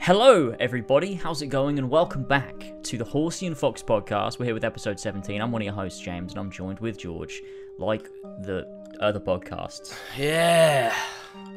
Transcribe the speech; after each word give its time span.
Hello, 0.00 0.54
everybody. 0.60 1.14
How's 1.14 1.42
it 1.42 1.48
going? 1.48 1.78
And 1.78 1.90
welcome 1.90 2.22
back 2.22 2.72
to 2.84 2.96
the 2.96 3.04
Horsey 3.04 3.46
and 3.46 3.56
Fox 3.56 3.82
podcast. 3.82 4.38
We're 4.38 4.46
here 4.46 4.54
with 4.54 4.64
episode 4.64 4.98
17. 4.98 5.40
I'm 5.40 5.52
one 5.52 5.60
of 5.62 5.66
your 5.66 5.74
hosts, 5.74 6.00
James, 6.00 6.32
and 6.32 6.40
I'm 6.40 6.50
joined 6.50 6.80
with 6.80 6.96
George, 6.98 7.42
like 7.78 8.04
the 8.42 8.66
other 9.00 9.20
podcasts. 9.20 9.94
Yeah. 10.16 10.94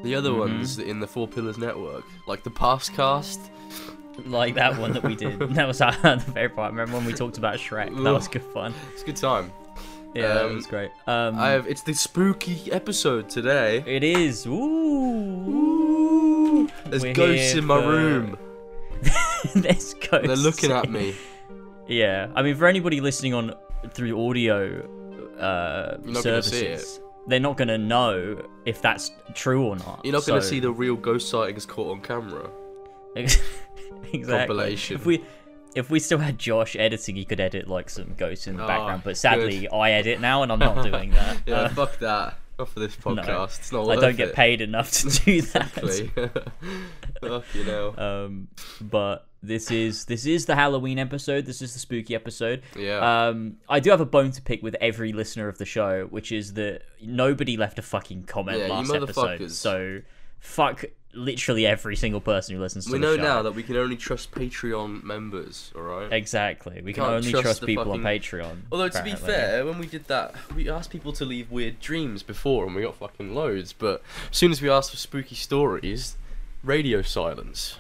The 0.03 0.09
Mm-hmm. 0.13 0.17
other 0.17 0.33
ones 0.33 0.79
in 0.79 0.99
the 0.99 1.07
Four 1.07 1.27
Pillars 1.27 1.57
Network, 1.57 2.03
like 2.27 2.43
the 2.43 2.49
Past 2.51 2.93
Cast. 2.93 3.39
Like 4.25 4.55
that 4.55 4.77
one 4.77 4.91
that 4.93 5.03
we 5.03 5.15
did. 5.15 5.39
That 5.55 5.67
was 5.67 5.79
uh, 5.81 5.91
the 6.03 6.31
very 6.31 6.49
part. 6.49 6.71
Remember 6.71 6.97
when 6.97 7.05
we 7.05 7.13
talked 7.13 7.37
about 7.37 7.55
Shrek? 7.55 7.95
That 8.03 8.11
was 8.13 8.27
good 8.27 8.43
fun. 8.43 8.73
It's 8.93 9.03
a 9.03 9.05
good 9.05 9.15
time. 9.15 9.51
Yeah, 10.13 10.33
that 10.33 10.45
Um, 10.47 10.55
was 10.55 10.67
great. 10.67 10.91
Um, 11.07 11.39
I 11.39 11.49
have. 11.51 11.67
It's 11.67 11.81
the 11.83 11.93
spooky 11.93 12.69
episode 12.71 13.29
today. 13.29 13.81
It 13.87 14.03
is. 14.03 14.45
Ooh. 14.45 15.70
There's 16.91 17.03
We're 17.03 17.13
ghosts 17.13 17.53
in 17.55 17.65
my 17.65 17.81
for- 17.81 17.87
room. 17.89 18.37
There's 19.55 19.93
ghosts. 19.95 20.27
They're 20.27 20.35
looking 20.35 20.71
at 20.71 20.89
me. 20.91 21.15
Yeah, 21.87 22.27
I 22.35 22.43
mean, 22.43 22.55
for 22.55 22.67
anybody 22.67 23.01
listening 23.01 23.33
on 23.33 23.53
through 23.91 24.29
audio 24.29 24.81
uh, 25.39 25.97
gonna 25.97 26.21
services, 26.21 26.99
they're 27.27 27.39
not 27.39 27.57
gonna 27.57 27.77
know 27.77 28.45
if 28.65 28.81
that's 28.81 29.11
true 29.33 29.65
or 29.65 29.75
not. 29.77 30.01
You're 30.03 30.13
not 30.13 30.25
going 30.25 30.39
to 30.39 30.45
see 30.47 30.59
the 30.59 30.71
real 30.71 30.95
ghost 30.95 31.29
sightings 31.29 31.65
caught 31.65 31.91
on 31.91 32.01
camera. 32.01 32.49
exactly. 33.15 34.23
compilation. 34.27 34.95
If 34.97 35.05
we 35.05 35.23
if 35.75 35.89
we 35.89 35.99
still 35.99 36.19
had 36.19 36.37
Josh 36.37 36.75
editing, 36.75 37.15
he 37.15 37.25
could 37.25 37.39
edit 37.39 37.67
like 37.67 37.89
some 37.89 38.13
ghosts 38.17 38.47
in 38.47 38.57
the 38.57 38.63
Oh, 38.63 38.67
background. 38.67 39.01
But 39.03 39.17
sadly, 39.17 39.67
I 39.69 39.91
edit 39.91 40.19
now, 40.21 40.43
and 40.43 40.51
I'm 40.51 40.59
not 40.59 40.83
doing 40.83 41.11
that. 41.11 41.37
Yeah, 41.45 41.55
Uh, 41.61 41.69
fuck 41.69 41.97
that. 41.99 42.37
Not 42.61 42.69
for 42.69 42.79
this 42.79 42.95
podcast. 42.97 43.57
It's 43.57 43.71
not 43.71 43.89
I 43.89 43.95
don't 43.95 44.15
get 44.15 44.29
it. 44.29 44.35
paid 44.35 44.61
enough 44.61 44.91
to 44.91 45.09
do 45.09 45.41
that. 45.41 45.71
Fuck 47.19 47.45
you 47.55 47.63
know. 47.63 47.95
Um, 47.97 48.49
but 48.79 49.27
this 49.41 49.71
is 49.71 50.05
this 50.05 50.27
is 50.27 50.45
the 50.45 50.53
Halloween 50.53 50.99
episode. 50.99 51.47
This 51.47 51.63
is 51.63 51.73
the 51.73 51.79
spooky 51.79 52.13
episode. 52.13 52.61
Yeah. 52.77 53.29
Um, 53.29 53.57
I 53.67 53.79
do 53.79 53.89
have 53.89 53.99
a 53.99 54.05
bone 54.05 54.29
to 54.29 54.43
pick 54.43 54.61
with 54.61 54.75
every 54.79 55.11
listener 55.11 55.47
of 55.47 55.57
the 55.57 55.65
show, 55.65 56.05
which 56.11 56.31
is 56.31 56.53
that 56.53 56.83
nobody 57.01 57.57
left 57.57 57.79
a 57.79 57.81
fucking 57.81 58.25
comment 58.25 58.59
Yeah, 58.59 58.67
last 58.67 58.93
episode. 58.93 59.49
So 59.49 60.01
fuck 60.37 60.85
literally 61.13 61.65
every 61.65 61.95
single 61.95 62.21
person 62.21 62.55
who 62.55 62.61
listens 62.61 62.85
to 62.85 62.91
we 62.91 62.99
the 62.99 63.05
know 63.05 63.15
show. 63.17 63.21
now 63.21 63.41
that 63.41 63.53
we 63.53 63.63
can 63.63 63.75
only 63.77 63.97
trust 63.97 64.31
Patreon 64.31 65.03
members, 65.03 65.71
alright? 65.75 66.11
Exactly. 66.13 66.81
We 66.81 66.93
can 66.93 67.03
Can't 67.03 67.15
only 67.15 67.31
trust 67.31 67.43
trust 67.43 67.61
the 67.61 67.67
people 67.67 67.91
on 67.91 68.01
Patreon. 68.01 68.61
Although 68.71 68.89
to 68.89 69.03
be 69.03 69.15
fair, 69.15 69.65
when 69.65 69.77
we 69.79 69.87
did 69.87 70.05
that, 70.07 70.33
we 70.55 70.69
asked 70.69 70.89
people 70.89 71.11
to 71.13 71.25
leave 71.25 71.51
weird 71.51 71.79
dreams 71.79 72.23
before, 72.23 72.65
and 72.65 72.75
we 72.75 72.83
got 72.83 72.95
fucking 72.95 73.33
loads. 73.35 73.73
But 73.73 74.01
as 74.31 74.37
soon 74.37 74.51
as 74.51 74.61
we 74.61 74.69
asked 74.69 74.91
for 74.91 74.97
spooky 74.97 75.35
stories, 75.35 76.17
radio 76.63 77.01
silence. 77.01 77.77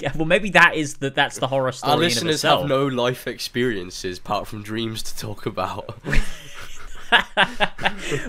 yeah, 0.00 0.12
well, 0.16 0.24
maybe 0.26 0.50
that 0.50 0.74
is 0.74 0.94
the 0.98 1.10
that's 1.10 1.38
the 1.38 1.46
horror 1.46 1.70
story 1.72 1.90
Our 1.92 1.98
in 1.98 2.02
of 2.04 2.08
listeners 2.14 2.34
itself. 2.36 2.60
have 2.62 2.68
no 2.68 2.86
life 2.86 3.26
experiences 3.28 4.18
apart 4.18 4.46
from 4.48 4.62
dreams 4.62 5.02
to 5.04 5.16
talk 5.16 5.46
about. 5.46 5.96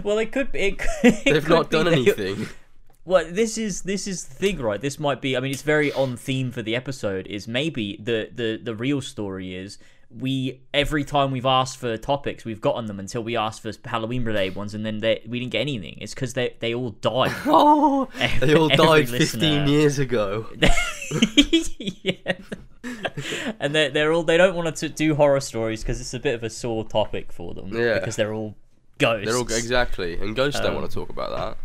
well, 0.04 0.18
it 0.20 0.32
could 0.32 0.52
be. 0.52 0.60
It 0.60 0.78
could, 0.80 0.90
it 1.04 1.24
They've 1.26 1.44
could 1.44 1.50
not 1.50 1.70
be 1.70 1.78
done 1.78 1.86
that 1.86 2.00
you- 2.02 2.14
anything. 2.14 2.48
Well, 3.04 3.26
this 3.30 3.58
is 3.58 3.82
this 3.82 4.08
is 4.08 4.26
the 4.26 4.36
thing, 4.36 4.60
right? 4.60 4.80
This 4.80 5.00
might 5.00 5.22
be. 5.22 5.36
I 5.36 5.40
mean, 5.40 5.52
it's 5.52 5.64
very 5.64 5.92
on 5.94 6.18
theme 6.18 6.52
for 6.52 6.62
the 6.62 6.76
episode. 6.76 7.26
Is 7.28 7.48
maybe 7.48 7.98
the 8.02 8.30
the 8.34 8.60
the 8.62 8.76
real 8.76 9.02
story 9.02 9.56
is 9.56 9.80
we 10.16 10.62
every 10.74 11.04
time 11.04 11.32
we've 11.32 11.46
asked 11.46 11.78
for 11.78 11.98
topics, 11.98 12.46
we've 12.46 12.62
gotten 12.62 12.86
them 12.86 13.00
until 13.00 13.24
we 13.24 13.36
asked 13.38 13.62
for 13.62 13.72
Halloween 13.86 14.24
related 14.24 14.56
ones, 14.56 14.74
and 14.76 14.86
then 14.86 15.00
they, 15.00 15.22
we 15.28 15.40
didn't 15.40 15.52
get 15.52 15.62
anything. 15.62 15.98
It's 16.00 16.14
because 16.14 16.34
they 16.34 16.56
they 16.60 16.76
all 16.76 16.92
died. 16.92 17.32
Oh, 17.46 18.08
they 18.40 18.54
all 18.56 18.70
died 18.70 19.10
15 19.10 19.68
years 19.68 19.98
ago. 20.00 20.48
yeah. 22.04 22.34
and 23.60 23.74
they're, 23.76 23.90
they're 23.90 24.14
all 24.14 24.24
they 24.24 24.38
don't 24.38 24.56
want 24.56 24.76
to 24.76 24.90
do 24.90 25.16
horror 25.16 25.40
stories 25.40 25.82
because 25.82 26.00
it's 26.02 26.14
a 26.14 26.20
bit 26.20 26.36
of 26.36 26.44
a 26.44 26.50
sore 26.50 26.86
topic 26.86 27.32
for 27.32 27.54
them. 27.54 27.70
Yeah. 27.74 28.00
Because 28.00 28.16
they're 28.16 28.34
all 28.34 28.56
ghosts. 28.98 29.26
They're 29.26 29.38
all 29.38 29.44
exactly, 29.44 30.18
and 30.18 30.36
ghosts 30.36 30.60
don't 30.60 30.70
Um, 30.70 30.76
want 30.76 30.90
to 30.90 30.94
talk 30.94 31.10
about 31.10 31.32
that. 31.32 31.58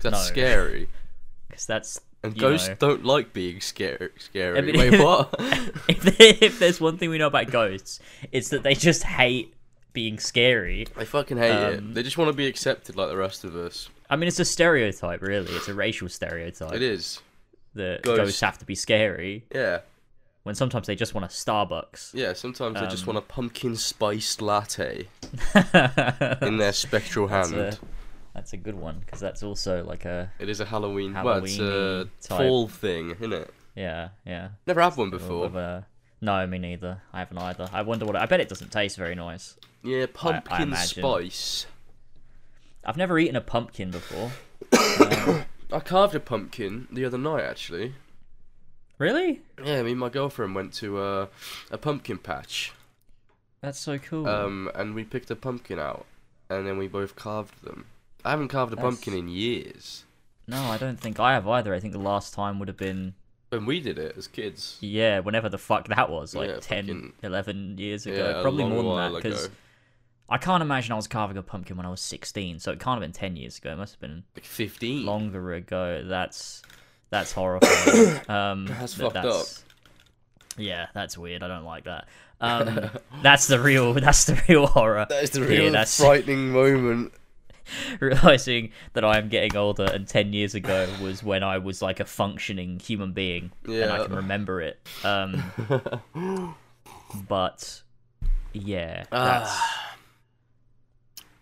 That's 0.00 0.14
no. 0.16 0.22
scary, 0.22 0.88
Because 1.48 1.66
that's 1.66 2.00
and 2.22 2.36
ghosts 2.38 2.68
know. 2.68 2.74
don't 2.76 3.04
like 3.04 3.32
being 3.32 3.60
scary. 3.60 4.10
Scary. 4.18 4.58
I 4.58 4.60
mean- 4.60 4.76
Wait, 4.78 5.00
what? 5.00 5.34
if, 5.88 6.20
if 6.20 6.58
there's 6.58 6.80
one 6.80 6.98
thing 6.98 7.10
we 7.10 7.18
know 7.18 7.26
about 7.28 7.50
ghosts, 7.50 7.98
it's 8.30 8.50
that 8.50 8.62
they 8.62 8.74
just 8.74 9.02
hate 9.04 9.54
being 9.92 10.18
scary. 10.18 10.86
They 10.96 11.04
fucking 11.04 11.38
hate 11.38 11.50
Um, 11.50 11.74
it. 11.74 11.94
They 11.94 12.02
just 12.02 12.18
want 12.18 12.28
to 12.30 12.36
be 12.36 12.46
accepted 12.46 12.94
like 12.96 13.08
the 13.08 13.16
rest 13.16 13.42
of 13.44 13.56
us. 13.56 13.88
I 14.08 14.16
mean, 14.16 14.28
it's 14.28 14.38
a 14.38 14.44
stereotype, 14.44 15.22
really. 15.22 15.50
It's 15.54 15.68
a 15.68 15.74
racial 15.74 16.08
stereotype 16.08 16.72
It 16.74 16.82
is. 16.82 17.20
that 17.74 18.02
Ghosts. 18.02 18.18
ghosts 18.20 18.40
have 18.42 18.58
to 18.58 18.64
be 18.64 18.74
scary 18.74 19.44
Yeah. 19.54 19.80
when 20.44 20.54
sometimes 20.54 20.86
they 20.88 20.94
just 20.96 21.14
want 21.14 21.24
a 21.24 21.28
Starbucks. 21.28 22.12
Yeah, 22.14 22.34
sometimes 22.34 22.78
they 22.80 22.86
just 22.86 23.04
Um, 23.08 23.14
want 23.14 23.18
a 23.18 23.28
pumpkin 23.28 23.76
spiced 23.76 24.40
latte 24.42 25.08
in 26.42 26.58
their 26.58 26.72
spectral 26.72 27.28
hand. 27.28 27.78
That's 28.34 28.52
a 28.52 28.56
good 28.56 28.74
one 28.74 28.98
because 29.00 29.20
that's 29.20 29.42
also 29.42 29.84
like 29.84 30.04
a 30.04 30.30
It 30.38 30.48
is 30.48 30.60
a 30.60 30.64
Halloween, 30.64 31.14
well, 31.14 31.44
it's 31.44 31.58
a 31.58 32.08
type. 32.20 32.38
fall 32.38 32.68
thing, 32.68 33.10
isn't 33.12 33.32
it? 33.32 33.52
yeah, 33.74 34.08
yeah. 34.26 34.48
Never 34.66 34.80
had 34.80 34.96
one 34.96 35.10
before. 35.10 35.46
of 35.46 35.56
a- 35.56 35.86
no, 36.22 36.46
me 36.46 36.58
neither. 36.58 37.00
I 37.14 37.20
haven't 37.20 37.38
either. 37.38 37.68
I 37.72 37.80
wonder 37.82 38.04
what. 38.04 38.14
I 38.16 38.26
bet 38.26 38.40
it 38.40 38.48
doesn't 38.50 38.70
taste 38.70 38.98
very 38.98 39.14
nice. 39.14 39.56
Yeah, 39.82 40.04
pumpkin 40.12 40.62
imagine. 40.64 41.02
spice. 41.02 41.64
I've 42.84 42.98
never 42.98 43.18
eaten 43.18 43.36
a 43.36 43.40
pumpkin 43.40 43.90
before. 43.90 44.30
I 44.72 45.80
carved 45.84 46.14
a 46.14 46.20
pumpkin 46.20 46.88
the 46.92 47.04
other 47.06 47.16
night, 47.16 47.44
actually. 47.44 47.94
really? 48.98 49.40
Yeah, 49.64 49.82
me 49.82 49.92
and 49.92 50.00
my 50.00 50.08
girlfriend 50.10 50.54
went 50.54 50.74
to 50.74 50.98
uh, 50.98 51.26
a 51.70 51.78
pumpkin 51.78 52.18
patch, 52.18 52.72
That's 53.62 53.78
so 53.78 53.98
cool. 53.98 54.26
um, 54.28 54.70
and 54.74 54.94
we 54.94 55.04
picked 55.04 55.30
a 55.30 55.36
pumpkin 55.36 55.78
out, 55.78 56.04
and 56.50 56.66
then 56.66 56.76
we 56.76 56.86
both 56.88 57.16
carved 57.16 57.62
them. 57.64 57.86
I 58.24 58.30
haven't 58.30 58.48
carved 58.48 58.72
a 58.72 58.76
That's- 58.76 58.94
pumpkin 58.94 59.14
in 59.14 59.28
years. 59.28 60.04
no, 60.46 60.62
I 60.64 60.76
don't 60.78 60.98
think 61.00 61.18
I 61.20 61.32
have 61.34 61.46
either. 61.48 61.74
I 61.74 61.80
think 61.80 61.92
the 61.92 61.98
last 61.98 62.34
time 62.34 62.58
would 62.58 62.68
have 62.68 62.76
been 62.76 63.14
When 63.50 63.66
we 63.66 63.80
did 63.80 63.98
it 63.98 64.14
as 64.16 64.26
kids. 64.28 64.78
Yeah, 64.80 65.18
whenever 65.20 65.48
the 65.48 65.58
fuck 65.58 65.88
that 65.88 66.08
was, 66.10 66.34
like 66.34 66.48
Yeah, 66.50 66.58
10, 66.60 66.86
fucking- 66.86 67.12
11 67.22 67.78
years 67.78 68.06
ago. 68.06 68.16
Yeah, 68.36 68.42
Probably 68.42 68.64
more 68.64 68.82
than 69.00 69.12
that, 69.12 69.22
because. 69.22 69.48
I 70.32 70.38
can't 70.38 70.62
imagine 70.62 70.92
I 70.92 70.96
was 70.96 71.08
carving 71.08 71.36
a 71.36 71.42
pumpkin 71.42 71.76
when 71.76 71.84
I 71.84 71.90
was 71.90 72.00
16, 72.00 72.60
so 72.60 72.70
it 72.70 72.78
can't 72.78 72.94
have 72.94 73.00
been 73.00 73.10
10 73.12 73.34
years 73.34 73.58
ago. 73.58 73.72
It 73.72 73.76
must 73.78 73.94
have 73.94 74.00
been 74.00 74.22
Like 74.36 74.44
15. 74.44 75.04
longer 75.04 75.52
ago. 75.54 76.04
That's 76.06 76.62
that's 77.10 77.32
horrifying. 77.32 78.20
um, 78.30 78.66
That's 78.66 78.94
fucked 78.94 79.14
that's- 79.14 79.64
Yeah, 80.56 80.86
that's 80.94 81.18
weird. 81.18 81.42
I 81.42 81.48
don't 81.48 81.64
like 81.64 81.82
that. 81.84 82.06
Um, 82.40 82.90
that's 83.24 83.48
the 83.48 83.58
real. 83.60 83.92
That's 84.06 84.24
the 84.26 84.40
real 84.48 84.66
horror. 84.66 85.04
That 85.08 85.24
is 85.24 85.30
the 85.30 85.40
Yeah, 85.40 85.46
real 85.48 85.72
that's- 85.72 85.98
frightening 85.98 86.52
moment. 86.52 87.12
realizing 88.00 88.70
that 88.94 89.04
I 89.04 89.18
am 89.18 89.28
getting 89.28 89.56
older, 89.56 89.84
and 89.84 90.06
10 90.06 90.32
years 90.32 90.54
ago 90.54 90.88
was 91.02 91.22
when 91.22 91.42
I 91.42 91.58
was 91.58 91.82
like 91.82 92.00
a 92.00 92.04
functioning 92.04 92.78
human 92.80 93.12
being, 93.12 93.52
and 93.64 93.84
I 93.90 94.04
can 94.04 94.14
remember 94.14 94.60
it. 94.60 94.78
Um, 95.04 95.42
but 97.28 97.82
yeah, 98.52 99.04
that's. 99.10 99.50
Ah, 99.52 99.96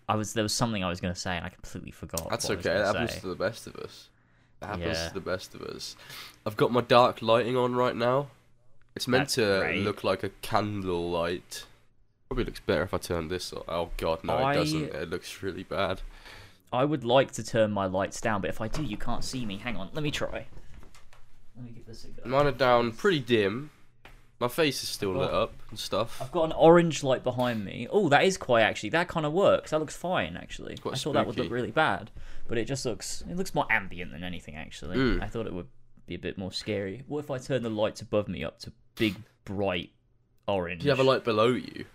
I 0.07 0.15
was 0.15 0.33
there 0.33 0.43
was 0.43 0.53
something 0.53 0.83
I 0.83 0.89
was 0.89 0.99
gonna 0.99 1.13
say 1.15 1.35
and 1.37 1.45
I 1.45 1.49
completely 1.49 1.91
forgot. 1.91 2.29
that's 2.29 2.45
what 2.49 2.53
I 2.53 2.57
was 2.57 2.65
okay. 2.65 2.77
That 2.79 2.85
happens 2.87 3.13
say. 3.13 3.19
to 3.19 3.27
the 3.27 3.35
best 3.35 3.67
of 3.67 3.75
us. 3.75 4.09
That 4.59 4.67
happens 4.67 4.97
Yeah. 4.97 5.07
to 5.09 5.13
the 5.13 5.19
best 5.21 5.53
of 5.53 5.61
us. 5.61 5.95
I've 6.45 6.57
got 6.57 6.71
my 6.71 6.81
dark 6.81 7.21
lighting 7.21 7.55
on 7.55 7.75
right 7.75 7.95
now. 7.95 8.29
It's 8.95 9.07
meant 9.07 9.25
That's 9.25 9.35
to 9.35 9.59
great. 9.61 9.83
look 9.83 10.03
like 10.03 10.23
a 10.23 10.29
candle 10.41 11.11
light. 11.11 11.65
Probably 12.29 12.45
looks 12.45 12.59
better 12.59 12.83
if 12.83 12.93
I 12.93 12.99
turn 12.99 13.27
this. 13.27 13.51
Oh 13.67 13.89
god, 13.97 14.23
no, 14.23 14.35
I- 14.35 14.51
it 14.51 14.55
doesn't. 14.57 14.83
It 14.93 15.09
looks 15.09 15.41
really 15.41 15.63
bad. 15.63 16.01
I 16.71 16.85
would 16.85 17.03
like 17.03 17.31
to 17.31 17.43
turn 17.43 17.71
my 17.71 17.87
lights 17.87 18.21
down, 18.21 18.41
but 18.41 18.51
if 18.51 18.61
I 18.61 18.67
do, 18.67 18.83
you 18.83 18.97
can't 18.97 19.23
see 19.23 19.47
me. 19.47 19.57
Hang 19.57 19.75
on, 19.77 19.89
let 19.93 20.03
me 20.03 20.11
try. 20.11 20.45
Let 21.55 21.65
me 21.65 21.71
give 21.71 21.87
this 21.87 22.03
a 22.05 22.09
go. 22.09 22.29
Mine 22.29 22.45
are 22.45 22.51
down 22.51 22.91
pretty 22.91 23.17
dim. 23.19 23.71
My 24.39 24.47
face 24.47 24.83
is 24.83 24.89
still 24.89 25.13
lit 25.13 25.31
Oh. 25.31 25.41
up 25.41 25.53
and 25.71 25.79
stuff. 25.79 26.21
I've 26.21 26.31
got 26.31 26.43
an 26.43 26.51
orange 26.51 27.01
light 27.03 27.23
behind 27.23 27.65
me. 27.65 27.87
Oh, 27.89 28.07
that 28.09 28.23
is 28.23 28.37
quite 28.37 28.61
actually. 28.61 28.89
That 28.91 29.07
kind 29.07 29.25
of 29.25 29.33
works. 29.33 29.71
That 29.71 29.79
looks 29.79 29.97
fine 29.97 30.37
actually. 30.37 30.77
I 30.85 30.95
thought 30.97 31.13
that 31.13 31.25
would 31.25 31.35
look 31.39 31.49
really 31.51 31.71
bad, 31.71 32.11
but 32.47 32.59
it 32.59 32.65
just 32.65 32.85
looks. 32.85 33.23
It 33.27 33.37
looks 33.37 33.55
more 33.55 33.65
ambient 33.71 34.11
than 34.11 34.23
anything 34.23 34.55
actually. 34.55 34.97
Mm. 34.97 35.23
I 35.23 35.25
thought 35.27 35.47
it 35.47 35.53
would 35.53 35.67
be 36.05 36.13
a 36.13 36.19
bit 36.19 36.37
more 36.37 36.51
scary. 36.51 37.03
What 37.07 37.23
if 37.23 37.31
I 37.31 37.39
turn 37.39 37.63
the 37.63 37.71
lights 37.71 38.01
above 38.01 38.27
me 38.27 38.43
up 38.43 38.59
to 38.59 38.71
big 38.93 39.15
bright 39.45 39.89
orange? 40.47 40.81
Do 40.81 40.85
you 40.85 40.91
have 40.91 40.99
a 40.99 41.03
light 41.03 41.23
below 41.23 41.47
you? 41.47 41.85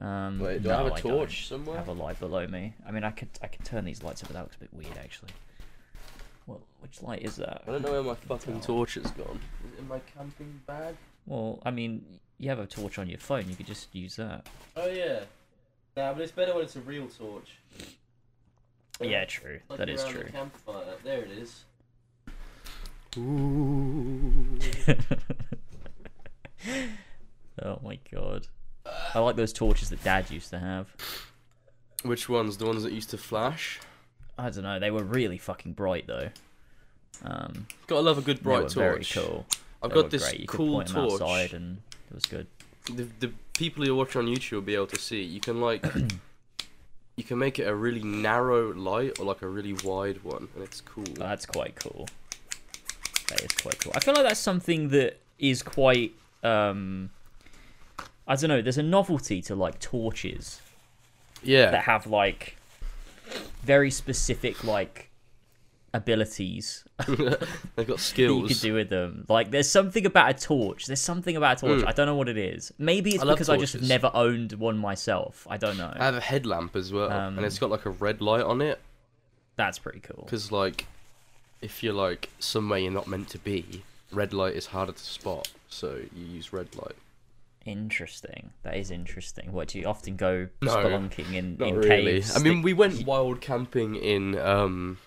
Um, 0.00 0.40
Wait, 0.40 0.62
do 0.62 0.68
no, 0.68 0.74
I 0.74 0.78
have 0.78 0.86
a 0.86 0.90
don't 0.90 0.98
torch 1.00 1.46
somewhere? 1.48 1.76
I 1.76 1.78
have 1.78 1.88
a 1.88 1.92
light 1.92 2.18
below 2.18 2.46
me. 2.46 2.74
I 2.86 2.90
mean, 2.90 3.04
I 3.04 3.10
could 3.10 3.28
I 3.42 3.46
could 3.46 3.64
turn 3.64 3.84
these 3.84 4.02
lights 4.02 4.22
up, 4.22 4.28
but 4.28 4.34
that 4.34 4.42
looks 4.42 4.56
a 4.56 4.60
bit 4.60 4.74
weird 4.74 4.96
actually. 4.98 5.30
What 6.46 6.60
which 6.80 7.00
light 7.02 7.22
is 7.22 7.36
that? 7.36 7.62
I 7.66 7.70
don't 7.70 7.82
know 7.82 7.92
where 7.92 8.02
my 8.02 8.14
fucking 8.14 8.60
tell. 8.60 8.76
torch 8.76 8.94
has 8.94 9.10
gone. 9.12 9.38
Is 9.64 9.72
it 9.72 9.78
in 9.78 9.88
my 9.88 10.00
camping 10.00 10.60
bag? 10.66 10.96
Well, 11.26 11.60
I 11.64 11.70
mean, 11.70 12.04
you 12.38 12.48
have 12.50 12.58
a 12.58 12.66
torch 12.66 12.98
on 12.98 13.08
your 13.08 13.18
phone. 13.18 13.48
You 13.48 13.54
could 13.54 13.66
just 13.66 13.94
use 13.94 14.16
that. 14.16 14.46
Oh 14.76 14.88
yeah. 14.88 15.20
Nah, 15.96 16.12
but 16.12 16.22
it's 16.22 16.32
better 16.32 16.54
when 16.54 16.64
it's 16.64 16.76
a 16.76 16.80
real 16.80 17.06
torch. 17.06 17.50
Yeah, 19.00 19.24
true. 19.24 19.60
That 19.76 19.88
is 19.88 20.04
true. 20.04 20.24
campfire. 20.24 20.96
There 21.02 21.22
it 21.22 21.30
is. 21.30 21.64
oh 27.62 27.78
my 27.82 27.98
god. 28.12 28.48
I 28.86 29.18
like 29.20 29.36
those 29.36 29.52
torches 29.52 29.90
that 29.90 30.02
Dad 30.04 30.30
used 30.30 30.50
to 30.50 30.58
have. 30.58 30.88
Which 32.02 32.28
ones? 32.28 32.56
The 32.58 32.66
ones 32.66 32.82
that 32.82 32.92
used 32.92 33.10
to 33.10 33.18
flash? 33.18 33.80
I 34.38 34.50
don't 34.50 34.64
know. 34.64 34.78
They 34.78 34.90
were 34.90 35.04
really 35.04 35.38
fucking 35.38 35.72
bright 35.72 36.06
though. 36.06 36.28
Um, 37.24 37.66
Gotta 37.86 38.02
love 38.02 38.18
a 38.18 38.22
good 38.22 38.42
bright 38.42 38.68
torch. 38.68 38.74
very 38.74 39.04
cool. 39.04 39.46
I've 39.82 39.90
They 39.90 39.94
got 39.94 40.10
this 40.10 40.22
great. 40.28 40.40
You 40.40 40.46
could 40.46 40.56
cool 40.58 40.74
point 40.74 40.88
'em 40.90 40.94
torch. 40.96 41.12
outside 41.22 41.52
and 41.54 41.78
it 42.10 42.14
was 42.14 42.24
good. 42.26 42.46
The, 42.86 43.08
the 43.20 43.32
people 43.54 43.84
who 43.84 43.94
watch 43.94 44.16
on 44.16 44.26
YouTube 44.26 44.52
will 44.52 44.60
be 44.62 44.74
able 44.74 44.88
to 44.88 44.98
see. 44.98 45.22
You 45.22 45.40
can 45.40 45.60
like, 45.60 45.84
you 47.16 47.24
can 47.24 47.38
make 47.38 47.58
it 47.58 47.64
a 47.68 47.74
really 47.74 48.02
narrow 48.02 48.74
light 48.74 49.18
or 49.18 49.24
like 49.24 49.42
a 49.42 49.48
really 49.48 49.74
wide 49.84 50.22
one, 50.24 50.48
and 50.54 50.64
it's 50.64 50.80
cool. 50.80 51.04
Oh, 51.08 51.14
that's 51.22 51.46
quite 51.46 51.76
cool. 51.76 52.08
That 53.28 53.40
is 53.40 53.52
quite 53.52 53.78
cool. 53.80 53.92
I 53.94 54.00
feel 54.00 54.12
like 54.14 54.24
that's 54.24 54.40
something 54.40 54.90
that 54.90 55.18
is 55.38 55.62
quite. 55.62 56.12
Um, 56.42 57.10
I 58.26 58.36
don't 58.36 58.48
know. 58.48 58.62
There's 58.62 58.78
a 58.78 58.82
novelty 58.82 59.42
to 59.42 59.54
like 59.54 59.78
torches 59.80 60.60
Yeah. 61.42 61.70
that 61.70 61.84
have 61.84 62.06
like 62.06 62.56
very 63.62 63.90
specific 63.90 64.64
like 64.64 65.10
abilities 65.92 66.84
they've 67.06 67.16
got 67.86 67.98
that 67.98 68.12
you 68.18 68.46
could 68.48 68.60
do 68.60 68.74
with 68.74 68.88
them. 68.88 69.24
Like 69.28 69.50
there's 69.50 69.68
something 69.70 70.04
about 70.04 70.30
a 70.30 70.34
torch. 70.34 70.86
There's 70.86 71.00
something 71.00 71.36
about 71.36 71.58
a 71.62 71.66
torch. 71.66 71.82
Mm. 71.82 71.88
I 71.88 71.92
don't 71.92 72.06
know 72.06 72.16
what 72.16 72.28
it 72.28 72.36
is. 72.36 72.72
Maybe 72.78 73.14
it's 73.14 73.22
I 73.22 73.26
because 73.26 73.48
I 73.48 73.56
just 73.56 73.80
never 73.82 74.10
owned 74.12 74.52
one 74.54 74.76
myself. 74.78 75.46
I 75.48 75.56
don't 75.56 75.76
know. 75.76 75.92
I 75.94 76.04
have 76.04 76.16
a 76.16 76.20
headlamp 76.20 76.74
as 76.76 76.92
well, 76.92 77.10
Um, 77.10 77.36
and 77.36 77.46
it's 77.46 77.58
got 77.58 77.70
like 77.70 77.86
a 77.86 77.90
red 77.90 78.20
light 78.20 78.42
on 78.42 78.60
it. 78.60 78.80
That's 79.56 79.78
pretty 79.78 80.00
cool. 80.00 80.24
Because 80.24 80.50
like, 80.50 80.86
if 81.62 81.82
you're 81.82 81.94
like 81.94 82.28
somewhere 82.40 82.78
you're 82.80 82.90
not 82.92 83.06
meant 83.06 83.28
to 83.30 83.38
be, 83.38 83.82
red 84.12 84.32
light 84.32 84.54
is 84.54 84.66
harder 84.66 84.92
to 84.92 84.98
spot. 85.04 85.48
So 85.68 86.00
you 86.14 86.24
use 86.26 86.52
red 86.52 86.74
light. 86.76 86.96
Interesting. 87.64 88.50
That 88.62 88.76
is 88.76 88.90
interesting. 88.90 89.52
What 89.52 89.68
do 89.68 89.78
you 89.78 89.86
often 89.86 90.16
go 90.16 90.48
No, 90.60 90.76
spelunking 90.76 91.32
in, 91.32 91.56
in 91.62 91.76
really. 91.76 91.88
caves? 91.88 92.36
I 92.36 92.40
mean, 92.40 92.62
we 92.62 92.72
went 92.72 93.06
wild 93.06 93.40
camping 93.40 93.96
in 93.96 94.38
um, 94.38 94.98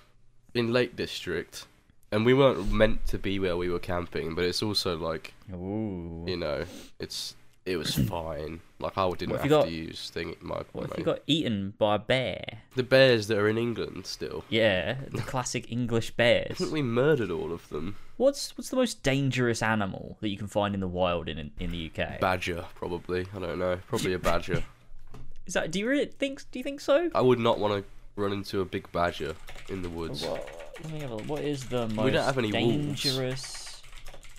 in 0.54 0.74
Lake 0.74 0.96
District, 0.96 1.68
and 2.12 2.26
we 2.26 2.34
weren't 2.34 2.72
meant 2.72 3.06
to 3.08 3.20
be 3.20 3.40
where 3.40 3.56
we 3.58 3.70
were 3.70 3.80
camping. 3.80 4.34
But 4.34 4.46
it's 4.46 4.64
also 4.64 4.98
like 4.98 5.34
Ooh. 5.54 6.24
you 6.28 6.38
know, 6.38 6.66
it's 7.00 7.36
it 7.68 7.78
was 7.78 7.94
fine. 8.16 8.62
Like 8.80 8.98
I 8.98 9.10
didn't 9.12 9.32
What 9.32 9.42
have 9.42 9.46
you 9.46 9.50
got- 9.50 9.66
to 9.66 9.72
use 9.72 10.10
thing 10.10 10.36
my. 10.42 10.62
What 10.72 10.86
if 10.86 10.90
my- 10.92 10.96
you 11.00 11.04
got 11.04 11.20
eaten 11.28 11.74
by 11.78 11.96
a 11.96 12.00
bear? 12.00 12.44
the 12.76 12.84
bears 12.84 13.28
that 13.28 13.38
are 13.38 13.48
in 13.50 13.58
England 13.58 14.06
still? 14.06 14.44
Yeah, 14.50 14.98
the 15.12 15.22
classic 15.22 15.72
English 15.72 16.12
bears. 16.12 16.60
we 16.60 16.82
murdered 16.82 17.32
all 17.32 17.52
of 17.52 17.68
them. 17.70 17.96
What's 18.18 18.58
what's 18.58 18.70
the 18.70 18.76
most 18.76 19.04
dangerous 19.04 19.62
animal 19.62 20.18
that 20.22 20.30
you 20.30 20.38
can 20.38 20.48
find 20.48 20.74
in 20.74 20.80
the 20.82 20.88
wild 20.88 21.28
in 21.30 21.52
in 21.60 21.72
the 21.72 21.92
UK? 21.92 22.20
Badger, 22.20 22.66
probably. 22.76 23.26
I 23.36 23.40
don't 23.40 23.60
know. 23.60 23.80
Probably 23.88 24.14
a 24.14 24.20
badger. 24.20 24.64
Is 25.46 25.54
that? 25.54 25.72
Do 25.72 25.80
you 25.80 25.88
really 25.88 26.06
think? 26.08 26.44
Do 26.52 26.60
you 26.60 26.64
think 26.64 26.82
so? 26.82 27.10
I 27.16 27.22
would 27.22 27.40
not 27.40 27.58
want 27.60 27.74
to 27.84 28.22
run 28.22 28.34
into 28.34 28.62
a 28.62 28.66
big 28.66 28.92
badger 28.92 29.34
in 29.70 29.82
the 29.82 29.90
woods. 29.90 30.24
What, 30.26 30.50
let 30.84 30.94
me 30.94 31.00
have 31.02 31.12
a 31.12 31.16
look. 31.16 31.26
What 31.30 31.42
is 31.44 31.64
the 31.66 31.88
most 31.88 32.06
We 32.06 32.12
don't 32.12 32.24
have 32.26 32.38
any 32.38 32.52
wolves. 32.52 33.04
dangerous 33.04 33.67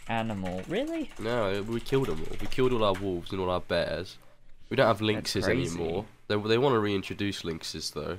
animal? 0.08 0.62
Really? 0.69 1.10
No, 1.19 1.62
we 1.62 1.81
killed 1.81 2.06
them 2.06 2.25
all. 2.28 2.37
We 2.40 2.46
killed 2.46 2.72
all 2.72 2.84
our 2.84 2.94
wolves 2.94 3.32
and 3.32 3.40
all 3.40 3.50
our 3.50 3.60
bears. 3.60 4.16
We 4.70 4.76
don't 4.76 4.87
have 4.87 5.00
lynxes 5.00 5.49
anymore. 5.49 6.05
They 6.28 6.37
they 6.37 6.58
want 6.58 6.75
to 6.75 6.78
reintroduce 6.78 7.43
lynxes 7.43 7.93
though. 7.93 8.19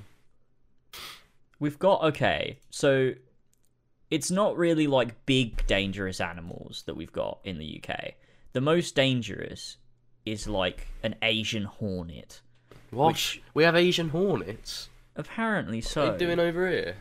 We've 1.59 1.79
got 1.79 2.01
okay. 2.03 2.57
So 2.69 3.13
it's 4.09 4.31
not 4.31 4.57
really 4.57 4.87
like 4.87 5.25
big 5.25 5.65
dangerous 5.67 6.19
animals 6.19 6.83
that 6.87 6.95
we've 6.95 7.11
got 7.11 7.39
in 7.43 7.59
the 7.59 7.81
UK. 7.83 8.13
The 8.53 8.61
most 8.61 8.95
dangerous 8.95 9.77
is 10.25 10.47
like 10.47 10.87
an 11.03 11.15
Asian 11.21 11.65
hornet. 11.65 12.41
What? 12.91 13.07
Which- 13.07 13.41
we 13.53 13.63
have 13.63 13.75
Asian 13.75 14.09
hornets. 14.09 14.89
Apparently 15.15 15.81
so. 15.81 16.01
What 16.01 16.05
so. 16.05 16.09
are 16.09 16.13
you 16.13 16.19
doing 16.19 16.39
over 16.39 16.69
here? 16.69 16.95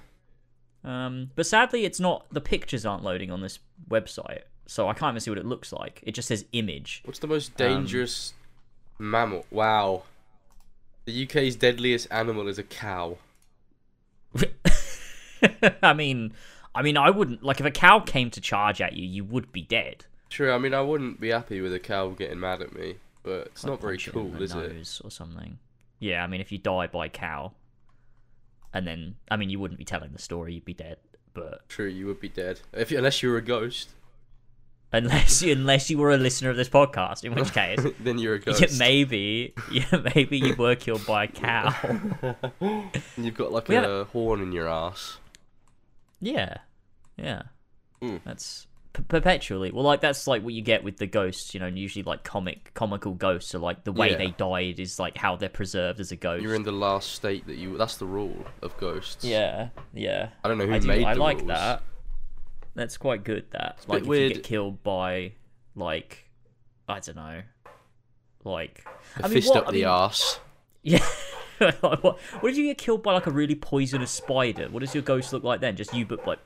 Um, 0.85 1.31
but 1.35 1.47
sadly, 1.47 1.85
it's 1.85 2.01
not. 2.01 2.27
The 2.31 2.41
pictures 2.41 2.85
aren't 2.85 3.05
loading 3.05 3.31
on 3.31 3.41
this 3.41 3.59
website, 3.89 4.43
so 4.69 4.87
I 4.89 4.93
can't 4.93 5.15
even 5.15 5.21
see 5.21 5.31
what 5.31 5.39
it 5.39 5.47
looks 5.47 5.73
like. 5.73 6.01
It 6.05 6.13
just 6.13 6.29
says 6.29 6.45
image. 6.53 7.01
What's 7.05 7.19
the 7.19 7.27
most 7.27 7.61
Um, 7.61 7.67
dangerous 7.69 8.35
mammal? 8.99 9.47
Wow. 9.51 10.03
The 11.07 11.25
UK's 11.25 11.57
deadliest 11.57 12.07
animal 12.13 12.47
is 12.47 12.59
a 12.59 12.63
cow. 12.63 13.17
I 15.83 15.93
mean, 15.95 16.33
I 16.75 16.83
mean, 16.83 16.97
I 16.97 17.11
wouldn't 17.11 17.43
like 17.43 17.61
if 17.61 17.67
a 17.67 17.71
cow 17.71 18.01
came 18.01 18.31
to 18.31 18.41
charge 18.41 18.81
at 18.81 18.93
you, 18.93 19.07
you 19.07 19.25
would 19.25 19.51
be 19.53 19.63
dead. 19.63 20.05
True. 20.29 20.53
I 20.53 20.59
mean, 20.59 20.75
I 20.75 20.83
wouldn't 20.83 21.21
be 21.21 21.31
happy 21.31 21.61
with 21.61 21.73
a 21.73 21.79
cow 21.79 22.11
getting 22.11 22.39
mad 22.39 22.61
at 22.61 22.75
me, 22.75 22.97
but 23.23 23.47
it's 23.47 23.65
Like 23.65 23.71
not 23.73 23.81
very 23.81 23.97
punch 23.97 24.09
it 24.09 24.15
in 24.15 24.31
cool, 24.33 24.43
is 24.43 24.55
it? 24.55 25.01
Or 25.05 25.11
something. 25.11 25.59
Yeah, 25.99 26.23
I 26.23 26.27
mean, 26.27 26.41
if 26.43 26.53
you 26.53 26.59
die 26.59 26.87
by 26.89 27.09
cow, 27.09 27.53
and 28.75 28.87
then 28.87 29.17
I 29.31 29.37
mean, 29.37 29.49
you 29.49 29.59
wouldn't 29.59 29.79
be 29.79 29.85
telling 29.87 30.13
the 30.13 30.19
story; 30.21 30.53
you'd 30.55 30.65
be 30.67 30.75
dead. 30.75 30.99
But 31.33 31.67
True, 31.69 31.87
you 31.87 32.07
would 32.07 32.21
be 32.21 32.29
dead 32.29 32.61
if 32.73 32.91
unless 32.91 33.23
you 33.23 33.31
were 33.31 33.39
a 33.39 33.43
ghost. 33.43 33.91
Unless 34.93 35.43
you, 35.43 35.53
unless 35.59 35.91
you 35.91 35.99
were 35.99 36.11
a 36.11 36.17
listener 36.17 36.51
of 36.51 36.57
this 36.57 36.69
podcast, 36.69 37.25
in 37.25 37.35
which 37.35 37.53
case. 37.53 37.81
then 38.01 38.19
you're 38.19 38.35
a 38.35 38.39
ghost. 38.41 38.61
Yeah, 38.61 38.69
maybe, 38.79 39.55
yeah, 39.71 40.01
maybe 40.15 40.39
you 40.39 40.55
were 40.57 40.75
killed 40.75 41.05
by 41.07 41.25
a 41.25 41.29
cow. 41.29 41.75
And 42.61 42.91
You've 43.17 43.35
got 43.37 43.53
like 43.53 43.69
We 43.69 43.75
had 43.75 43.85
a 43.85 44.05
horn 44.05 44.41
in 44.41 44.53
your 44.53 44.69
ass. 44.69 45.19
Yeah, 46.21 46.57
yeah. 47.17 47.43
Mm. 48.03 48.21
That's 48.25 48.67
p- 48.93 49.03
perpetually. 49.09 49.71
Well, 49.73 49.85
like 49.85 50.01
that's 50.01 50.27
like 50.27 50.43
what 50.43 50.55
you 50.55 50.63
get 50.63 50.83
with 50.85 50.97
the 50.99 51.07
ghosts, 51.07 51.55
you 51.55 51.61
know. 51.61 51.67
And 51.67 51.79
usually, 51.79 52.03
like 52.03 52.25
comic 52.25 52.73
comical 52.75 53.13
ghosts 53.15 53.55
are 53.55 53.59
like 53.61 53.85
the 53.85 53.93
way 53.93 54.11
Yeah. 54.13 54.17
they 54.19 54.27
died 54.29 54.81
is 54.81 54.99
like 54.99 55.17
how 55.17 55.37
they're 55.37 55.49
preserved 55.49 56.01
as 56.01 56.11
a 56.13 56.17
ghost. 56.17 56.43
You're 56.43 56.55
in 56.55 56.63
the 56.65 56.73
last 56.73 57.13
state 57.13 57.47
that 57.47 57.57
you. 57.57 57.77
That's 57.77 57.97
the 57.99 58.07
rule 58.07 58.45
of 58.63 58.77
ghosts. 58.79 59.25
Yeah, 59.25 59.69
yeah. 59.93 60.31
I 60.45 60.49
don't 60.49 60.59
know 60.59 60.67
who 60.67 60.75
I 60.75 60.79
do. 60.81 60.87
made 60.89 61.05
I 61.05 61.15
the 61.15 61.21
like 61.21 61.37
rules. 61.39 61.49
that. 61.49 61.83
That's 62.79 62.97
quite 62.97 63.25
good. 63.25 63.45
That 63.51 63.81
a 63.87 63.91
like 63.91 63.99
bit 63.99 64.03
if 64.03 64.05
you 64.05 64.09
weird. 64.11 64.33
get 64.35 64.43
killed 64.45 64.83
by 64.85 65.33
like 65.75 66.31
I 66.89 67.01
don't 67.01 67.17
know, 67.17 67.43
like 68.45 68.85
A 69.17 69.25
I 69.25 69.29
mean, 69.29 69.33
fist 69.35 69.49
what- 69.49 69.59
up 69.59 69.69
I 69.69 69.73
the 69.73 69.79
mean- 69.79 69.87
arse. 69.87 70.41
yeah. 70.83 71.05
Like, 71.61 71.83
what, 71.83 72.21
what 72.39 72.53
if 72.53 72.57
you 72.57 72.67
get 72.67 72.79
killed 72.79 73.03
by 73.03 73.15
like 73.15 73.27
a 73.27 73.33
really 73.33 73.57
poisonous 73.57 74.13
spider? 74.13 74.69
What 74.71 74.79
does 74.79 74.95
your 74.95 75.03
ghost 75.03 75.33
look 75.33 75.43
like 75.43 75.61
then? 75.61 75.75
Just 75.75 75.93
you, 75.93 76.07
but 76.07 76.25
like 76.25 76.39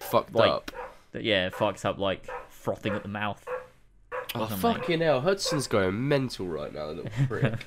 Fucked 0.00 0.34
like- 0.34 0.50
up. 0.50 0.70
yeah, 1.12 1.50
fucked 1.50 1.84
up, 1.84 1.98
like 1.98 2.26
frothing 2.48 2.94
at 2.94 3.02
the 3.02 3.10
mouth. 3.10 3.44
Oh 4.34 4.48
something. 4.48 4.56
fucking 4.56 5.00
hell! 5.02 5.20
Hudson's 5.20 5.66
going 5.66 6.08
mental 6.08 6.46
right 6.46 6.72
now, 6.72 6.86
the 6.86 6.94
little 6.94 7.10
prick. 7.28 7.66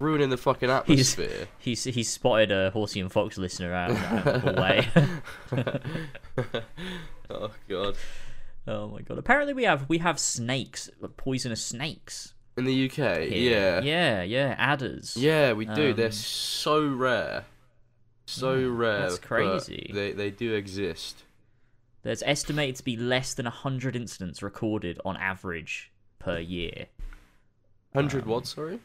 Ruining 0.00 0.30
the 0.30 0.36
fucking 0.36 0.68
atmosphere. 0.68 1.46
He's 1.60 1.84
he's 1.84 2.08
spotted 2.08 2.50
a 2.50 2.70
Horsey 2.72 2.98
and 2.98 3.12
Fox 3.12 3.38
listener 3.38 3.72
out 3.72 3.92
out 3.92 4.26
of 4.26 4.42
the 4.42 4.60
way. 4.60 5.72
Oh 7.32 7.50
god. 7.68 7.96
oh 8.66 8.88
my 8.88 9.00
god! 9.02 9.18
Apparently 9.18 9.52
we 9.54 9.64
have 9.64 9.88
we 9.88 9.98
have 9.98 10.18
snakes, 10.18 10.88
like 11.00 11.16
poisonous 11.16 11.64
snakes. 11.64 12.34
In 12.56 12.64
the 12.64 12.84
UK, 12.86 13.20
here. 13.28 13.30
yeah. 13.30 13.80
yeah, 13.80 14.22
yeah, 14.22 14.54
adders. 14.58 15.16
Yeah, 15.16 15.54
we 15.54 15.64
do. 15.64 15.94
They're 15.94 16.06
Um, 16.06 16.12
so 16.12 16.86
rare. 16.86 17.46
So 18.26 18.54
Yeah, 18.54 18.66
rare. 18.70 19.00
that's 19.00 19.18
crazy. 19.18 19.90
They 19.92 20.12
they 20.12 20.30
do 20.30 20.52
exist. 20.54 21.24
There's 22.02 22.22
estimated 22.24 22.76
to 22.76 22.84
be 22.84 22.96
less 22.96 23.32
than 23.34 23.46
hundred 23.46 23.96
incidents 23.96 24.42
recorded 24.42 25.00
on 25.04 25.16
average 25.16 25.90
per 26.18 26.38
year. 26.38 26.86
Hundred 27.94 28.24
Um, 28.24 28.28
what? 28.30 28.46
Sorry. 28.46 28.80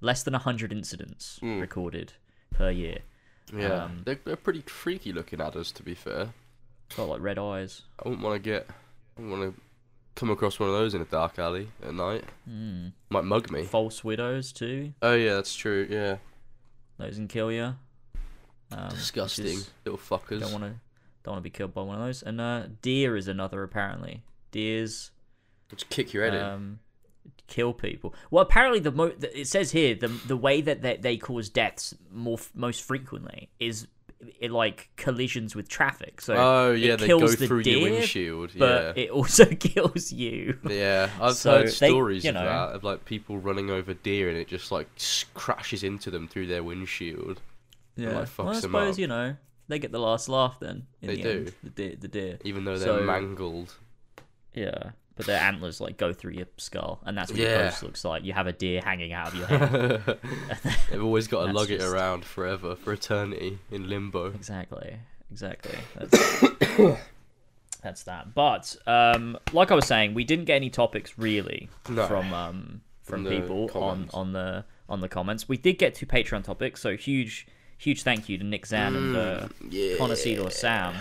Less 0.00 0.22
than 0.22 0.34
hundred 0.34 0.72
incidents 0.72 1.38
Mm. 1.42 1.60
recorded 1.60 2.12
per 2.50 2.70
year. 2.70 2.98
Yeah, 3.56 3.84
um, 3.84 4.02
they're, 4.04 4.20
they're 4.24 4.36
pretty 4.36 4.60
freaky 4.60 5.12
looking 5.12 5.40
adders. 5.40 5.72
To 5.72 5.82
be 5.82 5.94
fair, 5.94 6.34
Got 6.96 7.08
like 7.08 7.20
red 7.20 7.38
eyes. 7.38 7.82
I 8.04 8.08
wouldn't 8.08 8.24
want 8.24 8.42
to 8.42 8.50
get. 8.50 8.66
I 9.16 9.20
wouldn't 9.20 9.38
want 9.38 9.54
to 9.56 9.60
come 10.14 10.30
across 10.30 10.58
one 10.58 10.68
of 10.68 10.74
those 10.74 10.94
in 10.94 11.00
a 11.02 11.04
dark 11.04 11.38
alley 11.38 11.68
at 11.82 11.94
night. 11.94 12.24
Mm. 12.48 12.92
Might 13.10 13.24
mug 13.24 13.50
me. 13.50 13.64
False 13.64 14.02
widows 14.02 14.52
too. 14.52 14.92
Oh 15.02 15.14
yeah, 15.14 15.34
that's 15.34 15.54
true. 15.54 15.86
Yeah, 15.88 16.16
Those 16.98 17.16
can 17.16 17.28
kill 17.28 17.52
you. 17.52 17.74
Um, 18.72 18.88
disgusting 18.90 19.46
is- 19.46 19.70
little 19.84 19.98
fuckers. 19.98 20.40
Don't 20.40 20.52
want 20.52 20.64
to, 20.64 20.74
don't 21.22 21.32
want 21.32 21.38
to 21.38 21.42
be 21.42 21.50
killed 21.50 21.72
by 21.74 21.82
one 21.82 21.98
of 22.00 22.04
those. 22.06 22.22
And 22.22 22.40
uh, 22.40 22.64
deer 22.82 23.16
is 23.16 23.28
another 23.28 23.62
apparently. 23.62 24.22
Deers 24.50 25.10
Just 25.70 25.88
kick 25.90 26.12
your 26.12 26.24
head 26.24 26.34
in. 26.34 26.42
um, 26.42 26.78
kill 27.46 27.72
people. 27.72 28.14
Well, 28.30 28.42
apparently 28.42 28.80
the 28.80 28.92
mo- 28.92 29.12
it 29.20 29.46
says 29.46 29.70
here 29.72 29.94
the 29.94 30.08
the 30.08 30.36
way 30.36 30.60
that 30.62 30.82
they, 30.82 30.96
they 30.96 31.16
cause 31.16 31.48
deaths 31.48 31.94
more 32.10 32.38
f- 32.38 32.50
most 32.54 32.82
frequently 32.82 33.50
is 33.60 33.86
it 34.40 34.50
like 34.50 34.90
collisions 34.96 35.54
with 35.54 35.68
traffic. 35.68 36.20
So 36.20 36.34
Oh 36.36 36.72
yeah, 36.72 36.94
it 36.94 37.00
they 37.00 37.08
go 37.08 37.18
kills 37.18 37.36
the 37.36 37.46
through 37.46 37.62
deer, 37.62 37.78
your 37.78 37.90
windshield. 37.92 38.50
but 38.58 38.96
yeah. 38.96 39.02
it 39.04 39.10
also 39.10 39.44
kills 39.60 40.10
you. 40.12 40.58
Yeah, 40.68 41.10
I've 41.20 41.34
So 41.34 41.50
heard 41.58 41.66
they- 41.66 41.70
stories 41.70 42.24
you 42.24 42.30
of 42.30 42.34
that 42.34 42.74
of 42.74 42.84
like 42.84 43.04
people 43.04 43.38
running 43.38 43.70
over 43.70 43.94
deer 43.94 44.28
and 44.28 44.36
it 44.36 44.48
just 44.48 44.72
like 44.72 44.88
crashes 45.34 45.82
into 45.84 46.10
them 46.10 46.26
through 46.28 46.46
their 46.48 46.62
windshield. 46.64 47.40
Yeah, 47.96 48.10
like, 48.20 48.28
fucks 48.28 48.38
well, 48.38 48.48
I 48.48 48.52
them 48.54 48.60
suppose 48.62 48.94
up. 48.94 48.98
you 48.98 49.06
know 49.06 49.36
they 49.68 49.78
get 49.78 49.92
the 49.92 50.00
last 50.00 50.28
laugh 50.28 50.58
then. 50.60 50.86
In 51.02 51.08
They 51.08 51.16
the 51.16 51.22
do. 51.22 51.30
End, 51.30 51.52
the 51.62 51.70
deer, 51.70 51.96
the 52.00 52.08
deer. 52.08 52.38
even 52.44 52.64
though 52.64 52.78
they're 52.78 52.98
So- 53.00 53.04
mangled. 53.04 53.74
Yeah, 54.54 54.90
but 55.18 55.26
their 55.26 55.38
antlers 55.40 55.78
like 55.82 55.98
go 55.98 56.14
through 56.14 56.32
your 56.32 56.46
skull, 56.56 57.00
and 57.04 57.18
that's 57.18 57.30
what 57.30 57.38
Yeah. 57.38 57.48
your 57.48 57.58
ghost 57.64 57.82
looks 57.82 58.04
like. 58.06 58.24
You 58.24 58.32
have 58.32 58.46
a 58.46 58.52
deer 58.52 58.80
hanging 58.82 59.12
out 59.12 59.28
of 59.28 59.34
your 59.34 59.46
head. 59.48 60.18
They've 60.90 61.02
always 61.04 61.26
got 61.28 61.44
to 61.46 61.52
lug 61.52 61.70
it 61.70 61.82
around 61.82 62.24
forever, 62.24 62.74
for 62.76 62.94
eternity, 62.94 63.58
in 63.70 63.88
limbo. 63.90 64.26
exactly, 64.28 64.96
exactly. 65.30 65.78
That's, 65.96 66.40
that's 67.82 68.02
that. 68.04 68.34
But 68.34 68.74
um, 68.86 69.36
like 69.52 69.70
I 69.70 69.74
was 69.74 69.86
saying, 69.86 70.14
we 70.14 70.24
didn't 70.24 70.46
get 70.46 70.56
any 70.56 70.70
topics 70.70 71.18
really 71.18 71.68
No. 71.88 72.06
from 72.06 72.32
um 72.32 72.80
from 73.02 73.24
From 73.24 73.32
people 73.32 73.68
comments. 73.68 74.14
on 74.14 74.20
on 74.28 74.32
the 74.32 74.64
on 74.88 75.00
the 75.00 75.08
comments. 75.08 75.48
We 75.48 75.56
did 75.56 75.78
get 75.78 75.94
two 75.94 76.06
Patreon 76.06 76.44
topics, 76.44 76.80
so 76.80 76.96
huge 76.96 77.46
huge 77.76 78.02
thank 78.02 78.28
you 78.28 78.38
to 78.38 78.44
Nick 78.44 78.66
Zan 78.66 78.96
and 78.96 79.16
uh, 79.16 79.48
Yeah. 79.70 79.96
Connoisseur 79.98 80.50
Sam. 80.50 80.94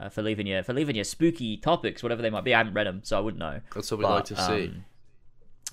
Uh, 0.00 0.08
for 0.08 0.22
leaving 0.22 0.46
your 0.46 0.62
for 0.62 0.72
leaving 0.72 0.96
your 0.96 1.04
spooky 1.04 1.56
topics, 1.58 2.02
whatever 2.02 2.22
they 2.22 2.30
might 2.30 2.44
be. 2.44 2.54
I 2.54 2.58
haven't 2.58 2.72
read 2.74 2.86
them, 2.86 3.00
so 3.04 3.18
I 3.18 3.20
wouldn't 3.20 3.38
know. 3.38 3.60
That's 3.74 3.90
what 3.90 3.98
we 3.98 4.04
like 4.06 4.24
to 4.26 4.36
see. 4.36 4.68
um, 4.68 4.84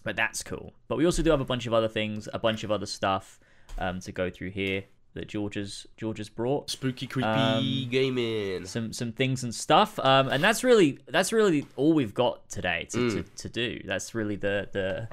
but 0.03 0.15
that's 0.17 0.43
cool. 0.43 0.73
But 0.89 0.97
we 0.97 1.05
also 1.05 1.23
do 1.23 1.29
have 1.31 1.39
a 1.41 1.45
bunch 1.45 1.65
of 1.65 1.73
other 1.73 1.87
things, 1.87 2.27
a 2.33 2.39
bunch 2.39 2.63
of 2.65 2.71
other 2.71 2.85
stuff 2.85 3.39
um, 3.77 3.99
to 4.01 4.11
go 4.11 4.29
through 4.29 4.49
here 4.51 4.83
that 5.13 5.27
George's 5.29 5.87
George's 5.97 6.29
brought. 6.29 6.69
Spooky, 6.69 7.07
creepy 7.07 7.27
um, 7.29 7.87
gaming. 7.89 8.65
Some 8.65 8.91
some 8.91 9.11
things 9.13 9.43
and 9.43 9.55
stuff. 9.55 9.97
Um, 9.99 10.27
and 10.27 10.43
that's 10.43 10.63
really 10.63 10.99
that's 11.07 11.31
really 11.31 11.65
all 11.77 11.93
we've 11.93 12.13
got 12.13 12.49
today 12.49 12.85
to, 12.91 13.09
to, 13.11 13.23
Mm. 13.23 13.35
to 13.35 13.49
do. 13.49 13.81
That's 13.85 14.13
really 14.13 14.35
the 14.35 14.67
the 14.73 15.07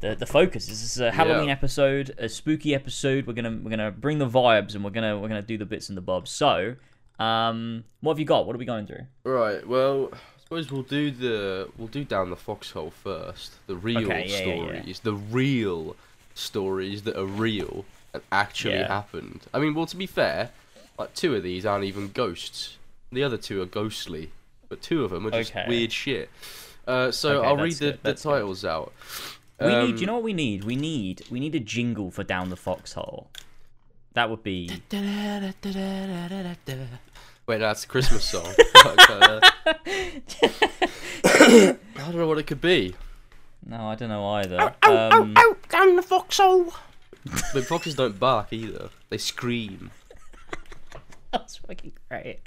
the, 0.00 0.14
the 0.14 0.26
focus. 0.26 0.66
This 0.66 0.82
is 0.82 1.00
a 1.00 1.10
Halloween 1.10 1.46
Yeah. 1.48 1.52
episode, 1.52 2.14
a 2.18 2.28
spooky 2.28 2.74
episode. 2.74 3.26
We're 3.26 3.32
gonna 3.32 3.58
we're 3.62 3.70
gonna 3.70 3.90
bring 3.90 4.18
the 4.18 4.28
vibes 4.28 4.74
and 4.74 4.84
we're 4.84 4.90
gonna 4.90 5.18
we're 5.18 5.28
gonna 5.28 5.42
do 5.42 5.56
the 5.58 5.64
bits 5.66 5.88
and 5.88 5.96
the 5.96 6.02
bobs. 6.02 6.30
So, 6.30 6.76
um, 7.18 7.84
what 8.00 8.12
have 8.14 8.18
you 8.18 8.24
got? 8.26 8.46
What 8.46 8.54
are 8.54 8.58
we 8.58 8.64
going 8.64 8.86
through? 8.86 9.06
Right. 9.24 9.66
Well, 9.66 10.10
I 10.12 10.18
suppose 10.42 10.70
we'll 10.70 10.82
do 10.82 11.10
the 11.10 11.68
we'll 11.76 11.88
do 11.88 12.04
down 12.04 12.30
the 12.30 12.36
foxhole 12.36 12.90
first. 12.90 13.54
The 13.66 13.76
real 13.76 13.98
Okay, 14.10 14.26
yeah, 14.28 14.38
yeah, 14.38 14.54
yeah. 14.54 14.80
stories, 14.82 15.00
the 15.00 15.14
real 15.14 15.96
stories 16.34 17.02
that 17.02 17.18
are 17.18 17.24
real 17.26 17.84
and 18.14 18.22
actually 18.30 18.74
Yeah. 18.78 18.88
happened. 18.88 19.40
I 19.54 19.58
mean, 19.58 19.74
well, 19.74 19.86
to 19.86 19.96
be 19.96 20.06
fair, 20.06 20.50
like 20.98 21.14
two 21.14 21.34
of 21.34 21.42
these 21.42 21.64
aren't 21.66 21.84
even 21.84 22.08
ghosts. 22.12 22.76
The 23.12 23.22
other 23.24 23.36
two 23.38 23.60
are 23.62 23.66
ghostly, 23.66 24.30
but 24.68 24.82
two 24.82 25.04
of 25.04 25.10
them 25.10 25.26
are 25.26 25.30
just 25.30 25.50
Okay. 25.52 25.64
weird 25.68 25.92
shit. 25.92 26.28
Uh, 26.86 27.10
so 27.10 27.38
Okay, 27.40 27.48
I'll 27.48 27.56
read 27.56 27.72
the, 27.74 27.92
the 27.92 27.98
that's 28.02 28.22
good. 28.22 28.30
titles 28.30 28.64
out. 28.64 28.92
We 29.60 29.72
Um, 29.74 29.86
need. 29.86 29.94
Do 29.96 30.00
you 30.02 30.06
know 30.06 30.14
what 30.14 30.22
we 30.22 30.32
need? 30.34 30.64
We 30.64 30.76
need. 30.76 31.24
We 31.30 31.40
need 31.40 31.54
a 31.54 31.60
jingle 31.60 32.10
for 32.10 32.22
down 32.22 32.50
the 32.50 32.56
foxhole. 32.56 33.28
That 34.16 34.30
would 34.30 34.42
be. 34.42 34.70
Wait, 37.46 37.58
that's 37.58 37.84
a 37.84 37.86
Christmas 37.86 38.24
song. 38.24 38.46
I 41.26 41.76
don't 41.98 42.14
know 42.14 42.26
what 42.26 42.38
it 42.38 42.46
could 42.46 42.62
be. 42.62 42.94
No, 43.66 43.88
I 43.88 43.94
don't 43.94 44.08
know 44.08 44.26
either. 44.26 44.74
Um, 44.84 45.34
down 45.68 45.96
the 45.96 46.02
foxhole. 46.02 46.72
but 47.52 47.66
foxes 47.66 47.94
don't 47.94 48.18
bark 48.18 48.54
either. 48.54 48.88
They 49.10 49.18
scream. 49.18 49.90
that's 51.30 51.58
fucking 51.58 51.92
great. 52.08 52.38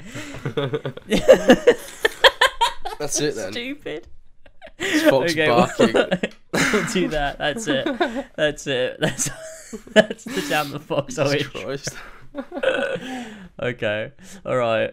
That's 2.97 3.21
it 3.21 3.35
then. 3.35 3.51
Stupid. 3.51 4.07
It's 4.77 5.09
fox 5.09 5.31
Okay, 5.33 5.47
barking. 5.47 5.93
we'll, 5.93 6.09
we'll 6.73 6.85
do 6.93 7.07
that. 7.09 7.37
That's 7.37 7.67
it. 7.67 7.85
That's 8.35 8.67
it. 8.67 8.97
That's 8.99 9.29
that's 9.93 10.23
the 10.23 10.41
down 10.49 10.71
the. 10.71 10.79
Jesus 11.07 11.33
intro. 11.33 11.61
Christ. 11.65 11.89
Okay. 13.61 14.11
All 14.45 14.55
right. 14.55 14.91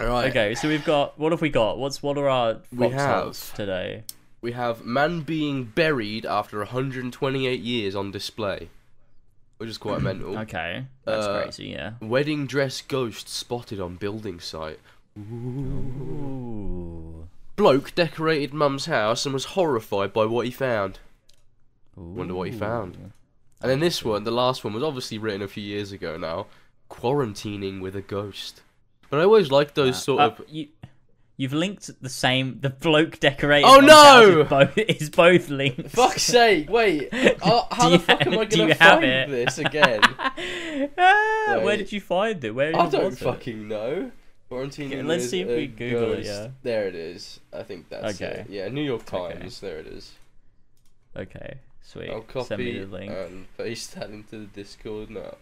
Alright. 0.00 0.30
Okay. 0.30 0.54
So 0.54 0.68
we've 0.68 0.84
got. 0.84 1.18
What 1.18 1.32
have 1.32 1.40
we 1.42 1.50
got? 1.50 1.78
What's 1.78 2.02
what 2.02 2.16
are 2.18 2.28
our 2.28 2.56
We 2.74 2.88
have- 2.88 3.54
today? 3.54 4.04
We 4.40 4.52
have 4.52 4.84
man 4.84 5.20
being 5.22 5.64
buried 5.64 6.24
after 6.24 6.58
128 6.58 7.60
years 7.60 7.96
on 7.96 8.12
display, 8.12 8.68
which 9.58 9.68
is 9.68 9.76
quite 9.78 10.00
mental. 10.00 10.38
Okay. 10.38 10.84
That's 11.04 11.26
Uh, 11.26 11.42
crazy. 11.42 11.66
Yeah. 11.66 11.94
Wedding 12.00 12.46
dress 12.46 12.80
ghost 12.80 13.28
spotted 13.28 13.80
on 13.80 13.96
building 13.96 14.38
site. 14.40 14.78
Ooh. 15.18 17.28
Bloke 17.58 17.94
decorated 17.94 18.54
mum's 18.54 18.86
house 18.86 19.26
and 19.26 19.34
was 19.34 19.44
horrified 19.46 20.12
by 20.14 20.24
what 20.24 20.46
he 20.46 20.50
found. 20.50 21.00
Wonder 21.96 22.32
what 22.34 22.48
he 22.48 22.56
found. 22.56 22.96
And 23.60 23.70
then 23.70 23.80
this 23.80 24.04
one, 24.04 24.22
the 24.24 24.30
last 24.30 24.62
one, 24.64 24.72
was 24.72 24.82
obviously 24.84 25.18
written 25.18 25.42
a 25.42 25.48
few 25.48 25.62
years 25.64 25.90
ago 25.92 26.16
now. 26.16 26.46
Quarantining 26.88 27.80
with 27.80 27.96
a 27.96 28.00
ghost. 28.00 28.62
But 29.10 29.18
I 29.20 29.24
always 29.24 29.50
like 29.50 29.74
those 29.74 30.00
sort 30.02 30.20
Uh, 30.20 30.24
of. 30.26 30.42
you, 30.48 30.68
you've 31.36 31.52
linked 31.52 31.90
the 32.00 32.08
same. 32.08 32.60
The 32.60 32.70
bloke 32.70 33.18
decorated. 33.18 33.66
Oh, 33.66 33.80
no! 33.80 34.42
Is 34.42 34.48
both, 34.48 34.78
is 34.78 35.10
both 35.10 35.48
linked. 35.48 35.90
Fuck's 35.90 36.22
sake! 36.22 36.70
Wait, 36.70 37.08
uh, 37.42 37.64
how 37.72 37.88
the 37.90 37.98
fuck 37.98 38.22
ha- 38.22 38.30
am 38.30 38.38
I 38.38 38.44
gonna 38.44 38.74
find 38.76 39.04
it? 39.04 39.28
this 39.28 39.58
again? 39.58 40.00
Ah, 40.96 41.58
where 41.64 41.76
did 41.76 41.90
you 41.90 42.00
find 42.00 42.42
it? 42.44 42.52
Where? 42.54 42.76
I 42.78 42.88
don't 42.88 43.12
it? 43.12 43.18
fucking 43.18 43.66
know. 43.66 44.12
Quarantining. 44.50 44.86
Okay, 44.86 45.02
let's 45.02 45.28
see 45.28 45.40
if 45.42 45.48
we 45.48 45.66
Google 45.66 46.12
it, 46.14 46.24
yeah. 46.24 46.48
There 46.62 46.86
it 46.88 46.94
is. 46.94 47.40
I 47.52 47.62
think 47.62 47.88
that's 47.90 48.20
Okay. 48.20 48.40
it. 48.40 48.50
Yeah, 48.50 48.68
New 48.68 48.82
York 48.82 49.12
Okay. 49.12 49.34
Times. 49.38 49.60
There 49.60 49.78
it 49.78 49.86
is. 49.86 50.12
Okay, 51.16 51.54
sweet. 51.82 52.08
I'll 52.10 52.20
Send 52.22 52.28
copy 52.48 52.56
me 52.72 52.78
the 52.78 52.86
link. 52.86 53.12
and 53.12 53.46
paste 53.58 53.94
that 53.96 54.10
into 54.10 54.38
the 54.38 54.46
Discord 54.46 55.10
now. 55.10 55.34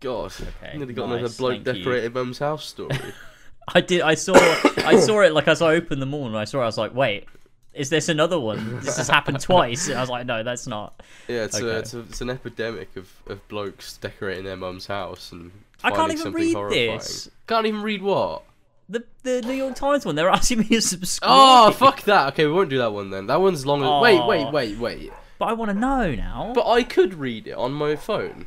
God, 0.00 0.32
Okay, 0.62 0.76
nearly 0.78 0.94
got 0.94 1.10
another 1.10 1.28
bloke 1.34 1.58
you. 1.58 1.64
decorated 1.72 2.14
mum's 2.14 2.38
house 2.38 2.64
story. 2.66 2.90
I 3.74 3.80
did. 3.80 4.02
I 4.02 4.14
saw. 4.14 4.34
I 4.78 4.98
saw 5.00 5.20
it 5.22 5.32
like 5.32 5.48
as 5.48 5.60
I 5.60 5.74
opened 5.74 6.00
the 6.00 6.06
and 6.06 6.36
I 6.38 6.44
saw. 6.44 6.60
it, 6.60 6.62
I 6.62 6.66
was 6.66 6.78
like, 6.78 6.94
wait, 6.94 7.26
is 7.74 7.90
this 7.90 8.08
another 8.08 8.38
one? 8.38 8.80
This 8.80 8.96
has 8.96 9.08
happened 9.08 9.40
twice. 9.40 9.88
And 9.88 9.98
I 9.98 10.00
was 10.00 10.10
like, 10.10 10.24
no, 10.26 10.42
that's 10.42 10.66
not. 10.66 11.02
yeah, 11.28 11.44
it's, 11.44 11.58
a, 11.58 11.78
it's, 11.78 11.94
a, 11.94 12.00
it's 12.00 12.20
an 12.20 12.30
epidemic 12.30 12.94
of, 12.96 13.10
of 13.26 13.46
blokes 13.48 13.96
decorating 13.98 14.44
their 14.44 14.56
mum's 14.56 14.86
house 14.86 15.32
and 15.32 15.50
I 15.84 15.90
can't 15.90 16.12
even 16.12 16.32
read 16.32 16.54
horrifying. 16.54 16.98
this. 16.98 17.30
Can't 17.46 17.66
even 17.66 17.82
read 17.82 18.02
what? 18.02 18.42
The 18.88 19.04
the 19.22 19.42
New 19.42 19.52
York 19.54 19.74
Times 19.74 20.04
one. 20.06 20.14
They're 20.14 20.28
asking 20.40 20.60
me 20.60 20.66
to 20.68 20.80
subscribe. 20.80 21.30
Oh, 21.32 21.70
fuck 21.72 22.02
that. 22.02 22.32
Okay, 22.32 22.46
we 22.46 22.52
won't 22.52 22.70
do 22.70 22.78
that 22.78 22.92
one 22.92 23.10
then. 23.10 23.26
That 23.26 23.40
one's 23.40 23.66
long. 23.66 23.82
as 23.82 24.02
Wait, 24.02 24.24
wait, 24.26 24.44
ah. 24.44 24.50
wait, 24.50 24.78
wait. 24.78 25.12
But 25.38 25.46
I 25.46 25.52
want 25.52 25.70
to 25.70 25.74
know 25.76 26.14
now. 26.14 26.52
But 26.54 26.68
I 26.70 26.82
could 26.82 27.14
read 27.14 27.46
it 27.46 27.52
on 27.54 27.72
my 27.72 27.94
phone. 27.96 28.46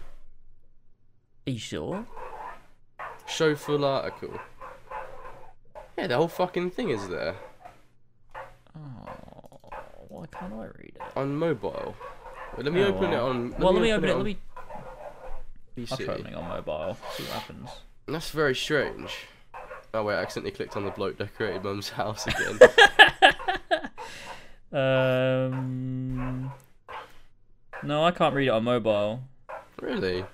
Are 1.48 1.51
you 1.51 1.59
sure? 1.59 2.05
Show 3.27 3.55
full 3.55 3.86
article. 3.86 4.39
Yeah, 5.98 6.07
the 6.07 6.17
whole 6.17 6.27
fucking 6.29 6.71
thing 6.71 6.89
is 6.89 7.09
there 7.09 7.36
Oh, 8.75 9.69
why 10.07 10.25
can't 10.31 10.53
I 10.53 10.65
read 10.65 10.93
it? 10.95 11.01
on 11.15 11.36
mobile. 11.36 11.95
Wait, 12.55 12.63
let 12.65 12.74
me 12.74 12.81
Oh, 12.83 12.88
open 12.88 13.05
it 13.05 13.09
well. 13.12 13.27
on. 13.27 13.55
well, 13.59 13.74
let 13.74 13.81
me 13.81 13.91
open 13.93 14.09
it. 14.09 14.12
on 14.13 14.17
Let 14.19 14.25
me. 14.25 14.38
PC. 15.86 15.91
I'll 15.91 15.98
try 15.98 16.13
opening 16.15 16.36
on 16.36 16.48
mobile. 16.50 16.98
See 17.15 17.24
what 17.24 17.31
happens. 17.33 17.69
That's 18.07 18.29
very 18.31 18.55
strange. 18.55 19.12
Oh 19.93 20.03
wait, 20.03 20.15
I 20.15 20.21
accidentally 20.21 20.51
clicked 20.51 20.75
on 20.77 20.86
the 20.86 20.91
bloke 20.91 21.17
decorated 21.17 21.63
mum's 21.63 21.89
house 21.89 22.25
again. 22.27 22.59
Um. 24.71 26.51
No, 27.83 28.03
I 28.03 28.12
can't 28.12 28.36
read 28.36 28.48
it 28.48 28.51
on 28.51 28.63
mobile. 28.63 29.21
really? 29.81 30.25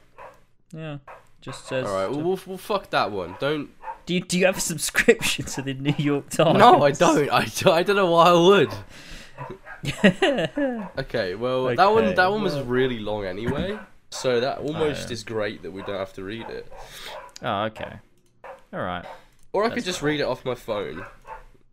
Yeah, 0.73 0.97
just 1.41 1.67
says. 1.67 1.87
All 1.87 1.93
right. 1.95 2.09
Well, 2.11 2.21
we'll, 2.21 2.39
we'll 2.45 2.57
fuck 2.57 2.89
that 2.89 3.11
one. 3.11 3.35
Don't. 3.39 3.69
Do 4.05 4.13
you 4.13 4.19
do 4.21 4.37
you 4.37 4.45
have 4.45 4.57
a 4.57 4.61
subscription 4.61 5.45
to 5.45 5.61
the 5.61 5.73
New 5.73 5.95
York 5.97 6.29
Times? 6.29 6.59
No, 6.59 6.83
I 6.83 6.91
don't. 6.91 7.29
I, 7.31 7.45
don't- 7.45 7.73
I 7.73 7.83
don't 7.83 7.95
know 7.95 8.11
why 8.11 8.25
I 8.29 8.33
would. 8.33 8.73
Okay. 10.97 11.35
Well, 11.35 11.75
that 11.75 11.91
one. 11.93 12.15
That 12.15 12.31
one 12.31 12.41
was 12.41 12.59
really 12.61 12.99
long 12.99 13.25
anyway. 13.25 13.77
So 14.15 14.39
that 14.39 14.59
almost 14.59 15.03
oh, 15.03 15.07
yeah. 15.07 15.13
is 15.13 15.23
great 15.23 15.61
that 15.63 15.71
we 15.71 15.81
don't 15.83 15.97
have 15.97 16.13
to 16.13 16.23
read 16.23 16.47
it. 16.49 16.71
oh, 17.43 17.63
okay. 17.65 17.93
All 18.73 18.79
right. 18.79 19.05
Or 19.53 19.63
I 19.63 19.69
could 19.69 19.77
That's 19.77 19.85
just 19.85 20.01
read 20.01 20.19
it 20.19 20.23
off 20.23 20.43
my 20.45 20.55
phone. 20.55 21.05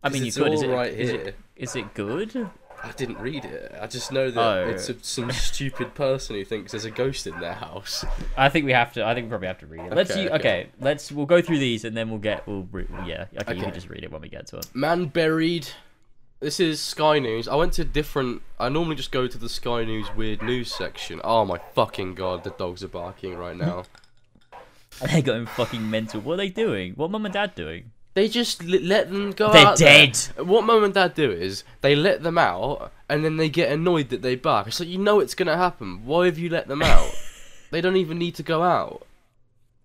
I 0.03 0.09
mean, 0.09 0.23
you 0.23 0.27
it's 0.27 0.37
could. 0.37 0.53
Is 0.53 0.61
it, 0.61 0.67
right 0.69 0.91
is, 0.93 1.09
it, 1.09 1.35
is 1.55 1.75
it 1.75 1.93
good? 1.93 2.49
I 2.83 2.91
didn't 2.91 3.17
read 3.19 3.45
it. 3.45 3.73
I 3.81 3.87
just 3.87 4.11
know 4.11 4.29
that 4.29 4.39
Oh. 4.41 4.67
it's 4.67 4.89
a, 4.89 4.95
some 5.01 5.31
stupid 5.31 5.95
person 5.95 6.35
who 6.35 6.43
thinks 6.43 6.71
there's 6.73 6.83
a 6.83 6.91
ghost 6.91 7.25
in 7.27 7.39
their 7.39 7.53
house. 7.53 8.03
I 8.35 8.49
think 8.49 8.65
we 8.65 8.73
have 8.73 8.91
to. 8.93 9.05
I 9.05 9.13
think 9.13 9.25
we 9.25 9.29
probably 9.29 9.47
have 9.47 9.59
to 9.59 9.67
read 9.67 9.85
it. 9.85 9.93
Let's 9.93 10.11
Okay, 10.11 10.23
see. 10.23 10.29
okay. 10.29 10.35
Okay. 10.35 10.69
let's. 10.81 11.11
We'll 11.11 11.25
go 11.25 11.41
through 11.41 11.59
these 11.59 11.85
and 11.85 11.95
then 11.95 12.09
we'll 12.09 12.19
get. 12.19 12.45
We'll. 12.45 12.67
Yeah. 13.05 13.25
Okay, 13.41 13.55
You 13.55 13.61
can 13.63 13.73
just 13.73 13.89
read 13.89 14.03
it 14.03 14.11
when 14.11 14.21
we 14.21 14.27
get 14.29 14.47
to 14.47 14.57
it. 14.57 14.67
Man 14.73 15.05
buried. 15.05 15.67
This 16.43 16.59
is 16.59 16.81
Sky 16.81 17.19
News. 17.19 17.47
I 17.47 17.55
went 17.55 17.71
to 17.75 17.85
different. 17.85 18.41
I 18.59 18.67
normally 18.67 18.97
just 18.97 19.13
go 19.13 19.27
to 19.27 19.37
the 19.37 19.47
Sky 19.47 19.85
News 19.85 20.13
weird 20.13 20.41
news 20.41 20.75
section. 20.75 21.21
Oh 21.23 21.45
my 21.45 21.57
fucking 21.73 22.15
god, 22.15 22.43
the 22.43 22.49
dogs 22.49 22.83
are 22.83 22.89
barking 22.89 23.37
right 23.37 23.55
now. 23.55 23.85
They're 25.01 25.21
going 25.21 25.45
fucking 25.45 25.89
mental. 25.89 26.19
What 26.19 26.33
are 26.33 26.37
they 26.37 26.49
doing? 26.49 26.95
What 26.95 27.11
mum 27.11 27.23
and 27.23 27.33
dad 27.33 27.55
doing? 27.55 27.91
They 28.13 28.27
just 28.27 28.61
let 28.61 29.09
them 29.09 29.31
go 29.31 29.53
They're 29.53 29.67
out 29.67 29.77
there. 29.77 30.07
dead. 30.07 30.45
What 30.45 30.65
mum 30.65 30.83
and 30.83 30.93
dad 30.93 31.13
do 31.13 31.31
is 31.31 31.63
they 31.79 31.95
let 31.95 32.23
them 32.23 32.37
out, 32.37 32.91
and 33.07 33.23
then 33.23 33.37
they 33.37 33.47
get 33.47 33.71
annoyed 33.71 34.09
that 34.09 34.21
they 34.21 34.35
bark. 34.35 34.67
It's 34.67 34.81
like 34.81 34.89
you 34.89 34.97
know 34.97 35.21
it's 35.21 35.35
gonna 35.35 35.55
happen. 35.55 36.05
Why 36.05 36.25
have 36.25 36.37
you 36.37 36.49
let 36.49 36.67
them 36.67 36.81
out? 36.81 37.09
they 37.71 37.79
don't 37.79 37.95
even 37.95 38.17
need 38.17 38.35
to 38.35 38.43
go 38.43 38.63
out. 38.63 39.07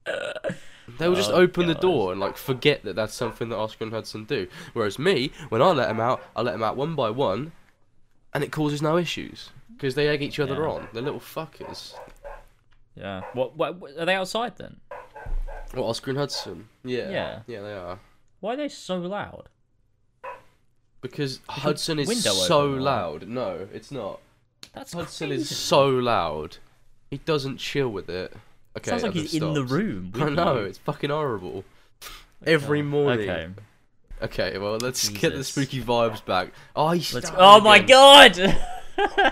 They'll 0.96 1.14
just 1.14 1.30
Oh, 1.30 1.34
open 1.36 1.66
the 1.66 1.74
door 1.74 2.12
and 2.12 2.20
like 2.20 2.36
forget 2.36 2.82
that 2.84 2.96
that's 2.96 3.14
something 3.14 3.48
that 3.50 3.56
Oscar 3.56 3.84
and 3.84 3.92
Hudson 3.92 4.24
do. 4.24 4.48
Whereas 4.72 4.98
me, 4.98 5.30
when 5.50 5.60
I 5.60 5.70
let 5.72 5.88
them 5.88 6.00
out, 6.00 6.22
I 6.34 6.42
let 6.42 6.52
them 6.52 6.62
out 6.62 6.76
one 6.76 6.94
by 6.94 7.10
one, 7.10 7.52
and 8.32 8.42
it 8.42 8.50
causes 8.52 8.80
no 8.80 8.96
issues 8.96 9.50
because 9.74 9.94
they 9.94 10.08
egg 10.08 10.22
each 10.22 10.40
other 10.40 10.54
Yeah. 10.54 10.68
on. 10.70 10.88
They're 10.92 11.02
little 11.02 11.20
fuckers. 11.20 11.94
Yeah. 12.96 13.22
What, 13.34 13.56
what? 13.56 13.76
what- 13.76 13.96
Are 13.98 14.06
they 14.06 14.14
outside 14.14 14.56
then? 14.56 14.80
What 15.74 15.84
Oscar 15.84 16.10
and 16.12 16.18
Hudson? 16.18 16.68
Yeah. 16.84 17.10
Yeah. 17.10 17.40
Yeah, 17.46 17.60
they 17.60 17.74
are. 17.74 18.00
Why 18.40 18.54
are 18.54 18.56
they 18.56 18.68
so 18.68 18.96
loud? 18.98 19.48
Because 21.00 21.40
Hudson 21.48 21.98
is 21.98 22.24
so 22.24 22.70
open 22.70 22.80
loud. 22.82 23.28
No, 23.28 23.68
it's 23.72 23.90
not. 23.92 24.20
That's 24.72 24.92
Hudson 24.92 25.28
crazy. 25.28 25.42
is 25.42 25.56
so 25.56 25.88
loud. 25.88 26.56
He 27.10 27.18
doesn't 27.18 27.58
chill 27.58 27.88
with 27.88 28.08
it. 28.10 28.32
Okay. 28.78 28.90
Sounds 28.90 29.02
like 29.02 29.12
he's 29.12 29.34
in 29.34 29.54
the 29.54 29.64
room. 29.64 30.12
I 30.16 30.28
know, 30.28 30.60
you. 30.60 30.64
it's 30.66 30.78
fucking 30.78 31.10
horrible. 31.10 31.64
Every 32.46 32.82
morning. 32.82 33.28
Okay. 33.28 33.48
Okay, 34.20 34.58
well, 34.58 34.78
let's 34.80 35.08
get 35.08 35.34
the 35.34 35.44
spooky 35.44 35.82
vibes 35.82 36.24
back. 36.24 36.52
Oh, 36.74 36.90
he's 36.90 37.14
Oh 37.36 37.60
my 37.60 37.78
god! 37.78 38.38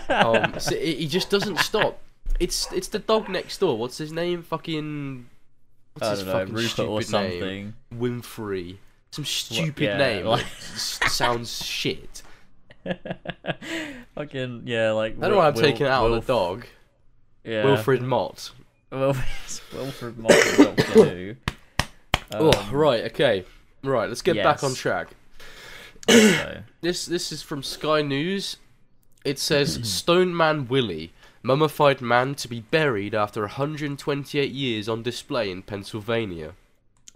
Um, 0.09 0.55
so 0.59 0.77
he 0.77 1.07
just 1.09 1.31
doesn't 1.31 1.59
stop. 1.59 2.01
It's 2.39 2.71
it's 2.73 2.89
the 2.89 2.99
dog 2.99 3.29
next 3.29 3.59
door. 3.59 3.77
What's 3.77 3.99
his 3.99 4.13
name? 4.13 4.43
Fucking. 4.43 5.27
What's 5.95 6.07
I 6.07 6.11
his 6.11 6.25
know, 6.25 6.33
fucking 6.33 6.55
Rupert 6.55 6.71
stupid 6.71 7.15
or 7.15 7.23
name? 7.23 7.75
Winfrey. 7.95 8.77
Some 9.13 9.25
stupid 9.25 9.83
yeah, 9.83 9.97
name. 9.97 10.27
like- 10.27 10.47
sounds 10.77 11.65
shit. 11.65 12.23
Fucking 14.15 14.63
yeah, 14.67 14.93
like. 14.93 15.17
I 15.17 15.21
don't 15.23 15.31
know 15.31 15.37
why 15.39 15.49
I'm 15.49 15.57
it 15.57 15.81
out 15.83 16.05
on 16.05 16.11
Wilf- 16.11 16.27
the 16.27 16.33
dog. 16.33 16.67
Yeah. 17.45 17.65
Wilfred 17.65 18.03
Mott. 18.03 18.51
Wilf- 18.91 19.73
Wilfred 19.75 20.23
Doctor 20.27 20.83
Who. 21.05 21.35
oh, 22.33 22.53
Um, 22.59 22.71
right. 22.75 23.05
Okay. 23.05 23.45
Right. 23.83 24.09
Let's 24.09 24.23
get 24.23 24.37
back 24.37 24.63
on 24.65 24.75
track. 24.75 25.09
so- 26.09 26.63
This 26.81 27.07
this 27.07 27.33
is 27.33 27.43
from 27.43 27.63
Sky 27.63 28.03
News. 28.03 28.57
It 29.25 29.39
says 29.41 29.81
Stone 29.89 30.37
Man 30.37 30.69
Willie, 30.69 31.13
mummified 31.43 32.01
man 32.01 32.35
to 32.37 32.49
be 32.49 32.61
buried 32.61 33.15
after 33.15 33.41
128 33.43 34.51
years 34.53 34.89
on 34.89 35.03
display 35.03 35.51
in 35.51 35.63
Pennsylvania. 35.63 36.53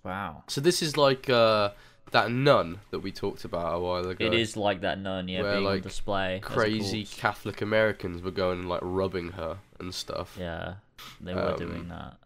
Wow. 0.02 0.42
So 0.48 0.60
this 0.60 0.82
is 0.82 0.96
like 0.96 1.30
uh, 1.30 1.70
that 2.10 2.32
nun 2.32 2.80
that 2.90 2.98
we 3.00 3.12
talked 3.12 3.44
about 3.44 3.74
a 3.76 3.78
while 3.78 4.08
ago. 4.08 4.24
It 4.24 4.34
is 4.34 4.56
like 4.56 4.80
that 4.80 4.98
nun, 4.98 5.28
yeah, 5.28 5.42
Where, 5.42 5.52
being 5.52 5.64
like, 5.64 5.76
on 5.76 5.82
display. 5.82 6.40
crazy. 6.42 7.04
Catholic 7.04 7.60
Americans 7.62 8.22
were 8.22 8.30
going 8.32 8.60
and 8.60 8.68
like 8.68 8.80
rubbing 8.82 9.32
her 9.32 9.58
and 9.78 9.94
stuff. 9.94 10.36
Yeah, 10.40 10.74
they 11.20 11.34
were 11.34 11.52
Um, 11.52 11.58
doing 11.58 11.88
that. 11.88 12.16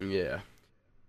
Yeah. 0.00 0.40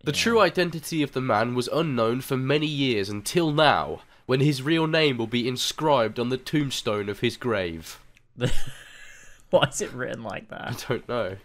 The 0.03 0.11
Yeah. 0.11 0.21
true 0.23 0.39
identity 0.39 1.03
of 1.03 1.11
the 1.13 1.21
man 1.21 1.55
was 1.55 1.67
unknown 1.71 2.21
for 2.21 2.37
many 2.37 2.67
years 2.67 3.09
until 3.09 3.51
now, 3.51 4.01
when 4.25 4.39
his 4.39 4.61
real 4.61 4.87
name 4.87 5.17
will 5.17 5.27
be 5.27 5.47
inscribed 5.47 6.19
on 6.19 6.29
the 6.29 6.37
tombstone 6.37 7.09
of 7.09 7.19
his 7.19 7.35
grave. 7.37 7.99
Why 9.49 9.63
is 9.67 9.81
it 9.81 9.91
written 9.91 10.23
like 10.23 10.49
that? 10.49 10.85
I 10.85 10.87
don't 10.87 11.09
know. 11.09 11.37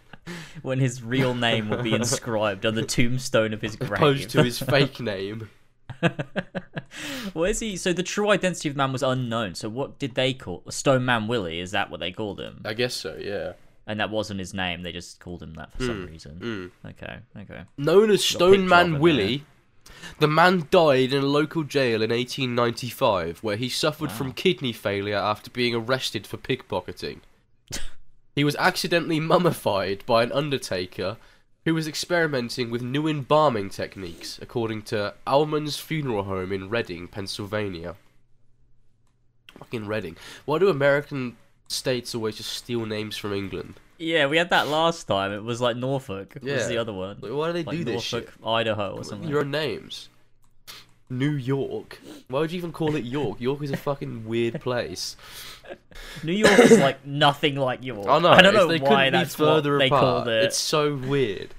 When 0.61 0.79
his 0.79 1.03
real 1.03 1.33
name 1.35 1.69
will 1.69 1.83
be 1.83 1.93
inscribed 2.01 2.65
on 2.65 2.75
the 2.75 2.83
tombstone 2.85 3.53
of 3.53 3.61
his 3.61 3.75
grave. 3.75 3.91
Opposed 3.93 4.29
to 4.31 4.43
his 4.43 4.59
fake 4.59 4.99
name. 4.99 5.49
what 7.33 7.49
is 7.49 7.59
he? 7.59 7.75
So 7.77 7.93
the 7.93 8.03
true 8.03 8.29
identity 8.31 8.69
of 8.69 8.75
the 8.75 8.77
man 8.77 8.91
was 8.91 9.03
unknown. 9.03 9.55
So 9.55 9.69
what 9.69 9.99
did 9.99 10.15
they 10.15 10.33
call 10.33 10.63
Stone 10.69 11.05
Man 11.05 11.27
Willie? 11.27 11.59
Is 11.59 11.71
that 11.71 11.89
what 11.89 11.99
they 11.99 12.11
called 12.11 12.39
him? 12.39 12.61
I 12.65 12.73
guess 12.73 12.93
so, 12.95 13.17
yeah. 13.19 13.53
And 13.87 13.99
that 13.99 14.09
wasn't 14.09 14.39
his 14.39 14.53
name. 14.53 14.81
They 14.81 14.91
just 14.91 15.19
called 15.19 15.43
him 15.43 15.53
that 15.55 15.71
for 15.73 15.83
some 15.83 16.05
reason. 16.07 16.71
Mm. 16.85 16.91
Okay, 16.91 17.17
okay. 17.37 17.63
Known 17.77 18.09
as 18.09 18.21
picture 18.21 18.37
Stone 18.37 18.67
Man 18.67 18.99
Willie, 18.99 19.45
the 20.19 20.27
man 20.27 20.67
died 20.71 21.13
in 21.13 21.23
a 21.23 21.27
local 21.27 21.63
jail 21.63 22.01
in 22.01 22.09
1895, 22.09 23.39
where 23.39 23.57
he 23.57 23.69
suffered 23.69 24.11
from 24.11 24.33
kidney 24.33 24.73
failure 24.73 25.17
after 25.17 25.51
being 25.51 25.75
arrested 25.75 26.25
for 26.25 26.37
pickpocketing. 26.37 27.19
he 28.35 28.43
was 28.43 28.55
accidentally 28.55 29.19
mummified 29.19 30.03
by 30.05 30.23
an 30.23 30.31
undertaker 30.31 31.17
who 31.65 31.73
was 31.73 31.87
experimenting 31.87 32.69
with 32.69 32.81
new 32.81 33.07
embalming 33.07 33.69
techniques, 33.69 34.39
according 34.41 34.83
to 34.83 35.13
Auman's 35.25 35.77
Funeral 35.77 36.23
Home 36.23 36.51
in 36.51 36.69
Reading, 36.69 37.07
Pennsylvania. 37.07 37.95
Fucking 39.57 39.87
Reading. 39.87 40.15
Why 40.45 40.59
do 40.59 40.69
American 40.69 41.37
states 41.67 42.15
always 42.15 42.37
just 42.37 42.51
steal 42.51 42.85
names 42.85 43.17
from 43.17 43.33
England? 43.33 43.75
Yeah, 43.97 44.27
we 44.27 44.37
had 44.37 44.49
that 44.49 44.67
last 44.67 45.05
time. 45.05 45.31
It 45.31 45.43
was 45.43 45.61
like 45.61 45.77
Norfolk. 45.77 46.37
Yeah. 46.41 46.55
Was 46.55 46.67
the 46.67 46.77
other 46.77 46.93
one? 46.93 47.17
Like, 47.21 47.31
why 47.31 47.47
do 47.47 47.53
they 47.53 47.63
Like 47.63 47.77
do 47.77 47.83
this 47.83 48.11
Norfolk, 48.11 48.31
shit? 48.33 48.47
Idaho, 48.47 48.95
or 48.95 49.03
something. 49.03 49.29
Your 49.29 49.41
own 49.41 49.51
names. 49.51 50.09
New 51.09 51.31
York. 51.31 51.99
Why 52.27 52.39
would 52.39 52.51
you 52.51 52.57
even 52.57 52.71
call 52.71 52.95
it 52.95 53.05
York? 53.05 53.39
York 53.39 53.61
is 53.61 53.71
a 53.71 53.77
fucking 53.77 54.25
weird 54.25 54.59
place. 54.59 55.15
New 56.23 56.33
York 56.33 56.59
is 56.59 56.79
like 56.79 57.05
nothing 57.05 57.55
like 57.55 57.83
York. 57.83 58.07
I 58.07 58.19
know. 58.19 58.29
I 58.29 58.41
don't 58.41 58.53
know 58.53 58.67
they 58.67 58.79
why 58.79 59.09
that's 59.11 59.35
further 59.35 59.73
what 59.73 59.79
they 59.79 59.89
called 59.89 60.27
it. 60.27 60.43
It's 60.45 60.57
so 60.57 60.95
weird. 60.95 61.53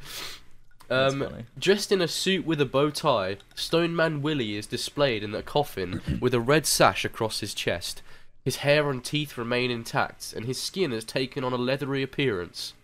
Um, 0.88 1.45
dressed 1.59 1.90
in 1.90 2.01
a 2.01 2.09
suit 2.09 2.47
with 2.47 2.61
a 2.61 2.64
bow 2.66 2.90
tie, 2.90 3.38
Stone 3.55 3.97
Man 3.97 4.23
Willie 4.23 4.57
is 4.57 4.66
displayed 4.66 5.25
in 5.25 5.35
a 5.35 5.42
coffin 5.42 6.01
with 6.21 6.35
a 6.35 6.40
red 6.40 6.66
sash 6.66 7.05
across 7.05 7.40
his 7.40 7.55
chest. 7.55 8.03
His 8.46 8.59
hair 8.59 8.88
and 8.90 9.02
teeth 9.02 9.37
remain 9.37 9.72
intact, 9.72 10.32
and 10.32 10.46
his 10.46 10.62
skin 10.62 10.92
has 10.92 11.04
taken 11.04 11.42
on 11.42 11.52
a 11.52 11.56
leathery 11.56 12.00
appearance. 12.04 12.74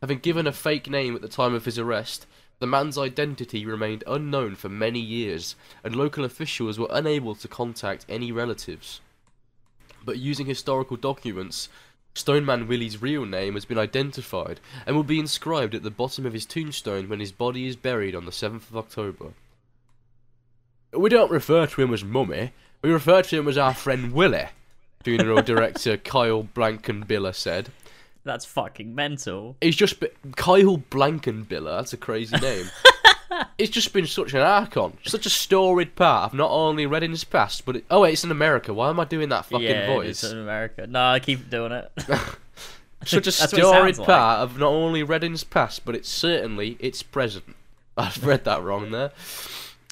Having 0.00 0.20
given 0.20 0.46
a 0.46 0.52
fake 0.52 0.88
name 0.88 1.16
at 1.16 1.20
the 1.20 1.26
time 1.26 1.52
of 1.52 1.64
his 1.64 1.80
arrest, 1.80 2.28
the 2.60 2.66
man's 2.68 2.96
identity 2.96 3.66
remained 3.66 4.04
unknown 4.06 4.54
for 4.54 4.68
many 4.68 5.00
years, 5.00 5.56
and 5.82 5.96
local 5.96 6.24
officials 6.24 6.78
were 6.78 6.86
unable 6.90 7.34
to 7.34 7.48
contact 7.48 8.06
any 8.08 8.30
relatives. 8.30 9.00
But 10.04 10.18
using 10.18 10.46
historical 10.46 10.96
documents, 10.96 11.68
Stoneman 12.14 12.68
Willie's 12.68 13.02
real 13.02 13.26
name 13.26 13.54
has 13.54 13.64
been 13.64 13.78
identified 13.78 14.60
and 14.86 14.94
will 14.94 15.02
be 15.02 15.18
inscribed 15.18 15.74
at 15.74 15.82
the 15.82 15.90
bottom 15.90 16.24
of 16.24 16.32
his 16.32 16.46
tombstone 16.46 17.08
when 17.08 17.18
his 17.18 17.32
body 17.32 17.66
is 17.66 17.74
buried 17.74 18.14
on 18.14 18.26
the 18.26 18.30
7th 18.30 18.70
of 18.70 18.76
October. 18.76 19.32
We 20.92 21.08
don't 21.08 21.32
refer 21.32 21.66
to 21.66 21.82
him 21.82 21.92
as 21.92 22.04
Mummy, 22.04 22.52
we 22.80 22.92
refer 22.92 23.22
to 23.22 23.38
him 23.40 23.48
as 23.48 23.58
our 23.58 23.74
friend 23.74 24.12
Willie, 24.12 24.50
funeral 25.02 25.42
director 25.42 25.96
Kyle 25.96 26.44
Blankenbiller 26.44 27.34
said. 27.34 27.70
That's 28.24 28.44
fucking 28.44 28.94
mental. 28.94 29.56
He's 29.60 29.76
just 29.76 30.00
been 30.00 30.10
Kyle 30.36 30.78
Blankenbiller. 30.78 31.78
That's 31.78 31.92
a 31.92 31.96
crazy 31.96 32.36
name. 32.36 32.66
it's 33.58 33.70
just 33.70 33.92
been 33.92 34.06
such 34.06 34.34
an 34.34 34.40
icon, 34.40 34.98
such 35.04 35.26
a 35.26 35.30
storied 35.30 35.94
part 35.94 36.24
of 36.24 36.34
not 36.34 36.50
only 36.50 36.86
Reading's 36.86 37.24
past, 37.24 37.64
but 37.64 37.76
it, 37.76 37.84
oh 37.90 38.02
wait, 38.02 38.12
it's 38.12 38.24
in 38.24 38.30
America. 38.30 38.74
Why 38.74 38.90
am 38.90 39.00
I 39.00 39.04
doing 39.04 39.28
that 39.30 39.46
fucking 39.46 39.66
yeah, 39.66 39.86
voice? 39.86 40.22
it's 40.22 40.32
in 40.32 40.38
America. 40.38 40.86
No, 40.86 41.06
I 41.06 41.20
keep 41.20 41.48
doing 41.48 41.72
it. 41.72 41.90
Such 41.98 42.08
a 42.08 42.10
That's 43.04 43.24
what 43.24 43.26
it 43.26 43.32
storied 43.32 43.72
sounds 43.72 43.98
like. 44.00 44.06
part 44.08 44.40
of 44.40 44.58
not 44.58 44.70
only 44.70 45.02
Reading's 45.02 45.44
past, 45.44 45.84
but 45.84 45.94
it's 45.94 46.08
certainly 46.08 46.76
its 46.80 47.02
present. 47.02 47.56
I've 47.96 48.24
read 48.24 48.44
that 48.44 48.62
wrong 48.62 48.90
there. 48.90 49.12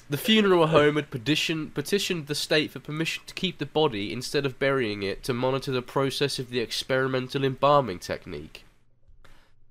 The 0.09 0.17
funeral 0.17 0.67
home 0.67 0.95
had 0.95 1.09
petition, 1.09 1.69
petitioned 1.71 2.27
the 2.27 2.35
state 2.35 2.71
for 2.71 2.79
permission 2.79 3.23
to 3.27 3.33
keep 3.33 3.57
the 3.57 3.65
body 3.65 4.13
instead 4.13 4.45
of 4.45 4.57
burying 4.57 5.03
it 5.03 5.21
to 5.23 5.33
monitor 5.33 5.71
the 5.71 5.81
process 5.81 6.39
of 6.39 6.49
the 6.49 6.59
experimental 6.61 7.43
embalming 7.43 7.99
technique. 7.99 8.63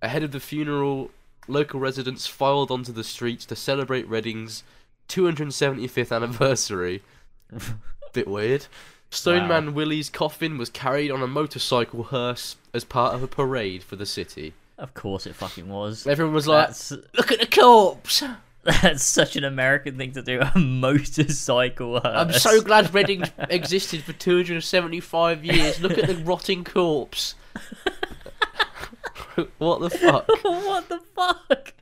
Ahead 0.03 0.23
of 0.23 0.33
the 0.33 0.41
funeral, 0.41 1.11
local 1.49 1.81
residents 1.81 2.27
filed 2.27 2.71
onto 2.71 2.93
the 2.93 3.05
streets 3.05 3.47
to 3.47 3.57
celebrate 3.57 4.07
Reading's 4.09 4.63
275th 5.09 6.15
anniversary. 6.15 7.03
Bit 8.13 8.29
weird. 8.29 8.67
Stoneman 9.11 9.73
Willie's 9.73 10.11
coffin 10.11 10.59
was 10.59 10.69
carried 10.69 11.11
on 11.11 11.23
a 11.23 11.27
motorcycle 11.27 12.05
hearse 12.05 12.57
as 12.75 12.85
part 12.85 13.15
of 13.15 13.23
a 13.23 13.29
parade 13.29 13.83
for 13.83 13.97
the 13.97 14.05
city. 14.05 14.53
of 14.77 14.93
course, 14.93 15.27
it 15.27 15.35
fucking 15.35 15.69
was. 15.69 16.07
Everyone 16.07 16.35
was 16.35 16.47
like, 16.47 16.67
That's 16.69 16.91
"Look 16.91 17.33
at 17.33 17.41
the 17.41 17.47
corpse! 17.47 18.23
That's 18.67 19.05
such 19.05 19.37
an 19.37 19.45
American 19.45 19.97
thing 19.97 20.13
to 20.13 20.23
do. 20.23 20.41
A 20.55 20.59
motorcycle. 20.59 22.01
I'm 22.05 22.33
so 22.33 22.61
glad 22.61 22.93
Reading 22.93 23.25
existed 23.39 24.03
for 24.03 24.13
275 24.13 25.45
years. 25.45 25.81
Look 25.81 25.99
at 25.99 26.07
the 26.07 26.17
rotting 26.25 26.65
corpse." 26.65 27.35
what 29.59 29.81
the 29.81 29.91
fuck? 29.91 30.29
what 30.43 30.89
the 30.89 31.01
fuck? 31.15 31.75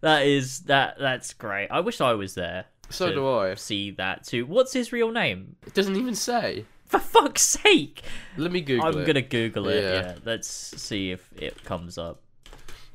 That 0.00 0.26
is 0.26 0.60
that. 0.60 0.96
That's 0.98 1.34
great. 1.34 1.68
I 1.68 1.80
wish 1.80 2.00
I 2.00 2.12
was 2.14 2.34
there. 2.34 2.66
So 2.90 3.12
do 3.12 3.28
I. 3.28 3.54
See 3.54 3.90
that 3.92 4.24
too. 4.24 4.46
What's 4.46 4.72
his 4.72 4.92
real 4.92 5.10
name? 5.10 5.56
It 5.66 5.74
doesn't 5.74 5.96
even 5.96 6.14
say. 6.14 6.66
For 6.84 6.98
fuck's 6.98 7.40
sake! 7.40 8.02
Let 8.36 8.52
me 8.52 8.60
Google 8.60 8.86
I'm 8.86 8.98
it. 8.98 9.06
gonna 9.06 9.22
Google 9.22 9.68
it. 9.68 9.82
Yeah. 9.82 9.90
Yeah. 9.92 10.14
Let's 10.26 10.48
see 10.48 11.10
if 11.10 11.26
it 11.34 11.64
comes 11.64 11.96
up. 11.96 12.20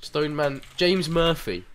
Stoneman 0.02 0.62
James 0.76 1.10
Murphy. 1.10 1.66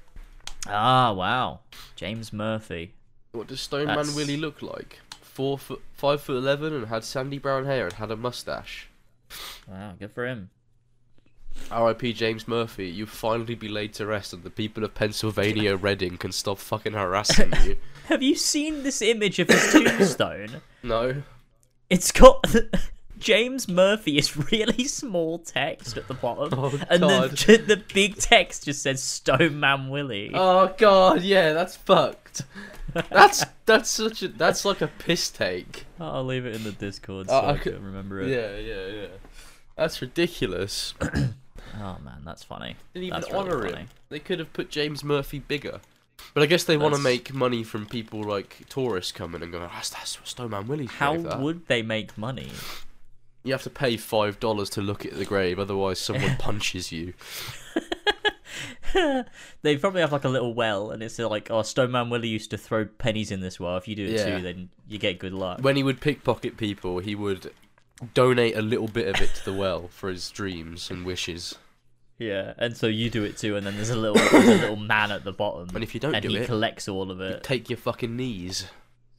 Ah, 0.68 1.12
wow. 1.12 1.60
James 1.96 2.32
Murphy. 2.32 2.92
What 3.32 3.46
does 3.48 3.60
Stoneman 3.60 3.96
That's- 3.96 4.14
Willie 4.14 4.36
look 4.36 4.62
like? 4.62 5.00
Four 5.20 5.58
foot, 5.58 5.80
five 5.94 6.20
foot 6.20 6.36
eleven, 6.36 6.74
and 6.74 6.86
had 6.88 7.04
sandy 7.04 7.38
brown 7.38 7.64
hair 7.64 7.84
and 7.84 7.94
had 7.94 8.10
a 8.10 8.16
mustache. 8.16 8.88
Wow, 9.66 9.94
good 9.98 10.12
for 10.12 10.26
him. 10.26 10.50
R.I.P. 11.70 12.12
James 12.14 12.46
Murphy, 12.46 12.88
you 12.88 13.06
finally 13.06 13.54
be 13.54 13.68
laid 13.68 13.94
to 13.94 14.06
rest, 14.06 14.32
and 14.34 14.42
the 14.42 14.50
people 14.50 14.84
of 14.84 14.94
Pennsylvania, 14.94 15.76
Reading, 15.88 16.16
can 16.18 16.32
stop 16.32 16.58
fucking 16.58 16.92
harassing 16.94 17.52
you. 17.64 17.76
Have 18.08 18.22
you 18.22 18.34
seen 18.36 18.82
this 18.82 19.00
image 19.00 19.38
of 19.38 19.48
his 19.48 19.72
tombstone? 19.72 20.60
No. 20.82 21.22
It's 21.88 22.10
got 22.12 22.44
James 23.22 23.68
Murphy 23.68 24.18
is 24.18 24.36
really 24.52 24.84
small 24.84 25.38
text 25.38 25.96
at 25.96 26.08
the 26.08 26.14
bottom, 26.14 26.58
Oh, 26.58 26.78
and 26.90 27.02
the 27.02 27.62
the 27.66 27.82
big 27.94 28.16
text 28.16 28.64
just 28.64 28.82
says 28.82 29.02
Stone 29.02 29.60
Man 29.60 29.88
Willie. 29.88 30.30
Oh 30.34 30.74
god, 30.76 31.22
yeah, 31.22 31.52
that's 31.52 31.76
fucked. 31.76 32.42
That's 33.10 33.44
that's 33.64 33.88
such 33.88 34.22
a 34.22 34.28
that's 34.28 34.64
like 34.64 34.82
a 34.82 34.88
piss 34.88 35.30
take. 35.30 35.86
I'll 35.98 36.24
leave 36.24 36.44
it 36.44 36.54
in 36.54 36.64
the 36.64 36.72
Discord 36.72 37.26
Oh, 37.28 37.40
so 37.40 37.46
I 37.46 37.52
I 37.52 37.58
can 37.58 37.82
remember 37.82 38.20
it. 38.20 38.28
Yeah, 38.28 38.56
yeah, 38.58 39.02
yeah. 39.02 39.08
That's 39.76 40.02
ridiculous. 40.02 40.94
Oh 41.80 41.96
man, 42.04 42.22
that's 42.24 42.42
funny. 42.42 42.76
Didn't 42.92 43.06
even 43.06 43.20
That's 43.20 43.32
really 43.32 43.50
honor 43.50 43.64
him. 43.76 43.88
They 44.10 44.18
could 44.18 44.38
have 44.38 44.52
put 44.52 44.68
James 44.68 45.02
Murphy 45.02 45.38
bigger. 45.38 45.80
But 46.34 46.42
I 46.42 46.46
guess 46.46 46.64
they 46.64 46.76
want 46.76 46.94
to 46.94 47.00
make 47.00 47.32
money 47.32 47.64
from 47.64 47.86
people 47.86 48.22
like 48.22 48.68
tourists 48.68 49.12
coming 49.12 49.42
and 49.42 49.50
going, 49.50 49.64
ah, 49.64 49.70
that's, 49.74 49.90
that's 49.90 50.18
Stoneman 50.24 50.68
Willie's 50.68 50.90
How 50.90 51.14
would 51.16 51.66
they 51.66 51.82
make 51.82 52.16
money? 52.16 52.50
You 53.44 53.52
have 53.52 53.62
to 53.64 53.70
pay 53.70 53.96
five 53.96 54.38
dollars 54.40 54.70
to 54.70 54.80
look 54.80 55.04
at 55.04 55.14
the 55.14 55.24
grave, 55.24 55.58
otherwise 55.58 55.98
someone 55.98 56.36
punches 56.38 56.92
you. 56.92 57.14
they 59.62 59.76
probably 59.78 60.00
have 60.00 60.12
like 60.12 60.24
a 60.24 60.28
little 60.28 60.54
well, 60.54 60.90
and 60.90 61.02
it's 61.02 61.18
like, 61.18 61.50
oh, 61.50 61.62
Stone 61.62 61.90
Man 61.90 62.10
Willie 62.10 62.28
used 62.28 62.50
to 62.50 62.58
throw 62.58 62.84
pennies 62.84 63.30
in 63.30 63.40
this 63.40 63.58
well. 63.58 63.76
If 63.76 63.88
you 63.88 63.96
do 63.96 64.04
it 64.06 64.12
Yeah. 64.12 64.36
too, 64.36 64.42
then 64.42 64.68
you 64.88 64.98
get 64.98 65.18
good 65.18 65.32
luck. 65.32 65.60
When 65.60 65.76
he 65.76 65.82
would 65.82 66.00
pickpocket 66.00 66.56
people, 66.56 66.98
he 66.98 67.14
would 67.14 67.50
donate 68.14 68.56
a 68.56 68.62
little 68.62 68.88
bit 68.88 69.08
of 69.08 69.20
it 69.20 69.34
to 69.36 69.44
the 69.44 69.52
well 69.52 69.88
for 69.88 70.08
his 70.10 70.28
dreams 70.30 70.90
and 70.90 71.04
wishes. 71.04 71.54
Yeah, 72.18 72.52
and 72.58 72.76
so 72.76 72.86
you 72.86 73.10
do 73.10 73.24
it 73.24 73.38
too, 73.38 73.56
and 73.56 73.66
then 73.66 73.74
there's 73.76 73.90
a 73.90 73.96
little 73.96 74.14
there's 74.30 74.46
a 74.46 74.60
little 74.60 74.76
man 74.94 75.10
at 75.10 75.24
the 75.24 75.32
bottom, 75.32 75.70
And 75.74 75.82
if 75.82 75.94
you 75.94 76.00
don't 76.00 76.14
and 76.14 76.22
do 76.22 76.28
he 76.28 76.36
it, 76.38 76.46
collects 76.46 76.86
all 76.88 77.10
of 77.10 77.20
it. 77.20 77.42
take 77.42 77.70
your 77.70 77.78
fucking 77.78 78.14
knees. 78.16 78.66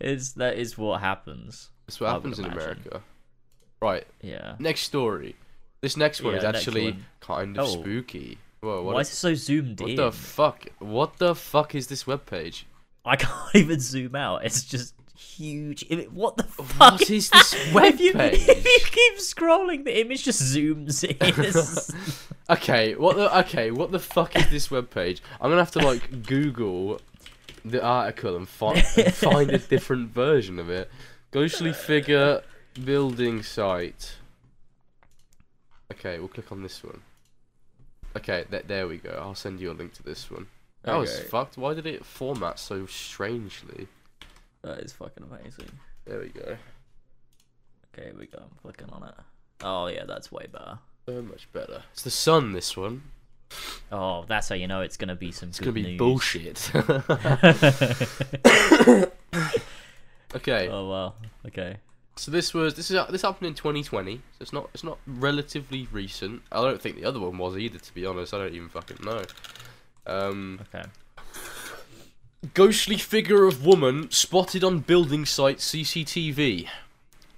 Is 0.00 0.34
that 0.34 0.56
is 0.58 0.76
what 0.78 1.00
happens? 1.00 1.70
That's 1.86 2.00
what 2.00 2.10
I 2.10 2.12
happens 2.14 2.38
in 2.38 2.44
imagine. 2.46 2.62
America. 2.62 3.02
Right, 3.80 4.06
Yeah. 4.22 4.56
next 4.58 4.82
story. 4.82 5.36
This 5.82 5.96
next 5.96 6.22
one 6.22 6.32
Yeah, 6.34 6.38
is 6.38 6.44
actually 6.44 6.92
one. 6.92 7.06
kind 7.20 7.58
of 7.58 7.66
Oh. 7.68 7.80
spooky. 7.82 8.38
Whoa, 8.60 8.82
what, 8.82 8.94
Why 8.94 9.00
is 9.02 9.10
it 9.10 9.16
so 9.16 9.34
zoomed 9.34 9.80
what 9.80 9.90
in? 9.90 9.96
the 9.96 10.10
fuck? 10.10 10.66
What 10.78 11.18
the 11.18 11.34
fuck 11.34 11.74
is 11.74 11.88
this 11.88 12.04
webpage? 12.04 12.64
I 13.04 13.16
can't 13.24 13.54
even 13.54 13.80
zoom 13.80 14.14
out. 14.16 14.44
It's 14.46 14.64
just 14.64 14.94
huge. 15.14 15.84
What 16.10 16.38
the 16.38 16.44
fuck? 16.44 16.92
What 16.92 17.10
is 17.10 17.28
this 17.28 17.52
If 17.74 18.00
you, 18.00 18.12
if 18.14 18.64
you 18.64 18.78
keep 18.90 19.18
scrolling, 19.18 19.84
the 19.84 20.00
image 20.00 20.24
just 20.24 20.40
zooms 20.42 21.04
in. 21.04 21.94
Okay, 22.50 22.94
what 22.94 23.16
the 23.16 23.38
okay, 23.40 23.70
what 23.70 23.90
the 23.90 23.98
fuck 23.98 24.36
is 24.36 24.48
this 24.50 24.68
webpage? 24.68 25.20
I'm 25.40 25.50
gonna 25.50 25.62
have 25.62 25.70
to 25.72 25.78
like 25.80 26.24
Google 26.26 27.00
the 27.64 27.82
article 27.82 28.36
and 28.36 28.48
find 28.48 28.84
and 28.96 29.14
find 29.14 29.50
a 29.50 29.58
different 29.58 30.10
version 30.10 30.58
of 30.58 30.68
it. 30.70 30.90
Ghostly 31.30 31.72
figure 31.72 32.42
building 32.84 33.42
site. 33.42 34.16
Okay, 35.92 36.18
we'll 36.18 36.28
click 36.28 36.50
on 36.52 36.62
this 36.62 36.82
one. 36.82 37.00
Okay, 38.16 38.44
th- 38.50 38.64
there 38.66 38.86
we 38.86 38.98
go. 38.98 39.18
I'll 39.20 39.34
send 39.34 39.60
you 39.60 39.70
a 39.70 39.74
link 39.74 39.92
to 39.94 40.02
this 40.02 40.30
one. 40.30 40.46
That 40.82 40.96
was 40.96 41.18
fucked. 41.18 41.56
Why 41.56 41.72
did 41.74 41.86
it 41.86 42.04
format 42.04 42.58
so 42.58 42.86
strangely? 42.86 43.88
that 44.62 44.78
is 44.78 44.92
fucking 44.92 45.24
amazing. 45.30 45.70
There 46.06 46.20
we 46.20 46.28
go. 46.28 46.56
Okay, 47.96 48.12
we 48.18 48.26
go. 48.26 48.38
I'm 48.38 48.58
clicking 48.62 48.90
on 48.90 49.04
it. 49.08 49.14
Oh 49.62 49.86
yeah, 49.86 50.04
that's 50.06 50.30
way 50.32 50.46
better. 50.50 50.78
So 51.06 51.22
much 51.22 51.50
better. 51.52 51.82
It's 51.92 52.02
the 52.02 52.10
sun. 52.10 52.52
This 52.52 52.76
one. 52.76 53.02
Oh, 53.92 54.24
that's 54.26 54.48
how 54.48 54.54
you 54.54 54.66
know 54.66 54.80
it's 54.80 54.96
gonna 54.96 55.14
be 55.14 55.30
some 55.32 55.50
It's 55.50 55.60
gonna 55.60 55.72
be 55.72 55.82
news. 55.82 55.98
bullshit. 55.98 56.70
okay. 60.34 60.68
oh 60.68 60.88
wow. 60.88 61.14
Okay. 61.46 61.76
So 62.16 62.30
this 62.30 62.54
was 62.54 62.74
this 62.74 62.90
is 62.90 62.98
this 63.10 63.22
happened 63.22 63.48
in 63.48 63.54
2020. 63.54 64.16
So 64.16 64.20
it's 64.40 64.52
not 64.52 64.68
it's 64.74 64.84
not 64.84 64.98
relatively 65.06 65.88
recent. 65.92 66.42
I 66.52 66.60
don't 66.62 66.80
think 66.80 66.96
the 66.96 67.04
other 67.04 67.20
one 67.20 67.38
was 67.38 67.56
either. 67.56 67.78
To 67.78 67.94
be 67.94 68.06
honest, 68.06 68.32
I 68.34 68.38
don't 68.38 68.54
even 68.54 68.68
fucking 68.68 68.98
know. 69.04 69.22
Um, 70.06 70.60
Okay. 70.74 70.84
ghostly 72.54 72.98
figure 72.98 73.44
of 73.46 73.64
woman 73.64 74.10
spotted 74.10 74.62
on 74.62 74.80
building 74.80 75.24
site 75.24 75.58
CCTV. 75.58 76.68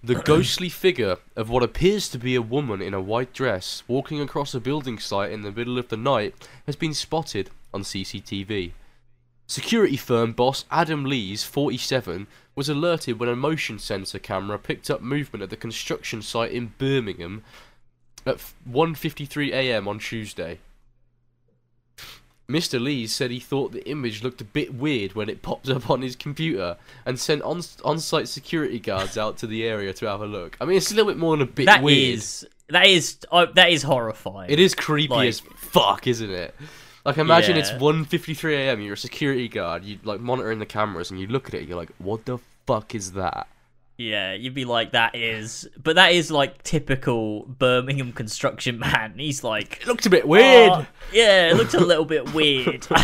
The 0.05 0.15
ghostly 0.15 0.69
figure 0.69 1.17
of 1.35 1.49
what 1.49 1.63
appears 1.63 2.09
to 2.11 2.19
be 2.19 2.35
a 2.35 2.43
woman 2.43 2.81
in 2.83 2.95
a 2.95 3.01
white 3.01 3.33
dress 3.33 3.83
walking 3.89 4.21
across 4.21 4.55
a 4.55 4.61
building 4.61 4.99
site 4.99 5.33
in 5.33 5.43
the 5.43 5.51
middle 5.51 5.79
of 5.79 5.89
the 5.89 5.97
night 5.97 6.35
has 6.67 6.77
been 6.77 6.95
spotted 6.95 7.51
on 7.73 7.83
CCTV. 7.83 8.73
Security 9.47 9.97
firm 9.97 10.33
boss 10.33 10.65
Adam 10.71 11.05
Lees, 11.05 11.45
47, 11.45 12.27
was 12.55 12.69
alerted 12.69 13.19
when 13.19 13.29
a 13.29 13.37
motion 13.37 13.79
sensor 13.79 14.19
camera 14.19 14.59
picked 14.59 14.91
up 14.91 15.03
movement 15.03 15.43
at 15.43 15.51
the 15.51 15.57
construction 15.57 16.21
site 16.23 16.53
in 16.53 16.75
Birmingham 16.79 17.43
at 18.25 18.39
1:53 18.69 19.53
a.m. 19.53 19.89
on 19.89 19.99
Tuesday. 19.99 20.59
Mr. 22.49 22.81
Lees 22.81 23.13
said 23.13 23.31
he 23.33 23.41
thought 23.41 23.73
the 23.73 23.89
image 23.89 24.23
looked 24.23 24.41
a 24.41 24.45
bit 24.45 24.73
weird 24.75 25.15
when 25.15 25.29
it 25.29 25.43
popped 25.43 25.69
up 25.69 25.91
on 25.91 26.01
his 26.03 26.15
computer 26.15 26.77
and 27.05 27.19
sent 27.19 27.43
on 27.43 27.61
on-site 27.85 28.29
security 28.29 28.79
guards 28.79 29.19
out 29.19 29.37
to 29.39 29.47
the 29.49 29.65
area 29.65 29.93
to 29.95 30.07
have 30.07 30.21
a 30.21 30.27
look. 30.27 30.57
I 30.61 30.65
mean, 30.65 30.77
it's 30.77 30.93
a 30.93 30.95
little 30.95 31.11
bit 31.11 31.19
more 31.19 31.37
than 31.37 31.49
a 31.49 31.51
bit 31.51 31.67
That 31.67 31.83
weird. 31.83 32.15
is 32.19 32.47
that 32.69 32.87
is 32.87 33.17
uh, 33.33 33.47
that 33.55 33.71
is 33.71 33.83
horrifying. 33.83 34.51
It 34.51 34.61
is 34.61 34.75
creepy 34.75 35.13
Like- 35.15 35.29
as 35.29 35.41
fuck, 35.41 36.07
isn't 36.07 36.31
it? 36.31 36.55
Like 37.05 37.19
imagine 37.19 37.57
it's 37.57 37.71
Yeah. 37.71 37.79
1:53 37.79 38.55
a.m. 38.55 38.81
You're 38.81 38.95
a 38.95 38.97
security 38.97 39.49
guard. 39.49 39.85
You 39.85 39.99
like 40.05 40.21
monitoring 40.21 40.59
the 40.59 40.67
cameras, 40.67 41.11
and 41.11 41.21
you 41.21 41.27
look 41.29 41.49
at 41.49 41.55
it. 41.55 41.59
and 41.61 41.69
You're 41.69 41.77
like, 41.79 41.91
what 41.99 42.25
the 42.27 42.39
fuck 42.67 42.95
is 42.95 43.13
that? 43.13 43.47
Yeah, 43.99 44.35
you'd 44.35 44.53
be 44.55 44.65
like, 44.67 44.93
that 44.93 45.15
is, 45.15 45.67
but 45.83 45.97
that 45.97 46.13
is 46.13 46.31
like 46.31 46.63
typical 46.63 47.45
Birmingham 47.47 48.13
construction 48.13 48.79
man. 48.81 49.15
He's 49.19 49.43
like, 49.43 49.81
It 49.83 49.87
looked 49.87 50.05
a 50.07 50.11
bit 50.11 50.29
weird. 50.29 50.71
"Oh, 50.73 50.87
yeah, 51.13 51.51
it 51.51 51.57
looked 51.57 51.75
a 51.75 51.81
little 51.81 52.05
bit 52.05 52.35
weird. 52.35 52.87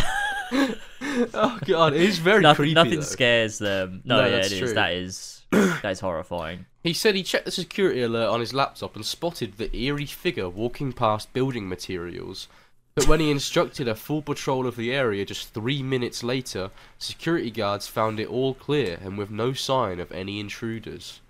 oh 0.52 1.58
god, 1.64 1.94
it 1.94 2.02
is 2.02 2.18
very 2.18 2.42
nothing 2.42 2.56
creepy. 2.64 2.74
nothing 2.74 2.94
though. 2.96 3.00
scares 3.00 3.58
them. 3.58 4.02
No, 4.04 4.16
No, 4.22 4.28
yeah, 4.28 4.36
it 4.36 4.52
is. 4.52 4.58
true. 4.58 4.74
That 4.74 4.92
is 4.92 5.42
that 5.50 5.84
is 5.90 6.00
horrifying. 6.00 6.66
He 6.82 6.92
said 6.92 7.14
he 7.14 7.22
checked 7.22 7.44
the 7.46 7.50
security 7.50 8.02
alert 8.02 8.28
on 8.28 8.40
his 8.40 8.52
laptop 8.52 8.96
and 8.96 9.04
spotted 9.06 9.56
the 9.56 9.74
eerie 9.76 10.04
figure 10.04 10.48
walking 10.48 10.92
past 10.92 11.32
building 11.32 11.68
materials. 11.68 12.48
But 12.94 13.08
when 13.08 13.20
he 13.20 13.30
instructed 13.30 13.88
a 13.88 13.94
full 13.94 14.20
patrol 14.20 14.66
of 14.66 14.76
the 14.76 14.92
area 14.92 15.24
just 15.24 15.54
three 15.54 15.82
minutes 15.82 16.22
later, 16.22 16.70
security 16.98 17.50
guards 17.50 17.86
found 17.88 18.20
it 18.20 18.28
all 18.28 18.52
clear 18.52 18.98
and 19.02 19.16
with 19.16 19.30
no 19.30 19.54
sign 19.54 19.98
of 19.98 20.12
any 20.12 20.38
intruders. 20.40 21.20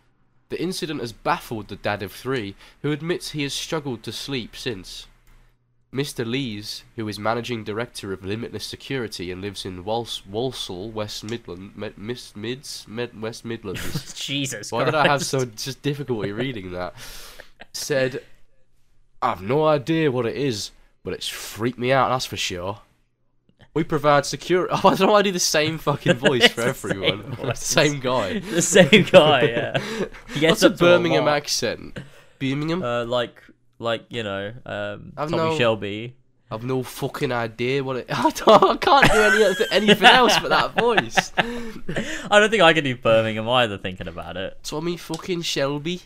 The 0.49 0.61
incident 0.61 1.01
has 1.01 1.13
baffled 1.13 1.69
the 1.69 1.77
dad 1.77 2.03
of 2.03 2.13
three, 2.13 2.57
who 2.83 2.91
admits 2.91 3.31
he 3.31 3.43
has 3.45 3.55
struggled 3.55 4.03
to 4.03 4.13
sleep 4.13 4.57
since. 4.57 5.07
Mr. 5.95 6.27
Lees, 6.27 6.85
who 6.97 7.07
is 7.07 7.19
managing 7.19 7.65
director 7.65 8.13
of 8.13 8.25
Limitless 8.25 8.65
Security 8.65 9.31
and 9.31 9.41
lives 9.41 9.65
in 9.65 9.85
Wals- 9.85 10.27
Walsall, 10.27 10.91
West 10.91 11.23
Midland, 11.23 11.77
Med- 11.77 11.97
Miss 11.99 12.35
Mids, 12.35 12.87
Med- 12.89 13.21
West 13.21 13.45
Midlands. 13.45 14.13
Jesus 14.27 14.73
Why 14.73 14.83
Christ. 14.85 14.93
did 14.93 14.99
I 14.99 15.09
have 15.09 15.23
so 15.23 15.45
just 15.45 15.81
difficulty 15.83 16.33
reading 16.33 16.73
that? 16.73 16.95
Said, 17.73 18.23
I've 19.21 19.43
no 19.43 19.65
idea 19.67 20.11
what 20.11 20.27
it 20.27 20.37
is, 20.37 20.71
but 21.05 21.15
it's 21.15 21.29
freaked 21.29 21.79
me 21.79 21.93
out, 21.93 22.09
that's 22.11 22.27
for 22.27 22.37
sure. 22.37 22.81
We 23.75 23.85
provide 23.85 24.27
security. 24.27 24.73
Oh, 24.75 24.79
I 24.89 24.95
don't 24.95 25.01
know 25.07 25.13
why 25.13 25.21
I 25.21 25.23
do 25.23 25.33
the 25.33 25.39
same 25.39 25.79
fucking 25.79 26.15
voice 26.17 26.47
for 26.49 26.61
same 26.61 26.69
everyone. 27.03 27.37
The 27.41 27.55
same 27.55 28.01
guy. 28.01 28.39
the 28.41 28.63
same 28.63 29.05
guy? 29.11 29.43
Yeah. 29.45 29.79
What's 30.51 30.63
a 30.63 30.71
Birmingham 30.71 31.25
lot. 31.25 31.37
accent? 31.37 31.99
Birmingham? 32.39 32.83
Uh, 32.83 33.05
like 33.07 33.43
like 33.79 34.05
you 34.11 34.23
know, 34.23 34.53
um, 34.67 35.13
Tommy 35.17 35.37
no- 35.37 35.59
Shelby. 35.59 36.17
I've 36.51 36.65
no 36.65 36.83
fucking 36.83 37.33
idea 37.33 37.83
what 37.83 37.97
it. 37.97 38.07
I, 38.11 38.27
I 38.27 38.77
can't 38.77 39.11
do 39.11 39.19
any 39.23 39.87
anything 39.87 40.05
else 40.07 40.39
but 40.39 40.51
that 40.51 40.75
voice. 40.79 41.33
I 41.39 42.39
don't 42.39 42.51
think 42.51 42.63
I 42.63 42.75
can 42.75 42.85
do 42.85 42.95
Birmingham 42.95 43.49
either. 43.49 43.79
Thinking 43.79 44.07
about 44.07 44.37
it. 44.37 44.59
Tommy 44.63 44.99
fucking 44.99 45.41
Shelby. 45.41 46.03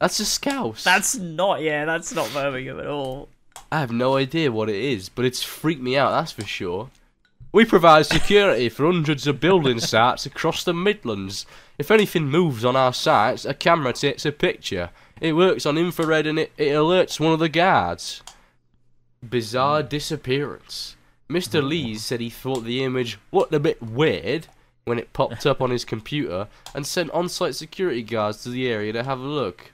That's 0.00 0.20
a 0.20 0.24
scouse. 0.24 0.84
That's 0.84 1.16
not. 1.16 1.62
Yeah, 1.62 1.84
that's 1.84 2.14
not 2.14 2.32
Birmingham 2.32 2.78
at 2.78 2.86
all. 2.86 3.28
I 3.70 3.80
have 3.80 3.92
no 3.92 4.16
idea 4.16 4.52
what 4.52 4.68
it 4.68 4.76
is, 4.76 5.08
but 5.08 5.24
it's 5.24 5.42
freaked 5.42 5.82
me 5.82 5.96
out, 5.96 6.10
that's 6.10 6.32
for 6.32 6.44
sure. 6.44 6.90
We 7.52 7.64
provide 7.64 8.06
security 8.06 8.68
for 8.68 8.86
hundreds 8.86 9.26
of 9.26 9.40
building 9.40 9.80
sites 9.92 10.26
across 10.26 10.64
the 10.64 10.74
Midlands. 10.74 11.46
If 11.78 11.90
anything 11.90 12.26
moves 12.26 12.64
on 12.64 12.76
our 12.76 12.92
sites, 12.92 13.44
a 13.44 13.54
camera 13.54 13.92
takes 13.92 14.26
a 14.26 14.32
picture. 14.32 14.90
It 15.20 15.32
works 15.34 15.66
on 15.66 15.78
infrared 15.78 16.26
and 16.26 16.38
it, 16.38 16.52
it 16.56 16.72
alerts 16.72 17.18
one 17.18 17.32
of 17.32 17.38
the 17.38 17.48
guards. 17.48 18.22
Bizarre 19.26 19.82
disappearance. 19.82 20.96
Mr. 21.28 21.60
Hmm. 21.60 21.68
Lees 21.68 22.04
said 22.04 22.20
he 22.20 22.30
thought 22.30 22.64
the 22.64 22.84
image 22.84 23.18
looked 23.32 23.52
a 23.52 23.60
bit 23.60 23.82
weird 23.82 24.46
when 24.84 24.98
it 24.98 25.12
popped 25.12 25.44
up 25.44 25.60
on 25.60 25.70
his 25.70 25.84
computer 25.84 26.48
and 26.74 26.86
sent 26.86 27.10
on 27.10 27.28
site 27.28 27.54
security 27.54 28.02
guards 28.02 28.42
to 28.42 28.48
the 28.48 28.68
area 28.68 28.92
to 28.92 29.04
have 29.04 29.20
a 29.20 29.22
look. 29.22 29.72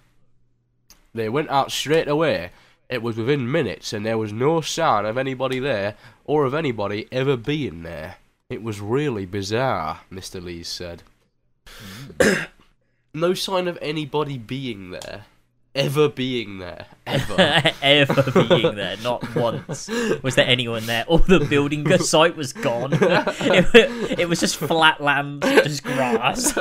They 1.14 1.28
went 1.28 1.50
out 1.50 1.70
straight 1.70 2.08
away. 2.08 2.50
It 2.88 3.02
was 3.02 3.16
within 3.16 3.50
minutes, 3.50 3.92
and 3.92 4.04
there 4.04 4.18
was 4.18 4.32
no 4.32 4.60
sign 4.60 5.06
of 5.06 5.16
anybody 5.16 5.58
there 5.58 5.96
or 6.24 6.44
of 6.44 6.54
anybody 6.54 7.08
ever 7.10 7.36
being 7.36 7.82
there. 7.82 8.16
It 8.50 8.62
was 8.62 8.80
really 8.80 9.26
bizarre, 9.26 10.00
Mr. 10.12 10.42
Lees 10.42 10.68
said. 10.68 11.02
Mm. 12.18 12.48
no 13.14 13.34
sign 13.34 13.68
of 13.68 13.78
anybody 13.80 14.38
being 14.38 14.90
there. 14.90 15.24
Ever 15.74 16.08
being 16.08 16.58
there. 16.58 16.86
Ever. 17.04 17.72
ever 17.82 18.46
being 18.48 18.76
there, 18.76 18.96
not 18.98 19.34
once 19.34 19.88
was 20.22 20.36
there 20.36 20.46
anyone 20.46 20.86
there. 20.86 21.04
All 21.08 21.18
the 21.18 21.40
building 21.40 21.98
site 21.98 22.36
was 22.36 22.52
gone. 22.52 22.92
It, 23.00 24.20
it 24.20 24.28
was 24.28 24.38
just 24.38 24.56
flat 24.56 25.00
land, 25.00 25.42
just 25.42 25.82
grass. 25.82 26.56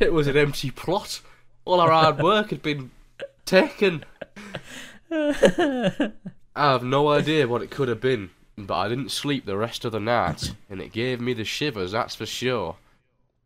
it 0.00 0.12
was 0.12 0.28
an 0.28 0.36
empty 0.36 0.70
plot. 0.70 1.20
All 1.64 1.80
our 1.80 1.90
hard 1.90 2.18
work 2.18 2.50
had 2.50 2.62
been 2.62 2.92
taken. 3.44 4.04
I 5.10 6.12
have 6.54 6.82
no 6.82 7.08
idea 7.08 7.48
what 7.48 7.62
it 7.62 7.70
could 7.70 7.88
have 7.88 8.00
been, 8.00 8.30
but 8.56 8.74
I 8.74 8.88
didn't 8.88 9.10
sleep 9.10 9.46
the 9.46 9.56
rest 9.56 9.84
of 9.84 9.92
the 9.92 10.00
night, 10.00 10.54
and 10.68 10.80
it 10.80 10.92
gave 10.92 11.20
me 11.20 11.32
the 11.32 11.44
shivers, 11.44 11.92
that's 11.92 12.14
for 12.14 12.26
sure. 12.26 12.76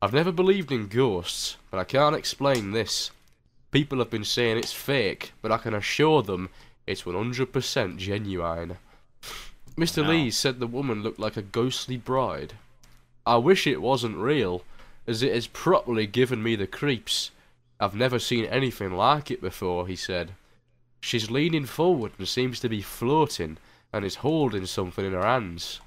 I've 0.00 0.12
never 0.12 0.32
believed 0.32 0.72
in 0.72 0.88
ghosts, 0.88 1.56
but 1.70 1.78
I 1.78 1.84
can't 1.84 2.16
explain 2.16 2.72
this. 2.72 3.10
People 3.70 3.98
have 3.98 4.10
been 4.10 4.24
saying 4.24 4.58
it's 4.58 4.72
fake, 4.72 5.32
but 5.40 5.52
I 5.52 5.58
can 5.58 5.74
assure 5.74 6.22
them 6.22 6.50
it's 6.86 7.02
100% 7.02 7.96
genuine. 7.96 8.78
Mr. 9.76 10.02
Wow. 10.02 10.10
Lee 10.10 10.30
said 10.30 10.58
the 10.58 10.66
woman 10.66 11.02
looked 11.02 11.20
like 11.20 11.36
a 11.36 11.42
ghostly 11.42 11.96
bride. 11.96 12.54
I 13.24 13.36
wish 13.36 13.66
it 13.66 13.80
wasn't 13.80 14.16
real, 14.18 14.64
as 15.06 15.22
it 15.22 15.32
has 15.32 15.46
properly 15.46 16.06
given 16.06 16.42
me 16.42 16.56
the 16.56 16.66
creeps. 16.66 17.30
I've 17.78 17.94
never 17.94 18.18
seen 18.18 18.44
anything 18.46 18.92
like 18.92 19.30
it 19.30 19.40
before, 19.40 19.86
he 19.86 19.96
said. 19.96 20.32
She's 21.02 21.30
leaning 21.30 21.66
forward 21.66 22.12
and 22.16 22.26
seems 22.28 22.60
to 22.60 22.68
be 22.68 22.80
floating, 22.80 23.58
and 23.92 24.04
is 24.04 24.14
holding 24.16 24.64
something 24.66 25.04
in 25.04 25.12
her 25.12 25.24
hands. 25.26 25.80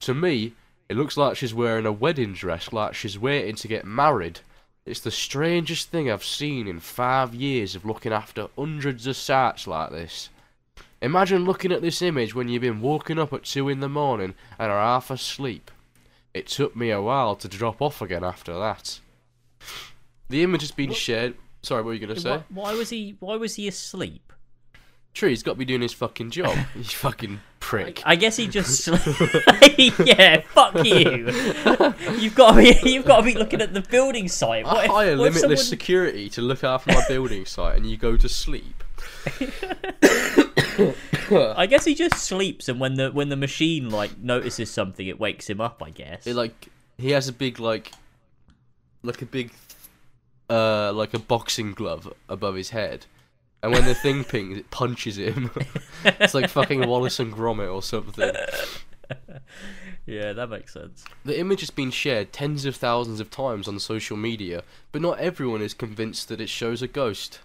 To 0.00 0.14
me, 0.14 0.52
it 0.88 0.96
looks 0.96 1.16
like 1.16 1.36
she's 1.36 1.54
wearing 1.54 1.86
a 1.86 1.90
wedding 1.92 2.34
dress, 2.34 2.72
like 2.72 2.94
she's 2.94 3.18
waiting 3.18 3.56
to 3.56 3.66
get 3.66 3.84
married. 3.86 4.40
It's 4.84 5.00
the 5.00 5.10
strangest 5.10 5.88
thing 5.90 6.10
I've 6.10 6.22
seen 6.24 6.68
in 6.68 6.80
five 6.80 7.34
years 7.34 7.74
of 7.74 7.84
looking 7.86 8.12
after 8.12 8.48
hundreds 8.56 9.06
of 9.06 9.16
sites 9.16 9.66
like 9.66 9.90
this. 9.90 10.28
Imagine 11.00 11.44
looking 11.44 11.72
at 11.72 11.80
this 11.82 12.02
image 12.02 12.34
when 12.34 12.48
you've 12.48 12.62
been 12.62 12.80
woken 12.82 13.18
up 13.18 13.32
at 13.32 13.44
two 13.44 13.68
in 13.68 13.80
the 13.80 13.88
morning 13.88 14.34
and 14.58 14.70
are 14.70 14.80
half 14.80 15.10
asleep. 15.10 15.70
It 16.34 16.46
took 16.46 16.76
me 16.76 16.90
a 16.90 17.00
while 17.02 17.36
to 17.36 17.48
drop 17.48 17.80
off 17.80 18.02
again 18.02 18.22
after 18.22 18.56
that. 18.58 19.00
The 20.28 20.42
image 20.42 20.60
has 20.60 20.70
been 20.72 20.90
What- 20.90 20.98
shared. 20.98 21.36
Sorry, 21.62 21.80
what 21.82 21.86
were 21.86 21.94
you 21.94 22.00
going 22.06 22.14
to 22.14 22.20
say? 22.20 22.30
Why, 22.30 22.44
why 22.70 22.74
was 22.74 22.90
he? 22.90 23.16
Why 23.20 23.36
was 23.36 23.54
he 23.54 23.68
asleep? 23.68 24.31
True, 25.14 25.28
he's 25.28 25.42
got 25.42 25.52
to 25.52 25.58
be 25.58 25.64
doing 25.66 25.82
his 25.82 25.92
fucking 25.92 26.30
job. 26.30 26.56
you 26.74 26.84
fucking 26.84 27.40
prick. 27.60 28.02
I 28.04 28.16
guess 28.16 28.36
he 28.36 28.46
just. 28.48 28.86
yeah, 29.98 30.40
fuck 30.40 30.84
you. 30.84 31.30
You've 32.18 32.34
got 32.34 32.52
to 32.52 32.56
be. 32.56 32.80
You've 32.90 33.04
got 33.04 33.18
to 33.18 33.22
be 33.22 33.34
looking 33.34 33.60
at 33.60 33.74
the 33.74 33.82
building 33.82 34.28
site. 34.28 34.64
What 34.64 34.78
I 34.78 34.84
if, 34.84 34.90
hire 34.90 35.16
what 35.18 35.26
if 35.28 35.34
limitless 35.34 35.40
someone- 35.40 35.56
security 35.58 36.28
to 36.30 36.40
look 36.40 36.64
after 36.64 36.92
my 36.92 37.04
building 37.08 37.44
site, 37.44 37.76
and 37.76 37.86
you 37.86 37.96
go 37.96 38.16
to 38.16 38.28
sleep. 38.28 38.82
I 41.30 41.66
guess 41.68 41.84
he 41.84 41.94
just 41.94 42.16
sleeps, 42.16 42.68
and 42.68 42.80
when 42.80 42.94
the 42.94 43.10
when 43.10 43.28
the 43.28 43.36
machine 43.36 43.90
like 43.90 44.18
notices 44.18 44.70
something, 44.70 45.06
it 45.06 45.20
wakes 45.20 45.48
him 45.48 45.60
up. 45.60 45.82
I 45.84 45.90
guess. 45.90 46.26
It 46.26 46.34
like 46.34 46.68
he 46.98 47.10
has 47.10 47.28
a 47.28 47.32
big 47.32 47.58
like, 47.60 47.92
like 49.02 49.20
a 49.22 49.26
big, 49.26 49.52
uh, 50.48 50.92
like 50.92 51.14
a 51.14 51.18
boxing 51.18 51.72
glove 51.72 52.12
above 52.28 52.54
his 52.54 52.70
head, 52.70 53.06
and 53.62 53.72
when 53.72 53.84
the 53.84 53.94
thing 53.94 54.24
pings, 54.24 54.58
it 54.58 54.70
punches 54.70 55.18
him. 55.18 55.50
it's 56.04 56.34
like 56.34 56.48
fucking 56.48 56.88
Wallace 56.88 57.20
and 57.20 57.32
Gromit 57.32 57.72
or 57.72 57.82
something. 57.82 58.32
yeah, 60.06 60.32
that 60.32 60.48
makes 60.50 60.72
sense. 60.72 61.04
The 61.24 61.38
image 61.38 61.60
has 61.60 61.70
been 61.70 61.92
shared 61.92 62.32
tens 62.32 62.64
of 62.64 62.74
thousands 62.74 63.20
of 63.20 63.30
times 63.30 63.68
on 63.68 63.78
social 63.78 64.16
media, 64.16 64.64
but 64.90 65.00
not 65.00 65.18
everyone 65.20 65.62
is 65.62 65.74
convinced 65.74 66.28
that 66.28 66.40
it 66.40 66.48
shows 66.48 66.82
a 66.82 66.88
ghost. 66.88 67.38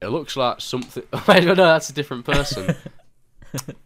It 0.00 0.08
looks 0.08 0.36
like 0.36 0.60
something. 0.60 1.04
I 1.28 1.38
don't 1.38 1.56
know. 1.56 1.66
That's 1.66 1.90
a 1.90 1.94
different 1.94 2.24
person. 2.24 2.74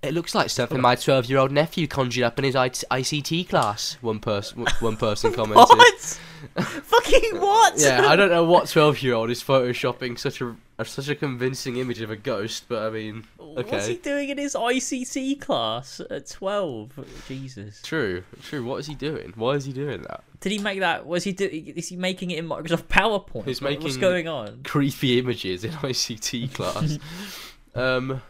It 0.02 0.14
looks 0.14 0.34
like 0.34 0.50
something 0.50 0.80
my 0.80 0.94
twelve-year-old 0.94 1.50
nephew 1.52 1.86
conjured 1.86 2.24
up 2.24 2.38
in 2.38 2.44
his 2.44 2.56
I- 2.56 2.70
ICT 2.70 3.48
class. 3.48 3.96
One 4.00 4.20
person, 4.20 4.64
one 4.80 4.96
person 4.96 5.32
commented. 5.34 5.56
What? 5.68 6.20
Fucking 6.64 7.40
what? 7.40 7.74
Yeah, 7.78 8.06
I 8.08 8.14
don't 8.16 8.30
know 8.30 8.44
what 8.44 8.68
twelve-year-old 8.68 9.30
is 9.30 9.42
photoshopping 9.42 10.18
such 10.18 10.40
a, 10.40 10.54
a 10.78 10.84
such 10.84 11.08
a 11.08 11.14
convincing 11.14 11.76
image 11.78 12.00
of 12.00 12.10
a 12.10 12.16
ghost, 12.16 12.64
but 12.68 12.82
I 12.86 12.90
mean, 12.90 13.24
okay. 13.40 13.70
What's 13.72 13.86
he 13.86 13.96
doing 13.96 14.28
in 14.28 14.38
his 14.38 14.54
ICT 14.54 15.40
class 15.40 16.00
at 16.10 16.28
twelve? 16.28 16.92
Jesus. 17.26 17.82
true, 17.82 18.22
true. 18.42 18.64
What 18.64 18.76
is 18.76 18.86
he 18.86 18.94
doing? 18.94 19.32
Why 19.34 19.52
is 19.52 19.64
he 19.64 19.72
doing 19.72 20.02
that? 20.02 20.22
Did 20.40 20.52
he 20.52 20.58
make 20.58 20.80
that? 20.80 21.06
Was 21.06 21.24
he? 21.24 21.32
Do, 21.32 21.48
is 21.50 21.88
he 21.88 21.96
making 21.96 22.30
it 22.30 22.38
in 22.38 22.48
Microsoft 22.48 22.84
PowerPoint? 22.84 23.46
He's 23.46 23.60
What- 23.60 23.72
What's 23.72 23.96
making- 23.96 24.00
going 24.00 24.28
on? 24.28 24.60
creepy 24.62 25.18
images 25.18 25.64
in 25.64 25.72
ICT 25.72 26.54
class. 26.54 26.98
um, 27.74 28.22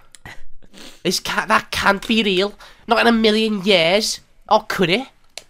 this 1.02 1.20
cat 1.20 1.48
that 1.48 1.70
can't 1.70 2.06
be 2.06 2.22
real. 2.22 2.54
Not 2.86 3.00
in 3.00 3.06
a 3.06 3.12
million 3.12 3.62
years. 3.64 4.20
Or 4.48 4.64
could 4.68 4.90
it? 4.90 5.08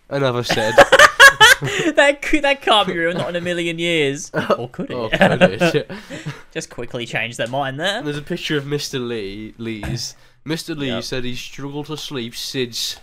Another 0.08 0.42
said. 0.42 0.74
that 1.96 2.18
could, 2.22 2.44
that 2.44 2.62
can't 2.62 2.86
be 2.86 2.96
real. 2.96 3.12
Not 3.14 3.30
in 3.30 3.36
a 3.36 3.40
million 3.40 3.78
years. 3.78 4.30
Or 4.58 4.68
could 4.68 4.90
it? 4.90 4.94
or 4.94 5.10
could 5.10 5.42
it? 5.42 5.90
Just 6.52 6.70
quickly 6.70 7.06
change 7.06 7.36
their 7.36 7.48
mind 7.48 7.78
there. 7.80 8.02
There's 8.02 8.16
a 8.18 8.22
picture 8.22 8.56
of 8.56 8.64
Mr. 8.64 9.06
Lee. 9.06 9.54
Lee's. 9.58 10.14
Mr. 10.46 10.76
Lee 10.76 10.88
Yep. 10.88 11.02
said 11.04 11.24
he's 11.24 11.40
struggled 11.40 11.86
to 11.86 11.96
sleep 11.96 12.34
since. 12.36 12.96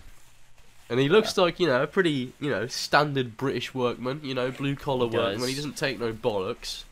And 0.90 1.00
he 1.00 1.10
looks 1.10 1.38
like, 1.38 1.60
you 1.60 1.68
know, 1.68 1.84
a 1.84 1.88
pretty, 1.88 2.34
you 2.40 2.50
know, 2.50 2.68
standard 2.68 3.36
British 3.38 3.74
workman, 3.74 4.22
you 4.24 4.34
know, 4.34 4.52
blue 4.52 4.76
collar 4.76 5.10
He 5.10 5.18
workman. 5.18 5.48
He 5.50 5.56
doesn't 5.56 5.78
take 5.78 6.00
no 6.00 6.14
bollocks, 6.14 6.84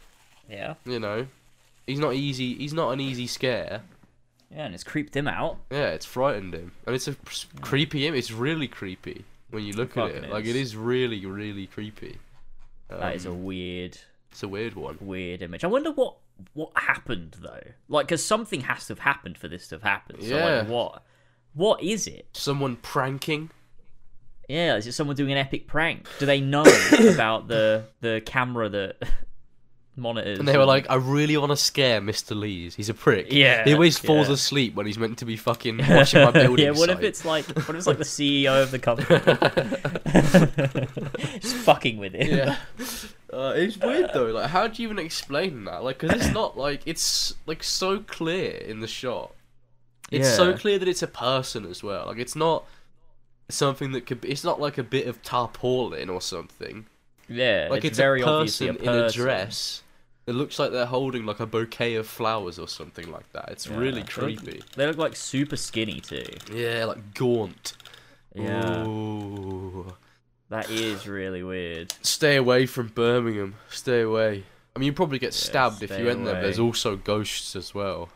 Yeah. 0.49 0.75
you 0.85 0.99
know. 0.99 1.27
He's 1.87 1.99
not 1.99 2.13
easy, 2.13 2.55
he's 2.55 2.73
not 2.73 2.91
an 2.91 2.99
easy 2.99 3.27
scare. 3.27 3.81
Yeah, 4.51 4.65
and 4.65 4.73
it's 4.75 4.83
creeped 4.83 5.15
him 5.15 5.27
out. 5.27 5.57
Yeah, 5.71 5.89
it's 5.91 6.05
frightened 6.05 6.53
him, 6.53 6.73
and 6.85 6.93
it's 6.95 7.07
a 7.07 7.13
p- 7.13 7.47
creepy 7.61 8.05
image. 8.07 8.19
It's 8.19 8.31
really 8.31 8.67
creepy 8.67 9.23
when 9.49 9.63
you 9.63 9.73
look 9.73 9.95
at 9.97 10.09
it. 10.11 10.29
Like 10.29 10.43
it 10.45 10.55
is. 10.55 10.69
is 10.69 10.75
really, 10.75 11.25
really 11.25 11.67
creepy. 11.67 12.17
That 12.89 13.15
is 13.15 13.25
a 13.25 13.29
Um, 13.31 13.45
weird, 13.45 13.97
It's 14.31 14.43
a 14.43 14.47
weird 14.49 14.73
one. 14.75 14.97
weird 14.99 15.41
image. 15.41 15.63
I 15.63 15.67
wonder 15.67 15.91
what 15.91 16.17
what 16.53 16.71
happened 16.75 17.37
though. 17.39 17.61
Like, 17.87 18.07
because 18.07 18.25
something 18.25 18.61
has 18.61 18.87
to 18.87 18.93
have 18.93 18.99
happened 18.99 19.37
for 19.37 19.47
this 19.47 19.67
to 19.69 19.75
have 19.75 19.83
happened. 19.83 20.23
So, 20.23 20.35
Yeah. 20.37 20.59
like, 20.61 20.67
what? 20.67 21.03
What 21.53 21.83
is 21.83 22.07
it? 22.07 22.27
Someone 22.33 22.75
pranking. 22.77 23.51
Yeah, 24.49 24.75
is 24.75 24.85
it 24.87 24.93
someone 24.93 25.15
doing 25.15 25.31
an 25.31 25.37
epic 25.37 25.67
prank? 25.67 26.07
Do 26.19 26.25
they 26.25 26.41
know 26.41 26.63
about 27.13 27.47
the 27.47 27.85
the 28.01 28.21
camera 28.25 28.67
that 28.69 28.97
monitors? 29.95 30.39
And 30.39 30.47
they 30.47 30.57
were 30.57 30.65
like, 30.65 30.89
I 30.89 30.95
really 30.95 31.37
want 31.37 31.51
to 31.51 31.57
scare 31.57 32.01
Mr. 32.01 32.35
Lees. 32.35 32.75
He's 32.75 32.89
a 32.89 32.93
prick. 32.93 33.31
Yeah, 33.31 33.63
He 33.63 33.73
always 33.73 33.97
falls 33.97 34.27
yeah. 34.27 34.35
asleep 34.35 34.75
when 34.75 34.85
he's 34.85 34.97
meant 34.97 35.17
to 35.19 35.25
be 35.25 35.37
fucking 35.37 35.77
watching 35.77 36.23
my 36.23 36.31
building 36.31 36.65
yeah, 36.65 36.71
what 36.71 36.89
if 36.89 37.01
it's 37.01 37.25
like 37.25 37.45
what 37.47 37.69
if 37.69 37.75
it's 37.75 37.87
like 37.87 37.97
the 37.97 38.03
CEO 38.03 38.61
of 38.61 38.71
the 38.71 38.79
company? 38.79 39.19
Just 41.39 41.55
fucking 41.55 41.97
with 41.97 42.15
it. 42.15 42.31
yeah. 42.31 42.57
Uh, 43.31 43.53
it's 43.55 43.77
weird 43.77 44.11
though. 44.13 44.25
Like, 44.25 44.49
how 44.49 44.67
do 44.67 44.81
you 44.81 44.89
even 44.89 44.99
explain 44.99 45.63
that? 45.65 45.83
Like, 45.83 45.99
because 45.99 46.21
it's 46.21 46.33
not 46.33 46.57
like 46.57 46.81
it's 46.85 47.35
like 47.45 47.63
so 47.63 47.99
clear 47.99 48.51
in 48.51 48.81
the 48.81 48.87
shot. 48.87 49.33
It's 50.11 50.35
so 50.35 50.53
clear 50.53 50.77
that 50.77 50.89
it's 50.89 51.01
a 51.01 51.07
person 51.07 51.65
as 51.65 51.81
well. 51.81 52.07
Like, 52.07 52.17
it's 52.17 52.35
not 52.35 52.65
something 53.47 53.93
that 53.93 54.05
could. 54.05 54.19
Be, 54.19 54.29
it's 54.29 54.43
not 54.43 54.59
like 54.59 54.77
a 54.77 54.83
bit 54.83 55.07
of 55.07 55.23
tarpaulin 55.23 56.09
or 56.09 56.19
something. 56.19 56.87
Yeah, 57.31 57.67
Like, 57.69 57.79
it's, 57.79 57.89
it's, 57.93 57.97
very 57.97 58.21
a 58.21 58.25
obviously 58.27 58.67
person, 58.67 58.81
a 58.81 58.85
person 58.85 58.99
in 58.99 59.05
a 59.05 59.11
dress. 59.11 59.83
It 60.27 60.33
looks 60.33 60.59
like 60.59 60.71
they're 60.71 60.85
holding 60.85 61.25
like 61.25 61.39
a 61.39 61.45
bouquet 61.47 61.95
of 61.95 62.07
flowers 62.07 62.59
or 62.59 62.67
something 62.67 63.11
like 63.11 63.31
that. 63.33 63.49
It's 63.49 63.67
Yeah, 63.67 63.77
really 63.77 63.91
they 63.91 63.99
look- 64.01 64.09
creepy. 64.09 64.61
They 64.75 64.85
look 64.87 64.97
like 64.97 65.15
super 65.15 65.55
skinny 65.57 65.99
too. 65.99 66.23
Yeah, 66.53 66.85
like 66.85 67.13
gaunt. 67.15 67.73
Yeah, 68.35 68.85
Ooh. 68.85 69.93
that 70.49 70.69
is 70.69 71.07
really 71.07 71.43
weird. 71.43 71.93
Stay 72.01 72.35
away 72.37 72.65
from 72.65 72.87
Birmingham. 72.89 73.55
Stay 73.69 74.01
away. 74.01 74.43
I 74.75 74.79
mean, 74.79 74.85
you 74.87 74.93
probably 74.93 75.19
get 75.19 75.33
stabbed 75.33 75.83
if 75.83 75.89
stay 75.89 75.99
you 76.01 76.05
went 76.05 76.23
there. 76.23 76.35
but 76.35 76.41
There's 76.43 76.59
also 76.59 76.95
ghosts 76.95 77.55
as 77.55 77.73
well. 77.73 78.09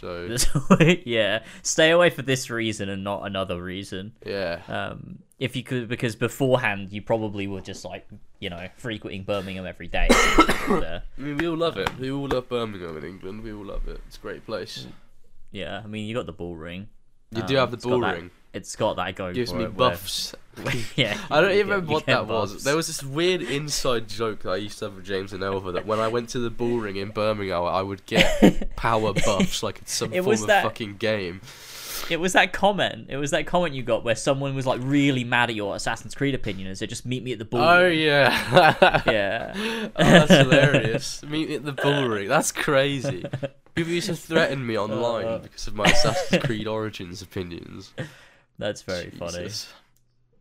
So 0.00 0.36
yeah, 1.04 1.42
stay 1.62 1.90
away 1.90 2.10
for 2.10 2.22
this 2.22 2.50
reason 2.50 2.88
and 2.88 3.02
not 3.04 3.26
another 3.26 3.62
reason. 3.62 4.12
yeah, 4.24 4.60
Um, 4.68 5.18
if 5.38 5.54
you 5.56 5.62
could, 5.62 5.88
because 5.88 6.16
beforehand 6.16 6.92
you 6.92 7.02
probably 7.02 7.46
were 7.46 7.60
just 7.60 7.84
like 7.84 8.06
you 8.40 8.50
know 8.50 8.68
frequenting 8.76 9.24
Birmingham 9.24 9.66
every 9.66 9.88
day. 9.88 10.06
I 10.10 11.00
mean, 11.16 11.36
we 11.36 11.48
all 11.48 11.56
love 11.56 11.76
it. 11.78 11.90
We 11.98 12.10
all 12.10 12.28
love 12.28 12.48
Birmingham 12.48 12.96
in 12.98 13.04
England. 13.04 13.42
We 13.42 13.52
all 13.52 13.64
love 13.64 13.86
it. 13.88 14.00
It's 14.06 14.16
a 14.16 14.20
great 14.20 14.44
place. 14.46 14.86
yeah, 15.50 15.80
I 15.84 15.86
mean 15.86 16.06
you 16.06 16.14
got 16.14 16.26
the 16.26 16.32
bull 16.32 16.56
ring. 16.56 16.88
You 17.30 17.42
do 17.42 17.54
Um, 17.58 17.60
have 17.60 17.70
the 17.80 17.88
that- 18.00 18.14
ring. 18.14 18.30
It's 18.54 18.76
got 18.76 18.96
that 18.96 19.14
going 19.14 19.34
gives 19.34 19.50
for 19.52 19.58
me 19.58 19.64
it, 19.64 19.74
where- 19.74 19.90
buffs. 19.90 20.34
yeah, 20.96 21.16
I 21.30 21.40
don't 21.40 21.52
even 21.52 21.68
remember 21.68 21.92
what 21.92 22.06
that 22.06 22.26
was. 22.26 22.64
There 22.64 22.74
was 22.74 22.88
this 22.88 23.02
weird 23.02 23.42
inside 23.42 24.08
joke 24.08 24.40
that 24.40 24.50
I 24.50 24.56
used 24.56 24.80
to 24.80 24.86
have 24.86 24.96
with 24.96 25.04
James 25.04 25.32
and 25.32 25.42
Elva 25.44 25.70
that 25.72 25.86
when 25.86 26.00
I 26.00 26.08
went 26.08 26.30
to 26.30 26.40
the 26.40 26.50
bull 26.50 26.78
ring 26.80 26.96
in 26.96 27.10
Birmingham, 27.10 27.62
I 27.64 27.80
would 27.82 28.04
get 28.06 28.74
power 28.76 29.12
buffs 29.12 29.62
like 29.62 29.78
it's 29.78 29.92
some 29.92 30.12
It 30.12 30.24
form 30.24 30.34
of 30.34 30.46
that- 30.48 30.64
fucking 30.64 30.96
game. 30.96 31.40
It 32.10 32.18
was 32.20 32.32
that 32.32 32.52
comment. 32.52 33.06
It 33.10 33.18
was 33.18 33.32
that 33.32 33.46
comment 33.46 33.74
you 33.74 33.82
got 33.82 34.02
where 34.02 34.14
someone 34.16 34.54
was 34.54 34.66
like 34.66 34.80
really 34.82 35.24
mad 35.24 35.50
at 35.50 35.56
your 35.56 35.76
Assassin's 35.76 36.14
Creed 36.14 36.34
opinion 36.34 36.68
and 36.68 36.78
said, 36.78 36.88
"Just 36.88 37.04
meet 37.04 37.22
me 37.22 37.32
at 37.32 37.38
the 37.38 37.44
ball." 37.44 37.60
Oh 37.60 37.82
ring." 37.84 37.98
yeah. 37.98 39.02
yeah. 39.06 39.52
oh, 39.54 39.90
that's 40.04 40.32
hilarious. 40.32 41.22
Meet 41.24 41.48
me 41.50 41.54
at 41.56 41.64
the 41.64 41.72
bull 41.72 42.08
ring. 42.08 42.28
That's 42.28 42.50
crazy. 42.52 43.24
People 43.74 43.92
used 43.92 44.06
to 44.08 44.16
threaten 44.16 44.66
me 44.66 44.78
online 44.78 45.26
Uh. 45.26 45.38
because 45.38 45.66
of 45.66 45.74
my 45.74 45.84
Assassin's 45.84 46.42
Creed 46.44 46.66
Origins 46.66 47.20
opinions. 47.20 47.92
That's 48.58 48.82
very 48.82 49.10
funny. 49.10 49.48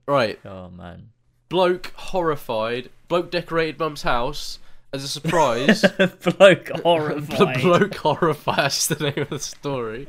Right, 0.07 0.39
Oh 0.45 0.69
man. 0.69 1.09
bloke 1.49 1.93
horrified. 1.95 2.89
Bloke 3.07 3.29
decorated 3.31 3.79
mum's 3.79 4.01
house 4.03 4.59
as 4.93 5.03
a 5.03 5.07
surprise. 5.07 5.81
Bloke 6.37 6.65
The 6.65 6.81
horrified. 6.83 7.61
bloke 7.61 7.95
horrified. 7.95 8.57
That's 8.57 8.87
the 8.87 9.03
name 9.03 9.23
of 9.23 9.29
the 9.29 9.39
story. 9.39 10.05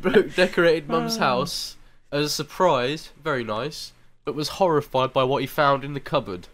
bloke 0.00 0.34
decorated 0.34 0.88
mum's 0.88 1.16
oh. 1.16 1.20
house 1.20 1.76
as 2.10 2.26
a 2.26 2.28
surprise. 2.28 3.10
Very 3.22 3.44
nice. 3.44 3.92
But 4.24 4.34
was 4.34 4.50
horrified 4.50 5.12
by 5.12 5.24
what 5.24 5.40
he 5.40 5.46
found 5.46 5.84
in 5.84 5.94
the 5.94 6.00
cupboard. 6.00 6.48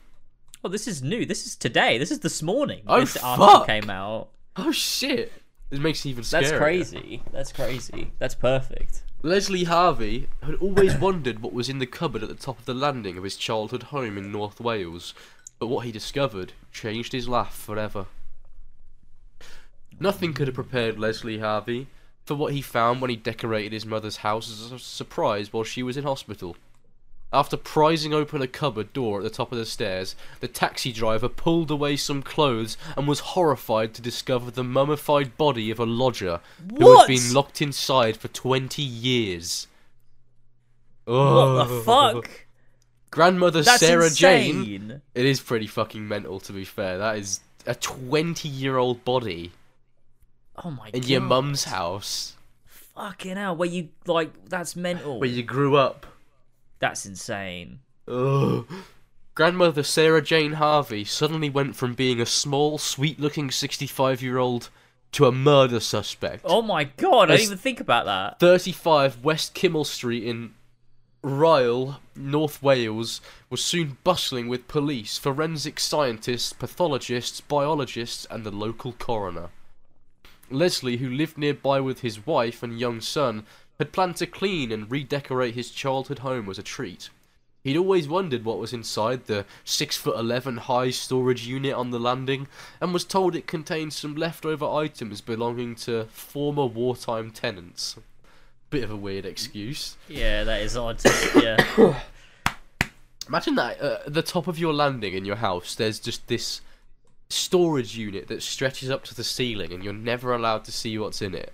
Oh, 0.64 0.68
this 0.68 0.88
is 0.88 1.02
new. 1.02 1.24
This 1.26 1.46
is 1.46 1.54
today. 1.54 1.98
This 1.98 2.11
is 2.11 2.20
this 2.20 2.42
morning. 2.42 2.82
Oh, 2.87 3.00
this 3.00 3.16
article 3.16 3.46
fuck. 3.46 3.66
came 3.66 3.90
out. 3.90 4.28
Oh 4.56 4.72
shit! 4.72 5.32
It 5.70 5.80
makes 5.80 6.04
it 6.04 6.11
even 6.11 6.24
scarier. 6.24 6.30
That's 6.30 6.52
crazy. 6.52 7.22
That's 7.30 7.52
crazy. 7.52 8.11
That's 8.18 8.34
perfect. 8.34 9.02
Leslie 9.22 9.64
Harvey 9.64 10.28
had 10.44 10.54
always 10.57 10.94
wondered 10.94 11.40
what 11.40 11.52
was 11.52 11.68
in 11.68 11.81
the 11.81 11.87
cupboard 11.87 12.22
at 12.22 12.28
the 12.28 12.37
top 12.37 12.61
of 12.61 12.66
the 12.66 12.74
landing 12.74 13.18
of 13.18 13.24
his 13.24 13.37
childhood 13.37 13.85
home 13.85 14.16
in 14.16 14.31
North 14.31 14.61
Wales, 14.61 15.12
but 15.59 15.66
what 15.66 15.85
he 15.85 15.90
discovered 15.90 16.52
changed 16.70 17.11
his 17.11 17.28
life 17.28 17.52
forever. 17.52 18.07
Nothing 19.98 20.35
could 20.35 20.46
have 20.46 20.54
prepared 20.54 21.00
Leslie 21.00 21.40
Harvey 21.40 21.88
for 22.24 22.37
what 22.37 22.52
he 22.52 22.62
found 22.62 23.00
when 23.00 23.11
he 23.11 23.16
decorated 23.16 23.72
his 23.72 23.85
mother's 23.85 24.18
house 24.18 24.52
as 24.52 24.70
a 24.70 24.78
surprise 24.78 25.52
while 25.52 25.64
she 25.64 25.83
was 25.83 25.96
in 25.96 26.04
hospital. 26.04 26.57
After 27.31 27.59
prizing 27.59 28.14
open 28.14 28.41
a 28.41 28.47
cupboard 28.47 28.93
door 28.95 29.19
at 29.19 29.23
the 29.25 29.29
top 29.31 29.53
of 29.53 29.59
the 29.59 29.67
stairs, 29.67 30.17
the 30.41 30.49
taxi 30.49 30.93
driver 30.93 31.29
pulled 31.29 31.71
away 31.71 31.97
some 31.97 32.23
clothes 32.23 32.79
and 32.97 33.07
was 33.07 33.21
horrified 33.21 33.93
to 33.95 34.03
discover 34.03 34.51
the 34.51 34.64
mummified 34.64 35.37
body 35.37 35.71
of 35.71 35.79
a 35.79 35.85
lodger 35.85 36.41
who 36.79 36.87
What? 36.87 37.09
had 37.11 37.14
been 37.14 37.35
locked 37.35 37.61
inside 37.61 38.17
for 38.17 38.29
20 38.29 38.81
years. 38.83 39.67
What 41.05 41.14
Oh. 41.14 41.64
the 41.67 41.83
fuck? 41.83 42.47
Grandmother 43.11 43.62
That's 43.62 43.81
Sarah 43.81 44.11
Jane. 44.11 45.03
It 45.14 45.25
is 45.27 45.41
pretty 45.41 45.67
fucking 45.67 46.07
mental, 46.07 46.41
to 46.41 46.53
be 46.53 46.64
fair. 46.64 46.97
That 46.99 47.17
is 47.19 47.41
a 47.67 47.75
20 47.75 48.49
year 48.49 48.77
old 48.79 49.05
body 49.05 49.53
Oh 50.62 50.71
my 50.71 50.87
god. 50.87 50.95
in 50.95 51.01
god. 51.03 51.11
your 51.11 51.21
mum's 51.21 51.64
house 51.64 52.37
Fucking 52.95 53.37
hell. 53.37 53.55
Where 53.55 53.69
you 53.69 53.91
like? 54.07 54.49
That's 54.49 54.75
mental. 54.75 55.21
where 55.21 55.29
you 55.29 55.43
grew 55.45 55.77
up. 55.77 56.05
That's 56.79 57.07
insane. 57.07 57.81
Ugh. 58.07 58.67
Grandmother 59.35 59.83
Sarah 59.83 60.23
Jane 60.23 60.55
Harvey 60.55 61.05
suddenly 61.05 61.49
went 61.49 61.77
from 61.77 61.95
being 61.95 62.21
a 62.21 62.27
small, 62.27 62.79
sweet 62.79 63.21
looking 63.21 63.51
65 63.51 64.21
year 64.21 64.38
old 64.38 64.69
to 65.12 65.27
a 65.27 65.33
murder 65.33 65.81
suspect. 65.81 66.43
Oh 66.45 66.62
my 66.62 66.85
god. 66.85 67.31
I 67.31 67.37
didn't 67.37 67.47
even 67.47 67.59
think 67.59 67.81
about 67.81 68.07
that. 68.07 68.41
35 68.41 69.25
West 69.25 69.55
Kinmel 69.55 69.87
Street 69.87 70.25
in 70.25 70.55
Rhyl, 71.23 71.97
North 72.14 72.62
Wales, 72.62 73.21
was 73.51 73.62
soon 73.62 73.99
bustling 74.05 74.49
with 74.49 74.69
police, 74.69 75.19
forensic 75.19 75.81
scientists, 75.81 76.53
pathologists, 76.53 77.41
biologists, 77.41 78.27
and 78.31 78.45
the 78.45 78.51
local 78.51 78.93
coroner. 78.93 79.51
Leslie, 80.51 80.99
who 80.99 81.11
lived 81.11 81.37
nearby 81.37 81.81
with 81.81 82.01
his 82.01 82.27
wife 82.27 82.62
and 82.62 82.81
young 82.81 83.01
son, 83.01 83.45
had 83.79 83.93
planned 83.93 84.17
to 84.17 84.27
clean 84.27 84.73
and 84.73 84.91
redecorate 84.91 85.55
his 85.55 85.71
childhood 85.71 86.21
home 86.21 86.49
as 86.49 86.59
a 86.59 86.62
treat. 86.62 87.11
He'd 87.64 87.77
always 87.77 88.09
wondered 88.09 88.45
what 88.45 88.59
was 88.59 88.73
inside 88.73 89.27
the 89.27 89.45
six 89.64 89.97
foot 89.97 90.17
eleven 90.17 90.57
high 90.57 90.91
storage 90.91 91.47
unit 91.47 91.75
on 91.75 91.91
the 91.91 91.99
landing, 91.99 92.47
and 92.81 92.93
was 92.93 93.05
told 93.05 93.35
it 93.35 93.47
contained 93.47 93.93
some 93.93 94.14
leftover 94.14 94.67
items 94.67 95.21
belonging 95.21 95.75
to 95.77 96.07
former 96.07 96.67
wartime 96.67 97.31
tenants. 97.31 97.97
Bit 98.71 98.85
of 98.85 98.91
a 98.91 98.97
weird 98.97 99.27
excuse. 99.27 99.97
Yeah, 100.09 100.45
that 100.45 100.62
is 100.62 100.77
odd. 100.77 101.01
yeah. 101.37 101.57
Imagine 103.29 103.57
that 103.57 103.81
uh, 103.83 103.99
at 104.07 104.14
the 104.14 104.23
top 104.23 104.47
of 104.47 104.59
your 104.59 104.73
landing 104.73 105.14
in 105.14 105.25
your 105.25 105.37
house, 105.37 105.75
there's 105.75 106.01
just 106.01 106.27
this 106.29 106.62
storage 107.29 107.97
unit 107.97 108.29
that 108.29 108.43
stretches 108.43 108.88
up 108.88 109.05
to 109.05 109.14
the 109.14 109.25
ceiling, 109.25 109.73
and 109.73 109.85
you're 109.85 109.93
never 109.93 110.33
allowed 110.33 110.64
to 110.64 110.73
see 110.73 110.97
what's 110.97 111.21
in 111.21 111.35
it 111.35 111.53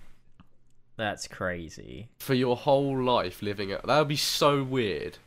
That's 0.96 1.26
crazy. 1.26 2.09
for 2.20 2.35
your 2.35 2.57
whole 2.57 3.02
life 3.02 3.42
living 3.42 3.70
it. 3.70 3.85
That 3.87 3.98
would 3.98 4.09
be 4.09 4.16
so 4.16 4.62
weird. 4.62 5.18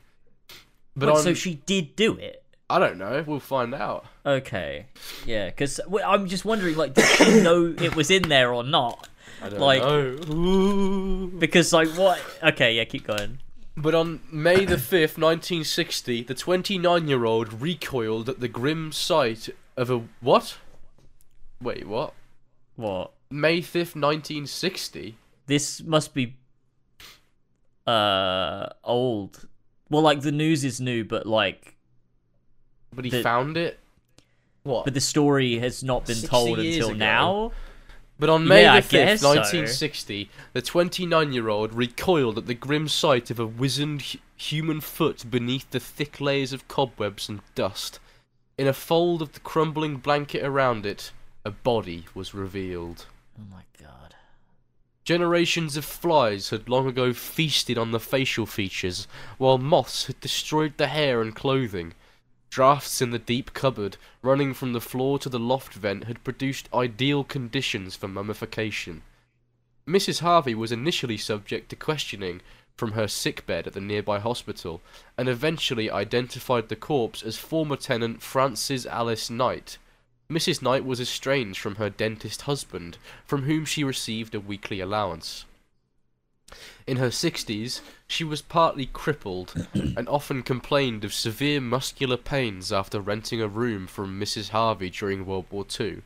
But 0.95 1.13
Wait, 1.13 1.23
so 1.23 1.34
she 1.34 1.56
did 1.65 1.95
do 1.95 2.15
it. 2.17 2.43
I 2.69 2.80
don't 2.80 2.97
know. 2.97 3.23
We'll 3.25 3.39
find 3.39 3.73
out. 3.73 4.06
Okay. 4.25 4.88
Yeah, 5.25 5.45
because 5.47 5.80
I'm 6.06 6.27
just 6.27 6.43
wondering, 6.45 6.75
like, 6.75 6.93
did 6.93 7.06
she 7.06 7.41
know 7.41 7.73
it 7.77 7.95
was 7.95 8.10
in 8.12 8.23
there 8.30 8.53
or 8.53 8.63
not? 8.63 9.08
I 9.41 9.49
don't 9.49 9.60
Like- 9.60 9.82
know. 9.82 11.27
Because, 11.39 11.71
like, 11.73 11.89
what? 11.89 12.19
Okay, 12.41 12.75
yeah, 12.75 12.84
keep 12.86 13.06
going. 13.06 13.39
But 13.75 13.93
on 13.93 14.21
May 14.32 14.65
the 14.65 14.75
5th, 14.77 15.19
1960, 15.19 16.23
the 16.23 16.34
29 16.34 17.08
year 17.08 17.25
old 17.25 17.62
recoiled 17.62 18.27
at 18.30 18.39
the 18.39 18.47
grim 18.47 18.91
sight 18.91 19.49
of 19.75 19.91
a. 19.91 20.01
What? 20.21 20.58
Wait, 21.62 21.88
what? 21.88 22.13
What? 22.75 23.12
May 23.30 23.60
5th, 23.60 23.93
1960? 23.95 25.17
This 25.48 25.82
must 25.84 26.14
be 26.14 26.36
uh 27.86 28.68
old. 28.84 29.48
Well, 29.90 30.02
like 30.02 30.22
the 30.22 30.32
news 30.32 30.64
is 30.64 30.80
new, 30.82 31.04
but 31.06 31.26
like, 31.26 31.76
But 32.94 33.06
he 33.06 33.12
The- 33.12 33.24
found 33.24 33.58
it? 33.58 33.80
What? 34.64 34.84
but 34.84 34.94
the 34.94 35.00
story 35.02 35.60
has 35.60 35.82
not 35.84 36.06
been 36.06 36.22
told 36.22 36.60
until 36.60 36.90
ago. 36.90 36.98
now. 36.98 37.52
But 38.20 38.30
on 38.30 38.48
May 38.48 38.64
Yeah, 38.64 38.80
the 38.82 38.88
5th, 38.88 38.90
guess 38.90 39.22
so. 39.22 39.28
1960, 39.30 40.30
the 40.52 40.62
29 40.62 41.32
year 41.34 41.48
old 41.50 41.74
recoiled 41.74 42.38
at 42.40 42.48
the 42.48 42.54
grim 42.56 42.88
sight 42.90 43.30
of 43.30 43.40
a 43.40 43.46
wizened 43.46 44.02
hu- 44.02 44.20
human 44.36 44.82
foot 44.82 45.30
beneath 45.30 45.70
the 45.70 45.80
thick 45.80 46.20
layers 46.20 46.52
of 46.52 46.68
cobwebs 46.68 47.30
and 47.30 47.42
dust. 47.56 48.00
In 48.58 48.68
a 48.68 48.74
fold 48.74 49.22
of 49.22 49.34
the 49.34 49.40
crumbling 49.40 49.98
blanket 49.98 50.44
around 50.44 50.86
it, 50.86 51.12
a 51.46 51.52
body 51.52 52.06
was 52.16 52.34
revealed. 52.34 53.06
Oh 53.40 53.44
my 53.52 53.58
god. 53.58 53.66
Generations 55.08 55.78
of 55.78 55.86
flies 55.86 56.50
had 56.50 56.67
long 56.67 56.86
ago 56.86 57.13
feasted 57.13 57.78
on 57.78 57.91
the 57.91 58.00
facial 58.00 58.46
features, 58.46 59.08
while 59.38 59.58
moths 59.58 60.08
had 60.08 60.20
destroyed 60.20 60.74
the 60.76 60.88
hair 60.88 61.22
and 61.22 61.34
clothing. 61.34 61.93
Drafts 62.50 63.02
in 63.02 63.12
the 63.12 63.17
deep 63.17 63.54
cupboard, 63.54 63.96
running 64.22 64.54
from 64.54 64.74
the 64.74 64.82
floor 64.82 65.17
to 65.20 65.30
the 65.30 65.39
loft 65.39 65.74
vent, 65.76 66.04
had 66.08 66.26
produced 66.26 66.67
ideal 66.74 67.24
conditions 67.24 67.96
for 67.96 68.10
mummification. 68.10 69.02
Mrs. 69.88 70.20
Harvey 70.20 70.54
was 70.54 70.74
initially 70.74 71.15
subject 71.15 71.70
to 71.70 71.78
questioning 71.78 72.41
from 72.76 72.91
her 72.91 73.08
sickbed 73.08 73.65
at 73.65 73.72
the 73.72 73.80
nearby 73.80 74.20
hospital, 74.20 74.82
and 75.17 75.30
eventually 75.30 75.89
identified 75.89 76.67
the 76.67 76.76
corpse 76.76 77.24
as 77.24 77.38
former 77.38 77.78
tenant 77.78 78.22
Frances 78.22 78.86
Alice 78.86 79.30
Knight. 79.30 79.78
Mrs. 80.30 80.62
Knight 80.62 80.84
was 80.84 81.00
estranged 81.00 81.60
from 81.60 81.76
her 81.76 81.90
dentist 81.90 82.42
husband, 82.44 82.98
from 83.26 83.44
whom 83.44 83.63
she 83.63 83.84
received 83.84 84.36
a 84.36 84.40
weekly 84.40 84.82
allowance. 84.82 85.46
In 86.86 86.98
her 86.98 87.10
60s, 87.10 87.82
she 88.08 88.24
was 88.24 88.42
partly 88.42 88.88
crippled 88.88 89.68
and 89.74 90.08
often 90.10 90.44
complained 90.44 91.04
of 91.06 91.13
severe 91.13 91.62
muscular 91.62 92.18
pains 92.18 92.72
after 92.72 93.00
renting 93.00 93.42
a 93.42 93.48
room 93.48 93.88
from 93.88 94.20
Mrs. 94.20 94.50
Harvey 94.50 94.90
during 94.90 95.26
World 95.26 95.46
War 95.50 95.66
II. 95.80 96.02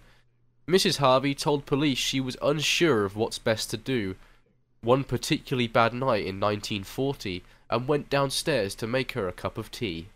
Mrs. 0.68 0.98
Harvey 0.98 1.34
told 1.34 1.66
police 1.66 1.98
she 1.98 2.20
was 2.20 2.38
unsure 2.42 3.06
of 3.06 3.16
what's 3.16 3.40
best 3.40 3.70
to 3.72 3.78
do 3.78 4.16
one 4.82 5.04
particularly 5.04 5.68
bad 5.68 5.94
night 5.94 6.26
in 6.26 6.40
1940 6.40 7.44
and 7.70 7.88
went 7.88 8.10
downstairs 8.10 8.74
to 8.76 8.88
make 8.88 9.12
her 9.12 9.28
a 9.28 9.34
cup 9.34 9.58
of 9.58 9.70
tea. 9.70 10.08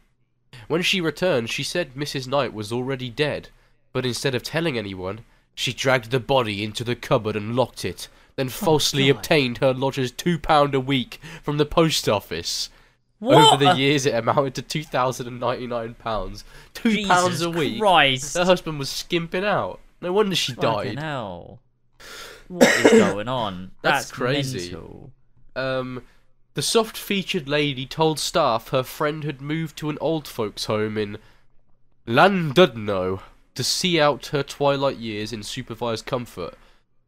When 0.67 0.81
she 0.81 1.01
returned, 1.01 1.49
she 1.49 1.63
said 1.63 1.93
Mrs. 1.93 2.27
Knight 2.27 2.53
was 2.53 2.71
already 2.71 3.09
dead, 3.09 3.49
but 3.95 4.05
instead 4.05 4.35
of 4.35 4.43
telling 4.43 4.77
anyone, 4.77 5.21
she 5.53 5.71
dragged 5.71 6.11
the 6.11 6.19
body 6.19 6.65
into 6.65 6.83
the 6.83 6.97
cupboard 6.97 7.33
and 7.37 7.55
locked 7.55 7.85
it, 7.85 8.09
then 8.35 8.49
falsely 8.49 9.07
God. 9.07 9.15
obtained 9.15 9.57
her 9.59 9.73
lodger's 9.73 10.11
two 10.11 10.37
pound 10.37 10.75
a 10.75 10.81
week 10.81 11.17
from 11.41 11.55
the 11.57 11.65
post 11.65 12.09
office. 12.09 12.69
What? 13.19 13.53
Over 13.53 13.63
the 13.63 13.79
years, 13.79 14.05
it 14.05 14.13
amounted 14.13 14.53
to 14.55 14.61
two 14.61 14.83
thousand 14.83 15.27
and 15.27 15.39
ninety 15.39 15.65
nine 15.65 15.93
pounds. 15.93 16.43
Two 16.73 16.89
Jesus 16.91 17.07
pounds 17.07 17.41
a 17.41 17.49
week. 17.49 17.79
Christ. 17.79 18.35
Her 18.35 18.43
husband 18.43 18.79
was 18.79 18.89
skimping 18.89 19.45
out. 19.45 19.79
No 20.01 20.11
wonder 20.11 20.35
she 20.35 20.51
Fucking 20.55 20.95
died. 20.95 20.99
hell. 20.99 21.59
What 22.49 22.67
is 22.67 22.91
going 22.91 23.29
on? 23.29 23.71
That's 23.81 24.07
That's, 24.07 24.11
crazy. 24.11 24.71
mental. 24.73 25.11
Um, 25.55 26.03
The 26.53 26.61
soft 26.61 26.97
featured 26.97 27.47
lady 27.47 27.85
told 27.85 28.19
staff 28.19 28.69
her 28.69 28.83
friend 28.83 29.23
had 29.23 29.39
moved 29.41 29.77
to 29.77 29.89
an 29.89 29.97
old 30.01 30.27
folks' 30.27 30.65
home 30.65 30.97
in 30.97 31.17
Llandudno 32.05 33.21
to 33.55 33.63
see 33.63 33.99
out 33.99 34.27
her 34.27 34.43
twilight 34.43 34.97
years 34.97 35.33
in 35.33 35.43
supervised 35.43 36.05
comfort. 36.05 36.55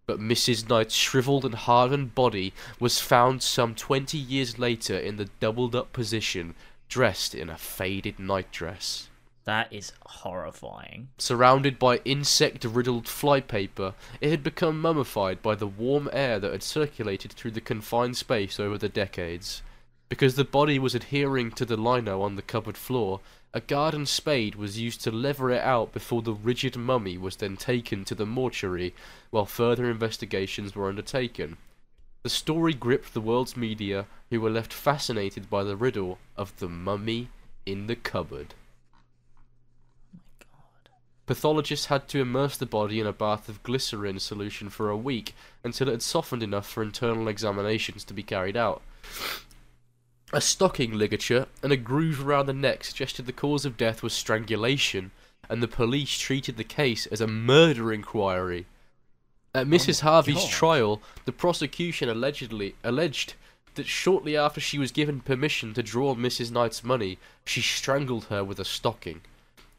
But 0.05 0.19
Mrs. 0.19 0.69
Knight's 0.69 0.95
shriveled 0.95 1.43
and 1.43 1.55
hardened 1.55 2.15
body 2.15 2.53
was 2.79 2.99
found 2.99 3.43
some 3.43 3.75
twenty 3.75 4.17
years 4.17 4.57
later 4.57 4.97
in 4.97 5.17
the 5.17 5.29
doubled 5.39 5.75
up 5.75 5.91
position, 5.91 6.55
dressed 6.87 7.35
in 7.35 7.49
a 7.49 7.57
faded 7.57 8.17
nightdress. 8.17 9.09
That 9.43 9.71
is 9.71 9.93
horrifying. 10.05 11.07
Surrounded 11.17 11.79
by 11.79 11.97
insect 12.03 12.65
riddled 12.65 13.07
flypaper, 13.07 13.93
it 14.19 14.29
had 14.29 14.43
become 14.43 14.81
mummified 14.81 15.41
by 15.41 15.55
the 15.55 15.67
warm 15.67 16.09
air 16.11 16.37
that 16.37 16.51
had 16.51 16.63
circulated 16.63 17.31
through 17.31 17.51
the 17.51 17.61
confined 17.61 18.17
space 18.17 18.59
over 18.59 18.77
the 18.77 18.89
decades. 18.89 19.61
Because 20.09 20.35
the 20.35 20.43
body 20.43 20.79
was 20.79 20.95
adhering 20.95 21.51
to 21.51 21.63
the 21.65 21.77
lino 21.77 22.21
on 22.21 22.35
the 22.35 22.41
cupboard 22.41 22.77
floor, 22.77 23.21
a 23.53 23.61
garden 23.61 24.05
spade 24.05 24.55
was 24.55 24.79
used 24.79 25.01
to 25.01 25.11
lever 25.11 25.51
it 25.51 25.61
out 25.61 25.93
before 25.93 26.21
the 26.21 26.33
rigid 26.33 26.75
mummy 26.75 27.17
was 27.17 27.37
then 27.37 27.57
taken 27.57 28.03
to 28.05 28.15
the 28.15 28.25
mortuary, 28.25 28.93
while 29.31 29.45
further 29.45 29.89
investigations 29.89 30.75
were 30.75 30.89
undertaken. 30.89 31.57
The 32.23 32.29
story 32.29 32.73
gripped 32.73 33.13
the 33.13 33.21
world's 33.21 33.55
media, 33.55 34.05
who 34.29 34.41
were 34.41 34.49
left 34.49 34.73
fascinated 34.73 35.49
by 35.49 35.63
the 35.63 35.77
riddle 35.77 36.19
of 36.35 36.57
the 36.57 36.67
mummy 36.67 37.29
in 37.65 37.87
the 37.87 37.95
cupboard. 37.95 38.53
Pathologists 41.25 41.87
had 41.87 42.07
to 42.09 42.21
immerse 42.21 42.57
the 42.57 42.65
body 42.65 42.99
in 42.99 43.07
a 43.07 43.11
bath 43.11 43.49
of 43.49 43.61
glycerin 43.61 44.19
solution 44.19 44.69
for 44.69 44.89
a 44.89 44.97
week 44.97 45.35
until 45.63 45.89
it 45.89 45.91
had 45.91 46.01
softened 46.01 46.41
enough 46.41 46.67
for 46.67 46.81
internal 46.81 47.27
examinations 47.27 48.05
to 48.05 48.13
be 48.13 48.23
carried 48.23 48.55
out. 48.55 48.81
A 50.34 50.41
stocking 50.41 50.91
ligature 50.91 51.47
and 51.63 51.71
a 51.71 51.78
groove 51.78 52.28
around 52.28 52.47
the 52.47 52.53
neck 52.53 52.84
suggested 52.84 53.25
the 53.25 53.32
cause 53.32 53.63
of 53.63 53.78
death 53.78 54.03
was 54.03 54.11
strangulation, 54.11 55.11
and 55.47 55.63
the 55.63 55.69
police 55.69 56.19
treated 56.19 56.57
the 56.57 56.65
case 56.65 57.05
as 57.05 57.21
a 57.21 57.28
murder 57.28 57.93
inquiry. 57.93 58.65
At 59.55 59.67
oh 59.67 59.69
Mrs. 59.69 60.01
Harvey's 60.01 60.36
God. 60.36 60.49
trial, 60.49 61.01
the 61.23 61.32
prosecution 61.32 62.09
allegedly 62.09 62.75
alleged 62.84 63.36
that 63.75 63.88
shortly 63.88 64.36
after 64.36 64.59
she 64.59 64.78
was 64.78 64.91
given 64.91 65.21
permission 65.21 65.73
to 65.75 65.82
draw 65.82 66.13
Mrs. 66.13 66.51
Knight's 66.51 66.84
money, 66.84 67.19
she 67.45 67.61
strangled 67.61 68.25
her 68.25 68.43
with 68.43 68.59
a 68.59 68.65
stocking. 68.65 69.21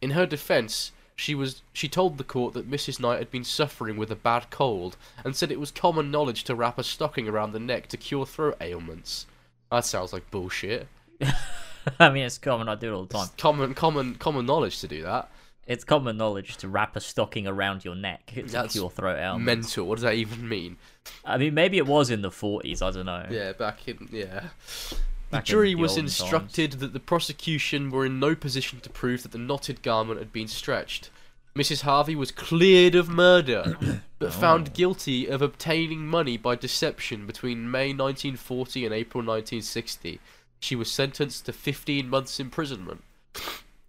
In 0.01 0.13
her 0.13 0.25
defence, 0.25 0.93
she 1.15 1.35
was 1.35 1.61
she 1.75 1.89
told 1.89 2.17
the 2.17 2.25
court 2.25 2.55
that 2.55 2.71
Mrs. 2.71 2.99
Knight 2.99 3.19
had 3.19 3.31
been 3.31 3.45
suffering 3.45 3.99
with 3.99 4.11
a 4.11 4.17
bad 4.17 4.49
cold 4.49 4.97
and 5.23 5.37
said 5.37 5.53
it 5.53 5.61
was 5.61 5.71
common 5.71 6.11
knowledge 6.11 6.45
to 6.45 6.55
wrap 6.55 6.79
a 6.79 6.85
stocking 6.85 7.29
around 7.29 7.53
the 7.53 7.61
neck 7.61 7.89
to 7.89 7.99
cure 7.99 8.25
throat 8.25 8.57
ailments. 8.63 9.27
That 9.71 9.85
sounds 9.85 10.13
like 10.13 10.31
bullshit. 10.31 10.89
I 12.01 12.11
mean, 12.11 12.25
it's 12.25 12.39
common. 12.39 12.69
I 12.69 12.75
do 12.75 12.93
it 12.93 12.97
all 12.97 13.05
the 13.05 13.15
time. 13.15 13.25
It's 13.25 13.43
common 13.43 13.75
common 13.75 14.15
common 14.17 14.47
knowledge 14.47 14.81
to 14.81 14.89
do 14.89 15.03
that. 15.03 15.31
It's 15.67 15.85
common 15.85 16.17
knowledge 16.17 16.57
to 16.59 16.69
wrap 16.69 16.97
a 16.97 17.01
stocking 17.01 17.47
around 17.47 17.85
your 17.85 17.95
neck 17.95 18.33
That's 18.47 18.73
cure 18.73 18.89
throat 18.89 19.19
ailments. 19.19 19.45
Mental. 19.45 19.87
What 19.87 19.97
does 19.97 20.03
that 20.03 20.15
even 20.15 20.49
mean? 20.49 20.79
I 21.27 21.37
mean, 21.37 21.53
maybe 21.53 21.77
it 21.77 21.87
was 21.87 22.09
in 22.09 22.23
the 22.23 22.31
40s. 22.31 22.81
I 22.81 22.91
don't 22.91 23.05
know. 23.05 23.27
Yeah, 23.31 23.53
back 23.53 23.87
in 23.87 24.09
yeah. 24.11 24.45
The 24.89 24.97
Back 25.31 25.43
in 25.43 25.45
jury 25.45 25.75
the 25.75 25.81
was 25.81 25.99
instructed 25.99 26.73
that 26.73 26.95
the 26.95 27.01
prosecution 27.01 27.91
were 27.91 28.07
in 28.07 28.19
no 28.19 28.35
position 28.35 28.81
to 28.81 28.89
prove 28.89 29.23
that 29.25 29.33
the 29.33 29.39
knotted 29.39 29.83
garment 29.83 30.19
had 30.19 30.33
been 30.33 30.49
stretched. 30.49 31.11
Mrs. 31.55 31.83
Harvey 31.83 32.17
was 32.17 32.31
cleared 32.31 32.95
of 32.95 33.11
murder, 33.11 33.77
but 34.19 34.29
oh. 34.29 34.33
found 34.33 34.75
guilty 34.75 35.27
of 35.27 35.43
obtaining 35.43 36.07
money 36.07 36.37
by 36.37 36.55
deception 36.55 37.27
between 37.27 37.71
May 37.71 37.89
1940 37.89 38.85
and 38.85 38.95
April 38.95 39.23
1960. 39.23 40.21
She 40.61 40.77
was 40.77 40.91
sentenced 40.91 41.47
to 41.47 41.53
15 41.53 42.09
months 42.09 42.41
imprisonment. 42.41 43.05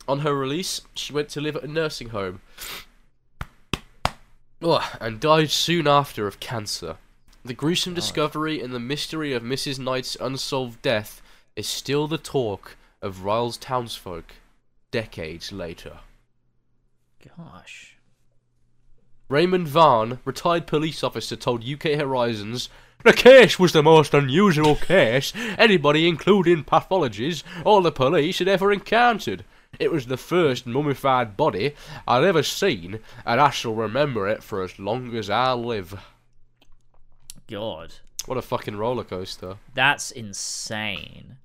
On 0.08 0.20
her 0.20 0.36
release, 0.36 0.82
she 0.94 1.14
went 1.14 1.30
to 1.30 1.42
live 1.42 1.56
at 1.56 1.64
a 1.64 1.68
nursing 1.68 2.10
home 2.10 2.42
Ugh, 4.62 4.84
and 5.00 5.20
died 5.20 5.52
soon 5.52 5.88
after 5.88 6.28
of 6.28 6.40
cancer. 6.40 6.98
The 7.46 7.54
gruesome 7.54 7.94
discovery 7.94 8.62
and 8.62 8.74
the 8.74 8.80
mystery 8.80 9.34
of 9.34 9.42
Mrs. 9.42 9.80
Knight's 9.80 10.18
unsolved 10.20 10.82
death 10.82 11.22
is 11.56 11.68
still 11.68 12.08
the 12.08 12.18
talk 12.18 12.76
of 13.02 13.24
Rhyl's 13.24 13.58
townsfolk 13.58 14.34
decades 14.92 15.54
later. 15.54 16.00
Gosh. 17.38 17.89
Raymond 19.30 19.68
Vaughn, 19.68 20.20
retired 20.26 20.66
police 20.66 21.04
officer, 21.04 21.36
told 21.36 21.64
UK 21.64 21.92
Horizons, 22.00 22.68
The 23.04 23.14
case 23.14 23.60
was 23.60 23.72
the 23.72 23.84
most 23.84 24.14
unusual 24.14 24.76
case 24.76 25.32
anybody, 25.58 26.08
including 26.08 26.64
pathologists 26.64 27.48
or 27.64 27.82
the 27.82 27.92
police, 27.92 28.40
had 28.40 28.48
ever 28.48 28.74
encountered. 28.74 29.46
It 29.78 29.92
was 29.92 30.08
the 30.08 30.18
first 30.18 30.66
mummified 30.66 31.38
body 31.38 31.76
I'd 32.08 32.24
ever 32.24 32.42
seen, 32.42 33.00
and 33.26 33.40
I 33.40 33.52
shall 33.52 33.76
remember 33.76 34.28
it 34.28 34.42
for 34.44 34.64
as 34.64 34.80
long 34.80 35.16
as 35.16 35.30
I 35.30 35.54
live. 35.54 36.02
God. 37.48 37.94
What 38.26 38.38
a 38.38 38.42
fucking 38.42 38.78
roller 38.78 39.04
coaster. 39.04 39.58
That's 39.74 40.12
insane. 40.12 41.38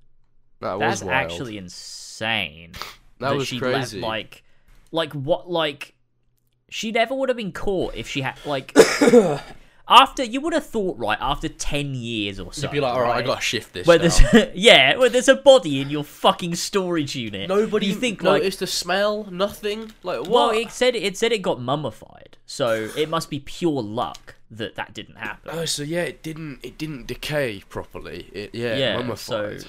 That 0.59 0.79
That's 0.79 1.01
was 1.01 1.03
wild. 1.03 1.15
actually 1.15 1.57
insane. 1.57 2.73
that, 3.19 3.35
was 3.35 3.47
she 3.47 3.59
crazy. 3.59 3.99
Let, 3.99 4.07
like, 4.07 4.43
like 4.91 5.13
what? 5.13 5.49
Like, 5.49 5.94
she 6.69 6.91
never 6.91 7.13
would 7.13 7.29
have 7.29 7.37
been 7.37 7.51
caught 7.51 7.95
if 7.95 8.07
she 8.07 8.21
had 8.21 8.37
like. 8.45 8.75
after 9.87 10.23
you 10.23 10.41
would 10.41 10.53
have 10.53 10.65
thought 10.65 10.97
right 10.97 11.17
after 11.21 11.47
ten 11.47 11.93
years 11.93 12.39
or 12.39 12.51
so. 12.51 12.63
You'd 12.63 12.71
be 12.71 12.79
like, 12.79 12.95
alright, 12.95 13.23
I 13.23 13.25
gotta 13.25 13.41
shift 13.41 13.73
this. 13.73 13.87
Where 13.87 13.97
now." 13.97 14.07
there's 14.07 14.51
yeah, 14.55 14.97
where 14.97 15.09
there's 15.09 15.27
a 15.27 15.35
body 15.35 15.81
in 15.81 15.89
your 15.89 16.03
fucking 16.03 16.55
storage 16.55 17.15
unit. 17.15 17.49
Nobody 17.49 17.87
you 17.87 17.95
think 17.95 18.23
like 18.23 18.41
noticed 18.41 18.59
the 18.59 18.67
smell, 18.67 19.27
nothing. 19.31 19.91
Like 20.03 20.21
what? 20.21 20.29
well, 20.29 20.49
it 20.51 20.71
said 20.71 20.95
it 20.95 21.17
said 21.17 21.31
it 21.31 21.41
got 21.41 21.61
mummified, 21.61 22.37
so 22.45 22.89
it 22.97 23.09
must 23.09 23.29
be 23.29 23.39
pure 23.39 23.81
luck 23.81 24.35
that 24.49 24.75
that 24.75 24.93
didn't 24.93 25.17
happen. 25.17 25.51
Oh, 25.53 25.65
so 25.65 25.83
yeah, 25.83 26.03
it 26.03 26.23
didn't. 26.23 26.59
It 26.63 26.77
didn't 26.77 27.07
decay 27.07 27.63
properly. 27.69 28.29
It 28.33 28.55
yeah, 28.55 28.75
yeah, 28.77 28.97
mummified. 28.97 29.61
so 29.61 29.67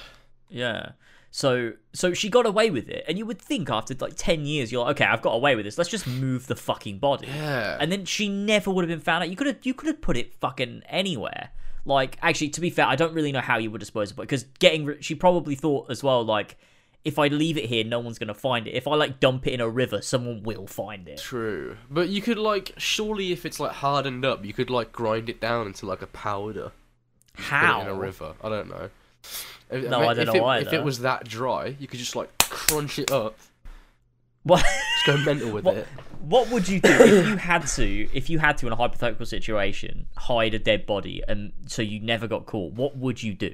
yeah, 0.49 0.91
so 1.37 1.73
so 1.93 2.15
she 2.15 2.29
got 2.29 2.47
away 2.47 2.71
with 2.71 2.89
it, 2.89 3.05
and 3.07 3.15
you 3.15 3.23
would 3.27 3.39
think 3.39 3.69
after 3.69 3.93
like 3.99 4.13
ten 4.15 4.47
years, 4.47 4.71
you're 4.71 4.83
like, 4.83 4.95
okay, 4.95 5.05
I've 5.05 5.21
got 5.21 5.33
away 5.33 5.55
with 5.55 5.65
this. 5.65 5.77
Let's 5.77 5.91
just 5.91 6.07
move 6.07 6.47
the 6.47 6.55
fucking 6.55 6.97
body. 6.97 7.27
Yeah. 7.27 7.77
and 7.79 7.91
then 7.91 8.05
she 8.05 8.27
never 8.27 8.71
would 8.71 8.83
have 8.83 8.89
been 8.89 9.03
found 9.05 9.23
out. 9.23 9.29
You 9.29 9.35
could 9.35 9.45
have 9.45 9.57
you 9.61 9.75
could 9.75 9.85
have 9.85 10.01
put 10.01 10.17
it 10.17 10.33
fucking 10.33 10.81
anywhere. 10.89 11.49
Like 11.85 12.17
actually, 12.23 12.49
to 12.49 12.59
be 12.59 12.71
fair, 12.71 12.87
I 12.87 12.95
don't 12.95 13.13
really 13.13 13.31
know 13.31 13.41
how 13.41 13.59
you 13.59 13.69
would 13.69 13.77
dispose 13.77 14.09
of 14.09 14.17
it 14.17 14.21
because 14.21 14.45
getting 14.57 14.85
ri- 14.85 15.01
she 15.03 15.13
probably 15.13 15.53
thought 15.53 15.91
as 15.91 16.01
well 16.03 16.25
like. 16.25 16.57
If 17.05 17.19
I 17.19 17.27
leave 17.27 17.57
it 17.57 17.65
here, 17.67 17.85
no 17.85 17.99
one's 17.99 18.17
gonna 18.19 18.33
find 18.33 18.67
it. 18.67 18.71
If 18.71 18.85
I 18.85 18.95
like 18.95 19.21
dump 19.21 19.47
it 19.47 19.53
in 19.53 19.61
a 19.61 19.69
river, 19.69 20.01
someone 20.01 20.41
will 20.43 20.67
find 20.67 21.07
it. 21.07 21.19
True, 21.19 21.77
but 21.89 22.09
you 22.09 22.21
could 22.21 22.37
like 22.39 22.73
surely 22.77 23.31
if 23.31 23.45
it's 23.45 23.59
like 23.61 23.71
hardened 23.71 24.25
up, 24.25 24.43
you 24.43 24.51
could 24.51 24.69
like 24.69 24.91
grind 24.91 25.29
it 25.29 25.39
down 25.39 25.67
into 25.67 25.85
like 25.85 26.01
a 26.01 26.07
powder. 26.07 26.71
Put 27.35 27.45
How? 27.45 27.79
it 27.79 27.83
in 27.83 27.87
a 27.89 27.93
river. 27.93 28.33
I 28.43 28.49
don't 28.49 28.67
know. 28.67 28.89
If, 29.69 29.89
No, 29.89 29.99
I 30.07 30.13
don't 30.13 30.27
if 30.29 30.33
know 30.33 30.51
it, 30.51 30.67
If 30.67 30.73
it 30.73 30.83
was 30.83 30.99
that 30.99 31.27
dry, 31.27 31.75
you 31.79 31.87
could 31.87 31.99
just 31.99 32.15
like 32.15 32.29
crunch 32.39 32.99
it 32.99 33.11
up, 33.11 33.37
What? 34.43 34.63
just 34.63 35.05
go 35.05 35.17
mental 35.25 35.51
with 35.51 35.63
What- 35.65 35.77
it. 35.77 35.87
What 36.19 36.49
would 36.49 36.67
you 36.67 36.81
do 36.81 36.89
if 36.89 37.27
you 37.27 37.35
had 37.37 37.65
to, 37.67 38.09
if 38.13 38.29
you 38.29 38.39
had 38.39 38.57
to 38.57 38.67
in 38.67 38.73
a 38.73 38.75
hypothetical 38.75 39.25
situation, 39.25 40.07
hide 40.17 40.53
a 40.55 40.59
dead 40.59 40.85
body 40.85 41.21
and 41.27 41.53
so 41.67 41.81
you 41.81 41.99
never 42.01 42.27
got 42.27 42.45
caught? 42.47 42.73
What 42.73 42.97
would 42.97 43.21
you 43.23 43.33
do? 43.33 43.53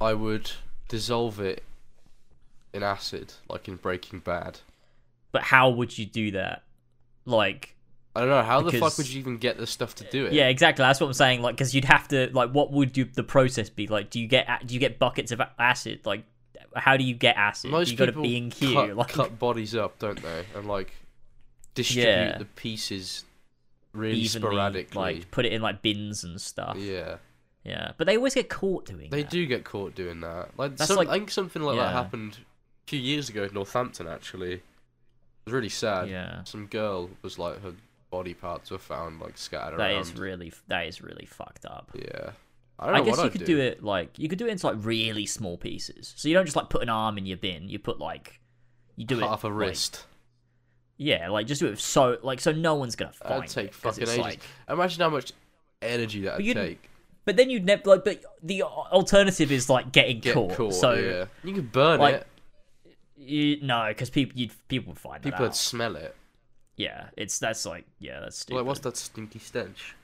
I 0.00 0.14
would 0.14 0.50
dissolve 0.88 1.38
it 1.40 1.62
in 2.72 2.82
acid, 2.82 3.34
like 3.48 3.68
in 3.68 3.76
Breaking 3.76 4.18
Bad. 4.20 4.60
But 5.30 5.42
how 5.42 5.68
would 5.68 5.96
you 5.96 6.06
do 6.06 6.30
that? 6.32 6.62
Like, 7.26 7.73
I 8.16 8.20
don't 8.20 8.28
know 8.28 8.42
how 8.42 8.60
the 8.60 8.78
fuck 8.78 8.96
would 8.96 9.08
you 9.08 9.18
even 9.20 9.38
get 9.38 9.56
the 9.58 9.66
stuff 9.66 9.94
to 9.96 10.04
do 10.04 10.26
it. 10.26 10.32
yeah, 10.32 10.48
exactly. 10.48 10.82
That's 10.84 11.00
what 11.00 11.08
I'm 11.08 11.12
saying. 11.14 11.42
Like, 11.42 11.56
because 11.56 11.74
you'd 11.74 11.84
have 11.86 12.06
to, 12.08 12.30
like, 12.32 12.50
what 12.50 12.70
would 12.70 12.96
you, 12.96 13.04
the 13.06 13.24
process 13.24 13.68
be? 13.70 13.86
Like, 13.88 14.10
do 14.10 14.20
you 14.20 14.28
get 14.28 14.46
do 14.66 14.72
you 14.74 14.80
get 14.80 14.98
buckets 15.00 15.32
of 15.32 15.40
acid? 15.58 16.00
Like, 16.06 16.24
how 16.76 16.96
do 16.96 17.02
you 17.04 17.14
get 17.14 17.36
acid? 17.36 17.70
Most 17.72 17.90
you 17.90 17.96
got 17.96 18.06
to 18.06 18.12
be 18.20 18.36
in 18.36 18.50
queue. 18.50 18.72
cut, 18.74 18.96
like, 18.96 19.08
cut 19.08 19.38
bodies 19.38 19.74
up, 19.74 19.98
don't 19.98 20.20
they? 20.22 20.44
And 20.54 20.66
like 20.68 20.92
distribute 21.74 22.04
Yeah. 22.10 22.38
the 22.38 22.44
pieces 22.44 23.24
really 23.92 24.14
evenly, 24.18 24.40
sporadically. 24.48 25.00
like 25.02 25.30
put 25.30 25.44
it 25.44 25.52
in 25.52 25.60
like 25.62 25.82
bins 25.82 26.22
and 26.24 26.40
stuff. 26.40 26.76
yeah, 26.78 27.16
Yeah, 27.64 27.92
but 27.96 28.06
they 28.06 28.16
always 28.16 28.34
get 28.34 28.48
caught 28.48 28.86
doing 28.86 29.10
they 29.10 29.22
that. 29.22 29.30
do 29.30 29.44
get 29.46 29.64
caught 29.64 29.94
doing 29.94 30.20
that. 30.20 30.50
Like, 30.56 30.78
some, 30.78 30.96
like- 30.96 31.08
I 31.08 31.14
think 31.18 31.30
something 31.30 31.62
like 31.62 31.76
yeah. 31.76 31.84
that 31.84 31.92
happened 31.92 32.38
a 32.86 32.90
few 32.90 32.98
years 33.00 33.28
ago 33.28 33.44
in 33.44 33.54
Northampton. 33.54 34.06
Actually, 34.08 34.52
it 34.54 34.62
was 35.46 35.52
really 35.54 35.68
sad. 35.68 36.08
Yeah. 36.08 36.44
some 36.44 36.66
girl 36.66 37.10
was 37.22 37.38
like 37.38 37.60
her 37.62 37.72
body 38.10 38.34
parts 38.34 38.70
were 38.70 38.78
found 38.78 39.20
like 39.20 39.36
scattered 39.36 39.78
That 39.78 39.90
around. 39.92 40.00
is 40.02 40.12
really 40.14 40.52
that 40.68 40.86
is 40.86 41.02
really 41.02 41.26
fucked 41.26 41.66
up. 41.66 41.90
yeah, 41.94 42.30
I 42.78 42.86
don't 42.86 42.94
I 42.96 43.00
guess 43.02 43.16
you 43.18 43.24
I'd 43.24 43.32
could 43.32 43.40
do. 43.44 43.56
do 43.56 43.60
it 43.60 43.82
like 43.82 44.18
you 44.18 44.28
could 44.28 44.38
do 44.38 44.46
it 44.46 44.50
into 44.50 44.66
like 44.66 44.76
really 44.80 45.26
small 45.26 45.56
pieces. 45.56 46.12
So 46.16 46.28
you 46.28 46.34
don't 46.34 46.44
just 46.44 46.56
like 46.56 46.70
put 46.70 46.82
an 46.82 46.88
arm 46.88 47.18
in 47.18 47.26
your 47.26 47.36
bin. 47.38 47.68
You 47.68 47.78
put 47.78 47.98
like 47.98 48.40
you 48.96 49.04
do 49.04 49.18
it 49.18 49.22
half 49.22 49.44
a 49.44 49.48
like- 49.48 49.56
wrist. 49.56 50.04
yeah, 50.96 51.28
like 51.28 51.46
just 51.46 51.60
do 51.60 51.66
it 51.68 51.78
so 51.78 52.18
like 52.22 52.40
so 52.40 52.52
no 52.52 52.74
one's 52.76 52.94
gonna 52.96 53.12
find. 53.12 53.42
That'd 53.42 53.50
take 53.54 53.66
it, 53.68 53.74
fucking 53.74 54.04
ages. 54.04 54.18
like 54.18 54.40
Imagine 54.68 55.00
how 55.02 55.10
much 55.10 55.32
energy 55.82 56.20
that'd 56.22 56.44
take. 56.54 56.88
but 57.24 57.36
then 57.36 57.50
you'd 57.50 57.64
never 57.64 57.82
like. 57.86 58.04
But 58.04 58.22
the 58.42 58.62
alternative 58.62 59.50
is 59.50 59.68
like 59.68 59.90
getting 59.92 60.20
Get 60.20 60.34
caught. 60.34 60.52
caught. 60.54 60.74
so 60.74 60.92
yeah. 60.94 61.24
you 61.42 61.54
could 61.54 61.72
burn 61.72 61.98
like, 62.00 62.14
it. 62.14 62.26
you, 63.16 63.58
no, 63.62 63.86
because 63.88 64.10
people 64.10 64.38
you'd 64.38 64.52
people 64.68 64.92
would 64.92 64.98
find 65.00 65.16
that 65.22 65.30
People 65.30 65.46
would 65.46 65.54
smell 65.54 65.96
it. 65.96 66.14
Yeah, 66.76 67.06
it's 67.16 67.38
that's 67.38 67.64
like 67.66 67.84
yeah, 67.98 68.20
that's 68.20 68.38
stupid. 68.38 68.58
Like, 68.60 68.66
what's 68.66 68.80
that 68.80 68.96
stinky 68.96 69.38
stench? 69.38 69.94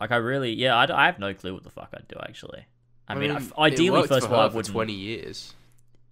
Like 0.00 0.10
I 0.12 0.16
really 0.16 0.52
yeah, 0.52 0.76
I, 0.76 1.02
I 1.02 1.06
have 1.06 1.18
no 1.18 1.32
clue 1.34 1.54
what 1.54 1.64
the 1.64 1.70
fuck 1.70 1.88
I'd 1.94 2.06
do 2.08 2.16
actually. 2.22 2.66
I, 3.08 3.14
mean, 3.14 3.30
I- 3.30 3.38
it 3.38 3.52
ideally, 3.58 4.06
first 4.06 4.26
of 4.26 4.32
all, 4.32 4.40
I 4.40 4.46
wouldn't 4.46 4.66
twenty 4.66 4.92
years. 4.92 5.54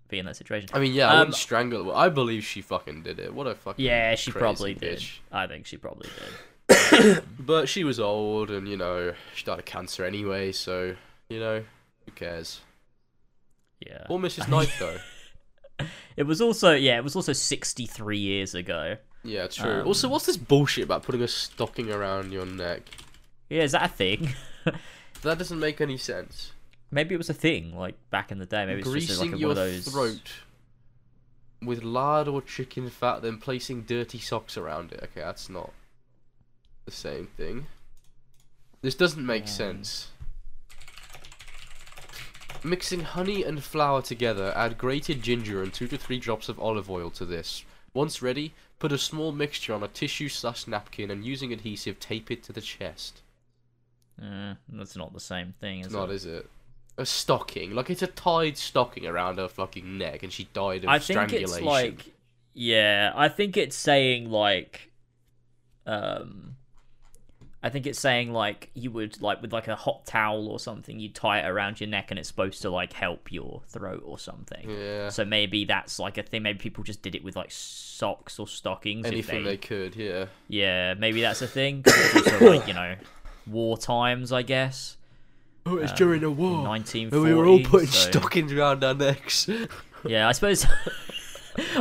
be 0.08 0.18
in 0.18 0.24
that 0.26 0.36
situation. 0.36 0.70
I 0.72 0.78
mean, 0.78 0.94
yeah, 0.94 1.08
I 1.08 1.12
Um, 1.14 1.18
wouldn't 1.20 1.36
strangle 1.36 1.84
her. 1.84 1.94
I 1.94 2.08
believe 2.08 2.42
she 2.44 2.62
fucking 2.62 3.02
did 3.02 3.18
it. 3.18 3.34
What 3.34 3.46
a 3.46 3.54
fucking 3.54 3.84
yeah, 3.84 4.14
she 4.14 4.30
probably 4.32 4.72
did. 4.74 4.98
bitch. 4.98 5.18
I 5.30 5.46
think 5.46 5.66
she 5.66 5.76
probably 5.76 6.08
did. 6.68 7.22
But 7.38 7.68
she 7.68 7.84
was 7.84 8.00
old, 8.00 8.50
and 8.50 8.66
you 8.66 8.76
know, 8.78 9.12
she 9.34 9.44
died 9.44 9.58
of 9.58 9.64
cancer 9.66 10.04
anyway. 10.04 10.52
So 10.52 10.96
you 11.28 11.38
know, 11.38 11.62
who 12.06 12.12
cares? 12.12 12.60
Yeah. 13.86 14.06
Or 14.08 14.18
Mrs. 14.18 14.48
Knight 14.48 14.72
though. 14.78 14.96
It 16.16 16.22
was 16.22 16.40
also 16.40 16.72
yeah, 16.72 16.96
it 16.96 17.04
was 17.04 17.14
also 17.14 17.32
63 17.34 18.18
years 18.18 18.54
ago. 18.54 18.96
Yeah, 19.26 19.46
true. 19.48 19.80
Um, 19.82 19.86
also, 19.86 20.08
what's 20.08 20.26
this 20.26 20.36
bullshit 20.36 20.84
about 20.84 21.02
putting 21.02 21.22
a 21.22 21.28
stocking 21.28 21.90
around 21.90 22.32
your 22.32 22.46
neck? 22.46 22.82
Yeah, 23.50 23.62
is 23.62 23.72
that 23.72 23.84
a 23.84 23.88
thing? 23.88 24.30
That 25.22 25.38
doesn't 25.38 25.58
make 25.58 25.80
any 25.80 25.96
sense. 25.96 26.52
Maybe 26.90 27.14
it 27.14 27.18
was 27.18 27.30
a 27.30 27.34
thing 27.34 27.74
like 27.76 27.94
back 28.10 28.30
in 28.30 28.38
the 28.38 28.46
day. 28.46 28.64
Maybe 28.66 28.80
it's 28.80 28.90
just 28.92 29.08
Greasing 29.18 29.30
like 29.32 29.36
a, 29.36 29.40
your 29.40 29.48
one 29.48 29.58
of 29.58 29.64
those. 29.64 29.88
throat 29.88 30.30
with 31.62 31.82
lard 31.82 32.28
or 32.28 32.42
chicken 32.42 32.90
fat, 32.90 33.22
then 33.22 33.38
placing 33.38 33.82
dirty 33.82 34.18
socks 34.18 34.56
around 34.56 34.92
it. 34.92 35.00
Okay, 35.02 35.22
that's 35.22 35.48
not 35.48 35.72
the 36.84 36.90
same 36.92 37.26
thing. 37.36 37.66
This 38.82 38.94
doesn't 38.94 39.24
make 39.24 39.44
Um. 39.44 39.48
sense. 39.48 40.08
Mixing 42.62 43.00
honey 43.00 43.42
and 43.42 43.62
flour 43.64 44.02
together, 44.02 44.52
add 44.56 44.76
grated 44.78 45.22
ginger 45.22 45.62
and 45.62 45.72
2 45.72 45.88
to 45.88 45.96
3 45.98 46.18
drops 46.18 46.48
of 46.48 46.58
olive 46.60 46.90
oil 46.90 47.10
to 47.10 47.24
this. 47.24 47.64
Once 47.94 48.20
ready, 48.22 48.54
put 48.78 48.92
a 48.92 48.98
small 48.98 49.32
mixture 49.32 49.72
on 49.74 49.82
a 49.82 49.88
tissue 49.88 50.28
slash 50.28 50.66
napkin 50.66 51.10
and 51.10 51.24
using 51.24 51.52
adhesive 51.52 51.98
tape 51.98 52.30
it 52.30 52.42
to 52.44 52.52
the 52.52 52.60
chest. 52.60 53.22
Uh, 54.22 54.54
that's 54.68 54.96
not 54.96 55.12
the 55.12 55.20
same 55.20 55.54
thing. 55.60 55.80
Is 55.80 55.86
It's 55.86 55.94
not, 55.94 56.10
it? 56.10 56.14
is 56.14 56.24
it? 56.26 56.50
A 56.98 57.04
stocking. 57.06 57.74
Like, 57.74 57.90
it's 57.90 58.02
a 58.02 58.06
tied 58.06 58.56
stocking 58.56 59.06
around 59.06 59.38
her 59.38 59.48
fucking 59.48 59.98
neck 59.98 60.22
and 60.22 60.32
she 60.32 60.44
died 60.52 60.84
of 60.84 60.90
I 60.90 60.98
think 60.98 61.18
strangulation. 61.28 61.56
it's 61.58 61.60
like 61.62 62.14
yeah, 62.54 63.12
I 63.14 63.28
think 63.28 63.56
it's 63.58 63.76
saying 63.76 64.30
like 64.30 64.90
um 65.86 66.55
I 67.62 67.70
think 67.70 67.86
it's 67.86 67.98
saying 67.98 68.32
like 68.32 68.70
you 68.74 68.90
would 68.90 69.20
like 69.20 69.42
with 69.42 69.52
like 69.52 69.66
a 69.66 69.74
hot 69.74 70.06
towel 70.06 70.48
or 70.48 70.60
something 70.60 71.00
you 71.00 71.08
tie 71.08 71.40
it 71.40 71.46
around 71.46 71.80
your 71.80 71.88
neck 71.88 72.10
and 72.10 72.18
it's 72.18 72.28
supposed 72.28 72.62
to 72.62 72.70
like 72.70 72.92
help 72.92 73.32
your 73.32 73.62
throat 73.68 74.02
or 74.06 74.18
something. 74.18 74.68
Yeah. 74.70 75.08
So 75.08 75.24
maybe 75.24 75.64
that's 75.64 75.98
like 75.98 76.18
a 76.18 76.22
thing. 76.22 76.42
Maybe 76.42 76.58
people 76.58 76.84
just 76.84 77.02
did 77.02 77.14
it 77.14 77.24
with 77.24 77.34
like 77.34 77.50
socks 77.50 78.38
or 78.38 78.46
stockings. 78.46 79.06
if 79.06 79.12
Anything 79.12 79.44
they, 79.44 79.50
they 79.50 79.56
could, 79.56 79.96
yeah. 79.96 80.26
Yeah, 80.48 80.94
maybe 80.94 81.20
that's 81.22 81.42
a 81.42 81.48
thing. 81.48 81.82
also 82.14 82.50
like 82.50 82.68
you 82.68 82.74
know, 82.74 82.94
war 83.46 83.76
times, 83.78 84.32
I 84.32 84.42
guess. 84.42 84.96
Oh, 85.64 85.78
it's 85.78 85.90
Um, 85.90 85.96
during 85.96 86.24
a 86.24 86.30
war. 86.30 86.62
Nineteen 86.62 87.08
And 87.12 87.22
we 87.22 87.34
were 87.34 87.46
all 87.46 87.60
putting 87.60 87.88
so... 87.88 88.10
stockings 88.10 88.52
around 88.52 88.84
our 88.84 88.94
necks. 88.94 89.48
Yeah, 90.06 90.28
I 90.28 90.32
suppose. 90.32 90.66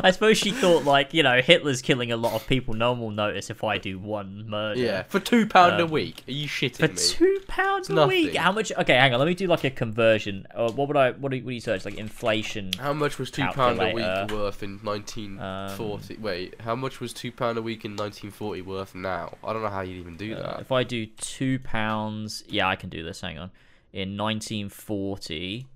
I 0.05 0.11
suppose 0.11 0.37
she 0.37 0.51
thought 0.51 0.85
like 0.85 1.13
you 1.13 1.23
know 1.23 1.41
Hitler's 1.41 1.81
killing 1.81 2.11
a 2.11 2.17
lot 2.17 2.33
of 2.33 2.45
people. 2.47 2.73
No 2.73 2.91
one 2.91 3.01
will 3.01 3.11
notice 3.11 3.49
if 3.49 3.63
I 3.63 3.77
do 3.77 3.97
one 3.99 4.47
murder. 4.47 4.79
yeah, 4.79 5.03
for 5.03 5.19
two 5.19 5.45
pound 5.47 5.81
a 5.81 5.85
Um, 5.85 5.89
week. 5.91 6.23
Are 6.27 6.31
you 6.31 6.47
shitting 6.47 6.77
For 6.77 6.87
me? 6.87 6.95
two 6.95 7.39
pounds 7.47 7.89
a 7.89 8.07
week, 8.07 8.35
how 8.35 8.51
much? 8.51 8.71
Okay, 8.71 8.93
hang 8.95 9.13
on. 9.13 9.19
Let 9.19 9.27
me 9.27 9.33
do 9.33 9.47
like 9.47 9.63
a 9.63 9.69
conversion. 9.71 10.45
Uh, 10.53 10.71
what 10.71 10.87
would 10.87 10.95
I? 10.97 11.11
What 11.11 11.31
do 11.31 11.37
you, 11.37 11.43
what 11.43 11.49
do 11.49 11.55
you 11.55 11.59
search? 11.61 11.83
Like 11.85 11.95
inflation. 11.95 12.71
How 12.79 12.93
much 12.93 13.17
was 13.17 13.31
two 13.31 13.45
pound 13.47 13.81
a 13.81 13.93
week 13.93 14.31
worth 14.31 14.61
in 14.63 14.79
1940? 14.83 16.17
Wait, 16.17 16.61
how 16.61 16.75
much 16.75 16.99
was 16.99 17.11
two 17.11 17.31
pound 17.31 17.57
a 17.57 17.61
week 17.61 17.83
in 17.83 17.91
1940 17.95 18.61
worth 18.61 18.93
now? 18.95 19.33
I 19.43 19.53
don't 19.53 19.63
know 19.63 19.69
how 19.69 19.81
you'd 19.81 19.97
even 19.99 20.17
do 20.17 20.35
Uh, 20.35 20.41
that. 20.41 20.59
if 20.61 20.71
I 20.71 20.83
do 20.83 21.07
two 21.07 21.59
pounds, 21.59 22.43
yeah, 22.47 22.67
I 22.67 22.75
can 22.75 22.89
do 22.89 23.03
this. 23.03 23.21
Hang 23.21 23.37
on. 23.39 23.49
In 23.93 24.17
1940, 24.17 25.67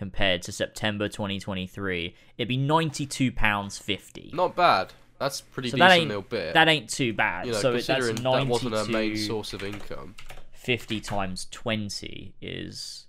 compared 0.00 0.40
to 0.40 0.50
September 0.50 1.08
2023, 1.10 2.14
it'd 2.38 2.48
be 2.48 2.56
92 2.56 3.30
pounds 3.32 3.76
50. 3.76 4.30
Not 4.32 4.56
bad. 4.56 4.94
That's 5.18 5.42
pretty 5.42 5.68
So 5.68 5.76
that 5.76 5.88
decent 5.88 6.00
ain't- 6.00 6.08
little 6.08 6.22
bit. 6.22 6.54
That 6.54 6.68
ain't 6.68 6.88
too 6.88 7.12
bad. 7.12 7.44
you 7.44 7.52
know, 7.52 7.58
so 7.58 7.68
it- 7.68 7.72
that's 7.74 7.86
considering 7.86 8.22
92. 8.22 8.44
that 8.44 8.50
wasn't 8.50 8.74
her 8.86 8.90
main 8.90 9.16
source 9.18 9.52
of 9.52 9.62
income. 9.62 10.14
50 10.52 11.00
times 11.02 11.46
20 11.50 12.32
is 12.40 13.06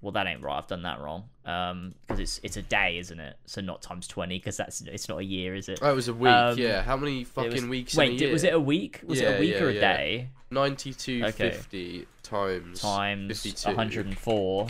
well 0.00 0.12
that 0.12 0.26
ain't 0.26 0.42
right 0.42 0.58
i've 0.58 0.66
done 0.66 0.82
that 0.82 0.98
wrong 1.00 1.24
um 1.46 1.94
because 2.02 2.18
it's 2.20 2.40
it's 2.42 2.56
a 2.58 2.62
day 2.62 2.98
isn't 2.98 3.18
it 3.20 3.36
so 3.46 3.60
not 3.62 3.80
times 3.80 4.06
20 4.08 4.36
because 4.38 4.56
that's 4.58 4.80
it's 4.82 5.08
not 5.08 5.18
a 5.18 5.24
year 5.24 5.54
is 5.54 5.68
it 5.70 5.78
Oh, 5.80 5.90
it 5.90 5.94
was 5.94 6.08
a 6.08 6.14
week. 6.14 6.30
Um, 6.32 6.58
yeah. 6.58 6.82
How 6.82 6.96
many 6.96 7.24
fucking 7.24 7.52
was- 7.52 7.64
weeks? 7.66 7.94
wait 7.96 8.08
in 8.10 8.14
a 8.14 8.18
did- 8.18 8.24
year? 8.26 8.32
was 8.32 8.44
it 8.44 8.52
a 8.52 8.60
week 8.60 9.00
was 9.06 9.20
it 9.20 9.36
a 9.36 9.40
week 9.40 9.54
yeah, 9.54 9.62
or 9.62 9.68
a 9.68 9.74
yeah. 9.74 9.80
day 9.80 10.28
92, 10.50 11.22
Okay. 11.24 11.50
50 11.50 12.06
times 12.22 12.80
times 12.80 13.42
52. 13.42 13.68
104 13.68 14.66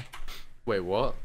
Wait, 0.67 0.81
what? 0.81 1.17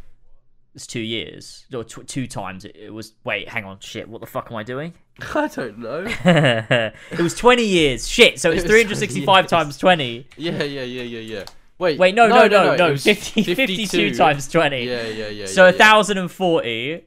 It's 0.78 0.88
two 0.88 1.02
years 1.02 1.66
or 1.74 1.84
tw- 1.84 2.08
two 2.08 2.26
times 2.28 2.64
it, 2.64 2.76
it 2.76 2.94
was 2.94 3.14
wait 3.26 3.50
hang 3.50 3.66
on 3.66 3.78
shit 3.80 4.08
what 4.08 4.22
the 4.22 4.28
fuck 4.28 4.50
am 4.50 4.56
i 4.56 4.64
doing 4.64 4.94
I 5.36 5.48
don't 5.48 5.80
know. 5.80 6.06
it 6.06 7.20
was 7.20 7.34
20 7.36 7.66
years 7.66 8.08
shit 8.08 8.40
so 8.40 8.52
it's 8.52 8.64
It 8.64 8.68
was 8.68 8.72
365 8.72 9.48
times 9.48 9.78
20 9.78 10.28
Yeah, 10.38 10.64
yeah, 10.64 10.84
yeah, 10.84 11.02
yeah, 11.04 11.20
yeah. 11.20 11.46
Wait, 11.80 11.98
wait 12.00 12.16
no 12.16 12.28
no 12.28 12.48
no 12.48 12.76
no, 12.76 12.88
it 12.88 12.92
was 12.92 13.04
50, 13.04 13.44
52 13.44 14.14
times 14.16 14.48
20 14.48 14.84
Yeah, 14.86 15.02
yeah, 15.08 15.28
yeah. 15.28 15.46
so 15.48 15.66
yeah, 15.66 15.70
a 15.70 15.98
1040 15.98 17.04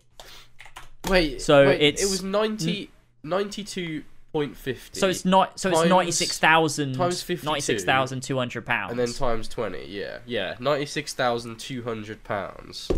Wait, 1.09 1.41
So 1.41 1.66
wait, 1.66 1.81
it's- 1.81 2.03
it 2.05 2.11
was 2.11 2.23
90, 2.23 2.91
92.50. 3.25 4.95
So 4.97 5.09
it's 5.09 5.25
not. 5.25 5.59
So 5.59 5.71
it's 5.71 5.79
times- 5.79 5.91
ninety 5.91 6.12
six 6.12 6.39
thousand 6.39 6.95
times 6.95 7.23
52. 7.23 7.47
ninety 7.47 7.61
six 7.62 7.85
thousand 7.85 8.23
two 8.23 8.37
hundred 8.39 8.64
pounds. 8.66 8.91
and 8.93 8.99
then 9.01 9.12
times 9.12 9.49
20, 9.49 9.87
yeah. 9.87 10.18
Yeah, 10.27 10.55
96,200 10.61 12.23
pounds. 12.25 12.91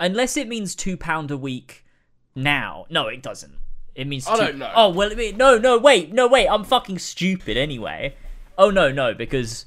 Unless 0.00 0.36
it 0.36 0.48
means 0.48 0.74
two 0.74 0.96
pound 0.96 1.30
a 1.30 1.36
week 1.36 1.84
now. 2.34 2.86
No, 2.90 3.06
it 3.06 3.22
doesn't. 3.22 3.54
It 3.94 4.06
means. 4.06 4.26
I 4.26 4.34
two- 4.36 4.44
don't 4.46 4.58
know. 4.58 4.72
Oh 4.74 4.88
well, 4.90 5.10
it 5.12 5.18
mean, 5.18 5.36
no, 5.36 5.58
no, 5.58 5.78
wait, 5.78 6.12
no, 6.12 6.26
wait. 6.26 6.48
I'm 6.48 6.64
fucking 6.64 6.98
stupid 6.98 7.56
anyway. 7.56 8.16
Oh 8.58 8.70
no, 8.70 8.90
no, 8.90 9.14
because 9.14 9.66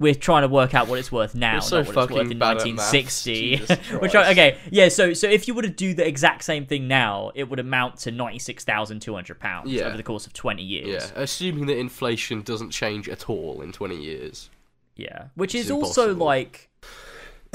we're 0.00 0.14
trying 0.14 0.42
to 0.42 0.48
work 0.48 0.74
out 0.74 0.86
what 0.86 0.98
it's 1.00 1.10
worth 1.10 1.34
now, 1.34 1.58
so 1.58 1.78
not 1.78 1.86
what 1.86 1.88
it's 1.88 1.96
worth 1.96 2.08
fucking 2.10 2.30
in 2.32 2.38
bad 2.38 2.58
at 2.58 2.66
maths, 2.66 2.92
1960. 2.92 3.56
Jesus 3.56 3.78
Which 4.00 4.12
Christ. 4.12 4.30
okay, 4.30 4.56
yeah. 4.70 4.88
So 4.88 5.12
so 5.12 5.28
if 5.28 5.48
you 5.48 5.54
were 5.54 5.62
to 5.62 5.68
do 5.68 5.92
the 5.94 6.06
exact 6.06 6.44
same 6.44 6.66
thing 6.66 6.86
now, 6.88 7.32
it 7.34 7.48
would 7.50 7.58
amount 7.58 7.96
to 8.00 8.10
ninety 8.12 8.38
six 8.38 8.64
thousand 8.64 9.00
two 9.00 9.14
hundred 9.14 9.40
pounds 9.40 9.70
Yeah. 9.70 9.84
over 9.84 9.96
the 9.96 10.02
course 10.02 10.26
of 10.26 10.32
twenty 10.32 10.62
years. 10.62 10.86
Yeah, 11.14 11.20
assuming 11.22 11.66
that 11.66 11.78
inflation 11.78 12.42
doesn't 12.42 12.70
change 12.70 13.08
at 13.08 13.28
all 13.28 13.60
in 13.62 13.72
20 13.72 13.96
years. 13.96 14.50
Yeah, 14.96 15.26
which 15.36 15.54
is 15.54 15.70
also 15.70 16.10
impossible. 16.10 16.26
like, 16.26 16.68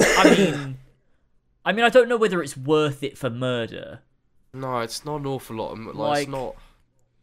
I 0.00 0.34
mean, 0.36 0.78
I 1.64 1.72
mean, 1.72 1.84
I 1.84 1.88
don't 1.88 2.08
know 2.08 2.16
whether 2.16 2.42
it's 2.42 2.56
worth 2.56 3.02
it 3.02 3.16
for 3.16 3.30
murder. 3.30 4.00
No, 4.52 4.80
it's 4.80 5.04
not 5.04 5.20
an 5.20 5.26
awful 5.26 5.56
lot. 5.56 5.72
Of, 5.72 5.78
like, 5.80 5.94
Like- 5.96 6.18
it's 6.22 6.30
not. 6.30 6.56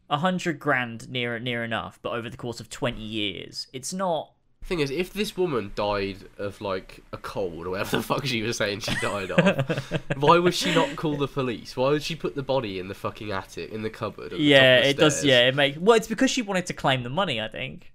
A 0.09 0.17
hundred 0.17 0.59
grand 0.59 1.09
near 1.09 1.39
near 1.39 1.63
enough, 1.63 1.97
but 2.01 2.11
over 2.11 2.29
the 2.29 2.35
course 2.35 2.59
of 2.59 2.69
twenty 2.69 3.01
years, 3.01 3.67
it's 3.71 3.93
not. 3.93 4.33
Thing 4.65 4.81
is, 4.81 4.91
if 4.91 5.13
this 5.13 5.37
woman 5.37 5.71
died 5.73 6.17
of 6.37 6.59
like 6.59 6.99
a 7.13 7.17
cold 7.17 7.65
or 7.65 7.69
whatever 7.69 7.95
the 7.95 8.03
fuck 8.11 8.25
she 8.25 8.41
was 8.41 8.57
saying 8.57 8.81
she 8.81 8.93
died 8.95 9.31
of, 9.31 10.01
why 10.17 10.37
would 10.37 10.53
she 10.53 10.75
not 10.75 10.97
call 10.97 11.15
the 11.15 11.29
police? 11.29 11.77
Why 11.77 11.91
would 11.91 12.03
she 12.03 12.15
put 12.15 12.35
the 12.35 12.43
body 12.43 12.77
in 12.77 12.89
the 12.89 12.93
fucking 12.93 13.31
attic 13.31 13.71
in 13.71 13.83
the 13.83 13.89
cupboard? 13.89 14.33
At 14.33 14.39
the 14.39 14.43
yeah, 14.43 14.79
of 14.79 14.85
it 14.87 14.97
the 14.97 15.03
does. 15.03 15.23
Yeah, 15.23 15.47
it 15.47 15.55
makes. 15.55 15.77
Well, 15.77 15.95
it's 15.95 16.09
because 16.09 16.29
she 16.29 16.41
wanted 16.41 16.65
to 16.65 16.73
claim 16.73 17.03
the 17.03 17.09
money. 17.09 17.39
I 17.39 17.47
think. 17.47 17.93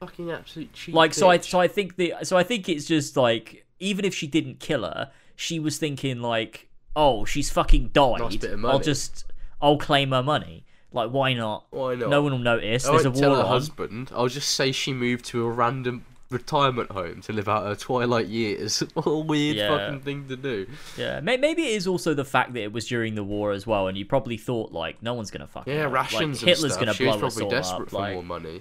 Fucking 0.00 0.30
absolute 0.30 0.72
cheap. 0.72 0.94
Like, 0.94 1.12
so 1.12 1.28
I 1.28 1.36
so 1.38 1.60
I 1.60 1.68
think 1.68 1.96
the 1.96 2.14
so 2.22 2.38
I 2.38 2.44
think 2.44 2.66
it's 2.70 2.86
just 2.86 3.14
like 3.14 3.66
even 3.78 4.06
if 4.06 4.14
she 4.14 4.26
didn't 4.26 4.58
kill 4.58 4.84
her, 4.84 5.10
she 5.40 5.60
was 5.60 5.78
thinking 5.78 6.20
like, 6.20 6.68
oh, 6.96 7.24
she's 7.24 7.48
fucking 7.48 7.90
died. 7.92 8.18
Nice 8.18 8.44
I'll 8.64 8.80
just 8.80 9.24
I'll 9.62 9.78
claim 9.78 10.10
her 10.10 10.22
money. 10.22 10.64
Like, 10.92 11.10
why 11.10 11.32
not? 11.34 11.66
Why 11.70 11.94
not? 11.94 12.10
No 12.10 12.22
one 12.22 12.32
will 12.32 12.38
notice. 12.40 12.84
I 12.86 12.90
There's 12.92 13.04
a 13.04 13.10
won't 13.10 13.20
tell 13.20 13.30
war 13.30 13.38
her 13.38 13.44
on. 13.44 13.48
husband. 13.50 14.10
I'll 14.12 14.26
just 14.26 14.50
say 14.56 14.72
she 14.72 14.92
moved 14.92 15.26
to 15.26 15.44
a 15.46 15.50
random 15.50 16.04
retirement 16.30 16.90
home 16.90 17.20
to 17.22 17.32
live 17.32 17.48
out 17.48 17.66
her 17.66 17.76
twilight 17.76 18.26
years. 18.26 18.80
what 18.94 19.06
a 19.06 19.16
weird 19.18 19.58
Yeah. 19.58 19.68
fucking 19.78 20.00
thing 20.00 20.26
to 20.28 20.36
do. 20.36 20.66
Yeah, 20.96 21.20
may- 21.20 21.36
maybe 21.36 21.62
it 21.62 21.74
is 21.76 21.86
also 21.86 22.14
the 22.14 22.24
fact 22.24 22.52
that 22.54 22.62
it 22.62 22.72
was 22.72 22.86
during 22.88 23.14
the 23.14 23.22
war 23.24 23.52
as 23.52 23.64
well, 23.64 23.86
and 23.86 23.96
you 23.96 24.04
probably 24.06 24.36
thought 24.38 24.72
like 24.72 25.00
no 25.04 25.14
one's 25.14 25.30
gonna 25.30 25.46
fucking 25.46 25.72
Yeah, 25.72 25.84
like, 25.84 25.92
rations 26.10 26.40
Hitler's 26.40 26.64
and 26.64 26.72
stuff. 26.72 26.80
gonna 26.80 26.94
she 26.94 27.04
blow 27.04 27.14
was 27.14 27.22
us 27.22 27.34
probably 27.36 27.44
all 27.44 27.50
desperate 27.62 27.82
up. 27.82 27.90
for 27.90 27.96
like, 27.98 28.14
more 28.14 28.22
money. 28.24 28.60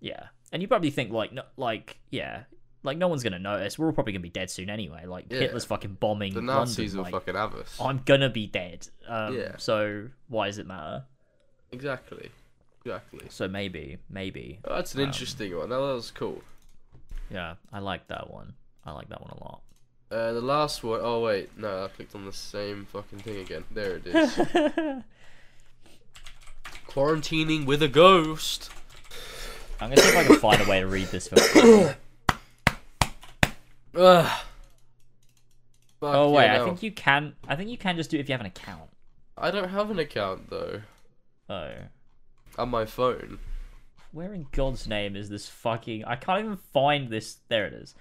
yeah, 0.00 0.24
and 0.52 0.60
you 0.62 0.68
probably 0.68 0.90
think 0.90 1.10
like 1.10 1.32
no, 1.32 1.42
like 1.56 1.98
yeah, 2.10 2.42
like 2.86 2.96
no 2.96 3.08
one's 3.08 3.22
gonna 3.22 3.38
notice. 3.38 3.78
We're 3.78 3.86
all 3.86 3.92
probably 3.92 4.12
gonna 4.14 4.22
be 4.22 4.30
dead 4.30 4.50
soon 4.50 4.70
anyway. 4.70 5.04
Like 5.06 5.26
Yeah. 5.30 5.40
Hitler's 5.40 5.64
fucking 5.66 5.98
bombing 6.00 6.32
The 6.32 6.40
Nazis 6.40 6.94
London. 6.94 6.96
will 6.96 7.04
like, 7.04 7.12
fucking 7.26 7.34
have 7.34 7.54
us. 7.54 7.76
I'm 7.80 8.00
gonna 8.04 8.30
be 8.30 8.46
dead. 8.46 8.88
Um, 9.06 9.36
Yeah. 9.36 9.56
So 9.58 10.08
why 10.28 10.46
does 10.46 10.56
it 10.58 10.66
matter? 10.66 11.04
Exactly. 11.72 12.30
Exactly. 12.84 13.26
So 13.28 13.48
maybe, 13.48 13.98
maybe. 14.08 14.60
Oh, 14.64 14.76
that's 14.76 14.94
an 14.94 15.00
Um, 15.00 15.06
interesting 15.08 15.56
one. 15.56 15.68
That 15.70 15.78
was 15.80 16.10
cool. 16.12 16.42
Yeah, 17.30 17.54
I 17.72 17.80
like 17.80 18.06
that 18.08 18.30
one. 18.32 18.54
I 18.84 18.92
like 18.92 19.08
that 19.08 19.20
one 19.20 19.30
a 19.32 19.44
lot. 19.44 19.60
Uh, 20.08 20.32
the 20.32 20.40
last 20.40 20.84
one 20.84 21.00
oh 21.02 21.20
wait, 21.20 21.50
no, 21.58 21.84
I 21.84 21.88
clicked 21.88 22.14
on 22.14 22.24
the 22.24 22.32
same 22.32 22.86
fucking 22.86 23.18
thing 23.18 23.38
again. 23.38 23.64
There 23.72 23.96
it 23.96 24.06
is. 24.06 24.38
Quarantining 26.88 27.66
with 27.66 27.82
a 27.82 27.88
ghost. 27.88 28.70
I'm 29.80 29.90
gonna 29.90 30.00
see 30.00 30.08
if 30.08 30.16
I 30.16 30.24
can 30.24 30.36
find 30.38 30.62
a 30.62 30.64
way 30.70 30.80
to 30.80 30.86
read 30.86 31.08
this 31.08 31.28
Ugh. 33.96 34.40
oh 36.02 36.30
wait, 36.30 36.50
I 36.50 36.64
think 36.64 36.82
you 36.82 36.92
can. 36.92 37.34
I 37.48 37.56
think 37.56 37.70
you 37.70 37.78
can 37.78 37.96
just 37.96 38.10
do 38.10 38.18
it 38.18 38.20
if 38.20 38.28
you 38.28 38.32
have 38.34 38.40
an 38.40 38.46
account. 38.46 38.90
I 39.38 39.50
don't 39.50 39.68
have 39.68 39.90
an 39.90 39.98
account 39.98 40.48
though 40.50 40.80
Oh, 41.48 41.70
on 42.58 42.68
my 42.70 42.84
phone. 42.84 43.38
where 44.12 44.32
in 44.32 44.46
God's 44.52 44.86
name 44.88 45.16
is 45.16 45.28
this 45.28 45.48
fucking? 45.48 46.04
I 46.04 46.16
can't 46.16 46.40
even 46.44 46.56
find 46.56 47.08
this. 47.10 47.38
There 47.48 47.66
it 47.66 47.74
is. 47.74 47.94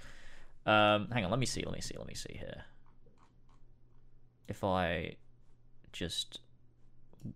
Um, 0.65 1.09
hang 1.11 1.23
on. 1.25 1.31
Let 1.31 1.39
me 1.39 1.45
see. 1.45 1.63
Let 1.63 1.73
me 1.73 1.81
see. 1.81 1.95
Let 1.97 2.07
me 2.07 2.15
see 2.15 2.33
here. 2.37 2.63
If 4.47 4.63
I 4.63 5.15
just 5.93 6.39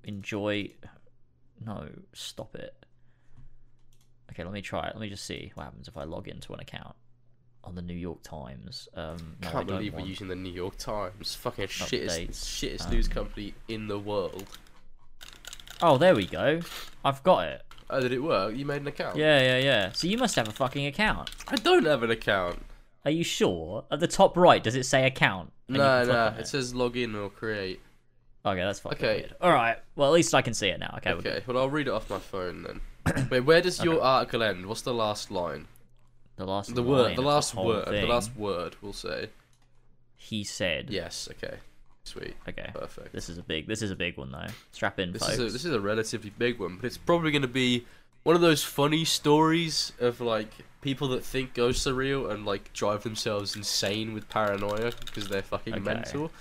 enjoy, 0.04 0.72
no, 1.64 1.88
stop 2.14 2.56
it. 2.56 2.74
Okay, 4.32 4.44
let 4.44 4.54
me 4.54 4.62
try 4.62 4.88
it. 4.88 4.94
Let 4.96 5.02
me 5.02 5.10
just 5.10 5.26
see 5.26 5.52
what 5.56 5.64
happens 5.64 5.88
if 5.88 5.98
I 5.98 6.04
log 6.04 6.28
into 6.28 6.54
an 6.54 6.60
account 6.60 6.96
on 7.64 7.76
the 7.76 7.82
New 7.82 7.94
York 7.96 8.22
Times. 8.24 8.88
Um, 8.96 9.36
no, 9.42 9.48
I 9.50 9.52
Can't 9.52 9.68
believe 9.68 9.94
we're 9.94 10.02
using 10.02 10.28
the 10.28 10.36
New 10.36 10.52
York 10.52 10.78
Times. 10.78 11.36
Fucking 11.36 11.68
shittest, 11.68 12.30
shittest 12.30 12.86
Um, 12.86 12.92
news 12.92 13.08
company 13.08 13.54
in 13.68 13.88
the 13.88 14.00
world. 14.00 14.46
Oh, 15.82 15.98
there 15.98 16.16
we 16.16 16.26
go. 16.26 16.60
I've 17.06 17.24
got 17.24 17.48
it. 17.48 17.62
Oh, 17.90 18.00
did 18.02 18.12
it 18.12 18.20
work? 18.22 18.56
You 18.56 18.66
made 18.66 18.82
an 18.82 18.88
account? 18.88 19.16
Yeah, 19.16 19.42
yeah, 19.42 19.58
yeah. 19.58 19.92
So 19.94 20.08
you 20.08 20.18
must 20.18 20.36
have 20.36 20.48
a 20.48 20.52
fucking 20.52 20.86
account. 20.86 21.32
I 21.48 21.56
don't 21.56 21.86
have 21.86 22.04
an 22.04 22.12
account. 22.12 22.64
Are 23.06 23.12
you 23.12 23.24
sure? 23.24 23.86
At 23.90 24.00
the 24.00 24.08
top 24.08 24.36
right, 24.38 24.62
does 24.64 24.76
it 24.76 24.84
say 24.86 25.06
account? 25.06 25.52
No, 25.68 26.04
no. 26.04 26.28
on 26.28 26.34
It 26.36 26.48
says 26.48 26.74
login 26.74 27.16
or 27.16 27.30
create. 27.30 27.80
Okay, 28.46 28.60
that's 28.60 28.80
fucking 28.80 28.98
Okay. 28.98 29.16
weird. 29.22 29.36
All 29.42 29.52
right. 29.52 29.78
Well, 29.96 30.08
at 30.10 30.14
least 30.14 30.34
I 30.36 30.42
can 30.42 30.54
see 30.54 30.68
it 30.68 30.80
now. 30.80 30.96
Okay. 30.98 31.12
Okay, 31.14 31.42
well 31.48 31.58
I'll 31.58 31.70
read 31.70 31.88
it 31.88 31.92
off 31.94 32.10
my 32.10 32.20
phone 32.20 32.64
then. 32.64 33.28
Wait, 33.32 33.42
where 33.42 33.62
does 33.62 33.84
your 33.84 34.02
article 34.02 34.44
end? 34.44 34.66
What's 34.66 34.82
the 34.82 34.94
last 34.94 35.32
line? 35.32 35.68
The 36.40 36.46
last. 36.46 36.74
The 36.74 36.82
word, 36.82 37.16
the 37.18 37.22
last 37.22 37.52
whole 37.54 37.68
word, 37.68 37.86
the 37.88 38.06
last 38.08 38.36
word. 38.36 38.78
We'll 38.82 38.94
say 38.94 39.30
He 40.16 40.44
said. 40.46 40.88
yes. 40.90 41.28
Okay, 41.32 41.58
sweet, 42.06 42.34
Okay. 42.48 42.72
perfect. 42.74 43.12
This 43.12 43.28
is 43.28 43.38
a 43.38 43.44
big. 43.44 43.68
This 43.68 43.82
is 43.82 43.92
a 43.92 43.96
big 43.96 44.18
one 44.18 44.32
though. 44.32 44.48
Strap 44.72 45.00
in, 45.00 45.12
This 45.12 45.22
folks. 45.22 45.34
is 45.34 45.40
a, 45.40 45.50
this 45.52 45.66
is 45.66 45.74
a 45.74 45.80
relatively 45.82 46.32
big 46.38 46.58
one, 46.60 46.78
but 46.78 46.86
it's 46.86 46.98
probably 46.98 47.32
going 47.32 47.42
to 47.42 47.48
be 47.50 47.86
one 48.24 48.36
of 48.38 48.42
those 48.42 48.64
funny 48.64 49.04
stories 49.04 49.92
of 50.00 50.22
like 50.22 50.50
people 50.82 51.10
that 51.10 51.26
think 51.26 51.54
ghosts 51.54 51.86
are 51.86 51.94
real 51.94 52.30
and 52.30 52.46
like 52.46 52.72
drive 52.72 53.04
themselves 53.04 53.56
insane 53.56 54.14
with 54.14 54.30
paranoia 54.30 54.94
because 55.06 55.28
they're 55.28 55.42
fucking 55.42 55.74
Okay. 55.74 55.84
mental. 55.84 56.32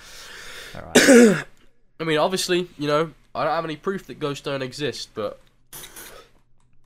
All 0.77 0.83
right. 0.95 1.45
I 2.01 2.05
mean, 2.05 2.19
obviously, 2.19 2.69
you 2.79 2.87
know, 2.87 3.11
I 3.35 3.43
don't 3.45 3.53
have 3.53 3.65
any 3.65 3.75
proof 3.75 4.07
that 4.07 4.21
ghosts 4.21 4.45
don't 4.45 4.63
exist, 4.63 5.11
but 5.15 5.41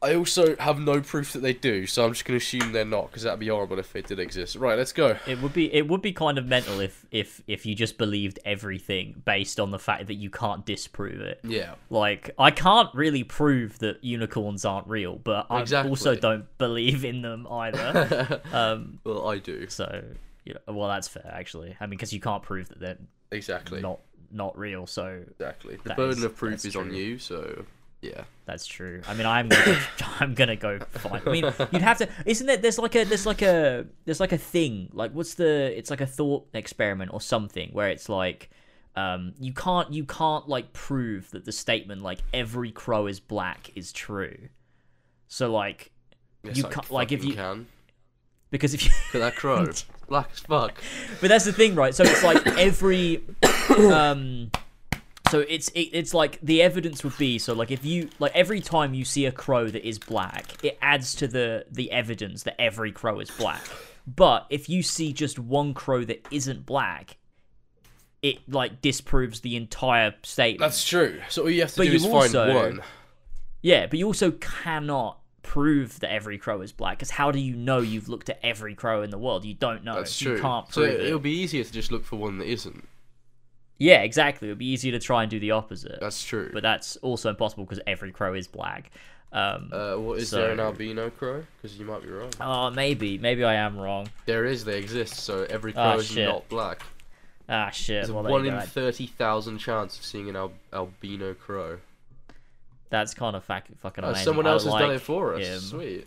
I 0.03 0.14
also 0.16 0.57
have 0.57 0.78
no 0.80 1.00
proof 1.00 1.32
that 1.34 1.40
they 1.40 1.53
do, 1.53 1.86
so 1.86 2.05
I'm 2.05 2.12
just 2.12 2.24
going 2.24 2.38
to 2.38 2.44
assume 2.44 2.72
they're 2.72 2.84
not 2.84 3.07
because 3.09 3.22
that'd 3.22 3.38
be 3.38 3.48
horrible 3.48 3.78
if 3.78 3.92
they 3.92 4.03
did 4.03 4.18
exist. 4.18 4.57
Right, 4.57 4.76
let's 4.76 4.92
go. 4.92 5.16
it 5.26 5.40
would 5.40 5.53
be. 5.53 5.72
It 5.72 5.86
would 5.88 6.03
be 6.03 6.12
kind 6.12 6.38
of 6.38 6.46
mental 6.46 6.80
if 6.80 7.07
if 7.11 7.40
if 7.46 7.64
you 7.66 7.74
just 7.74 7.98
believed 7.98 8.38
everything 8.44 9.22
based 9.24 9.61
on 9.61 9.70
the 9.70 9.78
fact 9.78 10.09
that 10.09 10.14
you 10.14 10.28
can't 10.30 10.66
disprove 10.66 11.20
it. 11.20 11.40
Yeah. 11.44 11.74
Like 11.90 12.30
I 12.38 12.50
can't 12.50 12.92
really 12.94 13.22
prove 13.24 13.78
that 13.78 14.03
unicorns 14.03 14.64
aren't 14.64 14.88
real, 14.88 15.16
but 15.16 15.46
I 15.50 15.61
Exactly. 15.61 15.90
also 15.90 16.14
don't 16.14 16.46
believe 16.59 17.05
in 17.05 17.22
them 17.22 17.46
either. 17.50 18.40
um. 18.53 18.98
Well, 19.05 19.28
I 19.28 19.38
do. 19.38 19.68
So. 19.68 20.03
Yeah, 20.44 20.55
well, 20.66 20.88
that's 20.88 21.07
fair, 21.07 21.30
actually. 21.32 21.76
I 21.80 21.84
mean, 21.86 21.90
because 21.90 22.12
you 22.12 22.18
can't 22.18 22.42
prove 22.42 22.68
that 22.70 22.80
they're 22.80 22.98
Exactly. 23.30 23.80
not 23.80 24.00
not 24.32 24.59
real, 24.59 24.86
so 24.88 25.22
Exactly. 25.30 25.78
The 25.84 25.94
burden 25.94 26.18
is- 26.18 26.24
of 26.24 26.34
proof 26.36 26.64
is 26.64 26.74
on 26.74 26.92
you, 26.92 27.18
so 27.18 27.64
yeah. 28.03 28.24
That's 28.44 28.66
true. 28.66 29.00
I 29.09 29.14
mean, 29.14 29.24
I'm 29.26 29.48
gonna 29.48 29.64
go, 29.64 29.78
I'm 30.20 30.34
gonna 30.34 30.57
go 30.57 30.78
find. 30.80 31.22
I 31.26 31.30
mean, 31.30 31.44
you'd 31.70 31.82
have 31.82 31.98
to. 31.98 32.09
Isn't 32.26 32.46
there? 32.46 32.57
There's 32.59 32.78
like 32.78 32.94
a 32.96 33.05
there's 33.05 33.24
like 33.24 33.40
a 33.42 33.86
there's 34.05 34.20
like 34.20 34.32
a 34.32 34.38
thing. 34.38 34.90
Like 34.92 35.12
what's 35.12 35.34
the? 35.34 35.72
It's 35.78 35.88
like 35.90 36.00
a 36.00 36.07
thought 36.07 36.48
experiment 36.53 37.12
or 37.14 37.20
something 37.20 37.70
where 37.72 37.88
it's 37.88 38.09
like, 38.09 38.50
um, 38.96 39.32
you 39.38 39.53
can't 39.55 39.92
you 39.92 40.05
can't 40.05 40.48
like 40.48 40.72
prove 40.72 41.30
that 41.30 41.44
the 41.44 41.53
statement 41.53 42.03
like 42.03 42.18
every 42.34 42.72
crow 42.72 43.07
is 43.07 43.20
black 43.20 43.70
is 43.76 43.92
true. 43.92 44.36
So 45.28 45.50
like, 45.53 45.92
Yes, 46.42 46.57
You 46.59 46.66
I 46.66 46.70
can't- 46.70 46.90
like, 46.90 47.12
if 47.12 47.24
you- 47.24 47.34
can. 47.34 47.66
because 48.50 48.74
if 48.74 48.84
you 48.84 48.90
Look 49.14 49.22
at 49.22 49.26
that 49.30 49.36
crow. 49.36 49.64
Black 50.09 50.28
as 50.32 50.40
fuck. 50.40 50.74
but 51.22 51.28
that's 51.28 51.46
the 51.46 51.53
thing, 51.55 51.74
right? 51.74 51.94
So 51.94 52.03
it's 52.05 52.22
like 52.22 52.44
every, 52.59 53.22
um, 53.78 54.50
so 55.33 55.41
it's 55.49 55.68
it, 55.70 55.89
it's 55.95 56.12
like 56.12 56.39
the 56.43 56.61
evidence 56.61 57.03
would 57.05 57.16
be 57.16 57.39
so 57.39 57.55
like 57.55 57.70
if 57.70 57.87
you 57.87 58.11
like 58.18 58.33
every 58.35 58.61
time 58.61 58.93
you 58.93 59.03
see 59.03 59.24
a 59.24 59.33
crow 59.33 59.66
that 59.66 59.83
is 59.89 59.99
black, 59.99 60.62
it 60.62 60.76
adds 60.83 61.14
to 61.14 61.26
the 61.26 61.64
the 61.70 61.91
evidence 61.91 62.43
that 62.43 62.61
every 62.61 62.93
crow 62.93 63.18
is 63.18 63.30
black. 63.30 63.62
But 64.07 64.45
if 64.51 64.68
you 64.68 64.83
see 64.83 65.14
just 65.14 65.39
one 65.39 65.72
crow 65.72 66.05
that 66.05 66.26
isn't 66.30 66.66
black, 66.66 67.16
it 68.20 68.47
like 68.47 68.83
disproves 68.83 69.41
the 69.41 69.57
entire 69.57 70.12
statement. 70.22 70.61
That's 70.61 70.85
true. 70.87 71.18
So 71.30 71.45
all 71.45 71.51
you 71.51 71.62
have 71.62 71.70
to 71.72 71.76
But 71.78 71.85
do 71.85 71.91
you 71.91 71.97
is 71.97 72.05
also- 72.05 72.53
find 72.53 72.76
one. 72.78 72.87
Yeah, 73.62 73.87
but 73.87 73.99
you 73.99 74.07
also 74.07 74.33
cannot 74.33 75.18
prove 75.43 75.99
that 76.01 76.12
every 76.12 76.37
crow 76.37 76.61
is 76.61 76.72
black 76.72 76.99
because 76.99 77.11
how 77.11 77.30
do 77.30 77.39
you 77.39 77.57
know 77.57 77.78
you've 77.78 78.09
looked 78.11 78.28
at 78.28 78.39
every 78.43 78.74
crow 78.74 79.03
in 79.03 79.09
the 79.09 79.18
world? 79.18 79.47
You 79.47 79.55
don't 79.55 79.83
know. 79.83 79.95
That's 79.95 80.20
you 80.20 80.33
true. 80.33 80.41
can't 80.43 80.70
so 80.70 80.83
prove 80.83 80.93
it, 80.95 81.01
it. 81.01 81.07
it'll 81.07 81.20
be 81.20 81.30
easier 81.30 81.64
to 81.64 81.72
just 81.72 81.91
look 81.91 82.05
for 82.05 82.16
one 82.16 82.37
that 82.39 82.49
isn't. 82.49 82.87
Yeah, 83.83 84.03
exactly. 84.03 84.47
It 84.49 84.53
would 84.53 84.59
be 84.59 84.66
easier 84.70 84.93
to 84.93 84.99
try 85.01 85.22
and 85.22 85.30
do 85.30 85.41
the 85.41 85.51
opposite. 85.51 85.99
That's 86.01 86.22
true. 86.22 86.51
but 86.53 86.62
that's 86.62 86.97
also 86.99 87.30
impossible 87.30 87.64
because 87.64 87.80
every 87.87 88.12
crow 88.12 88.35
is 88.35 88.47
black. 88.47 88.91
Um, 89.33 89.70
uh, 89.72 89.95
what 89.97 90.18
is 90.20 90.30
there 90.30 90.51
an 90.53 90.61
albino 90.61 91.09
crow? 91.11 91.43
Because 91.61 91.78
you 91.78 91.85
might 91.87 92.03
be 92.03 92.09
wrong. 92.11 92.30
oh, 92.41 92.70
maybe, 92.70 93.18
maybe 93.18 93.43
I 93.45 93.55
am 93.55 93.78
wrong. 93.78 94.09
There 94.26 94.45
is. 94.45 94.64
They 94.64 94.78
exist. 94.78 95.14
So 95.20 95.47
every 95.49 95.72
crow 95.72 95.83
Ah, 95.83 95.95
is 95.97 96.07
shit. 96.07 96.28
not 96.28 96.49
black. 96.49 96.83
Ah, 97.49 97.70
shit. 97.70 97.95
There's 98.05 98.11
a 98.11 98.14
Well, 98.14 98.24
one 98.24 98.47
in 98.47 98.61
thirty 98.61 99.07
thousand 99.09 99.59
chance 99.59 99.99
of 99.99 100.05
seeing 100.05 100.28
an 100.28 100.37
al- 100.37 100.53
albino 100.72 101.35
crow. 101.35 101.78
That's 102.91 103.14
kind 103.14 103.35
of 103.35 103.43
fac- 103.45 103.68
fucking 103.78 104.05
Oh, 104.05 104.09
amazing. 104.09 104.24
someone 104.24 104.47
I 104.47 104.51
else 104.51 104.64
has 104.64 104.74
done 104.74 104.91
it 104.93 105.01
for 105.01 105.35
us. 105.35 105.47
him. 105.47 105.61
Sweet. 105.61 106.07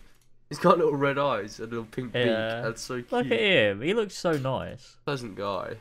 He's 0.49 0.59
got 0.59 0.77
little 0.77 0.95
red 0.95 1.17
eyes 1.17 1.59
and 1.59 1.67
a 1.67 1.71
little 1.71 1.85
pink 1.91 2.13
beak. 2.13 2.25
That's 2.25 2.81
so 2.81 2.95
cute. 2.97 3.11
Look 3.11 3.25
at 3.25 3.39
him. 3.39 3.81
He 3.81 3.93
looks 3.95 4.15
so 4.15 4.33
nice. 4.33 4.97
Pleasant 5.03 5.35
guy. 5.35 5.77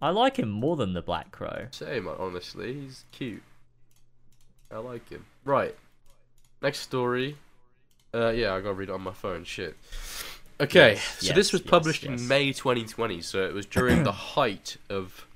I 0.00 0.10
like 0.10 0.38
him 0.38 0.50
more 0.50 0.76
than 0.76 0.92
the 0.92 1.02
black 1.02 1.32
crow. 1.32 1.66
Same, 1.70 2.06
honestly. 2.06 2.74
He's 2.74 3.04
cute. 3.12 3.42
I 4.70 4.78
like 4.78 5.08
him. 5.08 5.24
Right. 5.44 5.74
Next 6.60 6.80
story. 6.80 7.36
Uh, 8.12 8.30
yeah, 8.30 8.54
I 8.54 8.60
gotta 8.60 8.74
read 8.74 8.88
it 8.88 8.92
on 8.92 9.02
my 9.02 9.12
phone. 9.12 9.44
Shit. 9.44 9.76
Okay, 10.58 10.92
Yes, 10.92 11.18
so 11.20 11.34
this 11.34 11.52
was 11.52 11.60
published 11.60 12.02
yes. 12.04 12.18
in 12.18 12.28
May 12.28 12.52
2020, 12.52 13.20
so 13.20 13.44
it 13.44 13.52
was 13.52 13.66
during 13.66 14.04
the 14.04 14.12
height 14.34 14.78
of 14.88 15.26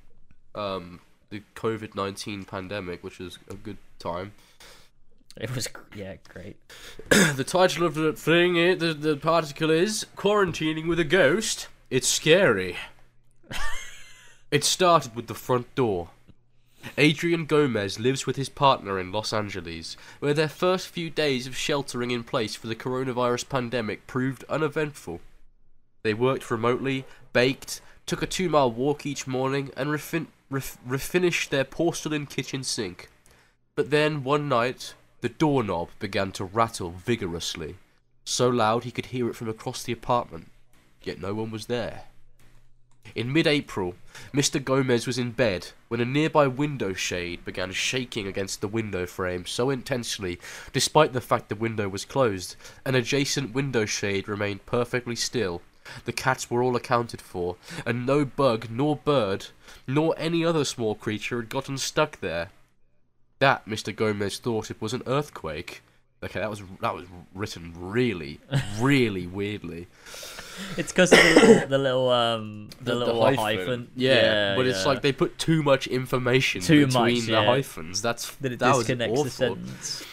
um, 0.55 1.01
the 1.29 1.43
COVID 1.55 1.95
19 1.95 2.45
pandemic, 2.45 3.05
which 3.05 3.19
was 3.19 3.39
a 3.51 3.55
good 3.55 3.77
time. 3.99 4.33
It 5.37 5.55
was, 5.55 5.69
yeah, 5.95 6.17
great. 6.29 6.57
the 7.11 7.45
title 7.45 7.87
of 7.87 7.95
the 7.95 8.15
thing, 8.15 8.55
the, 8.79 8.95
the 8.95 9.21
article 9.29 9.71
is 9.71 10.07
Quarantining 10.17 10.89
with 10.89 10.99
a 10.99 11.05
Ghost. 11.05 11.69
It's 11.91 12.09
scary. 12.09 12.77
it 14.51 14.65
started 14.65 15.15
with 15.15 15.27
the 15.29 15.35
front 15.35 15.73
door. 15.75 16.11
Adrian 16.97 17.45
Gomez 17.45 18.01
lives 18.01 18.27
with 18.27 18.37
his 18.37 18.49
partner 18.49 18.99
in 18.99 19.13
Los 19.13 19.33
Angeles, 19.33 19.97
where 20.19 20.35
their 20.35 20.49
first 20.49 20.89
few 20.89 21.11
days 21.11 21.47
of 21.47 21.57
sheltering 21.57 22.11
in 22.11 22.25
place 22.25 22.55
for 22.55 22.67
the 22.67 22.75
coronavirus 22.75 23.49
pandemic 23.49 24.07
proved 24.07 24.45
uneventful. 24.49 25.21
They 26.03 26.15
worked 26.15 26.51
remotely, 26.51 27.05
baked, 27.33 27.81
took 28.07 28.23
a 28.23 28.27
two 28.27 28.49
mile 28.49 28.73
walk 28.73 29.05
each 29.05 29.27
morning, 29.27 29.71
and 29.77 29.91
refin- 29.91 30.29
ref- 30.49 30.79
refinished 30.89 31.51
their 31.51 31.65
porcelain 31.65 32.27
kitchen 32.27 32.65
sink. 32.65 33.09
But 33.77 33.91
then, 33.91 34.25
one 34.25 34.49
night, 34.49 34.95
the 35.21 35.29
doorknob 35.29 35.91
began 35.99 36.33
to 36.33 36.45
rattle 36.45 36.91
vigorously, 36.91 37.77
so 38.25 38.49
loud 38.49 38.85
he 38.85 38.91
could 38.91 39.07
hear 39.07 39.29
it 39.29 39.37
from 39.37 39.49
across 39.49 39.83
the 39.83 39.93
apartment, 39.93 40.51
yet 41.03 41.21
no 41.21 41.35
one 41.35 41.51
was 41.51 41.67
there. 41.67 42.05
In 43.15 43.33
mid 43.33 43.47
April, 43.47 43.97
Mr. 44.33 44.63
Gomez 44.63 45.07
was 45.07 45.19
in 45.19 45.33
bed 45.33 45.69
when 45.89 46.01
a 46.01 46.05
nearby 46.05 46.47
window 46.47 46.93
shade 46.93 47.45
began 47.45 47.73
shaking 47.73 48.27
against 48.27 48.61
the 48.61 48.69
window 48.69 49.07
frame 49.07 49.47
so 49.47 49.71
intensely, 49.71 50.39
despite 50.73 51.13
the 51.13 51.21
fact 51.21 51.49
the 51.49 51.55
window 51.55 51.89
was 51.89 52.05
closed, 52.05 52.57
an 52.85 52.95
adjacent 52.95 53.53
window 53.53 53.85
shade 53.85 54.29
remained 54.29 54.65
perfectly 54.67 55.17
still. 55.17 55.63
The 56.05 56.13
cats 56.13 56.51
were 56.51 56.63
all 56.63 56.77
accounted 56.77 57.21
for, 57.21 57.57
and 57.85 58.07
no 58.07 58.25
bug, 58.25 58.69
nor 58.71 58.97
bird, 58.97 59.47
nor 59.87 60.15
any 60.17 60.45
other 60.45 60.65
small 60.65 60.95
creature 60.95 61.41
had 61.41 61.49
gotten 61.49 61.79
stuck 61.79 62.21
there. 62.21 62.51
That 63.41 63.67
Mr. 63.67 63.95
Gomez 63.95 64.39
thought 64.39 64.71
it 64.71 64.81
was 64.81 64.93
an 64.93 65.03
earthquake. 65.07 65.83
Okay, 66.23 66.39
that 66.39 66.51
was 66.51 66.63
that 66.81 66.95
was 66.95 67.07
written 67.35 67.73
really, 67.77 68.41
really 68.79 69.27
weirdly. 69.27 69.87
It's 70.77 70.93
because 70.93 71.13
of 71.13 71.19
the 71.19 71.35
little, 71.35 71.69
the 71.69 71.79
little, 71.79 72.11
um, 72.11 72.69
the, 72.83 72.95
little 72.95 73.35
hyphen. 73.37 73.91
Yeah, 73.97 74.55
but 74.55 74.67
it's 74.67 74.85
like 74.85 75.01
they 75.01 75.13
put 75.13 75.39
too 75.39 75.63
much 75.63 75.87
information 75.87 76.61
Too 76.61 76.87
between 76.87 77.15
much, 77.15 77.27
the 77.27 77.33
yeah. 77.33 77.45
hyphens. 77.47 78.03
That's 78.03 78.35
that 78.37 78.53
it 78.53 78.59
that 78.59 78.77
was 78.77 78.87
disconnects 78.87 79.15
the 79.15 79.21
awful. 79.21 79.57
sentence. 79.57 80.05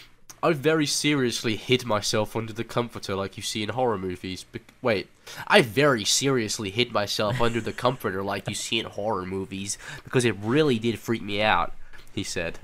I 0.41 0.53
very 0.53 0.85
seriously 0.85 1.55
hid 1.55 1.85
myself 1.85 2.35
under 2.35 2.53
the 2.53 2.63
comforter 2.63 3.15
like 3.15 3.35
you 3.35 3.43
see 3.43 3.63
in 3.63 3.69
horror 3.69 3.97
movies. 3.97 4.43
Be- 4.43 4.61
wait, 4.81 5.09
I 5.47 5.61
very 5.61 6.05
seriously 6.05 6.69
hid 6.69 6.91
myself 6.93 7.41
under 7.41 7.59
the 7.59 7.73
comforter 7.73 8.23
like 8.23 8.47
you 8.47 8.55
see 8.55 8.79
in 8.79 8.85
horror 8.85 9.25
movies 9.25 9.77
because 10.03 10.23
it 10.25 10.35
really 10.39 10.79
did 10.79 10.99
freak 10.99 11.23
me 11.23 11.41
out, 11.41 11.73
he 12.13 12.23
said. 12.23 12.59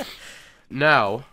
now, 0.70 1.24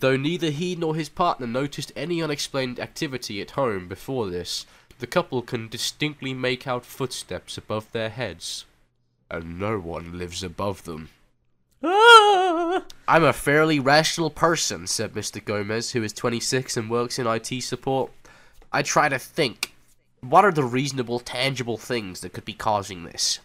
though 0.00 0.16
neither 0.16 0.50
he 0.50 0.76
nor 0.76 0.94
his 0.94 1.08
partner 1.08 1.46
noticed 1.46 1.92
any 1.96 2.22
unexplained 2.22 2.78
activity 2.78 3.40
at 3.40 3.52
home 3.52 3.88
before 3.88 4.28
this, 4.28 4.66
the 4.98 5.06
couple 5.06 5.42
can 5.42 5.68
distinctly 5.68 6.34
make 6.34 6.66
out 6.66 6.84
footsteps 6.84 7.56
above 7.56 7.90
their 7.92 8.08
heads. 8.08 8.64
And 9.30 9.58
no 9.58 9.78
one 9.78 10.18
lives 10.18 10.42
above 10.42 10.84
them. 10.84 11.10
Ah! 11.82 12.82
I'm 13.06 13.24
a 13.24 13.32
fairly 13.32 13.78
rational 13.78 14.30
person, 14.30 14.86
said 14.86 15.12
Mr. 15.12 15.44
Gomez, 15.44 15.92
who 15.92 16.02
is 16.02 16.12
26 16.12 16.76
and 16.76 16.90
works 16.90 17.18
in 17.18 17.26
IT 17.26 17.62
support. 17.62 18.10
I 18.72 18.82
try 18.82 19.08
to 19.08 19.18
think. 19.18 19.74
What 20.20 20.44
are 20.44 20.52
the 20.52 20.64
reasonable, 20.64 21.20
tangible 21.20 21.78
things 21.78 22.20
that 22.20 22.32
could 22.32 22.44
be 22.44 22.54
causing 22.54 23.04
this? 23.04 23.38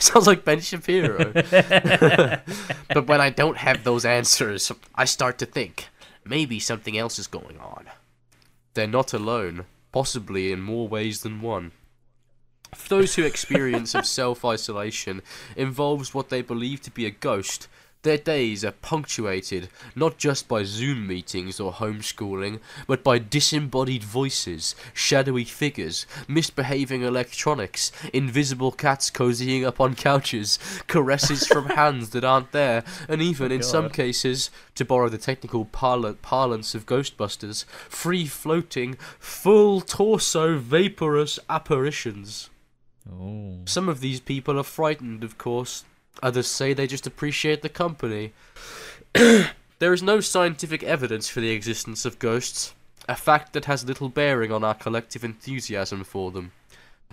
Sounds 0.02 0.26
like 0.26 0.46
Ben 0.46 0.60
Shapiro. 0.60 1.30
but 1.34 3.06
when 3.06 3.20
I 3.20 3.28
don't 3.28 3.58
have 3.58 3.84
those 3.84 4.06
answers, 4.06 4.72
I 4.94 5.04
start 5.04 5.36
to 5.38 5.46
think 5.46 5.88
maybe 6.24 6.58
something 6.58 6.96
else 6.96 7.18
is 7.18 7.26
going 7.26 7.58
on. 7.58 7.84
They're 8.72 8.86
not 8.86 9.12
alone, 9.12 9.66
possibly 9.92 10.52
in 10.52 10.62
more 10.62 10.88
ways 10.88 11.20
than 11.20 11.42
one. 11.42 11.72
For 12.74 12.88
those 12.88 13.16
who 13.16 13.24
experience 13.24 13.94
of 13.94 14.06
self 14.20 14.42
isolation 14.42 15.20
involves 15.54 16.14
what 16.14 16.30
they 16.30 16.40
believe 16.40 16.80
to 16.82 16.90
be 16.90 17.04
a 17.04 17.10
ghost, 17.10 17.68
their 18.02 18.16
days 18.16 18.64
are 18.64 18.72
punctuated 18.72 19.68
not 19.94 20.16
just 20.16 20.48
by 20.48 20.64
Zoom 20.64 21.06
meetings 21.06 21.60
or 21.60 21.72
homeschooling, 21.72 22.60
but 22.86 23.04
by 23.04 23.18
disembodied 23.18 24.02
voices, 24.02 24.74
shadowy 24.94 25.44
figures, 25.44 26.06
misbehaving 26.26 27.02
electronics, 27.02 27.92
invisible 28.12 28.72
cats 28.72 29.10
cozying 29.10 29.66
up 29.66 29.80
on 29.80 29.94
couches, 29.94 30.58
caresses 30.86 31.46
from 31.46 31.66
hands 31.76 32.10
that 32.10 32.24
aren't 32.24 32.52
there, 32.52 32.84
and 33.08 33.20
even, 33.20 33.52
in 33.52 33.62
some 33.62 33.90
cases, 33.90 34.50
to 34.74 34.84
borrow 34.84 35.08
the 35.08 35.18
technical 35.18 35.66
parla- 35.66 36.14
parlance 36.14 36.74
of 36.74 36.86
Ghostbusters, 36.86 37.64
free 37.88 38.26
floating, 38.26 38.96
full 39.18 39.82
torso 39.82 40.56
vaporous 40.56 41.38
apparitions. 41.50 42.48
Oh. 43.10 43.58
Some 43.66 43.88
of 43.88 44.00
these 44.00 44.20
people 44.20 44.58
are 44.58 44.64
frightened, 44.64 45.24
of 45.24 45.36
course. 45.36 45.84
Others 46.22 46.46
say 46.46 46.72
they 46.72 46.86
just 46.86 47.06
appreciate 47.06 47.62
the 47.62 47.68
company. 47.68 48.32
there 49.12 49.92
is 49.92 50.02
no 50.02 50.20
scientific 50.20 50.82
evidence 50.82 51.28
for 51.28 51.40
the 51.40 51.50
existence 51.50 52.04
of 52.04 52.18
ghosts, 52.18 52.74
a 53.08 53.16
fact 53.16 53.52
that 53.52 53.64
has 53.64 53.84
little 53.84 54.08
bearing 54.08 54.52
on 54.52 54.62
our 54.62 54.74
collective 54.74 55.24
enthusiasm 55.24 56.04
for 56.04 56.30
them. 56.30 56.52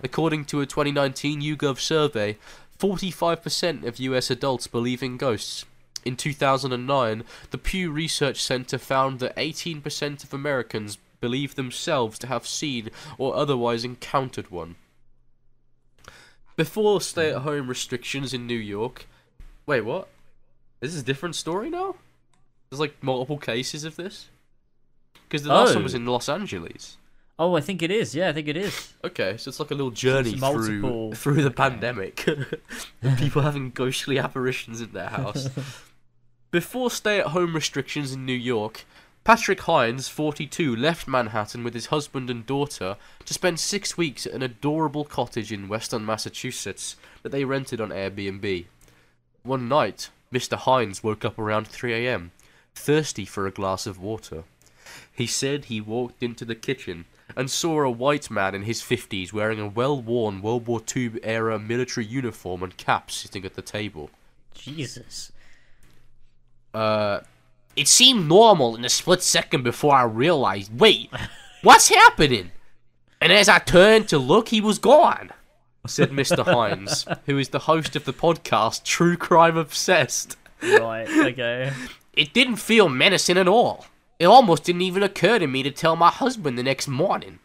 According 0.02 0.44
to 0.46 0.60
a 0.60 0.66
2019 0.66 1.40
YouGov 1.40 1.78
survey, 1.78 2.36
45% 2.78 3.84
of 3.84 3.98
US 3.98 4.30
adults 4.30 4.66
believe 4.66 5.02
in 5.02 5.16
ghosts. 5.16 5.64
In 6.04 6.16
2009, 6.16 7.24
the 7.50 7.58
Pew 7.58 7.90
Research 7.90 8.42
Center 8.42 8.78
found 8.78 9.18
that 9.18 9.36
18% 9.36 10.22
of 10.22 10.32
Americans 10.32 10.98
believe 11.20 11.56
themselves 11.56 12.18
to 12.20 12.28
have 12.28 12.46
seen 12.46 12.90
or 13.18 13.34
otherwise 13.34 13.84
encountered 13.84 14.50
one. 14.50 14.76
Before 16.58 16.98
hmm. 16.98 17.02
stay 17.02 17.30
at 17.30 17.42
home 17.42 17.68
restrictions 17.68 18.34
in 18.34 18.46
New 18.46 18.58
York. 18.58 19.06
Wait, 19.64 19.82
what? 19.82 20.08
Is 20.80 20.90
this 20.90 20.94
is 20.96 21.02
a 21.02 21.06
different 21.06 21.36
story 21.36 21.70
now? 21.70 21.94
There's 22.68 22.80
like 22.80 23.00
multiple 23.00 23.38
cases 23.38 23.84
of 23.84 23.94
this? 23.94 24.28
Because 25.28 25.44
the 25.44 25.50
last 25.50 25.74
one 25.74 25.84
was 25.84 25.94
Oh. 25.94 25.98
in 25.98 26.06
Los 26.06 26.28
Angeles. 26.28 26.96
Oh, 27.38 27.54
I 27.54 27.60
think 27.60 27.80
it 27.82 27.92
is. 27.92 28.12
Yeah, 28.14 28.30
I 28.30 28.32
think 28.32 28.48
it 28.48 28.56
is. 28.56 28.92
Okay, 29.04 29.36
so 29.36 29.50
it's 29.50 29.60
like 29.60 29.70
a 29.70 29.74
little 29.74 29.92
journey 29.92 30.36
through 30.36 31.12
through 31.14 31.42
the 31.42 31.52
pandemic. 31.52 32.28
People 33.18 33.42
having 33.42 33.70
ghostly 33.70 34.18
apparitions 34.18 34.80
in 34.80 34.90
their 34.90 35.10
house. 35.10 35.48
Before 36.50 36.90
stay-at-home 36.90 37.54
restrictions 37.54 38.12
in 38.12 38.26
New 38.26 38.32
York, 38.32 38.84
Patrick 39.28 39.60
Hines, 39.60 40.08
42, 40.08 40.74
left 40.74 41.06
Manhattan 41.06 41.62
with 41.62 41.74
his 41.74 41.88
husband 41.88 42.30
and 42.30 42.46
daughter 42.46 42.96
to 43.26 43.34
spend 43.34 43.60
six 43.60 43.94
weeks 43.94 44.24
at 44.24 44.32
an 44.32 44.40
adorable 44.40 45.04
cottage 45.04 45.52
in 45.52 45.68
western 45.68 46.06
Massachusetts 46.06 46.96
that 47.22 47.28
they 47.28 47.44
rented 47.44 47.78
on 47.78 47.90
Airbnb. 47.90 48.64
One 49.42 49.68
night, 49.68 50.08
Mr. 50.32 50.56
Hines 50.56 51.02
woke 51.04 51.26
up 51.26 51.38
around 51.38 51.68
3 51.68 52.06
a.m., 52.06 52.30
thirsty 52.74 53.26
for 53.26 53.46
a 53.46 53.50
glass 53.50 53.86
of 53.86 54.00
water. 54.00 54.44
He 55.12 55.26
said 55.26 55.66
he 55.66 55.78
walked 55.78 56.22
into 56.22 56.46
the 56.46 56.54
kitchen 56.54 57.04
and 57.36 57.50
saw 57.50 57.82
a 57.82 57.90
white 57.90 58.30
man 58.30 58.54
in 58.54 58.62
his 58.62 58.80
50s 58.80 59.30
wearing 59.30 59.60
a 59.60 59.68
well 59.68 60.00
worn 60.00 60.40
World 60.40 60.66
War 60.66 60.80
II 60.96 61.22
era 61.22 61.58
military 61.58 62.06
uniform 62.06 62.62
and 62.62 62.78
cap 62.78 63.10
sitting 63.10 63.44
at 63.44 63.56
the 63.56 63.60
table. 63.60 64.08
Jesus. 64.54 65.32
Uh, 66.72 67.20
it 67.78 67.88
seemed 67.88 68.26
normal 68.26 68.74
in 68.74 68.84
a 68.84 68.88
split 68.88 69.22
second 69.22 69.62
before 69.62 69.94
I 69.94 70.02
realized, 70.02 70.78
wait, 70.78 71.10
what's 71.62 71.88
happening? 71.88 72.50
And 73.20 73.32
as 73.32 73.48
I 73.48 73.58
turned 73.58 74.08
to 74.08 74.18
look, 74.18 74.48
he 74.48 74.60
was 74.60 74.78
gone, 74.78 75.30
said 75.86 76.10
Mr. 76.10 76.44
Hines, 76.52 77.06
who 77.26 77.38
is 77.38 77.50
the 77.50 77.60
host 77.60 77.96
of 77.96 78.04
the 78.04 78.12
podcast 78.12 78.84
True 78.84 79.16
Crime 79.16 79.56
Obsessed. 79.56 80.36
Right. 80.62 81.08
Okay. 81.08 81.72
It 82.14 82.34
didn't 82.34 82.56
feel 82.56 82.88
menacing 82.88 83.38
at 83.38 83.46
all. 83.46 83.86
It 84.18 84.24
almost 84.24 84.64
didn't 84.64 84.80
even 84.80 85.04
occur 85.04 85.38
to 85.38 85.46
me 85.46 85.62
to 85.62 85.70
tell 85.70 85.94
my 85.94 86.10
husband 86.10 86.58
the 86.58 86.64
next 86.64 86.88
morning. 86.88 87.38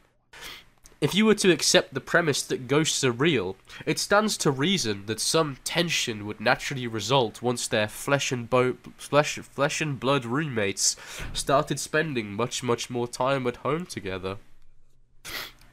If 1.03 1.13
you 1.13 1.25
were 1.25 1.35
to 1.35 1.51
accept 1.51 1.93
the 1.93 1.99
premise 1.99 2.41
that 2.43 2.69
ghosts 2.69 3.03
are 3.03 3.11
real, 3.11 3.57
it 3.85 3.99
stands 3.99 4.37
to 4.37 4.49
reason 4.49 5.05
that 5.07 5.19
some 5.19 5.57
tension 5.65 6.25
would 6.25 6.39
naturally 6.39 6.87
result 6.87 7.41
once 7.41 7.67
their 7.67 7.89
flesh 7.89 8.31
and 8.31 8.49
bo- 8.49 8.77
flesh, 8.95 9.37
flesh 9.37 9.81
and 9.81 9.99
blood 9.99 10.23
roommates 10.23 10.95
started 11.33 11.77
spending 11.81 12.31
much, 12.31 12.63
much 12.63 12.89
more 12.89 13.05
time 13.05 13.45
at 13.47 13.57
home 13.57 13.85
together. 13.85 14.37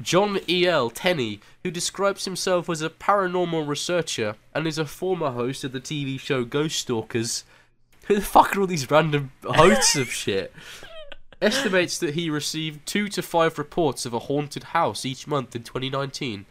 John 0.03 0.41
E. 0.49 0.66
L. 0.66 0.91
Tenney, 0.91 1.41
who 1.62 1.70
describes 1.70 2.24
himself 2.24 2.68
as 2.68 2.83
a 2.83 2.91
paranormal 2.91 3.68
researcher 3.68 4.35
and 4.53 4.66
is 4.66 4.78
a 4.78 4.85
former 4.85 5.31
host 5.31 5.62
of 5.62 5.70
the 5.70 5.81
TV 5.81 6.18
show 6.18 6.43
Ghost 6.43 6.81
Stalkers, 6.81 7.45
who 8.09 8.16
the 8.16 8.20
fuck 8.20 8.57
are 8.57 8.62
all 8.62 8.66
these 8.66 8.91
random 8.91 9.31
hosts 9.45 9.95
of 9.95 10.11
shit? 10.11 10.53
Estimates 11.43 11.99
that 11.99 12.14
he 12.14 12.28
received 12.30 12.86
two 12.86 13.09
to 13.09 13.22
five 13.22 13.59
reports 13.59 14.05
of 14.05 14.12
a 14.12 14.18
haunted 14.20 14.64
house 14.64 15.05
each 15.07 15.26
month 15.26 15.57
in 15.57 15.62
2019. 15.62 16.45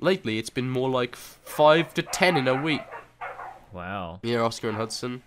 Lately, 0.00 0.38
it's 0.38 0.50
been 0.50 0.68
more 0.68 0.90
like 0.90 1.14
five 1.16 1.94
to 1.94 2.02
ten 2.02 2.36
in 2.36 2.48
a 2.48 2.54
week. 2.60 2.82
Wow. 3.72 4.18
Yeah, 4.22 4.40
Oscar 4.40 4.68
and 4.68 4.76
Hudson. 4.76 5.22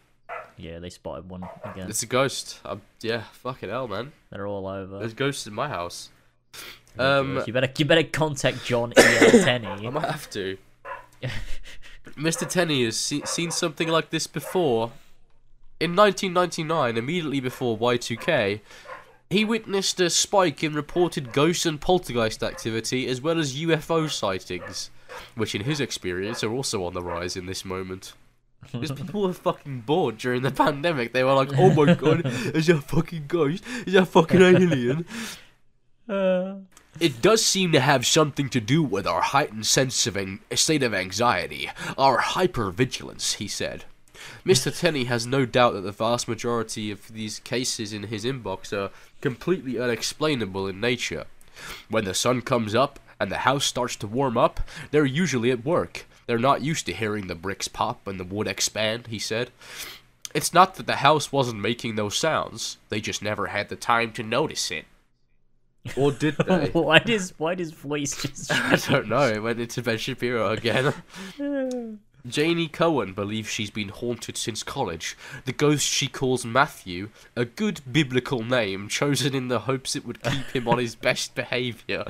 Yeah, 0.57 0.79
they 0.79 0.89
spotted 0.89 1.29
one 1.29 1.47
again. 1.63 1.89
It's 1.89 2.03
a 2.03 2.05
ghost. 2.05 2.59
Uh, 2.63 2.77
yeah, 3.01 3.23
fucking 3.33 3.69
hell, 3.69 3.87
man. 3.87 4.11
They're 4.31 4.47
all 4.47 4.67
over. 4.67 4.99
There's 4.99 5.13
ghosts 5.13 5.47
in 5.47 5.53
my 5.53 5.67
house. 5.69 6.09
Oh, 6.97 7.19
Um, 7.21 7.43
you 7.47 7.51
better 7.53 7.69
you 7.77 7.85
better 7.85 8.03
contact 8.03 8.63
John 8.65 8.91
E. 8.91 8.95
Tenney. 8.95 9.67
I 9.87 9.89
might 9.89 10.05
have 10.09 10.29
to. 10.31 10.57
Mr. 12.17 12.47
Tenney 12.47 12.85
has 12.85 12.95
se- 12.97 13.23
seen 13.25 13.51
something 13.51 13.87
like 13.87 14.09
this 14.09 14.27
before. 14.27 14.91
In 15.79 15.93
1999, 15.95 16.95
immediately 16.97 17.41
before 17.41 17.77
Y2K, 17.77 18.61
he 19.29 19.43
witnessed 19.45 19.99
a 19.99 20.09
spike 20.09 20.63
in 20.63 20.73
reported 20.73 21.33
ghost 21.33 21.65
and 21.65 21.79
poltergeist 21.81 22.43
activity 22.43 23.07
as 23.07 23.21
well 23.21 23.39
as 23.39 23.55
UFO 23.55 24.09
sightings, 24.09 24.89
which 25.35 25.55
in 25.55 25.61
his 25.63 25.79
experience 25.79 26.43
are 26.43 26.51
also 26.53 26.83
on 26.85 26.93
the 26.93 27.01
rise 27.01 27.35
in 27.35 27.45
this 27.45 27.63
moment. 27.65 28.13
Because 28.71 28.91
people 28.93 29.21
were 29.21 29.33
fucking 29.33 29.81
bored 29.81 30.17
during 30.17 30.41
the 30.41 30.49
pandemic. 30.49 31.13
They 31.13 31.23
were 31.23 31.33
like, 31.33 31.51
oh 31.55 31.71
my 31.73 31.93
god, 32.03 32.25
is 32.25 32.65
that 32.65 32.77
a 32.77 32.81
fucking 32.81 33.25
ghost? 33.27 33.63
Is 33.85 33.93
that 33.93 34.07
fucking 34.07 34.41
alien? 34.41 35.05
Uh, 36.09 36.55
It 36.99 37.21
does 37.21 37.45
seem 37.45 37.71
to 37.73 37.79
have 37.79 38.05
something 38.07 38.49
to 38.49 38.59
do 38.61 38.81
with 38.81 39.05
our 39.05 39.21
heightened 39.21 39.67
sense 39.67 40.07
of 40.07 40.15
an- 40.17 40.39
state 40.55 40.81
of 40.81 40.93
anxiety, 40.95 41.69
our 41.97 42.19
hypervigilance, 42.19 43.33
he 43.35 43.47
said. 43.47 43.83
Mr. 44.45 44.77
Tenney 44.77 45.05
has 45.05 45.25
no 45.25 45.45
doubt 45.45 45.73
that 45.73 45.81
the 45.81 45.91
vast 45.91 46.27
majority 46.27 46.91
of 46.91 47.07
these 47.13 47.39
cases 47.39 47.93
in 47.93 48.03
his 48.03 48.25
inbox 48.25 48.71
are 48.73 48.91
completely 49.21 49.79
unexplainable 49.79 50.67
in 50.67 50.79
nature. 50.79 51.25
When 51.89 52.05
the 52.05 52.13
sun 52.13 52.41
comes 52.41 52.75
up 52.75 52.99
and 53.19 53.31
the 53.31 53.39
house 53.39 53.65
starts 53.65 53.95
to 53.97 54.07
warm 54.07 54.37
up, 54.37 54.59
they're 54.91 55.05
usually 55.05 55.51
at 55.51 55.65
work. 55.65 56.05
They're 56.27 56.37
not 56.37 56.61
used 56.61 56.85
to 56.87 56.93
hearing 56.93 57.27
the 57.27 57.35
bricks 57.35 57.67
pop 57.67 58.07
and 58.07 58.19
the 58.19 58.23
wood 58.23 58.47
expand, 58.47 59.07
he 59.07 59.19
said. 59.19 59.51
It's 60.33 60.53
not 60.53 60.75
that 60.75 60.85
the 60.85 60.97
house 60.97 61.31
wasn't 61.31 61.61
making 61.61 61.95
those 61.95 62.17
sounds, 62.17 62.77
they 62.89 62.99
just 62.99 63.21
never 63.21 63.47
had 63.47 63.69
the 63.69 63.75
time 63.77 64.11
to 64.13 64.23
notice 64.23 64.69
it. 64.69 64.85
Or 65.95 66.11
did 66.11 66.35
they? 66.47 66.69
why 66.73 66.99
does 66.99 67.33
why 67.37 67.55
does 67.55 67.71
voice 67.71 68.21
just? 68.21 68.51
I 68.51 68.75
don't 68.75 69.07
know. 69.07 69.27
It 69.27 69.41
went 69.41 69.59
into 69.59 69.81
Ben 69.81 69.97
Shapiro 69.97 70.49
again. 70.49 70.93
Janie 72.27 72.67
Cohen 72.67 73.13
believes 73.13 73.47
she's 73.49 73.69
been 73.69 73.89
haunted 73.89 74.37
since 74.37 74.63
college. 74.63 75.15
The 75.45 75.51
ghost 75.53 75.85
she 75.87 76.07
calls 76.07 76.45
Matthew, 76.45 77.09
a 77.35 77.45
good 77.45 77.81
biblical 77.91 78.43
name 78.43 78.87
chosen 78.87 79.35
in 79.35 79.47
the 79.47 79.59
hopes 79.59 79.95
it 79.95 80.05
would 80.05 80.21
keep 80.23 80.47
him 80.51 80.67
on 80.67 80.77
his 80.79 80.95
best 81.07 81.35
behavior. 81.35 82.03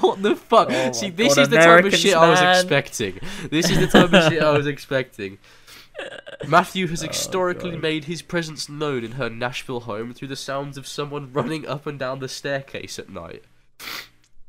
What 0.00 0.22
the 0.22 0.36
fuck? 0.36 0.68
Oh 0.70 0.92
See, 0.92 1.10
this 1.10 1.34
God, 1.36 1.42
is 1.42 1.48
the 1.48 1.56
type 1.56 1.84
of 1.84 1.94
shit 1.94 2.14
I 2.14 2.28
was 2.28 2.40
expecting. 2.60 3.20
This 3.50 3.70
is 3.70 3.78
the 3.78 3.86
type 3.86 4.12
of 4.12 4.30
shit 4.32 4.42
I 4.42 4.50
was 4.56 4.66
expecting. 4.76 5.38
Matthew 6.46 6.86
has 6.88 7.02
Oh, 7.04 7.06
historically 7.08 7.72
God. 7.72 7.82
made 7.82 8.04
his 8.04 8.22
presence 8.22 8.68
known 8.68 9.04
in 9.04 9.12
her 9.12 9.28
Nashville 9.30 9.80
home 9.80 10.12
through 10.14 10.28
the 10.28 10.36
sounds 10.36 10.76
of 10.78 10.86
someone 10.86 11.32
running 11.32 11.66
up 11.66 11.86
and 11.86 11.98
down 11.98 12.18
the 12.18 12.28
staircase 12.28 12.98
at 12.98 13.08
night. 13.08 13.44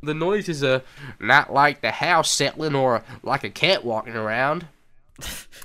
The 0.02 0.14
noises 0.14 0.64
are 0.64 0.82
not 1.20 1.54
like 1.54 1.82
the 1.82 1.92
house 1.92 2.30
settling 2.32 2.76
or 2.76 3.04
like 3.24 3.44
a 3.44 3.50
cat 3.50 3.86
walking 3.86 4.16
around, 4.16 4.68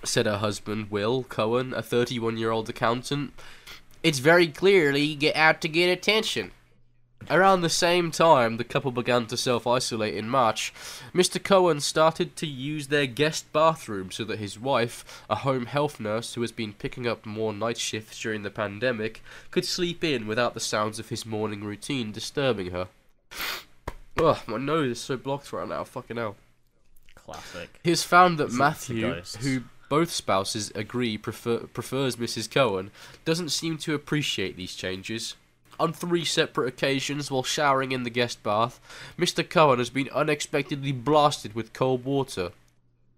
said 0.04 0.26
her 0.26 0.38
husband, 0.38 0.90
Will 0.90 1.24
Cohen, 1.24 1.72
a 1.74 1.82
31 1.82 2.36
year 2.36 2.50
old 2.50 2.68
accountant. 2.68 3.32
It's 4.02 4.18
very 4.18 4.48
clearly 4.48 5.14
get 5.14 5.34
out 5.36 5.60
to 5.62 5.68
get 5.68 5.90
attention. 5.90 6.52
Around 7.30 7.60
the 7.60 7.68
same 7.68 8.10
time 8.10 8.56
the 8.56 8.64
couple 8.64 8.90
began 8.90 9.26
to 9.26 9.36
self 9.36 9.66
isolate 9.66 10.14
in 10.14 10.28
March, 10.28 10.72
Mr. 11.12 11.42
Cohen 11.42 11.80
started 11.80 12.36
to 12.36 12.46
use 12.46 12.86
their 12.86 13.06
guest 13.06 13.52
bathroom 13.52 14.10
so 14.10 14.24
that 14.24 14.38
his 14.38 14.58
wife, 14.58 15.22
a 15.28 15.34
home 15.36 15.66
health 15.66 16.00
nurse 16.00 16.34
who 16.34 16.40
has 16.40 16.52
been 16.52 16.72
picking 16.72 17.06
up 17.06 17.26
more 17.26 17.52
night 17.52 17.76
shifts 17.76 18.20
during 18.20 18.42
the 18.42 18.50
pandemic, 18.50 19.22
could 19.50 19.66
sleep 19.66 20.02
in 20.04 20.26
without 20.26 20.54
the 20.54 20.60
sounds 20.60 20.98
of 20.98 21.08
his 21.08 21.26
morning 21.26 21.64
routine 21.64 22.12
disturbing 22.12 22.70
her. 22.70 22.88
Ugh, 24.16 24.38
my 24.46 24.56
nose 24.56 24.92
is 24.92 25.00
so 25.00 25.16
blocked 25.16 25.52
right 25.52 25.68
now, 25.68 25.84
fucking 25.84 26.16
hell. 26.16 26.36
Classic. 27.28 27.80
He 27.84 27.90
has 27.90 28.02
found 28.02 28.38
that 28.38 28.46
it's 28.46 28.54
Matthew, 28.54 29.12
who 29.40 29.64
both 29.90 30.10
spouses 30.10 30.72
agree 30.74 31.18
prefer, 31.18 31.58
prefers 31.58 32.16
Mrs. 32.16 32.50
Cohen, 32.50 32.90
doesn't 33.24 33.50
seem 33.50 33.76
to 33.78 33.94
appreciate 33.94 34.56
these 34.56 34.74
changes. 34.74 35.36
On 35.78 35.92
three 35.92 36.24
separate 36.24 36.68
occasions 36.68 37.30
while 37.30 37.42
showering 37.42 37.92
in 37.92 38.02
the 38.02 38.10
guest 38.10 38.42
bath, 38.42 38.80
Mr. 39.18 39.48
Cohen 39.48 39.78
has 39.78 39.90
been 39.90 40.08
unexpectedly 40.14 40.90
blasted 40.90 41.54
with 41.54 41.72
cold 41.72 42.04
water. 42.04 42.50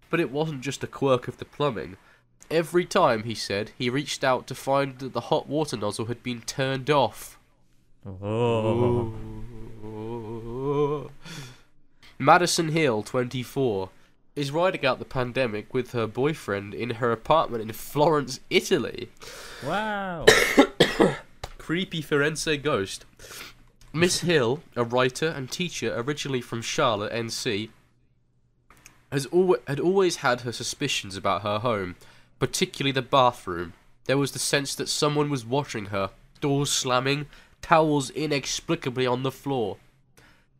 But 0.09 0.19
it 0.19 0.29
wasn't 0.29 0.61
just 0.61 0.83
a 0.83 0.87
quirk 0.87 1.27
of 1.27 1.37
the 1.37 1.45
plumbing. 1.45 1.97
Every 2.51 2.85
time, 2.85 3.23
he 3.23 3.33
said, 3.33 3.71
he 3.77 3.89
reached 3.89 4.25
out 4.25 4.45
to 4.47 4.55
find 4.55 4.99
that 4.99 5.13
the 5.13 5.21
hot 5.21 5.47
water 5.47 5.77
nozzle 5.77 6.07
had 6.07 6.21
been 6.21 6.41
turned 6.41 6.89
off. 6.89 7.39
Oh. 8.05 9.13
Madison 12.19 12.67
Hill, 12.69 13.01
24, 13.01 13.89
is 14.35 14.51
riding 14.51 14.85
out 14.85 14.99
the 14.99 15.05
pandemic 15.05 15.73
with 15.73 15.91
her 15.91 16.07
boyfriend 16.07 16.73
in 16.73 16.91
her 16.91 17.11
apartment 17.11 17.61
in 17.61 17.71
Florence, 17.73 18.39
Italy. 18.49 19.09
Wow. 19.65 20.25
Creepy 21.57 22.01
Firenze 22.01 22.61
ghost. 22.61 23.05
Miss 23.93 24.21
Hill, 24.21 24.61
a 24.75 24.83
writer 24.83 25.27
and 25.27 25.51
teacher 25.51 25.93
originally 25.97 26.41
from 26.41 26.61
Charlotte, 26.61 27.11
NC, 27.11 27.69
has 29.11 29.27
al- 29.33 29.57
had 29.67 29.79
always 29.79 30.17
had 30.17 30.41
her 30.41 30.53
suspicions 30.53 31.17
about 31.17 31.41
her 31.41 31.59
home, 31.59 31.95
particularly 32.39 32.93
the 32.93 33.01
bathroom. 33.01 33.73
There 34.05 34.17
was 34.17 34.31
the 34.31 34.39
sense 34.39 34.73
that 34.75 34.87
someone 34.87 35.29
was 35.29 35.45
watching 35.45 35.87
her, 35.87 36.11
doors 36.39 36.71
slamming, 36.71 37.27
towels 37.61 38.09
inexplicably 38.09 39.05
on 39.05 39.23
the 39.23 39.31
floor. 39.31 39.77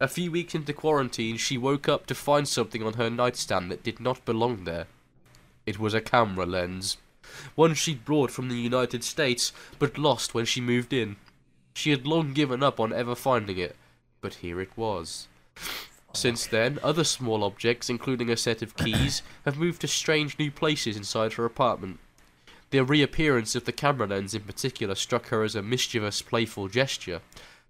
A 0.02 0.08
few 0.08 0.32
weeks 0.32 0.56
into 0.56 0.74
quarantine, 0.74 1.38
she 1.38 1.60
woke 1.60 1.88
up 1.88 2.08
to 2.08 2.16
find 2.16 2.48
something 2.48 2.82
on 2.82 2.94
her 2.94 3.08
nightstand 3.08 3.70
that 3.70 3.84
did 3.84 4.00
not 4.00 4.26
belong 4.26 4.64
there. 4.64 4.88
It 5.68 5.78
was 5.78 5.94
a 5.94 6.02
camera 6.02 6.48
lens. 6.48 6.98
One 7.54 7.76
she'd 7.76 8.04
brought 8.04 8.32
from 8.32 8.50
the 8.50 8.56
United 8.56 9.04
States, 9.04 9.54
but 9.78 10.00
lost 10.00 10.34
when 10.34 10.46
she 10.46 10.60
moved 10.60 10.92
in. 10.92 11.18
She 11.76 11.92
had 11.92 12.08
long 12.08 12.34
given 12.34 12.64
up 12.64 12.80
on 12.80 12.92
ever 12.92 13.14
finding 13.14 13.60
it, 13.60 13.76
but 14.22 14.34
here 14.42 14.60
it 14.60 14.76
was. 14.76 15.28
Since 16.14 16.48
then, 16.48 16.80
other 16.82 17.04
small 17.04 17.44
objects, 17.44 17.88
including 17.88 18.32
a 18.32 18.38
set 18.38 18.64
of 18.64 18.76
keys, 18.76 19.22
have 19.46 19.60
moved 19.60 19.82
to 19.82 19.88
strange 19.88 20.40
new 20.40 20.50
places 20.50 20.98
inside 20.98 21.34
her 21.34 21.46
apartment. 21.46 22.00
The 22.72 22.84
reappearance 22.84 23.54
of 23.54 23.66
the 23.66 23.72
camera 23.72 24.08
lens 24.08 24.34
in 24.34 24.42
particular 24.42 24.96
struck 24.96 25.28
her 25.28 25.44
as 25.44 25.54
a 25.54 25.62
mischievous, 25.62 26.24
playful 26.24 26.70
gesture. 26.70 27.22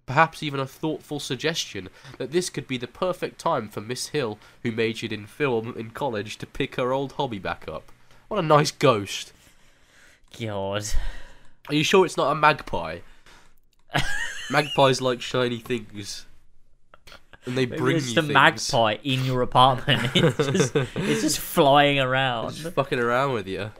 Perhaps 0.06 0.42
even 0.42 0.58
a 0.60 0.66
thoughtful 0.66 1.20
suggestion 1.20 1.88
that 2.18 2.32
this 2.32 2.50
could 2.50 2.66
be 2.66 2.76
the 2.76 2.88
perfect 2.88 3.38
time 3.38 3.68
for 3.68 3.80
Miss 3.80 4.08
Hill, 4.08 4.38
who 4.62 4.72
majored 4.72 5.12
in 5.12 5.26
film 5.26 5.74
in 5.76 5.90
college, 5.90 6.38
to 6.38 6.46
pick 6.46 6.74
her 6.74 6.92
old 6.92 7.12
hobby 7.12 7.38
back 7.38 7.66
up. 7.68 7.90
What 8.28 8.38
a 8.38 8.46
nice 8.46 8.70
ghost. 8.72 9.32
God. 10.40 10.84
Are 11.68 11.74
you 11.74 11.84
sure 11.84 12.04
it's 12.04 12.16
not 12.16 12.32
a 12.32 12.34
magpie? 12.34 12.98
Magpies 14.50 15.00
like 15.00 15.20
shiny 15.22 15.58
things. 15.58 16.26
And 17.44 17.56
they 17.56 17.66
Maybe 17.66 17.76
bring 17.76 17.96
it's 17.96 18.08
you 18.08 18.14
the 18.16 18.22
things. 18.22 18.34
magpie 18.34 18.96
in 19.04 19.24
your 19.24 19.42
apartment. 19.42 20.10
It's 20.14 20.36
just, 20.36 20.76
it's 20.76 21.22
just 21.22 21.38
flying 21.40 22.00
around. 22.00 22.54
Just 22.54 22.74
fucking 22.74 22.98
around 22.98 23.32
with 23.34 23.46
you. 23.46 23.70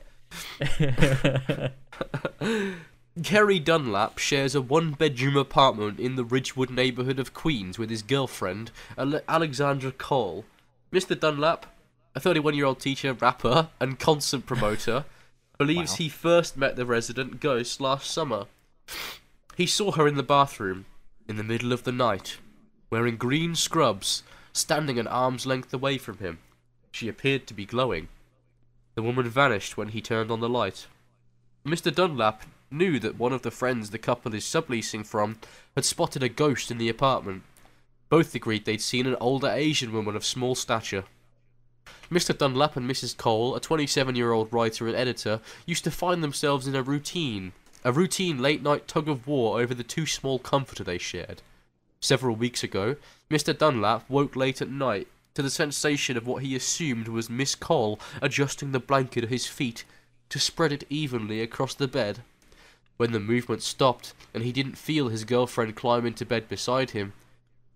Kerry 3.22 3.58
Dunlap 3.58 4.16
shares 4.18 4.54
a 4.54 4.62
one 4.62 4.92
bedroom 4.92 5.36
apartment 5.36 6.00
in 6.00 6.16
the 6.16 6.24
Ridgewood 6.24 6.70
neighbourhood 6.70 7.18
of 7.18 7.34
Queens 7.34 7.78
with 7.78 7.90
his 7.90 8.02
girlfriend, 8.02 8.70
Ale- 8.98 9.20
Alexandra 9.28 9.92
Cole. 9.92 10.46
Mr. 10.90 11.18
Dunlap, 11.18 11.66
a 12.14 12.20
31 12.20 12.54
year 12.54 12.64
old 12.64 12.80
teacher, 12.80 13.12
rapper, 13.12 13.68
and 13.78 13.98
concert 13.98 14.46
promoter, 14.46 15.04
believes 15.58 15.92
Wow. 15.92 15.96
he 15.98 16.08
first 16.08 16.56
met 16.56 16.76
the 16.76 16.86
resident 16.86 17.38
ghost 17.40 17.80
last 17.80 18.10
summer. 18.10 18.46
He 19.56 19.66
saw 19.66 19.92
her 19.92 20.08
in 20.08 20.16
the 20.16 20.22
bathroom, 20.22 20.86
in 21.28 21.36
the 21.36 21.44
middle 21.44 21.72
of 21.72 21.84
the 21.84 21.92
night, 21.92 22.38
wearing 22.90 23.16
green 23.16 23.54
scrubs, 23.54 24.22
standing 24.54 24.98
an 24.98 25.06
arm's 25.06 25.44
length 25.44 25.72
away 25.74 25.98
from 25.98 26.16
him. 26.18 26.38
She 26.90 27.08
appeared 27.08 27.46
to 27.46 27.54
be 27.54 27.66
glowing. 27.66 28.08
The 28.94 29.02
woman 29.02 29.28
vanished 29.28 29.76
when 29.76 29.88
he 29.88 30.00
turned 30.00 30.30
on 30.30 30.40
the 30.40 30.48
light. 30.48 30.86
Mr. 31.66 31.94
Dunlap 31.94 32.42
knew 32.72 32.98
that 32.98 33.18
one 33.18 33.32
of 33.32 33.42
the 33.42 33.50
friends 33.50 33.90
the 33.90 33.98
couple 33.98 34.34
is 34.34 34.44
subleasing 34.44 35.04
from 35.06 35.38
had 35.74 35.84
spotted 35.84 36.22
a 36.22 36.28
ghost 36.28 36.70
in 36.70 36.78
the 36.78 36.88
apartment. 36.88 37.42
Both 38.08 38.34
agreed 38.34 38.64
they'd 38.64 38.80
seen 38.80 39.06
an 39.06 39.16
older 39.20 39.48
Asian 39.48 39.92
woman 39.92 40.16
of 40.16 40.24
small 40.24 40.54
stature. 40.54 41.04
Mr. 42.10 42.36
Dunlap 42.36 42.76
and 42.76 42.88
Mrs. 42.88 43.16
Cole, 43.16 43.56
a 43.56 43.60
27 43.60 44.16
year 44.16 44.32
old 44.32 44.52
writer 44.52 44.86
and 44.86 44.96
editor, 44.96 45.40
used 45.66 45.84
to 45.84 45.90
find 45.90 46.22
themselves 46.22 46.66
in 46.66 46.74
a 46.74 46.82
routine, 46.82 47.52
a 47.84 47.92
routine 47.92 48.40
late 48.40 48.62
night 48.62 48.86
tug 48.86 49.08
of 49.08 49.26
war 49.26 49.60
over 49.60 49.74
the 49.74 49.82
too 49.82 50.06
small 50.06 50.38
comforter 50.38 50.84
they 50.84 50.98
shared. 50.98 51.42
Several 52.00 52.36
weeks 52.36 52.62
ago, 52.62 52.96
Mr. 53.30 53.56
Dunlap 53.56 54.08
woke 54.10 54.36
late 54.36 54.60
at 54.60 54.68
night 54.68 55.08
to 55.34 55.42
the 55.42 55.50
sensation 55.50 56.16
of 56.16 56.26
what 56.26 56.42
he 56.42 56.54
assumed 56.54 57.08
was 57.08 57.30
Miss 57.30 57.54
Cole 57.54 57.98
adjusting 58.20 58.72
the 58.72 58.80
blanket 58.80 59.24
at 59.24 59.30
his 59.30 59.46
feet 59.46 59.84
to 60.28 60.38
spread 60.38 60.72
it 60.72 60.84
evenly 60.90 61.40
across 61.40 61.74
the 61.74 61.88
bed. 61.88 62.20
When 62.96 63.12
the 63.12 63.20
movement 63.20 63.62
stopped 63.62 64.14
and 64.32 64.44
he 64.44 64.52
didn't 64.52 64.78
feel 64.78 65.08
his 65.08 65.24
girlfriend 65.24 65.74
climb 65.76 66.06
into 66.06 66.24
bed 66.24 66.48
beside 66.48 66.90
him, 66.90 67.12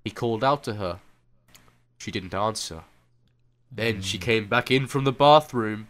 he 0.04 0.10
called 0.10 0.44
out 0.44 0.62
to 0.64 0.74
her. 0.74 1.00
She 1.98 2.10
didn't 2.10 2.34
answer. 2.34 2.84
Then 3.70 4.02
she 4.02 4.18
hmm. 4.18 4.22
came 4.22 4.46
back 4.46 4.70
in 4.70 4.86
from 4.86 5.04
the 5.04 5.12
bathroom. 5.12 5.88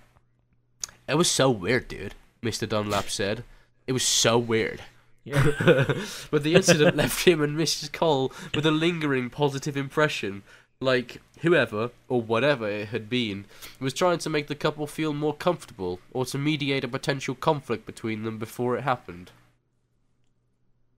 It 1.08 1.16
was 1.16 1.30
so 1.30 1.50
weird, 1.50 1.88
dude, 1.88 2.14
Mr. 2.42 2.68
Dunlap 2.68 3.10
said. 3.10 3.44
It 3.86 3.92
was 3.92 4.02
so 4.02 4.38
weird. 4.38 4.82
Yeah. 5.24 5.42
but 6.30 6.42
the 6.42 6.54
incident 6.54 6.96
left 6.96 7.26
him 7.26 7.42
and 7.42 7.58
Mrs. 7.58 7.92
Cole 7.92 8.32
with 8.54 8.64
a 8.64 8.70
lingering 8.70 9.28
positive 9.28 9.76
impression, 9.76 10.44
like 10.80 11.20
whoever, 11.40 11.90
or 12.08 12.20
whatever 12.20 12.68
it 12.68 12.88
had 12.88 13.08
been, 13.08 13.44
was 13.80 13.94
trying 13.94 14.18
to 14.18 14.30
make 14.30 14.46
the 14.46 14.54
couple 14.54 14.86
feel 14.86 15.12
more 15.12 15.34
comfortable, 15.34 16.00
or 16.12 16.24
to 16.26 16.38
mediate 16.38 16.84
a 16.84 16.88
potential 16.88 17.34
conflict 17.34 17.86
between 17.86 18.24
them 18.24 18.38
before 18.38 18.76
it 18.76 18.82
happened. 18.82 19.30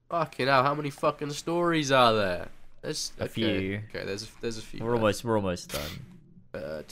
Fucking 0.08 0.46
hell, 0.46 0.62
how 0.62 0.74
many 0.74 0.90
fucking 0.90 1.32
stories 1.32 1.92
are 1.92 2.14
there? 2.14 2.48
There's 2.82 3.12
A 3.18 3.24
okay, 3.24 3.32
few. 3.32 3.80
Okay, 3.90 4.06
there's 4.06 4.30
there's 4.40 4.58
a 4.58 4.62
few. 4.62 4.80
We're 4.80 4.92
there. 4.92 4.96
almost 4.96 5.24
we're 5.24 5.36
almost 5.36 5.72
done. 5.72 5.90
Uh, 6.54 6.82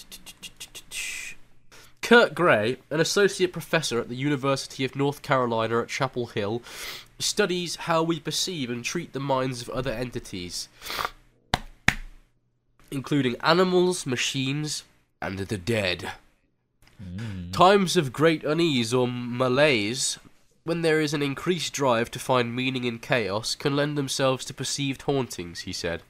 Kurt 2.03 2.35
Gray, 2.35 2.77
an 2.91 3.01
associate 3.01 3.53
professor 3.53 3.99
at 3.99 4.09
the 4.09 4.17
University 4.17 4.85
of 4.85 4.95
North 4.95 5.23
Carolina 5.23 5.81
at 5.81 5.89
Chapel 5.89 6.27
Hill, 6.27 6.63
studies 7.19 7.77
how 7.77 8.03
we 8.03 8.21
perceive 8.21 8.71
and 8.71 8.85
treat 8.85 9.13
the 9.13 9.21
minds 9.21 9.63
of 9.63 9.71
other 9.71 9.91
entities, 9.91 10.69
including 12.91 13.37
animals, 13.41 14.07
machines, 14.07 14.85
and 15.21 15.39
the 15.39 15.59
dead. 15.59 16.13
Mm. 17.03 17.53
Times 17.53 17.97
of 17.97 18.13
great 18.13 18.45
unease 18.45 18.95
or 18.95 19.07
malaise 19.09 20.19
when 20.67 20.83
there 20.83 21.01
is 21.01 21.15
an 21.15 21.23
increased 21.23 21.73
drive 21.73 22.11
to 22.11 22.19
find 22.19 22.55
meaning 22.55 22.83
in 22.83 22.99
chaos, 22.99 23.55
can 23.55 23.77
lend 23.77 23.97
themselves 23.97 24.45
to 24.45 24.53
perceived 24.53 25.03
hauntings, 25.03 25.61
he 25.61 25.73
said. 25.73 26.03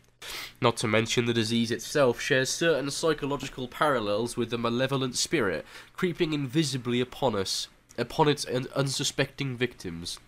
Not 0.62 0.78
to 0.78 0.88
mention 0.88 1.26
the 1.26 1.34
disease 1.34 1.70
itself 1.70 2.18
shares 2.22 2.48
certain 2.48 2.90
psychological 2.90 3.68
parallels 3.68 4.38
with 4.38 4.48
the 4.48 4.56
malevolent 4.56 5.14
spirit 5.14 5.66
creeping 5.92 6.32
invisibly 6.32 7.02
upon 7.02 7.34
us, 7.36 7.68
upon 7.98 8.28
its 8.28 8.46
un- 8.46 8.66
unsuspecting 8.74 9.58
victims. 9.58 10.18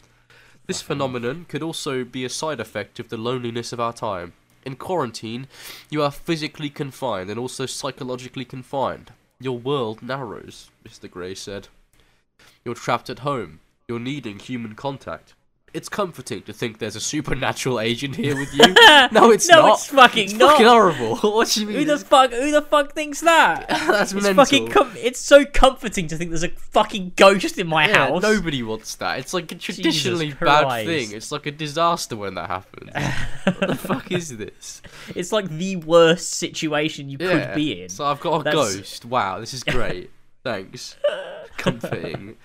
This 0.66 0.82
phenomenon 0.82 1.46
could 1.49 1.62
also 1.62 2.05
be 2.05 2.26
a 2.26 2.28
side 2.28 2.61
effect 2.61 3.01
of 3.01 3.09
the 3.09 3.16
loneliness 3.16 3.72
of 3.72 3.80
our 3.80 3.94
time. 3.94 4.34
In 4.69 4.77
quarantine, 4.77 5.47
you 5.89 6.03
are 6.03 6.11
physically 6.11 6.69
confined 6.69 7.31
and 7.31 7.41
also 7.41 7.64
psychologically 7.64 8.45
confined. 8.45 9.12
Your 9.41 9.57
world 9.57 10.03
narrows, 10.03 10.71
Mr. 10.87 11.11
Gray 11.11 11.35
said. 11.35 11.69
You're 12.66 12.75
trapped 12.75 13.09
at 13.09 13.21
home. 13.21 13.61
You're 13.89 13.99
needing 13.99 14.39
human 14.39 14.75
contact. 14.75 15.33
It's 15.75 15.89
comforting 15.89 16.43
to 16.43 16.53
think 16.53 16.79
there's 16.79 16.97
a 16.97 17.01
supernatural 17.01 17.79
agent 17.79 18.16
here 18.16 18.35
with 18.37 18.53
you. 18.55 18.64
no, 19.12 19.31
it's 19.31 19.49
No, 19.49 19.66
not. 19.66 19.75
it's 19.79 19.87
fucking 19.89 20.25
It's 20.25 20.33
not. 20.35 20.53
fucking 20.53 20.66
horrible. 20.66 21.16
what 21.16 21.49
do 21.49 21.61
you 21.61 21.66
mean? 21.66 21.77
Who 21.77 21.85
the 21.85 21.99
fuck? 21.99 22.31
Who 22.33 22.51
the 22.51 22.62
fuck 22.62 22.95
thinks 22.95 23.21
that? 23.21 23.69
That's 23.69 24.12
It's 24.12 24.23
mental. 24.23 24.45
fucking. 24.45 24.69
Com- 24.69 24.93
it's 24.97 25.21
so 25.21 25.45
comforting 25.45 26.07
to 26.09 26.16
think 26.16 26.31
there's 26.31 26.43
a 26.43 26.49
fucking 26.49 27.12
ghost 27.16 27.59
in 27.59 27.66
my 27.66 27.87
yeah, 27.87 28.09
house. 28.09 28.23
nobody 28.23 28.62
wants 28.62 28.95
that. 28.97 29.19
It's 29.19 29.35
like 29.35 29.53
a 29.53 29.57
traditionally 29.57 30.33
bad 30.33 30.87
thing. 30.87 31.12
It's 31.12 31.31
like 31.31 31.47
a 31.47 31.51
disaster 31.53 32.16
when 32.16 32.35
that 32.37 32.49
happens. 32.49 32.91
what 33.59 33.69
the 33.69 33.75
fuck 33.77 34.11
is 34.11 34.37
this? 34.39 34.81
It's 35.14 35.33
like 35.33 35.49
the 35.51 35.77
worst 35.77 36.31
situation 36.35 37.11
you 37.11 37.19
Yeah. 37.21 37.47
could 37.47 37.55
be 37.55 37.83
in. 37.83 37.89
So 37.91 38.05
I've 38.07 38.21
got 38.21 38.41
a 38.41 38.45
That's- 38.45 38.77
ghost. 38.77 39.05
Wow, 39.05 39.39
this 39.41 39.53
is 39.53 39.62
great. 39.64 40.11
Thanks. 40.45 40.97
Comforting. 41.57 42.37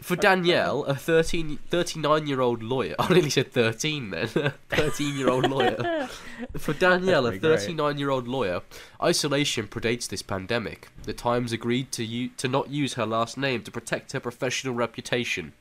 For 0.00 0.16
Danielle, 0.16 0.84
a 0.84 0.94
13, 0.94 1.58
39 1.68 2.26
year 2.26 2.40
old 2.40 2.62
lawyer. 2.62 2.94
I 2.98 3.12
nearly 3.12 3.30
said 3.30 3.52
13 3.52 4.10
then. 4.10 4.28
13 4.70 5.16
year 5.16 5.28
old 5.28 5.48
lawyer. 5.50 6.08
For 6.58 6.72
Danielle, 6.72 7.26
a 7.26 7.30
That'd 7.30 7.42
be 7.42 7.48
great. 7.48 7.60
39 7.60 7.98
year 7.98 8.10
old 8.10 8.26
lawyer, 8.26 8.62
isolation 9.02 9.66
predates 9.68 10.08
this 10.08 10.22
pandemic. 10.22 10.88
The 11.02 11.12
Times 11.12 11.52
agreed 11.52 11.92
to, 11.92 12.04
u- 12.04 12.30
to 12.38 12.48
not 12.48 12.70
use 12.70 12.94
her 12.94 13.06
last 13.06 13.36
name 13.36 13.62
to 13.62 13.70
protect 13.70 14.12
her 14.12 14.20
professional 14.20 14.74
reputation. 14.74 15.52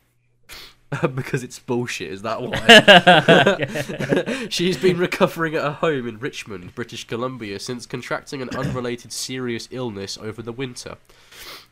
because 1.14 1.44
it's 1.44 1.60
bullshit, 1.60 2.12
is 2.12 2.24
that 2.24 2.42
why? 2.42 4.48
She's 4.50 4.76
been 4.78 4.98
recovering 4.98 5.54
at 5.54 5.62
her 5.62 5.72
home 5.72 6.08
in 6.08 6.18
Richmond, 6.18 6.74
British 6.74 7.06
Columbia, 7.06 7.60
since 7.60 7.86
contracting 7.86 8.42
an 8.42 8.50
unrelated 8.50 9.14
serious 9.14 9.68
illness 9.70 10.18
over 10.18 10.42
the 10.42 10.52
winter. 10.52 10.98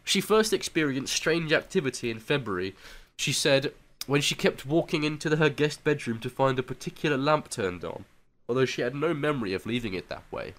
She 0.08 0.22
first 0.22 0.54
experienced 0.54 1.14
strange 1.14 1.52
activity 1.52 2.10
in 2.10 2.20
February. 2.20 2.74
She 3.18 3.34
said 3.34 3.74
when 4.06 4.22
she 4.22 4.36
kept 4.36 4.66
walking 4.66 5.04
into 5.04 5.28
the, 5.28 5.36
her 5.36 5.50
guest 5.50 5.84
bedroom 5.84 6.20
to 6.20 6.30
find 6.30 6.58
a 6.58 6.64
particular 6.64 7.18
lamp 7.18 7.50
turned 7.50 7.84
on, 7.84 8.06
although 8.48 8.64
she 8.64 8.82
had 8.82 8.96
no 8.96 9.14
memory 9.14 9.54
of 9.54 9.66
leaving 9.66 9.94
it 9.94 10.08
that 10.08 10.24
way. 10.32 10.54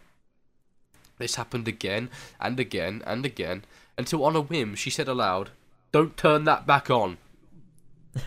This 1.16 1.36
happened 1.36 1.66
again 1.66 2.10
and 2.38 2.60
again 2.60 3.02
and 3.06 3.24
again 3.24 3.64
until 3.96 4.22
on 4.26 4.36
a 4.36 4.42
whim 4.42 4.74
she 4.74 4.90
said 4.90 5.08
aloud, 5.08 5.48
Don't 5.92 6.18
turn 6.18 6.44
that 6.44 6.66
back 6.66 6.90
on. 6.90 7.16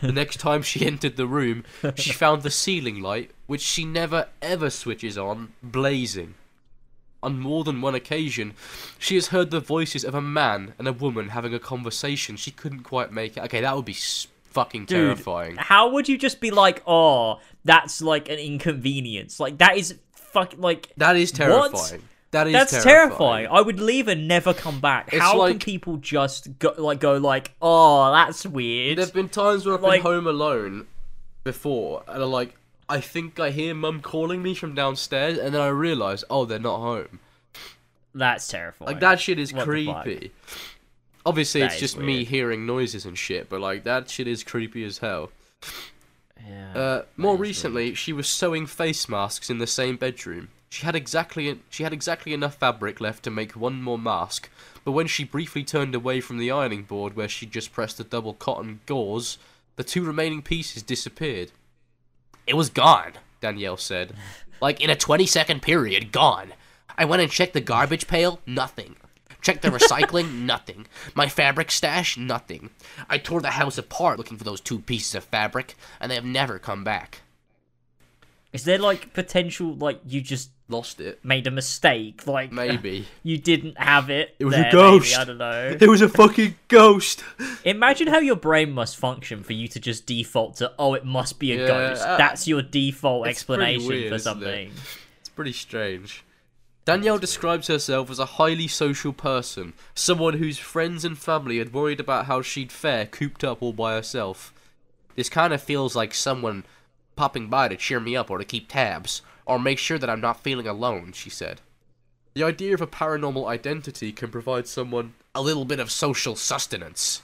The 0.02 0.12
next 0.22 0.38
time 0.38 0.64
she 0.64 0.88
entered 0.88 1.18
the 1.18 1.28
room, 1.28 1.66
she 1.94 2.14
found 2.14 2.42
the 2.42 2.50
ceiling 2.50 3.00
light, 3.00 3.30
which 3.46 3.62
she 3.62 3.86
never 3.86 4.28
ever 4.42 4.72
switches 4.72 5.20
on, 5.20 5.54
blazing. 5.62 6.34
On 7.24 7.40
more 7.40 7.64
than 7.64 7.82
one 7.82 7.94
occasion, 7.94 8.54
she 8.98 9.14
has 9.16 9.28
heard 9.28 9.52
the 9.52 9.60
voices 9.60 10.04
of 10.04 10.16
a 10.16 10.22
man 10.22 10.74
and 10.80 10.88
a 10.88 10.94
woman 10.94 11.30
having 11.30 11.54
a 11.54 11.60
conversation 11.60 12.36
she 12.36 12.50
couldn't 12.52 12.82
quite 12.82 13.12
make 13.12 13.38
it. 13.38 13.44
Okay, 13.44 13.62
that 13.62 13.76
would 13.76 13.86
be 13.86 13.96
fucking 14.46 14.86
Dude, 14.86 14.98
terrifying. 15.16 15.56
How 15.58 15.90
would 15.92 16.10
you 16.10 16.18
just 16.18 16.42
be 16.42 16.50
like, 16.52 16.82
oh, 16.88 17.40
that's 17.64 18.02
like 18.02 18.28
an 18.30 18.40
inconvenience? 18.40 19.40
Like 19.40 19.60
that 19.60 19.78
is 19.78 19.96
fuck 20.16 20.54
like 20.58 20.92
That 20.98 21.16
is 21.16 21.32
What? 21.32 21.38
terrifying. 21.72 22.04
That 22.32 22.48
is 22.48 22.54
that's 22.54 22.84
terrifying. 22.84 23.48
I 23.52 23.60
would 23.62 23.80
leave 23.80 24.08
and 24.08 24.28
never 24.28 24.54
come 24.54 24.80
back. 24.80 25.10
It's 25.14 25.22
How 25.22 25.46
can 25.48 25.60
people 25.60 25.98
just 25.98 26.58
go 26.60 26.74
like 26.78 27.00
go 27.02 27.18
like, 27.18 27.52
oh, 27.62 28.12
that's 28.14 28.46
weird? 28.46 28.98
There've 28.98 29.14
been 29.14 29.30
times 29.30 29.66
where 29.66 29.76
I've 29.76 29.82
Like- 29.84 30.02
been 30.02 30.12
home 30.14 30.28
alone 30.28 30.88
before, 31.44 32.04
and 32.08 32.24
I'm 32.24 32.32
like, 32.32 32.56
I 32.92 33.00
think 33.00 33.40
I 33.40 33.52
hear 33.52 33.74
mum 33.74 34.02
calling 34.02 34.44
me 34.44 34.54
from 34.54 34.76
downstairs, 34.76 35.38
and 35.38 35.56
then 35.56 35.62
I 35.62 35.68
realise, 35.68 36.26
oh, 36.30 36.44
they're 36.44 36.60
not 36.60 36.80
home. 36.80 37.20
That's 38.14 38.48
terrifying. 38.50 38.92
Like 38.92 39.00
that 39.00 39.22
shit 39.22 39.40
is 39.40 39.54
What 39.54 39.64
creepy. 39.64 40.32
Obviously, 41.26 41.62
That 41.62 41.72
it's 41.72 41.80
just 41.80 41.98
me 41.98 42.26
hearing 42.26 42.66
noises 42.66 43.06
and 43.06 43.18
shit, 43.18 43.48
but 43.48 43.62
like 43.62 43.86
that 43.86 44.10
shit 44.10 44.28
is 44.28 44.44
creepy 44.44 44.84
as 44.84 44.98
hell. 44.98 45.32
Yeah. 46.46 46.74
Uh, 46.74 47.02
more 47.16 47.38
recently, 47.38 47.94
she 47.94 48.12
was 48.12 48.28
sewing 48.28 48.66
face 48.66 49.08
masks 49.08 49.50
in 49.50 49.60
the 49.60 49.68
same 49.68 49.96
bedroom. 49.96 50.50
She 50.70 50.86
had 50.86 50.96
exactly 50.96 51.60
she 51.70 51.84
had 51.84 51.94
exactly 51.94 52.34
enough 52.34 52.56
fabric 52.56 53.00
left 53.00 53.24
to 53.24 53.32
make 53.32 53.54
one 53.54 53.82
more 53.82 54.00
mask, 54.00 54.50
but 54.84 54.94
when 54.94 55.08
she 55.08 55.24
briefly 55.24 55.64
turned 55.64 55.96
away 55.96 56.20
from 56.20 56.38
the 56.38 56.52
ironing 56.52 56.84
board 56.84 57.16
where 57.16 57.30
she 57.30 57.46
just 57.46 57.72
pressed 57.72 57.98
the 57.98 58.04
double 58.04 58.34
cotton 58.34 58.82
gauze, 58.86 59.38
the 59.76 59.84
two 59.84 60.04
remaining 60.04 60.42
pieces 60.42 60.82
disappeared. 60.82 61.52
It 62.52 62.58
was 62.58 62.70
gone, 62.70 63.14
Danielle 63.40 63.78
said. 63.78 64.14
like 64.60 64.82
in 64.82 64.90
a 64.90 64.96
20 64.98 65.26
second 65.26 65.62
period, 65.62 66.12
gone. 66.12 66.52
I 66.98 67.06
went 67.06 67.22
and 67.22 67.32
checked 67.32 67.54
the 67.54 67.62
garbage 67.62 68.08
pail, 68.08 68.42
nothing. 68.46 68.98
Checked 69.42 69.62
the 69.62 69.70
recycling, 69.70 70.34
nothing. 70.42 70.86
My 71.16 71.30
fabric 71.30 71.72
stash, 71.72 72.18
nothing. 72.18 72.72
I 73.10 73.20
tore 73.20 73.40
the 73.40 73.52
house 73.52 73.78
apart 73.78 74.18
looking 74.18 74.38
for 74.38 74.44
those 74.44 74.60
two 74.60 74.80
pieces 74.80 75.16
of 75.16 75.24
fabric, 75.24 75.76
and 76.02 76.12
they 76.12 76.16
have 76.16 76.26
never 76.26 76.60
come 76.60 76.84
back. 76.84 77.22
Is 78.52 78.66
there 78.66 78.78
like 78.78 79.14
potential 79.14 79.74
like 79.74 80.02
you 80.06 80.20
just 80.20 80.50
Lost 80.72 81.02
it. 81.02 81.20
made 81.24 81.46
a 81.48 81.52
mistake? 81.52 82.26
Like 82.26 82.52
Maybe. 82.52 83.06
you 83.24 83.38
didn't 83.38 83.78
have 83.78 84.10
it. 84.10 84.36
It 84.40 84.46
was 84.46 84.54
a 84.56 84.58
there, 84.58 84.64
maybe, 84.66 84.72
ghost. 84.78 85.18
I 85.18 85.24
don't 85.26 85.38
know. 85.38 85.78
It 85.82 85.88
was 85.90 86.02
a 86.02 86.10
fucking 86.10 86.56
ghost. 86.70 87.24
Imagine 87.66 88.08
how 88.08 88.20
your 88.20 88.38
brain 88.38 88.72
must 88.72 88.96
function 88.98 89.44
for 89.44 89.54
you 89.54 89.68
to 89.68 89.80
just 89.80 90.06
default 90.06 90.56
to, 90.58 90.72
oh, 90.80 90.94
it 90.94 91.06
must 91.06 91.40
be 91.40 91.52
a 91.52 91.60
Yeah, 91.62 91.68
ghost. 91.68 92.04
uh, 92.04 92.18
That's 92.18 92.48
your 92.48 92.62
default 92.62 93.28
it's 93.28 93.38
explanation 93.38 93.88
weird, 93.88 94.10
for 94.10 94.16
isn't 94.16 94.32
it? 94.32 94.44
something. 94.46 94.72
It's 95.20 95.30
pretty 95.30 95.54
strange. 95.54 96.24
Danielle 96.86 97.20
describes 97.20 97.68
herself 97.68 98.10
as 98.10 98.18
a 98.18 98.26
highly 98.26 98.68
social 98.68 99.14
person, 99.14 99.74
someone 99.94 100.36
whose 100.38 100.58
friends 100.58 101.06
and 101.06 101.18
family 101.18 101.60
had 101.60 101.74
worried 101.74 102.00
about 102.00 102.26
how 102.26 102.42
she'd 102.42 102.72
fare 102.72 103.06
cooped 103.06 103.44
up 103.44 103.62
all 103.62 103.72
by 103.74 103.94
herself. 103.94 104.52
This 105.16 105.30
kind 105.30 105.54
of 105.54 105.62
feels 105.62 105.96
like 105.96 106.14
someone 106.16 106.64
popping 107.16 107.50
by 107.50 107.68
to 107.68 107.76
cheer 107.76 108.00
me 108.00 108.16
up 108.16 108.32
or 108.32 108.40
to 108.40 108.46
keep 108.46 108.68
tabs, 108.68 109.22
or 109.46 109.60
make 109.60 109.78
sure 109.80 109.98
that 109.98 110.10
I'm 110.10 110.22
not 110.22 110.44
feeling 110.44 110.68
alone, 110.68 111.12
she 111.14 111.30
said. 111.30 111.62
The 112.34 112.44
idea 112.44 112.74
of 112.74 112.82
a 112.82 112.88
paranormal 112.88 113.48
identity 113.48 114.12
can 114.12 114.30
provide 114.30 114.68
someone 114.68 115.14
a 115.36 115.42
little 115.42 115.66
bit 115.66 115.80
of 115.80 115.92
social 115.92 116.36
sustenance 116.36 117.22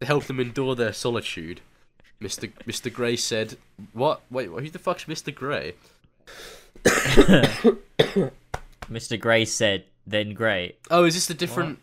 to 0.00 0.06
help 0.06 0.24
them 0.24 0.40
endure 0.40 0.74
their 0.74 0.92
solitude. 0.92 1.60
Mr. 2.20 2.50
Mr. 2.66 2.92
Gray 2.92 3.16
said, 3.16 3.56
"What? 3.92 4.22
Wait, 4.30 4.48
who 4.48 4.68
the 4.68 4.78
fuck's 4.78 5.04
Mr. 5.04 5.34
Gray?" 5.34 5.74
Mr. 8.90 9.20
Gray 9.20 9.44
said, 9.44 9.84
then 10.06 10.34
great. 10.34 10.78
Oh, 10.90 11.04
is 11.04 11.14
this 11.14 11.28
a 11.30 11.34
different? 11.34 11.78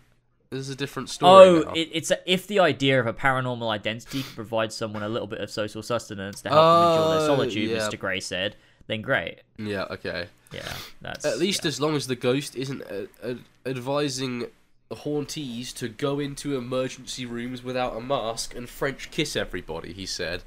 This 0.49 0.61
is 0.61 0.69
a 0.69 0.75
different 0.75 1.09
story. 1.09 1.47
Oh, 1.47 1.73
it, 1.73 1.89
it's 1.91 2.11
a, 2.11 2.31
if 2.31 2.47
the 2.47 2.59
idea 2.59 2.99
of 2.99 3.07
a 3.07 3.13
paranormal 3.13 3.69
identity 3.69 4.23
can 4.23 4.33
provide 4.35 4.71
someone 4.71 5.03
a 5.03 5.09
little 5.09 5.27
bit 5.27 5.39
of 5.41 5.49
social 5.49 5.83
sustenance 5.83 6.41
to 6.41 6.49
help 6.49 6.59
them 6.59 6.65
oh, 6.65 6.91
endure 6.91 7.09
their 7.09 7.29
Oh, 7.29 7.35
solitude, 7.35 7.69
yeah. 7.71 7.77
Mr. 7.77 7.99
Gray 7.99 8.19
said, 8.19 8.55
then 8.87 9.01
great. 9.01 9.39
yeah. 9.57 9.83
Okay. 9.91 10.27
Yeah, 10.51 10.73
that's 11.01 11.25
At 11.25 11.39
least 11.39 11.63
yeah. 11.63 11.69
as 11.69 11.81
long 11.81 11.95
as 11.95 12.07
the 12.07 12.15
ghost 12.15 12.55
isn't 12.55 12.81
uh, 12.83 13.07
uh, 13.21 13.33
advising 13.65 14.47
hauntees 14.91 15.73
to 15.73 15.89
go 15.89 16.19
into 16.19 16.55
emergency 16.55 17.25
rooms 17.25 17.63
without 17.63 17.97
a 17.97 17.99
mask 17.99 18.55
and 18.55 18.69
French 18.69 19.11
kiss 19.11 19.35
everybody. 19.35 19.91
He 19.91 20.05
said. 20.05 20.43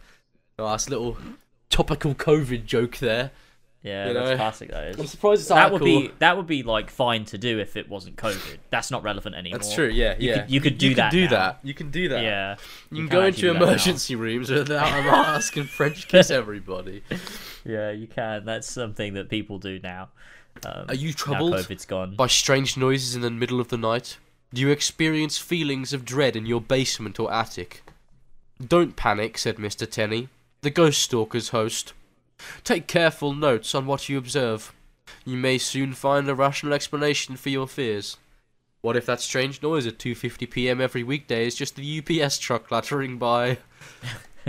Oh, 0.58 0.70
that's 0.70 0.86
a 0.86 0.90
little 0.90 1.16
topical 1.70 2.14
COVID 2.14 2.64
joke 2.64 2.98
there. 2.98 3.30
Yeah, 3.82 4.08
you 4.08 4.14
that's 4.14 4.30
know. 4.30 4.36
classic. 4.36 4.70
That 4.70 4.88
is. 4.88 4.98
I'm 4.98 5.06
surprised 5.06 5.42
this 5.42 5.48
That 5.48 5.72
would 5.72 5.82
be 5.82 6.10
that 6.18 6.36
would 6.36 6.46
be 6.46 6.62
like 6.62 6.90
fine 6.90 7.24
to 7.26 7.38
do 7.38 7.58
if 7.58 7.76
it 7.76 7.88
wasn't 7.88 8.16
COVID. 8.16 8.58
That's 8.70 8.90
not 8.90 9.02
relevant 9.02 9.34
anymore. 9.36 9.58
That's 9.58 9.74
true. 9.74 9.88
Yeah. 9.88 10.16
You 10.18 10.28
yeah. 10.30 10.40
could- 10.42 10.50
you 10.50 10.60
could 10.60 10.78
do 10.78 10.88
you 10.88 10.94
that 10.96 11.10
do 11.12 11.24
now. 11.24 11.30
that. 11.30 11.60
You 11.62 11.74
can 11.74 11.90
do 11.90 12.08
that. 12.08 12.22
Yeah, 12.22 12.56
You 12.90 12.98
can 13.02 13.08
can 13.08 13.18
go 13.18 13.26
into 13.26 13.40
do 13.40 13.52
that 13.52 13.58
now. 13.60 13.64
emergency 13.66 14.14
rooms 14.16 14.50
without 14.50 14.88
a 14.98 15.02
mask 15.02 15.56
and 15.56 15.68
French 15.68 16.08
kiss 16.08 16.30
everybody. 16.30 17.02
yeah, 17.64 17.90
you 17.90 18.06
can. 18.06 18.44
That's 18.44 18.70
something 18.70 19.14
that 19.14 19.28
people 19.28 19.58
do 19.58 19.78
now. 19.82 20.08
Um, 20.66 20.86
Are 20.88 20.94
you 20.94 21.12
troubled 21.12 21.54
COVID's 21.54 21.84
gone. 21.84 22.16
by 22.16 22.26
strange 22.26 22.76
noises 22.76 23.14
in 23.14 23.20
the 23.20 23.30
middle 23.30 23.60
of 23.60 23.68
the 23.68 23.76
night? 23.78 24.18
Do 24.52 24.60
you 24.60 24.70
experience 24.70 25.38
feelings 25.38 25.92
of 25.92 26.04
dread 26.04 26.34
in 26.34 26.46
your 26.46 26.60
basement 26.60 27.20
or 27.20 27.32
attic? 27.32 27.82
Don't 28.66 28.96
panic, 28.96 29.38
said 29.38 29.56
Mr. 29.56 29.88
Tenney, 29.88 30.28
the 30.62 30.70
Ghost 30.70 31.00
Stalker's 31.00 31.50
host. 31.50 31.92
Take 32.64 32.86
careful 32.86 33.34
notes 33.34 33.74
on 33.74 33.86
what 33.86 34.08
you 34.08 34.18
observe. 34.18 34.72
You 35.24 35.36
may 35.36 35.58
soon 35.58 35.92
find 35.92 36.28
a 36.28 36.34
rational 36.34 36.72
explanation 36.72 37.36
for 37.36 37.48
your 37.48 37.66
fears. 37.66 38.16
What 38.80 38.96
if 38.96 39.06
that 39.06 39.20
strange 39.20 39.62
noise 39.62 39.86
at 39.86 39.98
2:50 39.98 40.50
p.m. 40.50 40.80
every 40.80 41.02
weekday 41.02 41.46
is 41.46 41.54
just 41.54 41.76
the 41.76 41.98
UPS 41.98 42.38
truck 42.38 42.68
clattering 42.68 43.18
by? 43.18 43.58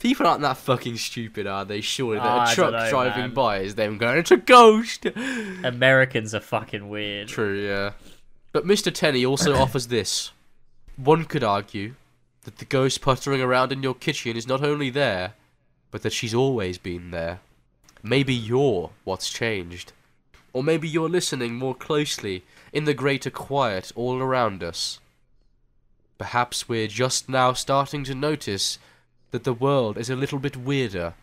People 0.00 0.26
aren't 0.26 0.40
that 0.40 0.56
fucking 0.56 0.96
stupid, 0.96 1.46
are 1.46 1.64
they? 1.64 1.80
Surely 1.80 2.16
that 2.18 2.26
I 2.26 2.52
a 2.52 2.54
truck 2.54 2.72
dunno, 2.72 2.90
driving 2.90 3.22
man. 3.22 3.34
by 3.34 3.58
is 3.58 3.74
them 3.74 3.98
going, 3.98 4.18
"It's 4.18 4.30
a 4.30 4.36
ghost." 4.36 5.06
Americans 5.62 6.34
are 6.34 6.40
fucking 6.40 6.88
weird. 6.88 7.28
True, 7.28 7.60
yeah. 7.60 7.92
But 8.52 8.64
Mr. 8.64 8.92
Tenney 8.92 9.24
also 9.24 9.54
offers 9.62 9.88
this. 9.88 10.32
One 10.96 11.24
could 11.24 11.44
argue 11.44 11.94
that 12.44 12.58
the 12.58 12.64
ghost 12.64 13.00
puttering 13.00 13.40
around 13.40 13.72
in 13.72 13.82
your 13.82 13.94
kitchen 13.94 14.36
is 14.36 14.46
not 14.46 14.64
only 14.64 14.90
there, 14.90 15.34
but 15.90 16.02
that 16.02 16.12
she's 16.12 16.34
always 16.34 16.78
been 16.78 17.10
there. 17.10 17.40
Maybe 18.02 18.34
you're 18.34 18.90
what's 19.04 19.30
changed. 19.30 19.92
Or 20.52 20.64
maybe 20.64 20.88
you're 20.88 21.08
listening 21.08 21.54
more 21.54 21.74
closely 21.74 22.42
in 22.72 22.84
the 22.84 22.94
greater 22.94 23.30
quiet 23.30 23.92
all 23.94 24.18
around 24.18 24.62
us. 24.62 24.98
Perhaps 26.18 26.68
we're 26.68 26.88
just 26.88 27.28
now 27.28 27.52
starting 27.52 28.04
to 28.04 28.14
notice 28.14 28.78
that 29.30 29.44
the 29.44 29.52
world 29.52 29.96
is 29.96 30.10
a 30.10 30.16
little 30.16 30.38
bit 30.38 30.56
weirder 30.56 31.14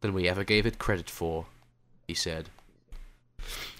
than 0.00 0.12
we 0.12 0.28
ever 0.28 0.44
gave 0.44 0.66
it 0.66 0.78
credit 0.78 1.08
for, 1.10 1.46
he 2.06 2.14
said. 2.14 2.50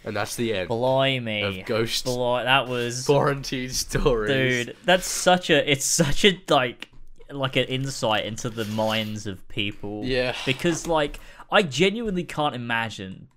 And 0.04 0.16
that's 0.16 0.36
the 0.36 0.54
end 0.54 0.68
Blimey. 0.68 1.60
of 1.60 1.66
Ghost 1.66 2.04
Bli- 2.04 2.44
that 2.44 2.66
was 2.68 3.04
quarantine 3.04 3.70
stories. 3.70 4.66
dude. 4.66 4.76
That's 4.84 5.06
such 5.06 5.50
a. 5.50 5.70
It's 5.70 5.84
such 5.84 6.24
a 6.24 6.40
like 6.48 6.88
like 7.30 7.56
an 7.56 7.64
insight 7.64 8.24
into 8.24 8.48
the 8.50 8.64
minds 8.64 9.26
of 9.26 9.46
people. 9.48 10.04
Yeah. 10.04 10.34
Because 10.46 10.86
like 10.86 11.20
I 11.50 11.62
genuinely 11.62 12.24
can't 12.24 12.54
imagine 12.54 13.28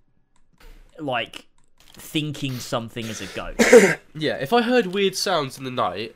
like 1.00 1.46
thinking 1.94 2.58
something 2.60 3.06
is 3.06 3.22
a 3.22 3.28
ghost. 3.28 4.00
Yeah, 4.16 4.36
if 4.36 4.52
I 4.54 4.62
heard 4.62 4.88
weird 4.88 5.16
sounds 5.16 5.58
in 5.58 5.64
the 5.64 5.72
night, 5.72 6.16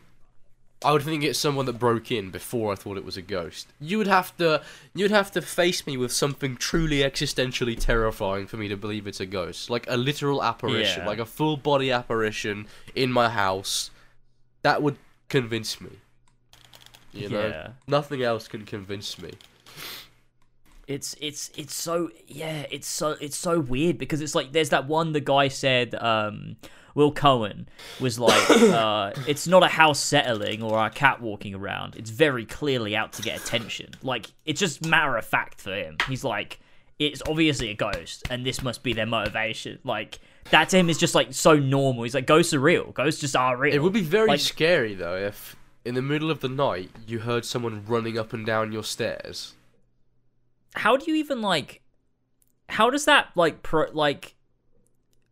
I 0.84 0.92
would 0.92 1.02
think 1.04 1.24
it's 1.24 1.40
someone 1.40 1.66
that 1.66 1.80
broke 1.80 2.12
in 2.12 2.30
before 2.30 2.72
I 2.72 2.76
thought 2.76 2.98
it 2.98 3.06
was 3.06 3.16
a 3.18 3.22
ghost. 3.22 3.68
You 3.80 3.98
would 3.98 4.08
have 4.08 4.36
to 4.38 4.62
you'd 4.94 5.12
have 5.12 5.32
to 5.32 5.42
face 5.42 5.88
me 5.88 5.98
with 5.98 6.12
something 6.12 6.58
truly 6.58 7.00
existentially 7.00 7.80
terrifying 7.80 8.48
for 8.48 8.58
me 8.58 8.68
to 8.68 8.78
believe 8.78 9.08
it's 9.08 9.20
a 9.22 9.26
ghost. 9.26 9.70
Like 9.70 9.86
a 9.90 9.98
literal 9.98 10.44
apparition, 10.44 11.02
Yeah. 11.04 11.08
like 11.08 11.20
a 11.20 11.26
full 11.26 11.58
body 11.58 11.92
apparition 11.92 12.68
in 12.94 13.12
my 13.12 13.30
house. 13.30 13.90
That 14.62 14.82
would 14.84 14.98
convince 15.30 15.80
me. 15.82 15.90
You 17.16 17.30
know? 17.30 17.48
Yeah. 17.48 17.70
Nothing 17.88 18.22
else 18.24 18.48
can 18.48 18.66
convince 18.66 19.18
me. 19.20 19.32
it's 20.88 21.16
it's 21.20 21.50
it's 21.58 21.74
so 21.74 22.10
yeah 22.28 22.66
it's 22.70 22.88
so 22.88 23.16
it's 23.20 23.36
so 23.38 23.60
weird 23.60 23.98
because 23.98 24.22
it's 24.22 24.36
like 24.36 24.52
there's 24.52 24.70
that 24.70 24.88
one 24.88 25.14
the 25.14 25.20
guy 25.20 25.48
said 25.48 25.96
um 25.96 26.56
will 26.94 27.12
cohen 27.12 27.68
was 28.00 28.20
like 28.20 28.50
uh 28.52 29.12
it's 29.28 29.48
not 29.48 29.64
a 29.64 29.68
house 29.68 30.00
settling 30.00 30.62
or 30.62 30.86
a 30.86 30.90
cat 30.90 31.22
walking 31.22 31.56
around. 31.56 31.96
It's 31.96 32.12
very 32.12 32.46
clearly 32.46 32.96
out 32.96 33.14
to 33.14 33.22
get 33.22 33.40
attention. 33.42 33.90
Like 34.04 34.28
it's 34.46 34.60
just 34.60 34.86
matter 34.86 35.18
of 35.18 35.26
fact 35.26 35.60
for 35.60 35.74
him. 35.76 35.98
He's 36.08 36.24
like 36.24 36.60
it's 37.00 37.22
obviously 37.28 37.70
a 37.72 37.74
ghost 37.74 38.28
and 38.30 38.46
this 38.46 38.62
must 38.62 38.84
be 38.84 38.94
their 38.94 39.06
motivation. 39.08 39.80
Like 39.84 40.20
that 40.52 40.70
to 40.70 40.78
him 40.78 40.90
is 40.90 40.98
just 41.00 41.16
like 41.16 41.34
so 41.34 41.56
normal. 41.58 42.04
He's 42.04 42.14
like 42.16 42.28
ghosts 42.28 42.54
are 42.54 42.60
real. 42.60 42.92
Ghosts 42.92 43.20
just 43.22 43.36
are 43.36 43.58
real. 43.58 43.74
It 43.74 43.82
would 43.82 43.92
be 43.94 44.02
very 44.02 44.28
Like- 44.28 44.40
scary 44.40 44.94
though 44.94 45.16
if 45.18 45.56
in 45.86 45.96
the 45.96 46.02
middle 46.02 46.32
of 46.32 46.40
the 46.42 46.50
night 46.50 46.90
you 47.08 47.20
heard 47.20 47.46
someone 47.46 47.86
running 47.86 48.18
up 48.18 48.34
and 48.34 48.46
down 48.46 48.72
your 48.72 48.84
stairs. 48.84 49.54
how 50.76 50.98
do 50.98 51.10
you 51.10 51.16
even 51.18 51.42
like 51.42 51.82
how 52.70 52.90
does 52.90 53.06
that 53.06 53.28
like 53.36 53.62
pro 53.64 53.86
like 53.94 54.34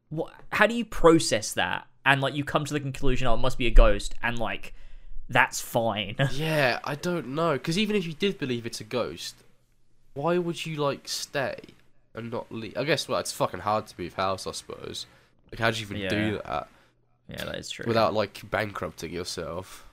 what 0.09 0.31
how 0.51 0.67
do 0.67 0.75
you 0.75 0.85
process 0.85 1.53
that 1.53 1.87
and 2.05 2.21
like 2.21 2.35
you 2.35 2.43
come 2.43 2.63
to 2.65 2.73
the 2.73 2.79
conclusion 2.79 3.25
oh 3.27 3.33
it 3.33 3.37
must 3.37 3.57
be 3.57 3.65
a 3.67 3.71
ghost 3.71 4.13
and 4.21 4.37
like 4.37 4.73
that's 5.29 5.59
fine 5.61 6.15
Yeah, 6.33 6.79
I 6.83 6.95
don't 6.95 7.29
know. 7.29 7.53
Because 7.53 7.77
even 7.79 7.95
if 7.95 8.05
you 8.05 8.13
did 8.13 8.37
believe 8.37 8.65
it's 8.65 8.81
a 8.81 8.83
ghost, 8.83 9.35
why 10.13 10.37
would 10.37 10.65
you 10.65 10.75
like 10.75 11.07
stay 11.07 11.55
and 12.13 12.29
not 12.29 12.51
leave? 12.51 12.77
I 12.77 12.83
guess 12.83 13.07
well, 13.07 13.19
it's 13.19 13.31
fucking 13.31 13.61
hard 13.61 13.87
to 13.87 13.95
move 13.97 14.13
house, 14.15 14.45
I 14.45 14.51
suppose. 14.51 15.07
Like, 15.51 15.59
how 15.59 15.71
do 15.71 15.77
you 15.79 15.85
even 15.85 15.97
Yeah. 15.97 16.09
do 16.09 16.41
that 16.45 16.67
yeah 17.29 17.45
that 17.45 17.55
is 17.55 17.69
true 17.69 17.85
without 17.87 18.13
like 18.13 18.41
bankrupting 18.51 19.11
yourself? 19.13 19.87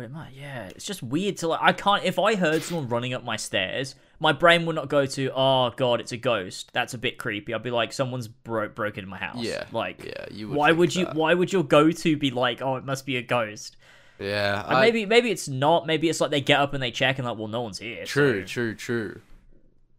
But 0.00 0.06
it 0.06 0.12
might 0.12 0.32
yeah 0.34 0.66
it's 0.68 0.86
just 0.86 1.02
weird 1.02 1.36
to 1.36 1.46
like 1.48 1.60
i 1.62 1.72
can't 1.72 2.04
if 2.04 2.18
i 2.18 2.34
heard 2.34 2.62
someone 2.62 2.88
running 2.88 3.12
up 3.12 3.22
my 3.22 3.36
stairs 3.36 3.94
my 4.18 4.32
brain 4.32 4.64
would 4.64 4.74
not 4.76 4.88
go 4.88 5.04
to 5.04 5.30
oh 5.34 5.70
god 5.76 6.00
it's 6.00 6.12
a 6.12 6.16
ghost 6.16 6.70
that's 6.72 6.94
a 6.94 6.98
bit 6.98 7.18
creepy 7.18 7.52
i'd 7.52 7.62
be 7.62 7.70
like 7.70 7.92
someone's 7.92 8.26
broke 8.26 8.74
broken 8.74 9.04
in 9.04 9.10
my 9.10 9.18
house 9.18 9.36
Yeah, 9.36 9.64
like 9.72 10.02
yeah. 10.04 10.24
You 10.30 10.48
would 10.48 10.56
why 10.56 10.72
would 10.72 10.94
you 10.94 11.04
why 11.12 11.34
would 11.34 11.52
your 11.52 11.64
go-to 11.64 12.16
be 12.16 12.30
like 12.30 12.62
oh 12.62 12.76
it 12.76 12.84
must 12.86 13.04
be 13.04 13.18
a 13.18 13.22
ghost 13.22 13.76
Yeah, 14.18 14.64
I- 14.66 14.80
maybe 14.80 15.04
maybe 15.06 15.30
it's 15.30 15.48
not. 15.48 15.86
Maybe 15.86 16.08
it's 16.08 16.20
like 16.20 16.30
they 16.30 16.40
get 16.40 16.60
up 16.60 16.72
and 16.74 16.82
they 16.82 16.90
check 16.90 17.18
and 17.18 17.26
like, 17.26 17.38
well, 17.38 17.48
no 17.48 17.62
one's 17.62 17.78
here. 17.78 18.04
True, 18.04 18.42
so 18.42 18.46
true, 18.46 18.74
true. 18.74 19.20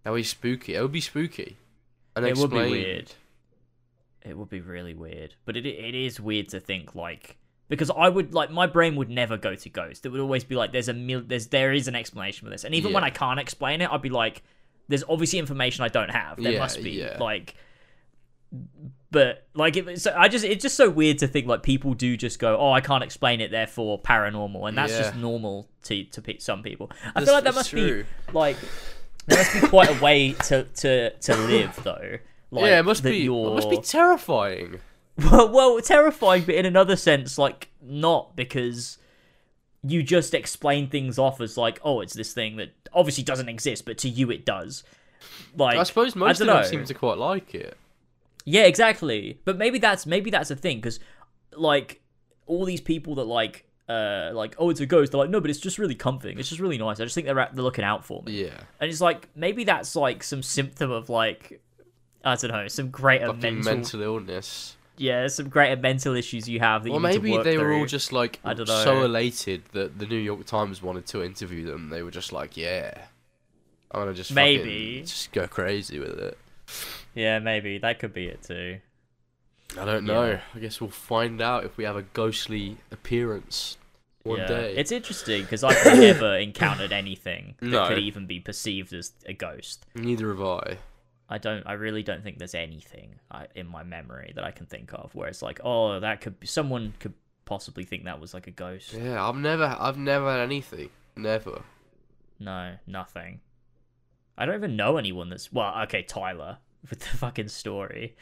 That 0.03 0.11
would 0.11 0.17
be 0.17 0.23
spooky. 0.23 0.75
It 0.75 0.81
would 0.83 0.91
be 0.91 1.01
spooky. 1.01 1.57
And 2.15 2.25
it 2.25 2.37
would 2.37 2.51
be 2.51 2.57
weird. 2.57 3.11
It 4.23 4.37
would 4.37 4.49
be 4.49 4.61
really 4.61 4.93
weird, 4.93 5.33
but 5.45 5.57
it 5.57 5.65
it 5.65 5.95
is 5.95 6.19
weird 6.19 6.49
to 6.49 6.59
think 6.59 6.93
like 6.93 7.37
because 7.71 7.89
I 7.89 8.07
would 8.09 8.33
like 8.35 8.51
my 8.51 8.67
brain 8.67 8.95
would 8.97 9.09
never 9.09 9.37
go 9.37 9.55
to 9.55 9.69
ghost. 9.69 10.05
It 10.05 10.09
would 10.09 10.21
always 10.21 10.43
be 10.43 10.55
like 10.55 10.71
there's 10.71 10.89
a 10.89 10.93
mil- 10.93 11.23
there's 11.25 11.47
there 11.47 11.73
is 11.73 11.87
an 11.87 11.95
explanation 11.95 12.45
for 12.45 12.51
this, 12.51 12.63
and 12.65 12.75
even 12.75 12.93
when 12.93 13.03
I 13.03 13.09
can't 13.09 13.39
explain 13.39 13.81
it, 13.81 13.89
I'd 13.91 14.01
be 14.03 14.09
like, 14.09 14.43
there's 14.89 15.03
obviously 15.09 15.39
information 15.39 15.83
I 15.83 15.87
don't 15.87 16.11
have. 16.11 16.37
There 16.41 16.51
Yeah, 16.51 16.59
must 16.59 16.83
be 16.83 16.91
yeah. 16.91 17.17
like. 17.19 17.55
But 19.11 19.47
like, 19.55 19.75
it, 19.77 19.99
so 19.99 20.13
I 20.17 20.27
just 20.27 20.45
it's 20.45 20.61
just 20.61 20.75
so 20.75 20.89
weird 20.89 21.17
to 21.19 21.27
think 21.27 21.47
like 21.47 21.63
people 21.63 21.93
do 21.93 22.15
just 22.15 22.39
go, 22.39 22.57
oh, 22.57 22.71
I 22.71 22.79
can't 22.81 23.03
explain 23.03 23.41
it, 23.41 23.51
therefore 23.51 23.99
paranormal, 24.01 24.67
and 24.69 24.77
that's 24.77 24.97
just 24.97 25.15
normal 25.15 25.67
to 25.83 26.03
to 26.05 26.21
pe- 26.21 26.37
some 26.37 26.63
people. 26.63 26.89
I 26.91 26.95
That's- 27.21 27.25
feel 27.25 27.33
like 27.33 27.43
that 27.45 27.55
must 27.55 27.69
true. 27.71 28.03
be 28.03 28.33
like 28.33 28.57
there 29.27 29.37
must 29.37 29.53
be 29.53 29.67
quite 29.67 29.89
a 29.97 30.01
way 30.03 30.33
to 30.33 30.63
to 30.63 31.09
to 31.11 31.35
live 31.35 31.79
though. 31.83 32.17
Like, 32.51 32.65
yeah, 32.65 32.79
it 32.79 32.83
must 32.83 33.03
be. 33.03 33.25
It 33.25 33.29
must 33.29 33.69
be 33.69 33.77
terrifying. 33.77 34.79
Well, 35.23 35.49
well, 35.51 35.81
terrifying, 35.81 36.43
but 36.43 36.55
in 36.55 36.65
another 36.65 36.95
sense, 36.95 37.37
like 37.37 37.69
not 37.81 38.35
because 38.35 38.97
you 39.83 40.03
just 40.03 40.33
explain 40.33 40.87
things 40.89 41.17
off 41.17 41.41
as 41.41 41.57
like, 41.57 41.79
oh, 41.83 42.01
it's 42.01 42.13
this 42.13 42.33
thing 42.33 42.57
that 42.57 42.69
obviously 42.93 43.23
doesn't 43.23 43.49
exist, 43.49 43.85
but 43.85 43.97
to 43.99 44.09
you 44.09 44.29
it 44.31 44.45
does. 44.45 44.83
Like 45.55 45.77
I 45.77 45.83
suppose 45.83 46.15
most 46.15 46.39
of 46.41 46.47
dunno. 46.47 46.61
them 46.61 46.69
seem 46.69 46.85
to 46.85 46.93
quite 46.93 47.17
like 47.17 47.53
it. 47.55 47.77
Yeah, 48.45 48.63
exactly. 48.63 49.39
But 49.45 49.57
maybe 49.57 49.77
that's 49.79 50.05
maybe 50.05 50.29
that's 50.31 50.51
a 50.51 50.55
thing 50.55 50.77
because 50.77 50.99
like 51.55 52.01
all 52.47 52.65
these 52.65 52.81
people 52.81 53.15
that 53.15 53.25
like 53.25 53.65
uh 53.89 54.31
like 54.33 54.55
oh 54.57 54.69
it's 54.69 54.79
a 54.79 54.85
ghost 54.85 55.11
they're 55.11 55.19
like 55.19 55.29
no 55.29 55.41
but 55.41 55.49
it's 55.49 55.59
just 55.59 55.77
really 55.77 55.95
comforting 55.95 56.39
it's 56.39 56.47
just 56.47 56.61
really 56.61 56.77
nice 56.77 56.99
i 56.99 57.03
just 57.03 57.13
think 57.13 57.27
they're 57.27 57.39
at, 57.39 57.53
they're 57.53 57.63
looking 57.63 57.83
out 57.83 58.05
for 58.05 58.21
me 58.23 58.45
Yeah. 58.45 58.57
and 58.79 58.89
it's 58.89 59.01
like 59.01 59.27
maybe 59.35 59.63
that's 59.65 59.95
like 59.97 60.23
some 60.23 60.41
symptom 60.41 60.91
of 60.91 61.09
like 61.09 61.61
i 62.23 62.35
don't 62.35 62.51
know 62.51 62.67
some 62.69 62.89
greater 62.89 63.33
mental, 63.33 63.63
mental 63.73 64.01
illness. 64.01 64.75
Yeah 64.97 65.27
some 65.27 65.49
greater 65.49 65.79
mental 65.81 66.15
issues 66.15 66.47
you 66.49 66.59
have 66.59 66.83
that 66.83 66.89
Or 66.91 66.99
you 66.99 67.07
need 67.07 67.13
to 67.13 67.19
maybe 67.21 67.43
they 67.43 67.57
were 67.57 67.73
all 67.73 67.85
just 67.85 68.11
like 68.11 68.39
I 68.43 68.53
dunno. 68.53 68.83
so 68.83 69.03
elated 69.03 69.63
that 69.73 69.97
the 69.99 70.05
New 70.05 70.17
York 70.17 70.45
Times 70.45 70.81
wanted 70.81 71.05
to 71.07 71.23
interview 71.23 71.65
them. 71.65 71.89
They 71.89 72.03
were 72.03 72.11
just 72.11 72.31
like, 72.31 72.55
"Yeah, 72.57 72.93
I'm 73.91 74.01
gonna 74.01 74.13
just 74.13 74.31
Maybe. 74.33 75.01
just 75.01 75.31
go 75.31 75.47
crazy 75.47 75.99
with 75.99 76.19
it." 76.19 76.37
yeah 77.13 77.39
maybe 77.39 77.77
that 77.79 77.99
could 77.99 78.13
be 78.13 78.27
it 78.27 78.41
too 78.41 78.79
I 79.77 79.83
don't 79.85 80.05
know. 80.05 80.25
Yeah. 80.31 80.41
I 80.55 80.59
guess 80.59 80.79
we'll 80.79 80.89
find 80.89 81.41
out 81.41 81.65
if 81.65 81.75
we 81.77 81.83
have 81.85 81.95
a 81.97 82.01
ghostly 82.03 82.77
appearance 82.91 83.77
one 84.23 84.39
yeah. 84.39 84.47
day. 84.47 84.75
it's 84.77 84.91
interesting 84.91 85.41
because 85.41 85.63
i've 85.63 85.83
never 85.97 86.35
encountered 86.37 86.91
anything 86.93 87.55
that 87.59 87.67
No. 87.67 87.87
could 87.87 87.97
even 87.99 88.27
be 88.27 88.39
perceived 88.39 88.93
as 88.93 89.13
a 89.25 89.33
ghost 89.33 89.85
Neither 89.95 90.27
have 90.29 90.41
I. 90.41 90.77
I 91.31 91.37
don't. 91.37 91.65
I 91.65 91.73
really 91.73 92.03
don't 92.03 92.23
think 92.23 92.37
there's 92.39 92.53
anything 92.55 93.15
I, 93.31 93.47
in 93.55 93.65
my 93.65 93.83
memory 93.83 94.33
that 94.35 94.43
I 94.43 94.51
can 94.51 94.65
think 94.65 94.91
of 94.93 95.15
where 95.15 95.29
it's 95.29 95.41
like, 95.41 95.61
oh, 95.63 95.99
that 96.01 96.19
could 96.21 96.39
be 96.41 96.45
someone 96.47 96.93
could 96.99 97.13
possibly 97.45 97.85
think 97.85 98.03
that 98.03 98.19
was 98.19 98.33
like 98.33 98.47
a 98.47 98.51
ghost. 98.51 98.91
Yeah, 98.93 99.25
I've 99.25 99.37
never, 99.37 99.75
I've 99.79 99.97
never 99.97 100.29
had 100.29 100.41
anything. 100.41 100.89
Never. 101.15 101.63
No, 102.39 102.75
nothing. 102.85 103.39
I 104.37 104.45
don't 104.45 104.55
even 104.55 104.75
know 104.75 104.97
anyone 104.97 105.29
that's 105.29 105.51
well. 105.53 105.73
Okay, 105.83 106.03
Tyler 106.03 106.57
with 106.89 106.99
the 106.99 107.17
fucking 107.17 107.47
story. 107.47 108.15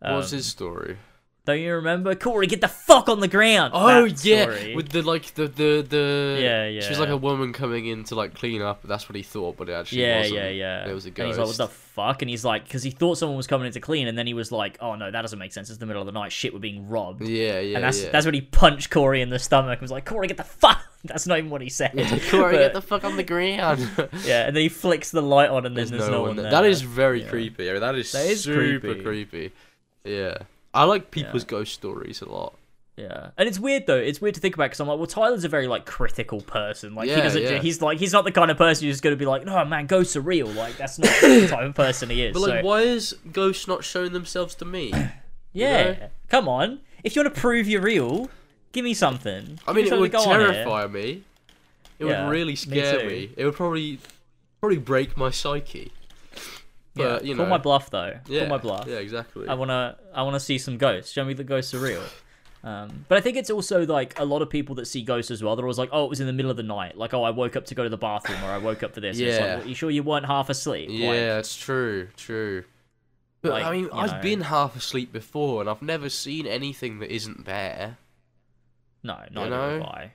What's 0.00 0.32
Um, 0.32 0.38
his 0.38 0.46
story? 0.46 0.98
Don't 1.46 1.60
you 1.60 1.74
remember? 1.76 2.14
Corey, 2.16 2.48
get 2.48 2.60
the 2.60 2.66
fuck 2.68 3.08
on 3.08 3.20
the 3.20 3.28
ground. 3.28 3.70
Oh 3.74 4.08
That 4.08 4.24
yeah, 4.24 4.42
story. 4.42 4.74
with 4.74 4.88
the 4.88 5.02
like 5.02 5.32
the 5.34 5.46
the 5.46 5.86
the. 5.88 6.38
Yeah, 6.42 6.66
yeah. 6.66 6.80
She 6.80 6.88
was 6.90 6.98
like 6.98 7.08
a 7.08 7.16
woman 7.16 7.52
coming 7.52 7.86
in 7.86 8.02
to 8.04 8.16
like 8.16 8.34
clean 8.34 8.60
up. 8.62 8.82
That's 8.82 9.08
what 9.08 9.14
he 9.14 9.22
thought, 9.22 9.56
but 9.56 9.68
it 9.68 9.72
actually 9.72 10.02
yeah, 10.02 10.18
wasn't. 10.18 10.34
yeah, 10.36 10.48
yeah. 10.48 10.88
It 10.88 10.92
was 10.92 11.04
a 11.04 11.08
And 11.08 11.14
ghost. 11.16 11.28
he's 11.28 11.38
like, 11.38 11.46
"What 11.46 11.56
the 11.56 11.68
fuck?" 11.68 12.22
And 12.22 12.28
he's 12.28 12.44
like, 12.44 12.64
because 12.64 12.82
he 12.82 12.90
thought 12.90 13.16
someone 13.18 13.36
was 13.36 13.46
coming 13.46 13.68
in 13.68 13.72
to 13.74 13.80
clean, 13.80 14.08
and 14.08 14.18
then 14.18 14.26
he 14.26 14.34
was 14.34 14.50
like, 14.50 14.76
"Oh 14.80 14.96
no, 14.96 15.08
that 15.10 15.22
doesn't 15.22 15.38
make 15.38 15.52
sense. 15.52 15.70
It's 15.70 15.78
the 15.78 15.86
middle 15.86 16.02
of 16.02 16.06
the 16.06 16.12
night. 16.12 16.32
Shit, 16.32 16.52
we're 16.52 16.58
being 16.58 16.88
robbed." 16.88 17.22
yeah, 17.22 17.60
yeah, 17.60 17.76
and 17.76 17.84
that's 17.84 18.02
yeah. 18.02 18.10
that's 18.10 18.26
when 18.26 18.34
he 18.34 18.40
punched 18.40 18.90
Corey 18.90 19.22
in 19.22 19.30
the 19.30 19.38
stomach 19.38 19.74
and 19.78 19.82
was 19.82 19.92
like, 19.92 20.04
Corey, 20.04 20.26
get 20.26 20.36
the 20.38 20.42
fuck. 20.44 20.82
That's 21.04 21.24
not 21.28 21.38
even 21.38 21.50
what 21.50 21.60
he 21.62 21.68
said. 21.68 21.92
Corey, 22.30 22.54
But- 22.56 22.58
get 22.58 22.74
the 22.74 22.82
fuck 22.82 23.04
on 23.04 23.16
the 23.16 23.22
ground. 23.22 23.78
Yeah, 24.24 24.48
and 24.48 24.56
then 24.56 24.62
he 24.64 24.68
flicks 24.68 25.12
the 25.12 25.22
light 25.22 25.50
on, 25.50 25.58
and 25.64 25.76
then 25.76 25.86
There's, 25.86 25.90
there's, 25.92 26.06
no, 26.10 26.16
no, 26.16 26.22
one 26.22 26.34
there. 26.36 26.50
That 26.50 26.64
is 26.66 26.82
very 26.82 27.22
Yeah. 27.22 27.28
creepy. 27.28 27.70
I 27.70 27.74
mean, 27.74 27.80
that 27.82 27.94
is, 27.94 28.10
That 28.10 28.26
is 28.26 28.42
super 28.42 28.80
creepy. 28.80 29.02
creepy. 29.04 29.52
Yeah, 30.04 30.38
I 30.76 30.84
like 30.84 31.10
people's 31.10 31.42
Yeah. 31.44 31.48
ghost 31.50 31.74
stories 31.74 32.20
a 32.20 32.28
lot. 32.28 32.54
Yeah, 32.96 33.28
and 33.36 33.46
it's 33.46 33.58
weird 33.58 33.86
though. 33.86 33.96
It's 33.98 34.22
weird 34.22 34.34
to 34.36 34.40
think 34.40 34.54
about 34.54 34.66
because 34.66 34.80
I'm 34.80 34.88
like, 34.88 34.96
well, 34.96 35.06
Tyler's 35.06 35.44
a 35.44 35.50
very 35.50 35.66
like 35.68 35.84
critical 35.84 36.40
person. 36.40 36.94
Like 36.94 37.10
he 37.10 37.16
doesn't. 37.16 37.42
yeah. 37.42 37.58
He's 37.58 37.82
like 37.82 37.98
he's 37.98 38.12
not 38.14 38.24
the 38.24 38.32
kind 38.32 38.50
of 38.50 38.56
person 38.56 38.86
who's 38.86 39.02
going 39.02 39.12
to 39.12 39.18
be 39.18 39.26
like, 39.26 39.44
no 39.44 39.62
man, 39.66 39.84
ghosts 39.86 40.16
are 40.16 40.22
real. 40.22 40.46
Like 40.46 40.78
that's 40.78 40.98
not 40.98 41.10
the 41.20 41.46
type 41.46 41.64
of 41.68 41.74
person 41.74 42.08
he 42.08 42.22
is. 42.22 42.32
But 42.32 42.40
like, 42.40 42.60
so, 42.62 42.66
why 42.66 42.80
is 42.82 43.14
ghosts 43.32 43.68
not 43.68 43.84
showing 43.84 44.12
themselves 44.14 44.54
to 44.56 44.64
me? 44.64 44.92
yeah, 45.52 45.82
know? 45.92 46.08
come 46.28 46.48
on. 46.48 46.80
If 47.04 47.14
you 47.14 47.22
want 47.22 47.34
to 47.34 47.38
prove 47.40 47.68
you're 47.68 47.82
real, 47.82 48.30
give 48.72 48.82
me 48.84 48.94
something. 48.94 49.58
I 49.66 49.72
Give 49.74 49.76
me 49.76 49.82
mean, 49.82 49.92
it 49.92 50.00
would 50.00 50.12
terrify 50.12 50.86
me. 50.86 51.22
It 51.98 52.06
Yeah, 52.06 52.24
would 52.24 52.30
really 52.32 52.56
scare 52.56 53.00
too. 53.00 53.06
me. 53.08 53.30
It 53.36 53.44
would 53.44 53.54
probably 53.56 53.98
probably 54.60 54.78
break 54.78 55.18
my 55.18 55.28
psyche. 55.30 55.92
But 56.96 57.22
yeah, 57.22 57.28
you 57.28 57.34
know, 57.34 57.42
call 57.42 57.50
my 57.50 57.58
bluff 57.58 57.90
though. 57.90 58.18
yeah, 58.26 58.40
Call 58.40 58.48
my 58.48 58.58
bluff. 58.58 58.86
Yeah, 58.88 58.96
exactly. 58.96 59.46
I 59.48 59.54
wanna 59.54 59.96
I 60.14 60.22
wanna 60.22 60.40
see 60.40 60.58
some 60.58 60.78
ghosts. 60.78 61.12
Show 61.12 61.24
me 61.24 61.34
the 61.34 61.44
ghosts 61.44 61.74
are 61.74 61.78
real. 61.78 62.02
Um, 62.64 63.04
but 63.08 63.16
I 63.18 63.20
think 63.20 63.36
it's 63.36 63.50
also 63.50 63.86
like 63.86 64.18
a 64.18 64.24
lot 64.24 64.42
of 64.42 64.50
people 64.50 64.74
that 64.76 64.86
see 64.86 65.02
ghosts 65.02 65.30
as 65.30 65.40
well. 65.42 65.54
They're 65.54 65.64
always 65.64 65.78
like, 65.78 65.90
"Oh, 65.92 66.04
it 66.04 66.10
was 66.10 66.18
in 66.20 66.26
the 66.26 66.32
middle 66.32 66.50
of 66.50 66.56
the 66.56 66.64
night." 66.64 66.96
Like, 66.96 67.14
"Oh, 67.14 67.22
I 67.22 67.30
woke 67.30 67.54
up 67.54 67.66
to 67.66 67.74
go 67.76 67.84
to 67.84 67.88
the 67.88 67.96
bathroom," 67.98 68.42
or 68.42 68.48
"I 68.48 68.58
woke 68.58 68.82
up 68.82 68.92
for 68.94 69.00
this." 69.00 69.18
And 69.18 69.28
It's 69.28 69.38
like, 69.38 69.46
Yeah. 69.46 69.56
well, 69.58 69.66
you 69.68 69.74
sure 69.74 69.90
you 69.90 70.02
weren't 70.02 70.26
half 70.26 70.48
asleep? 70.50 70.88
Yeah, 70.90 71.08
Like, 71.08 71.18
that's 71.20 71.54
true, 71.54 72.08
true. 72.16 72.64
But 73.42 73.52
Like, 73.52 73.64
I 73.66 73.70
mean, 73.72 73.88
I've 73.92 74.12
know. 74.14 74.20
been 74.22 74.40
half 74.40 74.74
asleep 74.74 75.12
before, 75.12 75.60
and 75.60 75.70
I've 75.70 75.82
never 75.82 76.08
seen 76.08 76.46
anything 76.46 76.98
that 77.00 77.14
isn't 77.14 77.44
there. 77.44 77.98
no, 79.04 79.18
neither 79.30 79.50
know? 79.50 79.70
have 79.78 79.82
I. 79.82 80.12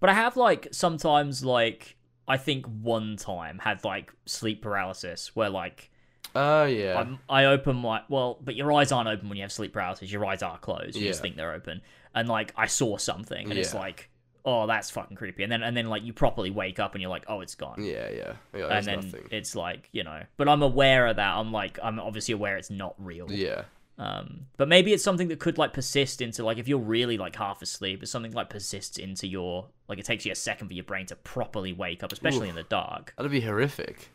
But 0.00 0.10
I 0.10 0.14
have 0.14 0.36
like 0.36 0.68
sometimes 0.72 1.42
like 1.44 1.96
I 2.26 2.36
think 2.36 2.66
one 2.66 3.16
time 3.16 3.58
had 3.58 3.84
like 3.84 4.12
sleep 4.26 4.62
paralysis 4.62 5.34
where 5.34 5.50
like 5.50 5.90
Oh 6.36 6.64
yeah, 6.64 6.98
I'm, 6.98 7.18
I 7.28 7.44
open 7.44 7.76
my 7.76 8.02
well, 8.08 8.38
but 8.42 8.56
your 8.56 8.72
eyes 8.72 8.90
aren't 8.90 9.08
open 9.08 9.28
when 9.28 9.36
you 9.36 9.42
have 9.42 9.52
sleep 9.52 9.72
paralysis. 9.72 10.10
Your 10.10 10.24
eyes 10.26 10.42
are 10.42 10.58
closed. 10.58 10.96
You 10.96 11.06
just 11.06 11.22
think 11.22 11.36
they're 11.36 11.52
open, 11.52 11.80
and 12.14 12.28
like 12.28 12.52
I 12.56 12.66
saw 12.66 12.96
something, 12.96 13.50
and 13.50 13.58
it's 13.58 13.72
like, 13.72 14.10
oh, 14.44 14.66
that's 14.66 14.90
fucking 14.90 15.16
creepy. 15.16 15.44
And 15.44 15.52
then 15.52 15.62
and 15.62 15.76
then 15.76 15.86
like 15.86 16.02
you 16.02 16.12
properly 16.12 16.50
wake 16.50 16.80
up, 16.80 16.94
and 16.94 17.02
you're 17.02 17.10
like, 17.10 17.24
oh, 17.28 17.40
it's 17.40 17.54
gone. 17.54 17.84
yeah, 17.84 18.10
yeah. 18.10 18.32
yeah 18.52 18.66
and 18.66 18.84
then 18.84 18.96
nothing. 18.96 19.28
it's 19.30 19.54
like 19.54 19.88
you 19.92 20.02
know, 20.02 20.22
but 20.36 20.48
I'm 20.48 20.62
aware 20.62 21.06
of 21.06 21.16
that. 21.16 21.36
I'm 21.36 21.52
like 21.52 21.78
I'm 21.80 22.00
obviously 22.00 22.34
aware 22.34 22.56
it's 22.56 22.70
not 22.70 22.94
real. 22.98 23.30
Yeah, 23.30 23.62
Um, 23.96 24.46
but 24.56 24.66
maybe 24.66 24.92
it's 24.92 25.04
something 25.04 25.28
that 25.28 25.38
could 25.38 25.56
like 25.56 25.72
persist 25.72 26.20
into 26.20 26.44
like 26.44 26.58
if 26.58 26.66
you're 26.66 26.78
really 26.78 27.16
like 27.16 27.36
half 27.36 27.62
asleep, 27.62 28.02
it's 28.02 28.10
something 28.10 28.32
like 28.32 28.50
persists 28.50 28.98
into 28.98 29.26
your 29.28 29.68
like 29.88 29.98
it 29.98 30.04
takes 30.04 30.26
you 30.26 30.32
a 30.32 30.34
second 30.36 30.68
for 30.68 30.74
your 30.74 30.84
brain 30.84 31.06
to 31.06 31.16
properly 31.16 31.72
wake 31.72 32.02
up, 32.02 32.12
especially 32.12 32.48
in 32.48 32.56
the 32.56 32.64
dark. 32.64 33.14
that'd 33.16 33.30
be 33.30 33.40
horrific. 33.40 34.10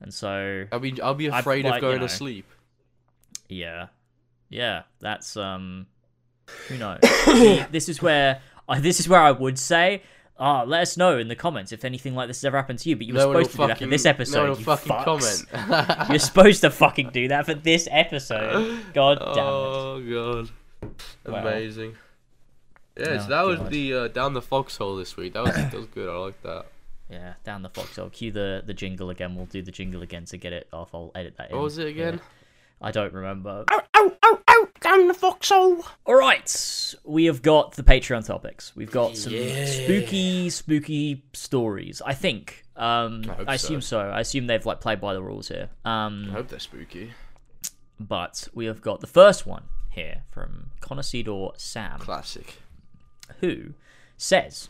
And 0.00 0.12
so 0.12 0.66
I'll 0.70 0.78
be, 0.78 1.00
I'll 1.00 1.14
be 1.14 1.30
I'd 1.30 1.40
afraid 1.40 1.64
like, 1.64 1.76
of 1.76 1.80
going 1.80 1.94
you 1.94 2.00
know, 2.00 2.06
to 2.06 2.12
sleep. 2.12 2.46
Yeah, 3.48 3.86
yeah, 4.50 4.82
that's 5.00 5.36
um, 5.36 5.86
who 6.68 6.76
knows? 6.78 7.00
See, 7.24 7.64
this 7.70 7.88
is 7.88 8.02
where 8.02 8.40
I, 8.68 8.80
this 8.80 9.00
is 9.00 9.08
where 9.08 9.20
I 9.20 9.32
would 9.32 9.58
say, 9.58 10.02
ah, 10.38 10.62
let 10.62 10.82
us 10.82 10.96
know 10.96 11.18
in 11.18 11.28
the 11.28 11.36
comments 11.36 11.72
if 11.72 11.84
anything 11.84 12.14
like 12.14 12.28
this 12.28 12.38
has 12.38 12.44
ever 12.44 12.56
happened 12.56 12.78
to 12.80 12.88
you. 12.88 12.96
But 12.96 13.06
you 13.06 13.14
were 13.14 13.20
No 13.20 13.28
one 13.28 13.44
supposed 13.44 13.52
to 13.52 13.56
do 13.58 13.66
that 13.68 13.78
for 13.78 13.86
this 13.86 14.06
episode. 14.06 14.44
no 14.46 14.56
you 14.56 14.64
fucking 14.64 14.92
fucks. 14.92 15.04
comment. 15.52 16.08
You're 16.10 16.18
supposed 16.18 16.60
to 16.62 16.70
fucking 16.70 17.10
do 17.10 17.28
that 17.28 17.46
for 17.46 17.54
this 17.54 17.88
episode. 17.90 18.80
God 18.94 19.18
damn 19.18 19.28
it! 19.28 19.40
oh 19.40 20.00
god, 20.80 20.90
Well. 21.26 21.46
amazing. 21.46 21.96
Yeah, 22.96 23.06
Oh, 23.10 23.18
so 23.18 23.28
that 23.28 23.42
was 23.42 23.58
God. 23.60 23.70
the 23.70 23.94
uh, 23.94 24.08
down 24.08 24.32
the 24.34 24.42
foxhole 24.42 24.96
this 24.96 25.16
week. 25.16 25.34
That 25.34 25.44
was 25.44 25.54
that 25.54 25.72
was 25.74 25.86
good. 25.86 26.08
I 26.08 26.16
like 26.16 26.42
that. 26.42 26.66
Yeah, 27.10 27.34
down 27.44 27.62
the 27.62 27.70
foxhole. 27.70 28.10
Cue 28.10 28.32
the 28.32 28.62
the 28.66 28.74
jingle 28.74 29.10
again. 29.10 29.34
We'll 29.36 29.46
do 29.46 29.62
the 29.62 29.70
jingle 29.70 30.02
again 30.02 30.24
to 30.26 30.36
get 30.36 30.52
it 30.52 30.68
off. 30.72 30.94
I'll 30.94 31.12
edit 31.14 31.36
that. 31.38 31.50
In. 31.50 31.56
What 31.56 31.62
was 31.64 31.78
it 31.78 31.86
again? 31.86 32.14
Yeah. 32.14 32.20
I 32.88 32.90
don't 32.90 33.12
remember. 33.12 33.64
Oh 33.70 33.80
oh 33.94 34.16
oh! 34.48 34.67
Down 34.80 35.08
the 35.08 35.14
foxhole. 35.14 35.84
All 36.06 36.14
right, 36.14 36.94
we 37.04 37.24
have 37.24 37.42
got 37.42 37.72
the 37.74 37.82
Patreon 37.82 38.24
topics. 38.26 38.74
We've 38.76 38.90
got 38.90 39.16
some 39.16 39.32
Yeah. 39.32 39.66
spooky, 39.66 40.50
spooky 40.50 41.24
stories. 41.32 42.00
I 42.04 42.14
think. 42.14 42.64
Um, 42.76 43.24
I 43.28 43.32
I, 43.32 43.34
hope 43.34 43.46
so. 43.46 43.52
assume 43.52 43.80
so. 43.80 44.00
I 44.00 44.20
assume 44.20 44.46
they've 44.46 44.64
like 44.64 44.80
played 44.80 45.00
by 45.00 45.14
the 45.14 45.22
rules 45.22 45.48
here. 45.48 45.68
Um, 45.84 46.28
I 46.30 46.34
hope 46.34 46.48
they're 46.48 46.60
spooky. 46.60 47.12
but 47.98 48.46
we 48.54 48.66
have 48.66 48.80
got 48.80 49.00
the 49.00 49.06
first 49.08 49.46
one 49.46 49.64
here 49.90 50.22
from 50.30 50.70
Connoisseur 50.80 51.50
Sam, 51.56 51.98
Classic. 51.98 52.58
who 53.40 53.74
says, 54.16 54.68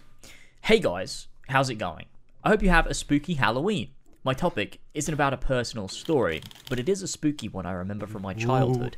"Hey 0.62 0.78
guys, 0.78 1.28
how's 1.48 1.68
it 1.68 1.74
going? 1.76 2.06
I 2.42 2.48
hope 2.48 2.62
you 2.62 2.70
have 2.70 2.86
a 2.86 2.94
spooky 2.94 3.34
Halloween." 3.34 3.90
My 4.24 4.32
topic 4.34 4.80
isn't 4.94 5.12
about 5.12 5.32
a 5.34 5.38
personal 5.38 5.88
story, 5.88 6.40
but 6.68 6.78
it 6.78 6.88
is 6.88 7.02
a 7.02 7.08
spooky 7.08 7.48
one 7.48 7.66
I 7.66 7.72
remember 7.72 8.06
from 8.06 8.22
my 8.22 8.32
childhood. 8.34 8.96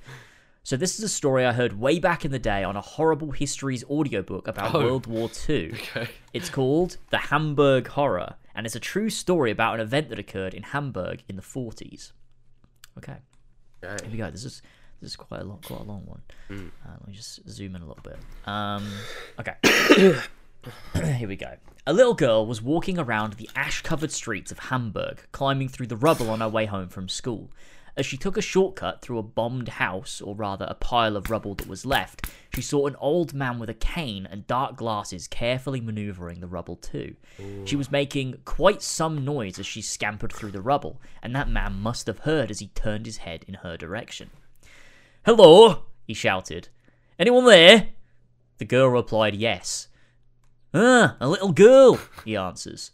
So 0.70 0.76
this 0.76 1.00
is 1.00 1.04
a 1.04 1.08
story 1.08 1.44
I 1.44 1.50
heard 1.50 1.80
way 1.80 1.98
back 1.98 2.24
in 2.24 2.30
the 2.30 2.38
day 2.38 2.62
on 2.62 2.76
a 2.76 2.80
horrible 2.80 3.32
histories 3.32 3.82
audiobook 3.90 4.46
about 4.46 4.72
Oh. 4.72 4.84
World 4.84 5.08
War 5.08 5.28
II. 5.48 5.72
Okay. 5.72 6.08
It's 6.32 6.48
called 6.48 6.96
The 7.10 7.18
Hamburg 7.18 7.88
Horror, 7.88 8.36
and 8.54 8.66
it's 8.66 8.76
a 8.76 8.78
true 8.78 9.10
story 9.10 9.50
about 9.50 9.74
an 9.74 9.80
event 9.80 10.10
that 10.10 10.20
occurred 10.20 10.54
in 10.54 10.62
Hamburg 10.62 11.24
in 11.28 11.34
the 11.34 11.42
40s. 11.42 12.12
Okay, 12.98 13.16
here 13.80 13.98
we 14.12 14.16
go. 14.16 14.30
This 14.30 14.44
is 14.44 14.62
this 15.00 15.10
is 15.10 15.16
quite 15.16 15.40
a 15.40 15.44
long, 15.44 15.58
quite 15.60 15.80
a 15.80 15.82
long 15.82 16.06
one. 16.06 16.22
Uh, 16.48 16.90
let 17.00 17.08
me 17.08 17.14
just 17.14 17.40
zoom 17.50 17.74
in 17.74 17.82
a 17.82 17.86
little 17.86 18.04
bit. 18.04 18.18
Um, 18.46 18.88
okay. 19.40 19.56
Here 21.16 21.26
we 21.26 21.36
go. 21.36 21.56
A 21.86 21.92
little 21.92 22.14
girl 22.14 22.46
was 22.46 22.60
walking 22.60 22.98
around 22.98 23.32
the 23.34 23.48
ash 23.56 23.82
covered 23.82 24.12
streets 24.12 24.52
of 24.52 24.58
Hamburg, 24.58 25.22
climbing 25.32 25.68
through 25.68 25.86
the 25.86 25.96
rubble 25.96 26.30
on 26.30 26.40
her 26.40 26.48
way 26.48 26.66
home 26.66 26.88
from 26.88 27.08
school. 27.08 27.50
As 28.00 28.06
she 28.06 28.16
took 28.16 28.38
a 28.38 28.40
shortcut 28.40 29.02
through 29.02 29.18
a 29.18 29.22
bombed 29.22 29.68
house, 29.68 30.22
or 30.22 30.34
rather 30.34 30.64
a 30.64 30.74
pile 30.74 31.18
of 31.18 31.28
rubble 31.28 31.54
that 31.56 31.68
was 31.68 31.84
left, 31.84 32.30
she 32.54 32.62
saw 32.62 32.86
an 32.86 32.96
old 32.96 33.34
man 33.34 33.58
with 33.58 33.68
a 33.68 33.74
cane 33.74 34.26
and 34.30 34.46
dark 34.46 34.74
glasses 34.74 35.28
carefully 35.28 35.82
maneuvering 35.82 36.40
the 36.40 36.46
rubble 36.46 36.76
too. 36.76 37.14
She 37.66 37.76
was 37.76 37.90
making 37.90 38.38
quite 38.46 38.80
some 38.80 39.22
noise 39.22 39.58
as 39.58 39.66
she 39.66 39.82
scampered 39.82 40.32
through 40.32 40.52
the 40.52 40.62
rubble, 40.62 40.98
and 41.22 41.36
that 41.36 41.50
man 41.50 41.74
must 41.74 42.06
have 42.06 42.20
heard 42.20 42.50
as 42.50 42.60
he 42.60 42.68
turned 42.68 43.04
his 43.04 43.18
head 43.18 43.44
in 43.46 43.52
her 43.52 43.76
direction. 43.76 44.30
Hello, 45.26 45.82
he 46.06 46.14
shouted. 46.14 46.68
Anyone 47.18 47.44
there? 47.44 47.88
The 48.56 48.64
girl 48.64 48.88
replied 48.88 49.34
yes. 49.34 49.88
Ah, 50.72 51.18
a 51.20 51.28
little 51.28 51.52
girl, 51.52 52.00
he 52.24 52.34
answers. 52.34 52.92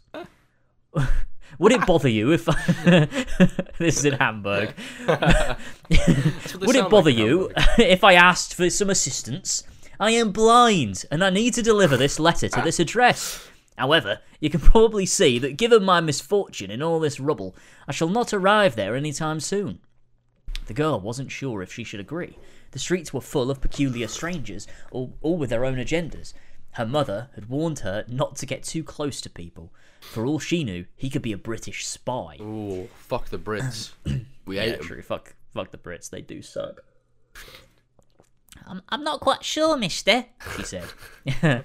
Would 1.59 1.71
it 1.71 1.85
bother 1.85 2.09
you 2.09 2.31
if 2.31 2.45
this 3.77 3.97
is 3.97 4.05
in 4.05 4.13
Hamburg? 4.13 4.73
That's 5.05 5.57
what 5.89 6.59
they 6.59 6.65
Would 6.67 6.75
it 6.75 6.89
bother 6.89 7.09
like, 7.09 7.19
you 7.19 7.51
if 7.77 8.03
I 8.03 8.13
asked 8.13 8.53
for 8.53 8.69
some 8.69 8.89
assistance? 8.89 9.63
I 9.99 10.11
am 10.11 10.31
blind 10.31 11.05
and 11.09 11.23
I 11.23 11.29
need 11.29 11.53
to 11.55 11.63
deliver 11.63 11.97
this 11.97 12.19
letter 12.19 12.47
to 12.49 12.61
this 12.61 12.79
address. 12.79 13.47
However, 13.77 14.19
you 14.39 14.49
can 14.49 14.59
probably 14.59 15.05
see 15.05 15.39
that 15.39 15.57
given 15.57 15.83
my 15.83 16.01
misfortune 16.01 16.71
in 16.71 16.83
all 16.83 16.99
this 16.99 17.19
rubble, 17.19 17.55
I 17.87 17.91
shall 17.91 18.09
not 18.09 18.33
arrive 18.33 18.75
there 18.75 18.95
any 18.95 19.11
time 19.11 19.39
soon. 19.39 19.79
The 20.67 20.73
girl 20.73 20.99
wasn't 20.99 21.31
sure 21.31 21.61
if 21.61 21.71
she 21.71 21.83
should 21.83 21.99
agree. 21.99 22.37
The 22.71 22.79
streets 22.79 23.13
were 23.13 23.21
full 23.21 23.49
of 23.49 23.61
peculiar 23.61 24.07
strangers, 24.07 24.67
all, 24.91 25.13
all 25.21 25.37
with 25.37 25.49
their 25.49 25.65
own 25.65 25.77
agendas. 25.77 26.33
Her 26.71 26.85
mother 26.85 27.29
had 27.33 27.49
warned 27.49 27.79
her 27.79 28.05
not 28.07 28.35
to 28.37 28.45
get 28.45 28.63
too 28.63 28.83
close 28.83 29.21
to 29.21 29.29
people. 29.29 29.71
For 30.11 30.25
all 30.25 30.39
she 30.39 30.63
knew, 30.63 30.85
he 30.95 31.09
could 31.09 31.21
be 31.21 31.31
a 31.33 31.37
British 31.37 31.85
spy. 31.85 32.37
Ooh, 32.41 32.87
fuck 32.97 33.29
the 33.29 33.37
Brits. 33.37 33.91
We 34.45 34.55
Yeah, 34.55 34.61
hate 34.63 34.73
'em. 34.79 34.83
true. 34.85 35.01
Fuck, 35.01 35.35
fuck 35.53 35.71
the 35.71 35.77
Brits. 35.77 36.09
They 36.09 36.21
do 36.21 36.41
suck. 36.41 36.79
I'm, 38.65 38.81
I'm 38.89 39.03
not 39.03 39.19
quite 39.19 39.43
sure, 39.43 39.77
mister, 39.77 40.25
she 40.55 40.63
said. 40.63 40.85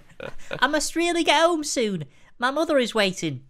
I 0.58 0.66
must 0.66 0.96
really 0.96 1.22
get 1.24 1.40
home 1.40 1.64
soon. 1.64 2.04
My 2.38 2.50
mother 2.50 2.78
is 2.78 2.94
waiting. 2.94 3.44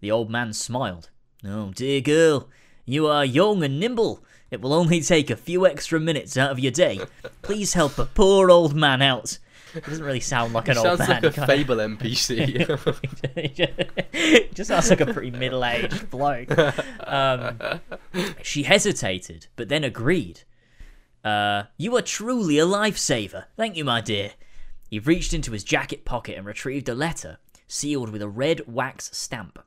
The 0.00 0.10
old 0.12 0.30
man 0.30 0.52
smiled. 0.52 1.10
Oh, 1.44 1.72
dear 1.74 2.00
girl, 2.00 2.48
you 2.84 3.06
are 3.08 3.24
young 3.24 3.62
and 3.64 3.78
nimble. 3.80 4.22
It 4.50 4.60
will 4.60 4.72
only 4.72 5.00
take 5.00 5.30
a 5.30 5.36
few 5.36 5.66
extra 5.66 5.98
minutes 6.00 6.36
out 6.36 6.52
of 6.52 6.60
your 6.60 6.72
day. 6.72 7.00
Please 7.42 7.74
help 7.74 7.98
a 7.98 8.06
poor 8.06 8.50
old 8.50 8.74
man 8.74 9.02
out. 9.02 9.38
It 9.80 9.84
doesn't 9.84 10.04
really 10.04 10.20
sound 10.20 10.54
like 10.54 10.68
an 10.68 10.78
old 10.78 10.98
Sounds 10.98 11.08
man. 11.08 11.22
like 11.22 11.36
a 11.36 11.46
Fable 11.46 11.76
NPC. 11.76 12.64
Just 14.54 14.68
sounds 14.68 14.88
like 14.88 15.00
a 15.02 15.12
pretty 15.12 15.30
middle-aged 15.30 16.08
bloke. 16.08 16.50
Um, 17.06 17.58
she 18.42 18.62
hesitated, 18.62 19.48
but 19.54 19.68
then 19.68 19.84
agreed. 19.84 20.42
Uh, 21.22 21.64
you 21.76 21.94
are 21.96 22.02
truly 22.02 22.58
a 22.58 22.64
lifesaver. 22.64 23.44
Thank 23.56 23.76
you, 23.76 23.84
my 23.84 24.00
dear. 24.00 24.32
He 24.88 24.98
reached 24.98 25.34
into 25.34 25.52
his 25.52 25.64
jacket 25.64 26.04
pocket 26.04 26.38
and 26.38 26.46
retrieved 26.46 26.88
a 26.88 26.94
letter, 26.94 27.38
sealed 27.68 28.10
with 28.10 28.22
a 28.22 28.28
red 28.28 28.62
wax 28.66 29.10
stamp. 29.12 29.58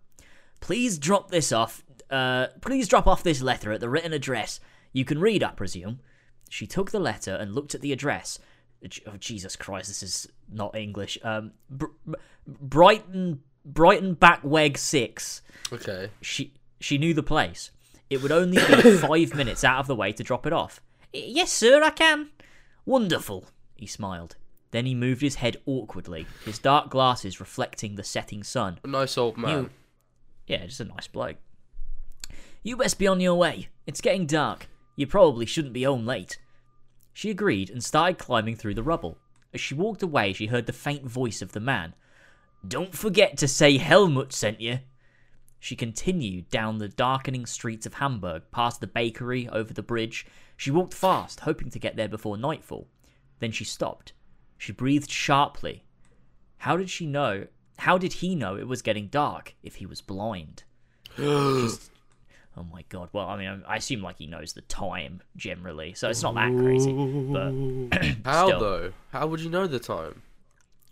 Please 0.60 0.98
drop 0.98 1.30
this 1.30 1.52
off. 1.52 1.84
Uh, 2.10 2.48
please 2.62 2.88
drop 2.88 3.06
off 3.06 3.22
this 3.22 3.42
letter 3.42 3.72
at 3.72 3.80
the 3.80 3.90
written 3.90 4.14
address. 4.14 4.60
You 4.92 5.06
can 5.06 5.20
read, 5.20 5.44
I 5.44 5.52
presume. 5.52 6.00
She 6.50 6.66
took 6.66 6.90
the 6.92 7.00
letter 7.00 7.36
and 7.36 7.54
looked 7.54 7.76
at 7.76 7.82
the 7.82 7.94
address. 7.94 8.40
Oh, 9.08 9.18
Jesus 9.20 9.56
Christ, 9.56 9.88
this 9.90 10.02
is 10.04 10.28
not 10.52 10.76
English. 10.76 11.18
Um, 11.24 11.52
Br- 11.70 11.88
Br- 12.06 12.16
Brighton, 12.48 13.42
Brighton 13.66 14.16
Backweg 14.16 14.78
Six. 14.78 15.42
okay. 15.74 16.10
She 16.22 16.54
she 16.80 16.98
knew 16.98 17.14
the 17.14 17.24
place. 17.24 17.72
It 18.10 18.22
would 18.24 18.32
only 18.32 18.58
be 18.58 18.98
five 18.98 19.36
minutes 19.36 19.64
out 19.64 19.80
of 19.80 19.88
the 19.88 19.96
way 19.96 20.12
to 20.14 20.24
drop 20.24 20.48
it 20.48 20.54
off. 20.54 20.82
Yes, 21.12 21.52
sir, 21.52 21.84
I 21.84 21.90
can. 21.90 22.30
Wonderful. 22.86 23.46
He 23.76 23.86
smiled. 23.86 24.36
Then 24.72 24.86
he 24.86 24.96
moved 24.96 25.22
his 25.22 25.36
head 25.36 25.58
awkwardly, 25.66 26.26
his 26.46 26.60
dark 26.60 26.90
glasses 26.90 27.40
reflecting 27.40 27.96
the 27.96 28.04
setting 28.04 28.44
sun. 28.44 28.80
A 28.84 28.88
nice 28.88 29.18
old 29.18 29.38
man. 29.38 29.72
Yeah, 30.48 30.66
just 30.66 30.80
a 30.80 30.86
nice 30.86 31.08
bloke. 31.08 31.38
You 32.64 32.78
best 32.78 33.00
be 33.00 33.08
on 33.08 33.20
your 33.20 33.36
way. 33.36 33.70
It's 33.88 34.02
getting 34.02 34.26
dark. 34.26 34.68
You 34.96 35.08
probably 35.08 35.46
shouldn't 35.46 35.74
be 35.74 35.84
home 35.84 36.06
late. 36.06 36.38
She 37.20 37.30
agreed 37.30 37.70
and 37.70 37.84
started 37.84 38.18
climbing 38.18 38.56
through 38.56 38.76
the 38.76 38.82
rubble. 38.82 39.18
As 39.54 39.60
she 39.60 39.74
walked 39.74 40.02
away, 40.02 40.32
she 40.32 40.46
heard 40.46 40.68
the 40.68 40.72
faint 40.72 41.06
voice 41.06 41.42
of 41.42 41.52
the 41.52 41.60
man. 41.60 41.94
Don't 42.66 42.96
forget 42.96 43.36
to 43.40 43.48
say 43.50 43.78
Helmut 43.78 44.32
sent 44.32 44.62
you. 44.62 44.80
She 45.60 45.76
continued 45.76 46.50
down 46.50 46.78
the 46.78 46.88
darkening 46.88 47.46
streets 47.46 47.86
of 47.86 47.96
Hamburg, 47.96 48.44
past 48.52 48.80
the 48.80 48.88
bakery, 48.88 49.50
over 49.50 49.74
the 49.74 49.84
bridge. 49.84 50.28
She 50.56 50.72
walked 50.72 50.94
fast, 50.94 51.42
hoping 51.42 51.70
to 51.72 51.78
get 51.78 51.98
there 51.98 52.08
before 52.08 52.38
nightfall. 52.38 52.88
Then 53.40 53.52
she 53.52 53.66
stopped. 53.66 54.14
She 54.58 54.72
breathed 54.72 55.12
sharply. 55.12 55.84
How 56.60 56.78
did 56.78 56.90
she 56.90 57.06
know? 57.06 57.48
How 57.80 57.98
did 57.98 58.14
he 58.14 58.34
know 58.34 58.56
it 58.56 58.70
was 58.70 58.82
getting 58.82 59.08
dark 59.08 59.56
if 59.62 59.76
he 59.76 59.86
was 59.86 60.00
blind? 60.00 60.64
She's- 61.18 61.90
oh 62.60 62.66
my 62.72 62.84
god. 62.90 63.10
Well, 63.14 63.28
I 63.28 63.38
mean, 63.38 63.64
I 63.68 63.78
assume 63.78 64.02
like 64.02 64.18
he 64.18 64.28
knows 64.28 64.54
the 64.54 64.62
time 64.62 65.22
generally, 65.36 65.94
so 65.94 66.10
it's 66.10 66.22
not 66.22 66.36
that 66.36 66.52
crazy. 66.56 66.92
But 66.92 67.52
How 68.26 68.48
still. 68.48 68.60
though? 68.60 68.94
How 69.12 69.28
would 69.28 69.40
you 69.40 69.50
know 69.50 69.66
the 69.68 69.80
time? 69.80 70.22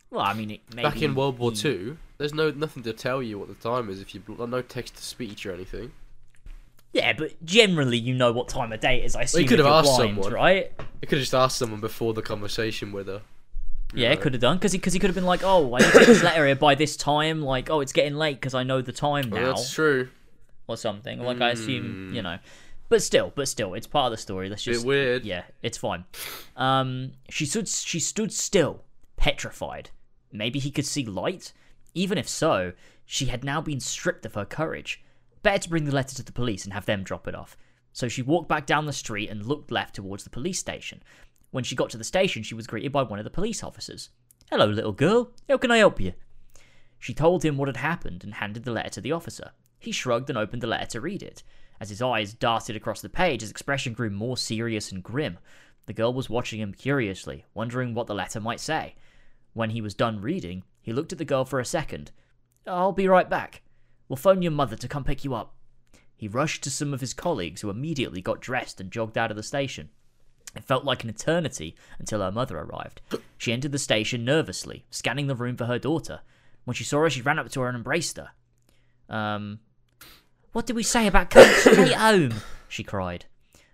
well, 0.10 0.22
I 0.22 0.34
mean, 0.34 0.52
it, 0.52 0.62
maybe 0.74 0.88
Back 0.88 1.02
in 1.02 1.14
World 1.16 1.38
War 1.38 1.52
he- 1.52 1.58
Two, 1.58 1.98
there's 2.18 2.34
no 2.34 2.50
nothing 2.52 2.84
to 2.84 2.94
tell 2.94 3.22
you 3.22 3.38
what 3.38 3.50
the 3.50 3.56
time 3.56 3.90
is 3.90 4.02
if 4.02 4.16
you 4.16 4.24
no 4.28 4.62
text 4.62 4.96
to 4.96 5.04
speech 5.04 5.46
or 5.46 5.54
anything. 5.54 5.92
Yeah, 6.94 7.14
but 7.14 7.44
generally 7.46 7.98
you 7.98 8.16
know 8.16 8.32
what 8.32 8.48
time 8.48 8.72
of 8.72 8.80
day 8.80 9.02
it 9.02 9.06
is. 9.06 9.16
I 9.16 9.24
assume 9.24 9.42
you 9.42 9.48
could 9.48 9.60
have 9.60 9.66
you're 9.68 9.76
asked 9.76 9.98
blind, 9.98 10.16
someone. 10.24 10.34
right? 10.34 10.72
You 11.02 11.08
could 11.08 11.18
have 11.18 11.24
just 11.24 11.36
asked 11.36 11.58
someone 11.58 11.82
before 11.82 12.14
the 12.14 12.22
conversation 12.22 12.92
with 12.92 13.08
her. 13.08 13.22
Yeah, 13.94 14.12
it 14.12 14.20
could 14.22 14.34
have 14.34 14.42
done 14.42 14.58
because 14.58 14.72
he 14.72 14.78
because 14.78 14.94
he 14.94 15.00
could 15.00 15.08
have 15.10 15.16
been 15.16 15.26
like, 15.26 15.44
oh, 15.44 15.74
I 15.76 15.80
need 15.80 15.92
to 15.92 16.00
get 16.00 16.08
this 16.08 16.24
letter 16.24 16.46
here 16.46 16.56
by 16.56 16.76
this 16.76 16.98
time. 16.98 17.42
Like, 17.42 17.70
oh, 17.70 17.82
it's 17.82 17.94
getting 17.94 18.16
late 18.16 18.36
because 18.38 18.54
I 18.54 18.64
know 18.64 18.82
the 18.82 18.92
time 18.92 19.30
Well, 19.30 19.42
now. 19.42 19.48
that's 19.54 19.72
true. 19.72 20.10
Or 20.68 20.78
something. 20.78 21.20
Like 21.20 21.42
I 21.42 21.52
assume, 21.52 22.14
you 22.14 22.22
know. 22.22 22.38
But 22.90 23.02
still, 23.04 23.34
but 23.36 23.48
still, 23.48 23.74
it's 23.74 23.88
part 23.88 24.12
of 24.12 24.12
the 24.12 24.22
story. 24.22 24.50
Let's 24.50 24.64
Bit 24.64 24.74
just 24.74 24.86
weird. 24.86 25.26
Yeah, 25.26 25.44
it's 25.62 25.78
fine. 25.78 26.06
Um, 26.56 27.14
she 27.30 27.46
stood 27.46 27.68
she 27.68 28.00
stood 28.00 28.32
still, 28.32 28.84
petrified. 29.18 29.90
Maybe 30.32 30.60
he 30.60 30.72
could 30.72 30.86
see 30.86 31.06
light. 31.06 31.54
Even 31.94 32.18
if 32.18 32.30
so, 32.30 32.74
she 33.06 33.26
had 33.26 33.44
now 33.44 33.60
been 33.62 33.80
stripped 33.80 34.26
of 34.26 34.36
her 34.36 34.46
courage. 34.46 35.04
Better 35.42 35.64
to 35.64 35.70
bring 35.70 35.86
the 35.86 35.96
letter 35.96 36.16
to 36.16 36.24
the 36.24 36.32
police 36.32 36.64
and 36.64 36.74
have 36.74 36.86
them 36.86 37.04
drop 37.04 37.28
it 37.28 37.36
off. 37.36 37.58
So 37.94 38.08
she 38.08 38.22
walked 38.22 38.48
back 38.48 38.66
down 38.66 38.86
the 38.86 38.94
street 38.94 39.30
and 39.30 39.46
looked 39.46 39.72
left 39.72 39.96
towards 39.96 40.24
the 40.24 40.30
police 40.30 40.60
station. 40.60 41.02
When 41.52 41.64
she 41.64 41.76
got 41.76 41.90
to 41.92 41.98
the 41.98 42.04
station, 42.04 42.44
she 42.44 42.54
was 42.54 42.68
greeted 42.68 42.92
by 42.92 43.04
one 43.04 43.20
of 43.20 43.26
the 43.26 43.32
police 43.32 43.64
officers. 43.64 44.10
Hello, 44.52 44.66
little 44.66 44.92
girl. 44.92 45.32
How 45.50 45.58
can 45.58 45.72
I 45.72 45.78
help 45.78 46.00
you? 46.00 46.14
She 47.00 47.14
told 47.14 47.44
him 47.44 47.58
what 47.58 47.68
had 47.68 47.78
happened 47.78 48.24
and 48.24 48.36
handed 48.36 48.64
the 48.66 48.72
letter 48.72 48.90
to 48.92 49.02
the 49.02 49.12
officer. 49.12 49.52
He 49.80 49.92
shrugged 49.92 50.30
and 50.30 50.38
opened 50.38 50.62
the 50.62 50.68
letter 50.68 50.88
to 50.88 51.02
read 51.02 51.24
it. 51.24 51.44
As 51.80 51.90
his 51.90 52.02
eyes 52.02 52.34
darted 52.34 52.76
across 52.76 53.02
the 53.02 53.10
page, 53.10 53.42
his 53.42 53.52
expression 53.52 53.94
grew 53.94 54.10
more 54.10 54.38
serious 54.38 54.92
and 54.92 55.04
grim. 55.04 55.38
The 55.86 55.94
girl 55.94 56.14
was 56.14 56.30
watching 56.30 56.60
him 56.60 56.74
curiously, 56.74 57.46
wondering 57.54 57.94
what 57.94 58.08
the 58.08 58.16
letter 58.16 58.40
might 58.40 58.60
say. 58.60 58.96
When 59.54 59.70
he 59.70 59.82
was 59.82 59.94
done 59.94 60.22
reading, 60.22 60.64
he 60.82 60.94
looked 60.94 61.12
at 61.12 61.18
the 61.18 61.26
girl 61.26 61.46
for 61.46 61.60
a 61.60 61.66
second. 61.66 62.12
I'll 62.66 62.92
be 62.92 63.08
right 63.08 63.30
back. 63.30 63.62
We'll 64.08 64.18
phone 64.18 64.42
your 64.42 64.52
mother 64.52 64.76
to 64.76 64.88
come 64.88 65.04
pick 65.04 65.24
you 65.24 65.34
up. 65.34 65.54
He 66.16 66.28
rushed 66.28 66.64
to 66.64 66.72
some 66.72 66.94
of 66.94 67.02
his 67.02 67.14
colleagues 67.14 67.62
who 67.62 67.70
immediately 67.70 68.22
got 68.22 68.42
dressed 68.42 68.82
and 68.82 68.92
jogged 68.92 69.18
out 69.18 69.32
of 69.32 69.38
the 69.38 69.44
station. 69.44 69.90
It 70.56 70.64
felt 70.64 70.86
like 70.86 71.04
an 71.04 71.10
eternity 71.10 71.76
until 72.00 72.22
her 72.22 72.32
mother 72.32 72.58
arrived. 72.58 73.02
She 73.38 73.54
entered 73.54 73.72
the 73.72 73.78
station 73.78 74.26
nervously, 74.26 74.86
scanning 74.90 75.28
the 75.28 75.36
room 75.36 75.56
for 75.56 75.66
her 75.66 75.78
daughter. 75.78 76.22
When 76.66 76.74
she 76.74 76.84
saw 76.84 77.02
her, 77.02 77.10
she 77.10 77.22
ran 77.22 77.38
up 77.38 77.50
to 77.52 77.62
her 77.62 77.68
and 77.68 77.78
embraced 77.78 78.18
her. 78.18 78.32
Um, 79.10 79.60
what 80.58 80.66
did 80.66 80.76
we 80.76 80.82
say 80.82 81.06
about 81.06 81.30
coming 81.30 81.52
straight 81.60 81.94
home? 81.94 82.34
She 82.68 82.84
cried. 82.84 83.26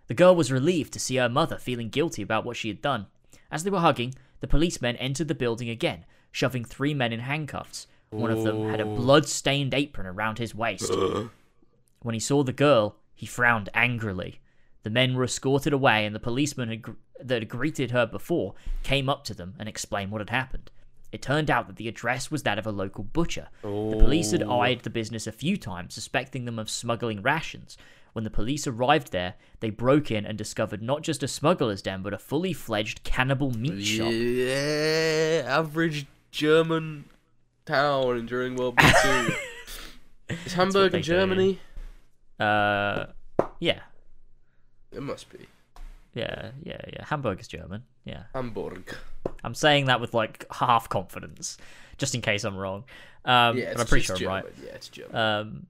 The 0.08 0.14
girl 0.14 0.36
was 0.36 0.52
relieved 0.52 0.92
to 0.92 1.00
see 1.00 1.16
her 1.16 1.30
mother 1.30 1.58
feeling 1.58 1.88
guilty 1.88 2.22
about 2.22 2.44
what 2.44 2.58
she 2.58 2.68
had 2.68 2.82
done. 2.82 3.06
As 3.50 3.64
they 3.64 3.70
were 3.70 3.80
hugging, 3.80 4.16
the 4.42 4.50
policemen 4.50 4.98
entered 4.98 5.30
the 5.30 5.34
building 5.34 5.70
again, 5.70 6.04
shoving 6.30 6.66
three 6.66 6.94
men 6.94 7.14
in 7.14 7.22
handcuffs. 7.22 7.88
One 8.10 8.32
of 8.32 8.44
them 8.44 8.70
had 8.70 8.82
a 8.82 8.86
blood 8.86 9.30
stained 9.30 9.74
apron 9.74 10.06
around 10.06 10.40
his 10.40 10.54
waist. 10.54 10.92
Uh. 10.92 11.30
When 12.02 12.16
he 12.16 12.20
saw 12.20 12.44
the 12.44 12.52
girl, 12.52 12.98
he 13.16 13.26
frowned 13.26 13.70
angrily. 13.74 14.42
The 14.84 14.90
men 14.90 15.16
were 15.16 15.24
escorted 15.24 15.72
away, 15.72 16.06
and 16.06 16.14
the 16.14 16.20
policeman 16.20 16.68
had 16.68 16.82
gr- 16.82 16.92
that 17.18 17.44
had 17.44 17.48
greeted 17.48 17.92
her 17.92 18.06
before 18.06 18.56
came 18.84 19.08
up 19.08 19.24
to 19.24 19.34
them 19.34 19.56
and 19.58 19.70
explained 19.70 20.12
what 20.12 20.20
had 20.20 20.32
happened. 20.32 20.70
It 21.14 21.22
turned 21.22 21.52
out 21.52 21.68
that 21.68 21.76
the 21.76 21.88
address 21.88 22.32
was 22.32 22.42
that 22.42 22.58
of 22.58 22.66
a 22.66 22.72
local 22.72 23.04
butcher. 23.04 23.48
The 23.62 23.68
police 24.00 24.32
had 24.32 24.42
eyed 24.42 24.80
the 24.82 24.90
business 24.90 25.28
a 25.28 25.32
few 25.32 25.58
times, 25.58 25.94
suspecting 25.94 26.46
them 26.46 26.58
of 26.58 26.72
smuggling 26.72 27.22
rations. 27.22 27.78
When 28.14 28.24
the 28.24 28.32
police 28.32 28.66
arrived 28.66 29.12
there, 29.12 29.36
they 29.60 29.70
broke 29.70 30.10
in 30.10 30.26
and 30.26 30.36
discovered 30.38 30.82
not 30.82 31.04
just 31.04 31.22
a 31.22 31.28
smuggler's 31.28 31.84
den, 31.84 32.02
but 32.02 32.16
a 32.16 32.18
fully 32.18 32.52
fledged 32.52 33.04
cannibal 33.04 33.52
meat 33.52 33.84
shop. 33.86 34.12
Yeah, 34.12 35.44
average 35.46 36.08
German 36.32 37.06
town 37.66 38.26
during 38.26 38.56
World 38.56 38.80
War 38.82 38.92
Two. 39.04 39.34
Is 40.46 40.54
Hamburg 40.54 40.96
in 40.96 41.02
do. 41.02 41.06
Germany? 41.06 41.60
Uh, 42.40 43.06
yeah, 43.60 43.82
It 44.92 45.04
must 45.04 45.30
be 45.30 45.46
yeah, 46.16 46.52
yeah, 46.64 46.82
yeah. 46.92 47.06
Hamburg 47.06 47.40
is 47.40 47.48
German. 47.48 47.84
Yeah. 48.06 48.24
Hamburg. 48.34 48.96
I'm 49.44 49.56
saying 49.56 49.86
that 49.86 50.00
with 50.02 50.14
like 50.14 50.46
half 50.52 50.90
confidence, 50.90 51.58
just 51.98 52.16
in 52.16 52.22
case 52.22 52.44
I'm 52.44 52.56
wrong. 52.58 52.84
Um, 53.26 53.58
Yeah, 53.58 53.66
but 53.66 53.72
it's, 53.72 53.82
I'm 53.82 53.88
pretty 53.88 54.06
sure 54.06 54.18
I'm 54.18 54.26
right. 54.26 54.46
Yeah, 54.64 54.72
it's 54.72 54.90
German. 54.90 55.16
Um, 55.16 55.68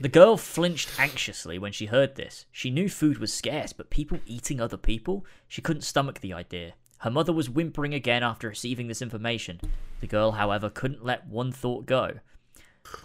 the 0.00 0.08
girl 0.08 0.36
flinched 0.36 0.90
anxiously 0.98 1.58
when 1.58 1.72
she 1.72 1.86
heard 1.86 2.14
this. 2.14 2.46
She 2.52 2.70
knew 2.70 2.88
food 2.88 3.18
was 3.18 3.32
scarce, 3.32 3.72
but 3.72 3.90
people 3.90 4.18
eating 4.26 4.60
other 4.60 4.76
people? 4.76 5.24
She 5.48 5.62
couldn't 5.62 5.82
stomach 5.82 6.20
the 6.20 6.32
idea. 6.32 6.74
Her 6.98 7.10
mother 7.10 7.32
was 7.32 7.50
whimpering 7.50 7.94
again 7.94 8.22
after 8.22 8.48
receiving 8.48 8.86
this 8.86 9.02
information. 9.02 9.60
The 10.00 10.06
girl, 10.06 10.32
however, 10.32 10.70
couldn't 10.70 11.04
let 11.04 11.26
one 11.26 11.50
thought 11.50 11.86
go. 11.86 12.20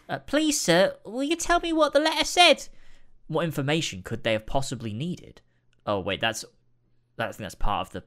Uh, 0.07 0.19
please, 0.19 0.59
sir, 0.59 0.95
will 1.03 1.23
you 1.23 1.35
tell 1.35 1.59
me 1.59 1.73
what 1.73 1.93
the 1.93 1.99
letter 1.99 2.25
said? 2.25 2.67
What 3.27 3.43
information 3.45 4.03
could 4.03 4.23
they 4.23 4.33
have 4.33 4.45
possibly 4.45 4.93
needed? 4.93 5.41
Oh, 5.85 5.99
wait, 5.99 6.21
that's. 6.21 6.45
I 7.17 7.25
think 7.25 7.37
that's 7.37 7.55
part 7.55 7.87
of 7.87 7.93
the. 7.93 8.03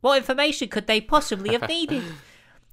What 0.00 0.18
information 0.18 0.68
could 0.68 0.86
they 0.86 1.00
possibly 1.00 1.52
have 1.52 1.68
needed? 1.68 2.02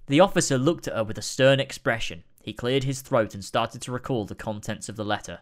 The 0.07 0.19
officer 0.19 0.57
looked 0.57 0.88
at 0.88 0.95
her 0.95 1.03
with 1.03 1.18
a 1.18 1.22
stern 1.23 1.60
expression. 1.60 2.23
He 2.41 2.53
cleared 2.53 2.84
his 2.84 3.02
throat 3.02 3.34
and 3.34 3.43
started 3.43 3.81
to 3.81 3.91
recall 3.91 4.26
the 4.26 4.35
contents 4.35 4.88
of 4.89 4.95
the 4.95 5.06
letter. 5.06 5.39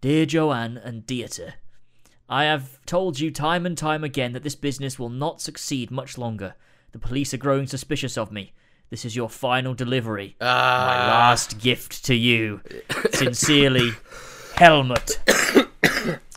Dear 0.00 0.24
Joanne 0.26 0.78
and 0.78 1.06
Dieter, 1.06 1.54
I 2.28 2.44
have 2.44 2.78
told 2.86 3.20
you 3.20 3.30
time 3.30 3.66
and 3.66 3.76
time 3.76 4.02
again 4.02 4.32
that 4.32 4.42
this 4.42 4.54
business 4.54 4.98
will 4.98 5.10
not 5.10 5.42
succeed 5.42 5.90
much 5.90 6.16
longer. 6.16 6.54
The 6.92 6.98
police 6.98 7.34
are 7.34 7.38
growing 7.38 7.66
suspicious 7.66 8.16
of 8.16 8.32
me. 8.32 8.52
This 8.88 9.04
is 9.04 9.16
your 9.16 9.28
final 9.28 9.74
delivery. 9.74 10.36
My 10.40 10.46
Ah, 10.46 11.06
last 11.08 11.58
gift 11.60 12.04
to 12.06 12.14
you. 12.14 12.60
Sincerely, 13.12 13.90
Helmut. 14.56 15.18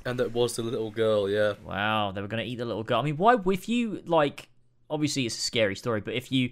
and 0.08 0.18
that 0.20 0.32
was 0.34 0.56
the 0.56 0.64
little 0.64 0.90
girl. 0.90 1.30
Yeah. 1.30 1.54
Wow, 1.66 2.12
they 2.12 2.22
were 2.22 2.28
going 2.28 2.44
to 2.44 2.50
eat 2.50 2.56
the 2.58 2.66
little 2.66 2.84
girl. 2.84 3.00
I 3.02 3.04
mean, 3.04 3.18
why? 3.18 3.36
If 3.46 3.68
you 3.68 4.02
like, 4.06 4.48
obviously 4.90 5.26
it's 5.26 5.38
a 5.38 5.42
scary 5.42 5.76
story, 5.76 6.00
but 6.02 6.14
if 6.14 6.32
you, 6.32 6.52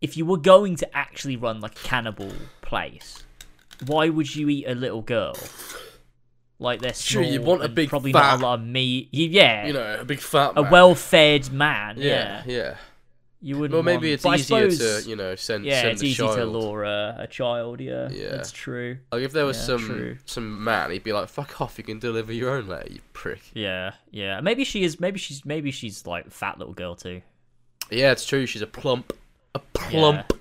if 0.00 0.16
you 0.16 0.26
were 0.26 0.38
going 0.38 0.76
to 0.76 0.96
actually 0.96 1.36
run 1.36 1.60
like 1.60 1.72
a 1.78 1.82
cannibal 1.82 2.32
place, 2.62 3.22
why 3.86 4.08
would 4.08 4.34
you 4.34 4.48
eat 4.48 4.66
a 4.66 4.74
little 4.74 5.02
girl? 5.02 5.36
Like 6.58 6.80
they're 6.80 6.94
Sure, 6.94 7.22
you 7.22 7.42
want 7.42 7.62
a 7.64 7.68
big 7.68 7.88
probably 7.88 8.12
fat- 8.12 8.38
not 8.38 8.40
a 8.40 8.42
lot 8.42 8.58
of 8.60 8.64
meat. 8.66 9.08
You, 9.12 9.28
yeah, 9.28 9.66
You 9.66 9.72
know, 9.72 9.96
a 10.00 10.04
big 10.04 10.20
fat. 10.20 10.52
a 10.56 10.62
well-fed 10.62 11.52
man. 11.52 11.96
Yeah, 11.98 12.42
Yeah, 12.46 12.52
yeah. 12.56 12.76
You 13.44 13.58
wouldn't. 13.58 13.74
Well, 13.74 13.82
maybe 13.82 14.08
want- 14.08 14.14
it's 14.14 14.22
but 14.24 14.38
easier 14.40 14.70
suppose- 14.70 15.04
to 15.04 15.10
you 15.10 15.16
know 15.16 15.34
send 15.36 15.64
Yeah, 15.66 15.82
send 15.82 15.92
it's 15.92 16.02
easy 16.02 16.14
child. 16.14 16.36
to 16.38 16.46
lure 16.46 16.84
a, 16.84 17.16
a 17.20 17.26
child. 17.26 17.80
Yeah, 17.80 18.08
Yeah. 18.10 18.30
that's 18.30 18.50
true. 18.50 18.98
Like 19.12 19.22
if 19.22 19.32
there 19.32 19.44
was 19.44 19.56
Yeah, 19.58 19.62
some 19.64 19.86
true. 19.86 20.18
some 20.24 20.64
man, 20.64 20.90
he'd 20.90 21.04
be 21.04 21.12
like, 21.12 21.28
"Fuck 21.28 21.60
off! 21.60 21.76
You 21.78 21.84
can 21.84 21.98
deliver 21.98 22.32
your 22.32 22.50
own 22.56 22.66
letter, 22.66 22.88
you 22.90 23.00
prick." 23.12 23.42
Yeah, 23.54 23.92
yeah. 24.10 24.40
Maybe 24.40 24.64
she 24.64 24.82
is. 24.84 24.98
Maybe 24.98 25.18
she's. 25.18 25.44
Maybe 25.44 25.70
she's 25.70 26.06
like 26.06 26.30
fat 26.30 26.58
little 26.58 26.74
girl 26.74 26.94
too. 26.96 27.20
Yeah, 27.90 28.12
it's 28.12 28.24
true. 28.24 28.46
She's 28.46 28.62
a 28.62 28.66
plump, 28.66 29.12
a 29.54 29.58
plump 29.58 30.32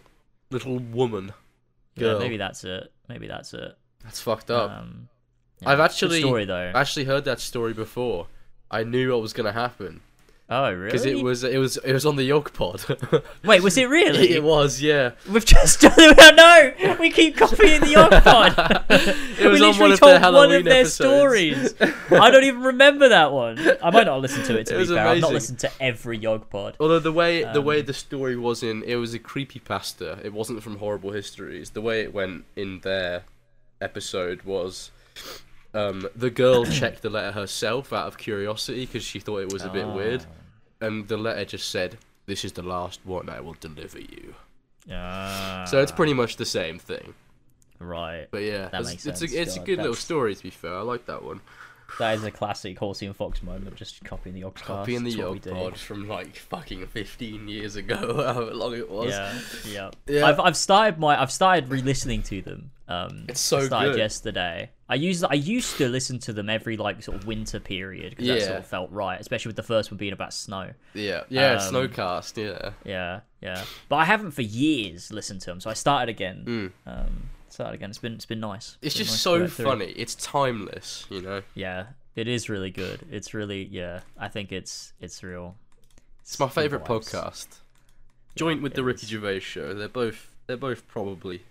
little 0.50 0.80
woman. 0.80 1.34
Yeah, 1.96 2.18
maybe 2.18 2.38
that's 2.38 2.64
it. 2.64 2.92
Maybe 3.10 3.28
that's 3.28 3.54
it. 3.54 3.78
That's 4.04 4.20
fucked 4.22 4.50
up. 4.50 4.72
Um, 4.72 5.10
I've 5.66 5.78
Good 5.78 5.84
actually 5.84 6.20
story 6.22 6.46
though. 6.46 6.72
I 6.74 6.80
actually 6.80 7.06
heard 7.06 7.26
that 7.26 7.40
story 7.40 7.74
before. 7.74 8.28
I 8.72 8.84
knew 8.84 9.12
what 9.12 9.22
was 9.22 9.34
gonna 9.34 9.52
happen. 9.52 10.02
Oh, 10.56 10.72
really? 10.72 10.86
because 10.86 11.06
it 11.06 11.18
was 11.24 11.44
it 11.44 11.58
was 11.58 11.78
it 11.78 11.94
was 11.94 12.06
on 12.06 12.16
the 12.16 12.24
Yog 12.24 12.54
Pod. 12.54 12.84
Wait, 13.44 13.64
was 13.64 13.78
it 13.78 13.86
really? 13.90 14.30
it 14.38 14.44
was, 14.44 14.82
yeah. 14.82 15.12
We've 15.32 15.44
just 15.46 15.82
done 15.82 15.94
it. 15.98 16.36
No, 16.36 16.96
we 17.00 17.10
keep 17.10 17.38
copying 17.38 17.82
the 17.82 17.88
Yogpod. 17.88 19.40
It 19.40 19.48
was 19.50 19.60
we 19.60 19.66
on 19.66 19.72
literally 19.72 19.80
one 19.80 19.92
of 19.94 20.00
told 20.00 20.12
their 20.12 20.20
Halloween 20.20 20.50
one 20.50 20.58
of 20.58 20.64
their 20.66 20.82
episodes. 20.82 20.96
stories. 20.96 21.74
I 22.12 22.30
don't 22.32 22.44
even 22.44 22.62
remember 22.62 23.10
that 23.10 23.32
one. 23.32 23.58
I 23.82 23.90
might 23.90 24.06
not 24.06 24.22
listen 24.22 24.44
to 24.44 24.58
it. 24.60 24.68
To 24.68 24.76
It 24.76 24.80
be 24.80 24.86
fair, 24.94 25.00
I've 25.08 25.20
not 25.22 25.32
amazing. 25.32 25.34
listened 25.34 25.60
to 25.60 25.72
every 25.80 26.20
Yogpod. 26.20 26.76
Although 26.80 27.00
the 27.00 27.12
way 27.12 27.44
the 27.44 27.62
way 27.62 27.80
Um, 27.80 27.86
the 27.86 27.94
story 27.94 28.36
was 28.36 28.62
in, 28.64 28.84
it 28.84 28.96
was 28.96 29.14
a 29.14 29.20
creepy 29.20 29.60
pasta. 29.60 30.20
It 30.24 30.34
wasn't 30.34 30.62
from 30.62 30.78
Horrible 30.78 31.12
Histories. 31.12 31.72
The 31.72 31.82
way 31.82 32.02
it 32.02 32.14
went 32.14 32.46
in 32.56 32.80
their 32.82 33.24
episode 33.82 34.44
was, 34.44 34.92
um, 35.74 36.08
the 36.16 36.30
girl 36.30 36.66
checked 36.80 37.02
the 37.02 37.10
letter 37.10 37.32
herself 37.32 37.92
out 37.92 38.08
of 38.08 38.18
curiosity 38.18 38.86
because 38.86 39.04
she 39.04 39.20
thought 39.20 39.40
it 39.40 39.52
was 39.52 39.64
a 39.64 39.70
bit 39.70 39.88
weird, 39.88 40.26
and 40.84 41.08
the 41.08 41.18
letter 41.18 41.46
just 41.46 41.70
said, 41.72 41.98
"This 42.26 42.44
is 42.46 42.52
the 42.54 42.64
last 42.64 43.00
one 43.06 43.30
I 43.30 43.40
will 43.40 43.56
deliver 43.60 44.00
you." 44.00 44.36
Ah, 44.92 45.66
So 45.68 45.82
it's 45.82 45.92
pretty 45.92 46.14
much 46.14 46.36
the 46.38 46.46
same 46.46 46.78
thing. 46.80 47.14
right. 47.80 48.28
But 48.32 48.44
yeah, 48.44 48.68
That 48.70 48.82
it's, 48.82 48.90
makes 48.90 49.06
it's 49.06 49.20
sense. 49.20 49.34
a 49.34 49.42
it's 49.42 49.56
a 49.56 49.60
God, 49.60 49.66
good 49.66 49.78
little 49.80 49.96
story. 49.96 50.36
To 50.36 50.44
be 50.44 50.50
fair, 50.50 50.76
I 50.76 50.82
like 50.82 51.06
that 51.06 51.24
one. 51.24 51.42
That 52.00 52.16
is 52.16 52.24
a 52.24 52.32
classic 52.32 52.78
Horsey 52.80 53.06
and 53.06 53.16
Fox 53.16 53.44
moment. 53.44 53.76
Just 53.76 54.04
copying 54.04 54.34
the 54.36 54.42
Yogcast. 54.42 54.64
Copying 54.64 55.04
the 55.04 55.12
That's 55.12 55.22
what 55.24 55.46
we 55.46 55.52
Yog. 55.52 55.58
Pod 55.72 55.78
from 55.78 56.08
like 56.08 56.36
fucking 56.36 56.88
fifteen 56.88 57.48
years 57.48 57.76
ago, 57.76 57.96
however 58.24 58.54
long 58.54 58.74
it 58.76 58.90
was. 58.90 59.10
Yeah, 59.12 59.40
yeah. 59.68 59.92
Yeah. 60.08 60.26
I've 60.26 60.40
I've 60.40 60.58
started 60.58 61.00
my 61.00 61.22
I've 61.22 61.32
started 61.32 61.70
re-listening 61.70 62.24
to 62.24 62.42
them. 62.42 62.72
Um, 62.88 63.26
It's 63.30 63.40
so 63.40 63.60
I 63.60 63.66
started 63.66 63.92
good. 63.92 64.00
yesterday. 64.00 64.70
I 64.90 64.96
used 64.96 65.24
I 65.24 65.36
used 65.36 65.78
to 65.78 65.88
listen 65.88 66.20
to 66.20 66.34
them 66.34 66.50
every 66.50 66.78
like 66.78 67.02
sort 67.02 67.16
of 67.18 67.26
winter 67.26 67.60
period 67.60 68.10
because 68.12 68.28
that 68.28 68.40
sort 68.42 68.52
Yeah. 68.54 68.58
of 68.58 68.68
felt 68.68 68.92
right, 68.92 69.20
especially 69.20 69.50
with 69.50 69.56
the 69.56 69.64
first 69.64 69.90
one 69.92 69.98
being 69.98 70.14
about 70.14 70.34
snow. 70.34 70.72
Yeah, 70.94 71.24
yeah, 71.30 71.54
Um, 71.54 71.74
Snowcast, 71.74 72.38
yeah. 72.38 72.72
Yeah, 72.84 73.22
yeah. 73.42 73.64
But 73.88 73.96
I 73.98 74.06
haven't 74.06 74.32
for 74.32 74.42
years 74.42 75.12
listened 75.14 75.42
to 75.42 75.52
them, 75.52 75.60
so 75.62 75.70
I 75.70 75.74
started 75.74 76.10
again. 76.10 76.74
Mm. 76.86 76.92
Um, 76.92 77.30
started 77.54 77.76
again. 77.76 77.90
It's 77.90 78.00
been 78.00 78.14
it's 78.14 78.26
been 78.26 78.40
nice. 78.40 78.78
It's 78.82 78.96
been 78.96 79.06
just 79.06 79.12
nice 79.12 79.22
so 79.22 79.48
funny. 79.48 79.92
It's 79.96 80.16
timeless, 80.16 81.06
you 81.10 81.22
know. 81.22 81.42
Yeah, 81.56 81.86
it 82.16 82.28
is 82.28 82.50
really 82.50 82.72
good. 82.72 83.02
It's 83.12 83.34
really 83.34 83.64
yeah. 83.66 84.02
I 84.18 84.28
think 84.28 84.52
it's 84.52 84.94
it's 85.00 85.24
real. 85.24 85.56
It's 86.22 86.40
my 86.40 86.48
favorite 86.50 86.84
vibes. 86.86 87.12
podcast. 87.12 87.48
Joint 88.36 88.62
with 88.62 88.74
it 88.74 88.76
the 88.76 88.84
Ricky 88.84 89.04
is. 89.04 89.10
Gervais 89.10 89.40
show. 89.40 89.74
They're 89.74 89.88
both 89.88 90.36
they're 90.48 90.58
both 90.58 90.88
probably 90.88 91.44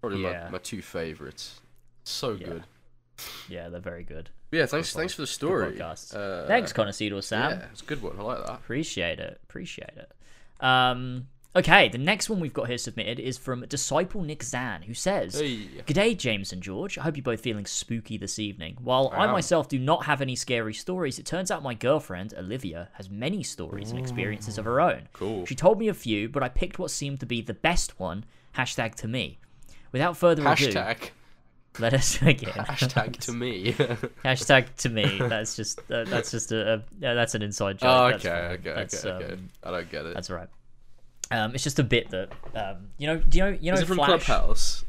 probably 0.00 0.22
Yeah. 0.22 0.44
my, 0.46 0.50
my 0.52 0.58
two 0.58 0.82
favorites. 0.82 1.60
So 2.04 2.32
Yeah. 2.32 2.46
good. 2.46 2.62
Yeah, 3.48 3.68
they're 3.68 3.80
very 3.80 4.02
good. 4.02 4.30
Yeah, 4.50 4.66
thanks 4.66 4.92
Good 4.92 4.98
thanks 4.98 5.14
for 5.14 5.20
the 5.22 5.26
story. 5.28 5.80
Uh, 5.80 5.94
Thanks, 6.48 6.72
Connoisseur 6.72 7.20
Sam. 7.20 7.50
Yeah, 7.50 7.66
it's 7.70 7.82
a 7.82 7.84
good 7.84 8.02
one. 8.02 8.18
I 8.18 8.22
like 8.22 8.44
that. 8.46 8.54
Appreciate 8.54 9.20
it. 9.20 9.38
Appreciate 9.44 9.92
it. 9.96 10.10
Um, 10.64 11.28
okay, 11.54 11.88
the 11.88 11.98
next 11.98 12.30
one 12.30 12.40
we've 12.40 12.52
got 12.52 12.68
here 12.68 12.78
submitted 12.78 13.18
is 13.18 13.36
from 13.38 13.64
Disciple 13.68 14.22
Nick 14.22 14.42
Zan, 14.42 14.82
who 14.82 14.94
says, 14.94 15.38
Hey. 15.38 15.66
G'day, 15.86 16.16
James 16.16 16.52
and 16.52 16.62
George. 16.62 16.98
I 16.98 17.02
hope 17.02 17.16
you're 17.16 17.22
both 17.22 17.40
feeling 17.40 17.66
spooky 17.66 18.16
this 18.16 18.38
evening. 18.38 18.76
While 18.82 19.12
I, 19.14 19.24
am. 19.24 19.32
myself 19.32 19.68
do 19.68 19.78
not 19.78 20.04
have 20.04 20.20
any 20.20 20.36
scary 20.36 20.74
stories, 20.74 21.18
it 21.18 21.26
turns 21.26 21.50
out 21.50 21.62
my 21.62 21.74
girlfriend, 21.74 22.34
Olivia, 22.36 22.88
has 22.94 23.10
many 23.10 23.42
stories 23.42 23.90
and 23.90 23.98
experiences 23.98 24.58
of 24.58 24.64
her 24.64 24.80
own. 24.80 25.08
Cool. 25.12 25.46
She 25.46 25.54
told 25.54 25.78
me 25.78 25.88
a 25.88 25.94
few, 25.94 26.28
but 26.28 26.42
I 26.42 26.48
picked 26.48 26.78
what 26.78 26.90
seemed 26.90 27.20
to 27.20 27.26
be 27.26 27.42
the 27.42 27.54
best 27.54 27.98
one. 27.98 28.24
Hashtag 28.56 28.94
to 28.96 29.08
me. 29.08 29.38
Without 29.92 30.16
further 30.16 30.42
ado, 30.42 30.66
Hashtag 30.72 31.10
let 31.78 31.94
us 31.94 32.18
begin. 32.24 32.50
hashtag 32.50 33.16
to 33.18 33.32
me. 33.32 33.72
Hashtag 34.24 34.74
to 34.78 34.88
me. 34.88 35.18
That's 35.18 35.56
just 35.56 35.78
uh, 35.90 36.04
that's 36.04 36.30
just 36.30 36.52
a, 36.52 36.74
a 36.74 36.82
yeah, 37.00 37.14
that's 37.14 37.34
an 37.34 37.42
inside 37.42 37.78
joke. 37.78 37.88
oh, 37.88 38.04
okay, 38.16 38.30
okay, 38.58 38.72
That's, 38.74 39.04
okay, 39.04 39.24
okay. 39.24 39.32
um, 39.34 39.48
I 39.62 39.70
don't 39.70 39.90
get 39.90 40.06
it. 40.06 40.14
That's 40.14 40.30
right. 40.30 40.48
Um, 41.30 41.54
it's 41.54 41.62
just 41.64 41.78
a 41.78 41.84
bit 41.84 42.10
that 42.10 42.30
um, 42.54 42.88
you 42.98 43.06
know. 43.06 43.16
Do 43.18 43.38
you 43.38 43.44
know? 43.44 43.50
You 43.60 43.70
know 43.70 43.74
Is 43.76 43.82
it 43.82 43.86
from 43.86 43.96
Flash? 43.96 44.08
Clubhouse? 44.24 44.84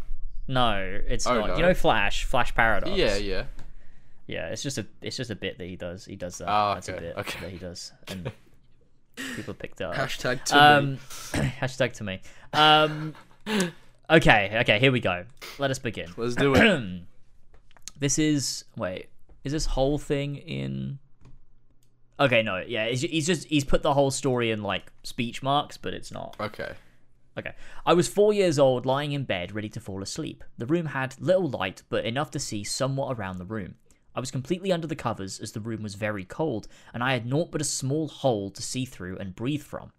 No, 0.47 0.99
it's 1.07 1.27
Oh, 1.27 1.39
not. 1.39 1.49
no. 1.49 1.55
You 1.57 1.61
know 1.61 1.73
Flash? 1.73 2.25
Flash 2.25 2.53
Paradox. 2.55 2.91
Yeah, 2.97 3.15
yeah. 3.17 3.43
Yeah, 4.27 4.47
it's 4.47 4.63
just 4.63 4.77
a 4.77 4.85
it's 5.01 5.17
just 5.17 5.29
a 5.29 5.35
bit 5.35 5.57
that 5.57 5.67
he 5.67 5.75
does. 5.75 6.05
He 6.05 6.15
does 6.15 6.37
that. 6.39 6.47
Ah, 6.47 6.73
That's 6.75 6.89
a 6.89 6.95
okay, 6.95 7.05
bit 7.05 7.17
okay. 7.17 7.39
that 7.41 7.49
he 7.51 7.57
does, 7.57 7.91
and 8.07 8.31
people 9.35 9.53
picked 9.53 9.81
up. 9.81 9.93
Hashtag 9.95 10.43
to 10.45 10.61
Um, 10.61 10.91
me. 10.93 10.97
hashtag 11.61 11.93
to 11.93 12.03
me. 12.03 12.21
Um, 12.53 13.13
okay, 14.09 14.57
okay, 14.61 14.79
here 14.79 14.91
we 14.91 14.99
go. 14.99 15.25
Let 15.59 15.69
us 15.71 15.79
begin. 15.79 16.09
Let's 16.17 16.35
do 16.35 16.53
it. 16.55 17.01
This 17.99 18.17
is 18.17 18.63
wait, 18.75 19.09
is 19.43 19.51
this 19.51 19.67
whole 19.67 19.99
thing 19.99 20.37
in? 20.37 20.97
Okay, 22.21 22.43
no, 22.43 22.63
yeah, 22.65 22.87
he's, 22.87 23.01
he's 23.01 23.25
just 23.25 23.47
he's 23.47 23.65
put 23.65 23.81
the 23.81 23.95
whole 23.95 24.11
story 24.11 24.51
in 24.51 24.61
like 24.61 24.91
speech 25.03 25.41
marks, 25.41 25.75
but 25.77 25.95
it's 25.95 26.11
not. 26.11 26.35
Okay. 26.39 26.73
Okay. 27.35 27.55
I 27.83 27.93
was 27.93 28.07
four 28.07 28.31
years 28.31 28.59
old, 28.59 28.85
lying 28.85 29.13
in 29.13 29.23
bed, 29.23 29.53
ready 29.53 29.69
to 29.69 29.79
fall 29.79 30.03
asleep. 30.03 30.43
The 30.57 30.67
room 30.67 30.87
had 30.87 31.19
little 31.19 31.49
light, 31.49 31.81
but 31.89 32.05
enough 32.05 32.29
to 32.31 32.39
see 32.39 32.63
somewhat 32.63 33.17
around 33.17 33.37
the 33.37 33.45
room. 33.45 33.75
I 34.13 34.19
was 34.19 34.29
completely 34.29 34.71
under 34.71 34.85
the 34.85 34.95
covers 34.95 35.39
as 35.39 35.53
the 35.53 35.61
room 35.61 35.81
was 35.81 35.95
very 35.95 36.23
cold, 36.23 36.67
and 36.93 37.03
I 37.03 37.13
had 37.13 37.25
naught 37.25 37.49
but 37.49 37.61
a 37.61 37.65
small 37.65 38.07
hole 38.07 38.51
to 38.51 38.61
see 38.61 38.85
through 38.85 39.17
and 39.17 39.35
breathe 39.35 39.63
from. 39.63 39.91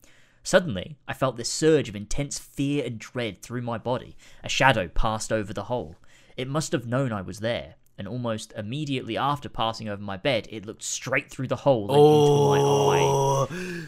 Suddenly, 0.44 0.98
I 1.08 1.14
felt 1.14 1.36
this 1.36 1.50
surge 1.50 1.88
of 1.88 1.96
intense 1.96 2.38
fear 2.38 2.84
and 2.84 3.00
dread 3.00 3.42
through 3.42 3.62
my 3.62 3.78
body. 3.78 4.16
A 4.44 4.48
shadow 4.48 4.86
passed 4.86 5.32
over 5.32 5.52
the 5.52 5.64
hole. 5.64 5.96
It 6.36 6.48
must 6.48 6.72
have 6.72 6.86
known 6.86 7.12
I 7.12 7.22
was 7.22 7.40
there, 7.40 7.76
and 8.02 8.08
almost 8.08 8.52
immediately 8.56 9.16
after 9.16 9.48
passing 9.48 9.88
over 9.88 10.02
my 10.02 10.16
bed, 10.16 10.48
it 10.50 10.66
looked 10.66 10.82
straight 10.82 11.30
through 11.30 11.46
the 11.46 11.54
hole 11.54 11.88
and 11.88 12.00
into 12.00 12.48
my 12.48 12.58
eye. 12.58 13.00
Oh. 13.00 13.86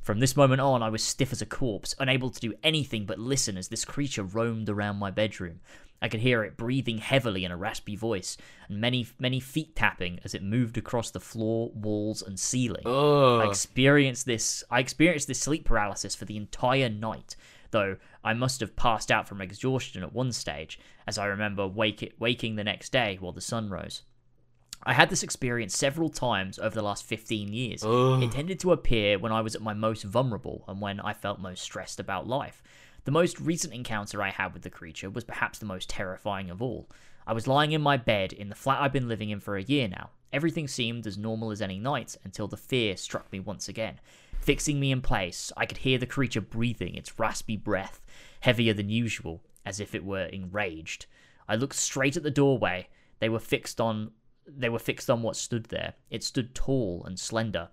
From 0.00 0.20
this 0.20 0.36
moment 0.36 0.60
on, 0.60 0.80
I 0.80 0.90
was 0.90 1.02
stiff 1.02 1.32
as 1.32 1.42
a 1.42 1.46
corpse, 1.46 1.92
unable 1.98 2.30
to 2.30 2.40
do 2.40 2.54
anything 2.62 3.04
but 3.04 3.18
listen 3.18 3.56
as 3.56 3.66
this 3.66 3.84
creature 3.84 4.22
roamed 4.22 4.68
around 4.68 5.00
my 5.00 5.10
bedroom. 5.10 5.58
I 6.00 6.08
could 6.08 6.20
hear 6.20 6.44
it 6.44 6.56
breathing 6.56 6.98
heavily 6.98 7.44
in 7.44 7.50
a 7.50 7.56
raspy 7.56 7.96
voice, 7.96 8.36
and 8.68 8.80
many, 8.80 9.08
many 9.18 9.40
feet 9.40 9.74
tapping 9.74 10.20
as 10.22 10.34
it 10.34 10.42
moved 10.44 10.78
across 10.78 11.10
the 11.10 11.18
floor, 11.18 11.72
walls, 11.74 12.22
and 12.22 12.38
ceiling. 12.38 12.86
I 12.86 13.48
experienced 13.48 14.24
this. 14.24 14.62
I 14.70 14.78
experienced 14.78 15.26
this 15.26 15.40
sleep 15.40 15.64
paralysis 15.64 16.14
for 16.14 16.26
the 16.26 16.36
entire 16.36 16.88
night, 16.88 17.34
though 17.72 17.96
I 18.22 18.32
must 18.32 18.60
have 18.60 18.76
passed 18.76 19.10
out 19.10 19.28
from 19.28 19.40
exhaustion 19.40 20.02
at 20.02 20.14
one 20.14 20.32
stage, 20.32 20.78
as 21.06 21.18
I 21.18 21.26
remember 21.26 21.66
wake 21.66 22.14
waking 22.18 22.56
the 22.56 22.64
next 22.64 22.92
day 22.92 23.18
while 23.20 23.32
the 23.32 23.40
sun 23.40 23.68
rose. 23.68 24.02
I 24.84 24.94
had 24.94 25.10
this 25.10 25.22
experience 25.22 25.76
several 25.76 26.08
times 26.08 26.58
over 26.58 26.74
the 26.74 26.82
last 26.82 27.04
15 27.04 27.52
years. 27.52 27.84
Ugh. 27.84 28.22
It 28.22 28.32
tended 28.32 28.58
to 28.60 28.72
appear 28.72 29.18
when 29.18 29.30
I 29.30 29.40
was 29.40 29.54
at 29.54 29.62
my 29.62 29.74
most 29.74 30.02
vulnerable 30.04 30.64
and 30.66 30.80
when 30.80 30.98
I 31.00 31.12
felt 31.12 31.38
most 31.38 31.62
stressed 31.62 32.00
about 32.00 32.26
life. 32.26 32.62
The 33.04 33.12
most 33.12 33.40
recent 33.40 33.74
encounter 33.74 34.22
I 34.22 34.30
had 34.30 34.52
with 34.52 34.62
the 34.62 34.70
creature 34.70 35.10
was 35.10 35.24
perhaps 35.24 35.58
the 35.58 35.66
most 35.66 35.88
terrifying 35.88 36.50
of 36.50 36.62
all. 36.62 36.88
I 37.26 37.32
was 37.32 37.46
lying 37.46 37.72
in 37.72 37.80
my 37.80 37.96
bed 37.96 38.32
in 38.32 38.48
the 38.48 38.54
flat 38.54 38.80
I've 38.80 38.92
been 38.92 39.08
living 39.08 39.30
in 39.30 39.40
for 39.40 39.56
a 39.56 39.62
year 39.62 39.88
now. 39.88 40.10
Everything 40.32 40.66
seemed 40.66 41.06
as 41.06 41.18
normal 41.18 41.50
as 41.50 41.62
any 41.62 41.78
night 41.78 42.16
until 42.24 42.48
the 42.48 42.56
fear 42.56 42.96
struck 42.96 43.30
me 43.32 43.38
once 43.38 43.68
again. 43.68 44.00
Fixing 44.42 44.80
me 44.80 44.90
in 44.90 45.02
place, 45.02 45.52
I 45.56 45.66
could 45.66 45.78
hear 45.78 45.98
the 45.98 46.06
creature 46.06 46.40
breathing 46.40 46.96
its 46.96 47.16
raspy 47.16 47.56
breath, 47.56 48.00
heavier 48.40 48.74
than 48.74 48.88
usual, 48.88 49.40
as 49.64 49.78
if 49.78 49.94
it 49.94 50.04
were 50.04 50.24
enraged. 50.24 51.06
I 51.48 51.54
looked 51.54 51.76
straight 51.76 52.16
at 52.16 52.24
the 52.24 52.30
doorway. 52.30 52.88
They 53.20 53.28
were 53.28 53.38
fixed 53.38 53.80
on 53.80 54.10
they 54.44 54.68
were 54.68 54.80
fixed 54.80 55.08
on 55.08 55.22
what 55.22 55.36
stood 55.36 55.66
there. 55.66 55.94
It 56.10 56.24
stood 56.24 56.56
tall 56.56 57.04
and 57.06 57.20
slender. 57.20 57.68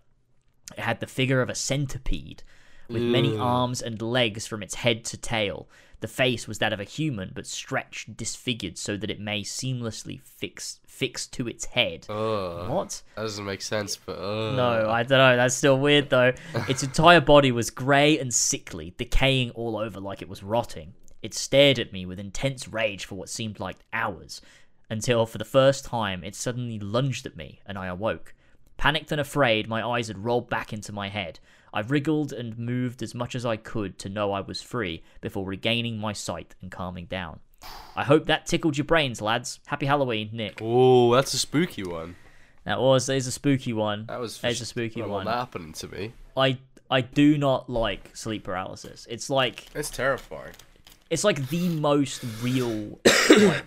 It 0.77 0.81
had 0.81 0.99
the 0.99 1.07
figure 1.07 1.41
of 1.41 1.49
a 1.49 1.55
centipede, 1.55 2.43
with 2.89 3.01
many 3.01 3.37
arms 3.37 3.81
and 3.81 4.01
legs 4.01 4.47
from 4.47 4.63
its 4.63 4.75
head 4.75 5.05
to 5.05 5.17
tail. 5.17 5.67
The 6.01 6.07
face 6.07 6.47
was 6.47 6.59
that 6.59 6.71
of 6.71 6.79
a 6.79 6.85
human, 6.85 7.31
but 7.35 7.45
stretched, 7.45 8.15
disfigured, 8.15 8.77
so 8.77 8.95
that 8.95 9.09
it 9.09 9.19
may 9.19 9.41
seamlessly 9.41 10.21
fix 10.21 10.79
fixed 10.87 11.31
to 11.33 11.47
its 11.47 11.65
head. 11.65 12.05
Ugh. 12.09 12.69
What? 12.69 13.01
That 13.15 13.21
doesn't 13.23 13.45
make 13.45 13.61
sense, 13.61 13.95
but 13.97 14.17
uh, 14.17 14.51
No, 14.55 14.89
I 14.89 15.03
don't 15.03 15.17
know. 15.17 15.35
That's 15.35 15.55
still 15.55 15.77
weird 15.79 16.09
though. 16.09 16.33
Its 16.67 16.83
entire 16.83 17.21
body 17.21 17.51
was 17.53 17.69
grey 17.69 18.19
and 18.19 18.33
sickly, 18.33 18.93
decaying 18.97 19.51
all 19.51 19.77
over 19.77 19.99
like 19.99 20.21
it 20.21 20.27
was 20.29 20.43
rotting. 20.43 20.93
It 21.21 21.33
stared 21.33 21.79
at 21.79 21.93
me 21.93 22.05
with 22.05 22.19
intense 22.19 22.67
rage 22.67 23.05
for 23.05 23.15
what 23.15 23.29
seemed 23.29 23.59
like 23.59 23.77
hours, 23.93 24.41
until 24.89 25.25
for 25.25 25.37
the 25.37 25.45
first 25.45 25.85
time 25.85 26.23
it 26.23 26.35
suddenly 26.35 26.79
lunged 26.79 27.25
at 27.25 27.37
me 27.37 27.59
and 27.65 27.77
I 27.77 27.87
awoke. 27.87 28.33
Panicked 28.77 29.11
and 29.11 29.19
afraid, 29.19 29.67
my 29.67 29.85
eyes 29.85 30.07
had 30.07 30.23
rolled 30.23 30.49
back 30.49 30.71
into 30.71 30.93
my 30.93 31.09
head. 31.09 31.39
I 31.73 31.81
wriggled 31.81 32.33
and 32.33 32.57
moved 32.57 33.01
as 33.03 33.13
much 33.13 33.35
as 33.35 33.45
I 33.45 33.57
could 33.57 33.99
to 33.99 34.09
know 34.09 34.31
I 34.31 34.41
was 34.41 34.61
free 34.61 35.03
before 35.21 35.45
regaining 35.45 35.97
my 35.99 36.13
sight 36.13 36.55
and 36.61 36.71
calming 36.71 37.05
down. 37.05 37.39
I 37.95 38.03
hope 38.03 38.25
that 38.27 38.45
tickled 38.45 38.77
your 38.77 38.85
brains, 38.85 39.21
lads. 39.21 39.59
Happy 39.67 39.85
Halloween, 39.85 40.29
Nick. 40.31 40.59
Oh, 40.61 41.13
that's 41.13 41.33
a 41.33 41.37
spooky 41.37 41.83
one. 41.83 42.15
That 42.65 42.79
was 42.79 43.05
there's 43.07 43.27
a 43.27 43.31
spooky 43.31 43.73
one. 43.73 44.05
That 44.07 44.19
was. 44.19 44.39
There's 44.39 44.61
a 44.61 44.65
spooky 44.65 45.01
one. 45.01 45.25
that 45.25 45.35
happened 45.35 45.75
to 45.75 45.87
me. 45.87 46.13
I 46.37 46.57
I 46.89 47.01
do 47.01 47.37
not 47.37 47.69
like 47.69 48.15
sleep 48.15 48.43
paralysis. 48.43 49.05
It's 49.09 49.29
like 49.29 49.67
It's 49.75 49.89
terrifying. 49.89 50.53
it's 51.09 51.23
like 51.23 51.49
the 51.49 51.69
most 51.69 52.23
real 52.41 52.99
like 53.29 53.65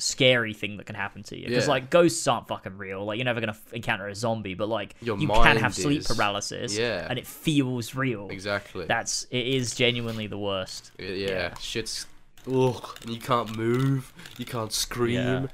scary 0.00 0.52
thing 0.54 0.76
that 0.78 0.86
can 0.86 0.94
happen 0.96 1.22
to 1.24 1.36
you 1.38 1.46
because 1.46 1.64
Yeah. 1.66 1.70
like 1.70 1.90
ghosts 1.90 2.26
aren't 2.26 2.48
fucking 2.48 2.78
real 2.78 3.04
like 3.04 3.18
you're 3.18 3.24
never 3.24 3.40
gonna 3.40 3.52
f- 3.52 3.72
encounter 3.72 4.08
a 4.08 4.14
zombie 4.14 4.54
but 4.54 4.68
like 4.68 4.94
Your 5.02 5.18
you 5.18 5.26
can 5.28 5.36
mind 5.36 5.58
have 5.60 5.74
sleep 5.74 6.00
is. 6.00 6.06
paralysis 6.08 6.76
Yeah. 6.76 7.06
and 7.08 7.18
it 7.18 7.26
feels 7.26 7.94
real 7.94 8.28
Exactly. 8.30 8.86
that's 8.86 9.24
it 9.30 9.46
is 9.46 9.74
genuinely 9.74 10.26
the 10.26 10.38
worst 10.38 10.90
yeah, 10.98 11.08
yeah. 11.08 11.28
yeah. 11.28 11.54
Shit's. 11.60 12.06
Ugh. 12.50 12.98
And 13.02 13.10
you 13.10 13.20
can't 13.20 13.54
move. 13.54 14.12
You 14.38 14.46
can't 14.46 14.72
scream. 14.72 15.14
Yeah. 15.14 15.46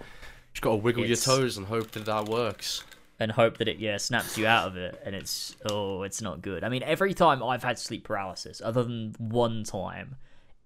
Just 0.52 0.62
gotta 0.62 0.76
wiggle 0.76 1.02
It's- 1.02 1.26
your 1.26 1.36
toes 1.38 1.56
and 1.56 1.66
hope 1.66 1.90
that 1.92 2.04
that 2.04 2.26
works. 2.28 2.84
and 3.18 3.32
hope 3.32 3.56
that 3.58 3.66
it 3.66 3.78
yeah 3.78 3.96
snaps 3.96 4.36
you 4.38 4.46
out 4.46 4.68
of 4.68 4.76
it 4.76 5.00
and 5.04 5.14
it's 5.14 5.56
oh 5.70 6.02
it's 6.02 6.20
not 6.20 6.42
good 6.42 6.62
i 6.62 6.68
mean 6.68 6.82
every 6.82 7.14
time 7.14 7.42
i've 7.42 7.62
had 7.62 7.78
sleep 7.78 8.04
paralysis 8.04 8.60
other 8.62 8.82
than 8.82 9.14
one 9.18 9.64
time 9.64 10.16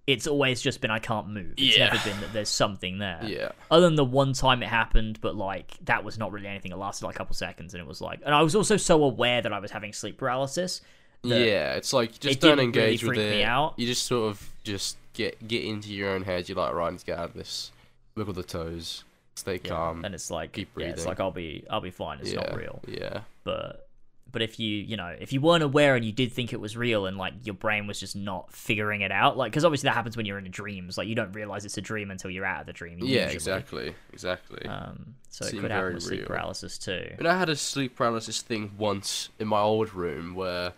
it's 0.06 0.26
always 0.26 0.60
just 0.60 0.80
been 0.80 0.90
i 0.90 0.98
can't 0.98 1.28
move 1.28 1.52
it's 1.56 1.76
Yeah. 1.76 1.86
never 1.92 1.98
been 2.08 2.20
that 2.20 2.32
there's 2.32 2.48
something 2.48 2.98
there 2.98 3.20
Yeah. 3.24 3.52
other 3.70 3.86
than 3.86 3.94
the 3.96 4.04
one 4.04 4.32
time 4.32 4.62
it 4.62 4.68
happened 4.68 5.20
but 5.20 5.36
like 5.36 5.76
that 5.84 6.02
was 6.04 6.18
not 6.18 6.32
really 6.32 6.46
anything 6.48 6.72
it 6.72 6.76
lasted 6.78 7.04
like 7.06 7.14
a 7.14 7.18
couple 7.18 7.34
seconds 7.34 7.74
and 7.74 7.80
it 7.80 7.86
was 7.86 8.00
like 8.00 8.20
and 8.24 8.34
i 8.34 8.42
was 8.42 8.54
also 8.56 8.76
so 8.76 9.04
aware 9.04 9.40
that 9.42 9.52
i 9.52 9.58
was 9.58 9.70
having 9.70 9.92
sleep 9.92 10.16
paralysis 10.18 10.80
yeah, 11.22 11.74
it's 11.74 11.92
like 11.92 12.12
just 12.18 12.36
it 12.36 12.40
don't 12.40 12.56
didn't 12.56 12.74
really 12.74 12.86
engage 12.92 13.04
with 13.04 13.18
it. 13.18 13.30
me 13.30 13.44
out. 13.44 13.74
You 13.76 13.86
just 13.86 14.06
sort 14.06 14.30
of 14.30 14.48
just 14.64 14.96
get 15.12 15.46
get 15.46 15.64
into 15.64 15.92
your 15.92 16.08
own 16.12 16.22
head. 16.22 16.48
You're 16.48 16.56
like, 16.56 16.72
right, 16.72 16.90
let's 16.90 17.04
get 17.04 17.18
out 17.18 17.26
of 17.28 17.34
this. 17.34 17.72
Wiggle 18.14 18.32
the 18.32 18.42
toes. 18.42 19.04
Stay 19.34 19.60
yeah, 19.62 19.68
calm. 19.68 20.06
and 20.06 20.14
it's 20.14 20.30
like 20.30 20.52
keep 20.52 20.70
yeah 20.78 20.86
it's 20.86 21.04
like 21.04 21.20
i'll 21.20 21.30
be 21.30 21.62
i'll 21.68 21.82
be 21.82 21.90
fine 21.90 22.20
it's 22.20 22.32
yeah. 22.32 22.40
not 22.40 22.56
real 22.56 22.80
Yeah. 22.88 23.20
but 23.44 23.86
but 24.32 24.42
if 24.42 24.58
you 24.60 24.68
you 24.68 24.96
know 24.96 25.14
if 25.20 25.32
you 25.32 25.40
weren't 25.40 25.62
aware 25.62 25.94
and 25.96 26.04
you 26.04 26.12
did 26.12 26.32
think 26.32 26.52
it 26.52 26.60
was 26.60 26.76
real 26.76 27.06
and 27.06 27.16
like 27.16 27.34
your 27.44 27.54
brain 27.54 27.86
was 27.86 27.98
just 27.98 28.14
not 28.16 28.52
figuring 28.52 29.00
it 29.00 29.10
out 29.12 29.36
like 29.36 29.50
because 29.52 29.64
obviously 29.64 29.88
that 29.88 29.94
happens 29.94 30.16
when 30.16 30.26
you're 30.26 30.38
in 30.38 30.46
a 30.46 30.50
dreams 30.50 30.96
like 30.98 31.08
you 31.08 31.14
don't 31.14 31.32
realize 31.32 31.64
it's 31.64 31.78
a 31.78 31.80
dream 31.80 32.10
until 32.10 32.30
you're 32.30 32.44
out 32.44 32.60
of 32.60 32.66
the 32.66 32.72
dream 32.72 32.98
Yeah. 33.00 33.28
Exactly. 33.28 33.94
Exactly. 34.12 34.64
um 34.66 35.14
so 35.28 35.44
it 35.46 35.58
could 35.58 35.70
happen 35.70 35.94
with 35.94 36.02
sleep 36.02 36.20
real. 36.20 36.26
paralysis 36.28 36.78
too 36.78 37.14
And 37.18 37.26
I 37.28 37.38
had 37.38 37.48
a 37.48 37.56
sleep 37.56 37.96
paralysis 37.96 38.42
thing 38.42 38.72
once 38.78 39.28
in 39.38 39.48
my 39.48 39.60
old 39.60 39.94
room 39.94 40.34
where, 40.34 40.72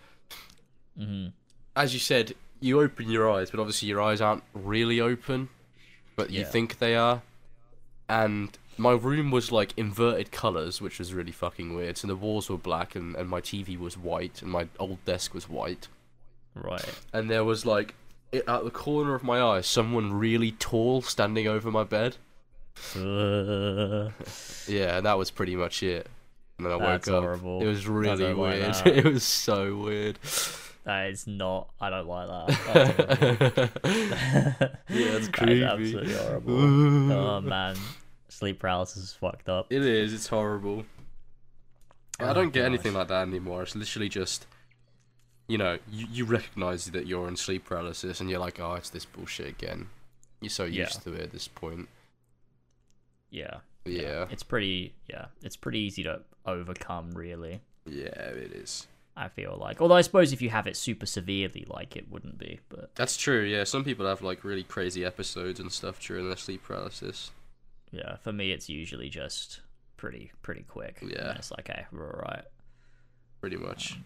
hmm 0.97 1.27
as 1.75 1.91
you 1.93 1.99
said, 1.99 2.35
you 2.61 2.79
open 2.79 3.09
your 3.09 3.29
eyes, 3.31 3.49
but 3.49 3.59
obviously 3.59 3.87
your 3.87 3.99
eyes 3.99 4.21
aren't 4.21 4.43
really 4.53 5.01
open, 5.01 5.49
but 6.15 6.29
you 6.29 6.41
Yeah. 6.41 6.45
think 6.45 6.77
they 6.77 6.95
are. 6.95 7.23
And 8.07 8.55
my 8.77 8.91
room 8.91 9.31
was 9.31 9.51
like 9.51 9.73
inverted 9.77 10.31
colors, 10.31 10.81
which 10.81 10.99
was 10.99 11.13
really 11.13 11.31
fucking 11.31 11.75
weird. 11.75 11.97
So 11.97 12.07
the 12.07 12.15
walls 12.15 12.49
were 12.49 12.57
black 12.57 12.95
and, 12.95 13.15
and 13.15 13.29
my 13.29 13.41
TV 13.41 13.77
was 13.77 13.97
white 13.97 14.41
and 14.41 14.51
my 14.51 14.67
old 14.79 15.03
desk 15.05 15.33
was 15.33 15.49
white. 15.49 15.87
right 16.55 16.83
And 17.13 17.29
there 17.29 17.43
was 17.43 17.65
like, 17.65 17.95
it, 18.31 18.43
at 18.47 18.63
the 18.63 18.71
corner 18.71 19.13
of 19.15 19.23
my 19.23 19.41
eye, 19.41 19.61
someone 19.61 20.11
really 20.13 20.51
tall 20.53 21.01
standing 21.01 21.47
over 21.47 21.69
my 21.71 21.83
bed. 21.83 22.17
Uh, 22.95 24.09
Yeah, 24.67 24.97
and 24.97 25.05
that 25.05 25.17
was 25.17 25.29
pretty 25.29 25.55
much 25.55 25.83
it. 25.83 26.07
And 26.57 26.65
then 26.67 26.73
I 26.73 26.77
woke 26.77 27.07
up. 27.07 27.23
horrible. 27.23 27.61
It 27.61 27.65
was 27.65 27.87
really 27.87 28.23
don't 28.23 28.37
like 28.37 28.61
weird. 28.85 28.87
it 28.97 29.05
was 29.05 29.23
so 29.23 29.75
weird. 29.75 30.17
that 30.85 31.07
is 31.09 31.25
not 31.27 31.69
i 31.79 31.89
don't 31.89 32.07
like 32.07 32.27
that 32.27 33.71
That's 33.83 33.85
yeah, 34.89 35.15
it's 35.15 35.27
That 35.27 35.33
creepy. 35.33 35.63
absolutely 35.63 36.13
horrible 36.13 37.13
oh 37.13 37.41
man 37.41 37.75
sleep 38.33 38.59
paralysis 38.59 39.03
is 39.03 39.13
fucked 39.13 39.47
up 39.49 39.67
It 39.71 39.85
is. 39.85 40.13
It's 40.13 40.27
horrible. 40.27 40.85
I 42.19 42.29
Oh, 42.29 42.33
don't 42.33 42.51
get 42.53 42.61
gosh. 42.61 42.65
anything 42.69 42.93
like 42.93 43.07
that 43.07 43.27
anymore. 43.27 43.63
It's 43.63 43.75
literally 43.75 44.09
just, 44.09 44.45
you 45.47 45.57
know, 45.57 45.79
you, 45.91 46.07
you 46.11 46.25
recognize 46.25 46.85
that 46.91 47.07
you're 47.07 47.27
in 47.27 47.35
sleep 47.35 47.65
paralysis, 47.65 48.19
and 48.21 48.29
you're 48.29 48.39
like, 48.39 48.59
oh, 48.59 48.73
it's 48.75 48.89
this 48.89 49.05
bullshit 49.05 49.47
again. 49.47 49.89
You're 50.41 50.49
so 50.49 50.63
Yeah. 50.65 50.83
used 50.85 51.01
to 51.03 51.13
it 51.13 51.21
at 51.21 51.31
this 51.31 51.47
point. 51.47 51.89
yeah 53.29 53.57
But 53.83 53.93
yeah, 53.93 54.27
it's 54.29 54.43
pretty 54.43 54.93
yeah 55.09 55.25
it's 55.41 55.55
pretty 55.55 55.79
easy 55.79 56.03
to 56.03 56.21
overcome 56.45 57.11
really 57.11 57.61
yeah, 57.85 58.05
it 58.43 58.53
is. 58.53 58.87
i 59.17 59.27
feel 59.27 59.57
like 59.59 59.81
although 59.81 59.95
i 59.95 60.01
suppose 60.01 60.31
if 60.33 60.41
you 60.41 60.49
have 60.49 60.67
it 60.67 60.75
super 60.77 61.05
severely 61.05 61.65
like 61.67 61.95
it 61.95 62.09
wouldn't 62.11 62.37
be 62.37 62.59
but 62.69 62.93
That's 62.95 63.17
true. 63.17 63.41
Yeah, 63.43 63.63
some 63.63 63.83
people 63.83 64.05
have 64.05 64.21
like 64.21 64.43
really 64.43 64.63
crazy 64.63 65.03
episodes 65.03 65.59
and 65.59 65.71
stuff 65.71 65.99
during 65.99 66.27
their 66.27 66.37
sleep 66.37 66.63
paralysis. 66.63 67.31
Yeah 67.93 68.17
for 68.17 68.33
me 68.33 68.51
it's 68.51 68.67
usually 68.69 69.07
just 69.09 69.61
pretty 69.97 70.31
pretty 70.41 70.63
quick 70.63 70.97
And 71.01 71.11
Yeah. 71.11 71.33
it's 71.35 71.51
like 71.51 71.69
okay 71.69 71.85
we're 71.91 72.13
all 72.13 72.21
right 72.33 72.43
Pretty 73.39 73.57
much. 73.57 73.97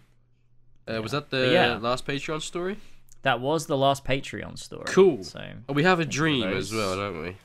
Uh, 0.88 1.00
Was 1.02 1.12
that 1.12 1.30
the 1.30 1.52
yeah. 1.52 1.76
last 1.80 2.04
Patreon 2.06 2.42
story? 2.42 2.76
that 3.22 3.40
was 3.40 3.66
the 3.66 3.76
last 3.76 4.04
patreon 4.04 4.56
story 4.56 4.84
Cool. 4.86 5.24
so 5.24 5.40
Oh, 5.68 5.72
we 5.72 5.82
have 5.82 5.98
a 5.98 6.04
Thank 6.04 6.14
you 6.14 6.18
for 6.20 6.24
dream 6.24 6.48
as 6.56 6.72
well, 6.72 6.96
don't 6.96 7.22
we? 7.22 7.36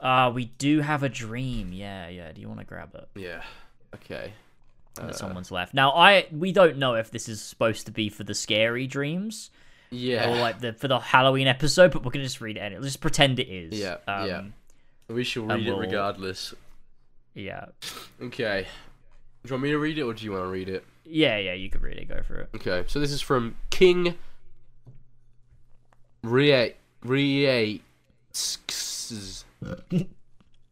uh 0.00 0.30
we 0.34 0.46
do 0.58 0.80
have 0.80 1.02
a 1.02 1.08
dream 1.08 1.72
yeah 1.72 2.08
yeah 2.08 2.30
do 2.32 2.40
you 2.40 2.48
want 2.48 2.60
to 2.60 2.66
grab 2.66 2.94
it 2.94 3.08
Yeah. 3.14 3.42
Okay. 3.94 4.32
that 4.96 5.04
Uh, 5.10 5.12
someone's 5.12 5.50
left 5.50 5.72
now 5.74 5.92
i 5.92 6.26
we 6.30 6.52
don't 6.52 6.76
know 6.76 6.94
if 6.94 7.10
this 7.10 7.28
is 7.28 7.40
supposed 7.40 7.86
to 7.86 7.92
be 7.92 8.08
for 8.10 8.24
the 8.24 8.34
scary 8.34 8.86
dreams 8.86 9.50
Yeah. 9.90 10.28
or 10.30 10.36
like 10.40 10.60
the 10.60 10.72
for 10.74 10.88
the 10.88 10.98
halloween 10.98 11.46
episode 11.46 11.90
but 11.92 12.04
we're 12.04 12.10
gonna 12.10 12.24
just 12.24 12.40
read 12.40 12.56
it 12.56 12.60
anyway. 12.60 12.80
Let's 12.82 12.92
just 12.94 13.00
pretend 13.00 13.38
it 13.38 13.48
is 13.48 13.78
Yeah, 13.80 13.96
um, 14.06 14.28
yeah. 14.28 14.42
We 15.08 15.24
shall 15.24 15.44
read 15.44 15.60
it 15.66 15.70
we'll- 15.70 15.78
regardless. 15.80 16.54
yeah 17.34 17.66
Okay. 18.22 18.66
Do 19.42 19.48
you 19.48 19.54
want 19.54 19.62
me 19.64 19.70
to 19.70 19.78
read 19.78 19.98
it 19.98 20.02
or 20.02 20.14
do 20.14 20.24
you 20.24 20.32
want 20.32 20.44
to 20.44 20.48
read 20.48 20.68
it? 20.70 20.84
Yeah, 21.04 21.36
yeah, 21.36 21.52
you 21.52 21.68
could 21.68 21.82
read 21.82 21.98
it. 21.98 22.08
Go 22.08 22.22
for 22.22 22.36
it. 22.36 22.48
Okay, 22.54 22.84
so 22.88 22.98
this 22.98 23.12
is 23.12 23.20
from 23.20 23.56
King 23.68 24.14
Rie 26.22 26.74
Rie 27.02 27.82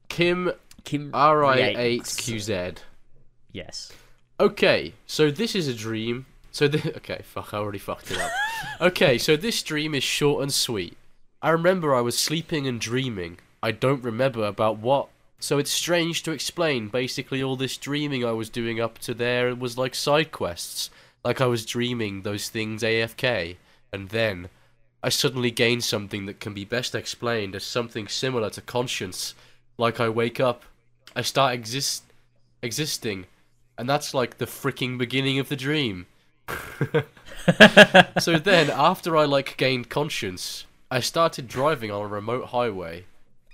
Kim 0.08 0.52
Kim 0.84 1.10
R 1.14 1.44
I 1.44 1.58
eight 1.58 2.14
Q 2.16 2.40
Z. 2.40 2.72
Yes. 3.52 3.92
Okay, 4.40 4.94
so 5.06 5.30
this 5.30 5.54
is 5.54 5.68
a 5.68 5.74
dream. 5.74 6.26
So 6.50 6.68
the 6.68 6.96
okay, 6.96 7.20
fuck, 7.24 7.52
I 7.54 7.58
already 7.58 7.78
fucked 7.78 8.10
it 8.10 8.18
up. 8.18 8.30
okay, 8.80 9.18
so 9.18 9.36
this 9.36 9.62
dream 9.62 9.94
is 9.94 10.02
short 10.02 10.42
and 10.42 10.52
sweet. 10.52 10.96
I 11.42 11.50
remember 11.50 11.94
I 11.94 12.00
was 12.00 12.18
sleeping 12.18 12.66
and 12.66 12.80
dreaming. 12.80 13.38
I 13.62 13.70
don't 13.70 14.02
remember 14.02 14.44
about 14.44 14.78
what. 14.78 15.08
So 15.38 15.58
it's 15.58 15.70
strange 15.70 16.22
to 16.24 16.32
explain. 16.32 16.88
Basically, 16.88 17.42
all 17.42 17.56
this 17.56 17.76
dreaming 17.76 18.24
I 18.24 18.32
was 18.32 18.50
doing 18.50 18.80
up 18.80 18.98
to 19.00 19.14
there 19.14 19.54
was 19.54 19.78
like 19.78 19.94
side 19.94 20.32
quests. 20.32 20.90
Like 21.24 21.40
I 21.40 21.46
was 21.46 21.64
dreaming 21.64 22.22
those 22.22 22.48
things 22.48 22.82
AFK, 22.82 23.56
and 23.92 24.08
then 24.08 24.48
I 25.02 25.08
suddenly 25.08 25.52
gain 25.52 25.80
something 25.80 26.26
that 26.26 26.40
can 26.40 26.54
be 26.54 26.64
best 26.64 26.94
explained 26.94 27.54
as 27.54 27.64
something 27.64 28.08
similar 28.08 28.50
to 28.50 28.60
conscience. 28.60 29.34
Like 29.78 30.00
I 30.00 30.08
wake 30.08 30.40
up, 30.40 30.64
I 31.14 31.22
start 31.22 31.54
exist 31.54 32.02
existing, 32.62 33.26
and 33.78 33.88
that's 33.88 34.14
like 34.14 34.38
the 34.38 34.46
freaking 34.46 34.98
beginning 34.98 35.38
of 35.38 35.48
the 35.48 35.56
dream. 35.56 36.06
so 38.18 38.38
then, 38.38 38.70
after 38.70 39.16
I 39.16 39.24
like 39.24 39.56
gained 39.56 39.88
conscience, 39.88 40.66
I 40.90 40.98
started 40.98 41.46
driving 41.46 41.92
on 41.92 42.02
a 42.02 42.08
remote 42.08 42.46
highway 42.46 43.04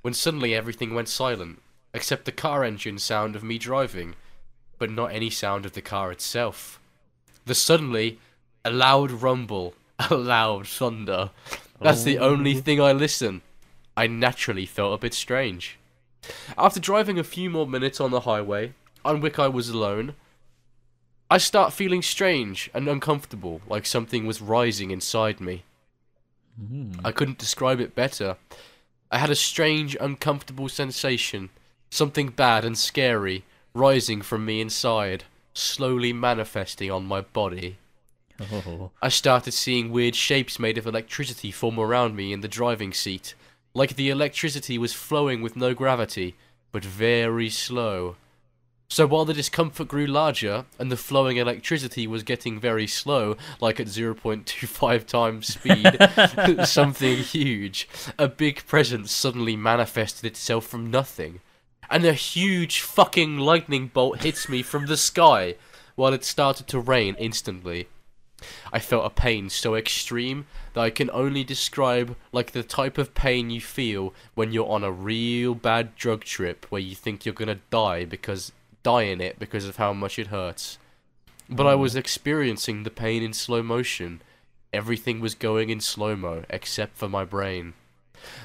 when 0.02 0.14
suddenly 0.14 0.54
everything 0.54 0.94
went 0.94 1.08
silent, 1.08 1.60
except 1.92 2.24
the 2.24 2.32
car 2.32 2.64
engine 2.64 2.98
sound 2.98 3.36
of 3.36 3.42
me 3.42 3.58
driving, 3.58 4.14
but 4.78 4.90
not 4.90 5.12
any 5.12 5.30
sound 5.30 5.66
of 5.66 5.72
the 5.72 5.82
car 5.82 6.12
itself. 6.12 6.80
The 7.44 7.54
suddenly, 7.54 8.18
a 8.64 8.70
loud 8.70 9.10
rumble, 9.10 9.74
a 10.10 10.14
loud 10.14 10.66
thunder. 10.66 11.30
That's 11.80 12.02
the 12.02 12.18
only 12.18 12.56
oh. 12.56 12.60
thing 12.60 12.80
I 12.80 12.92
listen. 12.92 13.42
I 13.96 14.06
naturally 14.06 14.66
felt 14.66 14.94
a 14.94 14.98
bit 14.98 15.14
strange. 15.14 15.78
After 16.56 16.80
driving 16.80 17.18
a 17.18 17.24
few 17.24 17.50
more 17.50 17.66
minutes 17.66 18.00
on 18.00 18.10
the 18.10 18.20
highway, 18.20 18.74
on 19.04 19.20
which 19.20 19.38
I 19.38 19.48
was 19.48 19.68
alone, 19.68 20.14
I 21.30 21.38
start 21.38 21.72
feeling 21.72 22.02
strange 22.02 22.70
and 22.72 22.88
uncomfortable, 22.88 23.60
like 23.68 23.86
something 23.86 24.26
was 24.26 24.40
rising 24.40 24.90
inside 24.90 25.40
me. 25.40 25.64
Hmm. 26.58 26.92
I 27.04 27.12
couldn't 27.12 27.38
describe 27.38 27.80
it 27.80 27.94
better. 27.94 28.36
I 29.10 29.18
had 29.18 29.30
a 29.30 29.34
strange, 29.34 29.96
uncomfortable 30.00 30.68
sensation, 30.68 31.50
something 31.90 32.28
bad 32.28 32.64
and 32.64 32.76
scary, 32.76 33.44
rising 33.74 34.22
from 34.22 34.44
me 34.44 34.60
inside, 34.60 35.24
slowly 35.54 36.12
manifesting 36.12 36.90
on 36.90 37.06
my 37.06 37.22
body. 37.22 37.78
Oh. 38.40 38.90
I 39.02 39.08
started 39.08 39.52
seeing 39.52 39.90
weird 39.90 40.14
shapes 40.14 40.58
made 40.58 40.78
of 40.78 40.86
electricity 40.86 41.50
form 41.50 41.78
around 41.78 42.14
me 42.14 42.32
in 42.32 42.40
the 42.40 42.48
driving 42.48 42.92
seat, 42.92 43.34
like 43.74 43.96
the 43.96 44.10
electricity 44.10 44.78
was 44.78 44.92
flowing 44.92 45.42
with 45.42 45.56
no 45.56 45.74
gravity, 45.74 46.36
but 46.70 46.84
very 46.84 47.50
slow. 47.50 48.16
So 48.90 49.06
while 49.06 49.26
the 49.26 49.34
discomfort 49.34 49.86
grew 49.88 50.06
larger 50.06 50.64
and 50.78 50.90
the 50.90 50.96
flowing 50.96 51.36
electricity 51.36 52.06
was 52.06 52.22
getting 52.22 52.58
very 52.58 52.86
slow, 52.86 53.36
like 53.60 53.78
at 53.78 53.86
0.25 53.86 55.06
times 55.06 55.46
speed, 55.46 56.66
something 56.66 57.18
huge, 57.18 57.86
a 58.18 58.28
big 58.28 58.66
presence 58.66 59.12
suddenly 59.12 59.56
manifested 59.56 60.24
itself 60.24 60.66
from 60.66 60.90
nothing. 60.90 61.40
And 61.90 62.06
a 62.06 62.14
huge 62.14 62.80
fucking 62.80 63.36
lightning 63.36 63.88
bolt 63.88 64.22
hits 64.22 64.48
me 64.48 64.62
from 64.62 64.86
the 64.86 64.96
sky 64.96 65.56
while 65.94 66.14
it 66.14 66.24
started 66.24 66.66
to 66.68 66.80
rain 66.80 67.14
instantly. 67.18 67.88
I 68.72 68.78
felt 68.78 69.04
a 69.04 69.10
pain 69.10 69.50
so 69.50 69.74
extreme 69.74 70.46
that 70.72 70.80
I 70.80 70.90
can 70.90 71.10
only 71.10 71.44
describe 71.44 72.16
like 72.32 72.52
the 72.52 72.62
type 72.62 72.96
of 72.96 73.14
pain 73.14 73.50
you 73.50 73.60
feel 73.60 74.14
when 74.34 74.52
you're 74.52 74.68
on 74.68 74.84
a 74.84 74.92
real 74.92 75.54
bad 75.54 75.94
drug 75.96 76.24
trip 76.24 76.64
where 76.70 76.80
you 76.80 76.94
think 76.94 77.26
you're 77.26 77.34
gonna 77.34 77.58
die 77.70 78.04
because 78.04 78.52
die 78.82 79.02
in 79.02 79.20
it 79.20 79.38
because 79.38 79.66
of 79.66 79.76
how 79.76 79.92
much 79.92 80.18
it 80.18 80.28
hurts. 80.28 80.78
But 81.48 81.66
I 81.66 81.74
was 81.74 81.94
mm. 81.94 81.98
experiencing 81.98 82.82
the 82.82 82.90
pain 82.90 83.22
in 83.22 83.32
slow 83.32 83.62
motion. 83.62 84.20
Everything 84.72 85.20
was 85.20 85.34
going 85.34 85.70
in 85.70 85.80
slow 85.80 86.14
mo 86.14 86.44
except 86.50 86.96
for 86.96 87.08
my 87.08 87.24
brain. 87.24 87.74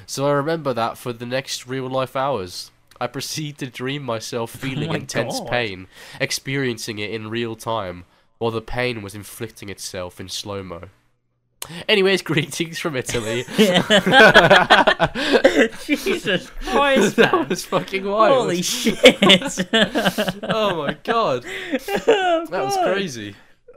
So 0.05 0.27
I 0.27 0.31
remember 0.31 0.73
that 0.73 0.97
for 0.97 1.11
the 1.11 1.26
next 1.26 1.68
real 1.68 1.89
life 1.89 2.15
hours. 2.15 2.72
I 3.01 3.07
proceed 3.18 3.57
to 3.57 3.68
dream 3.68 4.03
myself 4.03 4.55
oh 4.55 4.60
feeling 4.60 4.89
my 4.89 4.95
intense 4.95 5.39
God. 5.39 5.49
pain, 5.49 5.88
experiencing 6.22 6.99
it 6.99 7.11
in 7.11 7.30
real 7.30 7.55
time, 7.55 8.05
while 8.38 8.51
the 8.51 8.61
pain 8.61 9.01
was 9.01 9.15
inflicting 9.15 9.69
itself 9.69 10.19
in 10.19 10.30
slow 10.30 10.64
mo. 10.64 10.89
Anyways, 11.88 12.22
greetings 12.22 12.80
from 12.80 12.95
Italy. 12.95 13.44
Jesus 15.85 16.49
Christ, 16.61 17.15
that 17.18 17.31
man. 17.34 17.48
was 17.49 17.65
fucking 17.65 18.06
wild. 18.06 18.34
Holy 18.34 18.61
shit. 18.61 18.98
oh 20.44 20.76
my 20.77 20.94
god, 21.03 21.45
oh, 21.45 22.45
that 22.49 22.64
was 22.64 22.77
crazy. 22.77 23.35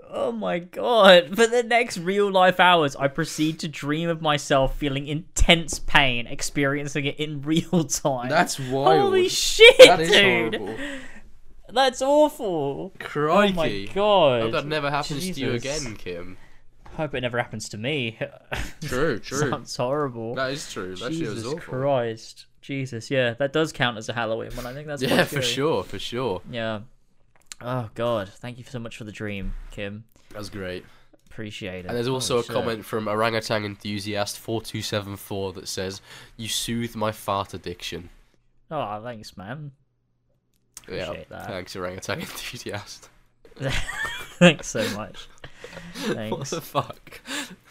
Oh 0.08 0.32
my 0.32 0.60
god. 0.60 1.36
For 1.36 1.46
the 1.46 1.62
next 1.62 1.98
real 1.98 2.30
life 2.30 2.58
hours, 2.60 2.96
I 2.96 3.08
proceed 3.08 3.58
to 3.60 3.68
dream 3.68 4.08
of 4.08 4.22
myself 4.22 4.76
feeling 4.76 5.06
intense 5.08 5.78
pain, 5.80 6.26
experiencing 6.26 7.04
it 7.06 7.18
in 7.20 7.42
real 7.42 7.84
time. 7.84 8.28
That's 8.28 8.58
wild. 8.58 9.00
Holy 9.00 9.28
shit, 9.28 9.76
that 9.78 10.00
is 10.00 10.10
dude. 10.10 10.54
horrible. 10.54 10.76
That's 11.68 12.00
awful. 12.00 12.92
Crikey. 13.00 13.52
Oh 13.52 13.56
my 13.56 13.88
god. 13.92 14.42
Hope 14.42 14.52
that 14.52 14.66
never 14.66 14.90
happens 14.90 15.30
to 15.30 15.40
you 15.40 15.52
again, 15.52 15.96
Kim. 15.96 16.38
Hope 16.97 17.14
it 17.14 17.20
never 17.20 17.39
happens 17.39 17.68
to 17.70 17.78
me. 17.78 18.18
True, 18.82 19.18
true. 19.20 19.51
Sounds 19.51 19.77
horrible. 19.77 20.35
That 20.35 20.52
is 20.52 20.73
true. 20.73 20.97
That 20.97 21.12
Jesus 21.12 21.35
was 21.35 21.47
awful. 21.47 21.60
Christ. 21.60 22.47
Jesus, 22.62 23.10
yeah, 23.10 23.35
that 23.35 23.52
does 23.52 23.73
count 23.73 23.97
as 23.98 24.09
a 24.09 24.12
Halloween 24.12 24.51
one. 24.56 24.66
I 24.66 24.73
think 24.73 24.86
that's 24.89 25.02
Yeah, 25.02 25.24
for 25.24 25.40
sure, 25.43 25.85
for 25.85 25.98
sure. 25.98 26.43
Yeah. 26.51 26.81
Oh 27.60 27.89
god, 27.94 28.28
thank 28.28 28.59
you 28.59 28.64
so 28.64 28.78
much 28.78 28.97
for 28.97 29.05
the 29.05 29.12
dream, 29.12 29.52
Kim. 29.70 30.05
That 30.31 30.39
was 30.39 30.51
great. 30.51 30.85
Appreciate 31.31 31.85
it. 31.85 31.89
And 31.89 31.97
there's 31.97 32.09
also 32.09 32.39
a 32.39 32.43
shit. 32.43 32.52
comment 32.52 32.85
from 32.85 33.09
orangutan 33.09 33.64
enthusiast 33.64 34.39
four 34.39 34.60
two 34.62 34.82
seven 34.82 35.16
four 35.16 35.52
that 35.52 35.68
says, 35.68 36.01
"You 36.36 36.48
soothe 36.48 36.97
my 36.97 37.12
fart 37.12 37.55
addiction." 37.55 38.09
Oh, 38.70 39.01
thanks, 39.02 39.36
man. 39.36 39.70
Yeah, 40.89 41.05
Appreciate 41.05 41.28
that. 41.28 41.47
thanks, 41.47 41.77
orangutan 41.77 42.20
enthusiast. 42.20 43.10
thanks 44.39 44.66
so 44.68 44.82
much. 44.97 45.28
What 46.30 46.47
the 46.48 46.60
fuck? 46.60 47.20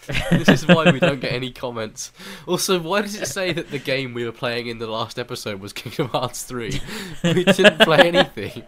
this 0.31 0.49
is 0.49 0.67
why 0.67 0.91
we 0.91 0.99
don't 0.99 1.19
get 1.19 1.31
any 1.31 1.51
comments. 1.51 2.11
Also, 2.47 2.79
why 2.79 3.01
does 3.01 3.15
it 3.19 3.27
say 3.27 3.53
that 3.53 3.71
the 3.71 3.79
game 3.79 4.13
we 4.13 4.25
were 4.25 4.31
playing 4.31 4.67
in 4.67 4.77
the 4.79 4.87
last 4.87 5.17
episode 5.19 5.59
was 5.59 5.73
Kingdom 5.73 6.09
Hearts 6.09 6.43
3? 6.43 6.79
We 7.23 7.43
didn't 7.43 7.79
play 7.79 7.99
anything. 8.13 8.63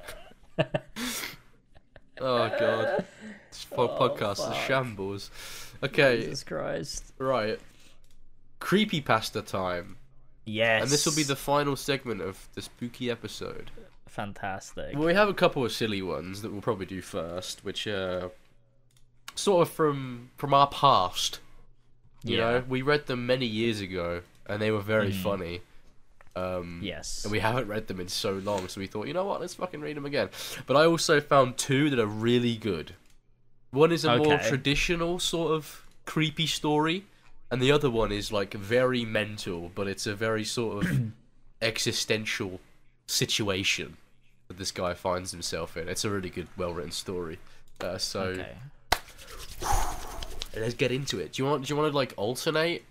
oh 2.20 2.50
god. 2.60 3.06
This 3.52 3.66
Oh, 3.78 3.88
podcast 3.88 4.52
is 4.52 4.58
shambles. 4.66 5.32
Okay, 5.84 6.22
Jesus 6.22 6.44
Christ. 6.44 7.14
right. 7.20 7.60
Creepy 8.60 9.02
pasta 9.02 9.42
time. 9.42 9.98
Yes. 10.46 10.82
And 10.84 10.92
this 10.92 11.06
will 11.06 11.16
be 11.16 11.24
the 11.24 11.36
final 11.36 11.76
segment 11.76 12.22
of 12.22 12.48
the 12.54 12.62
spooky 12.62 13.12
episode. 13.12 13.70
fantastic. 14.08 14.96
Well, 14.96 15.06
we 15.06 15.14
have 15.14 15.30
a 15.30 15.34
couple 15.34 15.64
of 15.64 15.72
silly 15.72 16.02
ones 16.02 16.42
that 16.42 16.52
we'll 16.52 16.62
probably 16.62 16.86
do 16.88 17.02
first, 17.02 17.64
which 17.64 17.86
are 17.86 18.32
sort 19.38 19.68
of 19.68 19.74
from 19.74 20.30
from 20.38 20.54
our 20.54 20.68
past. 20.68 21.40
You 22.24 22.38
Yeah. 22.38 22.44
know, 22.52 22.64
we 22.68 22.82
read 22.82 23.08
them 23.08 23.26
many 23.26 23.46
years 23.46 23.80
ago, 23.80 24.22
and 24.48 24.62
they 24.62 24.72
were 24.72 24.82
very 24.82 25.12
Mhm. 25.12 25.24
funny. 25.24 25.62
Um, 26.36 26.82
Yes. 26.84 27.24
And 27.24 27.32
we 27.32 27.40
haven't 27.48 27.68
read 27.68 27.88
them 27.88 28.00
in 28.00 28.10
so 28.10 28.34
long, 28.34 28.68
so 28.68 28.80
we 28.82 28.88
thought, 28.88 29.08
you 29.08 29.14
know 29.14 29.24
what, 29.26 29.40
let's 29.42 29.54
fucking 29.56 29.82
read 29.82 29.96
them 29.98 30.06
again. 30.06 30.30
But 30.66 30.76
I 30.78 30.86
also 30.86 31.20
found 31.22 31.58
two 31.58 31.90
that 31.90 32.00
are 32.00 32.06
really 32.06 32.56
good. 32.58 32.96
One 33.72 33.92
is 33.92 34.04
a 34.06 34.18
more 34.18 34.38
traditional 34.40 35.20
sort 35.20 35.52
of 35.54 35.84
creepy 36.06 36.48
story, 36.48 37.06
and 37.52 37.62
the 37.62 37.72
other 37.72 37.90
one 37.90 38.12
is 38.12 38.32
like 38.32 38.54
very 38.54 39.04
mental, 39.06 39.72
but 39.74 39.88
it's 39.88 40.06
a 40.08 40.16
very 40.16 40.44
sort 40.44 40.86
of 40.86 41.12
existential 41.62 42.60
situation 43.08 43.98
that 44.48 44.58
this 44.58 44.72
guy 44.72 44.94
finds 44.94 45.32
himself 45.32 45.76
in. 45.78 45.90
It's 45.90 46.06
a 46.06 46.10
really 46.10 46.30
good, 46.30 46.48
well-written 46.58 46.92
story. 46.92 47.40
Uh, 47.82 47.98
so 47.98 48.22
Okay. 48.22 48.56
Let's 50.56 50.74
get 50.74 50.92
into 50.92 51.20
it. 51.20 51.34
Do 51.34 51.44
you 51.44 51.50
want? 51.50 51.66
Do 51.66 51.72
you 51.74 51.78
want 51.80 51.92
to 51.92 51.96
like 51.96 52.14
alternate 52.18 52.84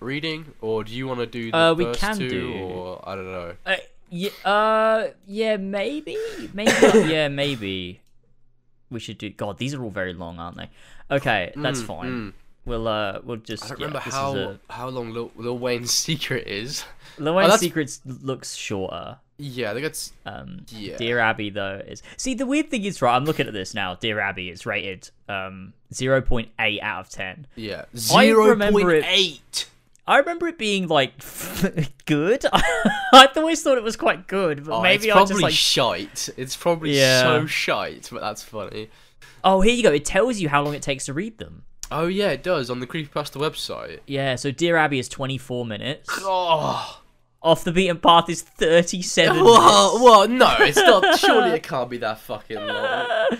reading, 0.00 0.46
or 0.60 0.84
do 0.84 0.92
you 0.92 1.06
want 1.06 1.20
to 1.20 1.26
do 1.26 1.50
the 1.50 1.56
Uh, 1.56 1.74
we 1.74 1.84
first 1.84 2.00
can 2.00 2.18
two, 2.18 2.28
do- 2.28 2.52
or 2.52 3.08
I 3.08 3.14
don't 3.14 3.24
know. 3.32 3.54
Uh, 3.66 3.76
yeah, 4.10 4.30
uh, 4.44 5.08
yeah, 5.26 5.56
maybe, 5.56 6.16
maybe, 6.52 6.70
yeah, 7.08 7.28
maybe. 7.28 8.00
We 8.90 9.00
should 9.00 9.16
do. 9.18 9.30
God, 9.30 9.56
these 9.56 9.72
are 9.74 9.82
all 9.82 9.90
very 9.90 10.12
long, 10.12 10.38
aren't 10.38 10.58
they? 10.58 10.68
Okay, 11.10 11.52
that's 11.56 11.80
Mm, 11.80 11.86
fine. 11.86 12.10
mm. 12.10 12.32
We'll 12.64 12.86
uh, 12.86 13.20
we'll 13.24 13.38
just. 13.38 13.64
I 13.64 13.68
don't 13.68 13.80
yeah, 13.80 13.86
remember 13.86 13.98
how 14.10 14.36
a... 14.36 14.58
how 14.70 14.88
long 14.88 15.12
Lil, 15.12 15.30
Lil 15.36 15.58
Wayne's 15.58 15.90
secret 16.08 16.46
is. 16.46 16.84
Lil 17.18 17.34
Wayne's 17.34 17.46
that's- 17.48 17.60
Secrets 17.60 18.00
looks 18.04 18.54
shorter. 18.54 19.18
Yeah, 19.38 19.72
I 19.72 19.74
think 19.74 19.86
it's 19.86 20.12
Um, 20.24 20.64
Yeah. 20.68 20.96
Dear 20.98 21.18
Abby 21.18 21.50
though 21.50 21.82
is 21.84 22.02
see 22.16 22.34
the 22.34 22.46
weird 22.46 22.70
thing 22.70 22.84
is 22.84 23.02
right. 23.02 23.16
I'm 23.16 23.24
looking 23.24 23.48
at 23.48 23.52
this 23.52 23.74
now. 23.74 23.96
Dear 23.96 24.20
Abby 24.20 24.50
is 24.50 24.64
rated 24.66 25.10
um 25.28 25.72
0.8 25.92 26.80
out 26.80 27.00
of 27.00 27.08
10. 27.10 27.46
yeah 27.56 27.86
I 27.92 27.96
zero 27.98 28.46
remember 28.50 28.80
point 28.80 28.92
it- 28.92 29.04
eight. 29.08 29.66
I 30.06 30.18
remember 30.18 30.46
it 30.48 30.58
being 30.58 30.86
like 30.86 31.12
good. 32.06 32.44
I 32.52 33.28
always 33.36 33.62
thought 33.62 33.78
it 33.78 33.84
was 33.84 33.96
quite 33.96 34.28
good, 34.28 34.64
but 34.64 34.78
Oh, 34.78 34.82
maybe 34.82 35.06
it's 35.06 35.12
I 35.12 35.18
probably 35.18 35.32
just 35.34 35.42
like. 35.42 35.52
shite. 35.54 36.28
It's 36.36 36.56
probably 36.56 36.96
Yeah. 36.96 37.22
so 37.22 37.46
shite, 37.46 38.08
but 38.12 38.20
that's 38.20 38.42
funny. 38.44 38.90
Oh, 39.42 39.60
here 39.60 39.74
you 39.74 39.82
go. 39.82 39.90
It 39.92 40.04
tells 40.04 40.38
you 40.38 40.48
how 40.48 40.62
long 40.62 40.74
it 40.74 40.82
takes 40.82 41.06
to 41.06 41.12
read 41.12 41.38
them. 41.38 41.64
Oh 41.92 42.06
yeah, 42.06 42.30
it 42.30 42.42
does 42.42 42.70
on 42.70 42.80
the 42.80 42.86
Creepypasta 42.86 43.40
website. 43.40 44.00
Yeah, 44.06 44.36
so 44.36 44.50
Dear 44.50 44.76
Abby 44.76 44.98
is 44.98 45.08
24 45.08 45.64
minutes. 45.66 46.08
Oh, 46.20 47.00
Off 47.42 47.64
the 47.64 47.72
Beaten 47.72 47.98
Path 47.98 48.28
is 48.28 48.42
37 48.42 49.36
minutes. 49.36 49.50
well, 49.50 50.02
well, 50.02 50.28
no, 50.28 50.54
it's 50.60 50.76
not. 50.76 51.18
Surely 51.20 51.50
it 51.50 51.62
can't 51.62 51.90
be 51.90 51.98
that 51.98 52.18
fucking 52.18 52.56
long. 52.58 53.06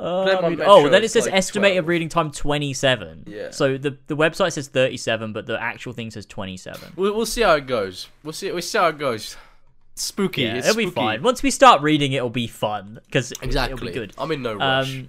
Oh, 0.00 0.48
dude. 0.48 0.58
Metro, 0.58 0.72
oh, 0.72 0.88
then 0.88 1.02
it 1.02 1.10
says 1.10 1.26
like 1.26 1.34
estimated 1.34 1.78
12. 1.78 1.88
reading 1.88 2.08
time 2.08 2.30
27. 2.30 3.24
Yeah. 3.26 3.50
So 3.50 3.76
the 3.76 3.96
the 4.06 4.16
website 4.16 4.52
says 4.52 4.68
37, 4.68 5.32
but 5.32 5.46
the 5.46 5.60
actual 5.60 5.92
thing 5.92 6.12
says 6.12 6.24
27. 6.24 6.92
We'll, 6.94 7.14
we'll 7.14 7.26
see 7.26 7.42
how 7.42 7.54
it 7.56 7.66
goes. 7.66 8.08
We'll 8.22 8.32
see. 8.32 8.52
We'll 8.52 8.62
see 8.62 8.78
how 8.78 8.88
it 8.88 8.98
goes. 8.98 9.36
It's 9.94 10.04
spooky. 10.04 10.42
Yeah, 10.42 10.54
it's 10.54 10.68
it'll 10.68 10.78
be 10.78 10.90
fine. 10.90 11.22
Once 11.22 11.42
we 11.42 11.50
start 11.50 11.82
reading, 11.82 12.12
it'll 12.12 12.30
be 12.30 12.46
fun 12.46 13.00
because 13.06 13.32
Exactly. 13.42 13.74
it'll 13.74 13.86
be 13.86 13.92
good. 13.92 14.12
I'm 14.18 14.30
in 14.30 14.42
no 14.42 14.54
rush. 14.54 14.98
Um, 14.98 15.08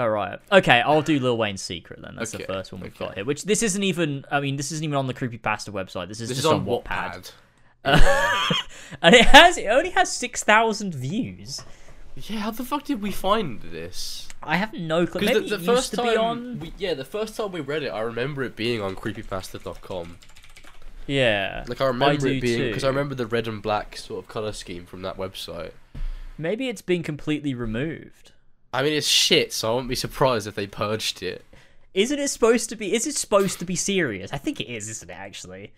all 0.00 0.10
right. 0.10 0.38
Okay, 0.50 0.80
I'll 0.80 1.02
do 1.02 1.18
Lil 1.20 1.36
Wayne's 1.36 1.62
Secret 1.62 2.00
then. 2.02 2.16
That's 2.16 2.34
Okay, 2.34 2.44
the 2.44 2.52
first 2.52 2.72
one 2.72 2.80
we've 2.80 2.94
okay. 2.94 3.06
got 3.06 3.14
here. 3.14 3.24
Which 3.24 3.44
this 3.44 3.62
isn't 3.62 3.82
even. 3.82 4.24
I 4.30 4.40
mean, 4.40 4.56
this 4.56 4.72
isn't 4.72 4.84
even 4.84 4.96
on 4.96 5.06
the 5.06 5.14
Creepypasta 5.14 5.70
website. 5.70 6.08
This 6.08 6.20
is 6.20 6.28
this 6.28 6.38
just 6.38 6.46
is 6.46 6.52
on, 6.52 6.60
on 6.60 6.66
Wattpad. 6.66 7.32
Wattpad. 7.84 8.52
and 9.02 9.14
it 9.14 9.26
has. 9.26 9.58
It 9.58 9.66
only 9.66 9.90
has 9.90 10.12
six 10.12 10.42
thousand 10.42 10.94
views. 10.94 11.62
Yeah, 12.16 12.38
how 12.40 12.50
the 12.50 12.64
fuck 12.64 12.84
did 12.84 13.00
we 13.00 13.12
find 13.12 13.60
this? 13.62 14.28
I 14.42 14.56
have 14.56 14.72
no 14.72 15.06
clue. 15.06 15.22
Maybe 15.22 15.48
the, 15.48 15.58
the 15.58 15.64
first 15.64 15.94
time, 15.94 16.18
on. 16.18 16.60
we, 16.60 16.72
yeah, 16.78 16.94
the 16.94 17.04
first 17.04 17.36
time 17.36 17.52
we 17.52 17.60
read 17.60 17.82
it, 17.82 17.88
I 17.90 18.00
remember 18.00 18.42
it 18.42 18.56
being 18.56 18.82
on 18.82 18.96
creepypasta.com. 18.96 20.18
Yeah. 21.06 21.64
Like 21.66 21.80
I 21.80 21.86
remember 21.86 22.28
do 22.28 22.28
it 22.28 22.40
being 22.40 22.68
because 22.68 22.84
I 22.84 22.88
remember 22.88 23.14
the 23.14 23.26
red 23.26 23.48
and 23.48 23.62
black 23.62 23.96
sort 23.96 24.24
of 24.24 24.28
color 24.28 24.52
scheme 24.52 24.86
from 24.86 25.02
that 25.02 25.16
website. 25.16 25.72
Maybe 26.38 26.68
it's 26.68 26.82
been 26.82 27.02
completely 27.02 27.54
removed. 27.54 28.32
I 28.72 28.82
mean, 28.82 28.92
it's 28.92 29.06
shit, 29.08 29.52
so 29.52 29.70
I 29.70 29.74
wouldn't 29.74 29.88
be 29.88 29.94
surprised 29.96 30.46
if 30.46 30.54
they 30.54 30.66
purged 30.66 31.22
it. 31.22 31.44
Isn't 31.92 32.18
it 32.20 32.28
supposed 32.28 32.68
to 32.70 32.76
be? 32.76 32.94
Is 32.94 33.06
it 33.06 33.16
supposed 33.16 33.58
to 33.58 33.64
be 33.64 33.74
serious? 33.74 34.32
I 34.32 34.38
think 34.38 34.60
it 34.60 34.68
is, 34.68 34.88
isn't 34.88 35.10
it? 35.10 35.14
Actually, 35.14 35.72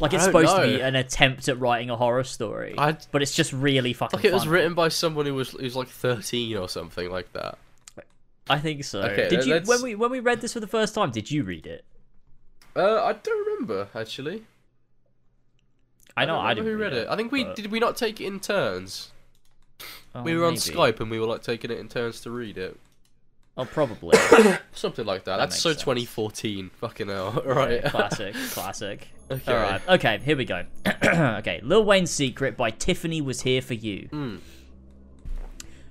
like 0.00 0.12
it's 0.12 0.24
supposed 0.24 0.54
to 0.54 0.62
be 0.62 0.80
an 0.80 0.94
attempt 0.96 1.48
at 1.48 1.58
writing 1.58 1.88
a 1.88 1.96
horror 1.96 2.24
story, 2.24 2.74
I- 2.76 2.98
but 3.10 3.22
it's 3.22 3.34
just 3.34 3.52
really 3.54 3.94
fucking. 3.94 4.18
Like 4.18 4.24
it 4.26 4.34
was 4.34 4.46
written 4.46 4.74
by 4.74 4.88
someone 4.88 5.24
who 5.24 5.34
was 5.34 5.50
who's 5.52 5.74
like 5.74 5.88
thirteen 5.88 6.58
or 6.58 6.68
something 6.68 7.10
like 7.10 7.32
that. 7.32 7.56
I 8.50 8.58
think 8.58 8.84
so. 8.84 9.00
Okay, 9.00 9.28
did 9.30 9.46
you 9.46 9.54
let's- 9.54 9.68
when 9.68 9.80
we 9.82 9.94
when 9.94 10.10
we 10.10 10.20
read 10.20 10.42
this 10.42 10.52
for 10.52 10.60
the 10.60 10.66
first 10.66 10.94
time? 10.94 11.10
Did 11.10 11.30
you 11.30 11.42
read 11.42 11.66
it? 11.66 11.84
Uh, 12.76 13.02
I 13.02 13.14
don't 13.14 13.46
remember 13.46 13.88
actually. 13.94 14.44
I 16.18 16.24
know 16.26 16.36
I, 16.36 16.50
remember 16.50 16.54
didn't 16.54 16.72
who 16.78 16.82
read 16.84 16.92
it. 16.92 17.08
I 17.08 17.16
think 17.16 17.32
we 17.32 17.44
but- 17.44 17.56
did. 17.56 17.70
We 17.70 17.78
not 17.80 17.96
take 17.96 18.20
it 18.20 18.26
in 18.26 18.40
turns. 18.40 19.10
Oh, 20.14 20.22
we 20.22 20.34
were 20.36 20.44
on 20.44 20.52
maybe. 20.54 20.60
Skype 20.60 21.00
and 21.00 21.10
we 21.10 21.18
were 21.20 21.26
like 21.26 21.42
taking 21.42 21.70
it 21.70 21.78
in 21.78 21.88
turns 21.88 22.20
to 22.22 22.30
read 22.30 22.58
it. 22.58 22.78
Oh, 23.58 23.64
probably. 23.64 24.18
Something 24.72 25.06
like 25.06 25.24
that. 25.24 25.38
That 25.38 25.50
That's 25.50 25.60
so 25.60 25.70
sense. 25.70 25.80
2014. 25.82 26.70
Fucking 26.78 27.08
hell. 27.08 27.42
Right. 27.46 27.82
classic, 27.84 28.34
classic. 28.50 29.08
Okay. 29.28 29.52
All 29.52 29.60
right. 29.60 29.88
Okay, 29.88 30.18
here 30.18 30.36
we 30.36 30.44
go. 30.44 30.62
okay, 30.86 31.60
Lil 31.64 31.84
Wayne's 31.84 32.12
Secret 32.12 32.56
by 32.56 32.70
Tiffany 32.70 33.20
was 33.20 33.40
here 33.40 33.60
for 33.60 33.74
you. 33.74 34.08
Mm. 34.12 34.38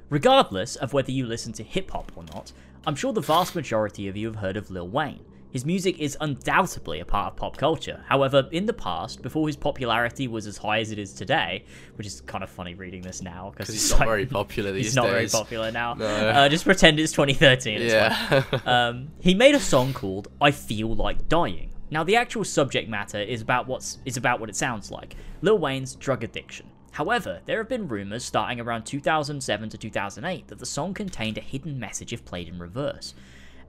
Regardless 0.10 0.78
of 0.78 0.94
whether 0.94 1.12
you 1.12 1.26
listen 1.26 1.52
to 1.54 1.64
hip 1.64 1.92
hop 1.92 2.14
or 2.16 2.24
not, 2.24 2.54
I'm 2.88 2.96
sure 2.96 3.12
the 3.12 3.20
vast 3.20 3.54
majority 3.54 4.08
of 4.08 4.16
you 4.16 4.28
have 4.28 4.38
heard 4.38 4.56
of 4.56 4.72
Lil 4.72 4.88
Wayne. 4.88 5.26
His 5.56 5.66
music 5.66 6.00
is 6.00 6.18
undoubtedly 6.20 7.00
a 7.00 7.06
part 7.06 7.32
of 7.32 7.38
pop 7.38 7.56
culture. 7.56 8.04
However, 8.10 8.50
in 8.52 8.66
the 8.66 8.74
past, 8.74 9.22
before 9.22 9.48
his 9.48 9.56
popularity 9.56 10.28
was 10.28 10.48
as 10.48 10.58
high 10.58 10.80
as 10.80 10.92
it 10.92 11.00
is 11.00 11.14
today, 11.14 11.64
which 11.96 12.06
is 12.06 12.20
kind 12.20 12.44
of 12.44 12.50
funny 12.50 12.76
reading 12.76 13.02
this 13.02 13.22
now 13.22 13.52
because 13.52 13.70
He's 13.74 13.90
not 13.90 14.00
very 14.00 14.26
popular 14.26 14.74
these 14.74 14.88
he's 14.88 14.96
not 14.98 15.08
very 15.08 15.30
popular 15.30 15.72
now. 15.72 15.94
No. 15.94 16.08
Uh, 16.08 16.50
just 16.50 16.66
pretend 16.66 17.00
it's 17.00 17.14
2013. 17.14 17.82
It's. 17.82 17.94
Yeah. 17.94 18.44
Um, 18.66 19.08
he 19.22 19.34
made 19.34 19.56
a 19.56 19.60
song 19.62 19.94
called 19.94 20.28
"I 20.42 20.52
Feel 20.52 20.94
Like 20.94 21.30
Dying." 21.30 21.72
Now, 21.90 22.04
the 22.04 22.18
actual 22.18 22.44
subject 22.44 22.90
matter 22.90 23.22
is 23.22 23.42
about 23.42 23.66
what's 23.66 24.00
is 24.04 24.18
about 24.18 24.42
what 24.42 24.50
it 24.50 24.58
sounds 24.58 24.92
like: 24.92 25.16
Lil 25.42 25.58
Wayne's 25.58 25.96
drug 25.96 26.26
addiction. 26.26 26.70
However, 26.96 27.42
there 27.46 27.58
have 27.60 27.68
been 27.70 27.88
rumors 27.88 28.24
starting 28.24 28.60
around 28.60 28.86
2007 28.86 29.70
to 29.70 29.78
2008 29.78 30.48
that 30.48 30.60
the 30.60 30.66
song 30.66 30.94
contained 30.94 31.38
a 31.38 31.42
hidden 31.42 31.78
message 31.80 32.12
if 32.12 32.26
played 32.26 32.50
in 32.50 32.58
reverse. 32.60 33.14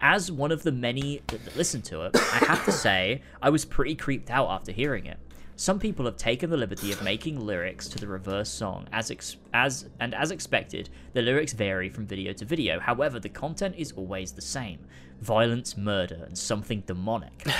As 0.01 0.31
one 0.31 0.53
of 0.53 0.63
the 0.63 0.73
many 0.73 1.23
that 1.29 1.57
listened 1.57 1.85
to 1.87 2.03
it, 2.03 2.17
I 2.17 2.45
have 2.47 2.65
to 2.67 2.73
say 2.73 3.23
I 3.41 3.51
was 3.51 3.65
pretty 3.65 3.95
creeped 3.95 4.31
out 4.31 4.49
after 4.49 4.73
hearing 4.73 5.07
it. 5.07 5.19
Some 5.59 5.79
people 5.79 6.05
have 6.05 6.19
taken 6.19 6.51
the 6.51 6.57
liberty 6.57 6.93
of 6.93 7.03
making 7.03 7.41
lyrics 7.41 7.89
to 7.89 7.99
the 7.99 8.07
reverse 8.07 8.51
song 8.51 8.89
as 8.93 9.11
ex- 9.11 9.39
as 9.55 9.89
and 9.99 10.15
as 10.15 10.31
expected, 10.31 10.91
the 11.15 11.23
lyrics 11.23 11.55
vary 11.55 11.89
from 11.89 12.07
video 12.07 12.35
to 12.35 12.45
video. 12.45 12.79
However, 12.79 13.19
the 13.19 13.31
content 13.31 13.75
is 13.79 13.93
always 13.93 14.33
the 14.33 14.43
same: 14.43 14.81
violence, 15.23 15.75
murder, 15.77 16.25
and 16.27 16.37
something 16.37 16.83
demonic. 16.87 17.47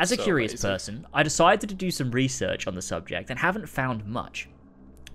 As 0.00 0.10
a 0.12 0.16
So 0.16 0.24
curious 0.24 0.52
amazing. 0.52 0.70
person, 0.70 1.06
I 1.12 1.22
decided 1.22 1.68
to 1.68 1.74
do 1.76 1.90
some 1.90 2.10
research 2.10 2.66
on 2.66 2.74
the 2.74 2.80
subject 2.82 3.28
and 3.28 3.38
haven't 3.38 3.68
found 3.68 4.06
much. 4.06 4.48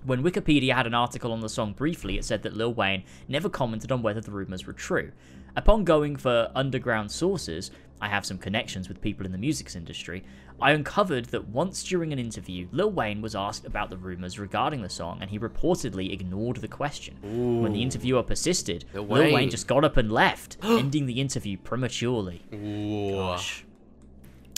When 0.04 0.22
Wikipedia 0.22 0.72
had 0.74 0.86
an 0.86 0.94
article 0.94 1.32
on 1.32 1.40
the 1.40 1.48
song 1.48 1.72
briefly, 1.72 2.16
it 2.16 2.24
said 2.24 2.44
that 2.44 2.56
Lil 2.56 2.72
Wayne 2.72 3.02
never 3.26 3.48
commented 3.48 3.90
on 3.90 4.00
whether 4.00 4.20
the 4.20 4.30
rumors 4.30 4.64
were 4.64 4.72
true. 4.72 5.10
Upon 5.56 5.84
going 5.84 6.16
for 6.16 6.50
underground 6.54 7.10
sources, 7.10 7.70
I 8.00 8.08
have 8.08 8.26
some 8.26 8.38
connections 8.38 8.88
with 8.88 9.00
people 9.00 9.24
in 9.24 9.32
the 9.32 9.38
music 9.38 9.74
industry, 9.74 10.22
I 10.60 10.72
uncovered 10.72 11.26
that 11.26 11.48
once 11.48 11.82
during 11.84 12.12
an 12.12 12.18
interview, 12.18 12.68
Lil 12.72 12.90
Wayne 12.90 13.20
was 13.20 13.34
asked 13.34 13.66
about 13.66 13.90
the 13.90 13.96
rumors 13.98 14.38
regarding 14.38 14.80
the 14.80 14.88
song 14.88 15.18
and 15.20 15.30
he 15.30 15.38
reportedly 15.38 16.12
ignored 16.12 16.56
the 16.56 16.68
question. 16.68 17.16
When 17.62 17.72
the 17.72 17.82
interviewer 17.82 18.22
persisted, 18.22 18.86
Lil 18.94 19.04
Lil 19.04 19.24
Wayne 19.24 19.34
Wayne. 19.34 19.50
just 19.50 19.66
got 19.68 19.84
up 19.84 19.98
and 19.98 20.10
left, 20.10 20.56
ending 20.62 21.06
the 21.06 21.20
interview 21.20 21.58
prematurely. 21.58 22.42
Ooh, 22.54 23.16
Gosh. 23.16 23.64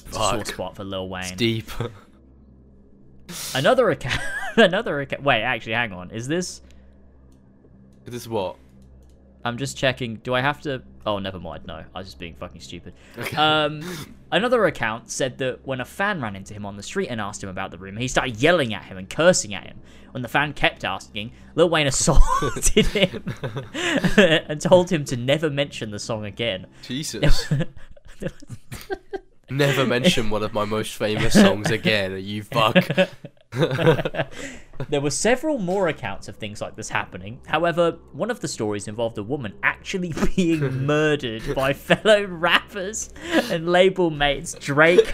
It's 0.06 0.16
a 0.16 0.20
sore 0.20 0.44
spot 0.44 0.76
for 0.76 0.84
Lil 0.84 1.08
Wayne. 1.08 1.36
deep. 1.36 1.70
Another 3.54 3.90
account. 3.90 4.20
another 4.56 5.00
account. 5.00 5.22
Wait, 5.22 5.42
actually, 5.42 5.74
hang 5.74 5.92
on. 5.92 6.10
Is 6.10 6.28
this? 6.28 6.62
Is 8.06 8.12
this 8.12 8.26
what? 8.26 8.56
I'm 9.44 9.56
just 9.56 9.77
checking. 9.77 10.16
Do 10.16 10.35
I 10.35 10.40
have 10.40 10.60
to? 10.62 10.82
Oh, 11.06 11.19
never 11.19 11.39
mind. 11.39 11.66
No, 11.66 11.85
I 11.94 11.98
was 11.98 12.09
just 12.09 12.19
being 12.19 12.35
fucking 12.35 12.60
stupid. 12.60 12.94
Okay. 13.16 13.36
Um, 13.36 13.82
another 14.32 14.66
account 14.66 15.10
said 15.10 15.39
that 15.39 15.66
when 15.66 15.81
a 15.81 15.85
fan 15.85 16.20
ran 16.20 16.36
into 16.36 16.55
him 16.55 16.66
on 16.66 16.77
the 16.77 16.82
street 16.82 17.09
and 17.09 17.20
asked 17.20 17.43
him 17.43 17.48
about 17.48 17.70
the 17.70 17.78
rumor, 17.78 18.01
he 18.01 18.09
started 18.09 18.36
yelling 18.36 18.74
at 18.74 18.85
him 18.85 18.98
and 18.98 19.09
cursing 19.09 19.55
at 19.55 19.65
him. 19.65 19.78
When 20.10 20.23
the 20.23 20.28
fan 20.28 20.52
kept 20.55 20.85
asking, 20.85 21.32
Lil 21.55 21.69
Wayne 21.69 21.86
assaulted 21.86 22.86
him 22.86 23.24
and 23.74 24.60
told 24.60 24.90
him 24.90 25.05
to 25.06 25.16
never 25.16 25.51
mention 25.51 25.90
the 25.90 25.98
song 25.98 26.24
again. 26.24 26.66
Jesus. 26.82 27.52
Never 29.51 29.86
mention 29.86 30.28
one 30.28 30.43
of 30.43 30.52
my 30.52 30.66
most 30.66 30.94
famous 30.97 31.32
songs 31.32 31.70
again, 31.70 32.23
you 32.23 32.43
fuck. 32.43 32.85
There 34.90 35.00
were 35.00 35.10
several 35.10 35.58
more 35.58 35.88
accounts 35.88 36.28
of 36.28 36.36
things 36.36 36.60
like 36.60 36.76
this 36.76 36.88
happening. 36.88 37.40
However, 37.48 37.98
one 38.12 38.30
of 38.30 38.38
the 38.38 38.46
stories 38.46 38.86
involved 38.86 39.18
a 39.18 39.24
woman 39.24 39.54
actually 39.64 40.12
being 40.36 40.60
murdered 40.86 41.42
by 41.54 41.72
fellow 41.72 42.24
rappers 42.24 43.10
and 43.50 43.68
label 43.68 44.10
mates 44.10 44.54
Drake. 44.60 45.12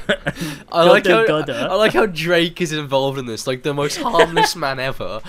I 0.70 0.84
like 0.84 1.06
how. 1.06 1.24
I 1.24 1.74
like 1.76 1.94
how 1.94 2.04
Drake 2.04 2.60
is 2.60 2.72
involved 2.72 3.18
in 3.18 3.24
this, 3.24 3.46
like 3.46 3.62
the 3.62 3.72
most 3.72 3.96
harmless 3.96 4.54
man 4.54 4.78
ever. 4.80 5.20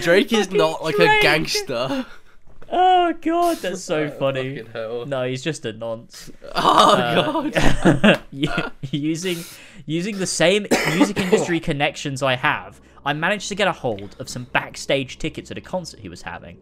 Drake 0.00 0.32
is 0.32 0.52
not 0.52 0.84
like 0.84 0.94
Drake. 0.94 1.18
a 1.18 1.22
gangster. 1.22 2.06
Oh 2.70 3.12
god, 3.20 3.56
that's 3.56 3.82
so 3.82 4.08
funny. 4.10 4.62
Fucking. 4.62 5.08
No, 5.10 5.24
he's 5.24 5.42
just 5.42 5.64
a 5.66 5.72
nonce. 5.72 6.30
Oh 6.54 6.94
Uh, 6.94 7.42
god. 7.50 8.22
using 8.92 9.38
using 9.86 10.18
the 10.18 10.26
same 10.26 10.66
music 10.94 11.18
industry 11.18 11.60
connections 11.60 12.22
I 12.22 12.36
have, 12.36 12.80
I 13.04 13.12
managed 13.12 13.48
to 13.48 13.54
get 13.54 13.68
a 13.68 13.72
hold 13.72 14.16
of 14.18 14.28
some 14.28 14.44
backstage 14.44 15.18
tickets 15.18 15.50
at 15.50 15.58
a 15.58 15.62
concert 15.62 16.00
he 16.00 16.08
was 16.08 16.22
having. 16.22 16.58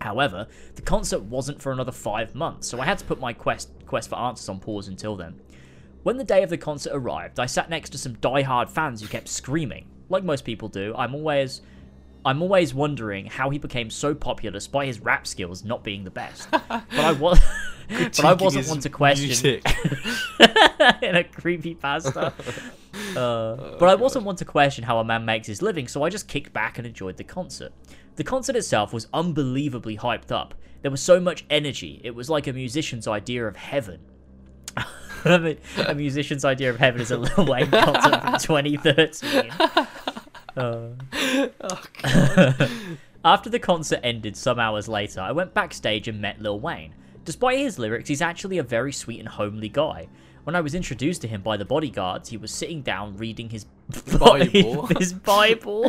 However, 0.00 0.48
the 0.74 0.82
concert 0.82 1.22
wasn't 1.22 1.62
for 1.62 1.72
another 1.72 1.92
five 1.92 2.34
months, 2.34 2.66
so 2.68 2.80
I 2.80 2.84
had 2.84 2.98
to 2.98 3.04
put 3.04 3.20
my 3.20 3.32
quest 3.32 3.70
quest 3.86 4.08
for 4.08 4.18
answers 4.18 4.48
on 4.48 4.58
pause 4.58 4.88
until 4.88 5.16
then. 5.16 5.40
When 6.02 6.16
the 6.16 6.24
day 6.24 6.42
of 6.42 6.50
the 6.50 6.58
concert 6.58 6.92
arrived, 6.92 7.38
I 7.38 7.46
sat 7.46 7.70
next 7.70 7.90
to 7.90 7.98
some 7.98 8.14
die-hard 8.14 8.68
fans 8.68 9.00
who 9.00 9.06
kept 9.06 9.28
screaming. 9.28 9.88
Like 10.08 10.24
most 10.24 10.44
people 10.44 10.68
do, 10.68 10.92
I'm 10.96 11.14
always 11.14 11.62
I'm 12.24 12.42
always 12.42 12.72
wondering 12.72 13.26
how 13.26 13.50
he 13.50 13.58
became 13.58 13.90
so 13.90 14.14
popular 14.14 14.52
despite 14.52 14.86
his 14.86 15.00
rap 15.00 15.26
skills 15.26 15.64
not 15.64 15.82
being 15.82 16.04
the 16.04 16.10
best. 16.10 16.48
But 16.50 16.84
I 16.92 17.12
was 17.12 17.40
but 17.88 18.24
I 18.24 18.32
wasn't 18.34 18.68
one 18.68 18.80
to 18.80 18.88
question 18.88 19.60
in 21.02 21.16
a 21.16 21.24
creepy 21.24 21.74
pasta. 21.74 22.32
Uh, 23.16 23.76
but 23.78 23.88
I 23.88 23.94
wasn't 23.94 24.24
one 24.24 24.36
to 24.36 24.44
question 24.44 24.84
how 24.84 24.98
a 24.98 25.04
man 25.04 25.24
makes 25.24 25.46
his 25.46 25.62
living, 25.62 25.88
so 25.88 26.02
I 26.02 26.08
just 26.08 26.28
kicked 26.28 26.52
back 26.52 26.78
and 26.78 26.86
enjoyed 26.86 27.16
the 27.16 27.24
concert. 27.24 27.72
The 28.16 28.24
concert 28.24 28.56
itself 28.56 28.92
was 28.92 29.08
unbelievably 29.12 29.98
hyped 29.98 30.30
up. 30.30 30.54
There 30.82 30.90
was 30.90 31.00
so 31.00 31.20
much 31.20 31.44
energy. 31.50 32.00
It 32.04 32.14
was 32.14 32.28
like 32.28 32.46
a 32.46 32.52
musician's 32.52 33.06
idea 33.06 33.46
of 33.46 33.56
heaven. 33.56 34.00
I 35.24 35.38
mean, 35.38 35.58
a 35.86 35.94
musician's 35.94 36.44
idea 36.44 36.70
of 36.70 36.78
heaven 36.78 37.00
is 37.00 37.10
a 37.10 37.16
Lil 37.16 37.46
Wayne 37.46 37.70
concert 37.70 38.22
from 38.22 38.38
2013. 38.38 39.52
Uh, 40.56 40.88
After 43.24 43.48
the 43.48 43.60
concert 43.60 44.00
ended 44.02 44.36
some 44.36 44.58
hours 44.58 44.88
later, 44.88 45.20
I 45.20 45.32
went 45.32 45.54
backstage 45.54 46.08
and 46.08 46.20
met 46.20 46.40
Lil 46.40 46.58
Wayne. 46.58 46.94
Despite 47.24 47.58
his 47.58 47.78
lyrics, 47.78 48.08
he's 48.08 48.22
actually 48.22 48.58
a 48.58 48.64
very 48.64 48.92
sweet 48.92 49.20
and 49.20 49.28
homely 49.28 49.68
guy. 49.68 50.08
When 50.42 50.56
I 50.56 50.60
was 50.60 50.74
introduced 50.74 51.22
to 51.22 51.28
him 51.28 51.40
by 51.40 51.56
the 51.56 51.64
bodyguards, 51.64 52.30
he 52.30 52.36
was 52.36 52.52
sitting 52.52 52.82
down 52.82 53.16
reading 53.16 53.50
his 53.50 53.64
Bible. 54.18 54.86
his 54.98 55.12
Bible. 55.12 55.88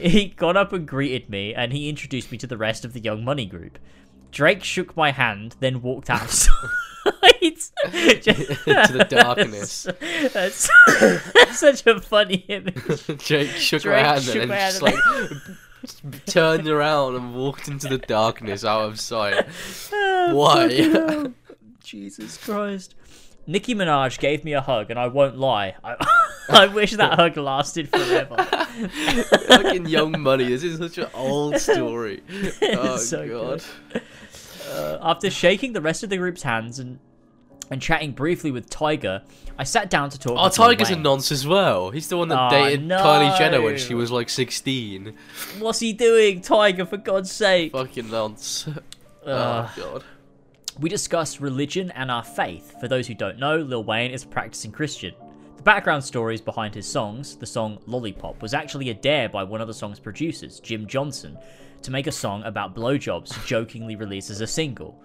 he 0.00 0.34
got 0.36 0.56
up 0.58 0.74
and 0.74 0.86
greeted 0.86 1.30
me, 1.30 1.54
and 1.54 1.72
he 1.72 1.88
introduced 1.88 2.30
me 2.30 2.36
to 2.38 2.46
the 2.46 2.58
rest 2.58 2.84
of 2.84 2.92
the 2.92 3.00
Young 3.00 3.24
Money 3.24 3.46
group. 3.46 3.78
Drake 4.30 4.62
shook 4.62 4.94
my 4.96 5.12
hand, 5.12 5.56
then 5.60 5.80
walked 5.80 6.10
outside. 6.10 6.68
Into 7.42 7.72
the 8.92 9.06
darkness. 9.08 9.88
That's, 10.32 10.70
that's 11.34 11.58
such 11.58 11.86
a 11.86 12.00
funny 12.00 12.44
image. 12.48 13.06
Jake 13.18 13.50
shook 13.50 13.82
Drake 13.82 14.02
my 14.02 14.08
hand 14.08 14.22
shook 14.22 14.42
and 14.42 14.52
hand 14.52 14.80
just 14.80 14.82
like 14.82 16.26
turned 16.26 16.68
around 16.68 17.16
and 17.16 17.34
walked 17.34 17.68
into 17.68 17.88
the 17.88 17.98
darkness 17.98 18.64
out 18.64 18.84
of 18.86 19.00
sight. 19.00 19.46
Ah, 19.94 20.32
Why? 20.32 21.32
Jesus 21.82 22.36
Christ. 22.38 22.94
Nicki 23.46 23.74
Minaj 23.74 24.20
gave 24.20 24.44
me 24.44 24.52
a 24.52 24.60
hug, 24.60 24.90
and 24.90 24.98
I 24.98 25.08
won't 25.08 25.36
lie. 25.36 25.74
I, 25.82 25.96
I 26.48 26.66
wish 26.68 26.92
that 26.92 27.14
hug 27.14 27.36
lasted 27.36 27.88
forever. 27.88 28.36
Fucking 29.48 29.86
Young 29.86 30.20
Money. 30.20 30.44
This 30.44 30.62
is 30.62 30.78
such 30.78 30.98
an 30.98 31.08
old 31.12 31.58
story. 31.58 32.22
Oh 32.62 32.96
so 32.98 33.28
god. 33.28 33.64
Uh, 34.72 34.98
after 35.02 35.30
shaking 35.30 35.72
the 35.72 35.80
rest 35.80 36.02
of 36.02 36.10
the 36.10 36.16
group's 36.16 36.42
hands 36.42 36.78
and 36.78 36.98
and 37.70 37.80
chatting 37.80 38.12
briefly 38.12 38.50
with 38.50 38.68
Tyga, 38.68 39.22
I 39.58 39.64
sat 39.64 39.88
down 39.88 40.10
to 40.10 40.18
talk. 40.18 40.32
Oh, 40.36 40.48
Tyga's 40.48 40.90
a 40.90 40.96
nonce 40.96 41.32
as 41.32 41.46
well. 41.46 41.90
He's 41.90 42.08
the 42.08 42.18
one 42.18 42.28
that 42.28 42.38
Oh, 42.38 42.50
dated 42.50 42.86
Kylie 42.88 43.38
Jenner 43.38 43.62
when 43.62 43.78
she 43.78 43.94
was 43.94 44.10
like 44.10 44.28
16. 44.28 45.14
What's 45.58 45.78
he 45.78 45.94
doing, 45.94 46.42
Tiger? 46.42 46.84
For 46.84 46.98
God's 46.98 47.32
sake! 47.32 47.72
Fucking 47.72 48.10
nonce. 48.10 48.66
Ugh. 48.68 48.76
Oh 49.26 49.72
god. 49.76 50.04
We 50.80 50.88
discussed 50.90 51.40
religion 51.40 51.90
and 51.92 52.10
our 52.10 52.24
faith. 52.24 52.74
For 52.80 52.88
those 52.88 53.06
who 53.06 53.14
don't 53.14 53.38
know, 53.38 53.58
Lil 53.58 53.84
Wayne 53.84 54.10
is 54.10 54.24
a 54.24 54.26
practicing 54.26 54.72
Christian. 54.72 55.14
The 55.56 55.62
background 55.62 56.02
stories 56.02 56.40
behind 56.40 56.74
his 56.74 56.86
songs, 56.86 57.36
the 57.36 57.46
song 57.46 57.78
Lollipop, 57.86 58.42
was 58.42 58.52
actually 58.52 58.90
a 58.90 58.94
dare 58.94 59.28
by 59.28 59.44
one 59.44 59.60
of 59.60 59.68
the 59.68 59.74
song's 59.74 60.00
producers, 60.00 60.60
Jim 60.60 60.86
Jonsin, 60.86 61.40
to 61.84 61.90
make 61.90 62.06
a 62.06 62.12
song 62.12 62.42
about 62.44 62.74
blowjobs 62.74 63.44
jokingly 63.46 63.96
released 63.96 64.30
as 64.30 64.40
a 64.40 64.46
single. 64.46 64.98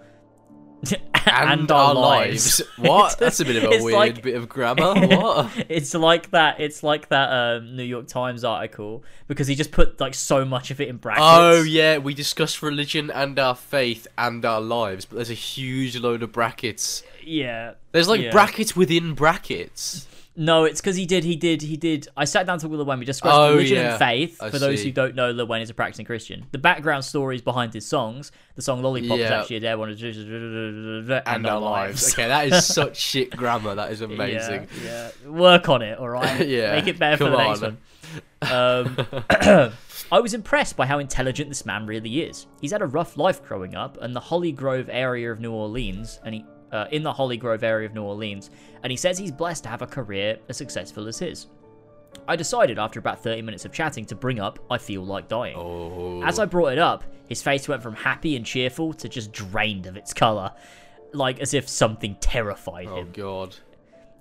And, 1.29 1.69
our 1.71 1.93
lives. 1.93 2.61
What? 2.77 3.17
That's 3.19 3.41
a 3.41 3.45
bit 3.45 3.57
of 3.61 3.65
a 3.65 3.83
weird 3.83 3.93
like- 3.97 4.21
bit 4.23 4.35
of 4.35 4.47
grammar. 4.47 4.93
What? 5.07 5.65
it's 5.67 5.93
like 5.93 6.31
that. 6.31 6.61
It's 6.61 6.83
like 6.83 7.09
that 7.09 7.29
um, 7.29 7.75
New 7.75 7.83
York 7.83 8.07
Times 8.07 8.45
article 8.45 9.03
because 9.27 9.45
he 9.47 9.55
just 9.55 9.71
put 9.71 9.99
like 9.99 10.13
so 10.13 10.45
much 10.45 10.71
of 10.71 10.79
it 10.79 10.87
in 10.87 10.95
brackets. 10.97 11.25
Oh 11.27 11.63
yeah, 11.63 11.97
we 11.97 12.13
discussed 12.13 12.61
religion 12.61 13.11
and 13.11 13.37
our 13.39 13.55
faith 13.55 14.07
and 14.17 14.45
our 14.45 14.61
lives, 14.61 15.03
but 15.03 15.15
there's 15.17 15.29
a 15.29 15.33
huge 15.33 15.97
load 15.97 16.23
of 16.23 16.31
brackets. 16.31 17.03
yeah. 17.25 17.73
There's 17.91 18.07
like 18.07 18.21
Yeah. 18.21 18.31
brackets 18.31 18.73
within 18.73 19.13
brackets. 19.15 20.07
No, 20.39 20.65
it's 20.65 20.79
because 20.79 20.95
he 20.95 21.07
did. 21.07 21.23
He 21.23 21.35
did. 21.35 21.63
He 21.63 21.77
did. 21.77 22.07
I 22.15 22.25
sat 22.25 22.45
down 22.45 22.59
to 22.59 22.67
Lil 22.67 22.85
Wayne. 22.85 22.99
We 22.99 23.05
discussed 23.05 23.33
Oh, 23.35 23.53
religion 23.53 23.77
yeah. 23.77 23.89
and 23.89 23.97
faith. 23.99 24.37
I 24.39 24.51
For 24.51 24.59
those 24.59 24.79
see. 24.79 24.85
who 24.85 24.91
don't 24.91 25.15
know, 25.15 25.31
Lil 25.31 25.51
is 25.55 25.71
a 25.71 25.73
practicing 25.73 26.05
Christian. 26.05 26.45
The 26.51 26.59
background 26.59 27.03
stories 27.05 27.41
behind 27.41 27.73
his 27.73 27.87
songs. 27.87 28.31
The 28.55 28.61
song 28.61 28.83
"Lollipop" 28.83 29.17
is 29.17 29.31
actually 29.31 29.55
a 29.55 29.59
dead 29.61 29.75
one. 29.79 29.89
And, 29.89 31.11
And 31.25 31.47
our 31.47 31.59
lives. 31.59 32.13
Okay, 32.13 32.27
that 32.27 32.47
is 32.47 32.65
such 32.65 32.97
shit 32.97 33.35
grammar. 33.35 33.73
That 33.75 33.91
is 33.91 34.01
amazing. 34.09 34.67
Yeah, 34.85 35.09
yeah. 35.23 35.29
Work 35.29 35.69
on 35.69 35.81
it, 35.81 35.97
all 35.97 36.09
right? 36.09 36.47
Yeah, 36.47 36.75
Make 36.75 36.87
it 36.87 36.99
better 36.99 37.17
for 37.17 37.31
the 37.31 37.37
next 37.37 37.63
on. 37.63 37.77
one. 38.41 38.51
Um, 38.51 39.73
I 40.11 40.19
was 40.19 40.33
impressed 40.35 40.77
by 40.77 40.85
how 40.85 40.99
intelligent 40.99 41.49
this 41.49 41.65
man 41.65 41.85
really 41.87 42.21
is. 42.21 42.45
He's 42.61 42.71
had 42.71 42.81
a 42.81 42.85
rough 42.85 43.17
life 43.17 43.43
growing 43.43 43.75
up, 43.75 43.97
and 44.01 44.15
the 44.15 44.19
Holly 44.19 44.51
Grove 44.51 44.87
area 44.91 45.31
of 45.31 45.39
New 45.39 45.51
Orleans, 45.51 46.19
and 46.23 46.35
he 46.35 46.45
uh, 46.71 46.85
in 46.91 47.03
the 47.03 47.13
Holly 47.13 47.37
Grove 47.37 47.63
area 47.63 47.87
of 47.87 47.93
New 47.93 48.03
Orleans, 48.03 48.49
and 48.83 48.91
he 48.91 48.97
says 48.97 49.17
he's 49.17 49.31
blessed 49.31 49.63
to 49.63 49.69
have 49.69 49.81
a 49.81 49.87
career 49.87 50.37
as 50.49 50.57
successful 50.57 51.07
as 51.07 51.19
his. 51.19 51.47
I 52.27 52.35
decided 52.35 52.79
after 52.79 52.99
about 52.99 53.21
30 53.21 53.41
minutes 53.43 53.65
of 53.65 53.71
chatting 53.71 54.05
to 54.05 54.15
bring 54.15 54.39
up 54.39 54.59
I 54.71 54.77
feel 54.77 55.03
like 55.05 55.27
dying. 55.27 55.55
Oh. 55.57 56.21
As 56.23 56.39
I 56.39 56.45
brought 56.45 56.71
it 56.73 56.79
up, 56.79 57.03
his 57.27 57.41
face 57.41 57.67
went 57.67 57.83
from 57.83 57.95
happy 57.95 58.35
and 58.35 58.45
cheerful 58.45 58.93
to 58.93 59.07
just 59.09 59.31
drained 59.31 59.85
of 59.85 59.95
its 59.97 60.13
colour, 60.13 60.51
like 61.13 61.39
as 61.39 61.53
if 61.53 61.67
something 61.69 62.15
terrified 62.19 62.87
Oh 62.87 62.97
him. 62.97 63.11
god. 63.13 63.55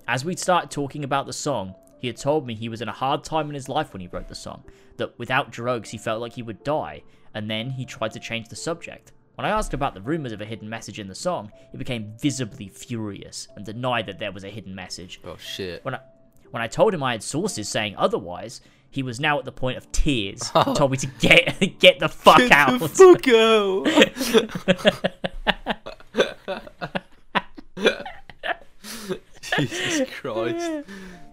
As 0.08 0.24
we'd 0.24 0.38
started 0.38 0.70
talking 0.70 1.04
about 1.04 1.26
the 1.26 1.32
song, 1.32 1.74
he 1.98 2.06
had 2.06 2.16
told 2.16 2.46
me 2.46 2.54
he 2.54 2.68
was 2.68 2.82
in 2.82 2.88
a 2.88 2.92
hard 2.92 3.24
time 3.24 3.48
in 3.48 3.54
his 3.54 3.68
life 3.68 3.92
when 3.92 4.00
he 4.00 4.08
wrote 4.08 4.28
the 4.28 4.34
song, 4.34 4.62
that 4.98 5.18
without 5.18 5.50
drugs 5.50 5.90
he 5.90 5.98
felt 5.98 6.20
like 6.20 6.34
he 6.34 6.42
would 6.42 6.62
die, 6.62 7.02
and 7.34 7.50
then 7.50 7.70
he 7.70 7.84
tried 7.84 8.12
to 8.12 8.20
change 8.20 8.48
the 8.48 8.56
subject. 8.56 9.12
When 9.36 9.44
I 9.44 9.50
asked 9.50 9.74
about 9.74 9.92
the 9.92 10.00
rumours 10.00 10.32
of 10.32 10.40
a 10.40 10.46
hidden 10.46 10.68
message 10.68 10.98
in 10.98 11.08
the 11.08 11.14
song, 11.14 11.52
he 11.70 11.76
became 11.76 12.14
visibly 12.18 12.68
furious 12.68 13.48
and 13.54 13.66
denied 13.66 14.06
that 14.06 14.18
there 14.18 14.32
was 14.32 14.44
a 14.44 14.48
hidden 14.48 14.74
message. 14.74 15.20
Oh 15.24 15.36
shit. 15.36 15.84
When 15.84 15.94
I, 15.94 16.00
when 16.50 16.62
I 16.62 16.68
told 16.68 16.94
him 16.94 17.02
I 17.02 17.12
had 17.12 17.22
sources 17.22 17.68
saying 17.68 17.96
otherwise, 17.98 18.62
he 18.90 19.02
was 19.02 19.20
now 19.20 19.38
at 19.38 19.44
the 19.44 19.52
point 19.52 19.76
of 19.76 19.92
tears 19.92 20.40
and 20.54 20.74
told 20.74 20.90
me 20.90 20.96
to 20.96 21.06
get 21.06 21.78
get 21.78 21.98
the 21.98 22.08
fuck 22.08 22.50
out. 22.50 22.80
The 22.80 22.88
Fuck 22.88 23.28
out. 23.28 23.86
Jesus 29.58 30.10
Christ. 30.20 30.88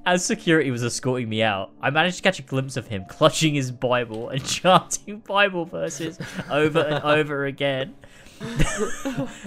As 0.05 0.25
security 0.25 0.69
was 0.69 0.83
escorting 0.83 1.29
me 1.29 1.41
out, 1.43 1.71
I 1.81 1.89
managed 1.89 2.17
to 2.17 2.23
catch 2.23 2.37
a 2.37 2.43
glimpse 2.43 2.75
of 2.75 2.87
him 2.87 3.05
clutching 3.07 3.53
his 3.55 3.71
Bible 3.71 4.29
and 4.29 4.43
chanting 4.45 5.19
Bible 5.19 5.63
verses 5.63 6.19
over 6.51 6.79
and 6.79 7.03
over 7.05 7.45
again. 7.45 7.95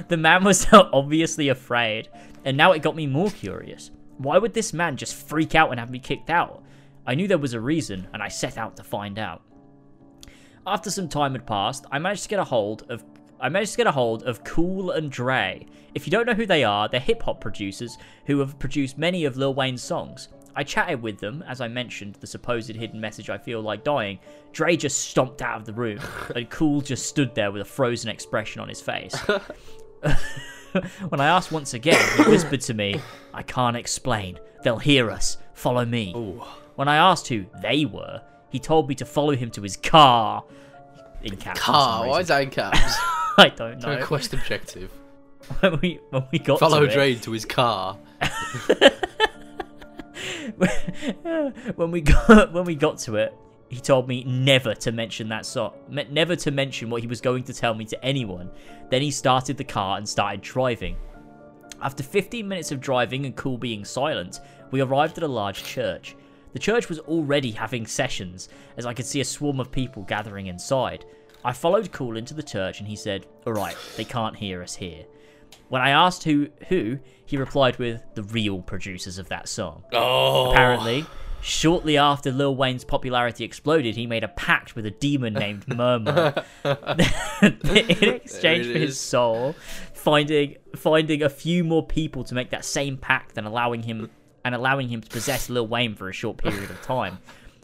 the 0.08 0.16
man 0.16 0.44
was 0.44 0.70
now 0.72 0.88
obviously 0.94 1.50
afraid, 1.50 2.08
and 2.46 2.56
now 2.56 2.72
it 2.72 2.80
got 2.80 2.96
me 2.96 3.06
more 3.06 3.30
curious. 3.30 3.90
Why 4.16 4.38
would 4.38 4.54
this 4.54 4.72
man 4.72 4.96
just 4.96 5.28
freak 5.28 5.54
out 5.54 5.70
and 5.72 5.78
have 5.78 5.90
me 5.90 5.98
kicked 5.98 6.30
out? 6.30 6.62
I 7.06 7.14
knew 7.14 7.28
there 7.28 7.36
was 7.36 7.52
a 7.52 7.60
reason, 7.60 8.08
and 8.14 8.22
I 8.22 8.28
set 8.28 8.56
out 8.56 8.76
to 8.76 8.82
find 8.82 9.18
out. 9.18 9.42
After 10.66 10.90
some 10.90 11.08
time 11.10 11.32
had 11.32 11.46
passed, 11.46 11.84
I 11.92 11.98
managed 11.98 12.22
to 12.22 12.28
get 12.30 12.38
a 12.38 12.44
hold 12.44 12.86
of 12.88 13.04
I 13.38 13.50
managed 13.50 13.72
to 13.72 13.76
get 13.76 13.86
a 13.86 13.92
hold 13.92 14.22
of 14.22 14.42
Cool 14.44 14.92
and 14.92 15.10
Dre. 15.10 15.66
If 15.94 16.06
you 16.06 16.10
don't 16.10 16.24
know 16.24 16.32
who 16.32 16.46
they 16.46 16.64
are, 16.64 16.88
they're 16.88 16.98
hip 16.98 17.22
hop 17.22 17.42
producers 17.42 17.98
who 18.24 18.38
have 18.38 18.58
produced 18.58 18.96
many 18.96 19.26
of 19.26 19.36
Lil 19.36 19.52
Wayne's 19.52 19.82
songs. 19.82 20.28
I 20.56 20.64
chatted 20.64 21.02
with 21.02 21.18
them 21.18 21.44
as 21.46 21.60
I 21.60 21.68
mentioned 21.68 22.16
the 22.16 22.26
supposed 22.26 22.74
hidden 22.74 23.00
message 23.00 23.28
I 23.28 23.36
feel 23.36 23.60
like 23.60 23.84
dying. 23.84 24.18
Dre 24.52 24.76
just 24.76 25.02
stomped 25.02 25.42
out 25.42 25.60
of 25.60 25.66
the 25.66 25.74
room, 25.74 26.00
and 26.34 26.48
Cool 26.48 26.80
just 26.80 27.06
stood 27.06 27.34
there 27.34 27.52
with 27.52 27.62
a 27.62 27.66
frozen 27.66 28.10
expression 28.10 28.62
on 28.62 28.68
his 28.68 28.80
face. 28.80 29.14
when 31.08 31.20
I 31.20 31.26
asked 31.26 31.52
once 31.52 31.74
again, 31.74 32.02
he 32.16 32.22
whispered 32.24 32.62
to 32.62 32.74
me, 32.74 33.00
I 33.34 33.42
can't 33.42 33.76
explain. 33.76 34.40
They'll 34.62 34.78
hear 34.78 35.10
us. 35.10 35.36
Follow 35.52 35.84
me. 35.84 36.12
When 36.74 36.88
I 36.88 36.96
asked 36.96 37.28
who 37.28 37.44
they 37.60 37.84
were, 37.84 38.22
he 38.50 38.58
told 38.58 38.88
me 38.88 38.94
to 38.96 39.04
follow 39.04 39.36
him 39.36 39.50
to 39.52 39.62
his 39.62 39.76
car. 39.76 40.42
In 41.22 41.36
caps. 41.36 41.60
Car. 41.60 42.06
Why 42.06 42.20
is 42.20 42.28
that 42.28 42.42
in 42.42 42.50
caps? 42.50 42.78
I 43.38 43.52
don't 43.54 43.80
know. 43.80 44.02
Quest 44.04 44.32
objective. 44.32 44.90
when 45.60 45.78
we 45.80 46.00
when 46.10 46.24
we 46.32 46.38
got 46.38 46.58
Follow 46.58 46.86
to 46.86 46.92
Dre 46.92 47.14
to 47.14 47.32
his 47.32 47.44
car. 47.44 47.98
when 51.76 51.90
we 51.90 52.00
got 52.00 52.52
when 52.52 52.64
we 52.64 52.74
got 52.74 52.98
to 52.98 53.16
it, 53.16 53.34
he 53.68 53.80
told 53.80 54.08
me 54.08 54.24
never 54.24 54.74
to 54.74 54.92
mention 54.92 55.28
that 55.28 55.46
me- 55.88 56.06
never 56.10 56.36
to 56.36 56.50
mention 56.50 56.90
what 56.90 57.00
he 57.00 57.06
was 57.06 57.20
going 57.20 57.42
to 57.44 57.54
tell 57.54 57.74
me 57.74 57.84
to 57.86 58.04
anyone. 58.04 58.50
Then 58.90 59.02
he 59.02 59.10
started 59.10 59.56
the 59.56 59.64
car 59.64 59.98
and 59.98 60.08
started 60.08 60.40
driving. 60.40 60.96
After 61.82 62.02
15 62.02 62.46
minutes 62.46 62.72
of 62.72 62.80
driving 62.80 63.26
and 63.26 63.36
Cool 63.36 63.58
being 63.58 63.84
silent, 63.84 64.40
we 64.70 64.80
arrived 64.80 65.18
at 65.18 65.24
a 65.24 65.28
large 65.28 65.62
church. 65.62 66.16
The 66.52 66.58
church 66.58 66.88
was 66.88 67.00
already 67.00 67.50
having 67.50 67.86
sessions, 67.86 68.48
as 68.78 68.86
I 68.86 68.94
could 68.94 69.04
see 69.04 69.20
a 69.20 69.24
swarm 69.24 69.60
of 69.60 69.70
people 69.70 70.04
gathering 70.04 70.46
inside. 70.46 71.04
I 71.44 71.52
followed 71.52 71.92
Cool 71.92 72.16
into 72.16 72.34
the 72.34 72.42
church 72.42 72.78
and 72.80 72.88
he 72.88 72.96
said, 72.96 73.26
Alright, 73.46 73.76
they 73.96 74.04
can't 74.04 74.34
hear 74.36 74.62
us 74.62 74.74
here. 74.74 75.04
When 75.68 75.82
I 75.82 75.90
asked 75.90 76.22
who, 76.22 76.48
who, 76.68 76.98
he 77.26 77.36
replied 77.36 77.78
with 77.78 78.02
the 78.14 78.22
real 78.22 78.62
producers 78.62 79.18
of 79.18 79.28
that 79.28 79.48
song. 79.48 79.84
Oh. 79.92 80.52
Apparently, 80.52 81.04
shortly 81.42 81.98
after 81.98 82.32
Lil 82.32 82.56
Wayne's 82.56 82.84
popularity 82.84 83.44
exploded, 83.44 83.96
he 83.96 84.06
made 84.06 84.24
a 84.24 84.28
pact 84.28 84.74
with 84.74 84.86
a 84.86 84.90
demon 84.90 85.34
named 85.34 85.66
Murmur 85.76 86.44
in 86.64 88.14
exchange 88.14 88.66
for 88.66 88.78
his 88.78 88.98
soul, 88.98 89.54
finding 89.92 90.56
finding 90.76 91.22
a 91.22 91.28
few 91.28 91.64
more 91.64 91.84
people 91.84 92.24
to 92.24 92.34
make 92.34 92.50
that 92.50 92.64
same 92.64 92.96
pact 92.96 93.36
and 93.36 93.46
allowing 93.46 93.82
him 93.82 94.10
and 94.44 94.54
allowing 94.54 94.88
him 94.88 95.00
to 95.00 95.08
possess 95.08 95.50
Lil 95.50 95.66
Wayne 95.66 95.96
for 95.96 96.08
a 96.08 96.12
short 96.12 96.38
period 96.38 96.70
of 96.70 96.80
time. 96.80 97.18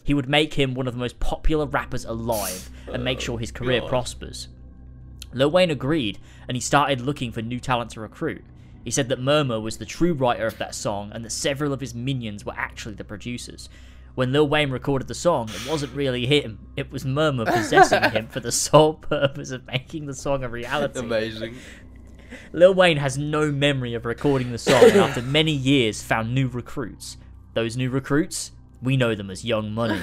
He 0.05 0.15
would 0.15 0.29
make 0.29 0.55
him 0.55 0.75
one 0.75 0.89
of 0.89 0.95
the 0.95 0.99
most 0.99 1.21
popular 1.21 1.65
rappers 1.65 2.05
alive 2.05 2.69
and 2.93 3.05
make 3.05 3.21
sure 3.21 3.39
his 3.39 3.53
career 3.53 3.81
God. 3.81 3.89
prospers. 3.89 4.49
Lil 5.33 5.51
Wayne 5.51 5.71
agreed, 5.71 6.19
and 6.49 6.57
he 6.57 6.61
started 6.61 7.01
looking 7.01 7.31
for 7.31 7.41
new 7.41 7.61
talent 7.61 7.93
to 7.93 8.01
recruit. 8.01 8.45
He 8.85 8.91
said 8.91 9.09
that 9.09 9.21
Murmur 9.21 9.61
was 9.61 9.79
the 9.79 9.85
true 9.85 10.13
writer 10.13 10.47
of 10.47 10.59
that 10.59 10.75
song, 10.75 11.11
and 11.15 11.25
that 11.25 11.31
several 11.31 11.73
of 11.73 11.81
his 11.81 11.95
minions 11.95 12.45
were 12.45 12.55
actually 12.57 12.95
the 12.95 13.05
producers. 13.05 13.69
When 14.15 14.33
Lil 14.33 14.49
Wayne 14.49 14.71
recorded 14.71 15.09
the 15.09 15.15
song, 15.15 15.49
it 15.49 15.69
wasn't 15.69 15.95
really 15.95 16.27
him, 16.27 16.59
it 16.77 16.93
was 16.93 17.05
Murmur 17.05 17.47
possessing 17.47 18.11
him 18.11 18.29
for 18.29 18.41
the 18.41 18.53
sole 18.53 18.95
purpose 18.95 19.51
of 19.51 19.67
making 19.67 20.07
the 20.07 20.15
song 20.15 20.45
a 20.45 20.49
reality. 20.49 20.99
Amazing. 20.99 21.57
Lil 22.53 22.75
Wayne 22.75 22.99
has 22.99 23.17
no 23.17 23.51
memory 23.51 23.95
of 23.95 24.05
recording 24.05 24.53
the 24.53 24.59
song, 24.59 24.85
and 24.85 24.97
after 24.97 25.23
many 25.23 25.53
years, 25.53 26.03
found 26.03 26.35
new 26.35 26.49
recruits. 26.49 27.17
Those 27.55 27.77
new 27.77 27.91
recruits, 27.91 28.53
we 28.83 28.97
know 28.97 29.15
them 29.15 29.31
as 29.31 29.45
Young 29.45 29.73
Money. 29.73 30.01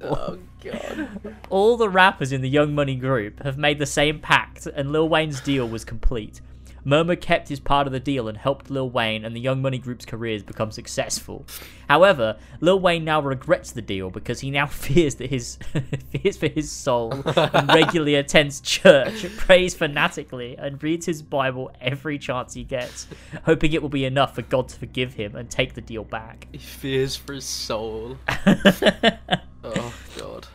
Oh 0.00 0.38
god. 0.70 1.08
All 1.50 1.76
the 1.76 1.88
rappers 1.88 2.32
in 2.32 2.40
the 2.40 2.48
Young 2.48 2.74
Money 2.74 2.96
group 2.96 3.42
have 3.42 3.58
made 3.58 3.78
the 3.78 3.86
same 3.86 4.18
pact, 4.20 4.66
and 4.66 4.92
Lil 4.92 5.08
Wayne's 5.08 5.40
deal 5.40 5.68
was 5.68 5.84
complete. 5.84 6.40
Murmur 6.86 7.16
kept 7.16 7.48
his 7.48 7.58
part 7.58 7.88
of 7.88 7.92
the 7.92 7.98
deal 7.98 8.28
and 8.28 8.38
helped 8.38 8.70
Lil 8.70 8.88
Wayne 8.88 9.24
and 9.24 9.34
the 9.34 9.40
Young 9.40 9.60
Money 9.60 9.76
group's 9.76 10.04
careers 10.04 10.44
become 10.44 10.70
successful. 10.70 11.44
However, 11.88 12.36
Lil 12.60 12.78
Wayne 12.78 13.04
now 13.04 13.20
regrets 13.20 13.72
the 13.72 13.82
deal 13.82 14.08
because 14.08 14.38
he 14.38 14.52
now 14.52 14.66
fears 14.68 15.16
that 15.16 15.28
his 15.28 15.58
fears 16.12 16.36
for 16.36 16.46
his 16.46 16.70
soul 16.70 17.12
and 17.24 17.68
regularly 17.74 18.14
attends 18.14 18.60
church, 18.60 19.26
prays 19.36 19.74
fanatically, 19.74 20.56
and 20.56 20.80
reads 20.80 21.06
his 21.06 21.22
Bible 21.22 21.72
every 21.80 22.20
chance 22.20 22.54
he 22.54 22.62
gets, 22.62 23.08
hoping 23.44 23.72
it 23.72 23.82
will 23.82 23.88
be 23.88 24.04
enough 24.04 24.36
for 24.36 24.42
God 24.42 24.68
to 24.68 24.78
forgive 24.78 25.14
him 25.14 25.34
and 25.34 25.50
take 25.50 25.74
the 25.74 25.80
deal 25.80 26.04
back. 26.04 26.46
He 26.52 26.58
fears 26.58 27.16
for 27.16 27.32
his 27.32 27.44
soul. 27.44 28.16
Oh 29.64 29.92
god. 30.16 30.46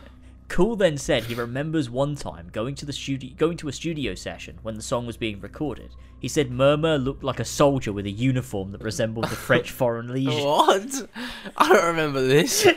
Cool 0.52 0.76
then 0.76 0.98
said 0.98 1.24
he 1.24 1.34
remembers 1.34 1.88
one 1.88 2.14
time 2.14 2.50
going 2.52 2.74
to 2.74 2.84
the 2.84 2.92
studio, 2.92 3.30
going 3.38 3.56
to 3.56 3.68
a 3.68 3.72
studio 3.72 4.14
session 4.14 4.58
when 4.60 4.74
the 4.74 4.82
song 4.82 5.06
was 5.06 5.16
being 5.16 5.40
recorded. 5.40 5.94
He 6.18 6.28
said 6.28 6.50
Murmur 6.50 6.98
looked 6.98 7.24
like 7.24 7.40
a 7.40 7.44
soldier 7.46 7.90
with 7.90 8.04
a 8.04 8.10
uniform 8.10 8.72
that 8.72 8.82
resembled 8.82 9.30
the 9.30 9.34
French 9.34 9.70
Foreign 9.78 10.12
Legion. 10.12 10.44
What? 10.44 11.08
I 11.56 11.68
don't 11.70 11.86
remember 11.86 12.20
this. 12.20 12.64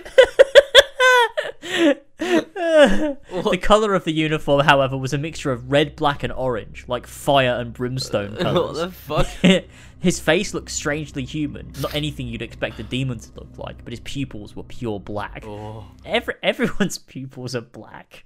the 2.18 3.60
color 3.62 3.94
of 3.94 4.06
the 4.06 4.14
uniform, 4.14 4.66
however, 4.66 4.96
was 4.96 5.12
a 5.14 5.18
mixture 5.18 5.52
of 5.52 5.70
red, 5.70 5.98
black, 5.98 6.24
and 6.24 6.32
orange, 6.32 6.86
like 6.88 7.06
fire 7.06 7.60
and 7.60 7.74
brimstone 7.74 8.38
colours. 8.38 8.78
what 9.06 9.26
the 9.26 9.26
fuck? 9.34 9.66
His 10.00 10.20
face 10.20 10.54
looked 10.54 10.70
strangely 10.72 11.24
human, 11.26 11.72
not 11.82 11.96
anything 11.96 12.28
you'd 12.28 12.42
expect 12.42 12.80
a 12.80 12.84
demon 12.84 13.20
to 13.20 13.30
look 13.36 13.58
like, 13.58 13.84
but 13.84 13.92
his 13.92 14.00
pupils 14.02 14.56
were 14.56 14.64
pure 14.64 15.00
black. 15.00 15.44
Oh, 15.48 15.86
Every 16.06 16.36
everyone's 16.44 16.98
pupils 16.98 17.56
are 17.56 17.62
black. 17.62 18.26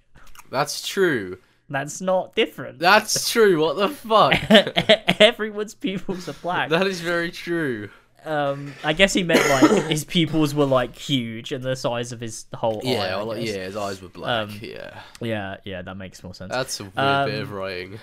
that's 0.50 0.88
true. 0.88 1.38
That's 1.72 2.02
not 2.02 2.36
different. 2.36 2.80
That's 2.80 3.30
true. 3.32 3.62
What 3.62 3.78
the 3.78 3.90
fuck? 3.90 4.34
Everyone's 5.22 5.76
pupils 5.76 6.28
are 6.28 6.34
black. 6.34 6.70
that 6.70 6.88
is 6.88 7.00
very 7.00 7.30
true. 7.32 7.90
Um, 8.26 8.74
I 8.84 8.92
guess 8.94 9.14
he 9.14 9.24
meant 9.24 9.48
like 9.48 9.84
his 9.90 10.04
pupils 10.04 10.54
were 10.54 10.66
like 10.66 10.98
huge 10.98 11.52
and 11.54 11.64
the 11.64 11.76
size 11.76 12.12
of 12.12 12.20
his 12.20 12.48
whole. 12.54 12.82
Yeah, 12.84 13.16
well, 13.18 13.28
like, 13.28 13.46
yeah, 13.46 13.64
his 13.66 13.78
eyes 13.78 14.02
were 14.02 14.10
black. 14.10 14.50
Um, 14.50 14.60
yeah, 14.62 15.02
yeah, 15.22 15.58
yeah. 15.64 15.82
That 15.84 15.96
makes 15.96 16.22
more 16.24 16.34
sense. 16.34 16.52
that's 16.52 16.80
a 16.80 16.84
weird 16.84 16.98
um, 16.98 17.30
bit 17.30 17.42
of 17.44 17.52
writing. 17.52 18.00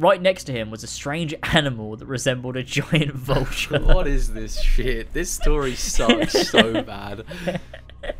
Right 0.00 0.22
next 0.22 0.44
to 0.44 0.52
him 0.52 0.70
was 0.70 0.82
a 0.82 0.86
strange 0.86 1.34
animal 1.52 1.94
that 1.96 2.06
resembled 2.06 2.56
a 2.56 2.62
giant 2.62 3.12
vulture. 3.14 3.78
What 3.80 4.06
is 4.06 4.32
this 4.32 4.58
shit? 4.62 5.12
This 5.12 5.30
story 5.30 5.74
sucks 5.74 6.48
so 6.48 6.80
bad. 6.82 7.26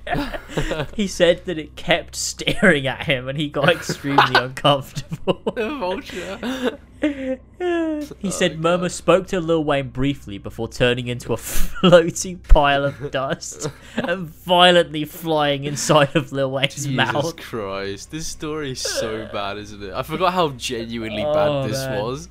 he 0.94 1.06
said 1.06 1.44
that 1.46 1.58
it 1.58 1.76
kept 1.76 2.14
staring 2.16 2.86
at 2.86 3.04
him 3.06 3.28
and 3.28 3.38
he 3.38 3.48
got 3.48 3.68
extremely 3.76 4.34
uncomfortable. 4.34 5.42
The 5.54 5.76
vulture. 5.78 6.78
he 7.00 7.38
oh 7.60 8.30
said 8.30 8.60
Murmur 8.60 8.88
spoke 8.88 9.26
to 9.28 9.40
Lil 9.40 9.64
Wayne 9.64 9.88
briefly 9.88 10.38
before 10.38 10.68
turning 10.68 11.08
into 11.08 11.32
a 11.32 11.36
floating 11.36 12.38
pile 12.38 12.84
of 12.84 13.10
dust 13.10 13.68
and 13.96 14.26
violently 14.28 15.04
flying 15.04 15.64
inside 15.64 16.14
of 16.14 16.32
Lil 16.32 16.50
Wayne's 16.50 16.74
Jesus 16.74 16.90
mouth. 16.92 17.36
Christ, 17.36 18.10
this 18.10 18.26
story 18.26 18.72
is 18.72 18.80
so 18.80 19.28
bad, 19.32 19.56
isn't 19.58 19.82
it? 19.82 19.92
I 19.92 20.02
forgot 20.02 20.32
how 20.34 20.50
genuinely 20.50 21.24
Oh, 21.24 21.32
bad 21.62 21.70
this 21.70 21.78
man. 21.84 22.02
was. 22.02 22.28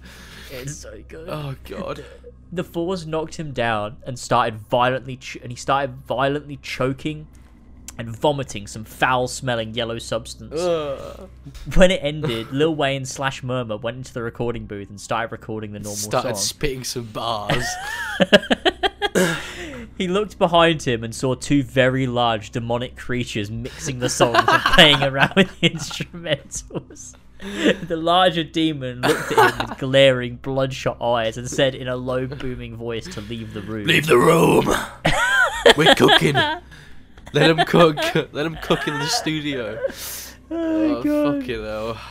It's 0.51 0.75
so 0.77 1.01
good. 1.07 1.29
Oh 1.29 1.55
god. 1.65 2.03
The 2.51 2.63
force 2.63 3.05
knocked 3.05 3.35
him 3.35 3.51
down 3.53 3.97
and 4.07 4.17
started 4.17 4.59
violently, 4.59 5.17
ch- 5.17 5.37
and 5.41 5.51
he 5.51 5.55
started 5.55 5.95
violently 6.07 6.57
choking 6.61 7.27
and 7.99 8.17
vomiting 8.17 8.65
some 8.65 8.85
foul-smelling 8.85 9.75
yellow 9.75 9.99
substance. 9.99 10.59
Ugh. 10.59 11.29
When 11.75 11.91
it 11.91 11.99
ended, 12.01 12.49
Lil 12.51 12.73
Wayne 12.73 13.05
slash 13.05 13.43
Murmur 13.43 13.77
went 13.77 13.97
into 13.97 14.13
the 14.13 14.23
recording 14.23 14.65
booth 14.65 14.89
and 14.89 14.99
started 14.99 15.31
recording 15.31 15.73
the 15.73 15.79
normal 15.79 15.97
Started 15.97 16.35
song. 16.37 16.43
spitting 16.43 16.83
some 16.83 17.05
bars. 17.05 17.65
He 19.97 20.07
looked 20.07 20.39
behind 20.39 20.83
him 20.83 21.03
and 21.03 21.13
saw 21.13 21.35
two 21.35 21.61
very 21.61 22.07
large 22.07 22.51
demonic 22.51 22.95
creatures 22.95 23.51
mixing 23.51 23.99
the 23.99 24.07
songs 24.07 24.37
and 24.47 24.61
playing 24.63 25.03
around 25.03 25.33
with 25.35 25.59
the 25.59 25.69
instrumentals. 25.69 27.15
The 27.41 27.97
larger 27.97 28.45
demon 28.45 29.01
looked 29.01 29.33
at 29.33 29.59
him 29.59 29.67
with 29.67 29.77
glaring, 29.77 30.37
bloodshot 30.37 31.01
eyes 31.01 31.37
and 31.37 31.49
said 31.49 31.75
in 31.75 31.89
a 31.89 31.97
low, 31.97 32.27
booming 32.27 32.77
voice 32.77 33.07
to 33.07 33.19
leave 33.19 33.53
the 33.53 33.61
room. 33.61 33.87
Leave 33.87 34.07
the 34.07 34.17
room. 34.17 34.73
We're 35.75 35.95
cooking. 35.95 36.35
Let 37.33 37.49
him 37.49 37.65
cook. 37.65 37.97
Let 38.33 38.45
him 38.45 38.57
cook 38.61 38.87
in 38.87 38.93
the 38.93 39.07
studio. 39.07 39.79
Oh, 40.51 41.03
oh 41.05 41.39
fucking 41.39 41.63
hell. 41.63 42.01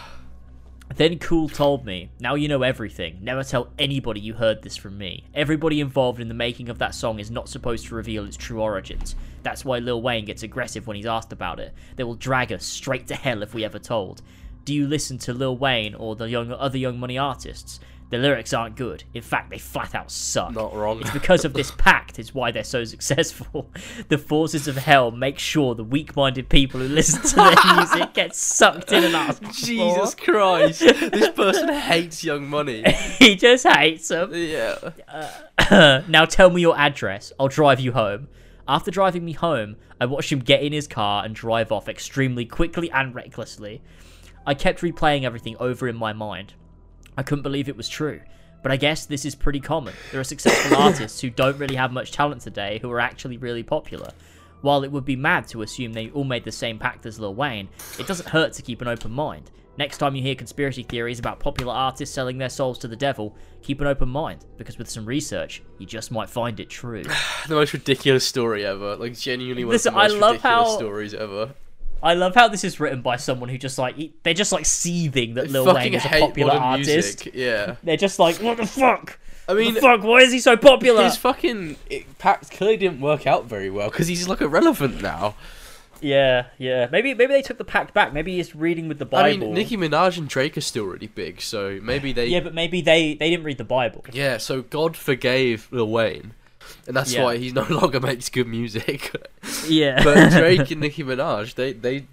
Then 0.94 1.18
Cool 1.18 1.48
told 1.48 1.84
me, 1.84 2.10
Now 2.20 2.36
you 2.36 2.46
know 2.46 2.62
everything. 2.62 3.18
Never 3.20 3.42
tell 3.42 3.70
anybody 3.78 4.20
you 4.20 4.34
heard 4.34 4.62
this 4.62 4.76
from 4.76 4.96
me. 4.96 5.24
Everybody 5.34 5.80
involved 5.80 6.20
in 6.20 6.28
the 6.28 6.34
making 6.34 6.68
of 6.68 6.78
that 6.78 6.94
song 6.94 7.18
is 7.18 7.32
not 7.32 7.48
supposed 7.48 7.86
to 7.86 7.96
reveal 7.96 8.24
its 8.24 8.36
true 8.36 8.60
origins. 8.60 9.16
That's 9.42 9.64
why 9.64 9.78
Lil 9.78 10.02
Wayne 10.02 10.24
gets 10.24 10.44
aggressive 10.44 10.86
when 10.86 10.96
he's 10.96 11.06
asked 11.06 11.32
about 11.32 11.60
it. 11.60 11.74
They 11.96 12.04
will 12.04 12.14
drag 12.14 12.52
us 12.52 12.64
straight 12.64 13.06
to 13.08 13.16
hell 13.16 13.42
if 13.42 13.54
we 13.54 13.64
ever 13.64 13.78
told. 13.78 14.22
Do 14.64 14.74
you 14.74 14.86
listen 14.86 15.18
to 15.18 15.32
Lil 15.34 15.56
Wayne 15.56 15.94
or 15.94 16.14
the 16.14 16.28
young 16.28 16.52
other 16.52 16.78
Young 16.78 16.98
Money 17.00 17.18
artists? 17.18 17.80
The 18.10 18.16
lyrics 18.16 18.54
aren't 18.54 18.74
good. 18.76 19.04
In 19.12 19.20
fact, 19.20 19.50
they 19.50 19.58
flat 19.58 19.94
out 19.94 20.10
suck. 20.10 20.52
Not 20.54 20.74
wrong. 20.74 21.00
It's 21.00 21.10
because 21.10 21.44
of 21.44 21.52
this 21.52 21.70
pact 21.78 22.18
is 22.18 22.34
why 22.34 22.50
they're 22.50 22.64
so 22.64 22.84
successful. 22.84 23.70
The 24.08 24.16
forces 24.16 24.66
of 24.66 24.76
hell 24.76 25.10
make 25.10 25.38
sure 25.38 25.74
the 25.74 25.84
weak-minded 25.84 26.48
people 26.48 26.80
who 26.80 26.88
listen 26.88 27.20
to 27.22 27.36
their 27.36 27.74
music 27.76 28.14
get 28.14 28.34
sucked 28.34 28.92
in 28.92 29.14
and 29.14 29.36
for 29.36 29.52
Jesus 29.52 30.14
Christ. 30.14 30.80
This 30.80 31.28
person 31.36 31.68
hates 31.68 32.24
Young 32.24 32.48
Money. 32.48 32.82
he 33.18 33.36
just 33.36 33.66
hates 33.66 34.08
them. 34.08 34.30
Yeah. 34.32 34.78
Uh, 35.06 36.02
now 36.08 36.24
tell 36.24 36.48
me 36.48 36.62
your 36.62 36.78
address. 36.78 37.32
I'll 37.38 37.48
drive 37.48 37.80
you 37.80 37.92
home. 37.92 38.28
After 38.66 38.90
driving 38.90 39.24
me 39.24 39.32
home, 39.32 39.76
I 40.00 40.06
watched 40.06 40.32
him 40.32 40.40
get 40.40 40.62
in 40.62 40.72
his 40.72 40.86
car 40.86 41.24
and 41.24 41.34
drive 41.34 41.72
off 41.72 41.88
extremely 41.88 42.46
quickly 42.46 42.90
and 42.90 43.14
recklessly. 43.14 43.82
I 44.46 44.54
kept 44.54 44.80
replaying 44.80 45.24
everything 45.24 45.56
over 45.58 45.88
in 45.88 45.96
my 45.96 46.12
mind. 46.14 46.54
I 47.18 47.24
couldn't 47.24 47.42
believe 47.42 47.68
it 47.68 47.76
was 47.76 47.88
true. 47.88 48.20
But 48.62 48.70
I 48.70 48.76
guess 48.76 49.04
this 49.04 49.24
is 49.24 49.34
pretty 49.34 49.58
common. 49.58 49.92
There 50.12 50.20
are 50.20 50.24
successful 50.24 50.76
artists 50.78 51.20
who 51.20 51.30
don't 51.30 51.58
really 51.58 51.74
have 51.74 51.92
much 51.92 52.12
talent 52.12 52.42
today 52.42 52.78
who 52.80 52.90
are 52.92 53.00
actually 53.00 53.36
really 53.38 53.64
popular. 53.64 54.12
While 54.60 54.84
it 54.84 54.92
would 54.92 55.04
be 55.04 55.16
mad 55.16 55.48
to 55.48 55.62
assume 55.62 55.92
they 55.92 56.10
all 56.10 56.22
made 56.24 56.44
the 56.44 56.52
same 56.52 56.78
pact 56.78 57.06
as 57.06 57.18
Lil 57.18 57.34
Wayne, 57.34 57.68
it 57.98 58.06
doesn't 58.06 58.28
hurt 58.28 58.52
to 58.52 58.62
keep 58.62 58.80
an 58.82 58.88
open 58.88 59.10
mind. 59.10 59.50
Next 59.76 59.98
time 59.98 60.14
you 60.14 60.22
hear 60.22 60.36
conspiracy 60.36 60.84
theories 60.84 61.18
about 61.18 61.40
popular 61.40 61.72
artists 61.72 62.14
selling 62.14 62.38
their 62.38 62.48
souls 62.48 62.78
to 62.80 62.88
the 62.88 62.96
devil, 62.96 63.36
keep 63.62 63.80
an 63.80 63.86
open 63.88 64.08
mind, 64.08 64.44
because 64.56 64.78
with 64.78 64.88
some 64.88 65.04
research, 65.04 65.62
you 65.78 65.86
just 65.86 66.10
might 66.12 66.30
find 66.30 66.60
it 66.60 66.70
true. 66.70 67.02
the 67.48 67.54
most 67.54 67.72
ridiculous 67.72 68.24
story 68.24 68.64
ever. 68.64 68.94
Like 68.96 69.16
genuinely 69.16 69.64
one 69.64 69.72
Listen, 69.72 69.94
of 69.94 69.94
the 69.94 70.02
most 70.02 70.12
I 70.14 70.18
love 70.18 70.32
ridiculous 70.34 70.68
how- 70.68 70.76
stories 70.76 71.14
ever. 71.14 71.54
I 72.02 72.14
love 72.14 72.34
how 72.34 72.48
this 72.48 72.64
is 72.64 72.78
written 72.78 73.02
by 73.02 73.16
someone 73.16 73.48
who 73.48 73.58
just 73.58 73.78
like 73.78 73.96
they're 74.22 74.34
just 74.34 74.52
like 74.52 74.66
seething 74.66 75.34
that 75.34 75.50
Lil 75.50 75.74
Wayne 75.74 75.94
is 75.94 76.04
a 76.04 76.08
popular 76.08 76.52
artist. 76.52 77.24
music. 77.24 77.34
Yeah. 77.34 77.76
They're 77.82 77.96
just 77.96 78.18
like, 78.18 78.36
what 78.36 78.56
the 78.56 78.66
fuck? 78.66 79.18
I 79.48 79.54
mean, 79.54 79.74
the 79.74 79.80
fuck? 79.80 80.02
Why 80.02 80.18
is 80.18 80.32
he 80.32 80.40
so 80.40 80.56
popular? 80.56 81.04
his 81.04 81.16
fucking 81.16 81.76
it, 81.88 82.18
pact 82.18 82.50
clearly 82.50 82.76
didn't 82.76 83.00
work 83.00 83.26
out 83.26 83.46
very 83.46 83.70
well 83.70 83.90
because 83.90 84.06
he's 84.06 84.28
like 84.28 84.40
irrelevant 84.40 85.02
now. 85.02 85.34
Yeah, 86.00 86.46
yeah. 86.58 86.88
Maybe 86.92 87.14
maybe 87.14 87.32
they 87.32 87.42
took 87.42 87.58
the 87.58 87.64
pact 87.64 87.94
back. 87.94 88.12
Maybe 88.12 88.36
he's 88.36 88.54
reading 88.54 88.88
with 88.88 88.98
the 88.98 89.04
Bible. 89.04 89.26
I 89.26 89.36
mean, 89.36 89.54
Nicki 89.54 89.76
Minaj 89.76 90.18
and 90.18 90.28
Drake 90.28 90.56
are 90.56 90.60
still 90.60 90.84
really 90.84 91.08
big, 91.08 91.40
so 91.40 91.80
maybe 91.82 92.12
they. 92.12 92.26
Yeah, 92.26 92.40
but 92.40 92.54
maybe 92.54 92.80
they 92.80 93.14
they 93.14 93.30
didn't 93.30 93.44
read 93.44 93.58
the 93.58 93.64
Bible. 93.64 94.04
Yeah, 94.12 94.36
so 94.36 94.62
God 94.62 94.96
forgave 94.96 95.66
Lil 95.72 95.90
Wayne, 95.90 96.34
and 96.88 96.96
that's 96.96 97.12
Yeah. 97.14 97.22
why 97.22 97.36
he 97.36 97.52
no 97.52 97.62
longer 97.70 98.00
makes 98.00 98.28
good 98.28 98.48
music. 98.48 99.14
Yeah. 99.68 100.02
but 100.02 100.30
Drake 100.32 100.70
and 100.72 100.80
Nicki 100.84 101.04
Minaj, 101.04 101.54
they 101.54 101.72
they 101.74 102.06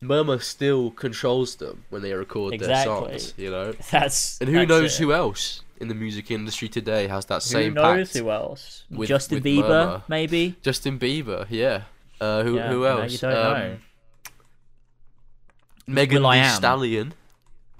Murmur 0.00 0.38
still 0.38 0.92
controls 0.92 1.56
them 1.56 1.82
when 1.90 2.02
they 2.02 2.12
record 2.12 2.54
Exactly. 2.54 3.08
their 3.08 3.18
songs, 3.18 3.34
you 3.36 3.50
know. 3.50 3.72
that's 3.90 4.38
And 4.40 4.48
who 4.48 4.58
that's 4.58 4.68
knows 4.68 5.00
it. 5.00 5.02
who 5.02 5.12
else 5.12 5.62
in 5.80 5.88
the 5.88 5.94
music 5.94 6.30
industry 6.30 6.68
today 6.68 7.08
has 7.08 7.24
that 7.26 7.42
same 7.42 7.74
Who 7.74 7.82
knows 7.82 8.12
who 8.12 8.30
else? 8.30 8.84
with- 8.90 9.08
Justin 9.08 9.36
with 9.38 9.44
Bieber, 9.44 9.68
Murmur. 9.68 10.02
maybe. 10.06 10.54
Justin 10.62 10.98
Bieber, 11.00 11.46
yeah. 11.50 11.82
Uh, 12.20 12.42
who 12.44 12.56
Yeah, 12.56 12.68
who 12.70 12.80
no, 12.82 12.84
else? 13.02 13.12
you 13.12 13.18
don't 13.18 13.32
um, 13.36 13.52
know. 13.58 13.76
Megan 15.86 16.22
Thee 16.22 16.44
Stallion. 16.48 17.14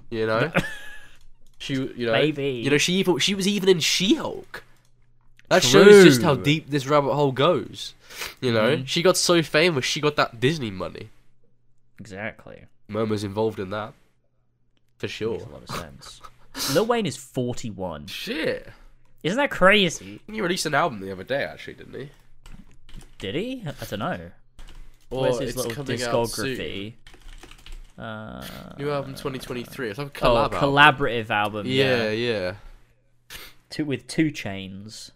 You 0.09 0.25
know. 0.25 0.51
she, 1.59 1.73
you 1.75 2.05
know, 2.07 2.13
Maybe. 2.13 2.49
You 2.63 2.69
know, 2.71 2.77
she 2.77 2.93
even 2.93 3.17
she 3.19 3.35
was 3.35 3.47
even 3.47 3.69
in 3.69 3.79
She-Hulk. 3.79 4.63
That 5.49 5.61
True. 5.63 5.83
shows 5.85 6.03
just 6.05 6.21
how 6.21 6.35
deep 6.35 6.69
this 6.69 6.85
rabbit 6.87 7.13
hole 7.13 7.31
goes. 7.31 7.93
You 8.41 8.51
know, 8.53 8.77
Mhm. 8.77 8.87
she 8.87 9.01
got 9.01 9.17
so 9.17 9.41
famous, 9.43 9.83
she 9.85 9.99
got 10.01 10.15
that 10.15 10.39
Disney 10.39 10.71
money. 10.71 11.09
Exactly. 11.99 12.65
Murmur's 12.87 13.23
involved 13.23 13.59
in 13.59 13.69
that, 13.71 13.93
for 14.97 15.05
Makes 15.07 15.13
sure. 15.15 15.35
a 15.35 15.49
lot 15.49 15.63
of 15.67 15.75
sense. 15.75 16.21
Lil 16.73 16.85
Wayne 16.85 17.05
is 17.05 17.17
41. 17.17 18.07
Shit. 18.07 18.69
Isn't 19.23 19.37
that 19.37 19.51
crazy? 19.51 20.21
He 20.27 20.41
released 20.41 20.65
an 20.65 20.73
album 20.73 21.01
the 21.01 21.11
other 21.11 21.23
day, 21.23 21.43
actually, 21.43 21.73
didn't 21.75 21.93
he? 21.99 22.09
Did 23.17 23.35
he? 23.35 23.63
I 23.65 23.85
don't 23.85 23.99
know. 23.99 24.31
Or 25.09 25.21
Where's 25.23 25.39
his 25.39 25.55
little 25.57 25.71
coming 25.71 26.01
out 26.03 26.29
soon. 26.29 26.45
discography? 26.57 26.93
Uh, 27.97 28.45
New 28.77 28.89
album 28.91 29.11
2023. 29.13 29.89
It's 29.89 29.99
like 29.99 30.07
a 30.21 30.25
oh, 30.25 30.29
collab 30.35 30.53
album. 30.53 30.59
collaborative 30.59 31.29
album. 31.29 31.67
Yeah, 31.67 32.03
Yeah, 32.03 32.09
yeah. 32.11 32.53
Two, 33.69 33.85
with 33.85 34.07
2 34.07 34.27
Chainz. 34.31 35.11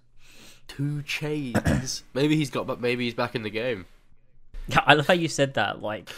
2 0.67 1.03
Chainz. 1.05 2.03
maybe 2.13 2.35
he's 2.35 2.49
got, 2.49 2.67
but 2.67 2.81
maybe 2.81 3.05
he's 3.05 3.13
back 3.13 3.35
in 3.35 3.43
the 3.43 3.49
game. 3.49 3.85
Yeah, 4.67 4.81
I 4.85 4.93
love 4.93 5.07
how 5.07 5.13
you 5.13 5.27
said 5.27 5.55
that, 5.55 5.81
like, 5.81 6.09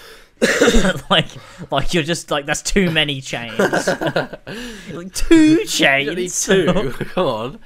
like, 1.09 1.27
like 1.71 1.93
you're 1.93 2.03
just 2.03 2.29
like 2.29 2.45
that's 2.45 2.61
too 2.61 2.91
many 2.91 3.21
chains. 3.21 3.57
like 4.93 5.13
two 5.13 5.63
chains. 5.65 6.45
Two. 6.45 6.91
Come 7.13 7.27
on. 7.27 7.59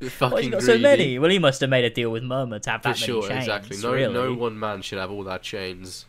Fucking 0.00 0.44
you 0.44 0.50
got 0.50 0.62
so 0.62 0.78
many? 0.78 1.18
Well, 1.18 1.30
he 1.30 1.38
must 1.38 1.60
have 1.60 1.70
made 1.70 1.84
a 1.84 1.90
deal 1.90 2.10
with 2.10 2.22
Murmur 2.22 2.58
to 2.60 2.70
have 2.70 2.82
For 2.82 2.88
that 2.88 3.00
many 3.00 3.06
sure, 3.06 3.28
chains. 3.28 3.44
exactly. 3.44 3.76
No, 3.78 3.92
really. 3.92 4.12
no 4.12 4.34
one 4.34 4.58
man 4.58 4.82
should 4.82 4.98
have 4.98 5.10
all 5.10 5.22
that 5.24 5.42
chains. 5.42 6.06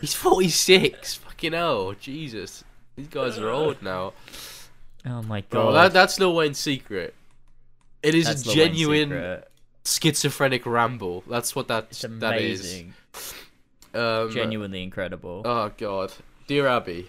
He's 0.00 0.14
46. 0.14 1.14
Fucking 1.14 1.52
hell, 1.54 1.94
Jesus. 1.98 2.64
These 2.96 3.08
guys 3.08 3.38
are 3.38 3.48
old 3.48 3.82
now. 3.82 4.12
Oh 5.06 5.22
my 5.22 5.40
god. 5.40 5.50
Bro, 5.50 5.72
that, 5.72 5.92
that's 5.92 6.18
Lil 6.18 6.34
Wayne's 6.34 6.58
secret. 6.58 7.14
It 8.02 8.14
is 8.14 8.26
That's 8.26 8.46
a 8.46 8.54
genuine 8.54 9.42
schizophrenic 9.84 10.66
ramble. 10.66 11.24
That's 11.28 11.56
what 11.56 11.68
that 11.68 11.88
It's 11.90 12.02
that 12.02 12.40
is. 12.40 12.60
amazing. 12.60 12.94
Um, 13.94 14.30
Genuinely 14.30 14.82
incredible. 14.82 15.42
Oh 15.44 15.72
god, 15.76 16.12
Dear 16.46 16.66
Abby. 16.66 17.08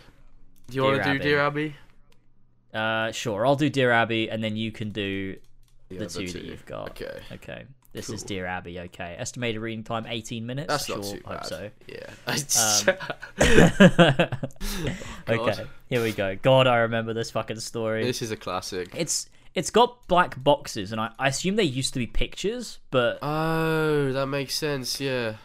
Do 0.70 0.76
you 0.76 0.84
want 0.84 1.04
to 1.04 1.14
do 1.14 1.20
Dear 1.20 1.40
Abby? 1.42 1.76
Uh, 2.74 3.12
sure. 3.12 3.46
I'll 3.46 3.56
do 3.56 3.70
Dear 3.70 3.92
Abby, 3.92 4.30
and 4.30 4.44
then 4.44 4.56
you 4.56 4.72
can 4.72 4.92
do 4.92 5.36
the 5.90 5.98
other 5.98 6.08
two, 6.08 6.32
that 6.32 6.44
you've 6.44 6.66
got. 6.66 6.92
Okay. 6.92 7.20
Okay. 7.34 7.66
This 7.92 8.10
is 8.12 8.22
Dear 8.22 8.46
Abby. 8.46 8.80
Okay. 8.80 9.16
Estimated 9.18 9.62
reading 9.62 9.84
time 9.84 10.06
18 10.08 10.46
minutes. 10.46 10.68
That's 10.68 10.86
sure. 10.86 10.98
not 10.98 11.06
too 11.06 11.22
bad. 11.22 11.40
Hope 11.40 11.46
so. 11.46 11.70
Yeah. 11.88 12.10
okay. 15.30 15.66
Here 15.90 16.04
we 16.04 16.12
go. 16.12 16.36
God, 16.36 16.68
I 16.68 16.78
remember 16.78 17.14
this 17.14 17.32
fucking 17.32 17.60
story. 17.60 18.04
this 18.04 18.22
is 18.22 18.30
a 18.30 18.38
classic. 18.38 18.90
It's 18.96 19.28
it's 19.60 19.70
got 19.72 20.08
black 20.08 20.42
boxes, 20.44 20.92
and 20.92 21.02
I, 21.02 21.12
I 21.20 21.28
assume 21.28 21.56
they 21.58 21.64
used 21.64 21.94
to 21.94 22.00
be 22.00 22.08
pictures, 22.08 22.80
but 22.92 23.20
Oh, 23.22 24.12
that 24.14 24.28
makes 24.28 24.56
sense. 24.56 25.00
Yeah. 25.02 25.36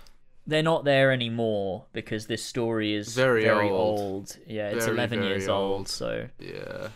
they're 0.46 0.62
not 0.62 0.84
there 0.84 1.10
anymore 1.10 1.86
because 1.92 2.26
this 2.26 2.44
story 2.44 2.94
is 2.94 3.14
Very 3.14 3.42
very, 3.42 3.68
old. 3.68 3.98
old. 4.00 4.36
Yeah, 4.46 4.68
it's 4.68 4.84
Very, 4.84 4.96
11 4.96 5.18
very 5.18 5.30
years 5.30 5.48
old. 5.48 5.72
old. 5.80 5.88
So, 5.88 6.28
Yeah. 6.38 6.88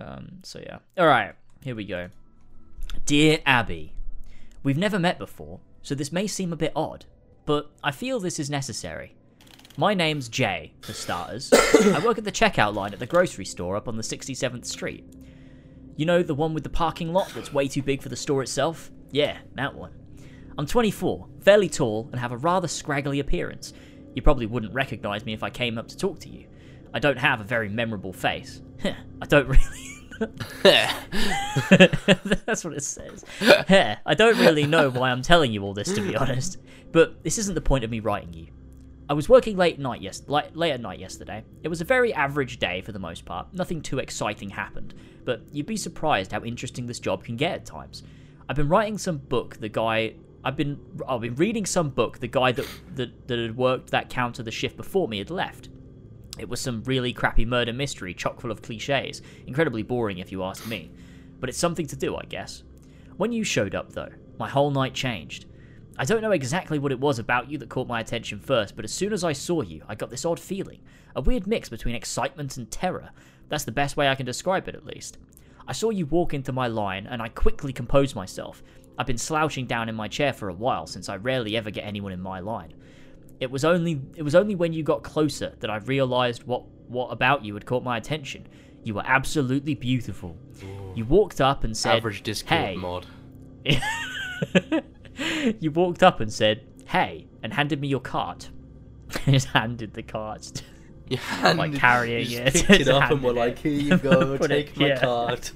um, 0.00 0.40
so 0.42 0.60
yeah. 0.60 0.78
All 0.98 1.06
right, 1.06 1.34
here 1.62 1.74
we 1.74 1.84
go. 1.84 2.08
Dear 3.06 3.38
Abby, 3.46 3.92
we've 4.62 4.78
never 4.78 4.98
met 4.98 5.18
before, 5.18 5.60
so 5.82 5.94
this 5.94 6.12
may 6.12 6.26
seem 6.26 6.52
a 6.52 6.56
bit 6.56 6.72
odd, 6.76 7.04
but 7.46 7.70
I 7.82 7.90
feel 7.90 8.20
this 8.20 8.38
is 8.38 8.48
necessary. 8.50 9.14
My 9.76 9.94
name's 9.94 10.28
Jay, 10.28 10.72
for 10.82 10.92
starters. 10.92 11.50
I 11.94 12.00
work 12.04 12.18
at 12.18 12.24
the 12.24 12.32
checkout 12.32 12.74
line 12.74 12.92
at 12.92 12.98
the 12.98 13.06
grocery 13.06 13.44
store 13.44 13.76
up 13.76 13.88
on 13.88 13.96
the 13.96 14.02
67th 14.02 14.66
Street. 14.66 15.04
You 16.00 16.06
know, 16.06 16.22
the 16.22 16.34
one 16.34 16.54
with 16.54 16.62
the 16.62 16.70
parking 16.70 17.12
lot 17.12 17.30
that's 17.34 17.52
way 17.52 17.68
too 17.68 17.82
big 17.82 18.00
for 18.00 18.08
the 18.08 18.16
store 18.16 18.42
itself? 18.42 18.90
Yeah, 19.10 19.36
that 19.56 19.74
one. 19.74 19.92
I'm 20.56 20.64
24, 20.64 21.28
fairly 21.42 21.68
tall, 21.68 22.08
and 22.10 22.18
have 22.18 22.32
a 22.32 22.38
rather 22.38 22.68
scraggly 22.68 23.20
appearance. 23.20 23.74
You 24.14 24.22
probably 24.22 24.46
wouldn't 24.46 24.72
recognize 24.72 25.26
me 25.26 25.34
if 25.34 25.42
I 25.42 25.50
came 25.50 25.76
up 25.76 25.88
to 25.88 25.98
talk 25.98 26.18
to 26.20 26.30
you. 26.30 26.46
I 26.94 27.00
don't 27.00 27.18
have 27.18 27.42
a 27.42 27.44
very 27.44 27.68
memorable 27.68 28.14
face. 28.14 28.62
I 28.82 29.26
don't 29.26 29.46
really. 29.46 30.30
That's 32.46 32.64
what 32.64 32.72
it 32.72 32.82
says. 32.82 33.22
I 33.42 34.14
don't 34.16 34.38
really 34.38 34.66
know 34.66 34.88
why 34.88 35.10
I'm 35.10 35.20
telling 35.20 35.52
you 35.52 35.62
all 35.64 35.74
this, 35.74 35.92
to 35.92 36.00
be 36.00 36.16
honest. 36.16 36.56
But 36.92 37.22
this 37.22 37.36
isn't 37.36 37.54
the 37.54 37.60
point 37.60 37.84
of 37.84 37.90
me 37.90 38.00
writing 38.00 38.32
you. 38.32 38.46
I 39.10 39.12
was 39.12 39.28
working 39.28 39.56
late 39.56 39.80
night 39.80 40.00
yes 40.00 40.22
late, 40.28 40.56
late 40.56 40.70
at 40.70 40.80
night 40.80 41.00
yesterday. 41.00 41.42
It 41.64 41.68
was 41.68 41.80
a 41.80 41.84
very 41.84 42.14
average 42.14 42.60
day 42.60 42.80
for 42.80 42.92
the 42.92 43.00
most 43.00 43.24
part. 43.24 43.52
Nothing 43.52 43.82
too 43.82 43.98
exciting 43.98 44.50
happened, 44.50 44.94
but 45.24 45.42
you'd 45.50 45.66
be 45.66 45.76
surprised 45.76 46.30
how 46.30 46.44
interesting 46.44 46.86
this 46.86 47.00
job 47.00 47.24
can 47.24 47.36
get 47.36 47.52
at 47.52 47.66
times. 47.66 48.04
I've 48.48 48.54
been 48.54 48.68
writing 48.68 48.98
some 48.98 49.18
book. 49.18 49.56
The 49.56 49.68
guy 49.68 50.14
I've 50.44 50.54
been 50.54 50.78
I've 51.08 51.22
been 51.22 51.34
reading 51.34 51.66
some 51.66 51.90
book. 51.90 52.20
The 52.20 52.28
guy 52.28 52.52
that 52.52 52.68
that, 52.94 53.26
that 53.26 53.38
had 53.40 53.56
worked 53.56 53.90
that 53.90 54.10
counter 54.10 54.44
the 54.44 54.52
shift 54.52 54.76
before 54.76 55.08
me 55.08 55.18
had 55.18 55.30
left. 55.30 55.70
It 56.38 56.48
was 56.48 56.60
some 56.60 56.84
really 56.84 57.12
crappy 57.12 57.44
murder 57.44 57.72
mystery, 57.72 58.14
chock 58.14 58.40
full 58.40 58.52
of 58.52 58.62
cliches. 58.62 59.22
Incredibly 59.44 59.82
boring 59.82 60.18
if 60.18 60.30
you 60.30 60.44
ask 60.44 60.68
me. 60.68 60.92
But 61.40 61.48
it's 61.48 61.58
something 61.58 61.88
to 61.88 61.96
do, 61.96 62.14
I 62.14 62.22
guess. 62.28 62.62
When 63.16 63.32
you 63.32 63.42
showed 63.42 63.74
up, 63.74 63.92
though, 63.92 64.12
my 64.38 64.48
whole 64.48 64.70
night 64.70 64.94
changed. 64.94 65.46
I 66.00 66.04
don't 66.04 66.22
know 66.22 66.30
exactly 66.30 66.78
what 66.78 66.92
it 66.92 66.98
was 66.98 67.18
about 67.18 67.50
you 67.50 67.58
that 67.58 67.68
caught 67.68 67.86
my 67.86 68.00
attention 68.00 68.40
first, 68.40 68.74
but 68.74 68.86
as 68.86 68.90
soon 68.90 69.12
as 69.12 69.22
I 69.22 69.34
saw 69.34 69.60
you, 69.60 69.82
I 69.86 69.94
got 69.94 70.08
this 70.08 70.24
odd 70.24 70.40
feeling. 70.40 70.80
A 71.14 71.20
weird 71.20 71.46
mix 71.46 71.68
between 71.68 71.94
excitement 71.94 72.56
and 72.56 72.70
terror. 72.70 73.10
That's 73.50 73.64
the 73.64 73.70
best 73.70 73.98
way 73.98 74.08
I 74.08 74.14
can 74.14 74.24
describe 74.24 74.66
it, 74.66 74.74
at 74.74 74.86
least. 74.86 75.18
I 75.68 75.72
saw 75.72 75.90
you 75.90 76.06
walk 76.06 76.32
into 76.32 76.52
my 76.52 76.68
line, 76.68 77.06
and 77.06 77.20
I 77.20 77.28
quickly 77.28 77.70
composed 77.70 78.16
myself. 78.16 78.62
I've 78.96 79.06
been 79.06 79.18
slouching 79.18 79.66
down 79.66 79.90
in 79.90 79.94
my 79.94 80.08
chair 80.08 80.32
for 80.32 80.48
a 80.48 80.54
while, 80.54 80.86
since 80.86 81.10
I 81.10 81.16
rarely 81.16 81.54
ever 81.54 81.70
get 81.70 81.84
anyone 81.84 82.12
in 82.12 82.20
my 82.22 82.40
line. 82.40 82.72
It 83.38 83.50
was 83.50 83.66
only 83.66 84.00
it 84.16 84.22
was 84.22 84.34
only 84.34 84.54
when 84.54 84.72
you 84.72 84.82
got 84.82 85.02
closer 85.02 85.52
that 85.60 85.68
I 85.68 85.76
realized 85.76 86.44
what 86.44 86.64
what 86.88 87.08
about 87.08 87.44
you 87.44 87.52
had 87.52 87.66
caught 87.66 87.84
my 87.84 87.98
attention. 87.98 88.48
You 88.84 88.94
were 88.94 89.04
absolutely 89.04 89.74
beautiful. 89.74 90.34
You 90.94 91.04
walked 91.04 91.42
up 91.42 91.62
and 91.62 91.76
said, 91.76 91.96
Average 91.96 92.22
Discord 92.22 92.58
"Hey." 92.58 92.76
mod. 92.76 93.06
you 95.60 95.70
walked 95.70 96.02
up 96.02 96.20
and 96.20 96.32
said, 96.32 96.62
"Hey," 96.86 97.26
and 97.42 97.52
handed 97.54 97.80
me 97.80 97.88
your 97.88 98.00
cart. 98.00 98.50
Just 99.26 99.48
handed 99.48 99.94
the 99.94 100.02
cart. 100.02 100.62
You 101.08 101.16
Like 101.42 101.56
handed- 101.56 101.80
carrying 101.80 102.30
you 102.30 102.38
it, 102.38 102.54
picked 102.54 102.70
it 102.82 102.88
up 102.88 103.10
and 103.10 103.22
were 103.22 103.32
like, 103.32 103.58
"Here 103.58 103.72
you 103.72 103.96
go, 103.98 104.36
Put 104.38 104.50
it- 104.50 104.66
take 104.68 104.76
my 104.78 104.86
yeah. 104.88 105.00
card." 105.00 105.50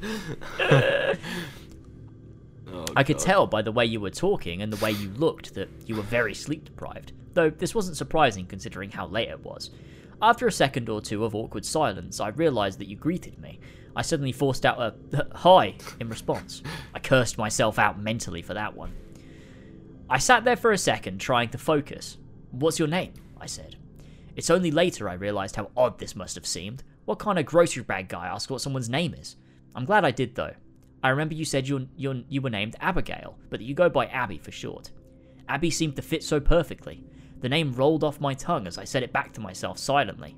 Oh, 2.73 2.85
I 2.97 3.05
could 3.05 3.19
God. 3.19 3.25
tell 3.25 3.47
by 3.47 3.63
the 3.63 3.71
way 3.73 3.85
you 3.85 4.01
were 4.01 4.11
talking 4.11 4.63
and 4.63 4.73
the 4.73 4.83
way 4.85 4.91
you 4.91 5.11
looked 5.11 5.55
that 5.55 5.69
you 5.87 5.95
were 5.97 6.03
very 6.03 6.35
sleep 6.35 6.65
deprived, 6.65 7.13
though 7.35 7.51
this 7.51 7.75
wasn't 7.75 7.97
surprising 7.97 8.47
considering 8.47 8.91
how 8.91 9.07
late 9.07 9.29
it 9.29 9.45
was. 9.45 9.71
After 10.21 10.47
a 10.47 10.53
second 10.53 10.89
or 10.89 11.01
two 11.01 11.25
of 11.25 11.35
awkward 11.35 11.65
silence, 11.65 12.19
I 12.19 12.29
realized 12.29 12.79
that 12.81 12.89
you 12.89 12.97
greeted 12.97 13.39
me. 13.39 13.61
I 13.95 14.03
suddenly 14.03 14.33
forced 14.33 14.67
out 14.67 14.81
a 14.81 15.27
hi 15.35 15.75
in 16.01 16.09
response. 16.09 16.63
I 16.95 16.99
cursed 16.99 17.39
myself 17.39 17.79
out 17.79 18.01
mentally 18.01 18.43
for 18.43 18.55
that 18.55 18.75
one. 18.75 18.93
I 20.09 20.19
sat 20.19 20.45
there 20.45 20.57
for 20.57 20.73
a 20.73 20.79
second, 20.79 21.19
trying 21.19 21.49
to 21.51 21.59
focus. 21.59 22.19
What's 22.51 22.79
your 22.79 22.89
name? 22.89 23.15
I 23.41 23.47
said. 23.47 23.77
It's 24.37 24.51
only 24.51 24.71
later 24.71 25.09
I 25.09 25.15
realized 25.15 25.57
how 25.57 25.71
odd 25.77 25.99
this 25.99 26.15
must 26.15 26.35
have 26.35 26.47
seemed. 26.47 26.83
What 27.05 27.19
kind 27.19 27.39
of 27.39 27.47
grocery 27.47 27.83
bag 27.83 28.09
guy 28.09 28.27
asks 28.27 28.51
what 28.51 28.61
someone's 28.61 28.89
name 28.89 29.15
is? 29.15 29.37
I'm 29.75 29.85
glad 29.85 30.05
I 30.05 30.11
did, 30.11 30.35
though. 30.35 30.55
I 31.03 31.11
remember 31.11 31.35
you 31.35 31.45
said 31.45 31.69
you 31.69 31.89
you 31.97 32.25
you 32.31 32.41
were 32.41 32.51
named 32.51 32.77
Abigail, 32.81 33.37
but 33.51 33.61
that 33.61 33.67
you 33.67 33.75
go 33.75 33.91
by 33.91 34.07
Abby 34.07 34.39
for 34.39 34.51
short. 34.51 34.91
Abby 35.49 35.71
seemed 35.71 35.97
to 35.97 36.03
fit 36.03 36.25
so 36.25 36.41
perfectly. 36.41 37.05
The 37.41 37.49
name 37.49 37.75
rolled 37.75 38.05
off 38.05 38.21
my 38.21 38.33
tongue 38.33 38.67
as 38.67 38.79
I 38.79 38.85
said 38.85 39.03
it 39.03 39.13
back 39.13 39.33
to 39.33 39.41
myself 39.41 39.79
silently. 39.79 40.37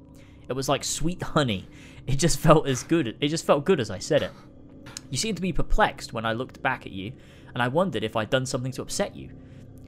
It 0.49 0.55
was 0.55 0.69
like 0.69 0.85
sweet 0.85 1.23
honey. 1.23 1.69
It 2.07 2.21
just 2.21 2.39
felt 2.39 2.69
as 2.69 2.85
good. 2.85 3.17
It 3.21 3.29
just 3.29 3.45
felt 3.45 3.65
good 3.65 3.81
as 3.81 3.91
I 3.91 3.99
said 3.99 4.23
it. 4.23 4.31
You 5.11 5.19
seemed 5.19 5.35
to 5.39 5.43
be 5.43 5.53
perplexed 5.53 6.13
when 6.13 6.25
I 6.25 6.35
looked 6.35 6.63
back 6.63 6.87
at 6.87 6.93
you, 6.93 7.13
and 7.53 7.61
I 7.61 7.67
wondered 7.67 8.05
if 8.05 8.15
I'd 8.15 8.31
done 8.31 8.47
something 8.47 8.71
to 8.73 8.83
upset 8.83 9.17
you. 9.17 9.31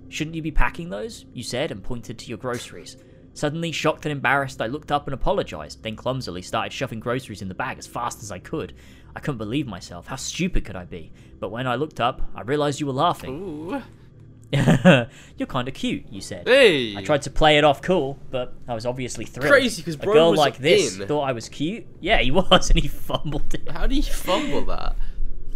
Shouldn't 0.08 0.36
you 0.36 0.42
be 0.42 0.50
packing 0.50 0.90
those? 0.90 1.26
You 1.32 1.42
said 1.42 1.70
and 1.70 1.82
pointed 1.82 2.18
to 2.18 2.28
your 2.28 2.38
groceries. 2.38 2.96
Suddenly, 3.34 3.70
shocked 3.72 4.04
and 4.04 4.10
embarrassed, 4.12 4.60
I 4.60 4.66
looked 4.66 4.90
up 4.90 5.06
and 5.06 5.14
apologized, 5.14 5.82
then 5.84 5.94
clumsily 5.94 6.42
started 6.42 6.72
shoving 6.72 6.98
groceries 6.98 7.40
in 7.42 7.48
the 7.48 7.54
bag 7.54 7.78
as 7.78 7.86
fast 7.86 8.22
as 8.22 8.32
I 8.32 8.38
could. 8.40 8.74
I 9.14 9.20
couldn't 9.20 9.38
believe 9.38 9.66
myself. 9.66 10.08
How 10.08 10.16
stupid 10.16 10.64
could 10.64 10.74
I 10.76 10.84
be? 10.84 11.12
But 11.38 11.50
when 11.50 11.66
I 11.66 11.76
looked 11.76 12.00
up, 12.00 12.22
I 12.34 12.42
realized 12.42 12.80
you 12.80 12.86
were 12.86 12.92
laughing. 12.92 13.30
Ooh. 13.42 13.82
You're 15.36 15.46
kind 15.46 15.68
of 15.68 15.74
cute, 15.74 16.04
you 16.10 16.20
said. 16.20 16.48
Hey. 16.48 16.96
I 16.96 17.02
tried 17.04 17.22
to 17.22 17.30
play 17.30 17.58
it 17.58 17.64
off 17.64 17.82
cool, 17.82 18.18
but 18.30 18.54
I 18.66 18.74
was 18.74 18.86
obviously 18.86 19.24
thrilled. 19.26 19.50
Crazy, 19.50 19.82
'cause 19.82 19.94
a 19.94 19.98
girl 19.98 20.34
like 20.34 20.56
this 20.58 20.98
in. 20.98 21.06
thought 21.06 21.22
I 21.24 21.32
was 21.32 21.48
cute. 21.48 21.86
Yeah, 22.00 22.18
he 22.20 22.30
was, 22.32 22.70
and 22.70 22.80
he 22.80 22.88
fumbled 22.88 23.54
it. 23.54 23.70
How 23.70 23.86
do 23.86 23.94
you 23.94 24.02
fumble 24.02 24.64
that? 24.66 24.96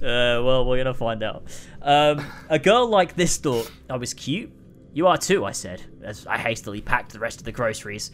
Uh, 0.02 0.42
well, 0.42 0.64
we're 0.64 0.78
gonna 0.78 0.92
find 0.92 1.22
out. 1.22 1.44
Um, 1.80 2.26
a 2.48 2.58
girl 2.58 2.88
like 2.88 3.14
this 3.14 3.36
thought 3.36 3.70
I 3.88 3.96
was 3.96 4.12
cute. 4.12 4.50
You 4.92 5.06
are 5.06 5.16
too, 5.16 5.44
I 5.44 5.52
said, 5.52 5.82
as 6.02 6.26
I 6.26 6.38
hastily 6.38 6.80
packed 6.80 7.12
the 7.12 7.20
rest 7.20 7.38
of 7.38 7.44
the 7.44 7.52
groceries. 7.52 8.10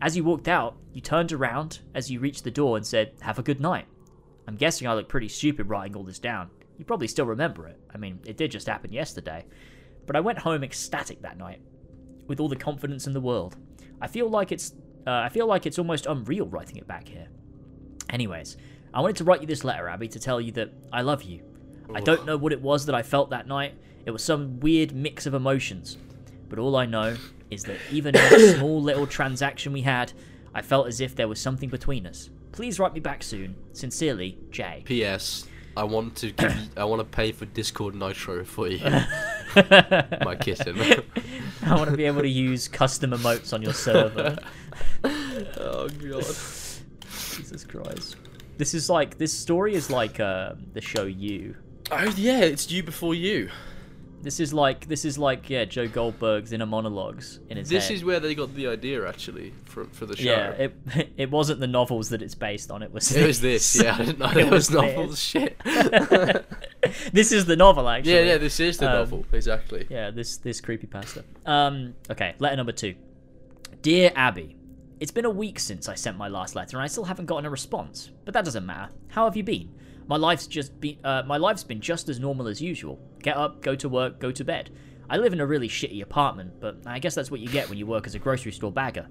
As 0.00 0.16
you 0.16 0.24
walked 0.24 0.48
out, 0.48 0.76
you 0.92 1.00
turned 1.00 1.32
around 1.32 1.78
as 1.94 2.10
you 2.10 2.18
reached 2.18 2.42
the 2.42 2.50
door 2.50 2.76
and 2.76 2.84
said, 2.84 3.12
Have 3.20 3.38
a 3.38 3.44
good 3.44 3.60
night. 3.60 3.86
I'm 4.48 4.56
guessing 4.56 4.88
I 4.88 4.94
look 4.94 5.08
pretty 5.08 5.28
stupid 5.28 5.68
writing 5.68 5.94
all 5.94 6.02
this 6.02 6.18
down. 6.18 6.50
You 6.76 6.84
probably 6.84 7.06
still 7.06 7.26
remember 7.26 7.68
it. 7.68 7.78
I 7.94 7.98
mean, 7.98 8.18
it 8.24 8.36
did 8.36 8.50
just 8.50 8.66
happen 8.66 8.92
yesterday. 8.92 9.44
But 10.06 10.16
I 10.16 10.20
went 10.20 10.38
home 10.38 10.64
ecstatic 10.64 11.22
that 11.22 11.38
night, 11.38 11.60
with 12.26 12.40
all 12.40 12.48
the 12.48 12.56
confidence 12.56 13.06
in 13.06 13.12
the 13.12 13.20
world. 13.20 13.56
I 14.00 14.08
feel 14.08 14.28
like 14.28 14.50
it's, 14.50 14.72
uh, 15.06 15.10
I 15.10 15.28
feel 15.28 15.46
like 15.46 15.66
it's 15.66 15.78
almost 15.78 16.06
unreal 16.06 16.46
writing 16.46 16.78
it 16.78 16.88
back 16.88 17.06
here. 17.06 17.28
Anyways, 18.10 18.56
I 18.92 19.00
wanted 19.00 19.16
to 19.16 19.24
write 19.24 19.40
you 19.40 19.46
this 19.46 19.64
letter, 19.64 19.88
Abby, 19.88 20.08
to 20.08 20.18
tell 20.18 20.40
you 20.40 20.52
that 20.52 20.72
I 20.92 21.02
love 21.02 21.22
you. 21.22 21.40
I 21.94 22.00
don't 22.00 22.26
know 22.26 22.36
what 22.36 22.52
it 22.52 22.60
was 22.60 22.86
that 22.86 22.94
I 22.94 23.02
felt 23.02 23.30
that 23.30 23.46
night. 23.46 23.74
It 24.04 24.10
was 24.10 24.22
some 24.22 24.60
weird 24.60 24.94
mix 24.94 25.26
of 25.26 25.34
emotions. 25.34 25.96
But 26.48 26.58
all 26.58 26.76
I 26.76 26.86
know 26.86 27.16
is 27.50 27.64
that 27.64 27.78
even 27.90 28.14
in 28.14 28.30
the 28.30 28.54
small 28.58 28.82
little 28.82 29.06
transaction 29.06 29.72
we 29.72 29.82
had, 29.82 30.12
I 30.54 30.62
felt 30.62 30.86
as 30.86 31.00
if 31.00 31.14
there 31.14 31.28
was 31.28 31.40
something 31.40 31.68
between 31.68 32.06
us. 32.06 32.30
Please 32.52 32.78
write 32.78 32.94
me 32.94 33.00
back 33.00 33.22
soon. 33.22 33.56
Sincerely, 33.72 34.38
Jay. 34.50 34.82
P.S. 34.84 35.46
I 35.76 35.84
want 35.84 36.16
to 36.16 36.32
give 36.32 36.56
you, 36.56 36.62
I 36.76 36.84
want 36.84 37.00
to 37.00 37.04
pay 37.04 37.30
for 37.30 37.44
Discord 37.44 37.94
Nitro 37.94 38.44
for 38.44 38.66
you, 38.66 38.80
my 39.54 40.36
kitten. 40.40 40.76
I 41.62 41.76
want 41.76 41.88
to 41.88 41.96
be 41.96 42.04
able 42.04 42.22
to 42.22 42.28
use 42.28 42.66
custom 42.66 43.12
emotes 43.12 43.52
on 43.52 43.62
your 43.62 43.72
server. 43.72 44.38
oh 45.04 45.88
god. 45.88 46.24
Jesus 47.36 47.64
Christ. 47.64 48.16
This 48.58 48.74
is 48.74 48.90
like 48.90 49.18
this 49.18 49.32
story 49.32 49.74
is 49.74 49.88
like 49.90 50.20
uh, 50.20 50.54
the 50.74 50.80
show 50.80 51.04
You. 51.04 51.56
Oh 51.90 52.12
yeah, 52.16 52.40
it's 52.40 52.70
you 52.70 52.82
before 52.82 53.14
you. 53.14 53.48
This 54.20 54.40
is 54.40 54.52
like 54.52 54.88
this 54.88 55.04
is 55.04 55.16
like 55.16 55.48
yeah 55.48 55.64
Joe 55.64 55.86
Goldberg's 55.86 56.52
inner 56.52 56.66
monologues 56.66 57.38
in 57.48 57.56
his 57.56 57.68
This 57.68 57.86
head. 57.86 57.94
is 57.94 58.04
where 58.04 58.18
they 58.18 58.34
got 58.34 58.52
the 58.56 58.66
idea 58.66 59.06
actually 59.08 59.52
for 59.64 59.84
for 59.84 60.06
the 60.06 60.16
show. 60.16 60.24
yeah, 60.24 60.50
it 60.50 60.74
it 61.16 61.30
wasn't 61.30 61.60
the 61.60 61.68
novels 61.68 62.08
that 62.08 62.20
it's 62.20 62.34
based 62.34 62.72
on. 62.72 62.82
It 62.82 62.92
was 62.92 63.14
It 63.14 63.24
was 63.24 63.40
this, 63.40 63.80
yeah. 63.80 63.94
I 63.94 63.98
didn't 63.98 64.18
know 64.18 64.30
it 64.36 64.50
was 64.50 64.66
this. 64.68 64.74
novels. 64.82 65.20
Shit. 65.20 65.56
this 67.12 67.30
is 67.30 67.46
the 67.46 67.54
novel 67.56 67.88
actually. 67.88 68.12
yeah, 68.14 68.22
yeah. 68.22 68.38
This 68.38 68.58
is 68.58 68.76
the 68.78 68.86
Um, 68.90 68.92
novel 68.98 69.24
exactly. 69.32 69.86
Yeah, 69.88 70.10
this 70.10 70.36
this 70.38 70.60
creepy 70.60 70.88
pasta. 70.88 71.22
Um, 71.46 71.94
okay, 72.10 72.34
letter 72.40 72.56
number 72.56 72.72
two. 72.72 72.96
Dear 73.82 74.10
Abby, 74.16 74.56
it's 75.00 75.12
been 75.12 75.24
a 75.24 75.30
week 75.30 75.58
since 75.60 75.88
I 75.88 75.94
sent 75.94 76.16
my 76.16 76.28
last 76.28 76.54
letter, 76.54 76.76
and 76.76 76.84
I 76.84 76.88
still 76.88 77.04
haven't 77.04 77.26
gotten 77.26 77.46
a 77.46 77.50
response. 77.50 78.10
But 78.24 78.34
that 78.34 78.44
doesn't 78.44 78.66
matter. 78.66 78.92
How 79.08 79.24
have 79.24 79.36
you 79.36 79.44
been? 79.44 79.74
My 80.06 80.16
life's 80.16 80.46
just 80.46 80.80
been 80.80 80.98
uh, 81.04 81.22
my 81.26 81.36
life's 81.36 81.64
been 81.64 81.80
just 81.80 82.08
as 82.08 82.18
normal 82.18 82.48
as 82.48 82.60
usual. 82.60 82.98
Get 83.22 83.36
up, 83.36 83.62
go 83.62 83.74
to 83.76 83.88
work, 83.88 84.18
go 84.18 84.32
to 84.32 84.44
bed. 84.44 84.70
I 85.10 85.16
live 85.16 85.32
in 85.32 85.40
a 85.40 85.46
really 85.46 85.68
shitty 85.68 86.02
apartment, 86.02 86.60
but 86.60 86.78
I 86.86 86.98
guess 86.98 87.14
that's 87.14 87.30
what 87.30 87.40
you 87.40 87.48
get 87.48 87.68
when 87.68 87.78
you 87.78 87.86
work 87.86 88.06
as 88.06 88.14
a 88.14 88.18
grocery 88.18 88.52
store 88.52 88.72
bagger. 88.72 89.06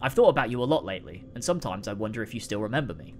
I've 0.00 0.14
thought 0.14 0.28
about 0.28 0.50
you 0.50 0.62
a 0.62 0.64
lot 0.64 0.84
lately, 0.84 1.24
and 1.34 1.44
sometimes 1.44 1.88
I 1.88 1.92
wonder 1.92 2.22
if 2.22 2.34
you 2.34 2.40
still 2.40 2.60
remember 2.60 2.94
me. 2.94 3.14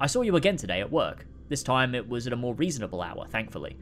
I 0.00 0.06
saw 0.06 0.22
you 0.22 0.36
again 0.36 0.56
today 0.56 0.80
at 0.80 0.90
work. 0.90 1.26
This 1.48 1.62
time 1.62 1.94
it 1.94 2.08
was 2.08 2.26
at 2.26 2.32
a 2.32 2.36
more 2.36 2.54
reasonable 2.54 3.02
hour, 3.02 3.26
thankfully. 3.28 3.76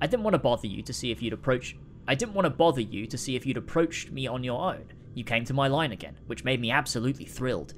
I 0.00 0.06
didn't 0.06 0.22
want 0.22 0.34
to 0.34 0.38
bother 0.38 0.66
you 0.66 0.82
to 0.82 0.92
see 0.92 1.10
if 1.10 1.22
you'd 1.22 1.32
approach. 1.32 1.76
I 2.06 2.14
didn't 2.14 2.34
want 2.34 2.44
to 2.44 2.50
bother 2.50 2.82
you 2.82 3.06
to 3.06 3.18
see 3.18 3.34
if 3.34 3.44
you'd 3.46 3.56
approached 3.56 4.10
me 4.10 4.26
on 4.26 4.44
your 4.44 4.60
own. 4.60 4.84
You 5.16 5.24
came 5.24 5.46
to 5.46 5.54
my 5.54 5.66
line 5.66 5.92
again, 5.92 6.18
which 6.26 6.44
made 6.44 6.60
me 6.60 6.70
absolutely 6.70 7.24
thrilled. 7.24 7.72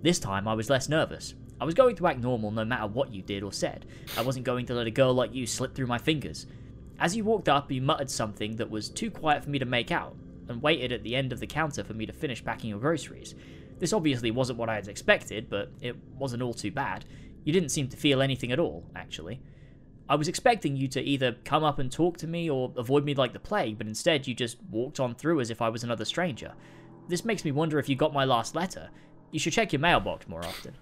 This 0.00 0.18
time 0.18 0.48
I 0.48 0.54
was 0.54 0.70
less 0.70 0.88
nervous. 0.88 1.34
I 1.60 1.66
was 1.66 1.74
going 1.74 1.96
to 1.96 2.06
act 2.06 2.20
normal 2.20 2.50
no 2.50 2.64
matter 2.64 2.86
what 2.86 3.12
you 3.12 3.20
did 3.20 3.42
or 3.42 3.52
said. 3.52 3.84
I 4.16 4.22
wasn't 4.22 4.46
going 4.46 4.64
to 4.64 4.74
let 4.74 4.86
a 4.86 4.90
girl 4.90 5.12
like 5.12 5.34
you 5.34 5.46
slip 5.46 5.74
through 5.74 5.86
my 5.86 5.98
fingers. 5.98 6.46
As 6.98 7.14
you 7.14 7.24
walked 7.24 7.50
up, 7.50 7.70
you 7.70 7.82
muttered 7.82 8.10
something 8.10 8.56
that 8.56 8.70
was 8.70 8.88
too 8.88 9.10
quiet 9.10 9.44
for 9.44 9.50
me 9.50 9.58
to 9.58 9.66
make 9.66 9.92
out, 9.92 10.16
and 10.48 10.62
waited 10.62 10.90
at 10.90 11.02
the 11.02 11.14
end 11.14 11.30
of 11.30 11.40
the 11.40 11.46
counter 11.46 11.84
for 11.84 11.92
me 11.92 12.06
to 12.06 12.12
finish 12.14 12.42
packing 12.42 12.70
your 12.70 12.78
groceries. 12.78 13.34
This 13.78 13.92
obviously 13.92 14.30
wasn't 14.30 14.58
what 14.58 14.70
I 14.70 14.76
had 14.76 14.88
expected, 14.88 15.50
but 15.50 15.70
it 15.82 15.94
wasn't 16.16 16.42
all 16.42 16.54
too 16.54 16.70
bad. 16.70 17.04
You 17.44 17.52
didn't 17.52 17.68
seem 17.68 17.88
to 17.88 17.98
feel 17.98 18.22
anything 18.22 18.50
at 18.50 18.58
all, 18.58 18.86
actually. 18.96 19.42
I 20.08 20.14
was 20.14 20.26
expecting 20.26 20.74
you 20.74 20.88
to 20.88 21.02
either 21.02 21.36
come 21.44 21.64
up 21.64 21.78
and 21.78 21.92
talk 21.92 22.16
to 22.18 22.26
me 22.26 22.48
or 22.48 22.72
avoid 22.78 23.04
me 23.04 23.14
like 23.14 23.34
the 23.34 23.38
plague, 23.38 23.76
but 23.76 23.86
instead 23.86 24.26
you 24.26 24.34
just 24.34 24.56
walked 24.70 25.00
on 25.00 25.14
through 25.14 25.40
as 25.40 25.50
if 25.50 25.60
I 25.60 25.68
was 25.68 25.84
another 25.84 26.06
stranger. 26.06 26.54
This 27.08 27.24
makes 27.24 27.44
me 27.44 27.52
wonder 27.52 27.78
if 27.78 27.88
you 27.88 27.96
got 27.96 28.12
my 28.12 28.24
last 28.24 28.54
letter. 28.54 28.90
You 29.30 29.38
should 29.38 29.52
check 29.52 29.72
your 29.72 29.80
mailbox 29.80 30.28
more 30.28 30.44
often. 30.44 30.74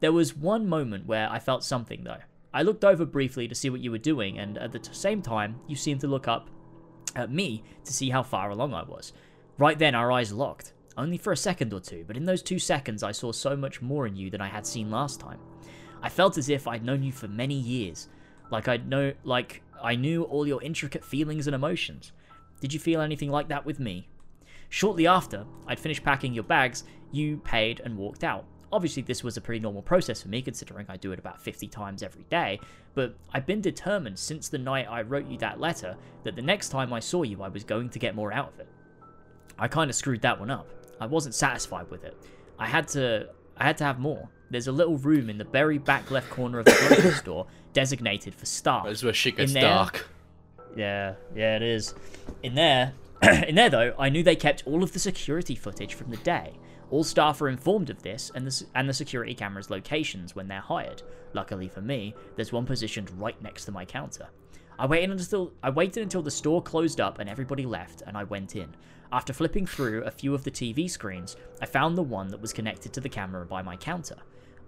There 0.00 0.12
was 0.12 0.36
one 0.36 0.66
moment 0.66 1.06
where 1.06 1.30
I 1.30 1.38
felt 1.38 1.62
something, 1.62 2.04
though. 2.04 2.18
I 2.52 2.62
looked 2.62 2.84
over 2.84 3.04
briefly 3.04 3.46
to 3.46 3.54
see 3.54 3.70
what 3.70 3.80
you 3.80 3.90
were 3.90 3.98
doing, 3.98 4.38
and 4.38 4.58
at 4.58 4.72
the 4.72 4.82
same 4.92 5.22
time, 5.22 5.60
you 5.68 5.76
seemed 5.76 6.00
to 6.00 6.08
look 6.08 6.26
up 6.26 6.50
at 7.14 7.30
me 7.30 7.62
to 7.84 7.92
see 7.92 8.10
how 8.10 8.22
far 8.22 8.50
along 8.50 8.74
I 8.74 8.82
was. 8.82 9.12
Right 9.58 9.78
then, 9.78 9.94
our 9.94 10.10
eyes 10.10 10.32
locked. 10.32 10.72
Only 10.96 11.18
for 11.18 11.32
a 11.32 11.36
second 11.36 11.72
or 11.72 11.80
two, 11.80 12.04
but 12.06 12.16
in 12.16 12.24
those 12.24 12.42
two 12.42 12.58
seconds, 12.58 13.02
I 13.02 13.12
saw 13.12 13.30
so 13.32 13.56
much 13.56 13.80
more 13.80 14.06
in 14.06 14.16
you 14.16 14.30
than 14.30 14.40
I 14.40 14.48
had 14.48 14.66
seen 14.66 14.90
last 14.90 15.20
time. 15.20 15.38
I 16.02 16.08
felt 16.08 16.38
as 16.38 16.48
if 16.48 16.66
I'd 16.66 16.84
known 16.84 17.02
you 17.02 17.12
for 17.12 17.28
many 17.28 17.54
years, 17.54 18.08
like 18.50 18.68
I'd 18.68 18.88
know, 18.88 19.12
like 19.22 19.62
I 19.82 19.94
knew 19.94 20.24
all 20.24 20.46
your 20.46 20.62
intricate 20.62 21.04
feelings 21.04 21.46
and 21.46 21.54
emotions. 21.54 22.12
Did 22.60 22.74
you 22.74 22.80
feel 22.80 23.00
anything 23.00 23.30
like 23.30 23.48
that 23.48 23.64
with 23.64 23.78
me? 23.80 24.09
Shortly 24.70 25.06
after 25.06 25.44
I'd 25.66 25.78
finished 25.78 26.02
packing 26.04 26.32
your 26.32 26.44
bags, 26.44 26.84
you 27.12 27.38
paid 27.38 27.80
and 27.84 27.96
walked 27.96 28.24
out. 28.24 28.44
Obviously, 28.72 29.02
this 29.02 29.24
was 29.24 29.36
a 29.36 29.40
pretty 29.40 29.58
normal 29.60 29.82
process 29.82 30.22
for 30.22 30.28
me, 30.28 30.40
considering 30.40 30.86
I 30.88 30.96
do 30.96 31.10
it 31.10 31.18
about 31.18 31.40
50 31.40 31.66
times 31.66 32.04
every 32.04 32.22
day, 32.30 32.60
but 32.94 33.16
I've 33.32 33.44
been 33.44 33.60
determined 33.60 34.16
since 34.16 34.48
the 34.48 34.58
night 34.58 34.86
I 34.88 35.02
wrote 35.02 35.26
you 35.26 35.36
that 35.38 35.58
letter 35.58 35.96
that 36.22 36.36
the 36.36 36.42
next 36.42 36.68
time 36.68 36.92
I 36.92 37.00
saw 37.00 37.24
you, 37.24 37.42
I 37.42 37.48
was 37.48 37.64
going 37.64 37.90
to 37.90 37.98
get 37.98 38.14
more 38.14 38.32
out 38.32 38.52
of 38.54 38.60
it. 38.60 38.68
I 39.58 39.66
kind 39.66 39.90
of 39.90 39.96
screwed 39.96 40.22
that 40.22 40.38
one 40.38 40.50
up. 40.50 40.68
I 41.00 41.06
wasn't 41.06 41.34
satisfied 41.34 41.90
with 41.90 42.04
it. 42.04 42.16
I 42.58 42.66
had 42.66 42.86
to 42.88 43.28
I 43.56 43.64
had 43.64 43.76
to 43.78 43.84
have 43.84 43.98
more. 43.98 44.28
There's 44.50 44.68
a 44.68 44.72
little 44.72 44.96
room 44.98 45.28
in 45.30 45.36
the 45.36 45.44
very 45.44 45.78
back 45.78 46.10
left 46.10 46.30
corner 46.30 46.60
of 46.60 46.64
the 46.66 46.72
grocery 46.88 47.10
store 47.24 47.46
designated 47.72 48.34
for 48.34 48.46
staff. 48.46 48.84
That's 48.84 49.02
where 49.02 49.12
shit 49.12 49.36
gets 49.36 49.52
there- 49.52 49.62
dark. 49.62 50.06
Yeah, 50.76 51.14
yeah, 51.34 51.56
it 51.56 51.62
is. 51.62 51.94
In 52.44 52.54
there, 52.54 52.92
in 53.46 53.54
there 53.54 53.70
though, 53.70 53.94
I 53.98 54.08
knew 54.08 54.22
they 54.22 54.36
kept 54.36 54.66
all 54.66 54.82
of 54.82 54.92
the 54.92 54.98
security 54.98 55.54
footage 55.54 55.94
from 55.94 56.10
the 56.10 56.16
day. 56.18 56.54
All 56.90 57.04
staff 57.04 57.40
are 57.42 57.48
informed 57.48 57.90
of 57.90 58.02
this 58.02 58.32
and 58.34 58.46
the 58.46 58.64
and 58.74 58.88
the 58.88 58.94
security 58.94 59.34
cameras' 59.34 59.70
locations 59.70 60.34
when 60.34 60.48
they're 60.48 60.60
hired. 60.60 61.02
Luckily 61.34 61.68
for 61.68 61.80
me, 61.82 62.14
there's 62.36 62.52
one 62.52 62.66
positioned 62.66 63.10
right 63.20 63.40
next 63.42 63.66
to 63.66 63.72
my 63.72 63.84
counter. 63.84 64.28
I 64.78 64.86
waited 64.86 65.10
until 65.10 65.52
I 65.62 65.68
waited 65.68 66.02
until 66.02 66.22
the 66.22 66.30
store 66.30 66.62
closed 66.62 67.00
up 67.00 67.18
and 67.18 67.28
everybody 67.28 67.66
left, 67.66 68.02
and 68.06 68.16
I 68.16 68.24
went 68.24 68.56
in. 68.56 68.74
After 69.12 69.32
flipping 69.32 69.66
through 69.66 70.04
a 70.04 70.10
few 70.10 70.34
of 70.34 70.44
the 70.44 70.50
TV 70.50 70.88
screens, 70.88 71.36
I 71.60 71.66
found 71.66 71.98
the 71.98 72.02
one 72.02 72.28
that 72.28 72.40
was 72.40 72.52
connected 72.54 72.92
to 72.94 73.00
the 73.00 73.08
camera 73.08 73.44
by 73.44 73.60
my 73.60 73.76
counter. 73.76 74.16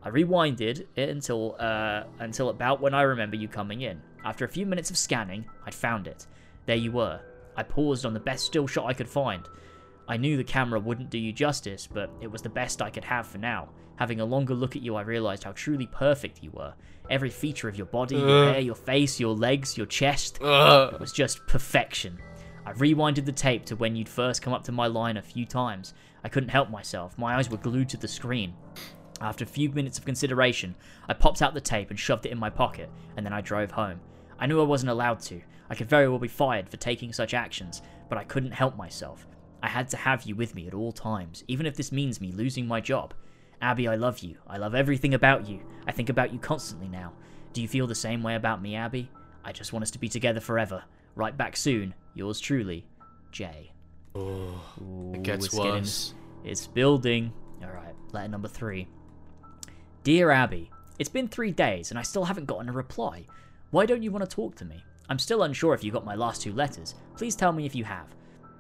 I 0.03 0.11
rewinded 0.11 0.87
it 0.97 1.09
until 1.09 1.57
uh, 1.59 2.05
until 2.19 2.51
about 2.51 2.83
when 2.83 2.93
I 2.93 3.03
remember 3.03 3.37
you 3.37 3.49
coming 3.49 3.81
in. 3.81 4.03
After 4.25 4.45
a 4.45 4.49
few 4.49 4.67
minutes 4.67 4.91
of 4.91 4.99
scanning, 4.99 5.47
I'd 5.65 5.75
found 5.75 6.07
it. 6.07 6.27
There 6.67 6.77
you 6.77 6.93
were. 6.93 7.21
I 7.57 7.63
paused 7.63 8.07
on 8.07 8.15
the 8.15 8.21
best 8.21 8.45
still 8.47 8.67
shot 8.67 8.87
I 8.87 8.95
could 8.95 9.09
find. 9.09 9.49
I 10.09 10.17
knew 10.17 10.37
the 10.37 10.45
camera 10.45 10.81
wouldn't 10.81 11.11
do 11.11 11.19
you 11.19 11.33
justice, 11.33 11.87
but 11.93 12.11
it 12.21 12.31
was 12.31 12.43
the 12.43 12.49
best 12.49 12.83
I 12.83 12.91
could 12.91 13.05
have 13.05 13.27
for 13.27 13.39
now. 13.39 13.69
Having 13.97 14.21
a 14.21 14.25
longer 14.25 14.55
look 14.55 14.75
at 14.75 14.83
you, 14.83 14.97
I 14.97 15.03
realized 15.03 15.45
how 15.45 15.53
truly 15.53 15.87
perfect 15.87 16.43
you 16.43 16.51
were. 16.51 16.75
Every 17.11 17.31
feature 17.31 17.69
of 17.69 17.77
your 17.77 17.87
body, 17.87 18.17
your 18.17 18.49
Uh. 18.49 18.53
hair, 18.53 18.61
your 18.61 18.75
face, 18.75 19.21
your 19.21 19.35
legs, 19.35 19.77
your 19.77 19.87
chest, 19.87 20.39
Ugh. 20.43 20.95
it 20.95 21.01
was 21.01 21.13
just 21.13 21.47
perfection. 21.47 22.19
I 22.65 22.73
rewinded 22.73 23.27
the 23.27 23.33
tape 23.33 23.65
to 23.67 23.77
when 23.77 23.95
you'd 23.97 24.09
first 24.09 24.41
come 24.43 24.53
up 24.53 24.65
to 24.65 24.73
my 24.73 24.87
line 24.87 25.17
a 25.17 25.23
few 25.23 25.45
times. 25.45 25.95
I 26.25 26.29
couldn't 26.29 26.49
help 26.51 26.71
myself. 26.71 27.17
My 27.19 27.35
eyes 27.37 27.51
were 27.51 27.57
glued 27.59 27.89
to 27.91 27.97
the 27.97 28.09
screen. 28.09 28.55
After 29.21 29.45
a 29.45 29.49
few 29.49 29.71
minutes 29.71 29.99
of 29.99 30.05
consideration, 30.05 30.75
I 31.09 31.15
popped 31.15 31.43
out 31.43 31.55
the 31.55 31.61
tape 31.61 31.91
and 31.91 31.99
shoved 31.99 32.27
it 32.27 32.33
in 32.33 32.39
my 32.39 32.51
pocket, 32.51 32.91
and 33.17 33.25
then 33.27 33.33
I 33.33 33.41
drove 33.41 33.73
home. 33.73 34.01
I 34.39 34.47
knew 34.47 34.61
I 34.61 34.65
wasn't 34.65 34.91
allowed 34.91 35.21
to. 35.23 35.41
I 35.73 35.75
could 35.75 35.89
very 35.89 36.07
well 36.07 36.19
be 36.19 36.29
fired 36.29 36.69
for 36.69 36.77
taking 36.77 37.15
such 37.15 37.33
actions, 37.33 37.81
but 38.11 38.19
I 38.19 38.25
couldn't 38.25 38.53
help 38.53 38.77
myself. 38.77 39.27
I 39.63 39.69
had 39.69 39.89
to 39.89 39.97
have 39.97 40.25
you 40.25 40.37
with 40.37 40.55
me 40.55 40.67
at 40.67 40.75
all 40.75 40.93
times, 40.93 41.45
even 41.49 41.65
if 41.65 41.77
this 41.77 41.91
means 41.91 42.21
me 42.21 42.31
losing 42.31 42.67
my 42.67 42.79
job. 42.79 43.15
Abby, 43.63 43.89
I 43.89 43.95
love 43.95 44.19
you. 44.19 44.37
I 44.47 44.59
love 44.59 44.75
everything 44.75 45.15
about 45.15 45.49
you. 45.49 45.61
I 45.87 45.93
think 45.93 46.11
about 46.11 46.31
you 46.31 46.39
constantly 46.39 46.89
now. 46.89 47.15
Do 47.55 47.63
you 47.63 47.69
feel 47.69 47.87
the 47.87 47.95
same 47.95 48.23
way 48.23 48.35
about 48.35 48.61
me, 48.61 48.77
Abby? 48.77 49.09
I 49.47 49.53
just 49.53 49.73
want 49.73 49.83
us 49.83 49.91
to 49.93 49.99
be 49.99 50.11
together 50.11 50.41
forever. 50.41 50.85
Right 51.15 51.35
back 51.35 51.57
soon. 51.57 51.95
Yours 52.13 52.39
truly, 52.39 52.85
Jay. 53.31 53.73
Ooh, 54.15 54.53
It 55.15 55.23
gets 55.23 55.47
it's 55.47 55.55
getting- 55.55 55.73
worse. 55.73 56.13
it's 56.45 56.67
building. 56.67 57.33
Alright, 57.65 57.95
letter 58.13 58.29
number 58.29 58.49
three. 58.49 58.89
Dear 60.05 60.31
Abby, 60.33 60.71
it's 60.99 61.09
been 61.09 61.29
three 61.29 61.51
days 61.51 61.89
and 61.91 61.99
I 61.99 62.03
still 62.03 62.25
haven't 62.27 62.45
gotten 62.45 62.69
a 62.69 62.73
reply. 62.73 63.25
Why 63.71 63.87
don't 63.87 64.03
you 64.03 64.11
want 64.11 64.29
to 64.29 64.37
talk 64.37 64.55
to 64.57 64.67
me? 64.67 64.85
I'm 65.13 65.19
still 65.19 65.43
unsure 65.43 65.75
if 65.75 65.85
you 65.85 65.93
got 65.93 66.07
my 66.07 66.15
last 66.15 66.41
two 66.41 66.55
letters. 66.55 66.95
Please 67.19 67.37
tell 67.37 67.53
me 67.53 67.67
if 67.67 67.75
you 67.75 67.85
have. 67.85 68.07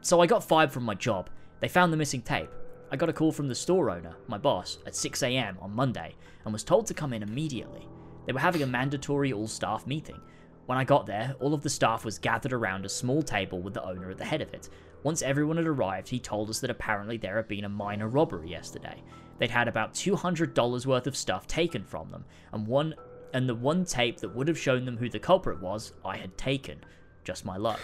So 0.02 0.20
I 0.20 0.26
got 0.26 0.44
fired 0.44 0.70
from 0.70 0.82
my 0.82 0.94
job. 0.94 1.30
They 1.60 1.66
found 1.66 1.90
the 1.90 1.96
missing 1.96 2.20
tape. 2.20 2.50
I 2.90 2.96
got 2.96 3.08
a 3.08 3.12
call 3.14 3.32
from 3.32 3.48
the 3.48 3.54
store 3.54 3.88
owner, 3.88 4.14
my 4.26 4.36
boss, 4.36 4.76
at 4.86 4.92
6am 4.92 5.62
on 5.62 5.74
Monday 5.74 6.14
and 6.44 6.52
was 6.52 6.62
told 6.62 6.86
to 6.88 6.92
come 6.92 7.14
in 7.14 7.22
immediately. 7.22 7.88
They 8.26 8.34
were 8.34 8.38
having 8.38 8.60
a 8.60 8.66
mandatory 8.66 9.32
all 9.32 9.48
staff 9.48 9.86
meeting. 9.86 10.20
When 10.66 10.76
I 10.76 10.84
got 10.84 11.06
there, 11.06 11.34
all 11.40 11.54
of 11.54 11.62
the 11.62 11.70
staff 11.70 12.04
was 12.04 12.18
gathered 12.18 12.52
around 12.52 12.84
a 12.84 12.90
small 12.90 13.22
table 13.22 13.62
with 13.62 13.72
the 13.72 13.86
owner 13.86 14.10
at 14.10 14.18
the 14.18 14.24
head 14.26 14.42
of 14.42 14.52
it. 14.52 14.68
Once 15.04 15.22
everyone 15.22 15.56
had 15.56 15.66
arrived, 15.66 16.10
he 16.10 16.20
told 16.20 16.50
us 16.50 16.60
that 16.60 16.70
apparently 16.70 17.16
there 17.16 17.36
had 17.36 17.48
been 17.48 17.64
a 17.64 17.68
minor 17.70 18.08
robbery 18.08 18.50
yesterday. 18.50 19.02
They'd 19.38 19.48
had 19.48 19.68
about 19.68 19.94
$200 19.94 20.84
worth 20.84 21.06
of 21.06 21.16
stuff 21.16 21.46
taken 21.46 21.82
from 21.82 22.10
them, 22.10 22.26
and 22.52 22.66
one 22.66 22.94
and 23.32 23.48
the 23.48 23.54
one 23.54 23.84
tape 23.84 24.18
that 24.20 24.34
would 24.34 24.48
have 24.48 24.58
shown 24.58 24.84
them 24.84 24.96
who 24.96 25.08
the 25.08 25.18
culprit 25.18 25.60
was, 25.60 25.92
I 26.04 26.16
had 26.16 26.36
taken. 26.36 26.78
Just 27.24 27.44
my 27.44 27.56
luck. 27.56 27.78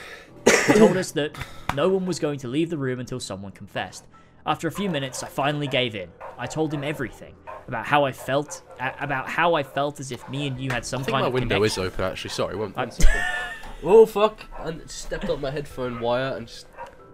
He 0.66 0.72
told 0.74 0.96
us 0.96 1.12
that 1.12 1.36
no 1.74 1.88
one 1.88 2.06
was 2.06 2.18
going 2.18 2.38
to 2.40 2.48
leave 2.48 2.70
the 2.70 2.78
room 2.78 2.98
until 3.00 3.20
someone 3.20 3.52
confessed. 3.52 4.04
After 4.46 4.66
a 4.66 4.72
few 4.72 4.88
minutes, 4.90 5.22
I 5.22 5.28
finally 5.28 5.66
gave 5.68 5.94
in. 5.94 6.08
I 6.38 6.46
told 6.46 6.72
him 6.74 6.82
everything 6.82 7.34
about 7.68 7.86
how 7.86 8.04
I 8.04 8.12
felt, 8.12 8.62
a- 8.80 8.94
about 9.00 9.28
how 9.28 9.54
I 9.54 9.62
felt 9.62 10.00
as 10.00 10.10
if 10.10 10.26
me 10.28 10.46
and 10.48 10.58
you 10.58 10.70
had 10.70 10.84
some 10.86 11.02
I 11.02 11.04
think 11.04 11.12
kind 11.14 11.22
my 11.22 11.26
of 11.28 11.34
window 11.34 11.56
connection. 11.56 11.82
is 11.84 11.92
open 11.92 12.04
actually. 12.04 12.30
Sorry, 12.30 12.56
one, 12.56 12.72
I- 12.76 12.80
one 12.80 12.90
second. 12.90 13.22
oh 13.84 14.06
fuck! 14.06 14.40
And 14.60 14.90
stepped 14.90 15.28
up 15.28 15.38
my 15.40 15.50
headphone 15.50 16.00
wire 16.00 16.36
and 16.36 16.48
just 16.48 16.66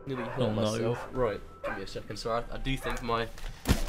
nearly 0.06 0.22
hurt 0.24 0.38
Oh, 0.42 0.52
no. 0.52 0.62
myself. 0.72 1.08
Right, 1.12 1.40
give 1.64 1.76
me 1.76 1.82
a 1.82 1.86
second. 1.86 2.16
So 2.16 2.30
I, 2.32 2.54
I 2.54 2.58
do 2.58 2.76
think 2.76 3.02
my. 3.02 3.26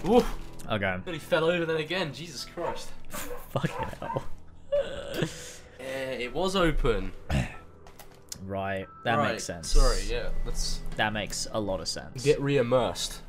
Ooh, 0.08 0.26
Okay. 0.72 0.98
nearly 1.06 1.20
fell 1.20 1.46
over 1.46 1.66
then 1.66 1.78
again. 1.78 2.12
Jesus 2.14 2.44
Christ. 2.46 2.90
Fucking 3.52 3.88
hell. 4.02 4.24
Yeah, 5.80 6.12
it 6.12 6.34
was 6.34 6.56
open. 6.56 7.12
Right. 8.46 8.86
That 9.04 9.16
right. 9.16 9.32
makes 9.32 9.44
sense. 9.44 9.70
Sorry, 9.72 10.02
yeah. 10.08 10.30
Let's 10.46 10.82
That 10.98 11.14
makes 11.14 11.48
a 11.52 11.60
lot 11.60 11.80
of 11.80 11.88
sense. 11.88 12.24
get 12.24 12.40
re-immersed. 12.40 13.22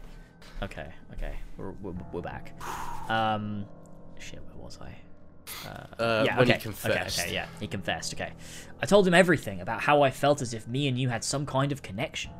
Okay, 0.62 0.88
okay, 1.12 1.36
we're, 1.56 1.70
we're, 1.82 1.94
we're 2.12 2.20
back. 2.20 2.52
Um, 3.10 3.64
shit, 4.18 4.40
where 4.44 4.62
was 4.62 4.78
I? 4.80 4.94
Uh, 5.66 6.24
yeah, 6.26 6.36
when 6.36 6.48
okay, 6.48 6.54
he 6.54 6.60
confessed. 6.60 7.18
okay, 7.18 7.28
okay, 7.28 7.34
yeah, 7.34 7.46
he 7.60 7.66
confessed. 7.66 8.12
Okay, 8.14 8.32
I 8.82 8.86
told 8.86 9.06
him 9.06 9.14
everything 9.14 9.60
about 9.60 9.80
how 9.80 10.02
I 10.02 10.10
felt 10.10 10.42
as 10.42 10.52
if 10.52 10.66
me 10.66 10.88
and 10.88 10.98
you 10.98 11.08
had 11.08 11.24
some 11.24 11.46
kind 11.46 11.72
of 11.72 11.82
connection. 11.82 12.32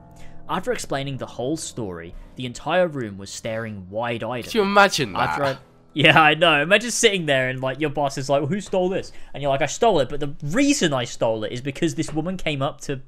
After 0.48 0.72
explaining 0.72 1.16
the 1.16 1.26
whole 1.26 1.56
story, 1.56 2.14
the 2.36 2.46
entire 2.46 2.88
room 2.88 3.16
was 3.18 3.30
staring 3.30 3.88
wide-eyed. 3.88 4.40
at 4.40 4.44
Could 4.44 4.54
you 4.54 4.62
imagine 4.62 5.12
that? 5.14 5.58
Yeah, 5.96 6.20
I 6.20 6.34
know. 6.34 6.60
Imagine 6.60 6.90
sitting 6.90 7.24
there 7.26 7.48
and 7.48 7.60
like 7.60 7.80
your 7.80 7.90
boss 7.90 8.18
is 8.18 8.28
like, 8.28 8.40
well, 8.42 8.48
"Who 8.50 8.60
stole 8.60 8.88
this?" 8.90 9.12
And 9.32 9.42
you're 9.42 9.50
like, 9.50 9.62
"I 9.62 9.66
stole 9.66 10.00
it," 10.00 10.08
but 10.10 10.20
the 10.20 10.34
reason 10.42 10.92
I 10.92 11.04
stole 11.04 11.42
it 11.44 11.52
is 11.52 11.60
because 11.62 11.94
this 11.94 12.12
woman 12.12 12.36
came 12.36 12.60
up 12.60 12.80
to 12.82 13.00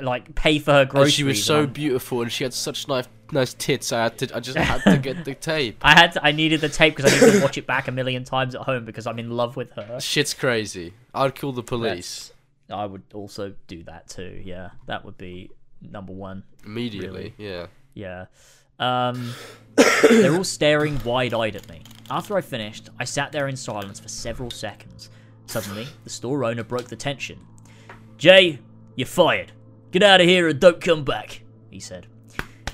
like 0.00 0.34
pay 0.34 0.58
for 0.58 0.72
her 0.72 0.80
And 0.82 0.90
groceries. 0.90 1.14
she 1.14 1.24
was 1.24 1.44
so 1.44 1.66
beautiful 1.66 2.22
and 2.22 2.30
she 2.30 2.44
had 2.44 2.54
such 2.54 2.86
nice, 2.88 3.06
nice 3.32 3.54
tits. 3.54 3.92
I 3.92 4.04
had 4.04 4.18
to, 4.18 4.36
I 4.36 4.40
just 4.40 4.56
had 4.56 4.82
to 4.84 4.96
get 4.98 5.24
the 5.24 5.34
tape. 5.52 5.78
I 5.82 5.98
had 5.98 6.12
to, 6.12 6.24
I 6.24 6.32
needed 6.32 6.60
the 6.60 6.68
tape 6.68 6.96
because 6.96 7.12
I 7.12 7.14
needed 7.16 7.38
to 7.38 7.42
watch 7.42 7.58
it 7.58 7.66
back 7.66 7.88
a 7.88 7.92
million 7.92 8.24
times 8.24 8.54
at 8.54 8.62
home 8.62 8.84
because 8.84 9.06
I'm 9.06 9.18
in 9.18 9.30
love 9.30 9.56
with 9.56 9.72
her. 9.72 9.98
Shit's 10.00 10.32
crazy. 10.32 10.94
I'd 11.14 11.34
call 11.38 11.52
the 11.52 11.62
police 11.62 12.32
I 12.70 12.86
would 12.86 13.02
also 13.14 13.54
do 13.66 13.82
that 13.84 14.08
too. 14.08 14.40
Yeah, 14.44 14.70
that 14.86 15.04
would 15.04 15.18
be 15.18 15.50
number 15.82 16.12
one. 16.12 16.44
immediately. 16.64 17.34
Yeah. 17.36 17.66
Yeah. 17.94 18.26
Um, 18.78 19.32
they're 20.10 20.36
all 20.36 20.44
staring 20.44 21.02
wide-eyed 21.04 21.56
at 21.56 21.68
me. 21.68 21.82
After 22.10 22.36
I 22.36 22.40
finished, 22.40 22.88
I 22.98 23.04
sat 23.04 23.32
there 23.32 23.48
in 23.48 23.56
silence 23.56 24.00
for 24.00 24.08
several 24.08 24.50
seconds. 24.50 25.10
Suddenly, 25.46 25.86
the 26.04 26.10
store 26.10 26.44
owner 26.44 26.64
broke 26.64 26.88
the 26.88 26.96
tension. 26.96 27.38
Jay, 28.16 28.58
you're 28.96 29.06
fired. 29.06 29.52
Get 29.90 30.02
out 30.02 30.20
of 30.20 30.26
here 30.26 30.48
and 30.48 30.60
don't 30.60 30.80
come 30.80 31.04
back, 31.04 31.42
he 31.70 31.80
said. 31.80 32.06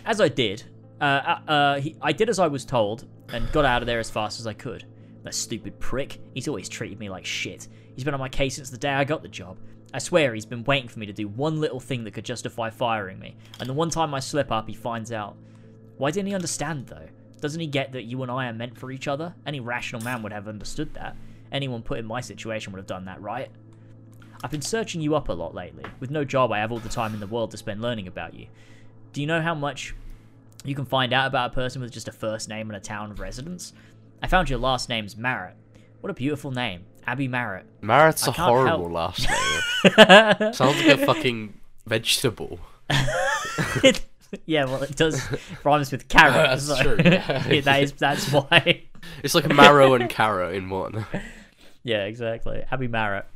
As 0.05 0.21
I 0.21 0.29
did, 0.29 0.65
Uh, 1.01 1.05
uh, 1.05 1.51
uh, 1.51 1.81
he, 1.81 1.97
I 2.01 2.13
did 2.13 2.29
as 2.29 2.39
I 2.39 2.47
was 2.47 2.65
told 2.65 3.07
and 3.31 3.51
got 3.53 3.65
out 3.65 3.83
of 3.83 3.87
there 3.87 3.99
as 3.99 4.11
fast 4.11 4.41
as 4.41 4.47
I 4.47 4.55
could. 4.55 4.87
That 5.23 5.35
stupid 5.35 5.79
prick. 5.81 6.19
He's 6.35 6.49
always 6.49 6.69
treated 6.69 6.99
me 6.99 7.09
like 7.11 7.27
shit. 7.27 7.69
He's 7.95 8.05
been 8.05 8.15
on 8.15 8.21
my 8.21 8.29
case 8.29 8.57
since 8.57 8.71
the 8.71 8.79
day 8.79 8.93
I 8.93 9.05
got 9.05 9.23
the 9.23 9.29
job. 9.29 9.59
I 9.93 9.99
swear 9.99 10.35
he's 10.35 10.47
been 10.47 10.65
waiting 10.65 10.89
for 10.89 10.99
me 10.99 11.07
to 11.07 11.13
do 11.13 11.29
one 11.29 11.61
little 11.61 11.81
thing 11.81 12.05
that 12.05 12.13
could 12.15 12.25
justify 12.25 12.71
firing 12.71 13.19
me. 13.19 13.37
And 13.61 13.69
the 13.69 13.75
one 13.75 13.91
time 13.91 14.15
I 14.15 14.21
slip 14.21 14.51
up, 14.53 14.69
he 14.69 14.75
finds 14.75 15.13
out. 15.13 15.37
Why 15.97 16.11
didn't 16.11 16.29
he 16.29 16.35
understand, 16.35 16.87
though? 16.87 17.09
Doesn't 17.41 17.61
he 17.61 17.67
get 17.67 17.93
that 17.93 18.05
you 18.05 18.23
and 18.23 18.31
I 18.31 18.47
are 18.49 18.53
meant 18.53 18.79
for 18.79 18.91
each 18.91 19.07
other? 19.07 19.35
Any 19.47 19.61
rational 19.61 20.03
man 20.03 20.23
would 20.23 20.33
have 20.33 20.49
understood 20.49 20.95
that. 20.95 21.17
Anyone 21.53 21.83
put 21.83 21.99
in 21.99 22.07
my 22.07 22.21
situation 22.21 22.73
would 22.73 22.79
have 22.79 22.87
done 22.87 23.05
that, 23.05 23.21
right? 23.21 23.51
I've 24.43 24.51
been 24.51 24.63
searching 24.63 25.01
you 25.01 25.15
up 25.15 25.29
a 25.29 25.33
lot 25.33 25.55
lately. 25.55 25.85
With 26.01 26.11
no 26.11 26.25
job, 26.25 26.53
I 26.53 26.59
have 26.59 26.73
all 26.73 26.79
the 26.79 26.89
time 26.89 27.15
in 27.15 27.21
the 27.21 27.27
world 27.27 27.51
to 27.53 27.57
spend 27.57 27.81
learning 27.81 28.09
about 28.09 28.35
you. 28.35 28.47
Do 29.13 29.21
you 29.21 29.27
know 29.27 29.41
how 29.41 29.55
much 29.55 29.95
you 30.65 30.75
can 30.75 30.85
find 30.85 31.13
out 31.13 31.27
about 31.27 31.53
a 31.53 31.55
person 31.55 31.81
with 31.81 31.93
just 31.93 32.09
a 32.09 32.13
first 32.13 32.49
name 32.49 32.69
and 32.69 32.77
a 32.77 32.81
town 32.81 33.11
of 33.11 33.21
residence? 33.21 33.73
I 34.23 34.27
found 34.27 34.51
your 34.51 34.59
last 34.59 34.89
name's 34.89 35.15
Marrett. 35.15 35.55
What 36.01 36.11
a 36.11 36.15
beautiful 36.15 36.51
name. 36.51 36.85
Abby 37.07 37.29
Marrett. 37.29 37.65
Marrett's 37.83 38.27
a 38.27 38.33
horrible 38.33 38.89
help- 38.89 39.19
last 39.19 39.29
name. 39.29 40.53
Sounds 40.53 40.77
like 40.79 40.99
a 40.99 41.07
fucking 41.07 41.55
vegetable. 41.87 42.59
yeah, 44.47 44.65
well, 44.65 44.83
it 44.83 44.97
does 44.97 45.21
rhymes 45.65 45.91
with 45.93 46.09
carrot. 46.09 46.35
That's 46.35 46.65
so 46.67 46.83
true, 46.83 46.97
yeah. 47.05 47.47
yeah, 47.49 47.61
that 47.63 47.83
is 47.83 47.93
that's 47.93 48.31
why. 48.33 48.83
It's 49.23 49.35
like 49.35 49.49
marrow 49.55 49.95
and 49.95 50.09
carrot 50.09 50.55
in 50.57 50.71
one. 50.71 51.07
Yeah, 51.83 52.05
exactly. 52.05 52.65
Abby 52.71 52.89
Marrot. 52.89 53.27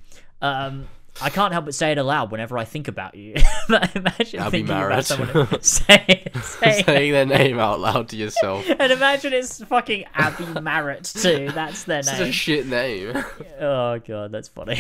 Um, 0.41 0.89
I 1.21 1.31
can't 1.31 1.53
help 1.53 1.65
but 1.67 1.75
say 1.75 1.91
it 1.93 1.99
aloud 1.99 2.31
whenever 2.31 2.57
I 2.57 2.65
think 2.65 2.87
about 2.89 3.15
you. 3.17 3.35
imagine 3.69 4.41
Abby 4.41 4.51
thinking 4.63 4.67
Marrett. 4.69 4.87
about 4.87 5.05
someone 5.05 5.63
say, 5.63 6.23
say 6.43 6.83
Saying 6.85 7.13
their 7.13 7.27
name 7.27 7.59
out 7.59 7.81
loud 7.81 8.09
to 8.11 8.17
yourself. 8.17 8.65
and 8.79 8.93
imagine 8.93 9.33
it's 9.33 9.63
fucking 9.65 10.05
Abby 10.15 10.45
Marrett 10.61 11.13
too. 11.21 11.51
That's 11.53 11.83
their 11.85 12.03
name. 12.03 12.15
It's 12.15 12.21
a 12.21 12.33
shit 12.33 12.67
name. 12.67 13.13
Oh 13.61 13.99
god, 13.99 14.31
that's 14.33 14.49
funny. 14.49 14.79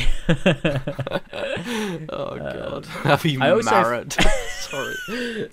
Oh 2.11 2.37
god. 2.39 2.87
Happy 2.87 3.37
I 3.41 3.51
also- 3.51 3.71
Marrett. 3.71 4.13
Sorry. 4.61 5.51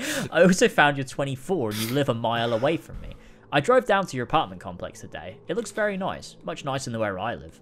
I 0.30 0.42
also 0.42 0.68
found 0.68 0.96
you're 0.96 1.04
24 1.04 1.70
and 1.70 1.78
you 1.78 1.88
live 1.94 2.08
a 2.08 2.14
mile 2.14 2.52
away 2.52 2.76
from 2.76 3.00
me. 3.00 3.14
I 3.52 3.60
drove 3.60 3.84
down 3.86 4.06
to 4.06 4.16
your 4.16 4.24
apartment 4.24 4.60
complex 4.60 5.00
today. 5.00 5.38
It 5.48 5.56
looks 5.56 5.72
very 5.72 5.96
nice, 5.96 6.36
much 6.44 6.64
nicer 6.64 6.90
than 6.90 7.00
where 7.00 7.18
I 7.18 7.34
live. 7.34 7.60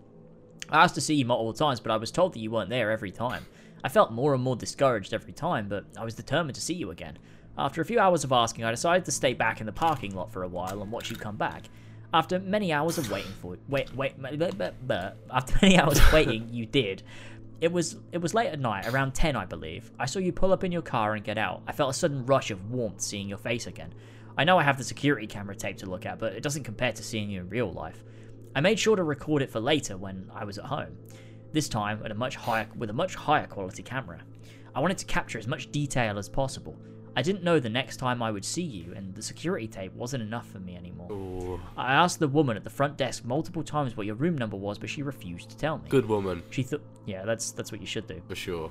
I 0.69 0.82
asked 0.82 0.94
to 0.97 1.01
see 1.01 1.15
you 1.15 1.24
multiple 1.24 1.55
times, 1.55 1.81
but 1.81 1.90
I 1.90 1.97
was 1.97 2.10
told 2.10 2.35
that 2.35 2.40
you 2.40 2.51
weren't 2.51 2.69
there 2.69 2.90
every 2.90 3.10
time. 3.10 3.47
I 3.82 3.89
felt 3.89 4.12
more 4.12 4.35
and 4.35 4.43
more 4.43 4.56
discouraged 4.56 5.15
every 5.15 5.32
time, 5.32 5.69
but 5.69 5.85
I 5.97 6.05
was 6.05 6.15
determined 6.15 6.56
to 6.56 6.60
see 6.60 6.74
you 6.74 6.90
again. 6.90 7.19
After 7.56 7.81
a 7.81 7.85
few 7.85 7.98
hours 7.98 8.23
of 8.23 8.32
asking, 8.32 8.65
I 8.65 8.70
decided 8.70 9.05
to 9.06 9.10
stay 9.12 9.35
back 9.35 9.60
in 9.60 9.66
the 9.66 9.73
parking 9.73 10.15
lot 10.15 10.31
for 10.31 10.43
a 10.43 10.48
while 10.48 10.82
and 10.82 10.93
watch 10.93 11.10
you 11.10 11.16
come 11.16 11.36
back. 11.36 11.65
After 12.12 12.39
many 12.39 12.73
hours 12.73 12.98
of 12.98 13.10
waiting 13.10 13.32
for 13.43 13.59
wait 13.69 13.94
wait 13.94 14.15
blah. 14.19 15.10
after 15.31 15.59
many 15.60 15.78
hours 15.78 15.98
of 15.98 16.12
waiting, 16.12 16.48
you 16.51 16.66
did. 16.66 17.02
It 17.61 17.73
was 17.73 17.97
it 18.13 18.19
was 18.19 18.35
late 18.35 18.49
at 18.49 18.61
night, 18.61 18.87
around 18.87 19.15
10 19.15 19.35
I 19.35 19.45
believe. 19.45 19.91
I 19.99 20.07
saw 20.07 20.21
you 20.21 20.33
pull 20.33 20.53
up 20.53 20.63
in 20.63 20.71
your 20.71 20.83
car 20.83 21.15
and 21.15 21.25
get 21.25 21.39
out. 21.39 21.63
I 21.67 21.73
felt 21.73 21.91
a 21.91 21.95
sudden 21.95 22.25
rush 22.25 22.51
of 22.51 22.71
warmth 22.71 23.01
seeing 23.01 23.29
your 23.29 23.39
face 23.39 23.67
again. 23.67 23.93
I 24.37 24.45
know 24.45 24.59
I 24.59 24.63
have 24.63 24.79
the 24.79 24.85
security 24.85 25.27
camera 25.27 25.57
tape 25.57 25.79
to 25.79 25.91
look 25.91 26.07
at, 26.07 26.21
but 26.21 26.35
it 26.35 26.43
doesn't 26.43 26.63
compare 26.63 26.93
to 26.93 27.03
seeing 27.03 27.29
you 27.29 27.41
in 27.41 27.49
real 27.49 27.73
life. 27.73 28.05
I 28.55 28.61
made 28.61 28.79
sure 28.79 28.95
to 28.95 29.03
record 29.03 29.43
it 29.43 29.51
for 29.51 29.59
later 29.59 29.97
when 29.97 30.31
I 30.33 30.45
was 30.45 30.59
at 30.59 30.67
home. 30.67 30.97
This 31.53 31.69
time 31.69 32.01
at 32.05 32.13
a 32.13 32.15
much 32.15 32.37
higher 32.37 32.69
with 32.77 32.91
a 32.91 32.93
much 32.93 33.17
higher 33.17 33.47
quality 33.47 33.83
camera. 33.83 34.21
I 34.75 34.81
wanted 34.81 34.99
to 34.99 35.07
capture 35.07 35.39
as 35.39 35.49
much 35.49 35.73
detail 35.73 36.19
as 36.19 36.29
possible. 36.29 36.77
I 37.17 37.23
didn't 37.23 37.43
know 37.43 37.59
the 37.59 37.69
next 37.69 37.97
time 37.97 38.23
I 38.23 38.31
would 38.31 38.45
see 38.45 38.63
you, 38.63 38.93
and 38.95 39.15
the 39.15 39.23
security 39.23 39.67
tape 39.67 39.93
wasn't 39.95 40.23
enough 40.23 40.47
for 40.49 40.61
me 40.61 40.77
anymore. 40.77 41.11
Ooh, 41.11 41.61
I 41.77 41.93
asked 41.95 42.21
the 42.21 42.29
woman 42.29 42.57
at 42.57 42.65
the 42.65 42.71
front 42.71 42.97
desk 42.97 43.25
multiple 43.25 43.63
times 43.65 43.97
what 43.97 44.07
your 44.07 44.15
room 44.15 44.39
number 44.39 44.57
was, 44.57 44.79
but 44.79 44.89
she 44.89 45.03
refused 45.03 45.51
to 45.51 45.57
tell 45.57 45.79
me. 45.79 45.89
good 45.89 46.07
woman, 46.07 46.43
She 46.51 46.63
thought, 46.63 46.83
yeah, 47.07 47.25
that's 47.25 47.51
that's 47.53 47.73
what 47.73 47.81
you 47.81 47.87
should 47.87 48.07
do. 48.07 48.23
for 48.29 48.37
sure. 48.37 48.71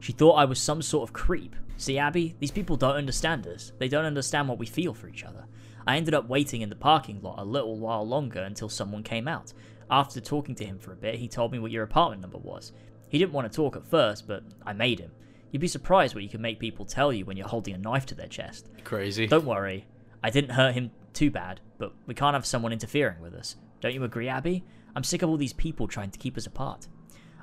She 0.00 0.12
thought 0.12 0.32
I 0.34 0.44
was 0.44 0.60
some 0.60 0.80
sort 0.82 1.08
of 1.08 1.12
creep. 1.12 1.54
See, 1.78 1.98
Abby, 1.98 2.34
these 2.38 2.50
people 2.50 2.76
don't 2.76 2.96
understand 2.96 3.46
us. 3.46 3.72
They 3.78 3.88
don't 3.88 4.04
understand 4.04 4.48
what 4.48 4.58
we 4.58 4.66
feel 4.66 4.94
for 4.94 5.08
each 5.08 5.24
other. 5.24 5.44
I 5.86 5.96
ended 5.96 6.14
up 6.14 6.28
waiting 6.28 6.62
in 6.62 6.68
the 6.68 6.74
parking 6.76 7.20
lot 7.22 7.38
a 7.38 7.44
little 7.44 7.76
while 7.78 8.06
longer 8.06 8.40
until 8.42 8.68
someone 8.68 9.02
came 9.02 9.28
out. 9.28 9.52
After 9.90 10.20
talking 10.20 10.54
to 10.56 10.64
him 10.64 10.78
for 10.78 10.92
a 10.92 10.96
bit, 10.96 11.16
he 11.16 11.28
told 11.28 11.52
me 11.52 11.58
what 11.58 11.70
your 11.70 11.84
apartment 11.84 12.22
number 12.22 12.38
was. 12.38 12.72
He 13.08 13.18
didn't 13.18 13.32
want 13.32 13.50
to 13.50 13.54
talk 13.56 13.76
at 13.76 13.86
first, 13.86 14.26
but 14.26 14.42
I 14.64 14.72
made 14.72 14.98
him. 15.00 15.12
You'd 15.56 15.60
be 15.60 15.68
surprised 15.68 16.14
what 16.14 16.22
you 16.22 16.28
can 16.28 16.42
make 16.42 16.58
people 16.58 16.84
tell 16.84 17.10
you 17.10 17.24
when 17.24 17.38
you're 17.38 17.48
holding 17.48 17.72
a 17.72 17.78
knife 17.78 18.04
to 18.06 18.14
their 18.14 18.26
chest. 18.26 18.68
Crazy. 18.84 19.26
Don't 19.26 19.46
worry, 19.46 19.86
I 20.22 20.28
didn't 20.28 20.50
hurt 20.50 20.74
him 20.74 20.90
too 21.14 21.30
bad, 21.30 21.62
but 21.78 21.94
we 22.04 22.12
can't 22.12 22.34
have 22.34 22.44
someone 22.44 22.74
interfering 22.74 23.22
with 23.22 23.32
us. 23.32 23.56
Don't 23.80 23.94
you 23.94 24.04
agree, 24.04 24.28
Abby? 24.28 24.64
I'm 24.94 25.02
sick 25.02 25.22
of 25.22 25.30
all 25.30 25.38
these 25.38 25.54
people 25.54 25.88
trying 25.88 26.10
to 26.10 26.18
keep 26.18 26.36
us 26.36 26.44
apart. 26.44 26.88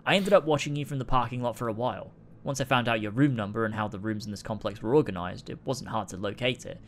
I 0.06 0.15
ended 0.15 0.31
up 0.31 0.45
watching 0.45 0.76
you 0.76 0.85
from 0.85 0.99
the 0.99 1.06
parking 1.06 1.41
lot 1.41 1.57
for 1.57 1.69
a 1.69 1.73
while. 1.73 2.11
Once 2.44 2.61
I 2.61 2.65
found 2.65 2.88
out 2.88 3.02
your 3.02 3.10
room 3.10 3.35
number 3.35 3.65
and 3.65 3.73
how 3.73 3.88
the 3.88 3.98
rooms 3.98 4.26
in 4.26 4.31
this 4.31 4.44
complex 4.44 4.80
were 4.80 4.94
organized, 4.94 5.49
it 5.49 5.57
wasn't 5.65 5.90
hard 5.90 6.07
to 6.10 6.18
locate 6.18 6.68
it. 6.68 6.80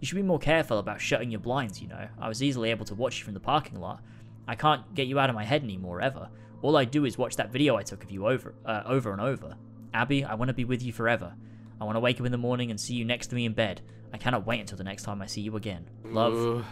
You 0.00 0.06
should 0.06 0.16
be 0.16 0.22
more 0.22 0.38
careful 0.38 0.78
about 0.78 1.02
shutting 1.02 1.30
your 1.30 1.40
blinds, 1.40 1.82
you 1.82 1.88
know. 1.88 2.08
I 2.18 2.26
was 2.26 2.42
easily 2.42 2.70
able 2.70 2.86
to 2.86 2.94
watch 2.94 3.18
you 3.18 3.26
from 3.26 3.34
the 3.34 3.40
parking 3.40 3.78
lot. 3.80 4.02
I 4.48 4.54
can't 4.54 4.94
get 4.94 5.08
you 5.08 5.18
out 5.18 5.28
of 5.28 5.36
my 5.36 5.44
head 5.44 5.62
anymore, 5.62 6.00
ever. 6.00 6.30
All 6.62 6.78
I 6.78 6.86
do 6.86 7.04
is 7.04 7.18
watch 7.18 7.36
that 7.36 7.52
video 7.52 7.76
I 7.76 7.82
took 7.82 8.02
of 8.02 8.10
you 8.10 8.26
over, 8.26 8.54
uh, 8.64 8.84
over 8.86 9.12
and 9.12 9.20
over. 9.20 9.58
Abby, 9.92 10.24
I 10.24 10.34
want 10.34 10.48
to 10.48 10.54
be 10.54 10.64
with 10.64 10.82
you 10.82 10.92
forever. 10.92 11.34
I 11.80 11.84
want 11.84 11.96
to 11.96 12.00
wake 12.00 12.20
up 12.20 12.26
in 12.26 12.32
the 12.32 12.38
morning 12.38 12.70
and 12.70 12.80
see 12.80 12.94
you 12.94 13.04
next 13.04 13.28
to 13.28 13.34
me 13.34 13.46
in 13.46 13.52
bed. 13.52 13.80
I 14.12 14.18
cannot 14.18 14.46
wait 14.46 14.60
until 14.60 14.76
the 14.78 14.84
next 14.84 15.04
time 15.04 15.22
I 15.22 15.26
see 15.26 15.40
you 15.40 15.56
again. 15.56 15.88
Love, 16.04 16.34
Ooh. 16.34 16.64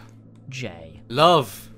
Jay. 0.49 1.01
Love. 1.07 1.69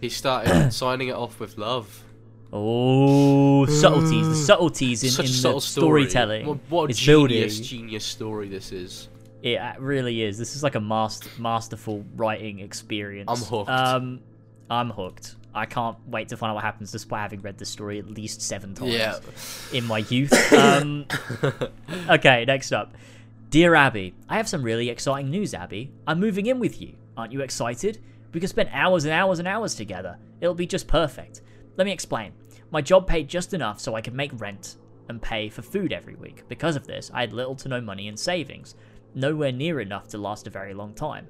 He 0.00 0.08
started 0.08 0.70
signing 0.72 1.08
it 1.08 1.14
off 1.14 1.40
with 1.40 1.58
love. 1.58 2.04
Oh, 2.52 3.66
subtleties. 3.66 4.28
The 4.28 4.34
subtleties 4.34 5.02
in, 5.04 5.24
in 5.24 5.30
the 5.30 5.32
story. 5.32 5.60
storytelling. 5.60 6.46
What, 6.46 6.58
what 6.68 6.90
a 6.90 6.94
genius, 6.94 7.58
building. 7.58 7.62
genius 7.62 8.04
story 8.04 8.48
this 8.48 8.72
is. 8.72 9.08
It 9.42 9.60
really 9.78 10.22
is. 10.22 10.38
This 10.38 10.56
is 10.56 10.62
like 10.62 10.74
a 10.74 10.80
master, 10.80 11.28
masterful 11.38 12.04
writing 12.16 12.60
experience. 12.60 13.28
I'm 13.28 13.36
hooked. 13.36 13.70
Um, 13.70 14.20
I'm 14.70 14.90
hooked. 14.90 15.36
I 15.54 15.66
can't 15.66 15.96
wait 16.06 16.28
to 16.28 16.36
find 16.36 16.50
out 16.50 16.54
what 16.56 16.64
happens 16.64 16.92
despite 16.92 17.20
having 17.20 17.40
read 17.40 17.58
this 17.58 17.68
story 17.70 17.98
at 17.98 18.06
least 18.08 18.42
seven 18.42 18.74
times 18.74 18.92
Yeah. 18.92 19.18
in 19.72 19.84
my 19.86 19.98
youth. 19.98 20.32
Um, 20.52 21.06
okay, 22.10 22.44
next 22.44 22.72
up. 22.72 22.94
Dear 23.50 23.74
Abby, 23.74 24.14
I 24.28 24.36
have 24.36 24.48
some 24.48 24.62
really 24.62 24.90
exciting 24.90 25.30
news, 25.30 25.54
Abby. 25.54 25.90
I'm 26.06 26.20
moving 26.20 26.46
in 26.46 26.58
with 26.58 26.80
you. 26.80 26.94
Aren't 27.16 27.32
you 27.32 27.40
excited? 27.40 27.98
We 28.32 28.40
could 28.40 28.50
spend 28.50 28.68
hours 28.72 29.04
and 29.04 29.12
hours 29.12 29.38
and 29.38 29.48
hours 29.48 29.74
together. 29.74 30.18
It'll 30.40 30.54
be 30.54 30.66
just 30.66 30.86
perfect. 30.86 31.40
Let 31.76 31.86
me 31.86 31.92
explain. 31.92 32.32
My 32.70 32.82
job 32.82 33.06
paid 33.06 33.28
just 33.28 33.54
enough 33.54 33.80
so 33.80 33.94
I 33.94 34.02
could 34.02 34.12
make 34.14 34.38
rent 34.38 34.76
and 35.08 35.22
pay 35.22 35.48
for 35.48 35.62
food 35.62 35.92
every 35.92 36.14
week. 36.16 36.46
Because 36.48 36.76
of 36.76 36.86
this, 36.86 37.10
I 37.14 37.20
had 37.22 37.32
little 37.32 37.54
to 37.56 37.68
no 37.68 37.80
money 37.80 38.06
in 38.08 38.16
savings, 38.18 38.74
nowhere 39.14 39.52
near 39.52 39.80
enough 39.80 40.08
to 40.08 40.18
last 40.18 40.46
a 40.46 40.50
very 40.50 40.74
long 40.74 40.92
time. 40.92 41.26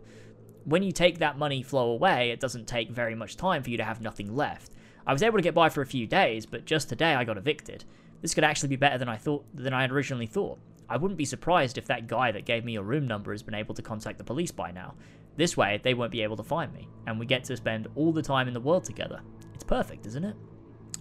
When 0.69 0.83
you 0.83 0.93
take 0.93 1.21
that 1.21 1.39
money 1.39 1.63
flow 1.63 1.93
away, 1.93 2.31
it 2.31 2.41
doesn't 2.41 2.69
take 2.69 2.91
very 2.91 3.15
much 3.15 3.39
time 3.39 3.63
for 3.63 3.71
you 3.71 3.79
to 3.79 3.85
have 3.85 4.03
nothing 4.03 4.37
left. 4.37 4.71
I 5.07 5.15
was 5.15 5.23
able 5.23 5.39
to 5.39 5.43
get 5.43 5.55
by 5.55 5.71
for 5.71 5.81
a 5.81 5.87
few 5.87 6.07
days, 6.07 6.45
but 6.45 6.67
just 6.67 6.91
today 6.91 7.15
I 7.15 7.25
got 7.25 7.39
evicted. 7.39 7.87
This 8.21 8.35
could 8.35 8.45
actually 8.45 8.69
be 8.69 8.77
better 8.77 8.99
than 8.99 9.09
I 9.09 9.17
thought 9.17 9.47
than 9.55 9.73
I 9.73 9.81
had 9.81 9.93
originally 9.93 10.27
thought. 10.27 10.59
I 10.87 10.99
wouldn't 10.99 11.17
be 11.17 11.25
surprised 11.25 11.79
if 11.79 11.87
that 11.87 12.07
guy 12.07 12.33
that 12.33 12.45
gave 12.45 12.67
me 12.67 12.75
your 12.75 12.83
room 12.83 13.07
number 13.07 13.33
has 13.33 13.43
been 13.43 13.55
able 13.55 13.75
to 13.77 13.81
contact 13.81 14.19
the 14.19 14.25
police 14.25 14.51
by 14.51 14.71
now. 14.71 14.93
This 15.39 15.57
way, 15.57 15.81
they 15.83 15.95
won't 15.95 16.13
be 16.13 16.21
able 16.21 16.37
to 16.37 16.43
find 16.43 16.71
me, 16.75 16.87
and 17.07 17.19
we 17.19 17.25
get 17.25 17.45
to 17.45 17.57
spend 17.57 17.89
all 17.95 18.13
the 18.13 18.21
time 18.21 18.47
in 18.47 18.53
the 18.53 18.61
world 18.61 18.85
together. 18.85 19.23
It's 19.55 19.65
perfect, 19.65 20.05
isn't 20.05 20.25
it? 20.25 20.37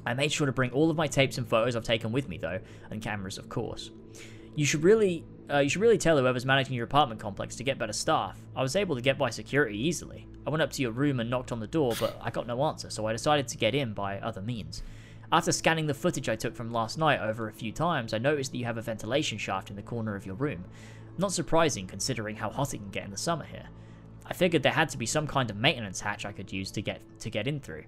I 0.05 0.13
made 0.13 0.31
sure 0.31 0.45
to 0.45 0.53
bring 0.53 0.71
all 0.71 0.89
of 0.89 0.95
my 0.95 1.07
tapes 1.07 1.39
and 1.39 1.45
photos 1.45 1.75
I've 1.75 1.83
taken 1.83 2.13
with 2.13 2.29
me, 2.29 2.37
though, 2.37 2.61
and 2.89 3.01
cameras, 3.01 3.37
of 3.37 3.49
course. 3.49 3.91
You 4.55 4.63
should 4.63 4.83
really, 4.83 5.25
uh, 5.51 5.59
you 5.59 5.69
should 5.69 5.81
really 5.81 5.97
tell 5.97 6.17
whoever's 6.17 6.45
managing 6.45 6.75
your 6.75 6.85
apartment 6.85 7.19
complex 7.19 7.55
to 7.55 7.63
get 7.63 7.77
better 7.77 7.93
staff. 7.93 8.37
I 8.55 8.61
was 8.61 8.75
able 8.75 8.95
to 8.95 9.01
get 9.01 9.17
by 9.17 9.29
security 9.29 9.77
easily. 9.77 10.27
I 10.45 10.49
went 10.49 10.61
up 10.61 10.71
to 10.71 10.81
your 10.81 10.91
room 10.91 11.19
and 11.19 11.29
knocked 11.29 11.51
on 11.51 11.59
the 11.59 11.67
door, 11.67 11.93
but 11.99 12.19
I 12.21 12.29
got 12.29 12.47
no 12.47 12.63
answer, 12.63 12.89
so 12.89 13.05
I 13.05 13.13
decided 13.13 13.47
to 13.49 13.57
get 13.57 13.75
in 13.75 13.93
by 13.93 14.19
other 14.19 14.41
means. 14.41 14.83
After 15.31 15.51
scanning 15.51 15.87
the 15.87 15.93
footage 15.93 16.29
I 16.29 16.35
took 16.35 16.55
from 16.55 16.71
last 16.71 16.97
night 16.97 17.19
over 17.19 17.47
a 17.47 17.53
few 17.53 17.71
times, 17.71 18.13
I 18.13 18.17
noticed 18.17 18.51
that 18.51 18.57
you 18.57 18.65
have 18.65 18.77
a 18.77 18.81
ventilation 18.81 19.37
shaft 19.37 19.69
in 19.69 19.75
the 19.75 19.81
corner 19.81 20.15
of 20.15 20.25
your 20.25 20.35
room. 20.35 20.63
Not 21.17 21.33
surprising 21.33 21.87
considering 21.87 22.35
how 22.35 22.49
hot 22.49 22.73
it 22.73 22.77
can 22.77 22.89
get 22.89 23.05
in 23.05 23.11
the 23.11 23.17
summer 23.17 23.43
here. 23.43 23.67
I 24.25 24.33
figured 24.33 24.63
there 24.63 24.71
had 24.71 24.89
to 24.89 24.97
be 24.97 25.05
some 25.05 25.27
kind 25.27 25.49
of 25.49 25.57
maintenance 25.57 25.99
hatch 25.99 26.25
I 26.25 26.31
could 26.31 26.51
use 26.51 26.71
to 26.71 26.81
get 26.81 27.01
to 27.19 27.29
get 27.29 27.47
in 27.47 27.59
through. 27.59 27.83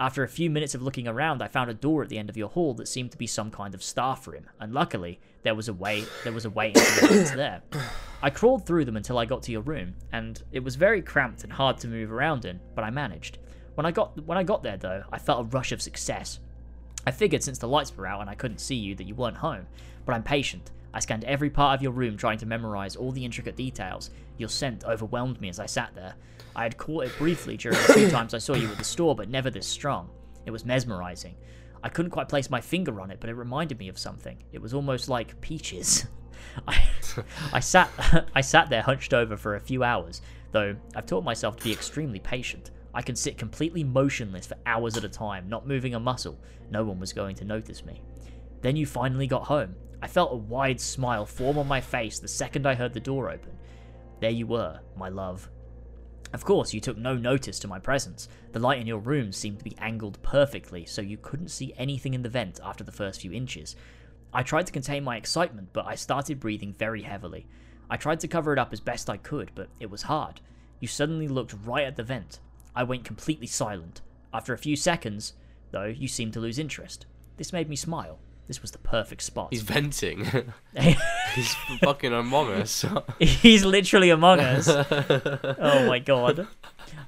After 0.00 0.24
a 0.24 0.28
few 0.28 0.48
minutes 0.48 0.74
of 0.74 0.80
looking 0.80 1.06
around, 1.06 1.42
I 1.42 1.48
found 1.48 1.68
a 1.68 1.74
door 1.74 2.02
at 2.02 2.08
the 2.08 2.16
end 2.16 2.30
of 2.30 2.36
your 2.36 2.48
hall 2.48 2.72
that 2.74 2.88
seemed 2.88 3.12
to 3.12 3.18
be 3.18 3.26
some 3.26 3.50
kind 3.50 3.74
of 3.74 3.82
staff 3.82 4.26
room, 4.26 4.48
and 4.58 4.72
luckily 4.72 5.20
there 5.42 5.54
was 5.54 5.68
a 5.68 5.74
way 5.74 6.06
there 6.24 6.32
was 6.32 6.46
a 6.46 6.50
way 6.50 6.68
into 6.68 7.36
there. 7.36 7.60
I 8.22 8.30
crawled 8.30 8.64
through 8.64 8.86
them 8.86 8.96
until 8.96 9.18
I 9.18 9.26
got 9.26 9.42
to 9.42 9.52
your 9.52 9.60
room, 9.60 9.96
and 10.10 10.42
it 10.52 10.64
was 10.64 10.76
very 10.76 11.02
cramped 11.02 11.44
and 11.44 11.52
hard 11.52 11.76
to 11.78 11.88
move 11.88 12.10
around 12.10 12.46
in, 12.46 12.60
but 12.74 12.82
I 12.82 12.88
managed. 12.88 13.36
When 13.74 13.84
I 13.84 13.90
got 13.90 14.18
when 14.24 14.38
I 14.38 14.42
got 14.42 14.62
there 14.62 14.78
though, 14.78 15.04
I 15.12 15.18
felt 15.18 15.40
a 15.40 15.48
rush 15.50 15.70
of 15.70 15.82
success. 15.82 16.40
I 17.06 17.10
figured 17.10 17.42
since 17.42 17.58
the 17.58 17.68
lights 17.68 17.94
were 17.94 18.06
out 18.06 18.22
and 18.22 18.30
I 18.30 18.34
couldn't 18.34 18.60
see 18.60 18.76
you 18.76 18.94
that 18.94 19.06
you 19.06 19.14
weren't 19.14 19.36
home, 19.36 19.66
but 20.06 20.14
I'm 20.14 20.22
patient. 20.22 20.70
I 20.94 21.00
scanned 21.00 21.24
every 21.24 21.50
part 21.50 21.78
of 21.78 21.82
your 21.82 21.92
room 21.92 22.16
trying 22.16 22.38
to 22.38 22.46
memorize 22.46 22.96
all 22.96 23.12
the 23.12 23.24
intricate 23.24 23.54
details. 23.54 24.10
Your 24.38 24.48
scent 24.48 24.82
overwhelmed 24.84 25.42
me 25.42 25.50
as 25.50 25.60
I 25.60 25.66
sat 25.66 25.94
there. 25.94 26.14
I 26.54 26.64
had 26.64 26.76
caught 26.76 27.04
it 27.04 27.16
briefly 27.18 27.56
during 27.56 27.78
the 27.78 27.92
few 27.92 28.10
times 28.10 28.34
I 28.34 28.38
saw 28.38 28.54
you 28.54 28.68
at 28.68 28.78
the 28.78 28.84
store, 28.84 29.14
but 29.14 29.28
never 29.28 29.50
this 29.50 29.66
strong. 29.66 30.10
It 30.46 30.50
was 30.50 30.64
mesmerizing. 30.64 31.36
I 31.82 31.88
couldn't 31.88 32.10
quite 32.10 32.28
place 32.28 32.50
my 32.50 32.60
finger 32.60 33.00
on 33.00 33.10
it, 33.10 33.18
but 33.20 33.30
it 33.30 33.34
reminded 33.34 33.78
me 33.78 33.88
of 33.88 33.98
something. 33.98 34.36
It 34.52 34.60
was 34.60 34.74
almost 34.74 35.08
like 35.08 35.40
peaches. 35.40 36.06
I, 36.68 36.82
I 37.52 37.60
sat 37.60 37.90
I 38.34 38.40
sat 38.40 38.70
there 38.70 38.82
hunched 38.82 39.14
over 39.14 39.36
for 39.36 39.54
a 39.54 39.60
few 39.60 39.82
hours, 39.82 40.22
though 40.52 40.76
I've 40.94 41.06
taught 41.06 41.24
myself 41.24 41.56
to 41.56 41.64
be 41.64 41.72
extremely 41.72 42.18
patient. 42.18 42.70
I 42.92 43.02
can 43.02 43.14
sit 43.14 43.38
completely 43.38 43.84
motionless 43.84 44.46
for 44.46 44.56
hours 44.66 44.96
at 44.96 45.04
a 45.04 45.08
time, 45.08 45.48
not 45.48 45.68
moving 45.68 45.94
a 45.94 46.00
muscle. 46.00 46.38
No 46.70 46.84
one 46.84 46.98
was 46.98 47.12
going 47.12 47.36
to 47.36 47.44
notice 47.44 47.84
me. 47.84 48.02
Then 48.62 48.76
you 48.76 48.84
finally 48.84 49.26
got 49.26 49.44
home. 49.44 49.76
I 50.02 50.08
felt 50.08 50.32
a 50.32 50.36
wide 50.36 50.80
smile 50.80 51.24
form 51.24 51.58
on 51.58 51.68
my 51.68 51.80
face 51.80 52.18
the 52.18 52.28
second 52.28 52.66
I 52.66 52.74
heard 52.74 52.92
the 52.92 53.00
door 53.00 53.30
open. 53.30 53.52
There 54.20 54.30
you 54.30 54.46
were, 54.46 54.80
my 54.96 55.08
love. 55.08 55.48
Of 56.32 56.44
course, 56.44 56.72
you 56.72 56.80
took 56.80 56.96
no 56.96 57.16
notice 57.16 57.58
to 57.58 57.68
my 57.68 57.78
presence. 57.78 58.28
The 58.52 58.60
light 58.60 58.80
in 58.80 58.86
your 58.86 59.00
room 59.00 59.32
seemed 59.32 59.58
to 59.58 59.64
be 59.64 59.76
angled 59.78 60.22
perfectly, 60.22 60.84
so 60.84 61.02
you 61.02 61.16
couldn't 61.16 61.48
see 61.48 61.74
anything 61.76 62.14
in 62.14 62.22
the 62.22 62.28
vent 62.28 62.60
after 62.62 62.84
the 62.84 62.92
first 62.92 63.20
few 63.20 63.32
inches. 63.32 63.74
I 64.32 64.44
tried 64.44 64.66
to 64.66 64.72
contain 64.72 65.02
my 65.02 65.16
excitement, 65.16 65.70
but 65.72 65.86
I 65.86 65.96
started 65.96 66.38
breathing 66.38 66.72
very 66.78 67.02
heavily. 67.02 67.46
I 67.90 67.96
tried 67.96 68.20
to 68.20 68.28
cover 68.28 68.52
it 68.52 68.58
up 68.60 68.72
as 68.72 68.78
best 68.78 69.10
I 69.10 69.16
could, 69.16 69.50
but 69.56 69.68
it 69.80 69.90
was 69.90 70.02
hard. 70.02 70.40
You 70.78 70.86
suddenly 70.86 71.26
looked 71.26 71.54
right 71.64 71.84
at 71.84 71.96
the 71.96 72.04
vent. 72.04 72.38
I 72.76 72.84
went 72.84 73.04
completely 73.04 73.48
silent. 73.48 74.00
After 74.32 74.54
a 74.54 74.58
few 74.58 74.76
seconds, 74.76 75.32
though, 75.72 75.86
you 75.86 76.06
seemed 76.06 76.32
to 76.34 76.40
lose 76.40 76.60
interest. 76.60 77.06
This 77.36 77.52
made 77.52 77.68
me 77.68 77.74
smile. 77.74 78.20
This 78.48 78.62
was 78.62 78.72
the 78.72 78.78
perfect 78.78 79.22
spot. 79.22 79.48
He's 79.50 79.62
venting. 79.62 80.24
He's 81.34 81.54
fucking 81.80 82.12
Among 82.12 82.52
Us. 82.52 82.84
He's 83.18 83.64
literally 83.64 84.10
among 84.10 84.40
us. 84.40 84.68
oh 84.68 85.86
my 85.86 86.00
god. 86.00 86.48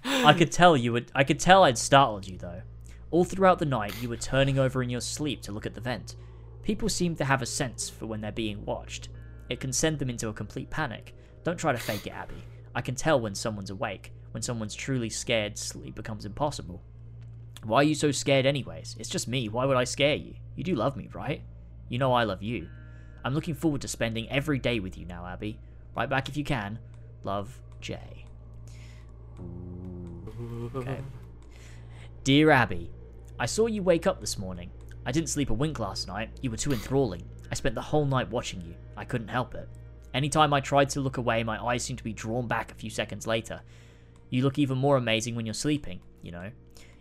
I 0.05 0.33
could 0.35 0.53
tell 0.53 0.77
you 0.77 0.93
would 0.93 1.11
I 1.15 1.25
could 1.25 1.41
tell 1.41 1.65
I'd 1.65 1.79
startled 1.79 2.29
you 2.29 2.39
though. 2.39 2.63
All 3.11 3.25
throughout 3.25 3.59
the 3.59 3.67
night 3.67 4.01
you 4.01 4.09
were 4.09 4.17
turning 4.17 4.59
over 4.59 4.83
in 4.83 4.91
your 4.91 5.01
sleep 5.01 5.43
to 5.43 5.53
look 5.53 5.67
at 5.67 5.75
the 5.75 5.81
vent. 5.81 6.15
People 6.63 6.89
seem 6.89 7.17
to 7.17 7.25
have 7.25 7.43
a 7.43 7.47
sense 7.47 7.89
for 7.89 8.07
when 8.07 8.21
they're 8.21 8.31
being 8.31 8.65
watched. 8.65 9.09
It 9.49 9.59
can 9.59 9.73
send 9.73 9.99
them 9.99 10.11
into 10.11 10.29
a 10.29 10.33
complete 10.33 10.71
panic. 10.71 11.15
Don't 11.43 11.59
try 11.59 11.73
to 11.73 11.79
fake 11.79 12.07
it, 12.07 12.13
Abby. 12.13 12.45
I 12.75 12.81
can 12.81 12.95
tell 12.95 13.21
when 13.21 13.35
someone's 13.35 13.71
awake. 13.71 14.13
When 14.31 14.43
someone's 14.43 14.75
truly 14.75 15.11
scared, 15.11 15.59
sleep 15.59 15.95
becomes 15.95 16.25
impossible. 16.25 16.81
Why 17.65 17.79
are 17.79 17.85
you 17.85 17.95
so 17.95 18.11
scared, 18.13 18.47
anyways? 18.47 18.97
It's 18.99 19.09
just 19.09 19.29
me. 19.29 19.49
Why 19.49 19.65
would 19.67 19.77
I 19.77 19.85
scare 19.85 20.15
you? 20.15 20.35
You 20.57 20.65
do 20.65 20.75
love 20.75 20.97
me, 20.97 21.09
right? 21.13 21.43
You 21.89 21.99
know 21.99 22.13
I 22.13 22.25
love 22.25 22.43
you. 22.43 22.69
I'm 23.25 23.35
looking 23.35 23.55
forward 23.55 23.81
to 23.83 23.89
spending 23.89 24.29
every 24.31 24.59
day 24.59 24.81
with 24.81 24.99
you 24.99 25.07
now, 25.07 25.27
Abby. 25.27 25.59
Write 25.97 26.11
back 26.11 26.29
if 26.29 26.37
you 26.37 26.45
can. 26.45 26.79
Love, 27.25 27.61
Jay. 27.81 28.27
Okay. 30.75 31.01
Dear 32.25 32.51
Abby, 32.51 32.91
I 33.39 33.47
saw 33.47 33.67
you 33.67 33.83
wake 33.83 34.07
up 34.07 34.21
this 34.21 34.39
morning. 34.39 34.71
I 35.05 35.13
didn't 35.13 35.29
sleep 35.29 35.51
a 35.51 35.55
wink 35.55 35.79
last 35.79 36.07
night. 36.09 36.31
You 36.41 36.51
were 36.51 36.57
too 36.57 36.73
enthralling. 36.73 37.23
I 37.51 37.55
spent 37.55 37.75
the 37.75 37.81
whole 37.81 38.07
night 38.07 38.31
watching 38.31 38.61
you. 38.61 38.75
I 38.97 39.05
couldn't 39.05 39.29
help 39.29 39.55
it. 39.55 39.69
Anytime 40.15 40.53
I 40.53 40.61
tried 40.61 40.91
to 40.91 41.01
look 41.01 41.17
away, 41.17 41.43
my 41.43 41.63
eyes 41.63 41.83
seemed 41.83 41.99
to 41.99 42.05
be 42.05 42.13
drawn 42.13 42.47
back 42.47 42.71
a 42.71 42.75
few 42.75 42.91
seconds 42.91 43.27
later. 43.27 43.61
You 44.31 44.43
look 44.43 44.59
even 44.59 44.79
more 44.79 44.97
amazing 44.97 45.35
when 45.35 45.47
you're 45.47 45.55
sleeping, 45.55 46.01
you 46.23 46.33
know. 46.33 46.51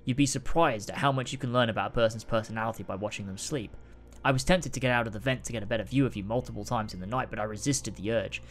You'd 0.06 0.18
be 0.18 0.26
surprised 0.26 0.90
at 0.90 0.98
how 0.98 1.12
much 1.12 1.32
you 1.32 1.38
can 1.38 1.54
learn 1.54 1.70
about 1.70 1.92
a 1.92 1.94
person's 1.94 2.24
personality 2.24 2.84
by 2.84 2.96
watching 2.96 3.28
them 3.28 3.38
sleep. 3.38 3.76
I 4.24 4.32
was 4.32 4.44
tempted 4.44 4.74
to 4.74 4.80
get 4.80 4.92
out 4.92 5.08
of 5.08 5.14
the 5.14 5.20
vent 5.20 5.44
to 5.46 5.54
get 5.54 5.64
a 5.64 5.68
better 5.68 5.84
view 5.84 6.06
of 6.06 6.16
you 6.16 6.24
multiple 6.24 6.64
times 6.64 6.94
in 6.94 7.00
the 7.00 7.08
night, 7.08 7.30
but 7.30 7.40
I 7.40 7.44
resisted 7.44 7.96
the 7.96 8.12
urge. 8.12 8.42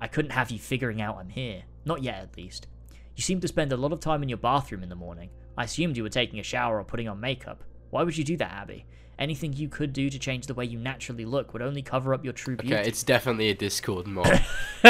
I 0.00 0.06
couldn't 0.08 0.32
have 0.32 0.50
you 0.50 0.58
figuring 0.58 1.00
out 1.00 1.16
I'm 1.18 1.30
here. 1.30 1.62
Not 1.84 2.02
yet, 2.02 2.22
at 2.22 2.36
least. 2.36 2.66
You 3.14 3.22
seem 3.22 3.40
to 3.40 3.48
spend 3.48 3.72
a 3.72 3.76
lot 3.76 3.92
of 3.92 4.00
time 4.00 4.22
in 4.22 4.28
your 4.28 4.38
bathroom 4.38 4.82
in 4.82 4.88
the 4.88 4.94
morning. 4.94 5.30
I 5.56 5.64
assumed 5.64 5.96
you 5.96 6.02
were 6.02 6.08
taking 6.08 6.38
a 6.38 6.44
shower 6.44 6.78
or 6.78 6.84
putting 6.84 7.08
on 7.08 7.18
makeup. 7.18 7.64
Why 7.90 8.02
would 8.02 8.16
you 8.16 8.24
do 8.24 8.36
that, 8.36 8.52
Abby? 8.52 8.84
Anything 9.18 9.54
you 9.54 9.70
could 9.70 9.94
do 9.94 10.10
to 10.10 10.18
change 10.18 10.46
the 10.46 10.52
way 10.52 10.66
you 10.66 10.78
naturally 10.78 11.24
look 11.24 11.54
would 11.54 11.62
only 11.62 11.80
cover 11.80 12.12
up 12.12 12.22
your 12.22 12.34
true 12.34 12.56
beauty. 12.56 12.74
Okay, 12.74 12.86
it's 12.86 13.02
definitely 13.02 13.48
a 13.48 13.54
Discord 13.54 14.06
mod. 14.06 14.26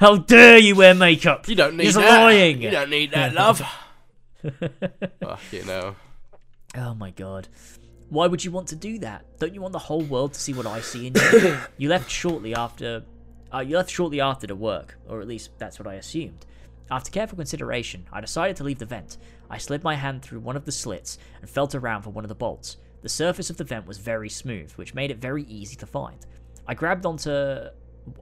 How 0.00 0.16
dare 0.16 0.56
you 0.56 0.76
wear 0.76 0.94
makeup? 0.94 1.46
You 1.46 1.56
don't 1.56 1.76
need 1.76 1.84
He's 1.84 1.96
that. 1.96 2.22
lying. 2.22 2.62
You 2.62 2.70
don't 2.70 2.88
need 2.88 3.10
that, 3.12 3.34
love. 3.34 3.60
Fuck 5.20 5.40
you 5.52 5.64
know. 5.64 5.96
Oh 6.76 6.94
my 6.94 7.10
god. 7.10 7.48
Why 8.08 8.26
would 8.26 8.44
you 8.44 8.50
want 8.50 8.68
to 8.68 8.76
do 8.76 8.98
that? 8.98 9.24
Don't 9.38 9.54
you 9.54 9.60
want 9.60 9.72
the 9.72 9.78
whole 9.78 10.02
world 10.02 10.34
to 10.34 10.40
see 10.40 10.52
what 10.52 10.66
I 10.66 10.80
see 10.80 11.06
in 11.08 11.14
you? 11.14 11.58
you 11.78 11.88
left 11.88 12.10
shortly 12.10 12.54
after. 12.54 13.04
Uh, 13.52 13.60
you 13.60 13.76
left 13.76 13.90
shortly 13.90 14.20
after 14.20 14.46
to 14.46 14.54
work, 14.54 14.98
or 15.08 15.20
at 15.20 15.28
least 15.28 15.50
that's 15.58 15.78
what 15.78 15.88
I 15.88 15.94
assumed. 15.94 16.46
After 16.90 17.10
careful 17.10 17.36
consideration, 17.36 18.04
I 18.12 18.20
decided 18.20 18.56
to 18.56 18.64
leave 18.64 18.78
the 18.78 18.86
vent. 18.86 19.18
I 19.48 19.58
slid 19.58 19.84
my 19.84 19.94
hand 19.94 20.22
through 20.22 20.40
one 20.40 20.56
of 20.56 20.64
the 20.64 20.72
slits 20.72 21.18
and 21.40 21.48
felt 21.48 21.74
around 21.74 22.02
for 22.02 22.10
one 22.10 22.24
of 22.24 22.28
the 22.28 22.34
bolts. 22.34 22.78
The 23.02 23.08
surface 23.08 23.48
of 23.48 23.56
the 23.56 23.64
vent 23.64 23.86
was 23.86 23.98
very 23.98 24.28
smooth, 24.28 24.72
which 24.72 24.94
made 24.94 25.10
it 25.10 25.18
very 25.18 25.44
easy 25.44 25.76
to 25.76 25.86
find. 25.86 26.26
I 26.66 26.74
grabbed 26.74 27.06
onto 27.06 27.68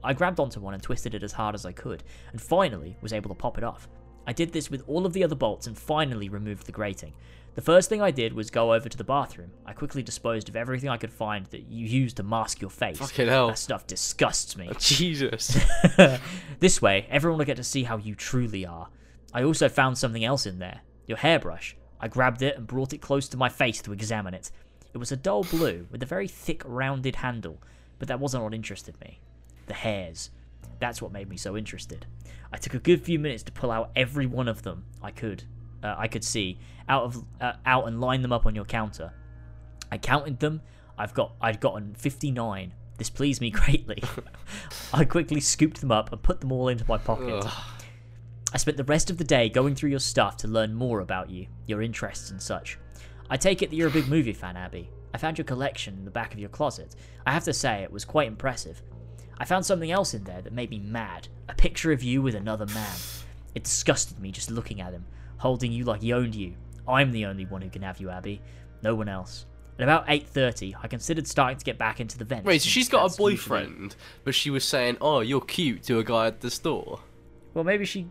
I 0.03 0.13
grabbed 0.13 0.39
onto 0.39 0.59
one 0.59 0.73
and 0.73 0.83
twisted 0.83 1.15
it 1.15 1.23
as 1.23 1.31
hard 1.31 1.55
as 1.55 1.65
I 1.65 1.71
could, 1.71 2.03
and 2.31 2.39
finally 2.41 2.95
was 3.01 3.13
able 3.13 3.29
to 3.29 3.35
pop 3.35 3.57
it 3.57 3.63
off. 3.63 3.87
I 4.29 4.31
did 4.31 4.53
this 4.53 4.69
with 4.69 4.83
all 4.85 5.07
of 5.07 5.13
the 5.13 5.23
other 5.23 5.33
bolts 5.33 5.65
and 5.65 5.75
finally 5.75 6.29
removed 6.29 6.67
the 6.67 6.71
grating. 6.71 7.13
The 7.55 7.63
first 7.63 7.89
thing 7.89 7.99
I 7.99 8.11
did 8.11 8.31
was 8.33 8.51
go 8.51 8.75
over 8.75 8.87
to 8.87 8.95
the 8.95 9.03
bathroom. 9.03 9.49
I 9.65 9.73
quickly 9.73 10.03
disposed 10.03 10.49
of 10.49 10.55
everything 10.55 10.87
I 10.87 10.97
could 10.97 11.11
find 11.11 11.47
that 11.47 11.63
you 11.63 11.87
used 11.87 12.17
to 12.17 12.23
mask 12.23 12.61
your 12.61 12.69
face. 12.69 12.99
Fucking 12.99 13.27
hell. 13.27 13.47
That 13.47 13.57
stuff 13.57 13.87
disgusts 13.87 14.55
me. 14.55 14.69
Jesus. 14.77 15.57
this 16.59 16.79
way, 16.79 17.07
everyone 17.09 17.39
will 17.39 17.45
get 17.45 17.57
to 17.57 17.63
see 17.63 17.81
how 17.81 17.97
you 17.97 18.13
truly 18.13 18.67
are. 18.67 18.89
I 19.33 19.41
also 19.41 19.67
found 19.67 19.97
something 19.97 20.23
else 20.23 20.45
in 20.45 20.59
there 20.59 20.81
your 21.07 21.17
hairbrush. 21.17 21.75
I 21.99 22.07
grabbed 22.07 22.43
it 22.43 22.55
and 22.55 22.67
brought 22.67 22.93
it 22.93 23.01
close 23.01 23.27
to 23.29 23.37
my 23.37 23.49
face 23.49 23.81
to 23.81 23.93
examine 23.93 24.35
it. 24.35 24.51
It 24.93 24.99
was 24.99 25.11
a 25.11 25.17
dull 25.17 25.43
blue 25.43 25.87
with 25.89 26.03
a 26.03 26.05
very 26.05 26.27
thick, 26.27 26.61
rounded 26.67 27.15
handle, 27.15 27.63
but 27.97 28.07
that 28.09 28.19
wasn't 28.19 28.43
what 28.43 28.53
interested 28.53 28.93
me. 29.01 29.21
The 29.65 29.73
hairs. 29.73 30.29
That's 30.77 31.01
what 31.01 31.11
made 31.11 31.29
me 31.29 31.35
so 31.35 31.57
interested. 31.57 32.05
I 32.51 32.57
took 32.57 32.73
a 32.73 32.79
good 32.79 33.03
few 33.03 33.19
minutes 33.19 33.43
to 33.43 33.51
pull 33.51 33.71
out 33.71 33.91
every 33.95 34.25
one 34.25 34.47
of 34.47 34.63
them 34.63 34.85
I 35.01 35.11
could, 35.11 35.43
uh, 35.83 35.95
I 35.97 36.07
could 36.07 36.23
see 36.23 36.59
out 36.87 37.03
of 37.03 37.23
uh, 37.39 37.53
out 37.65 37.87
and 37.87 38.01
line 38.01 38.21
them 38.21 38.31
up 38.31 38.45
on 38.45 38.55
your 38.55 38.65
counter. 38.65 39.13
I 39.91 39.97
counted 39.97 40.39
them. 40.39 40.61
I've 40.97 41.13
got 41.13 41.33
I'd 41.41 41.59
gotten 41.59 41.93
59. 41.95 42.73
This 42.97 43.09
pleased 43.09 43.41
me 43.41 43.49
greatly. 43.51 44.03
I 44.93 45.05
quickly 45.05 45.39
scooped 45.39 45.79
them 45.79 45.91
up 45.91 46.11
and 46.11 46.21
put 46.21 46.41
them 46.41 46.51
all 46.51 46.67
into 46.67 46.85
my 46.87 46.97
pocket. 46.97 47.45
Ugh. 47.45 47.63
I 48.51 48.57
spent 48.57 48.77
the 48.77 48.83
rest 48.83 49.11
of 49.11 49.17
the 49.17 49.23
day 49.23 49.47
going 49.47 49.75
through 49.75 49.91
your 49.91 49.99
stuff 49.99 50.37
to 50.37 50.47
learn 50.47 50.73
more 50.73 51.01
about 51.01 51.29
you, 51.29 51.45
your 51.67 51.83
interests 51.83 52.31
and 52.31 52.41
such. 52.41 52.79
I 53.29 53.37
take 53.37 53.61
it 53.61 53.69
that 53.69 53.75
you're 53.75 53.89
a 53.89 53.91
big 53.91 54.07
movie 54.07 54.33
fan, 54.33 54.57
Abby. 54.57 54.89
I 55.13 55.19
found 55.19 55.37
your 55.37 55.45
collection 55.45 55.95
in 55.95 56.05
the 56.05 56.11
back 56.11 56.33
of 56.33 56.39
your 56.39 56.49
closet. 56.49 56.95
I 57.27 57.31
have 57.31 57.43
to 57.43 57.53
say, 57.53 57.83
it 57.83 57.91
was 57.91 58.05
quite 58.05 58.27
impressive. 58.27 58.81
I 59.39 59.45
found 59.45 59.65
something 59.65 59.91
else 59.91 60.13
in 60.13 60.25
there 60.25 60.41
that 60.41 60.53
made 60.53 60.69
me 60.69 60.79
mad 60.79 61.29
a 61.47 61.53
picture 61.53 61.91
of 61.91 62.03
you 62.03 62.21
with 62.21 62.35
another 62.35 62.65
man. 62.67 62.95
It 63.55 63.63
disgusted 63.63 64.19
me 64.19 64.31
just 64.31 64.51
looking 64.51 64.81
at 64.81 64.91
him, 64.91 65.05
holding 65.37 65.71
you 65.71 65.85
like 65.85 66.01
he 66.01 66.13
owned 66.13 66.35
you. 66.35 66.55
I'm 66.87 67.11
the 67.11 67.25
only 67.25 67.45
one 67.45 67.61
who 67.61 67.69
can 67.69 67.81
have 67.83 67.99
you, 67.99 68.09
Abby. 68.09 68.41
No 68.83 68.95
one 68.95 69.07
else. 69.07 69.45
At 69.77 69.83
about 69.83 70.07
8.30, 70.07 70.75
I 70.83 70.87
considered 70.87 71.25
starting 71.25 71.57
to 71.57 71.63
get 71.63 71.77
back 71.77 72.01
into 72.01 72.17
the 72.17 72.25
vent. 72.25 72.45
Wait, 72.45 72.61
so 72.61 72.67
she's 72.67 72.89
got 72.89 73.13
a 73.13 73.17
boyfriend, 73.17 73.95
but 74.25 74.35
she 74.35 74.49
was 74.49 74.65
saying, 74.65 74.97
"Oh, 74.99 75.21
you're 75.21 75.39
cute" 75.39 75.83
to 75.83 75.99
a 75.99 76.03
guy 76.03 76.27
at 76.27 76.41
the 76.41 76.51
store. 76.51 76.99
Well, 77.53 77.63
maybe 77.63 77.85
she... 77.85 78.07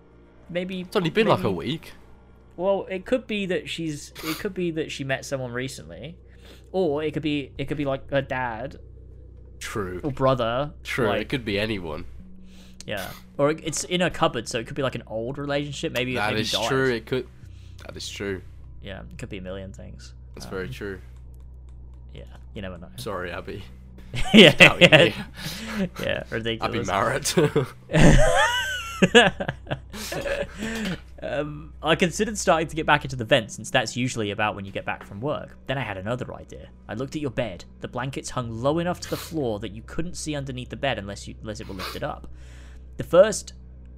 Maybe... 0.49 0.81
It's 0.81 0.97
only 0.97 1.11
been 1.11 1.27
like 1.27 1.45
a 1.45 1.51
week. 1.51 1.93
Well, 2.57 2.87
it 2.91 3.05
could 3.05 3.27
be 3.27 3.47
that 3.47 3.69
she's. 3.69 4.13
It 4.25 4.39
could 4.39 4.55
be 4.55 4.71
that 4.73 4.91
she 4.91 5.05
met 5.05 5.25
someone 5.25 5.53
recently, 5.53 6.17
or 6.73 7.05
it 7.05 7.13
could 7.13 7.23
be. 7.23 7.53
It 7.57 7.67
could 7.69 7.77
be 7.77 7.85
like 7.85 8.11
her 8.11 8.21
dad 8.21 8.81
True. 9.59 10.01
or 10.02 10.10
brother. 10.12 10.72
True. 10.85 11.09
Like, 11.09 11.22
it 11.22 11.28
could 11.28 11.44
be 11.44 11.59
anyone. 11.59 12.05
yeah. 12.86 13.10
Or 13.36 13.51
it's 13.51 13.85
in 13.85 14.02
a 14.02 14.10
cupboard, 14.10 14.48
so 14.48 14.59
it 14.59 14.66
could 14.66 14.74
be 14.76 14.82
like 14.82 14.94
an 14.97 15.05
old 15.06 15.39
relationship. 15.39 15.93
Maybe 15.93 16.14
That 16.14 16.30
maybe 16.30 16.40
is 16.43 16.51
died. 16.52 16.68
true. 16.68 16.90
It 16.93 17.06
could. 17.06 17.26
That 17.86 17.97
is 17.97 18.09
true. 18.09 18.43
Yeah, 18.82 19.02
it 19.10 19.18
could 19.18 19.28
be 19.28 19.39
a 19.39 19.43
million 19.43 19.72
things. 19.72 20.14
That's 20.35 20.47
Um, 20.47 20.51
very 20.52 20.68
true. 20.68 21.01
Yeah, 22.12 22.24
you 22.55 22.62
never 22.62 22.78
know. 22.78 22.89
Sorry, 22.97 23.30
Abby. 23.30 23.62
yeah, 24.35 24.52
Doubt 24.55 24.80
yeah, 24.80 25.12
yeah, 26.02 26.22
ridiculous. 26.30 26.62
Abby 26.62 26.82
Marrett. 26.85 27.35
um, 31.23 31.73
I 31.83 31.95
considered 31.97 32.39
starting 32.39 32.69
to 32.69 32.77
get 32.77 32.87
back 32.87 33.05
into 33.05 33.16
the 33.16 33.25
vent 33.25 33.53
since 33.53 33.70
that's 33.70 33.97
usually 33.97 34.31
about 34.31 34.55
when 34.55 34.65
you 34.65 34.73
get 34.73 34.85
back 34.85 35.05
from 35.05 35.20
work. 35.20 35.57
Then 35.66 35.79
I 35.79 35.83
had 35.83 35.97
another 35.97 36.35
idea. 36.35 36.69
I 36.89 36.95
looked 36.95 37.16
at 37.16 37.23
your 37.23 37.31
bed. 37.31 37.65
The 37.81 37.89
blankets 37.89 38.31
hung 38.31 38.51
low 38.51 38.79
enough 38.79 39.01
to 39.01 39.11
the 39.11 39.16
floor 39.16 39.59
that 39.61 39.73
you 39.73 39.83
couldn't 39.87 40.16
see 40.16 40.35
underneath 40.35 40.70
the 40.70 40.77
bed 40.77 40.99
unless 40.99 41.27
you 41.29 41.35
unless 41.41 41.61
it 41.61 41.69
were 41.69 41.75
lifted 41.75 42.03
up. 42.03 42.29
The 42.97 43.05
first, 43.05 43.55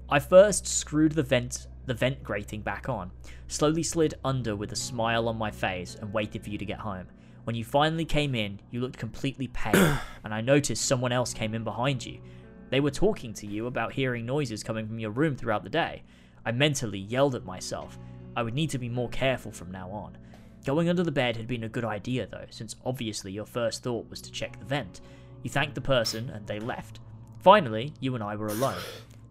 I 0.08 0.18
first 0.18 0.66
screwed 0.66 1.12
the 1.12 1.22
vent 1.22 1.66
the 1.86 1.94
vent 1.94 2.22
grating 2.22 2.60
back 2.60 2.88
on, 2.88 3.10
slowly 3.48 3.82
slid 3.82 4.14
under 4.24 4.54
with 4.54 4.70
a 4.70 4.76
smile 4.76 5.28
on 5.28 5.36
my 5.36 5.50
face, 5.50 5.96
and 6.00 6.12
waited 6.12 6.44
for 6.44 6.50
you 6.50 6.58
to 6.58 6.64
get 6.64 6.78
home. 6.78 7.06
When 7.44 7.56
you 7.56 7.64
finally 7.64 8.04
came 8.04 8.34
in, 8.34 8.60
you 8.70 8.80
looked 8.80 8.98
completely 8.98 9.48
pale, 9.48 9.98
and 10.24 10.32
I 10.32 10.40
noticed 10.40 10.84
someone 10.84 11.10
else 11.12 11.32
came 11.34 11.54
in 11.54 11.64
behind 11.64 12.04
you. 12.04 12.20
They 12.70 12.80
were 12.80 12.90
talking 12.90 13.34
to 13.34 13.46
you 13.46 13.66
about 13.66 13.92
hearing 13.92 14.24
noises 14.24 14.62
coming 14.62 14.86
from 14.86 14.98
your 14.98 15.10
room 15.10 15.36
throughout 15.36 15.64
the 15.64 15.70
day. 15.70 16.02
I 16.46 16.52
mentally 16.52 17.00
yelled 17.00 17.34
at 17.34 17.44
myself. 17.44 17.98
I 18.36 18.42
would 18.42 18.54
need 18.54 18.70
to 18.70 18.78
be 18.78 18.88
more 18.88 19.08
careful 19.08 19.52
from 19.52 19.70
now 19.70 19.90
on. 19.90 20.16
Going 20.64 20.88
under 20.88 21.02
the 21.02 21.10
bed 21.10 21.36
had 21.36 21.48
been 21.48 21.64
a 21.64 21.68
good 21.68 21.84
idea 21.84 22.26
though, 22.26 22.46
since 22.50 22.76
obviously 22.86 23.32
your 23.32 23.46
first 23.46 23.82
thought 23.82 24.08
was 24.08 24.20
to 24.22 24.30
check 24.30 24.58
the 24.58 24.64
vent. 24.64 25.00
You 25.42 25.50
thanked 25.50 25.74
the 25.74 25.80
person 25.80 26.30
and 26.30 26.46
they 26.46 26.60
left. 26.60 27.00
Finally, 27.40 27.92
you 28.00 28.14
and 28.14 28.22
I 28.22 28.36
were 28.36 28.48
alone. 28.48 28.80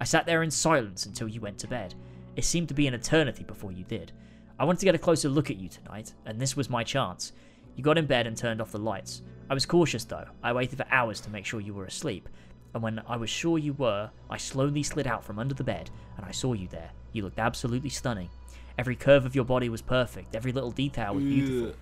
I 0.01 0.03
sat 0.03 0.25
there 0.25 0.43
in 0.43 0.51
silence 0.51 1.05
until 1.05 1.27
you 1.27 1.39
went 1.39 1.59
to 1.59 1.67
bed. 1.67 1.95
It 2.35 2.45
seemed 2.45 2.67
to 2.69 2.73
be 2.73 2.87
an 2.87 2.93
eternity 2.93 3.43
before 3.43 3.71
you 3.71 3.83
did. 3.83 4.11
I 4.59 4.65
wanted 4.65 4.79
to 4.79 4.85
get 4.85 4.95
a 4.95 4.99
closer 4.99 5.29
look 5.29 5.49
at 5.49 5.57
you 5.57 5.69
tonight, 5.69 6.13
and 6.25 6.39
this 6.39 6.57
was 6.57 6.69
my 6.69 6.83
chance. 6.83 7.31
You 7.75 7.83
got 7.83 7.97
in 7.97 8.05
bed 8.05 8.27
and 8.27 8.35
turned 8.35 8.59
off 8.59 8.71
the 8.71 8.79
lights. 8.79 9.21
I 9.49 9.53
was 9.53 9.65
cautious 9.65 10.03
though. 10.03 10.25
I 10.43 10.51
waited 10.51 10.77
for 10.77 10.85
hours 10.91 11.21
to 11.21 11.29
make 11.29 11.45
sure 11.45 11.61
you 11.61 11.73
were 11.73 11.85
asleep. 11.85 12.27
And 12.73 12.83
when 12.83 13.01
I 13.07 13.17
was 13.17 13.29
sure 13.29 13.57
you 13.57 13.73
were, 13.73 14.11
I 14.29 14.37
slowly 14.37 14.83
slid 14.83 15.07
out 15.07 15.23
from 15.23 15.39
under 15.39 15.55
the 15.55 15.63
bed 15.63 15.89
and 16.17 16.25
I 16.25 16.31
saw 16.31 16.53
you 16.53 16.67
there. 16.67 16.91
You 17.13 17.23
looked 17.23 17.39
absolutely 17.39 17.89
stunning. 17.89 18.29
Every 18.77 18.95
curve 18.95 19.25
of 19.25 19.35
your 19.35 19.45
body 19.45 19.69
was 19.69 19.81
perfect, 19.81 20.35
every 20.35 20.51
little 20.51 20.71
detail 20.71 21.15
was 21.15 21.23
beautiful. 21.23 21.75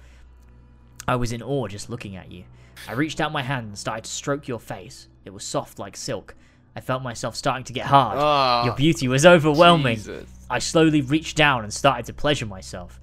I 1.07 1.15
was 1.15 1.31
in 1.31 1.41
awe 1.43 1.68
just 1.68 1.89
looking 1.89 2.15
at 2.15 2.31
you. 2.31 2.43
I 2.88 2.93
reached 2.93 3.22
out 3.22 3.31
my 3.31 3.43
hand 3.43 3.68
and 3.68 3.77
started 3.77 4.05
to 4.05 4.11
stroke 4.11 4.47
your 4.47 4.59
face. 4.59 5.07
It 5.26 5.34
was 5.34 5.43
soft 5.43 5.80
like 5.80 5.95
silk. 5.97 6.35
I 6.76 6.80
felt 6.80 7.01
myself 7.01 7.35
starting 7.35 7.64
to 7.65 7.73
get 7.73 7.88
hard. 7.88 8.18
Ah, 8.19 8.65
your 8.65 8.76
beauty 8.76 9.07
was 9.07 9.26
overwhelming. 9.26 9.95
Jesus. 9.95 10.30
I 10.49 10.59
slowly 10.59 11.01
reached 11.01 11.35
down 11.35 11.64
and 11.64 11.73
started 11.73 12.05
to 12.05 12.14
pleasure 12.14 12.45
myself. 12.45 12.99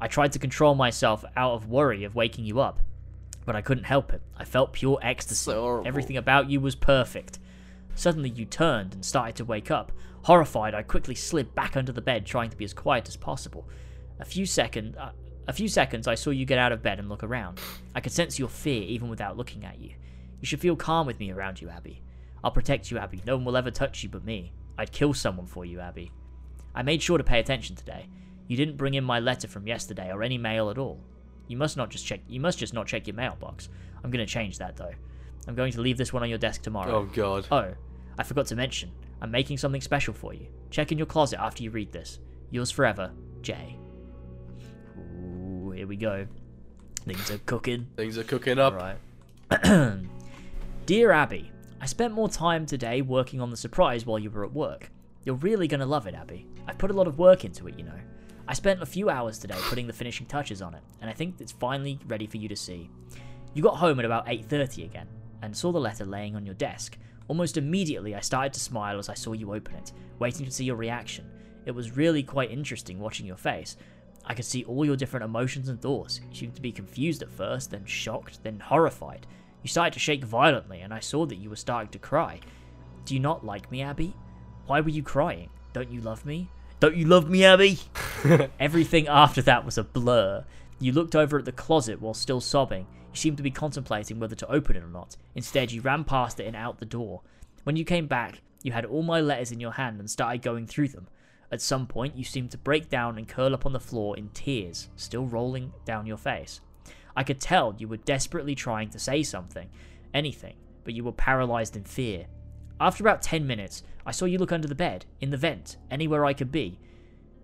I 0.00 0.08
tried 0.08 0.32
to 0.32 0.38
control 0.38 0.74
myself 0.74 1.24
out 1.36 1.52
of 1.52 1.68
worry 1.68 2.04
of 2.04 2.14
waking 2.14 2.44
you 2.44 2.60
up, 2.60 2.80
but 3.48 3.56
I 3.56 3.62
couldn't 3.62 3.84
help 3.84 4.12
it. 4.12 4.20
I 4.36 4.44
felt 4.44 4.74
pure 4.74 4.98
ecstasy. 5.00 5.50
Everything 5.86 6.18
about 6.18 6.50
you 6.50 6.60
was 6.60 6.74
perfect. 6.74 7.38
Suddenly 7.94 8.28
you 8.28 8.44
turned 8.44 8.92
and 8.92 9.02
started 9.02 9.36
to 9.36 9.44
wake 9.46 9.70
up. 9.70 9.90
Horrified, 10.24 10.74
I 10.74 10.82
quickly 10.82 11.14
slid 11.14 11.54
back 11.54 11.74
under 11.74 11.90
the 11.90 12.02
bed, 12.02 12.26
trying 12.26 12.50
to 12.50 12.58
be 12.58 12.66
as 12.66 12.74
quiet 12.74 13.08
as 13.08 13.16
possible. 13.16 13.66
A 14.20 14.26
few 14.26 14.44
second, 14.44 14.98
uh, 14.98 15.12
a 15.46 15.54
few 15.54 15.66
seconds, 15.66 16.06
I 16.06 16.14
saw 16.14 16.28
you 16.28 16.44
get 16.44 16.58
out 16.58 16.72
of 16.72 16.82
bed 16.82 16.98
and 16.98 17.08
look 17.08 17.22
around. 17.22 17.58
I 17.94 18.00
could 18.00 18.12
sense 18.12 18.38
your 18.38 18.50
fear 18.50 18.82
even 18.82 19.08
without 19.08 19.38
looking 19.38 19.64
at 19.64 19.80
you. 19.80 19.94
You 20.42 20.46
should 20.46 20.60
feel 20.60 20.76
calm 20.76 21.06
with 21.06 21.18
me 21.18 21.32
around 21.32 21.58
you, 21.62 21.70
Abby. 21.70 22.02
I'll 22.44 22.50
protect 22.50 22.90
you, 22.90 22.98
Abby. 22.98 23.22
No 23.26 23.36
one 23.36 23.46
will 23.46 23.56
ever 23.56 23.70
touch 23.70 24.02
you 24.02 24.10
but 24.10 24.26
me. 24.26 24.52
I'd 24.76 24.92
kill 24.92 25.14
someone 25.14 25.46
for 25.46 25.64
you, 25.64 25.80
Abby. 25.80 26.12
I 26.74 26.82
made 26.82 27.00
sure 27.00 27.16
to 27.16 27.24
pay 27.24 27.40
attention 27.40 27.76
today. 27.76 28.10
You 28.46 28.58
didn't 28.58 28.76
bring 28.76 28.92
in 28.92 29.04
my 29.04 29.20
letter 29.20 29.48
from 29.48 29.66
yesterday 29.66 30.12
or 30.12 30.22
any 30.22 30.36
mail 30.36 30.68
at 30.68 30.76
all. 30.76 31.00
You 31.48 31.56
must 31.56 31.76
not 31.76 31.88
just 31.90 32.06
check. 32.06 32.20
You 32.28 32.40
must 32.40 32.58
just 32.58 32.74
not 32.74 32.86
check 32.86 33.06
your 33.06 33.16
mailbox. 33.16 33.68
I'm 34.04 34.10
going 34.10 34.24
to 34.24 34.32
change 34.32 34.58
that 34.58 34.76
though. 34.76 34.92
I'm 35.46 35.54
going 35.54 35.72
to 35.72 35.80
leave 35.80 35.96
this 35.96 36.12
one 36.12 36.22
on 36.22 36.28
your 36.28 36.38
desk 36.38 36.62
tomorrow. 36.62 36.94
Oh 36.94 37.04
god. 37.04 37.46
Oh, 37.50 37.72
I 38.18 38.22
forgot 38.22 38.46
to 38.46 38.56
mention. 38.56 38.92
I'm 39.20 39.30
making 39.30 39.58
something 39.58 39.80
special 39.80 40.14
for 40.14 40.34
you. 40.34 40.46
Check 40.70 40.92
in 40.92 40.98
your 40.98 41.06
closet 41.06 41.40
after 41.40 41.62
you 41.62 41.70
read 41.70 41.90
this. 41.90 42.20
Yours 42.50 42.70
forever, 42.70 43.10
Jay. 43.42 43.76
Ooh, 44.98 45.72
here 45.74 45.86
we 45.86 45.96
go. 45.96 46.26
Things 47.04 47.30
are 47.30 47.38
cooking. 47.38 47.88
Things 47.96 48.18
are 48.18 48.24
cooking 48.24 48.58
up. 48.58 48.74
Right. 48.74 48.96
Dear 50.86 51.10
Abby, 51.10 51.50
I 51.80 51.86
spent 51.86 52.12
more 52.12 52.28
time 52.28 52.66
today 52.66 53.00
working 53.02 53.40
on 53.40 53.50
the 53.50 53.56
surprise 53.56 54.04
while 54.04 54.18
you 54.18 54.30
were 54.30 54.44
at 54.44 54.52
work. 54.52 54.90
You're 55.24 55.36
really 55.36 55.68
gonna 55.68 55.86
love 55.86 56.06
it, 56.06 56.14
Abby. 56.14 56.46
I've 56.66 56.78
put 56.78 56.90
a 56.90 56.94
lot 56.94 57.06
of 57.06 57.18
work 57.18 57.44
into 57.44 57.66
it, 57.68 57.78
you 57.78 57.84
know. 57.84 58.00
I 58.50 58.54
spent 58.54 58.80
a 58.80 58.86
few 58.86 59.10
hours 59.10 59.38
today 59.38 59.58
putting 59.64 59.86
the 59.86 59.92
finishing 59.92 60.24
touches 60.24 60.62
on 60.62 60.74
it, 60.74 60.82
and 61.02 61.10
I 61.10 61.12
think 61.12 61.34
it's 61.38 61.52
finally 61.52 62.00
ready 62.06 62.26
for 62.26 62.38
you 62.38 62.48
to 62.48 62.56
see. 62.56 62.88
You 63.52 63.62
got 63.62 63.76
home 63.76 63.98
at 63.98 64.06
about 64.06 64.26
8:30 64.26 64.86
again 64.86 65.06
and 65.42 65.54
saw 65.54 65.70
the 65.70 65.78
letter 65.78 66.06
laying 66.06 66.34
on 66.34 66.46
your 66.46 66.54
desk. 66.54 66.96
Almost 67.28 67.58
immediately 67.58 68.14
I 68.14 68.20
started 68.20 68.54
to 68.54 68.60
smile 68.60 68.98
as 68.98 69.10
I 69.10 69.14
saw 69.14 69.34
you 69.34 69.52
open 69.52 69.74
it, 69.74 69.92
waiting 70.18 70.46
to 70.46 70.50
see 70.50 70.64
your 70.64 70.76
reaction. 70.76 71.30
It 71.66 71.72
was 71.72 71.98
really 71.98 72.22
quite 72.22 72.50
interesting 72.50 72.98
watching 72.98 73.26
your 73.26 73.36
face. 73.36 73.76
I 74.24 74.32
could 74.32 74.46
see 74.46 74.64
all 74.64 74.86
your 74.86 74.96
different 74.96 75.24
emotions 75.24 75.68
and 75.68 75.78
thoughts. 75.78 76.22
You 76.30 76.34
seemed 76.34 76.54
to 76.54 76.62
be 76.62 76.72
confused 76.72 77.22
at 77.22 77.30
first, 77.30 77.70
then 77.70 77.84
shocked, 77.84 78.42
then 78.42 78.60
horrified. 78.60 79.26
You 79.62 79.68
started 79.68 79.92
to 79.92 80.00
shake 80.00 80.24
violently, 80.24 80.80
and 80.80 80.94
I 80.94 81.00
saw 81.00 81.26
that 81.26 81.36
you 81.36 81.50
were 81.50 81.56
starting 81.56 81.90
to 81.90 81.98
cry. 81.98 82.40
Do 83.04 83.12
you 83.12 83.20
not 83.20 83.44
like 83.44 83.70
me, 83.70 83.82
Abby? 83.82 84.16
Why 84.64 84.80
were 84.80 84.88
you 84.88 85.02
crying? 85.02 85.50
Don't 85.74 85.92
you 85.92 86.00
love 86.00 86.24
me? 86.24 86.48
Don't 86.80 86.96
you 86.96 87.06
love 87.06 87.28
me, 87.28 87.44
Abby? 87.44 87.80
Everything 88.60 89.08
after 89.08 89.42
that 89.42 89.64
was 89.64 89.78
a 89.78 89.82
blur. 89.82 90.44
You 90.78 90.92
looked 90.92 91.16
over 91.16 91.36
at 91.38 91.44
the 91.44 91.50
closet 91.50 92.00
while 92.00 92.14
still 92.14 92.40
sobbing. 92.40 92.86
You 93.12 93.16
seemed 93.16 93.36
to 93.38 93.42
be 93.42 93.50
contemplating 93.50 94.20
whether 94.20 94.36
to 94.36 94.50
open 94.50 94.76
it 94.76 94.84
or 94.84 94.88
not. 94.88 95.16
Instead, 95.34 95.72
you 95.72 95.80
ran 95.80 96.04
past 96.04 96.38
it 96.38 96.46
and 96.46 96.54
out 96.54 96.78
the 96.78 96.86
door. 96.86 97.22
When 97.64 97.74
you 97.74 97.84
came 97.84 98.06
back, 98.06 98.42
you 98.62 98.70
had 98.70 98.84
all 98.84 99.02
my 99.02 99.20
letters 99.20 99.50
in 99.50 99.58
your 99.58 99.72
hand 99.72 99.98
and 99.98 100.08
started 100.08 100.40
going 100.40 100.68
through 100.68 100.88
them. 100.88 101.08
At 101.50 101.60
some 101.60 101.88
point, 101.88 102.16
you 102.16 102.22
seemed 102.22 102.52
to 102.52 102.58
break 102.58 102.88
down 102.88 103.18
and 103.18 103.26
curl 103.26 103.54
up 103.54 103.66
on 103.66 103.72
the 103.72 103.80
floor 103.80 104.16
in 104.16 104.28
tears, 104.28 104.88
still 104.94 105.26
rolling 105.26 105.72
down 105.84 106.06
your 106.06 106.16
face. 106.16 106.60
I 107.16 107.24
could 107.24 107.40
tell 107.40 107.74
you 107.76 107.88
were 107.88 107.96
desperately 107.96 108.54
trying 108.54 108.90
to 108.90 109.00
say 109.00 109.24
something, 109.24 109.68
anything, 110.14 110.54
but 110.84 110.94
you 110.94 111.02
were 111.02 111.10
paralyzed 111.10 111.74
in 111.74 111.82
fear. 111.82 112.26
After 112.80 113.02
about 113.02 113.22
10 113.22 113.44
minutes, 113.46 113.82
I 114.08 114.10
saw 114.10 114.24
you 114.24 114.38
look 114.38 114.52
under 114.52 114.66
the 114.66 114.74
bed, 114.74 115.04
in 115.20 115.28
the 115.28 115.36
vent, 115.36 115.76
anywhere 115.90 116.24
I 116.24 116.32
could 116.32 116.50
be. 116.50 116.78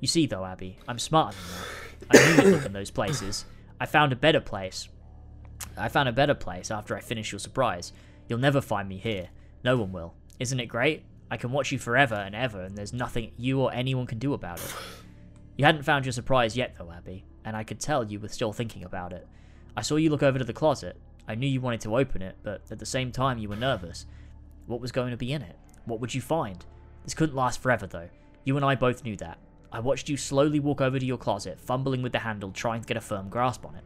You 0.00 0.08
see, 0.08 0.24
though, 0.24 0.46
Abby, 0.46 0.78
I'm 0.88 0.98
smarter 0.98 1.36
than 1.36 1.50
that. 2.08 2.18
I 2.18 2.26
knew 2.26 2.42
you'd 2.42 2.54
look 2.54 2.64
in 2.64 2.72
those 2.72 2.90
places. 2.90 3.44
I 3.78 3.84
found 3.84 4.14
a 4.14 4.16
better 4.16 4.40
place. 4.40 4.88
I 5.76 5.88
found 5.88 6.08
a 6.08 6.12
better 6.12 6.32
place 6.32 6.70
after 6.70 6.96
I 6.96 7.00
finished 7.00 7.32
your 7.32 7.38
surprise. 7.38 7.92
You'll 8.28 8.38
never 8.38 8.62
find 8.62 8.88
me 8.88 8.96
here. 8.96 9.28
No 9.62 9.76
one 9.76 9.92
will. 9.92 10.14
Isn't 10.38 10.58
it 10.58 10.64
great? 10.64 11.04
I 11.30 11.36
can 11.36 11.52
watch 11.52 11.70
you 11.70 11.78
forever 11.78 12.14
and 12.14 12.34
ever, 12.34 12.62
and 12.62 12.74
there's 12.78 12.94
nothing 12.94 13.32
you 13.36 13.60
or 13.60 13.70
anyone 13.70 14.06
can 14.06 14.18
do 14.18 14.32
about 14.32 14.58
it. 14.58 14.74
You 15.58 15.66
hadn't 15.66 15.82
found 15.82 16.06
your 16.06 16.12
surprise 16.12 16.56
yet, 16.56 16.76
though, 16.78 16.90
Abby, 16.90 17.26
and 17.44 17.58
I 17.58 17.64
could 17.64 17.78
tell 17.78 18.04
you 18.04 18.20
were 18.20 18.28
still 18.28 18.54
thinking 18.54 18.84
about 18.84 19.12
it. 19.12 19.28
I 19.76 19.82
saw 19.82 19.96
you 19.96 20.08
look 20.08 20.22
over 20.22 20.38
to 20.38 20.46
the 20.46 20.54
closet. 20.54 20.96
I 21.28 21.34
knew 21.34 21.46
you 21.46 21.60
wanted 21.60 21.82
to 21.82 21.98
open 21.98 22.22
it, 22.22 22.36
but 22.42 22.62
at 22.70 22.78
the 22.78 22.86
same 22.86 23.12
time, 23.12 23.36
you 23.36 23.50
were 23.50 23.54
nervous. 23.54 24.06
What 24.64 24.80
was 24.80 24.92
going 24.92 25.10
to 25.10 25.18
be 25.18 25.30
in 25.30 25.42
it? 25.42 25.58
What 25.86 26.00
would 26.00 26.14
you 26.14 26.20
find? 26.20 26.64
This 27.04 27.14
couldn't 27.14 27.36
last 27.36 27.60
forever, 27.60 27.86
though. 27.86 28.08
You 28.44 28.56
and 28.56 28.64
I 28.64 28.74
both 28.74 29.04
knew 29.04 29.16
that. 29.16 29.38
I 29.72 29.80
watched 29.80 30.08
you 30.08 30.16
slowly 30.16 30.60
walk 30.60 30.80
over 30.80 30.98
to 30.98 31.06
your 31.06 31.18
closet, 31.18 31.60
fumbling 31.60 32.00
with 32.02 32.12
the 32.12 32.20
handle, 32.20 32.52
trying 32.52 32.80
to 32.80 32.86
get 32.86 32.96
a 32.96 33.00
firm 33.00 33.28
grasp 33.28 33.66
on 33.66 33.74
it. 33.74 33.84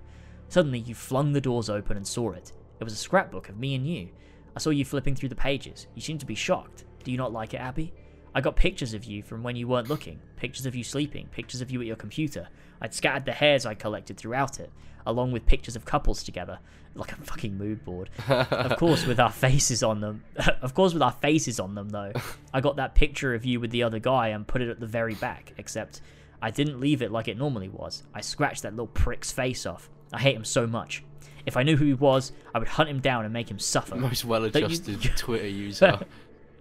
Suddenly, 0.48 0.80
you 0.80 0.94
flung 0.94 1.32
the 1.32 1.40
doors 1.40 1.70
open 1.70 1.96
and 1.96 2.06
saw 2.06 2.32
it. 2.32 2.52
It 2.78 2.84
was 2.84 2.92
a 2.92 2.96
scrapbook 2.96 3.48
of 3.48 3.58
me 3.58 3.74
and 3.74 3.86
you. 3.86 4.10
I 4.54 4.60
saw 4.60 4.70
you 4.70 4.84
flipping 4.84 5.14
through 5.14 5.28
the 5.30 5.34
pages. 5.34 5.86
You 5.94 6.02
seemed 6.02 6.20
to 6.20 6.26
be 6.26 6.34
shocked. 6.34 6.84
Do 7.04 7.10
you 7.10 7.16
not 7.16 7.32
like 7.32 7.54
it, 7.54 7.60
Abby? 7.60 7.92
I 8.34 8.40
got 8.40 8.56
pictures 8.56 8.94
of 8.94 9.04
you 9.04 9.22
from 9.22 9.42
when 9.42 9.56
you 9.56 9.66
weren't 9.66 9.88
looking, 9.88 10.20
pictures 10.36 10.66
of 10.66 10.74
you 10.74 10.84
sleeping, 10.84 11.28
pictures 11.32 11.60
of 11.60 11.70
you 11.70 11.80
at 11.80 11.86
your 11.86 11.96
computer. 11.96 12.48
I'd 12.80 12.94
scattered 12.94 13.24
the 13.24 13.32
hairs 13.32 13.66
I 13.66 13.74
collected 13.74 14.16
throughout 14.16 14.60
it, 14.60 14.70
along 15.08 15.32
with 15.32 15.46
pictures 15.46 15.74
of 15.74 15.84
couples 15.84 16.22
together, 16.22 16.58
like 16.94 17.12
a 17.12 17.16
fucking 17.16 17.56
mood 17.56 17.84
board. 17.84 18.10
of 18.28 18.76
course, 18.78 19.06
with 19.06 19.18
our 19.18 19.32
faces 19.32 19.82
on 19.82 20.00
them. 20.00 20.22
of 20.62 20.74
course, 20.74 20.92
with 20.92 21.02
our 21.02 21.12
faces 21.12 21.58
on 21.58 21.74
them, 21.74 21.88
though. 21.88 22.12
I 22.54 22.60
got 22.60 22.76
that 22.76 22.94
picture 22.94 23.34
of 23.34 23.44
you 23.44 23.58
with 23.58 23.70
the 23.70 23.82
other 23.82 23.98
guy 23.98 24.28
and 24.28 24.46
put 24.46 24.60
it 24.60 24.68
at 24.68 24.78
the 24.78 24.86
very 24.86 25.14
back, 25.14 25.54
except 25.56 26.02
I 26.40 26.50
didn't 26.50 26.78
leave 26.78 27.02
it 27.02 27.10
like 27.10 27.26
it 27.26 27.38
normally 27.38 27.68
was. 27.68 28.04
I 28.14 28.20
scratched 28.20 28.62
that 28.62 28.72
little 28.72 28.86
prick's 28.86 29.32
face 29.32 29.66
off. 29.66 29.90
I 30.12 30.20
hate 30.20 30.36
him 30.36 30.44
so 30.44 30.66
much. 30.66 31.02
If 31.46 31.56
I 31.56 31.62
knew 31.62 31.76
who 31.76 31.86
he 31.86 31.94
was, 31.94 32.32
I 32.54 32.58
would 32.58 32.68
hunt 32.68 32.90
him 32.90 33.00
down 33.00 33.24
and 33.24 33.32
make 33.32 33.50
him 33.50 33.58
suffer. 33.58 33.96
Most 33.96 34.26
well-adjusted 34.26 35.00
Twitter 35.16 35.48
user. 35.48 35.98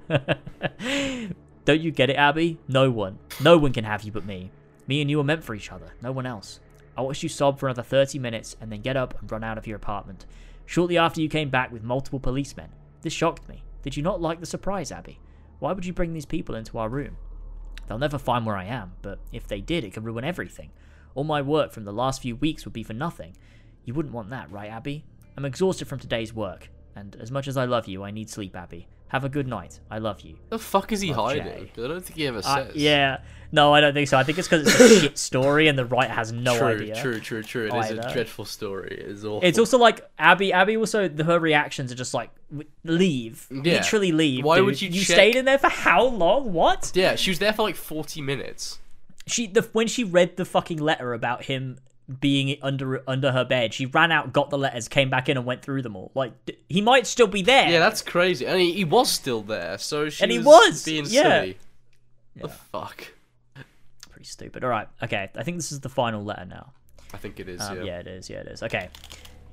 Don't 0.07 1.81
you 1.81 1.91
get 1.91 2.09
it, 2.09 2.15
Abby? 2.15 2.57
No 2.69 2.89
one. 2.89 3.19
No 3.43 3.57
one 3.57 3.73
can 3.73 3.83
have 3.83 4.03
you 4.03 4.11
but 4.13 4.25
me. 4.25 4.51
Me 4.87 5.01
and 5.01 5.09
you 5.09 5.19
are 5.19 5.23
meant 5.25 5.43
for 5.43 5.53
each 5.53 5.71
other, 5.71 5.91
no 6.01 6.13
one 6.13 6.25
else. 6.25 6.61
I 6.97 7.01
watched 7.01 7.23
you 7.23 7.29
sob 7.29 7.59
for 7.59 7.67
another 7.67 7.83
30 7.83 8.17
minutes 8.19 8.55
and 8.59 8.71
then 8.71 8.81
get 8.81 8.97
up 8.97 9.19
and 9.21 9.31
run 9.31 9.43
out 9.43 9.57
of 9.57 9.67
your 9.67 9.77
apartment. 9.77 10.25
Shortly 10.65 10.97
after, 10.97 11.21
you 11.21 11.29
came 11.29 11.49
back 11.49 11.71
with 11.71 11.83
multiple 11.83 12.19
policemen. 12.19 12.69
This 13.01 13.13
shocked 13.13 13.47
me. 13.47 13.63
Did 13.83 13.95
you 13.95 14.03
not 14.03 14.19
like 14.19 14.39
the 14.39 14.45
surprise, 14.45 14.91
Abby? 14.91 15.19
Why 15.59 15.71
would 15.71 15.85
you 15.85 15.93
bring 15.93 16.13
these 16.13 16.25
people 16.25 16.55
into 16.55 16.77
our 16.77 16.89
room? 16.89 17.17
They'll 17.87 17.97
never 17.99 18.17
find 18.17 18.45
where 18.45 18.57
I 18.57 18.65
am, 18.65 18.93
but 19.01 19.19
if 19.31 19.47
they 19.47 19.61
did, 19.61 19.83
it 19.83 19.93
could 19.93 20.03
ruin 20.03 20.25
everything. 20.25 20.71
All 21.15 21.23
my 21.23 21.41
work 21.41 21.71
from 21.71 21.85
the 21.85 21.93
last 21.93 22.21
few 22.21 22.35
weeks 22.35 22.65
would 22.65 22.73
be 22.73 22.83
for 22.83 22.93
nothing. 22.93 23.37
You 23.85 23.93
wouldn't 23.93 24.13
want 24.13 24.29
that, 24.31 24.51
right, 24.51 24.69
Abby? 24.69 25.05
I'm 25.37 25.45
exhausted 25.45 25.87
from 25.87 25.99
today's 25.99 26.33
work, 26.33 26.69
and 26.95 27.15
as 27.15 27.31
much 27.31 27.47
as 27.47 27.55
I 27.57 27.65
love 27.65 27.87
you, 27.87 28.03
I 28.03 28.11
need 28.11 28.29
sleep, 28.29 28.55
Abby. 28.55 28.87
Have 29.09 29.23
a 29.23 29.29
good 29.29 29.47
night. 29.47 29.79
I 29.89 29.99
love 29.99 30.19
you. 30.21 30.37
the 30.49 30.59
fuck 30.59 30.91
is 30.91 30.99
he 30.99 31.11
Oh, 31.13 31.23
hiding? 31.23 31.43
Jay. 31.45 31.71
I 31.75 31.87
don't 31.87 32.03
think 32.03 32.17
he 32.17 32.27
ever 32.27 32.39
Uh, 32.39 32.41
says. 32.65 32.75
yeah, 32.75 33.19
no, 33.51 33.73
I 33.73 33.81
don't 33.81 33.93
think 33.93 34.07
so. 34.07 34.17
I 34.17 34.23
think 34.23 34.37
it's 34.37 34.47
because 34.47 34.67
it's 34.67 34.79
a 34.79 34.99
shit 35.01 35.17
story 35.17 35.67
and 35.67 35.77
the 35.77 35.85
writer 35.85 36.13
has 36.13 36.31
no 36.31 36.57
true, 36.57 36.67
idea. 36.67 36.95
true, 36.95 37.19
true, 37.19 37.43
true. 37.43 37.69
True. 37.69 37.77
It 37.77 37.85
is 37.85 37.91
either. 37.91 38.07
a 38.07 38.13
dreadful 38.13 38.45
story. 38.45 38.97
It 38.99 39.07
is 39.11 39.25
awful. 39.25 39.47
It's 39.47 39.57
also 39.59 39.77
like 39.77 40.07
Abby. 40.19 40.51
Abby 40.53 40.77
also 40.77 41.07
the, 41.07 41.23
her 41.23 41.39
reactions 41.39 41.91
are 41.91 41.95
just 41.95 42.13
like 42.13 42.29
leave, 42.83 43.47
Yeah. 43.51 43.73
literally 43.75 44.11
leave. 44.11 44.43
Why 44.45 44.57
dude. 44.57 44.65
would 44.65 44.81
you 44.81 44.89
You 44.89 45.01
check- 45.01 45.15
stayed 45.15 45.35
in 45.35 45.45
there 45.45 45.57
for 45.57 45.69
how 45.69 46.05
long? 46.05 46.53
What? 46.53 46.91
yeah, 46.95 47.15
she 47.15 47.31
was 47.31 47.39
there 47.39 47.53
for 47.53 47.63
like 47.63 47.75
40 47.75 48.21
minutes. 48.21 48.79
She 49.25 49.47
the 49.47 49.61
when 49.73 49.87
she 49.87 50.03
read 50.03 50.37
the 50.37 50.45
fucking 50.45 50.77
letter 50.79 51.13
about 51.13 51.43
him 51.45 51.79
being 52.21 52.57
under 52.61 53.03
under 53.09 53.33
her 53.33 53.43
bed. 53.43 53.73
She 53.73 53.85
ran 53.85 54.11
out, 54.13 54.31
got 54.31 54.49
the 54.49 54.57
letters, 54.57 54.87
came 54.87 55.09
back 55.09 55.27
in, 55.27 55.35
and 55.35 55.45
went 55.45 55.61
through 55.61 55.81
them 55.81 55.97
all. 55.97 56.11
Like 56.15 56.31
d- 56.45 56.57
he 56.69 56.79
might 56.79 57.05
still 57.05 57.27
be 57.27 57.41
there. 57.41 57.69
Yeah, 57.69 57.79
that's 57.79 58.01
crazy. 58.01 58.45
And 58.45 58.59
he, 58.61 58.71
he 58.71 58.85
was 58.85 59.11
still 59.11 59.41
there, 59.41 59.77
so 59.77 60.07
she 60.07 60.23
And 60.23 60.31
he 60.31 60.37
was, 60.39 60.45
was, 60.69 60.85
being 60.85 61.05
yeah. 61.07 61.21
silly. 61.41 61.57
The 62.37 62.47
fuck? 62.47 63.07
Stupid. 64.29 64.63
All 64.63 64.69
right, 64.69 64.87
okay. 65.03 65.29
I 65.35 65.43
think 65.43 65.57
this 65.57 65.71
is 65.71 65.79
the 65.79 65.89
final 65.89 66.23
letter 66.23 66.45
now. 66.45 66.73
I 67.13 67.17
think 67.17 67.39
it 67.39 67.47
is. 67.47 67.61
Um, 67.61 67.77
yeah. 67.77 67.83
yeah, 67.83 67.99
it 67.99 68.07
is. 68.07 68.29
Yeah, 68.29 68.37
it 68.37 68.47
is. 68.47 68.63
Okay. 68.63 68.89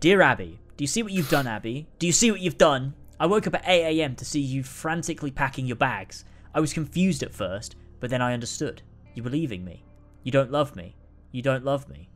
Dear 0.00 0.20
Abby, 0.20 0.58
do 0.76 0.84
you 0.84 0.88
see 0.88 1.02
what 1.02 1.12
you've 1.12 1.30
done, 1.30 1.46
Abby? 1.46 1.86
Do 1.98 2.06
you 2.06 2.12
see 2.12 2.30
what 2.30 2.40
you've 2.40 2.58
done? 2.58 2.94
I 3.18 3.26
woke 3.26 3.46
up 3.46 3.54
at 3.54 3.62
8 3.64 4.00
a.m. 4.00 4.16
to 4.16 4.24
see 4.24 4.40
you 4.40 4.62
frantically 4.62 5.30
packing 5.30 5.66
your 5.66 5.76
bags. 5.76 6.24
I 6.52 6.60
was 6.60 6.72
confused 6.72 7.22
at 7.22 7.32
first, 7.32 7.76
but 8.00 8.10
then 8.10 8.20
I 8.20 8.34
understood. 8.34 8.82
You 9.14 9.22
were 9.22 9.30
leaving 9.30 9.64
me. 9.64 9.84
You 10.24 10.32
don't 10.32 10.50
love 10.50 10.74
me. 10.74 10.96
You 11.30 11.40
don't 11.40 11.64
love 11.64 11.88
me. 11.88 12.08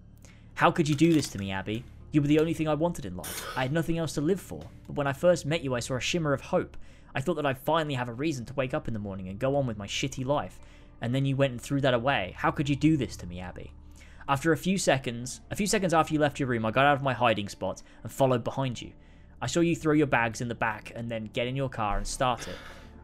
How 0.54 0.70
could 0.70 0.88
you 0.88 0.94
do 0.94 1.12
this 1.12 1.28
to 1.28 1.38
me, 1.38 1.52
Abby? 1.52 1.84
You 2.10 2.20
were 2.20 2.26
the 2.26 2.40
only 2.40 2.54
thing 2.54 2.68
I 2.68 2.74
wanted 2.74 3.04
in 3.04 3.16
life. 3.16 3.46
I 3.56 3.62
had 3.62 3.72
nothing 3.72 3.98
else 3.98 4.12
to 4.14 4.20
live 4.20 4.40
for. 4.40 4.60
But 4.86 4.96
when 4.96 5.06
I 5.06 5.12
first 5.12 5.46
met 5.46 5.62
you, 5.62 5.74
I 5.74 5.80
saw 5.80 5.94
a 5.94 6.00
shimmer 6.00 6.32
of 6.32 6.40
hope. 6.40 6.76
I 7.14 7.20
thought 7.20 7.34
that 7.34 7.46
I'd 7.46 7.58
finally 7.58 7.94
have 7.94 8.08
a 8.08 8.14
reason 8.14 8.44
to 8.46 8.54
wake 8.54 8.74
up 8.74 8.88
in 8.88 8.94
the 8.94 9.00
morning 9.00 9.28
and 9.28 9.38
go 9.38 9.56
on 9.56 9.66
with 9.66 9.76
my 9.76 9.86
shitty 9.86 10.24
life. 10.24 10.58
And 11.00 11.14
then 11.14 11.24
you 11.24 11.36
went 11.36 11.52
and 11.52 11.60
threw 11.60 11.80
that 11.80 11.94
away. 11.94 12.34
How 12.36 12.50
could 12.50 12.68
you 12.68 12.76
do 12.76 12.96
this 12.96 13.16
to 13.18 13.26
me, 13.26 13.40
Abby? 13.40 13.72
After 14.28 14.52
a 14.52 14.56
few 14.56 14.76
seconds, 14.78 15.40
a 15.50 15.56
few 15.56 15.66
seconds 15.66 15.94
after 15.94 16.12
you 16.12 16.20
left 16.20 16.38
your 16.38 16.48
room, 16.48 16.66
I 16.66 16.70
got 16.70 16.84
out 16.86 16.96
of 16.96 17.02
my 17.02 17.14
hiding 17.14 17.48
spot 17.48 17.82
and 18.02 18.12
followed 18.12 18.44
behind 18.44 18.82
you. 18.82 18.92
I 19.40 19.46
saw 19.46 19.60
you 19.60 19.76
throw 19.76 19.94
your 19.94 20.06
bags 20.06 20.40
in 20.40 20.48
the 20.48 20.54
back 20.54 20.92
and 20.94 21.10
then 21.10 21.30
get 21.32 21.46
in 21.46 21.56
your 21.56 21.68
car 21.68 21.96
and 21.96 22.06
start 22.06 22.46
it. 22.48 22.56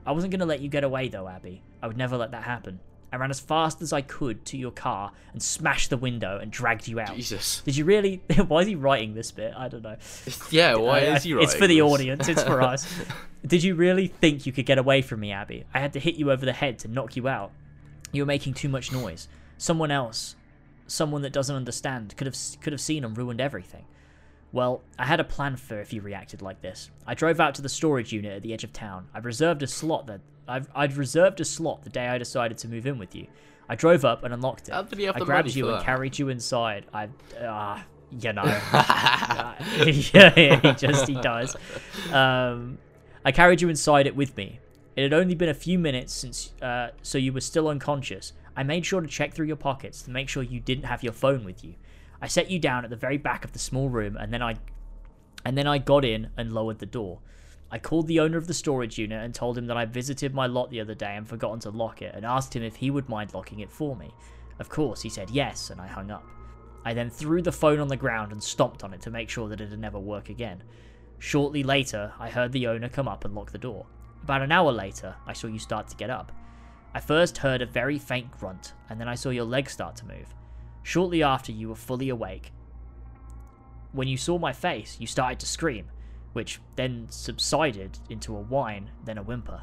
I 0.04 0.12
wasn't 0.12 0.32
going 0.32 0.40
to 0.40 0.46
let 0.46 0.60
you 0.60 0.68
get 0.68 0.84
away 0.84 1.08
though, 1.08 1.28
Abby. 1.28 1.62
I 1.82 1.86
would 1.86 1.96
never 1.96 2.16
let 2.16 2.32
that 2.32 2.42
happen. 2.42 2.80
I 3.12 3.16
ran 3.16 3.30
as 3.30 3.38
fast 3.38 3.80
as 3.80 3.92
I 3.92 4.02
could 4.02 4.44
to 4.46 4.56
your 4.56 4.72
car 4.72 5.12
and 5.32 5.40
smashed 5.40 5.90
the 5.90 5.96
window 5.96 6.38
and 6.38 6.50
dragged 6.50 6.88
you 6.88 6.98
out. 6.98 7.14
Jesus. 7.14 7.62
Did 7.64 7.76
you 7.76 7.84
really? 7.84 8.20
Why 8.48 8.62
is 8.62 8.66
he 8.66 8.74
writing 8.74 9.14
this 9.14 9.30
bit? 9.30 9.54
I 9.56 9.68
don't 9.68 9.82
know. 9.84 9.96
Yeah, 10.50 10.74
why 10.74 10.98
I- 10.98 11.14
is 11.16 11.22
he 11.22 11.32
right? 11.32 11.44
It's 11.44 11.54
for 11.54 11.68
the 11.68 11.80
audience. 11.82 12.26
It's 12.28 12.42
for 12.42 12.60
us. 12.60 12.92
Did 13.46 13.62
you 13.62 13.76
really 13.76 14.08
think 14.08 14.46
you 14.46 14.52
could 14.52 14.66
get 14.66 14.78
away 14.78 15.00
from 15.00 15.20
me, 15.20 15.30
Abby? 15.30 15.64
I 15.72 15.78
had 15.78 15.92
to 15.92 16.00
hit 16.00 16.16
you 16.16 16.32
over 16.32 16.44
the 16.44 16.52
head 16.52 16.80
to 16.80 16.88
knock 16.88 17.14
you 17.14 17.28
out. 17.28 17.52
You 18.14 18.22
were 18.22 18.26
making 18.26 18.54
too 18.54 18.68
much 18.68 18.92
noise. 18.92 19.28
Someone 19.58 19.90
else, 19.90 20.36
someone 20.86 21.22
that 21.22 21.32
doesn't 21.32 21.54
understand, 21.54 22.16
could 22.16 22.26
have 22.26 22.36
could 22.60 22.72
have 22.72 22.80
seen 22.80 23.04
and 23.04 23.16
ruined 23.16 23.40
everything. 23.40 23.84
Well, 24.52 24.82
I 24.96 25.06
had 25.06 25.18
a 25.18 25.24
plan 25.24 25.56
for 25.56 25.80
if 25.80 25.92
you 25.92 26.00
reacted 26.00 26.40
like 26.40 26.62
this. 26.62 26.90
I 27.06 27.14
drove 27.14 27.40
out 27.40 27.56
to 27.56 27.62
the 27.62 27.68
storage 27.68 28.12
unit 28.12 28.36
at 28.36 28.42
the 28.42 28.52
edge 28.52 28.62
of 28.62 28.72
town. 28.72 29.08
I've 29.12 29.24
reserved 29.24 29.64
a 29.64 29.66
slot 29.66 30.06
that 30.06 30.20
I've, 30.46 30.68
I'd 30.74 30.96
reserved 30.96 31.40
a 31.40 31.44
slot 31.44 31.82
the 31.82 31.90
day 31.90 32.06
I 32.06 32.18
decided 32.18 32.58
to 32.58 32.68
move 32.68 32.86
in 32.86 32.96
with 32.98 33.16
you. 33.16 33.26
I 33.68 33.74
drove 33.74 34.04
up 34.04 34.22
and 34.22 34.32
unlocked 34.32 34.68
it. 34.68 34.72
How 34.72 34.82
did 34.82 34.98
he 34.98 35.06
have 35.06 35.16
I 35.16 35.24
grabbed 35.24 35.54
you 35.54 35.68
and 35.68 35.78
that? 35.78 35.84
carried 35.84 36.18
you 36.18 36.28
inside. 36.28 36.86
I, 36.94 37.08
ah, 37.42 37.84
you 38.12 38.32
know. 38.32 38.44
yeah, 40.12 40.58
he 40.60 40.72
just 40.74 41.08
he 41.08 41.14
does. 41.14 41.56
Um, 42.12 42.78
I 43.24 43.32
carried 43.32 43.60
you 43.60 43.68
inside 43.68 44.06
it 44.06 44.14
with 44.14 44.36
me. 44.36 44.60
It 44.96 45.02
had 45.02 45.12
only 45.12 45.34
been 45.34 45.48
a 45.48 45.54
few 45.54 45.78
minutes 45.78 46.12
since, 46.12 46.52
uh, 46.62 46.90
so 47.02 47.18
you 47.18 47.32
were 47.32 47.40
still 47.40 47.68
unconscious. 47.68 48.32
I 48.56 48.62
made 48.62 48.86
sure 48.86 49.00
to 49.00 49.08
check 49.08 49.34
through 49.34 49.46
your 49.46 49.56
pockets 49.56 50.02
to 50.02 50.10
make 50.10 50.28
sure 50.28 50.42
you 50.42 50.60
didn't 50.60 50.84
have 50.84 51.02
your 51.02 51.12
phone 51.12 51.44
with 51.44 51.64
you. 51.64 51.74
I 52.22 52.28
set 52.28 52.50
you 52.50 52.60
down 52.60 52.84
at 52.84 52.90
the 52.90 52.96
very 52.96 53.18
back 53.18 53.44
of 53.44 53.52
the 53.52 53.58
small 53.58 53.88
room, 53.88 54.16
and 54.16 54.32
then 54.32 54.40
I, 54.40 54.56
and 55.44 55.58
then 55.58 55.66
I 55.66 55.78
got 55.78 56.04
in 56.04 56.30
and 56.36 56.52
lowered 56.52 56.78
the 56.78 56.86
door. 56.86 57.18
I 57.72 57.78
called 57.78 58.06
the 58.06 58.20
owner 58.20 58.38
of 58.38 58.46
the 58.46 58.54
storage 58.54 58.98
unit 58.98 59.24
and 59.24 59.34
told 59.34 59.58
him 59.58 59.66
that 59.66 59.76
I 59.76 59.84
visited 59.84 60.32
my 60.32 60.46
lot 60.46 60.70
the 60.70 60.80
other 60.80 60.94
day 60.94 61.16
and 61.16 61.28
forgotten 61.28 61.58
to 61.60 61.70
lock 61.70 62.00
it, 62.00 62.14
and 62.14 62.24
asked 62.24 62.54
him 62.54 62.62
if 62.62 62.76
he 62.76 62.90
would 62.90 63.08
mind 63.08 63.34
locking 63.34 63.60
it 63.60 63.72
for 63.72 63.96
me. 63.96 64.14
Of 64.60 64.68
course, 64.68 65.02
he 65.02 65.08
said 65.08 65.30
yes, 65.30 65.70
and 65.70 65.80
I 65.80 65.88
hung 65.88 66.12
up. 66.12 66.24
I 66.84 66.94
then 66.94 67.10
threw 67.10 67.42
the 67.42 67.50
phone 67.50 67.80
on 67.80 67.88
the 67.88 67.96
ground 67.96 68.30
and 68.30 68.40
stomped 68.40 68.84
on 68.84 68.94
it 68.94 69.00
to 69.02 69.10
make 69.10 69.28
sure 69.28 69.48
that 69.48 69.60
it'd 69.60 69.78
never 69.78 69.98
work 69.98 70.28
again. 70.28 70.62
Shortly 71.18 71.64
later, 71.64 72.12
I 72.20 72.30
heard 72.30 72.52
the 72.52 72.68
owner 72.68 72.88
come 72.88 73.08
up 73.08 73.24
and 73.24 73.34
lock 73.34 73.50
the 73.50 73.58
door. 73.58 73.86
About 74.24 74.40
an 74.40 74.52
hour 74.52 74.72
later, 74.72 75.14
I 75.26 75.34
saw 75.34 75.48
you 75.48 75.58
start 75.58 75.86
to 75.88 75.96
get 75.96 76.08
up. 76.08 76.32
I 76.94 77.00
first 77.00 77.36
heard 77.36 77.60
a 77.60 77.66
very 77.66 77.98
faint 77.98 78.30
grunt, 78.30 78.72
and 78.88 78.98
then 78.98 79.06
I 79.06 79.16
saw 79.16 79.28
your 79.28 79.44
legs 79.44 79.72
start 79.72 79.96
to 79.96 80.06
move. 80.06 80.34
Shortly 80.82 81.22
after, 81.22 81.52
you 81.52 81.68
were 81.68 81.74
fully 81.74 82.08
awake. 82.08 82.50
When 83.92 84.08
you 84.08 84.16
saw 84.16 84.38
my 84.38 84.54
face, 84.54 84.96
you 84.98 85.06
started 85.06 85.40
to 85.40 85.46
scream, 85.46 85.90
which 86.32 86.58
then 86.74 87.06
subsided 87.10 87.98
into 88.08 88.34
a 88.34 88.40
whine, 88.40 88.92
then 89.04 89.18
a 89.18 89.22
whimper. 89.22 89.60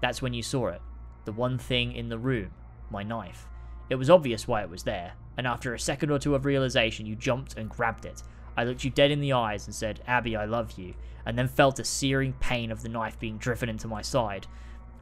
That's 0.00 0.22
when 0.22 0.32
you 0.32 0.44
saw 0.44 0.68
it. 0.68 0.80
The 1.24 1.32
one 1.32 1.58
thing 1.58 1.90
in 1.90 2.08
the 2.08 2.20
room, 2.20 2.52
my 2.90 3.02
knife. 3.02 3.48
It 3.90 3.96
was 3.96 4.10
obvious 4.10 4.46
why 4.46 4.62
it 4.62 4.70
was 4.70 4.84
there, 4.84 5.14
and 5.36 5.44
after 5.44 5.74
a 5.74 5.80
second 5.80 6.12
or 6.12 6.20
two 6.20 6.36
of 6.36 6.44
realization, 6.44 7.04
you 7.04 7.16
jumped 7.16 7.58
and 7.58 7.68
grabbed 7.68 8.06
it. 8.06 8.22
I 8.58 8.64
looked 8.64 8.82
you 8.82 8.90
dead 8.90 9.12
in 9.12 9.20
the 9.20 9.34
eyes 9.34 9.66
and 9.66 9.74
said, 9.74 10.00
Abby, 10.08 10.34
I 10.34 10.44
love 10.44 10.72
you, 10.72 10.94
and 11.24 11.38
then 11.38 11.46
felt 11.46 11.78
a 11.78 11.84
searing 11.84 12.32
pain 12.40 12.72
of 12.72 12.82
the 12.82 12.88
knife 12.88 13.16
being 13.20 13.38
driven 13.38 13.68
into 13.68 13.86
my 13.86 14.02
side. 14.02 14.48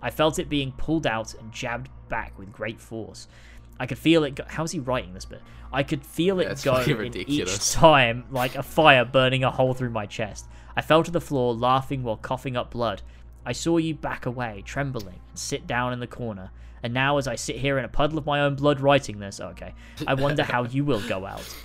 I 0.02 0.10
felt 0.10 0.38
it 0.38 0.50
being 0.50 0.72
pulled 0.72 1.06
out 1.06 1.32
and 1.32 1.50
jabbed 1.52 1.88
back 2.10 2.38
with 2.38 2.52
great 2.52 2.78
force. 2.78 3.28
I 3.80 3.86
could 3.86 3.96
feel 3.96 4.24
it. 4.24 4.34
Go- 4.34 4.44
How's 4.46 4.72
he 4.72 4.78
writing 4.78 5.14
this 5.14 5.24
bit? 5.24 5.40
I 5.72 5.84
could 5.84 6.04
feel 6.04 6.38
it 6.38 6.44
Yeah, 6.44 6.50
go 6.64 6.76
in 7.06 7.12
each 7.30 7.72
time 7.72 8.24
like 8.30 8.56
a 8.56 8.62
fire 8.62 9.06
burning 9.06 9.42
a 9.42 9.50
hole 9.50 9.72
through 9.72 9.88
my 9.90 10.04
chest. 10.04 10.46
I 10.76 10.82
fell 10.82 11.02
to 11.02 11.10
the 11.10 11.20
floor, 11.20 11.54
laughing 11.54 12.02
while 12.02 12.18
coughing 12.18 12.58
up 12.58 12.70
blood. 12.70 13.00
I 13.46 13.52
saw 13.52 13.78
you 13.78 13.94
back 13.94 14.26
away, 14.26 14.62
trembling, 14.66 15.20
and 15.30 15.38
sit 15.38 15.66
down 15.66 15.94
in 15.94 16.00
the 16.00 16.06
corner. 16.06 16.50
And 16.82 16.92
now, 16.92 17.16
as 17.16 17.26
I 17.26 17.36
sit 17.36 17.56
here 17.56 17.78
in 17.78 17.86
a 17.86 17.88
puddle 17.88 18.18
of 18.18 18.26
my 18.26 18.40
own 18.40 18.54
blood 18.54 18.80
writing 18.80 19.18
this, 19.18 19.40
okay, 19.40 19.72
I 20.06 20.12
wonder 20.12 20.42
how 20.42 20.64
you 20.64 20.84
will 20.84 21.00
go 21.08 21.24
out. 21.24 21.56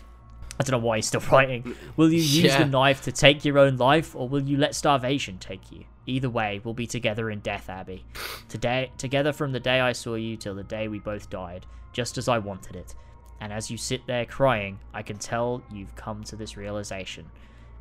I 0.62 0.64
don't 0.64 0.80
know 0.82 0.86
why 0.88 0.98
he's 0.98 1.08
still 1.08 1.22
writing. 1.32 1.76
Will 1.98 2.10
you 2.12 2.18
use 2.22 2.54
Yeah. 2.54 2.60
the 2.60 2.66
knife 2.70 3.02
to 3.04 3.12
take 3.12 3.44
your 3.44 3.58
own 3.58 3.78
life, 3.78 4.16
or 4.16 4.30
will 4.30 4.44
you 4.44 4.58
let 4.58 4.76
starvation 4.76 5.40
take 5.40 5.72
you? 5.72 5.86
Either 6.06 6.30
way, 6.30 6.62
we'll 6.64 6.74
be 6.76 6.86
together 6.88 7.30
in 7.32 7.40
death, 7.40 7.70
Abby. 7.70 8.06
Today, 8.48 8.92
together 8.98 9.34
from 9.34 9.52
the 9.54 9.60
day 9.60 9.80
I 9.80 9.92
saw 9.94 10.16
you 10.16 10.38
till 10.38 10.54
the 10.56 10.64
day 10.64 10.88
we 10.88 11.00
both 11.00 11.30
died, 11.30 11.66
just 11.94 12.18
as 12.18 12.28
I 12.28 12.38
wanted 12.38 12.76
it. 12.76 12.94
And 13.40 13.52
as 13.52 13.72
you 13.72 13.78
sit 13.78 14.06
there 14.06 14.26
crying, 14.26 14.80
I 14.94 15.02
can 15.02 15.18
tell 15.18 15.64
you've 15.72 15.96
come 15.96 16.24
to 16.26 16.36
this 16.36 16.56
realization. 16.58 17.26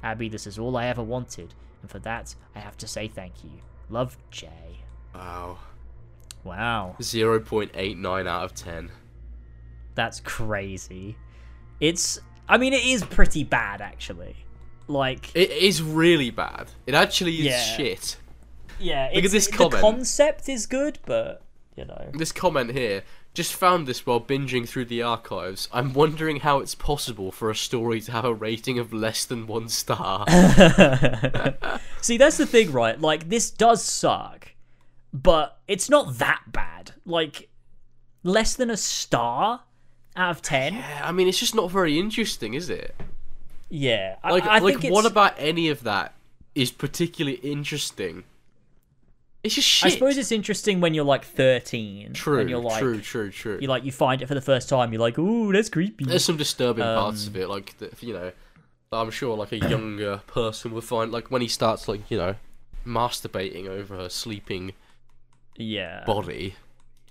Abby, 0.02 0.28
this 0.30 0.46
is 0.46 0.58
all 0.58 0.76
I 0.78 0.86
ever 0.86 1.02
wanted, 1.02 1.52
and 1.82 1.90
for 1.90 1.98
that, 2.00 2.34
I 2.54 2.60
have 2.60 2.78
to 2.78 2.86
say 2.86 3.08
thank 3.08 3.44
you. 3.44 3.50
Love, 3.90 4.16
Jay. 4.30 4.84
Wow. 5.14 5.58
Wow, 6.44 6.96
0.89 7.00 8.26
out 8.26 8.44
of 8.44 8.54
10. 8.54 8.90
that's 9.94 10.20
crazy. 10.20 11.16
It's, 11.80 12.18
I 12.50 12.58
mean, 12.58 12.72
it 12.72 12.84
is 12.84 13.04
pretty 13.04 13.44
bad, 13.44 13.80
actually. 13.80 14.34
Like, 14.88 15.30
It 15.36 15.50
is 15.52 15.80
really 15.82 16.30
bad. 16.30 16.66
It 16.86 16.94
actually 16.94 17.38
is 17.38 17.44
Yeah. 17.46 17.62
shit. 17.76 18.16
yeah, 18.80 19.04
Look 19.14 19.18
at 19.18 19.24
it's, 19.26 19.32
this 19.32 19.46
the 19.46 19.56
comment. 19.56 19.80
concept 19.80 20.48
is 20.48 20.66
good, 20.66 20.98
but, 21.06 21.42
you 21.76 21.84
know. 21.84 22.10
This 22.12 22.32
comment 22.32 22.72
here 22.72 23.04
just 23.34 23.54
found 23.54 23.86
this 23.86 24.04
while 24.04 24.20
binging 24.20 24.68
through 24.68 24.86
the 24.86 25.00
archives. 25.00 25.68
I'm 25.72 25.92
wondering 25.92 26.40
how 26.40 26.58
it's 26.58 26.74
possible 26.74 27.30
for 27.30 27.50
a 27.50 27.54
story 27.54 28.00
to 28.00 28.10
have 28.10 28.24
a 28.24 28.34
rating 28.34 28.80
of 28.80 28.92
less 28.92 29.24
than 29.24 29.46
one 29.46 29.68
star. 29.68 30.26
See, 32.00 32.16
that's 32.16 32.36
the 32.38 32.46
thing, 32.46 32.72
right? 32.72 33.00
Like, 33.00 33.28
this 33.28 33.50
does 33.52 33.84
suck, 33.84 34.48
but 35.12 35.60
it's 35.68 35.88
not 35.88 36.18
that 36.18 36.42
bad. 36.48 36.94
Like, 37.06 37.48
less 38.24 38.54
than 38.56 38.70
a 38.70 38.76
star 38.76 39.62
out 40.20 40.30
of 40.30 40.42
10? 40.42 40.74
Yeah, 40.74 41.00
I 41.04 41.12
mean, 41.12 41.26
it's 41.28 41.38
just 41.38 41.54
not 41.54 41.70
very 41.70 41.98
interesting, 41.98 42.54
is 42.54 42.70
it? 42.70 42.94
Yeah. 43.68 44.16
I- 44.22 44.30
Like, 44.32 44.44
I, 44.44 44.58
like 44.58 44.76
what 44.76 44.84
it's- 44.84 45.04
about 45.06 45.34
any 45.38 45.68
of 45.68 45.82
that 45.84 46.14
is 46.54 46.70
particularly 46.70 47.38
interesting? 47.38 48.24
It's 49.42 49.54
just 49.54 49.66
shit. 49.66 49.86
I 49.86 49.94
suppose 49.94 50.18
it's 50.18 50.32
interesting 50.32 50.80
when 50.82 50.92
you're 50.92 51.04
like 51.04 51.24
13. 51.24 52.12
true, 52.12 52.40
And 52.40 52.50
you're 52.50 52.58
like, 52.60 52.78
true, 52.80 53.00
true, 53.00 53.30
true. 53.30 53.58
You 53.60 53.68
like, 53.68 53.84
you 53.84 53.92
find 53.92 54.20
it 54.20 54.26
for 54.26 54.34
the 54.34 54.40
first 54.42 54.68
time, 54.68 54.92
you're 54.92 55.00
like, 55.00 55.18
ooh, 55.18 55.50
that's 55.52 55.70
creepy. 55.70 56.04
There's 56.04 56.24
some 56.24 56.36
disturbing 56.36 56.84
parts 56.84 57.26
Um, 57.26 57.30
of 57.34 57.36
it, 57.40 57.48
like 57.48 57.78
the, 57.78 57.90
you 58.00 58.12
know, 58.12 58.32
I'm 58.92 59.10
sure 59.10 59.34
like 59.36 59.52
a 59.52 59.58
younger 59.74 60.18
person 60.26 60.72
would 60.72 60.84
find, 60.84 61.10
like 61.10 61.30
when 61.30 61.40
he 61.40 61.48
starts 61.48 61.88
like 61.88 62.10
you 62.10 62.18
know, 62.18 62.34
masturbating 62.86 63.66
over 63.66 63.96
her 63.96 64.08
sleeping 64.10 64.72
Yeah. 65.56 66.04
body. 66.04 66.56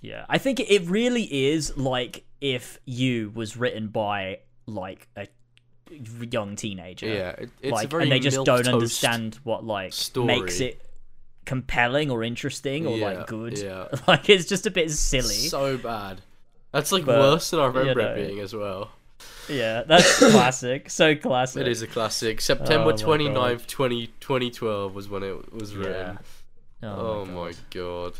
Yeah. 0.00 0.24
I 0.28 0.38
think 0.38 0.60
it 0.60 0.82
really 0.84 1.24
is 1.24 1.76
like 1.76 2.22
if 2.40 2.78
you 2.84 3.30
was 3.34 3.56
written 3.56 3.88
by 3.88 4.40
like 4.66 5.08
a 5.16 5.26
young 6.30 6.56
teenager. 6.56 7.06
Yeah, 7.08 7.30
it, 7.30 7.50
it's 7.60 7.72
like, 7.72 7.92
and 7.92 8.10
they 8.12 8.20
just 8.20 8.44
don't 8.44 8.68
understand 8.68 9.38
what 9.44 9.64
like 9.64 9.92
story. 9.92 10.26
makes 10.26 10.60
it 10.60 10.80
compelling 11.44 12.10
or 12.10 12.22
interesting 12.22 12.86
or 12.86 12.96
Yeah, 12.96 13.06
like 13.06 13.26
good. 13.26 13.58
yeah. 13.58 13.88
like 14.08 14.28
it's 14.28 14.44
just 14.46 14.66
a 14.66 14.70
bit 14.70 14.90
silly. 14.90 15.34
So 15.34 15.76
bad. 15.78 16.20
That's 16.72 16.92
like 16.92 17.04
But, 17.04 17.18
worse 17.18 17.50
than 17.50 17.60
I 17.60 17.66
remember 17.66 17.88
you 17.88 17.94
know. 18.06 18.12
it 18.14 18.26
being 18.28 18.38
as 18.40 18.54
well. 18.54 18.92
yeah, 19.48 19.82
that's 19.82 20.18
classic. 20.30 20.88
So 20.90 21.16
classic. 21.16 21.62
It 21.62 21.68
is 21.68 21.82
a 21.82 21.86
classic. 21.88 22.40
September 22.40 22.90
Oh 22.92 23.06
my 23.08 23.18
29th, 23.18 23.66
20, 23.66 24.06
2012 24.20 24.94
was 24.94 25.08
when 25.08 25.22
it 25.24 25.52
was 25.52 25.72
Yeah. 25.72 25.78
written. 25.78 26.18
Oh, 26.84 26.88
Oh, 26.88 27.24
my, 27.26 27.32
my 27.32 27.52
god. 27.70 28.14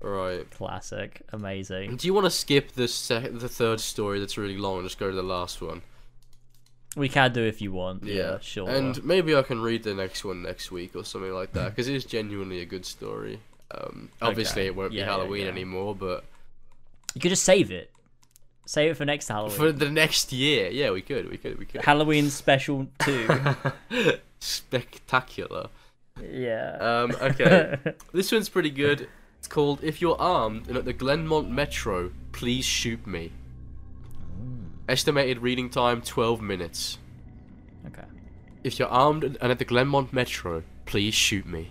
Right. 0.00 0.48
Classic. 0.50 1.22
Amazing. 1.32 1.96
Do 1.96 2.06
you 2.06 2.14
want 2.14 2.26
to 2.26 2.30
skip 2.30 2.72
the 2.72 2.86
sec- 2.88 3.32
the 3.38 3.48
third 3.48 3.80
story 3.80 4.20
that's 4.20 4.36
really 4.38 4.56
long 4.58 4.78
and 4.78 4.84
just 4.86 4.98
go 4.98 5.08
to 5.10 5.16
the 5.16 5.22
last 5.22 5.60
one? 5.62 5.82
We 6.96 7.08
can 7.08 7.32
do 7.32 7.42
if 7.42 7.60
you 7.60 7.72
want. 7.72 8.04
Yeah, 8.04 8.14
Yeah, 8.14 8.38
sure. 8.40 8.70
And 8.70 9.02
maybe 9.04 9.34
I 9.34 9.42
can 9.42 9.60
read 9.60 9.82
the 9.82 9.94
next 9.94 10.24
one 10.24 10.42
next 10.42 10.70
week 10.72 10.96
or 10.96 11.04
something 11.04 11.32
like 11.32 11.52
that 11.52 11.70
because 11.70 11.88
it 11.88 11.94
is 11.94 12.04
genuinely 12.04 12.60
a 12.60 12.64
good 12.66 12.86
story. 12.86 13.40
Um, 13.70 14.10
obviously, 14.22 14.62
Okay. 14.62 14.66
it 14.68 14.76
won't 14.76 14.92
Yeah, 14.92 15.04
be 15.04 15.10
Halloween 15.10 15.42
yeah. 15.44 15.50
anymore, 15.50 15.94
but 15.94 16.24
you 17.14 17.20
could 17.20 17.30
just 17.30 17.44
save 17.44 17.70
it. 17.70 17.90
Save 18.64 18.92
it 18.92 18.94
for 18.94 19.04
next 19.04 19.28
Halloween. 19.28 19.56
for 19.56 19.72
the 19.72 19.90
next 19.90 20.32
year, 20.32 20.70
yeah, 20.70 20.90
we 20.90 21.02
could, 21.02 21.28
we 21.30 21.36
could, 21.36 21.58
we 21.58 21.66
could. 21.66 21.84
Halloween 21.84 22.30
special 22.30 22.86
two. 23.00 23.28
Spectacular. 24.40 25.68
yeah. 26.22 26.76
Um, 26.80 27.16
okay, 27.20 27.76
this 28.12 28.32
one's 28.32 28.48
pretty 28.48 28.70
good. 28.70 29.08
It's 29.46 29.54
called 29.54 29.78
"If 29.84 30.00
You're 30.00 30.20
Armed 30.20 30.66
and 30.66 30.76
at 30.76 30.86
the 30.86 30.92
Glenmont 30.92 31.48
Metro, 31.48 32.10
Please 32.32 32.64
Shoot 32.64 33.06
Me." 33.06 33.30
Oh. 34.20 34.42
Estimated 34.88 35.38
reading 35.38 35.70
time 35.70 36.02
12 36.02 36.40
minutes. 36.42 36.98
okay. 37.86 38.08
If 38.64 38.80
you're 38.80 38.88
armed 38.88 39.22
and 39.22 39.36
at 39.52 39.60
the 39.60 39.64
Glenmont 39.64 40.12
Metro, 40.12 40.64
please 40.84 41.14
shoot 41.14 41.46
me. 41.46 41.68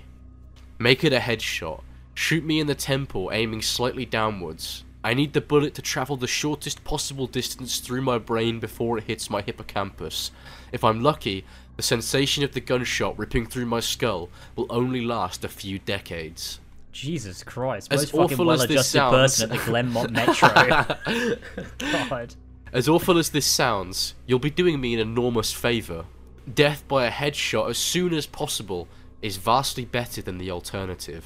Make 0.80 1.04
it 1.04 1.12
a 1.12 1.20
headshot. 1.20 1.84
Shoot 2.14 2.45
me 2.45 2.62
in 2.62 2.68
the 2.68 2.76
temple, 2.76 3.30
aiming 3.34 3.62
slightly 3.62 4.06
downwards. 4.06 4.86
I 5.04 5.14
need 5.14 5.34
the 5.34 5.42
bullet 5.42 5.74
to 5.74 5.82
travel 5.82 6.16
the 6.16 6.28
shortest 6.28 6.86
possible 6.86 7.28
distance 7.28 7.80
through 7.80 8.04
my 8.04 8.18
brain 8.18 8.62
before 8.62 9.00
it 9.00 9.04
hits 9.04 9.30
my 9.30 9.42
hippocampus. 9.42 10.32
If 10.72 10.86
I'm 10.86 11.04
lucky, 11.04 11.44
the 11.76 11.84
sensation 11.84 12.45
of 12.45 12.54
the 12.54 12.62
gunshot 12.62 13.20
ripping 13.20 13.48
through 13.48 13.66
my 13.66 13.82
skull 13.82 14.30
will 14.56 14.68
only 14.70 15.02
last 15.02 15.44
a 15.44 15.50
few 15.50 15.78
decades. 15.78 16.62
Jesus 16.96 17.44
Christ. 17.44 17.92
As 17.92 18.02
Most 18.04 18.12
fucking 18.12 18.24
awful 18.40 18.52
as 18.52 18.68
this 18.68 18.94
well-adjusted 18.96 19.50
person 19.50 19.50
sounds- 19.50 19.60
at 19.60 19.66
the 19.66 19.72
Glenmont 19.72 20.12
Metro. 20.12 22.08
God. 22.10 22.36
As 22.72 22.88
awful 22.88 23.18
as 23.18 23.30
this 23.32 23.46
sounds, 23.46 24.16
you'll 24.26 24.40
be 24.40 24.50
doing 24.50 24.80
me 24.80 24.94
an 24.94 25.02
enormous 25.02 25.52
favour. 25.52 26.06
Death 26.52 26.88
by 26.88 27.06
a 27.06 27.12
headshot 27.12 27.70
as 27.70 27.78
soon 27.78 28.14
as 28.14 28.26
possible 28.26 28.88
is 29.22 29.36
vastly 29.36 29.84
better 29.84 30.22
than 30.22 30.38
the 30.38 30.50
alternative. 30.50 31.26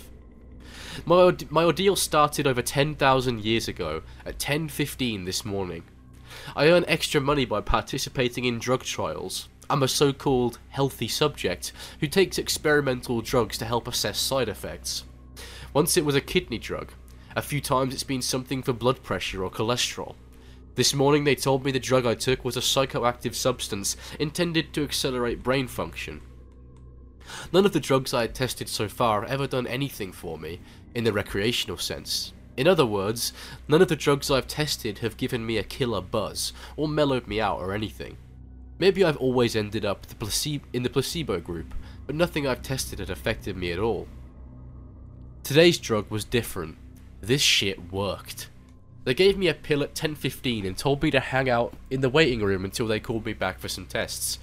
My, 1.06 1.18
orde- 1.18 1.52
my 1.52 1.64
ordeal 1.64 1.96
started 1.96 2.48
over 2.48 2.64
10,000 2.64 3.46
years 3.46 3.68
ago 3.68 4.02
at 4.26 4.40
10.15 4.40 5.26
this 5.26 5.46
morning. 5.46 5.84
I 6.56 6.70
earn 6.70 6.84
extra 6.88 7.22
money 7.22 7.46
by 7.46 7.62
participating 7.62 8.46
in 8.46 8.58
drug 8.58 8.84
trials. 8.84 9.50
I'm 9.70 9.84
a 9.84 9.88
so-called 9.88 10.58
healthy 10.70 11.08
subject 11.08 11.74
who 12.00 12.08
takes 12.08 12.40
experimental 12.40 13.22
drugs 13.22 13.56
to 13.60 13.66
help 13.66 13.88
assess 13.88 14.18
side 14.20 14.50
effects. 14.50 15.04
Once 15.74 15.98
it 15.98 16.06
was 16.06 16.16
a 16.16 16.22
kidney 16.22 16.58
drug. 16.58 16.92
A 17.36 17.42
few 17.42 17.62
times 17.62 17.94
it's 17.94 18.04
been 18.04 18.22
something 18.22 18.64
for 18.64 18.74
blood 18.74 19.04
pressure 19.04 19.44
or 19.44 19.52
cholesterol. 19.52 20.16
This 20.76 20.94
morning 20.94 21.24
they 21.24 21.36
told 21.36 21.64
me 21.64 21.72
the 21.72 21.80
drug 21.80 22.06
I 22.06 22.16
took 22.16 22.44
was 22.44 22.58
a 22.58 22.62
psychoactive 22.62 23.36
substance 23.36 23.96
intended 24.20 24.74
to 24.74 24.84
accelerate 24.84 25.44
brain 25.44 25.68
function. 25.68 26.22
None 27.54 27.66
of 27.66 27.74
the 27.74 27.80
drugs 27.80 28.14
I 28.14 28.22
had 28.22 28.34
tested 28.34 28.68
so 28.68 28.88
far 28.88 29.22
have 29.22 29.30
ever 29.30 29.46
done 29.46 29.68
anything 29.68 30.12
for 30.12 30.40
me, 30.40 30.60
in 30.96 31.04
the 31.04 31.14
recreational 31.14 31.78
sense. 31.78 32.34
In 32.58 32.68
other 32.68 32.86
words, 32.86 33.32
none 33.68 33.82
of 33.82 33.88
the 33.88 33.96
drugs 33.96 34.32
I've 34.32 34.48
tested 34.48 35.00
have 35.00 35.18
given 35.18 35.46
me 35.46 35.58
a 35.58 35.64
killer 35.64 36.02
buzz, 36.02 36.52
or 36.76 36.88
mellowed 36.88 37.28
me 37.28 37.40
out 37.40 37.60
or 37.60 37.74
anything. 37.74 38.18
Maybe 38.80 39.04
I've 39.04 39.18
always 39.18 39.56
ended 39.56 39.86
up 39.86 40.08
the 40.08 40.62
in 40.74 40.84
the 40.84 40.90
placebo 40.90 41.40
group, 41.40 41.76
but 42.08 42.16
nothing 42.16 42.48
I've 42.48 42.64
tested 42.64 43.00
had 43.00 43.10
affected 43.10 43.56
me 43.56 43.72
at 43.72 43.80
all. 43.80 44.08
Today's 45.43 45.80
drug 45.80 46.11
was 46.11 46.26
different. 46.26 46.77
This 47.22 47.42
shit 47.42 47.92
worked. 47.92 48.50
They 49.03 49.14
gave 49.14 49.38
me 49.38 49.48
a 49.48 49.53
pill 49.53 49.82
at 49.82 49.95
10.15 49.95 50.66
and 50.66 50.77
told 50.77 51.01
me 51.01 51.09
to 51.11 51.19
hang 51.19 51.50
out 51.50 51.74
in 51.90 52.01
the 52.01 52.09
waiting 52.09 52.43
room 52.43 52.64
until 52.64 52.85
they 52.85 53.00
called 53.00 53.26
me 53.26 53.34
back 53.34 53.58
for 53.58 53.68
some 53.68 53.88
tests. 53.88 54.38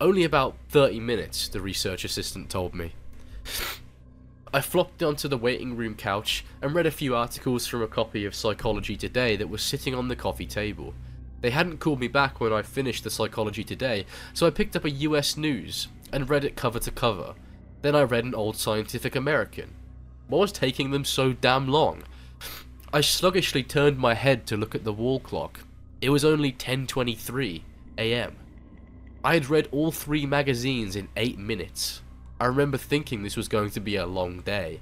Only 0.00 0.24
about 0.24 0.56
30 0.68 1.00
minutes, 1.00 1.48
the 1.48 1.60
research 1.60 2.04
assistant 2.04 2.50
told 2.50 2.74
me. 2.74 2.92
I 4.52 4.60
flopped 4.60 5.02
onto 5.02 5.28
the 5.28 5.38
waiting 5.38 5.76
room 5.76 5.94
couch 5.94 6.44
and 6.60 6.74
read 6.74 6.84
a 6.84 6.90
few 6.90 7.16
articles 7.16 7.66
from 7.66 7.82
a 7.82 7.88
copy 7.88 8.26
of 8.26 8.34
Psychology 8.34 8.96
Today 8.96 9.36
that 9.36 9.48
was 9.48 9.62
sitting 9.62 9.94
on 9.94 10.08
the 10.08 10.16
coffee 10.16 10.46
table. 10.46 10.92
They 11.40 11.50
hadn't 11.50 11.80
called 11.80 12.00
me 12.00 12.08
back 12.08 12.40
when 12.40 12.52
I 12.52 12.60
finished 12.60 13.04
the 13.04 13.10
Psychology 13.10 13.64
Today, 13.64 14.04
so 14.34 14.46
I 14.46 14.50
picked 14.50 14.76
up 14.76 14.84
a 14.84 14.90
US 14.90 15.38
News 15.38 15.88
and 16.12 16.28
read 16.28 16.44
it 16.44 16.56
cover 16.56 16.78
to 16.80 16.90
cover. 16.90 17.34
Then 17.80 17.96
I 17.96 18.02
read 18.02 18.24
an 18.24 18.34
old 18.34 18.56
Scientific 18.56 19.16
American. 19.16 19.72
What 20.32 20.40
was 20.40 20.52
taking 20.52 20.92
them 20.92 21.04
so 21.04 21.34
damn 21.34 21.68
long? 21.68 22.04
I 22.90 23.02
sluggishly 23.02 23.62
turned 23.62 23.98
my 23.98 24.14
head 24.14 24.46
to 24.46 24.56
look 24.56 24.74
at 24.74 24.82
the 24.82 24.90
wall 24.90 25.20
clock. 25.20 25.60
It 26.00 26.08
was 26.08 26.24
only 26.24 26.52
10:23 26.52 27.60
a.m. 27.98 28.36
I 29.22 29.34
had 29.34 29.50
read 29.50 29.68
all 29.70 29.92
three 29.92 30.24
magazines 30.24 30.96
in 30.96 31.10
8 31.18 31.38
minutes. 31.38 32.00
I 32.40 32.46
remember 32.46 32.78
thinking 32.78 33.22
this 33.22 33.36
was 33.36 33.46
going 33.46 33.72
to 33.72 33.80
be 33.80 33.96
a 33.96 34.06
long 34.06 34.40
day. 34.40 34.80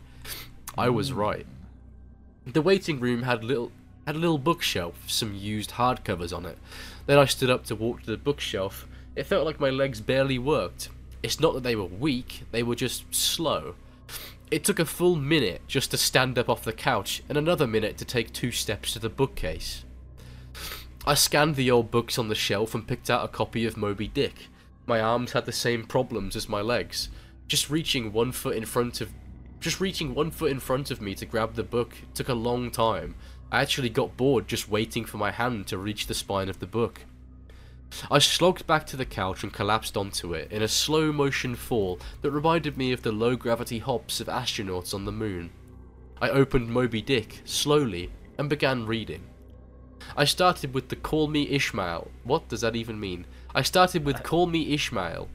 I 0.79 0.89
was 0.89 1.09
hmm. 1.09 1.19
right. 1.19 1.47
The 2.47 2.63
waiting 2.63 3.01
room 3.01 3.25
had 3.25 3.43
little 3.43 3.73
had 4.07 4.15
a 4.15 4.21
little 4.21 4.39
bookshelf, 4.39 5.11
some 5.11 5.35
used 5.35 5.73
hardcovers 5.73 6.33
on 6.33 6.47
it. 6.47 6.59
Then 7.07 7.19
I 7.19 7.25
stood 7.25 7.51
up 7.51 7.65
to 7.65 7.75
walk 7.75 8.03
to 8.03 8.13
the 8.13 8.17
bookshelf. 8.17 8.87
It 9.17 9.27
felt 9.27 9.47
like 9.47 9.59
my 9.59 9.71
legs 9.71 10.01
barely 10.01 10.39
worked. 10.39 10.91
It's 11.25 11.41
not 11.41 11.55
that 11.55 11.65
they 11.65 11.75
were 11.75 11.87
weak, 11.87 12.45
they 12.53 12.63
were 12.63 12.77
just 12.77 13.13
slow. 13.13 13.75
It 14.51 14.65
took 14.65 14.81
a 14.81 14.85
full 14.85 15.15
minute 15.15 15.63
just 15.69 15.93
to 15.93 15.97
stand 15.97 16.37
up 16.37 16.49
off 16.49 16.65
the 16.65 16.73
couch 16.73 17.23
and 17.29 17.39
another 17.39 17.69
minute 17.69 17.97
to 17.99 18.05
take 18.05 18.33
two 18.33 18.51
steps 18.51 18.93
to 18.93 18.99
the 18.99 19.09
bookcase. 19.09 19.85
I 21.07 21.15
scanned 21.15 21.55
the 21.55 21.71
old 21.71 21.93
books 21.93 22.19
on 22.19 22.29
the 22.29 22.35
shelf 22.35 22.75
and 22.75 22.87
picked 22.87 23.09
out 23.09 23.25
a 23.25 23.29
copy 23.29 23.65
of 23.65 23.77
Moby 23.77 24.09
Dick. 24.09 24.49
My 24.87 25.01
arms 25.01 25.33
had 25.33 25.47
the 25.47 25.53
same 25.53 25.85
problems 25.85 26.35
as 26.35 26.49
my 26.49 26.61
legs. 26.61 27.11
Just 27.47 27.71
reaching 27.71 28.13
one 28.13 28.33
foot 28.33 28.57
in 28.57 28.65
front 28.65 29.01
of 29.01 29.13
just 29.61 29.81
reaching 29.81 30.15
one 30.15 30.33
foot 30.33 30.51
in 30.51 30.59
front 30.59 30.91
of 30.91 31.01
me 31.01 31.15
to 31.15 31.27
grab 31.27 31.55
the 31.55 31.63
book 31.63 31.95
took 32.15 32.29
a 32.29 32.35
long 32.35 32.73
time. 32.73 33.15
I 33.53 33.63
actually 33.63 33.91
got 33.91 34.17
bored 34.17 34.49
just 34.49 34.69
waiting 34.69 35.05
for 35.05 35.17
my 35.17 35.31
hand 35.31 35.69
to 35.69 35.79
reach 35.79 36.07
the 36.07 36.15
spine 36.15 36.49
of 36.49 36.59
the 36.59 36.67
book. 36.67 37.05
I 38.11 38.19
slogged 38.19 38.67
back 38.67 38.87
to 38.87 38.97
the 38.97 39.05
couch 39.05 39.43
and 39.43 39.53
collapsed 39.53 39.97
onto 39.97 40.33
it 40.35 40.51
in 40.53 40.63
a 40.63 40.69
slow 40.69 41.13
motion 41.13 41.55
fall 41.55 41.99
that 42.23 42.31
reminded 42.31 42.77
me 42.77 42.93
of 42.93 43.03
the 43.03 43.13
low 43.13 43.37
gravity 43.37 43.79
hops 43.79 44.21
of 44.21 44.29
astronauts 44.29 44.95
on 44.95 45.05
the 45.05 45.13
moon. 45.13 45.51
I 46.21 46.31
opened 46.31 46.69
Moby 46.69 47.03
Dick 47.03 47.41
slowly 47.45 48.11
and 48.39 48.49
began 48.49 48.87
reading. 48.87 49.23
I 50.17 50.25
started 50.25 50.75
with 50.75 50.89
the 50.89 50.97
Call 50.97 51.29
Me 51.29 51.49
Ishmael. 51.49 52.11
What 52.25 52.49
does 52.49 52.61
that 52.63 52.77
even 52.77 52.99
mean? 52.99 53.27
I 53.55 53.63
started 53.63 54.05
with 54.05 54.23
Call 54.23 54.47
Me 54.47 54.73
Ishmael 54.73 55.29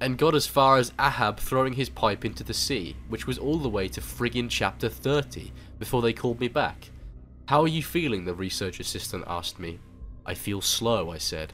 and 0.00 0.18
got 0.18 0.34
as 0.34 0.46
far 0.46 0.76
as 0.76 0.92
Ahab 0.98 1.40
throwing 1.40 1.72
his 1.72 1.88
pipe 1.88 2.24
into 2.24 2.44
the 2.44 2.54
sea, 2.54 2.96
which 3.08 3.26
was 3.26 3.38
all 3.38 3.58
the 3.58 3.68
way 3.68 3.88
to 3.88 4.00
friggin' 4.00 4.48
chapter 4.48 4.88
30 4.88 5.52
before 5.78 6.02
they 6.02 6.12
called 6.12 6.40
me 6.40 6.48
back. 6.48 6.90
How 7.46 7.62
are 7.62 7.68
you 7.68 7.82
feeling? 7.82 8.24
the 8.24 8.34
research 8.34 8.78
assistant 8.78 9.24
asked 9.26 9.58
me. 9.58 9.78
I 10.24 10.34
feel 10.34 10.60
slow, 10.60 11.10
I 11.10 11.18
said. 11.18 11.52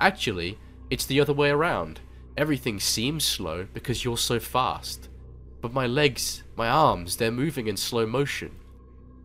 Actually, 0.00 0.58
it's 0.90 1.06
the 1.06 1.20
other 1.20 1.32
way 1.32 1.50
around. 1.50 2.00
Everything 2.36 2.78
seems 2.78 3.24
slow 3.24 3.66
because 3.72 4.04
you're 4.04 4.18
so 4.18 4.38
fast. 4.38 5.08
But 5.60 5.72
my 5.72 5.86
legs, 5.86 6.42
my 6.54 6.68
arms, 6.68 7.16
they're 7.16 7.30
moving 7.30 7.66
in 7.66 7.76
slow 7.76 8.06
motion. 8.06 8.52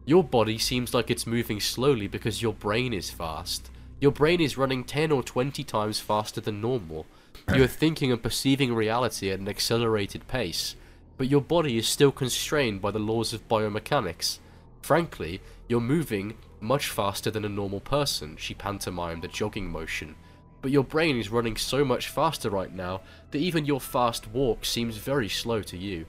Your 0.06 0.24
body 0.24 0.58
seems 0.58 0.94
like 0.94 1.12
it's 1.12 1.28
moving 1.28 1.60
slowly 1.60 2.08
because 2.08 2.42
your 2.42 2.54
brain 2.54 2.94
is 2.94 3.10
fast. 3.10 3.70
Your 4.00 4.12
brain 4.12 4.42
is 4.42 4.58
running 4.58 4.84
10 4.84 5.12
or 5.12 5.22
20 5.22 5.64
times 5.64 6.00
faster 6.00 6.42
than 6.42 6.62
normal. 6.62 7.06
You 7.56 7.64
are 7.64 7.68
thinking 7.68 8.12
and 8.12 8.22
perceiving 8.22 8.74
reality 8.74 9.30
at 9.30 9.40
an 9.40 9.50
accelerated 9.50 10.28
pace, 10.28 10.76
but 11.18 11.28
your 11.28 11.42
body 11.42 11.78
is 11.78 11.88
still 11.88 12.12
constrained 12.12 12.82
by 12.82 12.92
the 12.92 13.00
laws 13.00 13.34
of 13.34 13.48
biomechanics. 13.48 14.40
Frankly, 14.82 15.42
you're 15.68 15.82
moving 15.82 16.36
much 16.60 16.90
faster 16.90 17.32
than 17.32 17.44
a 17.44 17.50
normal 17.50 17.80
person, 17.80 18.38
she 18.38 18.54
pantomimed 18.54 19.26
a 19.26 19.28
jogging 19.28 19.72
motion. 19.72 20.16
But 20.62 20.72
your 20.72 20.84
brain 20.84 21.18
is 21.18 21.30
running 21.30 21.58
so 21.58 21.84
much 21.84 22.08
faster 22.08 22.50
right 22.50 22.74
now 22.74 23.02
that 23.32 23.40
even 23.40 23.66
your 23.66 23.82
fast 23.82 24.28
walk 24.28 24.64
seems 24.66 24.98
very 24.98 25.30
slow 25.30 25.62
to 25.64 25.78
you. 25.78 26.06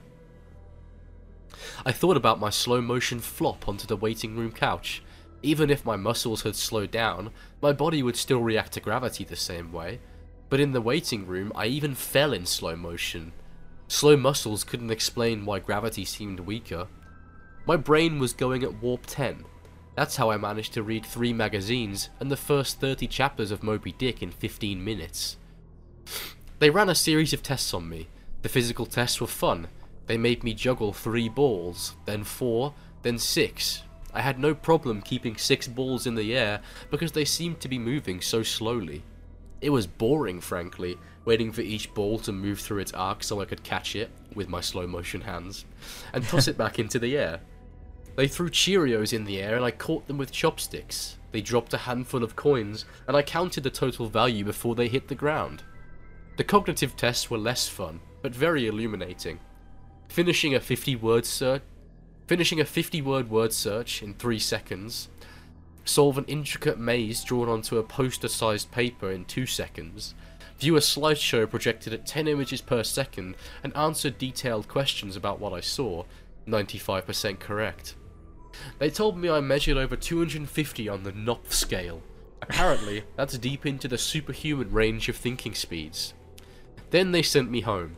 I 1.85 1.91
thought 1.91 2.17
about 2.17 2.39
my 2.39 2.49
slow 2.49 2.81
motion 2.81 3.19
flop 3.19 3.67
onto 3.67 3.87
the 3.87 3.97
waiting 3.97 4.35
room 4.35 4.51
couch. 4.51 5.01
Even 5.41 5.69
if 5.69 5.85
my 5.85 5.95
muscles 5.95 6.43
had 6.43 6.55
slowed 6.55 6.91
down, 6.91 7.31
my 7.61 7.73
body 7.73 8.03
would 8.03 8.15
still 8.15 8.41
react 8.41 8.73
to 8.73 8.79
gravity 8.79 9.23
the 9.23 9.35
same 9.35 9.71
way. 9.71 9.99
But 10.49 10.59
in 10.59 10.71
the 10.71 10.81
waiting 10.81 11.25
room, 11.25 11.51
I 11.55 11.65
even 11.65 11.95
fell 11.95 12.31
in 12.31 12.45
slow 12.45 12.75
motion. 12.75 13.33
Slow 13.87 14.15
muscles 14.15 14.63
couldn't 14.63 14.91
explain 14.91 15.45
why 15.45 15.59
gravity 15.59 16.05
seemed 16.05 16.41
weaker. 16.41 16.87
My 17.65 17.75
brain 17.75 18.19
was 18.19 18.33
going 18.33 18.63
at 18.63 18.81
warp 18.81 19.05
10. 19.05 19.45
That's 19.95 20.15
how 20.15 20.31
I 20.31 20.37
managed 20.37 20.73
to 20.73 20.83
read 20.83 21.05
three 21.05 21.33
magazines 21.33 22.09
and 22.19 22.31
the 22.31 22.37
first 22.37 22.79
30 22.79 23.07
chapters 23.07 23.51
of 23.51 23.61
Moby 23.61 23.91
Dick 23.91 24.23
in 24.23 24.31
15 24.31 24.83
minutes. 24.83 25.37
They 26.59 26.69
ran 26.69 26.89
a 26.89 26.95
series 26.95 27.33
of 27.33 27.43
tests 27.43 27.73
on 27.73 27.87
me. 27.87 28.07
The 28.41 28.49
physical 28.49 28.85
tests 28.85 29.21
were 29.21 29.27
fun. 29.27 29.67
They 30.07 30.17
made 30.17 30.43
me 30.43 30.53
juggle 30.53 30.93
three 30.93 31.29
balls, 31.29 31.95
then 32.05 32.23
four, 32.23 32.73
then 33.03 33.19
six. 33.19 33.83
I 34.13 34.21
had 34.21 34.39
no 34.39 34.53
problem 34.55 35.01
keeping 35.01 35.37
six 35.37 35.67
balls 35.67 36.07
in 36.07 36.15
the 36.15 36.35
air 36.35 36.61
because 36.89 37.11
they 37.11 37.25
seemed 37.25 37.59
to 37.61 37.67
be 37.67 37.79
moving 37.79 38.21
so 38.21 38.43
slowly. 38.43 39.03
It 39.61 39.69
was 39.69 39.87
boring, 39.87 40.41
frankly, 40.41 40.97
waiting 41.23 41.51
for 41.51 41.61
each 41.61 41.93
ball 41.93 42.19
to 42.19 42.31
move 42.31 42.59
through 42.59 42.79
its 42.79 42.93
arc 42.93 43.23
so 43.23 43.41
I 43.41 43.45
could 43.45 43.63
catch 43.63 43.95
it 43.95 44.11
with 44.35 44.49
my 44.49 44.59
slow 44.59 44.87
motion 44.87 45.21
hands 45.21 45.65
and 46.11 46.23
toss 46.23 46.47
it 46.47 46.57
back 46.57 46.79
into 46.79 46.99
the 46.99 47.17
air. 47.17 47.39
They 48.15 48.27
threw 48.27 48.49
Cheerios 48.49 49.13
in 49.13 49.25
the 49.25 49.41
air 49.41 49.55
and 49.55 49.65
I 49.65 49.71
caught 49.71 50.07
them 50.07 50.17
with 50.17 50.31
chopsticks. 50.31 51.17
They 51.31 51.41
dropped 51.41 51.73
a 51.73 51.79
handful 51.79 52.23
of 52.23 52.35
coins 52.35 52.85
and 53.07 53.17
I 53.17 53.23
counted 53.23 53.63
the 53.63 53.69
total 53.69 54.07
value 54.07 54.45
before 54.45 54.75
they 54.75 54.87
hit 54.87 55.07
the 55.07 55.15
ground. 55.15 55.63
The 56.37 56.43
cognitive 56.43 56.95
tests 56.95 57.29
were 57.29 57.37
less 57.37 57.67
fun, 57.67 57.99
but 58.21 58.35
very 58.35 58.67
illuminating. 58.67 59.39
Finishing 60.09 60.55
a 60.55 60.59
50 60.59 60.95
word 60.97 61.25
search 61.25 61.61
finishing 62.27 62.59
a 62.59 62.65
50 62.65 63.01
word 63.01 63.53
search 63.53 64.01
in 64.01 64.13
3 64.13 64.39
seconds, 64.39 65.09
solve 65.85 66.17
an 66.17 66.25
intricate 66.25 66.79
maze 66.79 67.23
drawn 67.23 67.49
onto 67.49 67.77
a 67.77 67.83
poster 67.83 68.27
sized 68.27 68.71
paper 68.71 69.11
in 69.11 69.25
2 69.25 69.45
seconds, 69.45 70.15
view 70.57 70.75
a 70.75 70.79
slideshow 70.79 71.49
projected 71.49 71.93
at 71.93 72.05
10 72.05 72.27
images 72.27 72.61
per 72.61 72.83
second, 72.83 73.35
and 73.63 73.75
answer 73.75 74.09
detailed 74.09 74.67
questions 74.67 75.15
about 75.15 75.39
what 75.39 75.53
I 75.53 75.59
saw, 75.59 76.05
95% 76.47 77.39
correct. 77.39 77.95
They 78.79 78.89
told 78.89 79.17
me 79.17 79.29
I 79.29 79.39
measured 79.39 79.77
over 79.77 79.95
250 79.95 80.89
on 80.89 81.03
the 81.03 81.11
Knopf 81.11 81.53
scale. 81.53 82.01
Apparently, 82.41 83.03
that's 83.15 83.37
deep 83.37 83.65
into 83.65 83.87
the 83.87 83.97
superhuman 83.97 84.71
range 84.71 85.07
of 85.07 85.15
thinking 85.15 85.53
speeds. 85.53 86.13
Then 86.89 87.11
they 87.11 87.21
sent 87.21 87.49
me 87.49 87.61
home. 87.61 87.95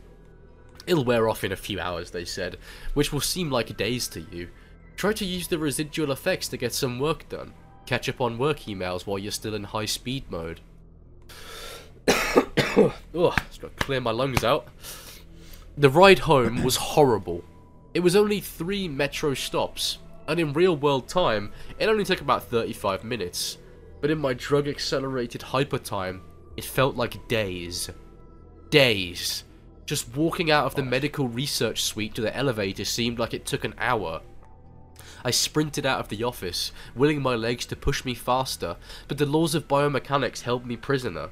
It'll 0.86 1.04
wear 1.04 1.28
off 1.28 1.42
in 1.42 1.52
a 1.52 1.56
few 1.56 1.80
hours, 1.80 2.12
they 2.12 2.24
said, 2.24 2.56
which 2.94 3.12
will 3.12 3.20
seem 3.20 3.50
like 3.50 3.76
days 3.76 4.06
to 4.08 4.20
you. 4.20 4.48
Try 4.96 5.12
to 5.14 5.24
use 5.24 5.48
the 5.48 5.58
residual 5.58 6.12
effects 6.12 6.48
to 6.48 6.56
get 6.56 6.72
some 6.72 6.98
work 6.98 7.28
done. 7.28 7.52
Catch 7.86 8.08
up 8.08 8.20
on 8.20 8.38
work 8.38 8.60
emails 8.60 9.06
while 9.06 9.18
you're 9.18 9.32
still 9.32 9.54
in 9.54 9.64
high 9.64 9.84
speed 9.84 10.24
mode. 10.30 10.60
Ugh, 12.08 12.94
just 13.14 13.60
gotta 13.60 13.74
clear 13.76 14.00
my 14.00 14.12
lungs 14.12 14.44
out. 14.44 14.68
The 15.76 15.90
ride 15.90 16.20
home 16.20 16.62
was 16.62 16.76
horrible. 16.76 17.44
It 17.92 18.00
was 18.00 18.16
only 18.16 18.40
three 18.40 18.88
metro 18.88 19.34
stops, 19.34 19.98
and 20.28 20.40
in 20.40 20.52
real 20.52 20.76
world 20.76 21.08
time, 21.08 21.52
it 21.78 21.88
only 21.88 22.04
took 22.04 22.20
about 22.20 22.44
35 22.44 23.04
minutes. 23.04 23.58
But 24.00 24.10
in 24.10 24.18
my 24.18 24.34
drug 24.34 24.68
accelerated 24.68 25.42
hyper 25.42 25.78
time, 25.78 26.22
it 26.56 26.64
felt 26.64 26.96
like 26.96 27.28
days. 27.28 27.90
Days. 28.70 29.44
Just 29.86 30.16
walking 30.16 30.50
out 30.50 30.66
of 30.66 30.74
the 30.74 30.82
medical 30.82 31.28
research 31.28 31.82
suite 31.82 32.14
to 32.16 32.20
the 32.20 32.36
elevator 32.36 32.84
seemed 32.84 33.18
like 33.18 33.34
it 33.34 33.46
took 33.46 33.64
an 33.64 33.74
hour. 33.78 34.20
I 35.24 35.30
sprinted 35.30 35.86
out 35.86 36.00
of 36.00 36.08
the 36.08 36.24
office, 36.24 36.72
willing 36.94 37.22
my 37.22 37.34
legs 37.34 37.66
to 37.66 37.76
push 37.76 38.04
me 38.04 38.14
faster, 38.14 38.76
but 39.08 39.18
the 39.18 39.26
laws 39.26 39.54
of 39.54 39.68
biomechanics 39.68 40.42
held 40.42 40.66
me 40.66 40.76
prisoner. 40.76 41.30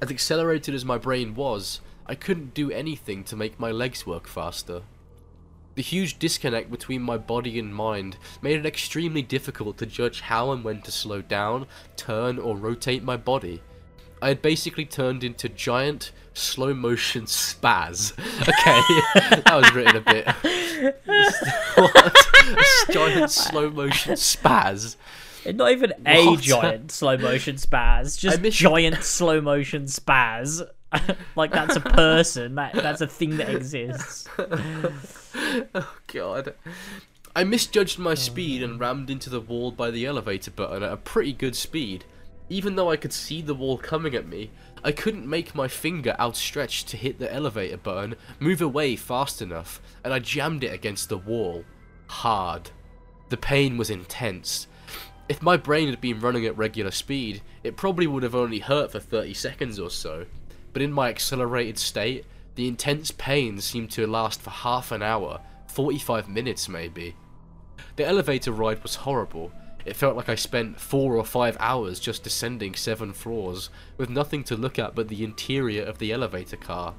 As 0.00 0.10
accelerated 0.10 0.74
as 0.74 0.84
my 0.84 0.98
brain 0.98 1.34
was, 1.34 1.80
I 2.06 2.14
couldn't 2.14 2.54
do 2.54 2.70
anything 2.70 3.24
to 3.24 3.36
make 3.36 3.58
my 3.58 3.70
legs 3.70 4.06
work 4.06 4.28
faster. 4.28 4.82
The 5.76 5.82
huge 5.82 6.18
disconnect 6.18 6.70
between 6.70 7.02
my 7.02 7.18
body 7.18 7.58
and 7.58 7.74
mind 7.74 8.16
made 8.42 8.58
it 8.58 8.66
extremely 8.66 9.22
difficult 9.22 9.76
to 9.78 9.86
judge 9.86 10.20
how 10.22 10.50
and 10.52 10.64
when 10.64 10.80
to 10.82 10.90
slow 10.90 11.20
down, 11.22 11.66
turn, 11.96 12.38
or 12.38 12.56
rotate 12.56 13.02
my 13.04 13.16
body. 13.18 13.60
I 14.22 14.28
had 14.28 14.40
basically 14.40 14.86
turned 14.86 15.22
into 15.22 15.50
giant, 15.50 16.12
slow 16.32 16.72
motion 16.72 17.24
spaz. 17.26 18.14
Okay, 18.48 19.40
that 19.42 19.54
was 19.54 19.72
written 19.74 19.96
a 19.96 20.00
bit. 20.00 20.26
what? 21.76 22.26
A 22.88 22.92
giant 22.92 23.30
slow 23.30 23.68
motion 23.70 24.14
spaz. 24.14 24.96
Not 25.44 25.72
even 25.72 25.92
a 26.06 26.26
What? 26.26 26.40
giant 26.40 26.90
slow 26.90 27.18
motion 27.18 27.56
spaz, 27.56 28.18
just 28.18 28.40
miss- 28.40 28.54
giant 28.54 29.02
slow 29.04 29.40
motion 29.42 29.84
spaz. 29.84 30.66
like 31.36 31.52
that's 31.52 31.76
a 31.76 31.80
person. 31.80 32.54
That 32.54 32.72
that's 32.72 33.00
a 33.02 33.06
thing 33.06 33.36
that 33.36 33.50
exists. 33.50 34.26
Oh 35.74 35.96
god. 36.06 36.54
I 37.34 37.44
misjudged 37.44 37.98
my 37.98 38.14
speed 38.14 38.62
and 38.62 38.74
oh. 38.74 38.78
rammed 38.78 39.10
into 39.10 39.28
the 39.28 39.40
wall 39.40 39.70
by 39.70 39.90
the 39.90 40.06
elevator 40.06 40.50
button 40.50 40.82
at 40.82 40.92
a 40.92 40.96
pretty 40.96 41.32
good 41.32 41.54
speed. 41.54 42.04
Even 42.48 42.76
though 42.76 42.90
I 42.90 42.96
could 42.96 43.12
see 43.12 43.42
the 43.42 43.54
wall 43.54 43.76
coming 43.76 44.14
at 44.14 44.26
me, 44.26 44.50
I 44.84 44.92
couldn't 44.92 45.28
make 45.28 45.54
my 45.54 45.68
finger 45.68 46.14
outstretched 46.18 46.88
to 46.88 46.96
hit 46.96 47.18
the 47.18 47.32
elevator 47.32 47.76
button 47.76 48.14
move 48.38 48.62
away 48.62 48.96
fast 48.96 49.42
enough, 49.42 49.82
and 50.04 50.14
I 50.14 50.20
jammed 50.20 50.62
it 50.64 50.72
against 50.72 51.08
the 51.08 51.18
wall. 51.18 51.64
Hard. 52.06 52.70
The 53.28 53.36
pain 53.36 53.76
was 53.76 53.90
intense. 53.90 54.68
If 55.28 55.42
my 55.42 55.56
brain 55.56 55.88
had 55.88 56.00
been 56.00 56.20
running 56.20 56.46
at 56.46 56.56
regular 56.56 56.92
speed, 56.92 57.42
it 57.64 57.76
probably 57.76 58.06
would 58.06 58.22
have 58.22 58.36
only 58.36 58.60
hurt 58.60 58.92
for 58.92 59.00
30 59.00 59.34
seconds 59.34 59.80
or 59.80 59.90
so. 59.90 60.26
But 60.72 60.82
in 60.82 60.92
my 60.92 61.08
accelerated 61.08 61.78
state, 61.78 62.24
the 62.56 62.66
intense 62.66 63.10
pain 63.10 63.60
seemed 63.60 63.90
to 63.92 64.06
last 64.06 64.40
for 64.40 64.50
half 64.50 64.90
an 64.90 65.02
hour, 65.02 65.40
45 65.68 66.26
minutes 66.28 66.68
maybe. 66.70 67.14
The 67.96 68.06
elevator 68.06 68.50
ride 68.50 68.82
was 68.82 68.96
horrible. 68.96 69.52
It 69.84 69.94
felt 69.94 70.16
like 70.16 70.30
I 70.30 70.34
spent 70.34 70.80
four 70.80 71.16
or 71.16 71.24
five 71.24 71.56
hours 71.60 72.00
just 72.00 72.24
descending 72.24 72.74
seven 72.74 73.12
floors, 73.12 73.68
with 73.98 74.08
nothing 74.08 74.42
to 74.44 74.56
look 74.56 74.78
at 74.78 74.94
but 74.94 75.08
the 75.08 75.22
interior 75.22 75.84
of 75.84 75.98
the 75.98 76.12
elevator 76.12 76.56
car. 76.56 76.94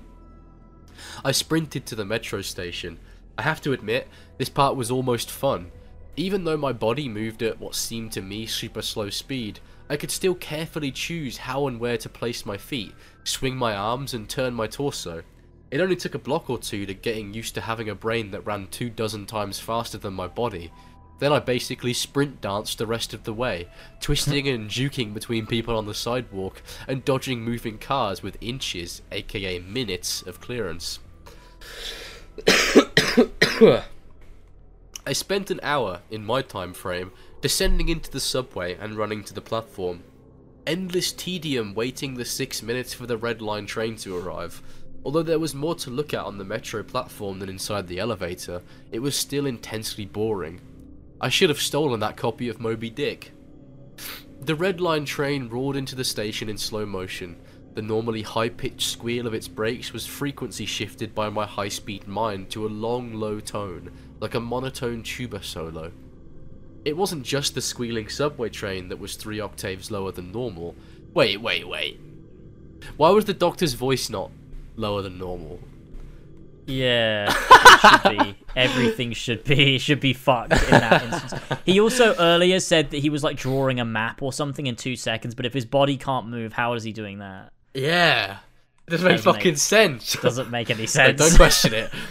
I 1.25 1.31
sprinted 1.31 1.87
to 1.87 1.95
the 1.95 2.05
metro 2.05 2.41
station. 2.41 2.99
I 3.35 3.41
have 3.41 3.61
to 3.61 3.73
admit, 3.73 4.07
this 4.37 4.49
part 4.49 4.75
was 4.75 4.91
almost 4.91 5.31
fun. 5.31 5.71
Even 6.15 6.43
though 6.43 6.57
my 6.57 6.71
body 6.71 7.09
moved 7.09 7.41
at 7.41 7.59
what 7.59 7.75
seemed 7.75 8.11
to 8.11 8.21
me 8.21 8.45
super 8.45 8.83
slow 8.83 9.09
speed, 9.09 9.59
I 9.89 9.97
could 9.97 10.11
still 10.11 10.35
carefully 10.35 10.91
choose 10.91 11.37
how 11.37 11.67
and 11.67 11.79
where 11.79 11.97
to 11.97 12.09
place 12.09 12.45
my 12.45 12.57
feet, 12.57 12.93
swing 13.23 13.55
my 13.55 13.75
arms, 13.75 14.13
and 14.13 14.29
turn 14.29 14.53
my 14.53 14.67
torso. 14.67 15.23
It 15.69 15.81
only 15.81 15.95
took 15.95 16.15
a 16.15 16.19
block 16.19 16.49
or 16.49 16.57
two 16.57 16.85
to 16.85 16.93
getting 16.93 17.33
used 17.33 17.53
to 17.55 17.61
having 17.61 17.89
a 17.89 17.95
brain 17.95 18.31
that 18.31 18.45
ran 18.45 18.67
two 18.67 18.89
dozen 18.89 19.25
times 19.25 19.59
faster 19.59 19.97
than 19.97 20.13
my 20.13 20.27
body. 20.27 20.71
Then 21.19 21.33
I 21.33 21.39
basically 21.39 21.93
sprint 21.93 22.41
danced 22.41 22.77
the 22.77 22.85
rest 22.85 23.13
of 23.13 23.23
the 23.23 23.33
way, 23.33 23.67
twisting 23.99 24.47
and 24.47 24.69
juking 24.69 25.13
between 25.13 25.47
people 25.47 25.75
on 25.75 25.87
the 25.87 25.93
sidewalk 25.93 26.61
and 26.87 27.03
dodging 27.03 27.41
moving 27.41 27.79
cars 27.79 28.21
with 28.21 28.37
inches, 28.39 29.01
aka 29.11 29.59
minutes, 29.59 30.21
of 30.21 30.39
clearance. 30.39 30.99
I 35.07 35.13
spent 35.13 35.49
an 35.49 35.59
hour, 35.63 36.01
in 36.11 36.23
my 36.25 36.41
time 36.43 36.73
frame, 36.73 37.11
descending 37.41 37.89
into 37.89 38.11
the 38.11 38.19
subway 38.19 38.75
and 38.75 38.95
running 38.95 39.23
to 39.23 39.33
the 39.33 39.41
platform. 39.41 40.03
Endless 40.67 41.11
tedium 41.11 41.73
waiting 41.73 42.13
the 42.13 42.25
six 42.25 42.61
minutes 42.61 42.93
for 42.93 43.07
the 43.07 43.17
red 43.17 43.41
line 43.41 43.65
train 43.65 43.95
to 43.97 44.15
arrive. 44.15 44.61
Although 45.07 45.23
there 45.23 45.39
was 45.39 45.55
more 45.55 45.73
to 45.75 45.89
look 45.89 46.13
at 46.13 46.25
on 46.25 46.37
the 46.37 46.43
metro 46.43 46.83
platform 46.83 47.39
than 47.39 47.47
inside 47.47 47.87
the 47.87 47.97
elevator, 47.97 48.61
it 48.91 48.99
was 48.99 49.15
still 49.15 49.45
intensely 49.45 50.05
boring. 50.05 50.59
I 51.21 51.29
should 51.29 51.47
have 51.47 51.61
stolen 51.61 52.01
that 52.01 52.17
copy 52.17 52.49
of 52.49 52.59
Moby 52.59 52.89
Dick. 52.89 53.31
The 54.41 54.53
red 54.53 54.81
line 54.81 55.05
train 55.05 55.47
roared 55.47 55.77
into 55.77 55.95
the 55.95 56.03
station 56.03 56.49
in 56.49 56.57
slow 56.57 56.85
motion. 56.85 57.37
The 57.73 57.81
normally 57.81 58.21
high 58.21 58.49
pitched 58.49 58.81
squeal 58.81 59.25
of 59.25 59.33
its 59.33 59.47
brakes 59.47 59.93
was 59.93 60.05
frequency 60.05 60.65
shifted 60.65 61.15
by 61.15 61.29
my 61.29 61.45
high 61.45 61.69
speed 61.69 62.05
mind 62.05 62.49
to 62.49 62.65
a 62.65 62.67
long, 62.67 63.13
low 63.13 63.39
tone, 63.39 63.93
like 64.19 64.35
a 64.35 64.41
monotone 64.41 65.03
tuba 65.03 65.41
solo. 65.41 65.93
It 66.83 66.97
wasn't 66.97 67.23
just 67.23 67.55
the 67.55 67.61
squealing 67.61 68.09
subway 68.09 68.49
train 68.49 68.89
that 68.89 68.99
was 68.99 69.15
three 69.15 69.39
octaves 69.39 69.89
lower 69.89 70.11
than 70.11 70.33
normal. 70.33 70.75
Wait, 71.13 71.39
wait, 71.39 71.65
wait. 71.65 71.97
Why 72.97 73.09
was 73.11 73.23
the 73.23 73.33
doctor's 73.33 73.73
voice 73.73 74.09
not 74.09 74.31
lower 74.77 75.01
than 75.01 75.17
normal? 75.17 75.59
Yeah, 76.65 77.29
should 77.79 78.17
be. 78.17 78.37
Everything 78.55 79.13
should 79.13 79.43
be 79.45 79.77
should 79.77 79.99
be 80.01 80.13
fucked 80.13 80.51
in 80.51 80.71
that 80.71 81.03
instance. 81.03 81.61
He 81.65 81.79
also 81.79 82.13
earlier 82.15 82.59
said 82.59 82.91
that 82.91 82.97
he 82.97 83.09
was 83.09 83.23
like 83.23 83.37
drawing 83.37 83.79
a 83.79 83.85
map 83.85 84.21
or 84.21 84.33
something 84.33 84.67
in 84.67 84.75
two 84.75 84.95
seconds, 84.97 85.33
but 85.33 85.45
if 85.45 85.53
his 85.53 85.65
body 85.65 85.95
can't 85.95 86.27
move, 86.27 86.51
how 86.53 86.73
is 86.73 86.83
he 86.83 86.91
doing 86.91 87.19
that? 87.19 87.51
Yeah. 87.73 88.39
It 88.87 88.91
doesn't 88.91 89.05
make 89.05 89.17
Doesn't 89.17 89.33
fucking 89.33 89.51
make- 89.51 89.57
sense. 89.59 90.13
Doesn't 90.13 90.49
make 90.51 90.69
any 90.69 90.85
sense. 90.87 91.19
don't 91.19 91.35
question 91.35 91.73
it. 91.73 91.91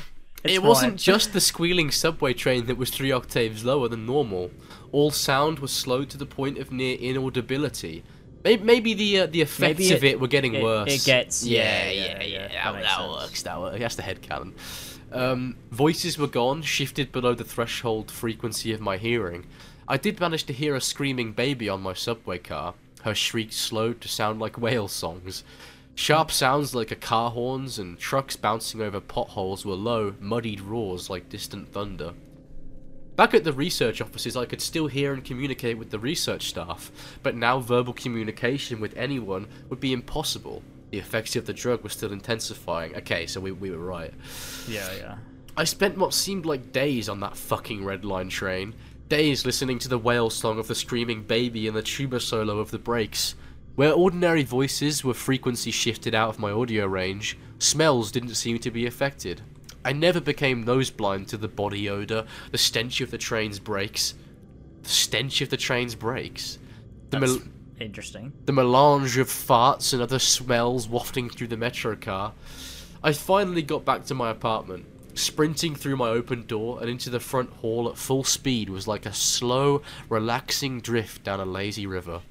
It 0.44 0.62
wasn't 0.62 0.96
just 0.96 1.32
the 1.32 1.40
squealing 1.40 1.90
subway 1.90 2.32
train 2.32 2.66
that 2.66 2.76
was 2.78 2.90
three 2.90 3.10
octaves 3.10 3.64
lower 3.64 3.88
than 3.88 4.06
normal. 4.06 4.52
All 4.92 5.10
sound 5.10 5.58
was 5.58 5.72
slowed 5.72 6.08
to 6.10 6.18
the 6.18 6.26
point 6.26 6.58
of 6.58 6.70
near 6.70 6.96
inaudibility. 7.00 8.04
Maybe, 8.47 8.62
maybe 8.62 8.94
the 8.94 9.20
uh, 9.20 9.26
the 9.26 9.41
effects 9.42 9.78
Maybe 9.81 9.92
of 9.92 10.05
it- 10.05 10.20
were 10.20 10.28
getting 10.28 10.55
it- 10.55 10.62
worse. 10.62 10.94
it 10.94 11.05
gets- 11.05 11.44
yeah, 11.44 11.91
yeah, 11.91 11.91
yeah, 11.91 12.23
yeah, 12.23 12.49
yeah. 12.52 12.73
That, 12.73 12.83
that 12.83 12.99
that 12.99 13.08
works. 13.10 13.42
That 13.42 13.60
works. 13.60 13.78
That's 13.81 13.97
the 13.97 14.02
head 14.02 14.23
canon. 14.23 14.55
Um, 15.10 15.57
voices 15.73 16.16
were 16.16 16.28
gone, 16.28 16.62
shifted 16.62 17.10
below 17.10 17.34
the 17.34 17.42
threshold 17.44 18.10
frequency 18.10 18.73
of 18.73 18.81
my 18.81 18.99
hearing. 18.99 19.47
I 19.89 19.97
did 19.97 20.20
manage 20.20 20.44
to 20.44 20.52
hear 20.52 20.76
a 20.76 20.81
screaming 20.81 21.33
baby 21.33 21.68
on 21.68 21.81
my 21.83 21.92
subway 21.94 22.39
car. 22.39 22.75
Her 23.02 23.15
shrieks 23.16 23.57
slowed 23.57 24.00
to 24.02 24.08
sound 24.08 24.39
like 24.41 24.58
whale 24.58 24.89
songs. 24.89 25.42
Sharp 25.97 26.31
sounds 26.31 26.75
like 26.75 26.91
a 26.92 26.97
car 26.97 27.31
horns 27.31 27.78
and 27.81 27.99
trucks 27.99 28.36
bouncing 28.36 28.81
over 28.81 29.00
potholes 29.00 29.65
were 29.65 29.75
low, 29.75 30.15
muddied 30.20 30.60
roars 30.60 31.08
like 31.10 31.28
distant 31.31 31.73
thunder. 31.73 32.12
Back 33.16 33.32
at 33.32 33.44
the 33.44 33.52
research 33.54 34.02
offices, 34.02 34.36
I 34.36 34.44
could 34.44 34.60
still 34.60 34.88
hear 34.88 35.14
and 35.14 35.24
communicate 35.24 35.78
with 35.78 35.90
the 35.90 35.98
research 35.98 36.48
staff, 36.48 36.92
but 37.22 37.34
now 37.34 37.60
verbal 37.60 37.94
communication 37.94 38.78
with 38.78 38.94
anyone 38.94 39.46
would 39.70 39.80
be 39.80 39.94
impossible. 39.94 40.62
The 40.90 40.98
effects 40.98 41.34
of 41.34 41.46
the 41.46 41.54
drug 41.54 41.82
were 41.82 41.88
still 41.88 42.12
intensifying. 42.12 42.94
Okay, 42.94 43.26
so 43.26 43.40
we, 43.40 43.52
we 43.52 43.70
were 43.70 43.78
right. 43.78 44.12
Yeah, 44.68 44.92
yeah. 44.98 45.16
I 45.56 45.64
spent 45.64 45.96
what 45.96 46.12
seemed 46.12 46.44
like 46.44 46.72
days 46.72 47.08
on 47.08 47.20
that 47.20 47.38
fucking 47.38 47.86
red 47.86 48.04
line 48.04 48.28
train. 48.28 48.74
Days 49.08 49.46
listening 49.46 49.78
to 49.78 49.88
the 49.88 49.98
whale 49.98 50.28
song 50.28 50.58
of 50.58 50.68
the 50.68 50.74
screaming 50.74 51.22
baby 51.22 51.66
and 51.66 51.76
the 51.76 51.82
tuba 51.82 52.20
solo 52.20 52.58
of 52.58 52.70
the 52.70 52.78
brakes. 52.78 53.34
Where 53.76 53.94
ordinary 53.94 54.42
voices 54.42 55.04
were 55.04 55.14
frequency 55.14 55.70
shifted 55.70 56.14
out 56.14 56.28
of 56.28 56.38
my 56.38 56.50
audio 56.50 56.84
range, 56.84 57.38
smells 57.58 58.12
didn't 58.12 58.34
seem 58.34 58.58
to 58.58 58.70
be 58.70 58.84
affected. 58.84 59.40
I 59.86 59.92
never 59.92 60.20
became 60.20 60.65
nose 60.65 60.90
blind 60.90 61.28
to 61.28 61.36
the 61.36 61.47
body 61.47 61.89
odour, 61.89 62.24
the 62.50 62.58
stench 62.58 63.00
of 63.00 63.12
the 63.12 63.18
train's 63.18 63.60
brakes. 63.60 64.15
The 64.82 64.89
stench 64.89 65.40
of 65.42 65.48
the 65.48 65.56
train's 65.56 65.94
brakes. 65.94 66.58
The, 67.10 67.20
That's 67.20 67.32
mel- 67.34 67.42
interesting. 67.78 68.32
the 68.47 68.52
melange 68.52 69.16
of 69.16 69.28
farts 69.28 69.92
and 69.92 70.02
other 70.02 70.18
smells 70.18 70.89
wafting 70.89 71.31
through 71.31 71.47
the 71.47 71.56
metro 71.56 71.94
car. 71.94 72.32
I 73.00 73.12
finally 73.12 73.62
got 73.62 73.84
back 73.84 74.05
to 74.06 74.15
my 74.15 74.31
apartment. 74.31 74.86
Sprinting 75.15 75.76
through 75.76 75.97
my 75.97 76.08
open 76.08 76.47
door 76.47 76.81
and 76.81 76.90
into 76.90 77.08
the 77.08 77.20
front 77.20 77.50
hall 77.50 77.89
at 77.89 77.97
full 77.97 78.24
speed 78.24 78.68
was 78.68 78.89
like 78.89 79.06
a 79.06 79.12
slow, 79.12 79.82
relaxing 80.08 80.81
drift 80.81 81.23
down 81.23 81.39
a 81.39 81.44
lazy 81.44 81.86
river. 81.86 82.23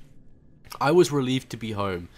I 0.82 0.92
was 0.92 1.10
relieved 1.10 1.50
to 1.52 1.58
be 1.58 1.72
home. 1.72 2.10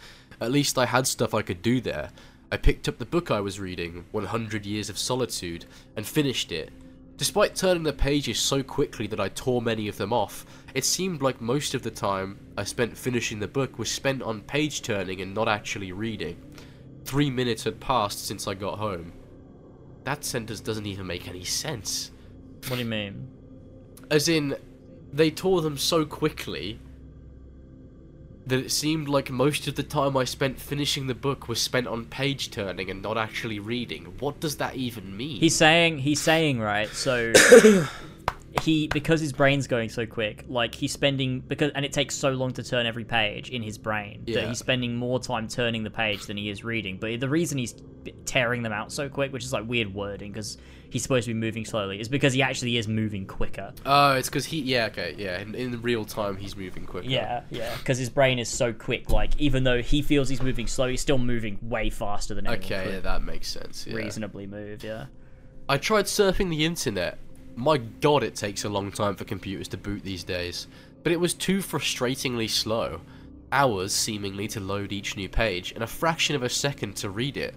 At 0.41 0.51
least 0.51 0.79
I 0.79 0.87
had 0.87 1.05
stuff 1.05 1.35
I 1.35 1.43
could 1.43 1.61
do 1.61 1.79
there. 1.79 2.09
I 2.49 2.55
picked 2.55 2.87
up 2.87 2.97
the 2.97 3.05
book 3.05 3.29
I 3.29 3.41
was 3.41 3.59
reading, 3.59 4.05
100 4.11 4.65
Years 4.65 4.89
of 4.89 4.97
Solitude, 4.97 5.65
and 5.97 6.05
finished 6.05 6.53
it. 6.53 6.71
Despite 7.17 7.55
turning 7.55 7.83
the 7.83 7.91
pages 7.91 8.39
so 8.39 8.63
quickly 8.63 9.05
that 9.07 9.19
I 9.19 9.27
tore 9.29 9.61
many 9.61 9.89
of 9.89 9.97
them 9.97 10.13
off, 10.13 10.45
it 10.73 10.85
seemed 10.85 11.21
like 11.21 11.41
most 11.41 11.73
of 11.73 11.81
the 11.81 11.91
time 11.91 12.39
I 12.57 12.63
spent 12.63 12.97
finishing 12.97 13.39
the 13.39 13.49
book 13.49 13.77
was 13.77 13.91
spent 13.91 14.21
on 14.21 14.41
page 14.41 14.81
turning 14.81 15.19
and 15.19 15.33
not 15.33 15.49
actually 15.49 15.91
reading. 15.91 16.37
Three 17.03 17.29
minutes 17.29 17.65
had 17.65 17.81
passed 17.81 18.25
since 18.25 18.47
I 18.47 18.53
got 18.53 18.77
home. 18.77 19.11
That 20.05 20.23
sentence 20.23 20.61
doesn't 20.61 20.85
even 20.85 21.05
make 21.05 21.27
any 21.27 21.43
sense. 21.43 22.11
What 22.67 22.77
do 22.77 22.83
you 22.83 22.85
mean? 22.85 23.27
As 24.09 24.29
in, 24.29 24.55
they 25.11 25.31
tore 25.31 25.61
them 25.61 25.77
so 25.77 26.05
quickly 26.05 26.79
that 28.47 28.59
it 28.59 28.71
seemed 28.71 29.07
like 29.09 29.29
most 29.29 29.67
of 29.67 29.75
the 29.75 29.83
time 29.83 30.15
I 30.15 30.23
spent 30.23 30.59
finishing 30.59 31.07
the 31.07 31.15
book 31.15 31.47
was 31.47 31.61
spent 31.61 31.85
on 31.87 32.05
page 32.05 32.49
turning 32.51 32.89
and 32.89 33.01
not 33.01 33.17
actually 33.17 33.59
reading. 33.59 34.05
What 34.19 34.39
does 34.39 34.57
that 34.57 34.75
even 34.75 35.15
mean? 35.15 35.39
He's 35.39 35.55
saying 35.55 35.99
he's 35.99 36.21
saying 36.21 36.59
right. 36.59 36.87
So 36.89 37.33
he 38.63 38.87
because 38.87 39.19
his 39.19 39.33
brain's 39.33 39.67
going 39.67 39.89
so 39.89 40.05
quick, 40.05 40.45
like 40.47 40.73
he's 40.73 40.91
spending 40.91 41.41
because 41.41 41.71
and 41.75 41.83
it 41.85 41.91
takes 41.93 42.15
so 42.15 42.29
long 42.31 42.53
to 42.53 42.63
turn 42.63 42.85
every 42.85 43.03
page 43.03 43.49
in 43.49 43.61
his 43.61 43.77
brain 43.77 44.23
that 44.25 44.31
Yeah. 44.31 44.47
he's 44.47 44.59
spending 44.59 44.95
more 44.95 45.19
time 45.19 45.47
turning 45.47 45.83
the 45.83 45.91
page 45.91 46.25
than 46.25 46.37
he 46.37 46.49
is 46.49 46.63
reading. 46.63 46.97
But 46.97 47.19
the 47.19 47.29
reason 47.29 47.57
he's 47.57 47.75
tearing 48.25 48.63
them 48.63 48.73
out 48.73 48.91
so 48.91 49.09
quick, 49.09 49.33
which 49.33 49.43
is 49.43 49.53
like 49.53 49.67
weird 49.67 49.93
wording 49.93 50.31
because 50.31 50.57
he's 50.89 51.03
supposed 51.03 51.25
to 51.25 51.33
be 51.33 51.39
moving 51.39 51.65
slowly, 51.65 51.99
is 51.99 52.09
because 52.09 52.33
he 52.33 52.41
actually 52.41 52.77
is 52.77 52.87
moving 52.87 53.25
quicker. 53.25 53.73
Oh, 53.85 54.13
it's 54.13 54.29
because 54.29 54.45
he. 54.45 54.61
Yeah, 54.61 54.85
okay, 54.87 55.15
yeah. 55.17 55.39
In, 55.39 55.55
in 55.55 55.81
real 55.81 56.05
time, 56.05 56.37
he's 56.37 56.55
moving 56.55 56.85
quicker. 56.85 57.07
Yeah, 57.07 57.43
yeah, 57.49 57.75
because 57.77 57.97
his 57.97 58.09
brain 58.09 58.39
is 58.39 58.49
so 58.49 58.73
quick. 58.73 59.09
Like 59.09 59.39
even 59.39 59.63
though 59.63 59.81
he 59.81 60.01
feels 60.01 60.29
he's 60.29 60.41
moving 60.41 60.67
slow, 60.67 60.87
he's 60.87 61.01
still 61.01 61.17
moving 61.17 61.57
way 61.61 61.89
faster 61.89 62.33
than 62.33 62.47
Okay, 62.47 62.93
yeah, 62.93 62.99
that 62.99 63.23
makes 63.23 63.47
sense. 63.47 63.85
Yeah. 63.87 63.95
reasonably 63.95 64.47
move. 64.47 64.83
Yeah. 64.83 65.05
I 65.69 65.77
tried 65.77 66.05
surfing 66.05 66.49
the 66.49 66.65
internet. 66.65 67.17
My 67.55 67.77
god, 67.77 68.23
it 68.23 68.35
takes 68.35 68.63
a 68.63 68.69
long 68.69 68.91
time 68.91 69.15
for 69.15 69.25
computers 69.25 69.67
to 69.69 69.77
boot 69.77 70.03
these 70.03 70.23
days. 70.23 70.67
But 71.03 71.11
it 71.11 71.19
was 71.19 71.33
too 71.33 71.59
frustratingly 71.59 72.49
slow. 72.49 73.01
Hours, 73.51 73.93
seemingly, 73.93 74.47
to 74.49 74.59
load 74.59 74.91
each 74.91 75.15
new 75.15 75.29
page, 75.29 75.71
and 75.71 75.83
a 75.83 75.87
fraction 75.87 76.35
of 76.35 76.43
a 76.43 76.49
second 76.49 76.95
to 76.97 77.09
read 77.09 77.37
it. 77.37 77.55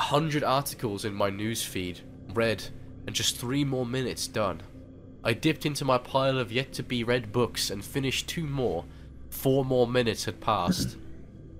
Hundred 0.00 0.42
articles 0.42 1.04
in 1.04 1.14
my 1.14 1.30
newsfeed, 1.30 2.00
read, 2.32 2.64
and 3.06 3.14
just 3.14 3.36
three 3.36 3.64
more 3.64 3.86
minutes 3.86 4.26
done. 4.26 4.62
I 5.22 5.34
dipped 5.34 5.64
into 5.64 5.84
my 5.84 5.98
pile 5.98 6.38
of 6.38 6.50
yet 6.50 6.72
to 6.72 6.82
be 6.82 7.04
read 7.04 7.30
books 7.30 7.70
and 7.70 7.84
finished 7.84 8.26
two 8.26 8.44
more. 8.44 8.86
Four 9.28 9.64
more 9.64 9.86
minutes 9.86 10.24
had 10.24 10.40
passed. 10.40 10.96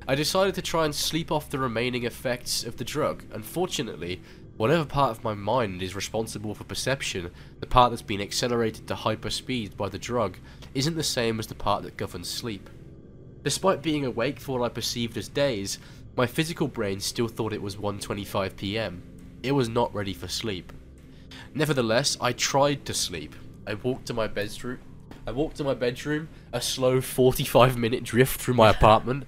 I 0.08 0.14
decided 0.16 0.54
to 0.56 0.62
try 0.62 0.86
and 0.86 0.94
sleep 0.94 1.30
off 1.30 1.50
the 1.50 1.58
remaining 1.58 2.04
effects 2.04 2.64
of 2.64 2.78
the 2.78 2.84
drug. 2.84 3.22
Unfortunately, 3.30 4.20
whatever 4.56 4.86
part 4.86 5.12
of 5.12 5.22
my 5.22 5.34
mind 5.34 5.82
is 5.82 5.94
responsible 5.94 6.54
for 6.54 6.64
perception, 6.64 7.30
the 7.60 7.66
part 7.66 7.92
that's 7.92 8.02
been 8.02 8.22
accelerated 8.22 8.88
to 8.88 8.94
hyperspeed 8.94 9.76
by 9.76 9.88
the 9.90 9.98
drug, 9.98 10.38
isn't 10.74 10.96
the 10.96 11.04
same 11.04 11.38
as 11.38 11.46
the 11.46 11.54
part 11.54 11.82
that 11.84 11.98
governs 11.98 12.28
sleep. 12.28 12.68
Despite 13.44 13.82
being 13.82 14.04
awake 14.04 14.40
for 14.40 14.58
what 14.58 14.66
I 14.66 14.74
perceived 14.74 15.16
as 15.16 15.28
days, 15.28 15.78
my 16.20 16.26
physical 16.26 16.68
brain 16.68 17.00
still 17.00 17.28
thought 17.28 17.50
it 17.50 17.62
was 17.62 17.76
1:25 17.76 18.54
p.m. 18.54 19.02
It 19.42 19.52
was 19.52 19.70
not 19.70 19.94
ready 19.94 20.12
for 20.12 20.28
sleep. 20.28 20.70
Nevertheless, 21.54 22.18
I 22.20 22.34
tried 22.34 22.84
to 22.84 22.92
sleep. 22.92 23.34
I 23.66 23.72
walked 23.72 24.04
to 24.08 24.12
my 24.12 24.26
bedroom. 24.26 24.80
I 25.26 25.30
walked 25.30 25.56
to 25.56 25.64
my 25.64 25.72
bedroom, 25.72 26.28
a 26.52 26.60
slow 26.60 27.00
45 27.00 27.78
minute 27.78 28.04
drift 28.04 28.38
through 28.38 28.52
my 28.52 28.68
apartment, 28.76 29.24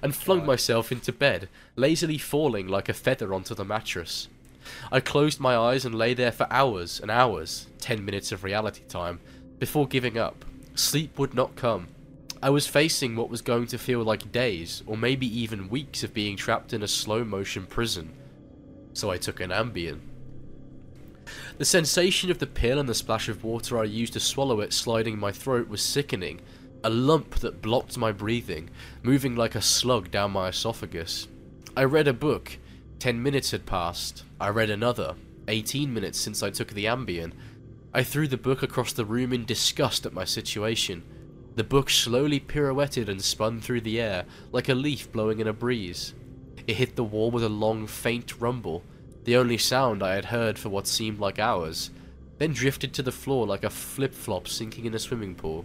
and 0.00 0.14
flung 0.14 0.46
myself 0.46 0.92
into 0.92 1.12
bed, 1.12 1.48
lazily 1.74 2.16
falling 2.16 2.68
like 2.68 2.88
a 2.88 2.94
feather 2.94 3.34
onto 3.34 3.56
the 3.56 3.64
mattress. 3.64 4.28
I 4.92 5.00
closed 5.00 5.40
my 5.40 5.56
eyes 5.56 5.84
and 5.84 5.96
lay 5.96 6.14
there 6.14 6.30
for 6.30 6.46
hours 6.48 7.00
and 7.00 7.10
hours, 7.10 7.66
10 7.80 8.04
minutes 8.04 8.30
of 8.30 8.44
reality 8.44 8.84
time, 8.88 9.18
before 9.58 9.88
giving 9.88 10.16
up. 10.16 10.44
Sleep 10.76 11.18
would 11.18 11.34
not 11.34 11.56
come. 11.56 11.88
I 12.42 12.50
was 12.50 12.66
facing 12.66 13.16
what 13.16 13.30
was 13.30 13.40
going 13.40 13.66
to 13.68 13.78
feel 13.78 14.02
like 14.02 14.30
days, 14.30 14.82
or 14.86 14.96
maybe 14.96 15.26
even 15.40 15.70
weeks 15.70 16.02
of 16.02 16.12
being 16.12 16.36
trapped 16.36 16.72
in 16.72 16.82
a 16.82 16.88
slow 16.88 17.24
motion 17.24 17.66
prison. 17.66 18.12
So 18.92 19.10
I 19.10 19.16
took 19.16 19.40
an 19.40 19.50
Ambien. 19.50 20.00
The 21.58 21.64
sensation 21.64 22.30
of 22.30 22.38
the 22.38 22.46
pill 22.46 22.78
and 22.78 22.88
the 22.88 22.94
splash 22.94 23.28
of 23.28 23.42
water 23.42 23.78
I 23.78 23.84
used 23.84 24.12
to 24.12 24.20
swallow 24.20 24.60
it 24.60 24.72
sliding 24.72 25.18
my 25.18 25.32
throat 25.32 25.68
was 25.68 25.82
sickening. 25.82 26.40
A 26.84 26.90
lump 26.90 27.36
that 27.36 27.62
blocked 27.62 27.96
my 27.98 28.12
breathing, 28.12 28.70
moving 29.02 29.34
like 29.34 29.54
a 29.54 29.62
slug 29.62 30.10
down 30.10 30.32
my 30.32 30.48
esophagus. 30.48 31.26
I 31.76 31.84
read 31.84 32.06
a 32.06 32.12
book. 32.12 32.58
Ten 32.98 33.22
minutes 33.22 33.50
had 33.50 33.66
passed. 33.66 34.24
I 34.40 34.50
read 34.50 34.70
another. 34.70 35.14
Eighteen 35.48 35.92
minutes 35.92 36.18
since 36.18 36.42
I 36.42 36.50
took 36.50 36.68
the 36.68 36.84
Ambien. 36.84 37.32
I 37.94 38.02
threw 38.02 38.28
the 38.28 38.36
book 38.36 38.62
across 38.62 38.92
the 38.92 39.06
room 39.06 39.32
in 39.32 39.46
disgust 39.46 40.04
at 40.06 40.12
my 40.12 40.24
situation. 40.24 41.02
The 41.56 41.64
book 41.64 41.88
slowly 41.88 42.38
pirouetted 42.38 43.08
and 43.08 43.22
spun 43.22 43.62
through 43.62 43.80
the 43.80 43.98
air, 43.98 44.26
like 44.52 44.68
a 44.68 44.74
leaf 44.74 45.10
blowing 45.10 45.40
in 45.40 45.48
a 45.48 45.54
breeze. 45.54 46.12
It 46.66 46.76
hit 46.76 46.96
the 46.96 47.04
wall 47.04 47.30
with 47.30 47.42
a 47.42 47.48
long, 47.48 47.86
faint 47.86 48.38
rumble, 48.38 48.82
the 49.24 49.38
only 49.38 49.56
sound 49.56 50.02
I 50.02 50.16
had 50.16 50.26
heard 50.26 50.58
for 50.58 50.68
what 50.68 50.86
seemed 50.86 51.18
like 51.18 51.38
hours, 51.38 51.90
then 52.36 52.52
drifted 52.52 52.92
to 52.92 53.02
the 53.02 53.10
floor 53.10 53.46
like 53.46 53.64
a 53.64 53.70
flip-flop 53.70 54.46
sinking 54.46 54.84
in 54.84 54.94
a 54.94 54.98
swimming 54.98 55.34
pool. 55.34 55.64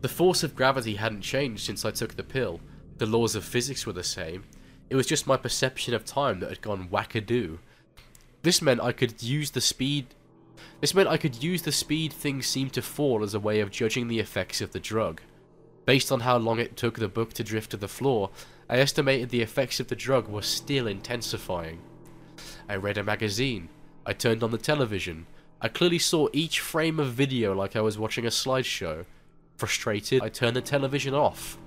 The 0.00 0.08
force 0.08 0.42
of 0.42 0.56
gravity 0.56 0.94
hadn't 0.94 1.20
changed 1.20 1.62
since 1.62 1.84
I 1.84 1.90
took 1.90 2.16
the 2.16 2.22
pill. 2.22 2.58
The 2.96 3.04
laws 3.04 3.34
of 3.34 3.44
physics 3.44 3.84
were 3.84 3.92
the 3.92 4.02
same. 4.02 4.44
It 4.88 4.96
was 4.96 5.06
just 5.06 5.26
my 5.26 5.36
perception 5.36 5.92
of 5.92 6.06
time 6.06 6.40
that 6.40 6.48
had 6.48 6.62
gone 6.62 6.88
wackadoo. 6.88 7.58
This 8.42 8.62
meant 8.62 8.80
I 8.80 8.92
could 8.92 9.22
use 9.22 9.50
the 9.50 9.60
speed 9.60 10.06
this 10.80 10.94
meant 10.94 11.08
I 11.08 11.16
could 11.16 11.42
use 11.42 11.62
the 11.62 11.72
speed 11.72 12.12
things 12.12 12.46
seemed 12.46 12.72
to 12.74 12.82
fall 12.82 13.22
as 13.22 13.34
a 13.34 13.40
way 13.40 13.60
of 13.60 13.70
judging 13.70 14.08
the 14.08 14.20
effects 14.20 14.60
of 14.60 14.72
the 14.72 14.80
drug. 14.80 15.20
Based 15.86 16.12
on 16.12 16.20
how 16.20 16.36
long 16.36 16.58
it 16.58 16.76
took 16.76 16.98
the 16.98 17.08
book 17.08 17.32
to 17.34 17.44
drift 17.44 17.70
to 17.72 17.76
the 17.76 17.88
floor, 17.88 18.30
I 18.68 18.78
estimated 18.78 19.30
the 19.30 19.42
effects 19.42 19.80
of 19.80 19.88
the 19.88 19.96
drug 19.96 20.28
were 20.28 20.42
still 20.42 20.86
intensifying. 20.86 21.80
I 22.68 22.76
read 22.76 22.98
a 22.98 23.02
magazine. 23.02 23.68
I 24.06 24.12
turned 24.12 24.42
on 24.42 24.52
the 24.52 24.58
television. 24.58 25.26
I 25.60 25.68
clearly 25.68 25.98
saw 25.98 26.28
each 26.32 26.60
frame 26.60 27.00
of 27.00 27.12
video 27.12 27.54
like 27.54 27.76
I 27.76 27.80
was 27.80 27.98
watching 27.98 28.24
a 28.24 28.30
slideshow. 28.30 29.04
Frustrated, 29.56 30.22
I 30.22 30.28
turned 30.28 30.56
the 30.56 30.62
television 30.62 31.12
off. 31.12 31.58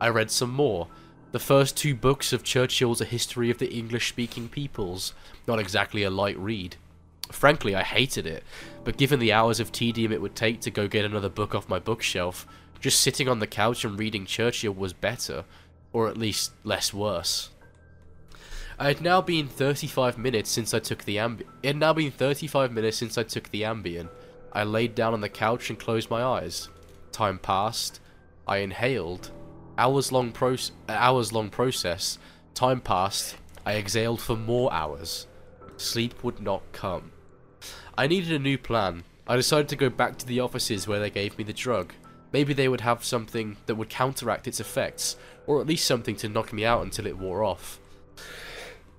I 0.00 0.08
read 0.08 0.30
some 0.30 0.50
more. 0.50 0.88
The 1.32 1.38
first 1.38 1.76
two 1.76 1.94
books 1.94 2.32
of 2.32 2.44
Churchill's 2.44 3.00
A 3.00 3.06
History 3.06 3.50
of 3.50 3.56
the 3.58 3.72
English 3.72 4.10
Speaking 4.10 4.48
Peoples. 4.48 5.14
Not 5.48 5.58
exactly 5.58 6.02
a 6.02 6.10
light 6.10 6.38
read. 6.38 6.76
Frankly, 7.32 7.74
I 7.74 7.82
hated 7.82 8.26
it, 8.26 8.44
but 8.84 8.96
given 8.96 9.18
the 9.18 9.32
hours 9.32 9.58
of 9.58 9.72
tedium 9.72 10.12
it 10.12 10.20
would 10.20 10.36
take 10.36 10.60
to 10.60 10.70
go 10.70 10.86
get 10.86 11.04
another 11.04 11.28
book 11.28 11.54
off 11.54 11.68
my 11.68 11.78
bookshelf, 11.78 12.46
just 12.80 13.00
sitting 13.00 13.28
on 13.28 13.38
the 13.38 13.46
couch 13.46 13.84
and 13.84 13.98
reading 13.98 14.26
Churchill 14.26 14.74
was 14.74 14.92
better, 14.92 15.44
or 15.92 16.08
at 16.08 16.16
least 16.16 16.52
less 16.64 16.92
worse. 16.92 17.50
I 18.78 18.88
had 18.88 19.00
now 19.00 19.20
been 19.20 19.46
35 19.46 20.18
minutes 20.18 20.50
since 20.50 20.74
I 20.74 20.80
took 20.80 21.04
the 21.04 21.16
Ambien. 21.16 21.46
It 21.62 21.68
had 21.68 21.76
now 21.76 21.92
been 21.92 22.10
35 22.10 22.72
minutes 22.72 22.96
since 22.96 23.16
I 23.16 23.22
took 23.22 23.48
the 23.50 23.62
Ambien. 23.62 24.08
I 24.52 24.64
laid 24.64 24.94
down 24.94 25.12
on 25.12 25.20
the 25.20 25.28
couch 25.28 25.70
and 25.70 25.78
closed 25.78 26.10
my 26.10 26.22
eyes. 26.22 26.68
Time 27.12 27.38
passed. 27.38 28.00
I 28.46 28.58
inhaled. 28.58 29.30
Hours 29.78 30.10
long 30.10 30.32
proce- 30.32 30.72
hours 30.88 31.32
long 31.32 31.48
process. 31.48 32.18
Time 32.54 32.80
passed. 32.80 33.36
I 33.64 33.74
exhaled 33.74 34.20
for 34.20 34.36
more 34.36 34.72
hours. 34.72 35.26
Sleep 35.76 36.22
would 36.24 36.40
not 36.40 36.62
come. 36.72 37.11
I 37.96 38.06
needed 38.06 38.32
a 38.32 38.38
new 38.38 38.56
plan. 38.56 39.04
I 39.26 39.36
decided 39.36 39.68
to 39.68 39.76
go 39.76 39.90
back 39.90 40.16
to 40.18 40.26
the 40.26 40.40
offices 40.40 40.88
where 40.88 40.98
they 40.98 41.10
gave 41.10 41.36
me 41.36 41.44
the 41.44 41.52
drug. 41.52 41.92
Maybe 42.32 42.54
they 42.54 42.68
would 42.68 42.80
have 42.80 43.04
something 43.04 43.58
that 43.66 43.74
would 43.74 43.90
counteract 43.90 44.48
its 44.48 44.60
effects, 44.60 45.16
or 45.46 45.60
at 45.60 45.66
least 45.66 45.86
something 45.86 46.16
to 46.16 46.28
knock 46.28 46.52
me 46.52 46.64
out 46.64 46.82
until 46.82 47.06
it 47.06 47.18
wore 47.18 47.44
off. 47.44 47.78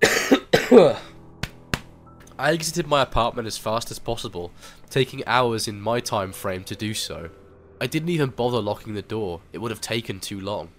I 2.38 2.52
exited 2.52 2.86
my 2.86 3.02
apartment 3.02 3.46
as 3.48 3.58
fast 3.58 3.90
as 3.90 3.98
possible, 3.98 4.52
taking 4.90 5.26
hours 5.26 5.66
in 5.66 5.80
my 5.80 5.98
time 5.98 6.32
frame 6.32 6.62
to 6.64 6.76
do 6.76 6.94
so. 6.94 7.30
I 7.80 7.88
didn't 7.88 8.10
even 8.10 8.30
bother 8.30 8.60
locking 8.60 8.94
the 8.94 9.02
door, 9.02 9.40
it 9.52 9.58
would 9.58 9.72
have 9.72 9.80
taken 9.80 10.20
too 10.20 10.40
long. 10.40 10.70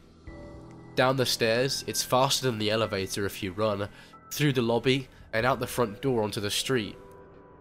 Down 0.95 1.17
the 1.17 1.25
stairs, 1.25 1.83
it's 1.87 2.03
faster 2.03 2.45
than 2.45 2.59
the 2.59 2.71
elevator 2.71 3.25
if 3.25 3.43
you 3.43 3.51
run, 3.51 3.89
through 4.31 4.53
the 4.53 4.61
lobby, 4.61 5.09
and 5.33 5.45
out 5.45 5.59
the 5.59 5.67
front 5.67 6.01
door 6.01 6.23
onto 6.23 6.39
the 6.39 6.49
street. 6.49 6.95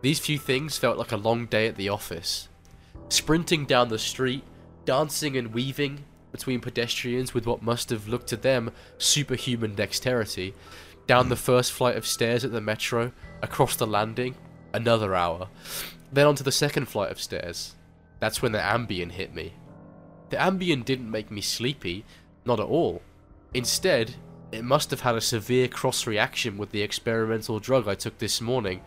These 0.03 0.21
few 0.21 0.39
things 0.39 0.79
felt 0.79 0.99
like 0.99 1.13
a 1.13 1.17
long 1.17 1.47
day 1.47 1.67
at 1.67 1.77
the 1.77 1.89
office. 1.89 2.49
Sprinting 3.09 3.65
down 3.65 3.89
the 3.89 3.99
street, 3.99 4.45
dancing 4.85 5.37
and 5.37 5.53
weaving 5.55 6.05
between 6.33 6.61
pedestrians 6.61 7.33
with 7.33 7.47
what 7.47 7.63
must 7.63 7.91
have 7.91 8.09
looked 8.09 8.27
to 8.27 8.37
them 8.37 8.73
superhuman 8.99 9.75
dexterity, 9.75 10.55
down 11.07 11.29
the 11.29 11.37
first 11.37 11.73
flight 11.73 11.97
of 11.97 12.07
stairs 12.07 12.45
at 12.45 12.53
the 12.53 12.61
metro, 12.61 13.13
across 13.43 13.77
the 13.77 13.87
landing, 13.87 14.35
another 14.73 15.15
hour. 15.15 15.49
Then 16.13 16.27
onto 16.27 16.43
the 16.43 16.53
second 16.53 16.87
flight 16.87 17.11
of 17.11 17.21
stairs. 17.21 17.75
That's 18.19 18.43
when 18.43 18.53
the 18.53 18.59
Ambien 18.59 19.13
hit 19.13 19.35
me. 19.35 19.53
The 20.31 20.37
Ambien 20.37 20.85
didn't 20.85 21.11
make 21.11 21.31
me 21.31 21.41
sleepy, 21.41 22.05
not 22.45 22.59
at 22.59 22.67
all. 22.67 23.03
Instead, 23.53 24.15
it 24.51 24.65
must 24.65 24.91
have 24.91 25.03
had 25.03 25.15
a 25.15 25.21
severe 25.21 25.69
cross 25.69 26.07
reaction 26.07 26.57
with 26.57 26.71
the 26.71 26.83
experimental 26.83 27.61
drug 27.61 27.87
I 27.87 27.95
took 27.95 28.19
this 28.19 28.41
morning. 28.41 28.81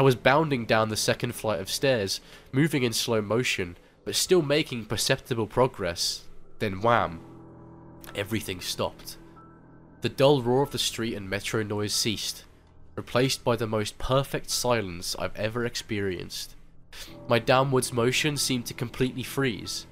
I 0.00 0.02
was 0.02 0.14
bounding 0.14 0.64
down 0.64 0.88
the 0.88 0.96
second 0.96 1.34
flight 1.34 1.60
of 1.60 1.68
stairs, 1.68 2.22
moving 2.52 2.84
in 2.84 2.94
slow 2.94 3.20
motion, 3.20 3.76
but 4.06 4.14
still 4.14 4.40
making 4.40 4.86
perceptible 4.86 5.46
progress. 5.46 6.24
Then 6.58 6.80
wham! 6.80 7.20
Everything 8.14 8.62
stopped. 8.62 9.18
The 10.00 10.08
dull 10.08 10.40
roar 10.40 10.62
of 10.62 10.70
the 10.70 10.78
street 10.78 11.14
and 11.14 11.28
metro 11.28 11.62
noise 11.62 11.92
ceased, 11.92 12.44
replaced 12.96 13.44
by 13.44 13.56
the 13.56 13.66
most 13.66 13.98
perfect 13.98 14.48
silence 14.48 15.14
I've 15.18 15.36
ever 15.36 15.66
experienced. 15.66 16.56
My 17.28 17.38
downwards 17.38 17.92
motion 17.92 18.38
seemed 18.38 18.64
to 18.68 18.72
completely 18.72 19.22
freeze. 19.22 19.86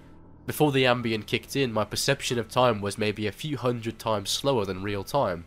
Before 0.46 0.72
the 0.72 0.84
Ambien 0.84 1.26
kicked 1.26 1.54
in, 1.54 1.70
my 1.70 1.84
perception 1.84 2.38
of 2.38 2.48
time 2.48 2.80
was 2.80 2.96
maybe 2.96 3.26
a 3.26 3.30
few 3.30 3.58
hundred 3.58 3.98
times 3.98 4.30
slower 4.30 4.64
than 4.64 4.82
real 4.82 5.04
time. 5.04 5.44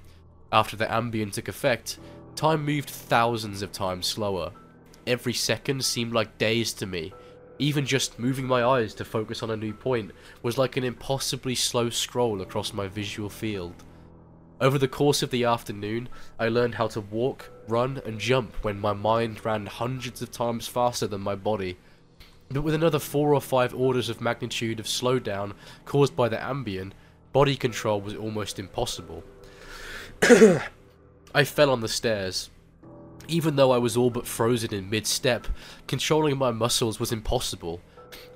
After 0.52 0.78
the 0.78 0.86
Ambien 0.86 1.34
took 1.34 1.48
effect, 1.48 1.98
time 2.36 2.66
moved 2.66 2.90
thousands 2.90 3.62
of 3.62 3.72
times 3.72 4.08
slower. 4.08 4.52
Every 5.08 5.34
second 5.34 5.84
seemed 5.84 6.14
like 6.14 6.38
days 6.38 6.74
to 6.74 6.86
me. 6.86 7.14
Even 7.60 7.86
just 7.86 8.18
moving 8.18 8.48
my 8.48 8.64
eyes 8.64 8.94
to 8.96 9.06
focus 9.06 9.44
on 9.44 9.52
a 9.52 9.58
new 9.58 9.74
point 9.74 10.12
was 10.42 10.58
like 10.58 10.78
an 10.78 10.84
impossibly 10.84 11.56
slow 11.56 11.90
scroll 11.90 12.42
across 12.42 12.74
my 12.74 12.88
visual 12.88 13.30
field. 13.30 13.84
Over 14.60 14.78
the 14.78 14.88
course 14.88 15.24
of 15.24 15.32
the 15.32 15.44
afternoon, 15.44 16.08
I 16.40 16.48
learned 16.48 16.76
how 16.76 16.88
to 16.90 17.02
walk, 17.02 17.52
run, 17.68 18.02
and 18.06 18.20
jump 18.20 18.56
when 18.64 18.80
my 18.80 18.94
mind 18.94 19.44
ran 19.44 19.66
hundreds 19.66 20.22
of 20.22 20.32
times 20.32 20.68
faster 20.68 21.08
than 21.08 21.22
my 21.22 21.36
body. 21.36 21.78
But 22.50 22.62
with 22.62 22.76
another 22.76 23.00
four 23.00 23.34
or 23.34 23.42
five 23.42 23.74
orders 23.74 24.10
of 24.10 24.22
magnitude 24.22 24.80
of 24.80 24.86
slowdown 24.86 25.54
caused 25.86 26.16
by 26.16 26.30
the 26.30 26.38
Ambien, 26.38 26.92
body 27.34 27.56
control 27.56 28.02
was 28.02 28.16
almost 28.16 28.60
impossible. 28.60 29.24
I 31.34 31.44
fell 31.44 31.70
on 31.70 31.82
the 31.82 31.88
stairs. 31.88 32.50
Even 33.28 33.56
though 33.56 33.72
I 33.72 33.78
was 33.78 33.96
all 33.96 34.10
but 34.10 34.28
frozen 34.28 34.74
in 34.74 34.90
mid-step, 34.90 35.48
controlling 35.88 36.38
my 36.38 36.52
muscles 36.52 37.00
was 37.00 37.12
impossible. 37.12 37.82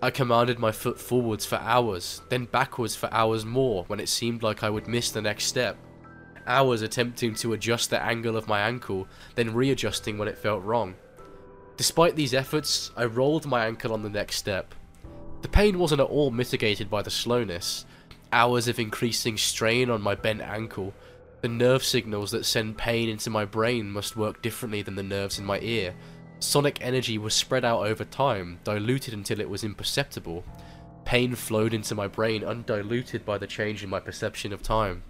I 0.01 0.09
commanded 0.09 0.59
my 0.59 0.71
foot 0.71 0.99
forwards 0.99 1.45
for 1.45 1.57
hours, 1.57 2.21
then 2.29 2.45
backwards 2.45 2.95
for 2.95 3.13
hours 3.13 3.45
more 3.45 3.83
when 3.87 3.99
it 3.99 4.09
seemed 4.09 4.43
like 4.43 4.63
I 4.63 4.69
would 4.69 4.87
miss 4.87 5.11
the 5.11 5.21
next 5.21 5.45
step 5.45 5.77
hours 6.47 6.81
attempting 6.81 7.35
to 7.35 7.53
adjust 7.53 7.89
the 7.89 8.01
angle 8.01 8.37
of 8.37 8.47
my 8.47 8.61
ankle, 8.61 9.07
then 9.35 9.53
readjusting 9.53 10.17
when 10.17 10.27
it 10.27 10.37
felt 10.37 10.63
wrong. 10.63 10.95
Despite 11.77 12.15
these 12.15 12.33
efforts, 12.33 12.91
I 12.95 13.05
rolled 13.05 13.45
my 13.45 13.65
ankle 13.65 13.93
on 13.93 14.01
the 14.01 14.09
next 14.09 14.37
step. 14.37 14.73
The 15.41 15.49
pain 15.49 15.77
wasn't 15.77 16.01
at 16.01 16.07
all 16.07 16.31
mitigated 16.31 16.89
by 16.89 17.01
the 17.01 17.11
slowness. 17.11 17.85
Hours 18.31 18.67
of 18.67 18.79
increasing 18.79 19.37
strain 19.37 19.89
on 19.89 20.01
my 20.01 20.15
bent 20.15 20.41
ankle. 20.41 20.93
The 21.45 21.49
nerve 21.49 21.83
signals 21.83 22.31
that 22.31 22.43
send 22.43 22.75
pain 22.75 23.07
into 23.07 23.29
my 23.29 23.45
brain 23.45 23.91
must 23.91 24.17
work 24.17 24.41
differently 24.41 24.81
than 24.81 24.95
the 24.95 25.03
nerves 25.03 25.37
in 25.37 25.45
my 25.45 25.59
ear. 25.59 25.93
Sonic 26.39 26.79
energy 26.81 27.19
was 27.19 27.35
spread 27.35 27.63
out 27.63 27.85
over 27.85 28.03
time, 28.03 28.57
diluted 28.63 29.13
until 29.13 29.39
it 29.39 29.47
was 29.47 29.63
imperceptible. 29.63 30.43
Pain 31.05 31.35
flowed 31.35 31.71
into 31.71 31.93
my 31.93 32.07
brain 32.07 32.43
undiluted 32.43 33.27
by 33.27 33.37
the 33.37 33.45
change 33.45 33.83
in 33.83 33.91
my 33.91 33.99
perception 33.99 34.53
of 34.53 34.63
time. 34.63 35.03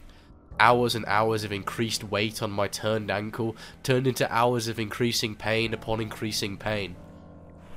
Hours 0.59 0.93
and 0.93 1.05
hours 1.05 1.45
of 1.45 1.53
increased 1.53 2.03
weight 2.03 2.43
on 2.43 2.51
my 2.51 2.67
turned 2.67 3.09
ankle 3.09 3.55
turned 3.81 4.05
into 4.05 4.29
hours 4.29 4.67
of 4.67 4.77
increasing 4.77 5.35
pain 5.35 5.73
upon 5.73 6.01
increasing 6.01 6.57
pain. 6.57 6.97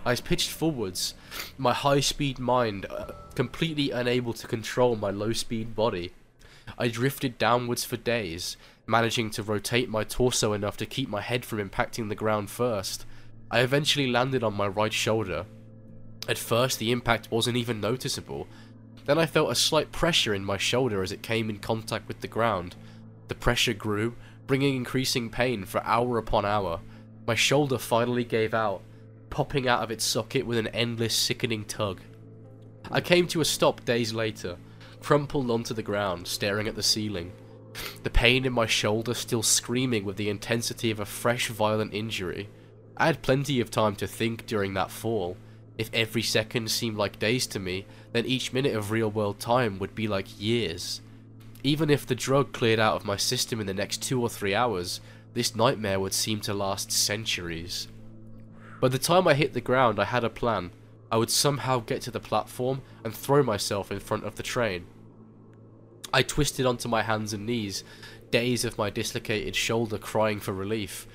I 0.04 0.10
was 0.10 0.20
pitched 0.20 0.50
forwards, 0.50 1.14
my 1.58 1.72
high-speed 1.72 2.40
mind 2.40 2.86
uh, 2.90 3.12
completely 3.36 3.92
unable 3.92 4.32
to 4.32 4.48
control 4.48 4.96
my 4.96 5.10
low-speed 5.10 5.76
body. 5.76 6.12
I 6.78 6.88
drifted 6.88 7.38
downwards 7.38 7.84
for 7.84 7.96
days, 7.96 8.56
managing 8.86 9.30
to 9.30 9.42
rotate 9.42 9.88
my 9.88 10.04
torso 10.04 10.52
enough 10.52 10.76
to 10.76 10.86
keep 10.86 11.08
my 11.08 11.20
head 11.20 11.44
from 11.44 11.58
impacting 11.58 12.08
the 12.08 12.14
ground 12.14 12.50
first. 12.50 13.04
I 13.50 13.60
eventually 13.60 14.06
landed 14.06 14.44
on 14.44 14.54
my 14.54 14.68
right 14.68 14.92
shoulder. 14.92 15.44
At 16.28 16.38
first, 16.38 16.78
the 16.78 16.92
impact 16.92 17.30
wasn't 17.32 17.56
even 17.56 17.80
noticeable, 17.80 18.46
then 19.06 19.18
I 19.18 19.26
felt 19.26 19.50
a 19.50 19.54
slight 19.54 19.90
pressure 19.90 20.34
in 20.34 20.44
my 20.44 20.58
shoulder 20.58 21.02
as 21.02 21.12
it 21.12 21.22
came 21.22 21.48
in 21.48 21.58
contact 21.58 22.06
with 22.06 22.20
the 22.20 22.28
ground. 22.28 22.76
The 23.28 23.34
pressure 23.34 23.72
grew, 23.72 24.14
bringing 24.46 24.76
increasing 24.76 25.30
pain 25.30 25.64
for 25.64 25.82
hour 25.82 26.18
upon 26.18 26.44
hour. 26.44 26.80
My 27.26 27.34
shoulder 27.34 27.78
finally 27.78 28.24
gave 28.24 28.52
out, 28.52 28.82
popping 29.30 29.66
out 29.66 29.82
of 29.82 29.90
its 29.90 30.04
socket 30.04 30.46
with 30.46 30.58
an 30.58 30.68
endless 30.68 31.16
sickening 31.16 31.64
tug. 31.64 32.02
I 32.90 33.00
came 33.00 33.26
to 33.28 33.40
a 33.40 33.46
stop 33.46 33.82
days 33.86 34.12
later, 34.12 34.58
crumpled 35.08 35.50
onto 35.50 35.72
the 35.72 35.82
ground, 35.82 36.26
staring 36.26 36.68
at 36.68 36.74
the 36.76 36.82
ceiling. 36.82 37.32
The 38.02 38.10
pain 38.10 38.44
in 38.44 38.52
my 38.52 38.66
shoulder 38.66 39.14
still 39.14 39.42
screaming 39.42 40.04
with 40.04 40.18
the 40.18 40.28
intensity 40.28 40.90
of 40.90 41.00
a 41.00 41.06
fresh 41.06 41.48
violent 41.48 41.94
injury. 41.94 42.50
I 42.94 43.06
had 43.06 43.22
plenty 43.22 43.58
of 43.58 43.70
time 43.70 43.96
to 43.96 44.06
think 44.06 44.44
during 44.44 44.74
that 44.74 44.90
fall. 44.90 45.38
If 45.78 45.88
every 45.94 46.20
second 46.20 46.70
seemed 46.70 46.98
like 46.98 47.18
days 47.18 47.46
to 47.46 47.58
me, 47.58 47.86
then 48.12 48.26
each 48.26 48.52
minute 48.52 48.76
of 48.76 48.90
real 48.90 49.10
world 49.10 49.40
time 49.40 49.78
would 49.78 49.94
be 49.94 50.06
like 50.06 50.38
years. 50.38 51.00
Even 51.62 51.88
if 51.88 52.04
the 52.04 52.14
drug 52.14 52.52
cleared 52.52 52.78
out 52.78 52.96
of 52.96 53.06
my 53.06 53.16
system 53.16 53.62
in 53.62 53.66
the 53.66 53.72
next 53.72 54.02
two 54.02 54.20
or 54.20 54.28
three 54.28 54.54
hours, 54.54 55.00
this 55.32 55.56
nightmare 55.56 55.98
would 55.98 56.12
seem 56.12 56.38
to 56.40 56.52
last 56.52 56.92
centuries. 56.92 57.88
By 58.78 58.88
the 58.88 58.98
time 58.98 59.26
I 59.26 59.32
hit 59.32 59.54
the 59.54 59.62
ground, 59.62 59.98
I 59.98 60.04
had 60.04 60.22
a 60.22 60.28
plan. 60.28 60.70
I 61.10 61.16
would 61.16 61.30
somehow 61.30 61.78
get 61.78 62.02
to 62.02 62.10
the 62.10 62.20
platform 62.20 62.82
and 63.02 63.14
throw 63.14 63.42
myself 63.42 63.90
in 63.90 64.00
front 64.00 64.24
of 64.24 64.34
the 64.34 64.42
train. 64.42 64.84
I 66.12 66.22
twisted 66.22 66.64
onto 66.64 66.88
my 66.88 67.02
hands 67.02 67.32
and 67.32 67.44
knees, 67.44 67.84
days 68.30 68.64
of 68.64 68.78
my 68.78 68.90
dislocated 68.90 69.54
shoulder 69.54 69.98
crying 69.98 70.40
for 70.40 70.52
relief. 70.52 71.06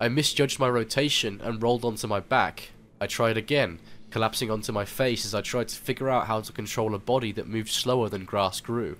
I 0.00 0.08
misjudged 0.08 0.58
my 0.58 0.68
rotation 0.68 1.40
and 1.42 1.62
rolled 1.62 1.84
onto 1.84 2.06
my 2.06 2.20
back. 2.20 2.70
I 3.00 3.06
tried 3.06 3.36
again, 3.36 3.78
collapsing 4.10 4.50
onto 4.50 4.72
my 4.72 4.84
face 4.84 5.24
as 5.24 5.34
I 5.34 5.40
tried 5.40 5.68
to 5.68 5.76
figure 5.76 6.08
out 6.08 6.26
how 6.26 6.40
to 6.40 6.52
control 6.52 6.94
a 6.94 6.98
body 6.98 7.32
that 7.32 7.46
moved 7.46 7.70
slower 7.70 8.08
than 8.08 8.24
grass 8.24 8.60
grew. 8.60 8.96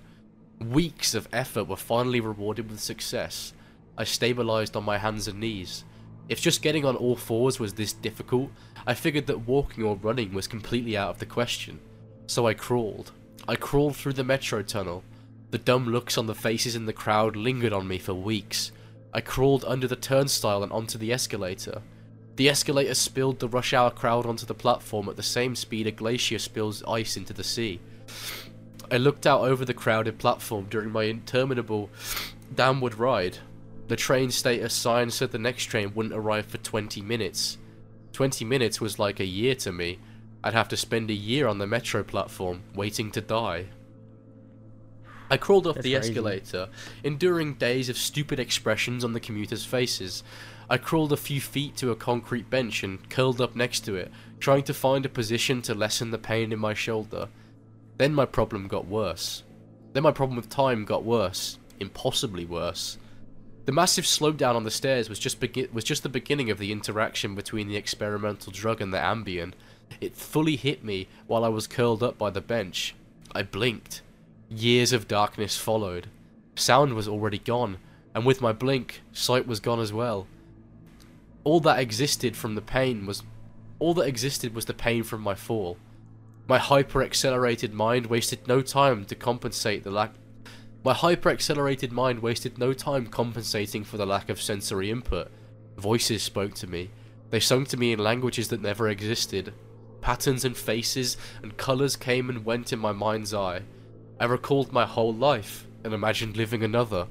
Weeks 0.60 1.14
of 1.14 1.28
effort 1.32 1.64
were 1.64 1.76
finally 1.76 2.20
rewarded 2.20 2.70
with 2.70 2.80
success. 2.80 3.52
I 3.98 4.04
stabilized 4.04 4.76
on 4.76 4.84
my 4.84 4.98
hands 4.98 5.26
and 5.26 5.40
knees. 5.40 5.84
If 6.28 6.40
just 6.40 6.62
getting 6.62 6.84
on 6.84 6.96
all 6.96 7.16
fours 7.16 7.58
was 7.58 7.74
this 7.74 7.92
difficult, 7.92 8.50
I 8.86 8.94
figured 8.94 9.26
that 9.26 9.48
walking 9.48 9.82
or 9.82 9.96
running 9.96 10.32
was 10.32 10.46
completely 10.46 10.96
out 10.96 11.10
of 11.10 11.18
the 11.18 11.26
question. 11.26 11.80
So 12.26 12.46
I 12.46 12.54
crawled. 12.54 13.10
I 13.48 13.56
crawled 13.56 13.96
through 13.96 14.12
the 14.12 14.22
metro 14.22 14.62
tunnel. 14.62 15.02
The 15.50 15.58
dumb 15.58 15.86
looks 15.86 16.16
on 16.16 16.26
the 16.26 16.34
faces 16.34 16.76
in 16.76 16.86
the 16.86 16.92
crowd 16.92 17.34
lingered 17.34 17.72
on 17.72 17.88
me 17.88 17.98
for 17.98 18.14
weeks. 18.14 18.70
I 19.12 19.20
crawled 19.20 19.64
under 19.66 19.88
the 19.88 19.96
turnstile 19.96 20.62
and 20.62 20.70
onto 20.70 20.96
the 20.96 21.12
escalator. 21.12 21.82
The 22.36 22.48
escalator 22.48 22.94
spilled 22.94 23.40
the 23.40 23.48
rush 23.48 23.74
hour 23.74 23.90
crowd 23.90 24.26
onto 24.26 24.46
the 24.46 24.54
platform 24.54 25.08
at 25.08 25.16
the 25.16 25.22
same 25.22 25.56
speed 25.56 25.86
a 25.86 25.90
glacier 25.90 26.38
spills 26.38 26.84
ice 26.84 27.16
into 27.16 27.32
the 27.32 27.44
sea. 27.44 27.80
I 28.90 28.96
looked 28.96 29.26
out 29.26 29.42
over 29.42 29.64
the 29.64 29.74
crowded 29.74 30.18
platform 30.18 30.66
during 30.70 30.90
my 30.90 31.04
interminable 31.04 31.90
downward 32.54 32.94
ride. 32.94 33.38
The 33.88 33.96
train 33.96 34.30
status 34.30 34.72
sign 34.72 35.10
said 35.10 35.32
the 35.32 35.38
next 35.38 35.64
train 35.64 35.92
wouldn't 35.94 36.14
arrive 36.14 36.46
for 36.46 36.58
20 36.58 37.02
minutes. 37.02 37.58
20 38.12 38.44
minutes 38.44 38.80
was 38.80 38.98
like 38.98 39.18
a 39.18 39.24
year 39.24 39.54
to 39.56 39.72
me. 39.72 39.98
I'd 40.42 40.54
have 40.54 40.68
to 40.68 40.76
spend 40.76 41.10
a 41.10 41.14
year 41.14 41.46
on 41.46 41.58
the 41.58 41.66
metro 41.66 42.02
platform, 42.02 42.62
waiting 42.74 43.10
to 43.12 43.20
die. 43.20 43.66
I 45.30 45.36
crawled 45.36 45.66
off 45.66 45.76
That's 45.76 45.84
the 45.84 45.94
crazy. 45.94 46.10
escalator, 46.10 46.68
enduring 47.04 47.54
days 47.54 47.88
of 47.88 47.96
stupid 47.96 48.40
expressions 48.40 49.04
on 49.04 49.12
the 49.12 49.20
commuters' 49.20 49.64
faces. 49.64 50.24
I 50.68 50.76
crawled 50.76 51.12
a 51.12 51.16
few 51.16 51.40
feet 51.40 51.76
to 51.76 51.90
a 51.90 51.96
concrete 51.96 52.50
bench 52.50 52.82
and 52.82 53.08
curled 53.08 53.40
up 53.40 53.54
next 53.54 53.80
to 53.80 53.94
it, 53.94 54.10
trying 54.40 54.64
to 54.64 54.74
find 54.74 55.06
a 55.06 55.08
position 55.08 55.62
to 55.62 55.74
lessen 55.74 56.10
the 56.10 56.18
pain 56.18 56.52
in 56.52 56.58
my 56.58 56.74
shoulder. 56.74 57.28
Then 57.96 58.12
my 58.14 58.24
problem 58.24 58.66
got 58.66 58.86
worse. 58.86 59.44
Then 59.92 60.02
my 60.02 60.12
problem 60.12 60.36
with 60.36 60.48
time 60.48 60.84
got 60.84 61.04
worse, 61.04 61.58
impossibly 61.78 62.44
worse. 62.44 62.98
The 63.66 63.72
massive 63.72 64.04
slowdown 64.04 64.54
on 64.56 64.64
the 64.64 64.70
stairs 64.70 65.08
was 65.08 65.18
just 65.18 65.38
begin- 65.38 65.68
was 65.72 65.84
just 65.84 66.02
the 66.02 66.08
beginning 66.08 66.50
of 66.50 66.58
the 66.58 66.72
interaction 66.72 67.34
between 67.34 67.68
the 67.68 67.76
experimental 67.76 68.52
drug 68.52 68.80
and 68.80 68.92
the 68.92 68.98
Ambien. 68.98 69.52
It 70.00 70.16
fully 70.16 70.56
hit 70.56 70.82
me 70.82 71.08
while 71.26 71.44
I 71.44 71.48
was 71.48 71.66
curled 71.66 72.02
up 72.02 72.16
by 72.18 72.30
the 72.30 72.40
bench. 72.40 72.94
I 73.32 73.42
blinked. 73.42 74.02
Years 74.50 74.92
of 74.92 75.08
darkness 75.08 75.56
followed. 75.56 76.08
Sound 76.56 76.94
was 76.94 77.08
already 77.08 77.38
gone, 77.38 77.78
and 78.14 78.26
with 78.26 78.42
my 78.42 78.52
blink, 78.52 79.00
sight 79.12 79.46
was 79.46 79.60
gone 79.60 79.80
as 79.80 79.92
well. 79.92 80.26
All 81.44 81.60
that 81.60 81.78
existed 81.78 82.36
from 82.36 82.56
the 82.56 82.60
pain 82.60 83.06
was 83.06 83.22
all 83.78 83.94
that 83.94 84.08
existed 84.08 84.54
was 84.54 84.66
the 84.66 84.74
pain 84.74 85.04
from 85.04 85.22
my 85.22 85.34
fall. 85.34 85.78
My 86.46 86.58
hyper 86.58 87.02
accelerated 87.02 87.72
mind 87.72 88.06
wasted 88.06 88.46
no 88.46 88.60
time 88.60 89.06
to 89.06 89.14
compensate 89.14 89.84
the 89.84 89.90
lack 89.90 90.12
my 90.82 90.94
hyper 90.94 91.28
accelerated 91.28 91.92
mind 91.92 92.20
wasted 92.20 92.56
no 92.56 92.72
time 92.72 93.06
compensating 93.06 93.84
for 93.84 93.98
the 93.98 94.06
lack 94.06 94.30
of 94.30 94.40
sensory 94.40 94.90
input. 94.90 95.30
Voices 95.76 96.22
spoke 96.22 96.54
to 96.54 96.66
me. 96.66 96.88
They 97.28 97.40
sung 97.40 97.66
to 97.66 97.76
me 97.76 97.92
in 97.92 97.98
languages 97.98 98.48
that 98.48 98.62
never 98.62 98.88
existed. 98.88 99.52
Patterns 100.00 100.42
and 100.42 100.56
faces 100.56 101.18
and 101.42 101.58
colours 101.58 101.96
came 101.96 102.30
and 102.30 102.46
went 102.46 102.72
in 102.72 102.78
my 102.78 102.92
mind's 102.92 103.34
eye. 103.34 103.60
I 104.20 104.26
recalled 104.26 104.70
my 104.70 104.84
whole 104.84 105.14
life 105.14 105.66
and 105.82 105.94
imagined 105.94 106.36
living 106.36 106.62
another. 106.62 107.06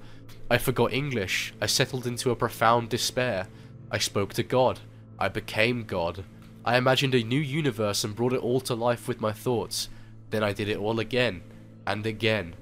I 0.47 0.59
forgot 0.59 0.93
English. 0.93 1.55
I 1.59 1.65
settled 1.65 2.05
into 2.05 2.29
a 2.29 2.35
profound 2.35 2.89
despair. 2.89 3.47
I 3.89 3.97
spoke 3.97 4.31
to 4.35 4.43
God. 4.43 4.79
I 5.17 5.27
became 5.27 5.85
God. 5.85 6.23
I 6.63 6.77
imagined 6.77 7.15
a 7.15 7.23
new 7.23 7.39
universe 7.39 8.03
and 8.03 8.15
brought 8.15 8.33
it 8.33 8.43
all 8.43 8.61
to 8.61 8.75
life 8.75 9.07
with 9.07 9.19
my 9.19 9.31
thoughts. 9.31 9.89
Then 10.29 10.43
I 10.43 10.53
did 10.53 10.69
it 10.69 10.77
all 10.77 10.99
again 10.99 11.41
and 11.87 12.05
again. 12.05 12.53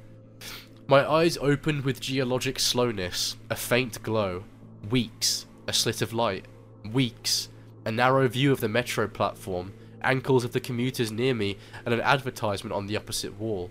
My 0.88 1.06
eyes 1.06 1.38
opened 1.42 1.84
with 1.84 2.00
geologic 2.00 2.58
slowness, 2.58 3.36
a 3.50 3.56
faint 3.58 4.02
glow. 4.02 4.46
Weeks, 4.90 5.46
a 5.68 5.74
slit 5.74 6.02
of 6.02 6.14
light. 6.14 6.46
Weeks, 6.90 7.50
a 7.86 7.92
narrow 7.92 8.26
view 8.30 8.54
of 8.54 8.62
the 8.62 8.70
metro 8.70 9.10
platform, 9.10 9.74
ankles 10.02 10.46
of 10.46 10.54
the 10.54 10.62
commuters 10.62 11.12
near 11.12 11.34
me, 11.34 11.58
and 11.84 11.94
an 11.94 12.00
advertisement 12.00 12.74
on 12.74 12.88
the 12.88 12.96
opposite 12.96 13.38
wall. 13.38 13.70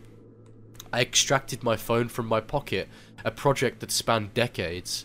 I 0.96 1.02
extracted 1.02 1.62
my 1.62 1.76
phone 1.76 2.08
from 2.08 2.24
my 2.24 2.40
pocket, 2.40 2.88
a 3.22 3.30
project 3.30 3.80
that 3.80 3.90
spanned 3.90 4.32
decades. 4.32 5.04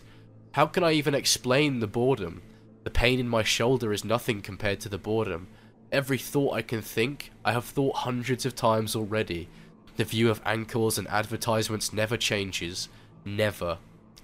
How 0.52 0.64
can 0.64 0.82
I 0.82 0.92
even 0.92 1.14
explain 1.14 1.80
the 1.80 1.86
boredom? 1.86 2.40
The 2.84 2.90
pain 2.90 3.20
in 3.20 3.28
my 3.28 3.42
shoulder 3.42 3.92
is 3.92 4.02
nothing 4.02 4.40
compared 4.40 4.80
to 4.80 4.88
the 4.88 4.96
boredom. 4.96 5.48
Every 5.92 6.16
thought 6.16 6.54
I 6.54 6.62
can 6.62 6.80
think, 6.80 7.30
I 7.44 7.52
have 7.52 7.66
thought 7.66 7.94
hundreds 7.94 8.46
of 8.46 8.56
times 8.56 8.96
already. 8.96 9.50
The 9.96 10.04
view 10.04 10.30
of 10.30 10.40
ankles 10.46 10.96
and 10.96 11.06
advertisements 11.08 11.92
never 11.92 12.16
changes. 12.16 12.88
Never. 13.26 13.76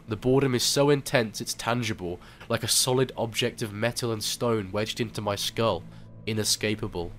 The 0.08 0.16
boredom 0.16 0.54
is 0.54 0.62
so 0.62 0.88
intense 0.88 1.42
it's 1.42 1.52
tangible, 1.52 2.18
like 2.48 2.62
a 2.62 2.68
solid 2.68 3.12
object 3.14 3.60
of 3.60 3.74
metal 3.74 4.10
and 4.10 4.24
stone 4.24 4.72
wedged 4.72 5.00
into 5.00 5.20
my 5.20 5.36
skull. 5.36 5.82
Inescapable. 6.26 7.12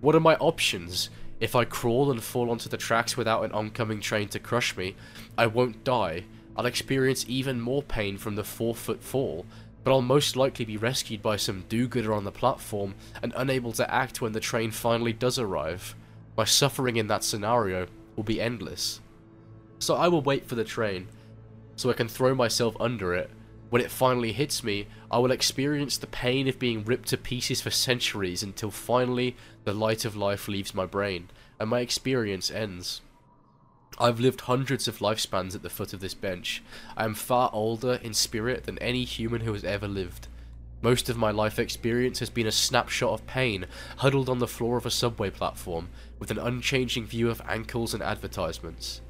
What 0.00 0.14
are 0.14 0.20
my 0.20 0.36
options? 0.36 1.10
If 1.40 1.54
I 1.54 1.64
crawl 1.64 2.10
and 2.10 2.22
fall 2.22 2.50
onto 2.50 2.68
the 2.68 2.76
tracks 2.76 3.16
without 3.16 3.44
an 3.44 3.52
oncoming 3.52 4.00
train 4.00 4.28
to 4.28 4.38
crush 4.38 4.76
me, 4.76 4.94
I 5.36 5.46
won't 5.46 5.84
die. 5.84 6.24
I'll 6.56 6.66
experience 6.66 7.24
even 7.28 7.60
more 7.60 7.82
pain 7.82 8.16
from 8.16 8.36
the 8.36 8.44
four 8.44 8.74
foot 8.74 9.02
fall, 9.02 9.44
but 9.82 9.90
I'll 9.90 10.02
most 10.02 10.36
likely 10.36 10.64
be 10.64 10.76
rescued 10.76 11.20
by 11.20 11.36
some 11.36 11.64
do 11.68 11.88
gooder 11.88 12.14
on 12.14 12.24
the 12.24 12.32
platform 12.32 12.94
and 13.22 13.32
unable 13.36 13.72
to 13.72 13.92
act 13.92 14.20
when 14.20 14.32
the 14.32 14.40
train 14.40 14.70
finally 14.70 15.12
does 15.12 15.38
arrive. 15.38 15.94
My 16.36 16.44
suffering 16.44 16.96
in 16.96 17.08
that 17.08 17.24
scenario 17.24 17.88
will 18.16 18.24
be 18.24 18.40
endless. 18.40 19.00
So 19.78 19.96
I 19.96 20.08
will 20.08 20.22
wait 20.22 20.46
for 20.46 20.54
the 20.54 20.64
train, 20.64 21.08
so 21.76 21.90
I 21.90 21.94
can 21.94 22.08
throw 22.08 22.34
myself 22.34 22.76
under 22.80 23.14
it. 23.14 23.30
When 23.74 23.82
it 23.82 23.90
finally 23.90 24.32
hits 24.32 24.62
me, 24.62 24.86
I 25.10 25.18
will 25.18 25.32
experience 25.32 25.96
the 25.96 26.06
pain 26.06 26.46
of 26.46 26.60
being 26.60 26.84
ripped 26.84 27.08
to 27.08 27.16
pieces 27.16 27.60
for 27.60 27.70
centuries 27.70 28.40
until 28.40 28.70
finally 28.70 29.34
the 29.64 29.74
light 29.74 30.04
of 30.04 30.14
life 30.14 30.46
leaves 30.46 30.76
my 30.76 30.86
brain, 30.86 31.28
and 31.58 31.70
my 31.70 31.80
experience 31.80 32.52
ends. 32.52 33.00
I've 33.98 34.20
lived 34.20 34.42
hundreds 34.42 34.86
of 34.86 34.98
lifespans 34.98 35.56
at 35.56 35.64
the 35.64 35.70
foot 35.70 35.92
of 35.92 35.98
this 35.98 36.14
bench. 36.14 36.62
I 36.96 37.04
am 37.04 37.14
far 37.14 37.50
older 37.52 37.94
in 37.94 38.14
spirit 38.14 38.62
than 38.62 38.78
any 38.78 39.02
human 39.02 39.40
who 39.40 39.54
has 39.54 39.64
ever 39.64 39.88
lived. 39.88 40.28
Most 40.80 41.08
of 41.08 41.16
my 41.16 41.32
life 41.32 41.58
experience 41.58 42.20
has 42.20 42.30
been 42.30 42.46
a 42.46 42.52
snapshot 42.52 43.10
of 43.10 43.26
pain, 43.26 43.66
huddled 43.96 44.28
on 44.28 44.38
the 44.38 44.46
floor 44.46 44.76
of 44.76 44.86
a 44.86 44.90
subway 44.90 45.30
platform, 45.30 45.88
with 46.20 46.30
an 46.30 46.38
unchanging 46.38 47.06
view 47.06 47.28
of 47.28 47.42
ankles 47.48 47.92
and 47.92 48.04
advertisements. 48.04 49.00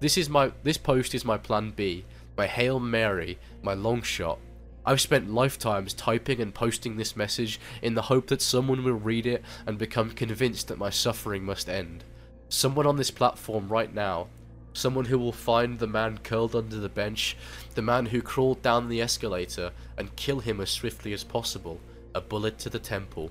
This 0.00 0.18
is 0.18 0.28
my 0.28 0.52
this 0.64 0.76
post 0.76 1.14
is 1.14 1.24
my 1.24 1.38
plan 1.38 1.70
B, 1.70 2.04
my 2.36 2.46
Hail 2.46 2.80
Mary, 2.80 3.38
my 3.62 3.74
long 3.74 4.02
shot. 4.02 4.38
I've 4.84 5.00
spent 5.00 5.32
lifetimes 5.32 5.94
typing 5.94 6.40
and 6.40 6.52
posting 6.52 6.96
this 6.96 7.14
message 7.14 7.60
in 7.82 7.94
the 7.94 8.02
hope 8.02 8.26
that 8.28 8.42
someone 8.42 8.82
will 8.82 8.94
read 8.94 9.26
it 9.26 9.44
and 9.66 9.78
become 9.78 10.10
convinced 10.10 10.68
that 10.68 10.78
my 10.78 10.90
suffering 10.90 11.44
must 11.44 11.68
end. 11.68 12.02
Someone 12.48 12.86
on 12.86 12.96
this 12.96 13.10
platform 13.10 13.68
right 13.68 13.94
now, 13.94 14.26
someone 14.72 15.04
who 15.04 15.18
will 15.18 15.32
find 15.32 15.78
the 15.78 15.86
man 15.86 16.18
curled 16.18 16.56
under 16.56 16.76
the 16.76 16.88
bench, 16.88 17.36
the 17.74 17.82
man 17.82 18.06
who 18.06 18.20
crawled 18.22 18.60
down 18.62 18.88
the 18.88 19.00
escalator, 19.00 19.70
and 19.96 20.16
kill 20.16 20.40
him 20.40 20.60
as 20.60 20.70
swiftly 20.70 21.12
as 21.12 21.24
possible. 21.24 21.78
A 22.14 22.20
bullet 22.20 22.58
to 22.58 22.70
the 22.70 22.78
temple. 22.78 23.30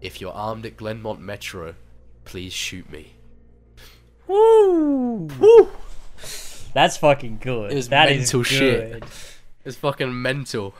If 0.00 0.20
you're 0.20 0.32
armed 0.32 0.64
at 0.64 0.76
Glenmont 0.76 1.18
Metro, 1.18 1.74
please 2.24 2.52
shoot 2.52 2.88
me. 2.90 3.14
Woo! 4.26 5.28
Woo! 5.40 5.68
That's 6.74 6.96
fucking 6.96 7.38
good. 7.40 7.72
It 7.72 7.74
was 7.76 7.88
That 7.88 8.10
is 8.10 8.18
mental 8.32 8.42
shit. 8.42 8.92
good. 8.92 9.04
It's 9.64 9.76
fucking 9.76 10.20
mental. 10.22 10.74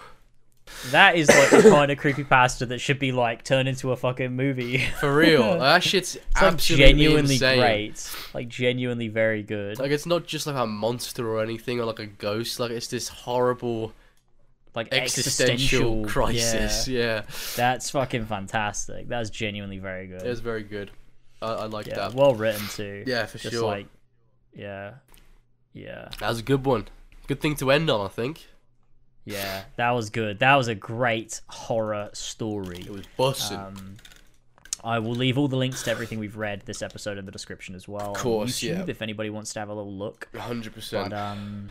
That 0.91 1.17
is 1.17 1.29
like 1.29 1.51
the 1.63 1.71
kind 1.71 1.91
of 1.91 1.97
creepy 1.99 2.25
pasta 2.25 2.67
that 2.67 2.79
should 2.79 2.99
be 2.99 3.11
like 3.11 3.43
turned 3.43 3.69
into 3.69 3.91
a 3.91 3.97
fucking 3.97 4.37
movie. 4.37 4.79
For 5.01 5.15
real. 5.17 5.59
that 5.61 5.83
shit's 5.83 6.17
It's 6.17 6.25
like 6.37 6.53
absolutely 6.53 6.87
genuinely 6.87 7.35
insane. 7.35 7.59
great. 7.59 8.17
Like 8.35 8.49
genuinely 8.49 9.09
very 9.09 9.43
good. 9.43 9.79
Like 9.79 9.91
it's 9.91 10.05
not 10.07 10.27
just 10.27 10.47
like 10.47 10.57
a 10.57 10.67
monster 10.67 11.27
or 11.29 11.43
anything 11.43 11.81
or 11.81 11.85
like 11.87 11.99
a 12.01 12.07
ghost. 12.07 12.61
Like 12.61 12.71
it's 12.71 12.89
this 12.89 13.09
horrible 13.09 13.93
Like 14.75 14.89
existential 14.93 16.03
existential 16.03 16.05
crisis. 16.07 16.87
Yeah, 16.87 17.01
Yeah, 17.01 17.23
that's 17.57 17.89
fucking 17.91 18.27
fantastic. 18.27 19.09
That's 19.09 19.31
genuinely 19.31 19.79
very 19.79 20.07
good. 20.07 20.23
it 20.23 20.29
was 20.29 20.41
very 20.41 20.63
good. 20.65 20.91
I, 21.41 21.47
I 21.53 21.65
like 21.65 21.87
yeah, 21.87 21.95
that. 21.97 22.15
well 22.15 22.35
written 22.35 22.67
too. 22.69 23.05
Yeah, 23.07 23.25
for 23.27 23.39
Just 23.39 23.55
sure. 23.55 23.65
like, 23.67 23.87
yeah, 24.55 24.95
yeah, 25.73 26.09
That 26.21 26.29
was 26.29 26.39
a 26.41 26.43
good 26.43 26.65
one. 26.65 26.89
Good 27.27 27.41
thing 27.41 27.57
to 27.57 27.71
end 27.71 27.91
on, 27.91 28.05
I 28.05 28.09
think. 28.09 28.47
yeah. 29.25 29.65
That 29.77 29.91
was 29.91 30.11
good. 30.11 30.39
That 30.39 30.57
was 30.57 30.69
a 30.69 30.75
great 30.75 31.41
horror 31.49 32.11
story. 32.15 32.79
It 32.79 32.91
was 32.91 33.05
busting. 33.17 33.59
Um, 33.59 33.97
I 34.83 34.99
will 35.01 35.13
leave 35.15 35.37
all 35.39 35.49
the 35.49 35.57
links 35.57 35.83
to 35.83 35.91
everything 35.91 36.19
we've 36.19 36.37
read 36.37 36.63
this 36.65 36.83
episode 36.83 37.19
in 37.19 37.27
the 37.27 37.33
description 37.33 37.75
as 37.75 37.87
well. 37.89 38.13
Of 38.13 38.17
course, 38.19 38.63
yeah. 38.63 38.85
If 38.87 39.03
anybody 39.03 39.29
wants 39.29 39.53
to 39.55 39.59
have 39.61 39.69
a 39.69 39.75
little 39.75 39.93
look. 39.93 40.29
Hundred 40.37 40.71
But 40.73 40.75
percent. 40.75 41.13
um, 41.13 41.69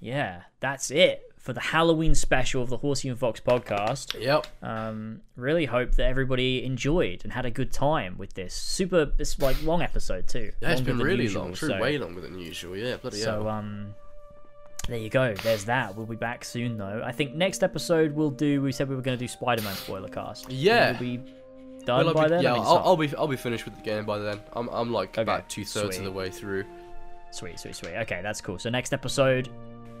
yeah, 0.00 0.42
that's 0.60 0.90
it 0.90 1.31
for 1.42 1.52
the 1.52 1.60
Halloween 1.60 2.14
special 2.14 2.62
of 2.62 2.68
the 2.70 2.76
Horsey 2.78 3.08
and 3.08 3.18
Fox 3.18 3.40
podcast. 3.40 4.18
Yep. 4.18 4.46
Um, 4.62 5.20
really 5.36 5.64
hope 5.66 5.92
that 5.96 6.06
everybody 6.06 6.64
enjoyed 6.64 7.22
and 7.24 7.32
had 7.32 7.44
a 7.44 7.50
good 7.50 7.72
time 7.72 8.16
with 8.16 8.32
this 8.34 8.54
super, 8.54 9.12
It's 9.18 9.38
like 9.40 9.60
long 9.64 9.82
episode 9.82 10.28
too. 10.28 10.52
Yeah, 10.60 10.70
it's 10.70 10.80
been 10.80 10.98
really 10.98 11.24
usual, 11.24 11.42
long. 11.42 11.52
True, 11.54 11.68
so- 11.70 11.80
way 11.80 11.98
longer 11.98 12.20
than 12.20 12.38
usual. 12.38 12.76
Yeah, 12.76 12.96
bloody 12.96 13.18
yeah. 13.18 13.24
so 13.24 13.32
hell. 13.42 13.48
um, 13.48 13.94
there 14.88 14.98
you 14.98 15.10
go. 15.10 15.34
There's 15.34 15.64
that. 15.64 15.96
We'll 15.96 16.06
be 16.06 16.16
back 16.16 16.44
soon 16.44 16.78
though. 16.78 17.02
I 17.04 17.10
think 17.12 17.34
next 17.34 17.62
episode 17.64 18.12
we'll 18.12 18.30
do. 18.30 18.62
We 18.62 18.70
said 18.72 18.88
we 18.88 18.94
were 18.94 19.02
going 19.02 19.18
to 19.18 19.22
do 19.24 19.28
Spider-Man 19.28 19.74
spoiler 19.74 20.08
cast. 20.08 20.48
Yeah. 20.50 20.92
We'll 20.92 21.00
be 21.00 21.16
done 21.84 22.04
Well, 22.06 22.14
by 22.14 22.24
be- 22.24 22.30
then. 22.30 22.42
Yeah, 22.44 22.52
I 22.52 22.54
mean, 22.54 22.62
I'll, 22.64 22.78
I'll 22.84 22.96
be 22.96 23.12
I'll 23.16 23.26
be 23.28 23.36
finished 23.36 23.64
with 23.64 23.74
the 23.76 23.82
game 23.82 24.04
by 24.06 24.18
then. 24.18 24.40
I'm 24.52 24.68
I'm 24.68 24.92
like 24.92 25.10
Okay, 25.10 25.22
about 25.22 25.48
two 25.48 25.64
thirds 25.64 25.98
of 25.98 26.04
the 26.04 26.12
way 26.12 26.30
through. 26.30 26.64
Sweet, 27.32 27.58
sweet, 27.58 27.74
sweet. 27.74 27.94
Okay, 27.94 28.20
that's 28.22 28.40
cool. 28.40 28.58
So 28.60 28.70
next 28.70 28.92
episode 28.92 29.48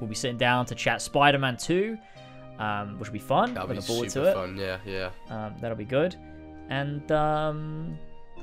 we'll 0.02 0.08
be 0.08 0.14
sitting 0.16 0.36
down 0.36 0.66
to 0.66 0.74
chat 0.74 1.00
Spider-Man 1.00 1.56
2, 1.56 1.96
um, 2.58 2.98
which 2.98 3.08
will 3.08 3.12
be 3.14 3.18
fun. 3.18 3.54
That'll 3.54 3.68
be 3.68 3.74
Looking 3.76 3.86
forward 3.86 4.10
super 4.10 4.26
to 4.26 4.30
it. 4.32 4.34
fun. 4.34 4.56
Yeah, 4.56 4.78
yeah. 4.84 5.10
Um, 5.30 5.54
that'll 5.60 5.76
be 5.76 5.84
good. 5.84 6.16
And 6.68 7.10
um, 7.12 7.96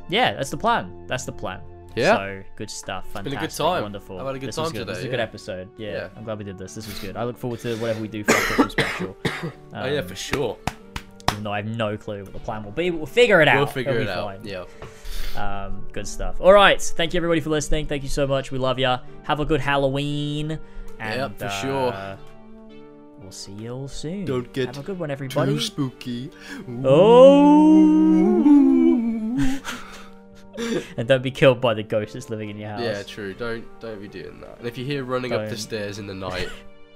yeah, 0.07 0.33
that's 0.35 0.49
the 0.49 0.57
plan. 0.57 1.05
That's 1.07 1.25
the 1.25 1.31
plan. 1.31 1.61
Yeah. 1.95 2.15
So 2.17 2.43
good 2.55 2.69
stuff. 2.69 3.03
Fantastic. 3.05 3.23
been 3.31 3.37
a 3.37 3.41
good 3.41 3.51
time. 3.55 3.81
Wonderful. 3.83 4.19
I've 4.19 4.25
had 4.27 4.35
a 4.35 4.39
good 4.39 4.47
this 4.49 4.57
was 4.57 4.69
time 4.71 4.77
good. 4.79 4.87
This 4.87 4.97
was 4.97 5.05
a 5.05 5.09
good 5.09 5.17
yeah. 5.17 5.23
episode. 5.23 5.69
Yeah, 5.77 5.91
Yeah. 5.91 6.09
I'm 6.15 6.23
glad 6.23 6.37
we 6.37 6.43
did 6.43 6.57
this. 6.57 6.75
This 6.75 6.87
was 6.87 6.97
good. 6.99 7.17
I 7.17 7.23
look 7.25 7.37
forward 7.37 7.59
to 7.61 7.75
whatever 7.77 7.99
we 8.01 8.07
do 8.07 8.23
for 8.23 8.33
our 8.33 8.41
Christmas 8.41 8.71
special. 8.73 9.17
oh 9.73 9.85
yeah, 9.85 9.99
Um, 9.99 10.07
for 10.07 10.15
sure. 10.15 10.57
Even 11.31 11.43
though 11.43 11.51
I 11.53 11.57
have 11.57 11.65
no 11.67 11.97
clue 11.97 12.23
what 12.23 12.33
the 12.33 12.39
plan 12.39 12.63
will 12.63 12.71
be, 12.71 12.89
but 12.89 12.97
we'll 12.97 13.05
figure 13.05 13.41
it 13.41 13.47
out. 13.47 13.57
We'll 13.57 13.65
figure 13.67 13.91
It'll 13.93 14.03
it 14.03 14.05
be 14.05 14.11
out. 14.11 14.23
fine. 14.25 14.67
Yeah. 15.35 15.65
Um, 15.65 15.87
good 15.91 16.07
stuff. 16.07 16.39
All 16.39 16.53
right. 16.53 16.81
Thank 16.81 17.13
you 17.13 17.17
everybody 17.19 17.39
for 17.41 17.49
listening. 17.49 17.85
Thank 17.87 18.03
you 18.03 18.09
so 18.09 18.25
much. 18.27 18.51
We 18.51 18.57
love 18.59 18.77
ya. 18.79 18.99
Have 19.23 19.39
a 19.39 19.45
good 19.45 19.61
Halloween. 19.61 20.59
And, 20.99 21.19
Yep, 21.19 21.39
for 21.39 21.49
sure. 21.49 21.93
uh, 21.93 22.17
We'll 23.21 23.31
see 23.31 23.51
you 23.51 23.71
all 23.71 23.87
soon. 23.89 24.25
Don't 24.25 24.51
get 24.53 24.67
Have 24.67 24.79
a 24.79 24.83
good 24.87 24.97
one, 24.99 25.11
everybody. 25.11 25.53
Too 25.53 25.59
spooky. 25.59 26.31
Oh. 26.85 27.99
and 30.97 31.07
don't 31.07 31.21
be 31.23 31.31
killed 31.31 31.59
by 31.61 31.73
the 31.73 31.83
ghost 31.83 32.13
that's 32.13 32.29
living 32.29 32.49
in 32.49 32.57
your 32.57 32.69
house. 32.69 32.81
Yeah, 32.81 33.03
true. 33.03 33.33
Don't 33.33 33.65
don't 33.79 34.01
be 34.01 34.07
doing 34.07 34.39
that. 34.41 34.57
And 34.59 34.67
if 34.67 34.77
you 34.77 34.85
hear 34.85 35.03
running 35.03 35.33
up 35.33 35.49
the 35.49 35.57
stairs 35.57 35.99
in 35.99 36.07
the 36.07 36.13
night, 36.13 36.49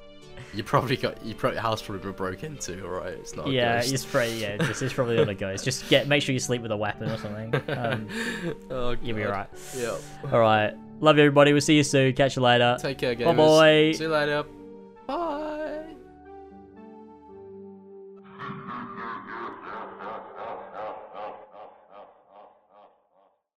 you 0.54 0.64
probably 0.64 0.96
got 0.98 1.24
you 1.26 1.36
probably 1.36 1.60
house 1.60 1.82
probably 1.82 2.04
been 2.04 2.14
broke 2.14 2.44
into. 2.44 2.84
All 2.86 2.92
right, 2.92 3.14
it's 3.14 3.36
not. 3.36 3.48
A 3.48 3.52
Yeah, 3.52 3.80
ghost. 3.80 3.92
you 3.92 3.98
spray. 3.98 4.34
Yeah, 4.38 4.58
this 4.58 4.82
is 4.82 4.94
probably 4.94 5.18
not 5.18 5.30
a 5.30 5.36
ghost. 5.36 5.66
Just 5.66 5.90
get 5.90 6.08
make 6.08 6.22
sure 6.24 6.32
you 6.34 6.40
sleep 6.40 6.62
with 6.62 6.72
a 6.72 6.78
weapon 6.78 7.10
or 7.10 7.18
something. 7.18 7.54
Um, 7.78 8.08
oh, 8.72 8.96
you'll 9.02 9.18
be 9.18 9.26
alright. 9.26 9.50
Yeah. 9.78 9.98
All 10.32 10.40
right. 10.40 10.74
Love 11.00 11.18
you, 11.18 11.24
everybody. 11.24 11.52
We'll 11.52 11.62
see 11.62 11.76
you 11.76 11.84
soon. 11.84 12.14
Catch 12.14 12.36
you 12.36 12.42
later. 12.42 12.78
Take 12.80 12.98
care, 12.98 13.16
guys. 13.16 13.26
Bye-bye. 13.28 13.92
See 13.94 14.04
you 14.04 14.10
later. 14.10 14.44
Bye. 15.08 15.84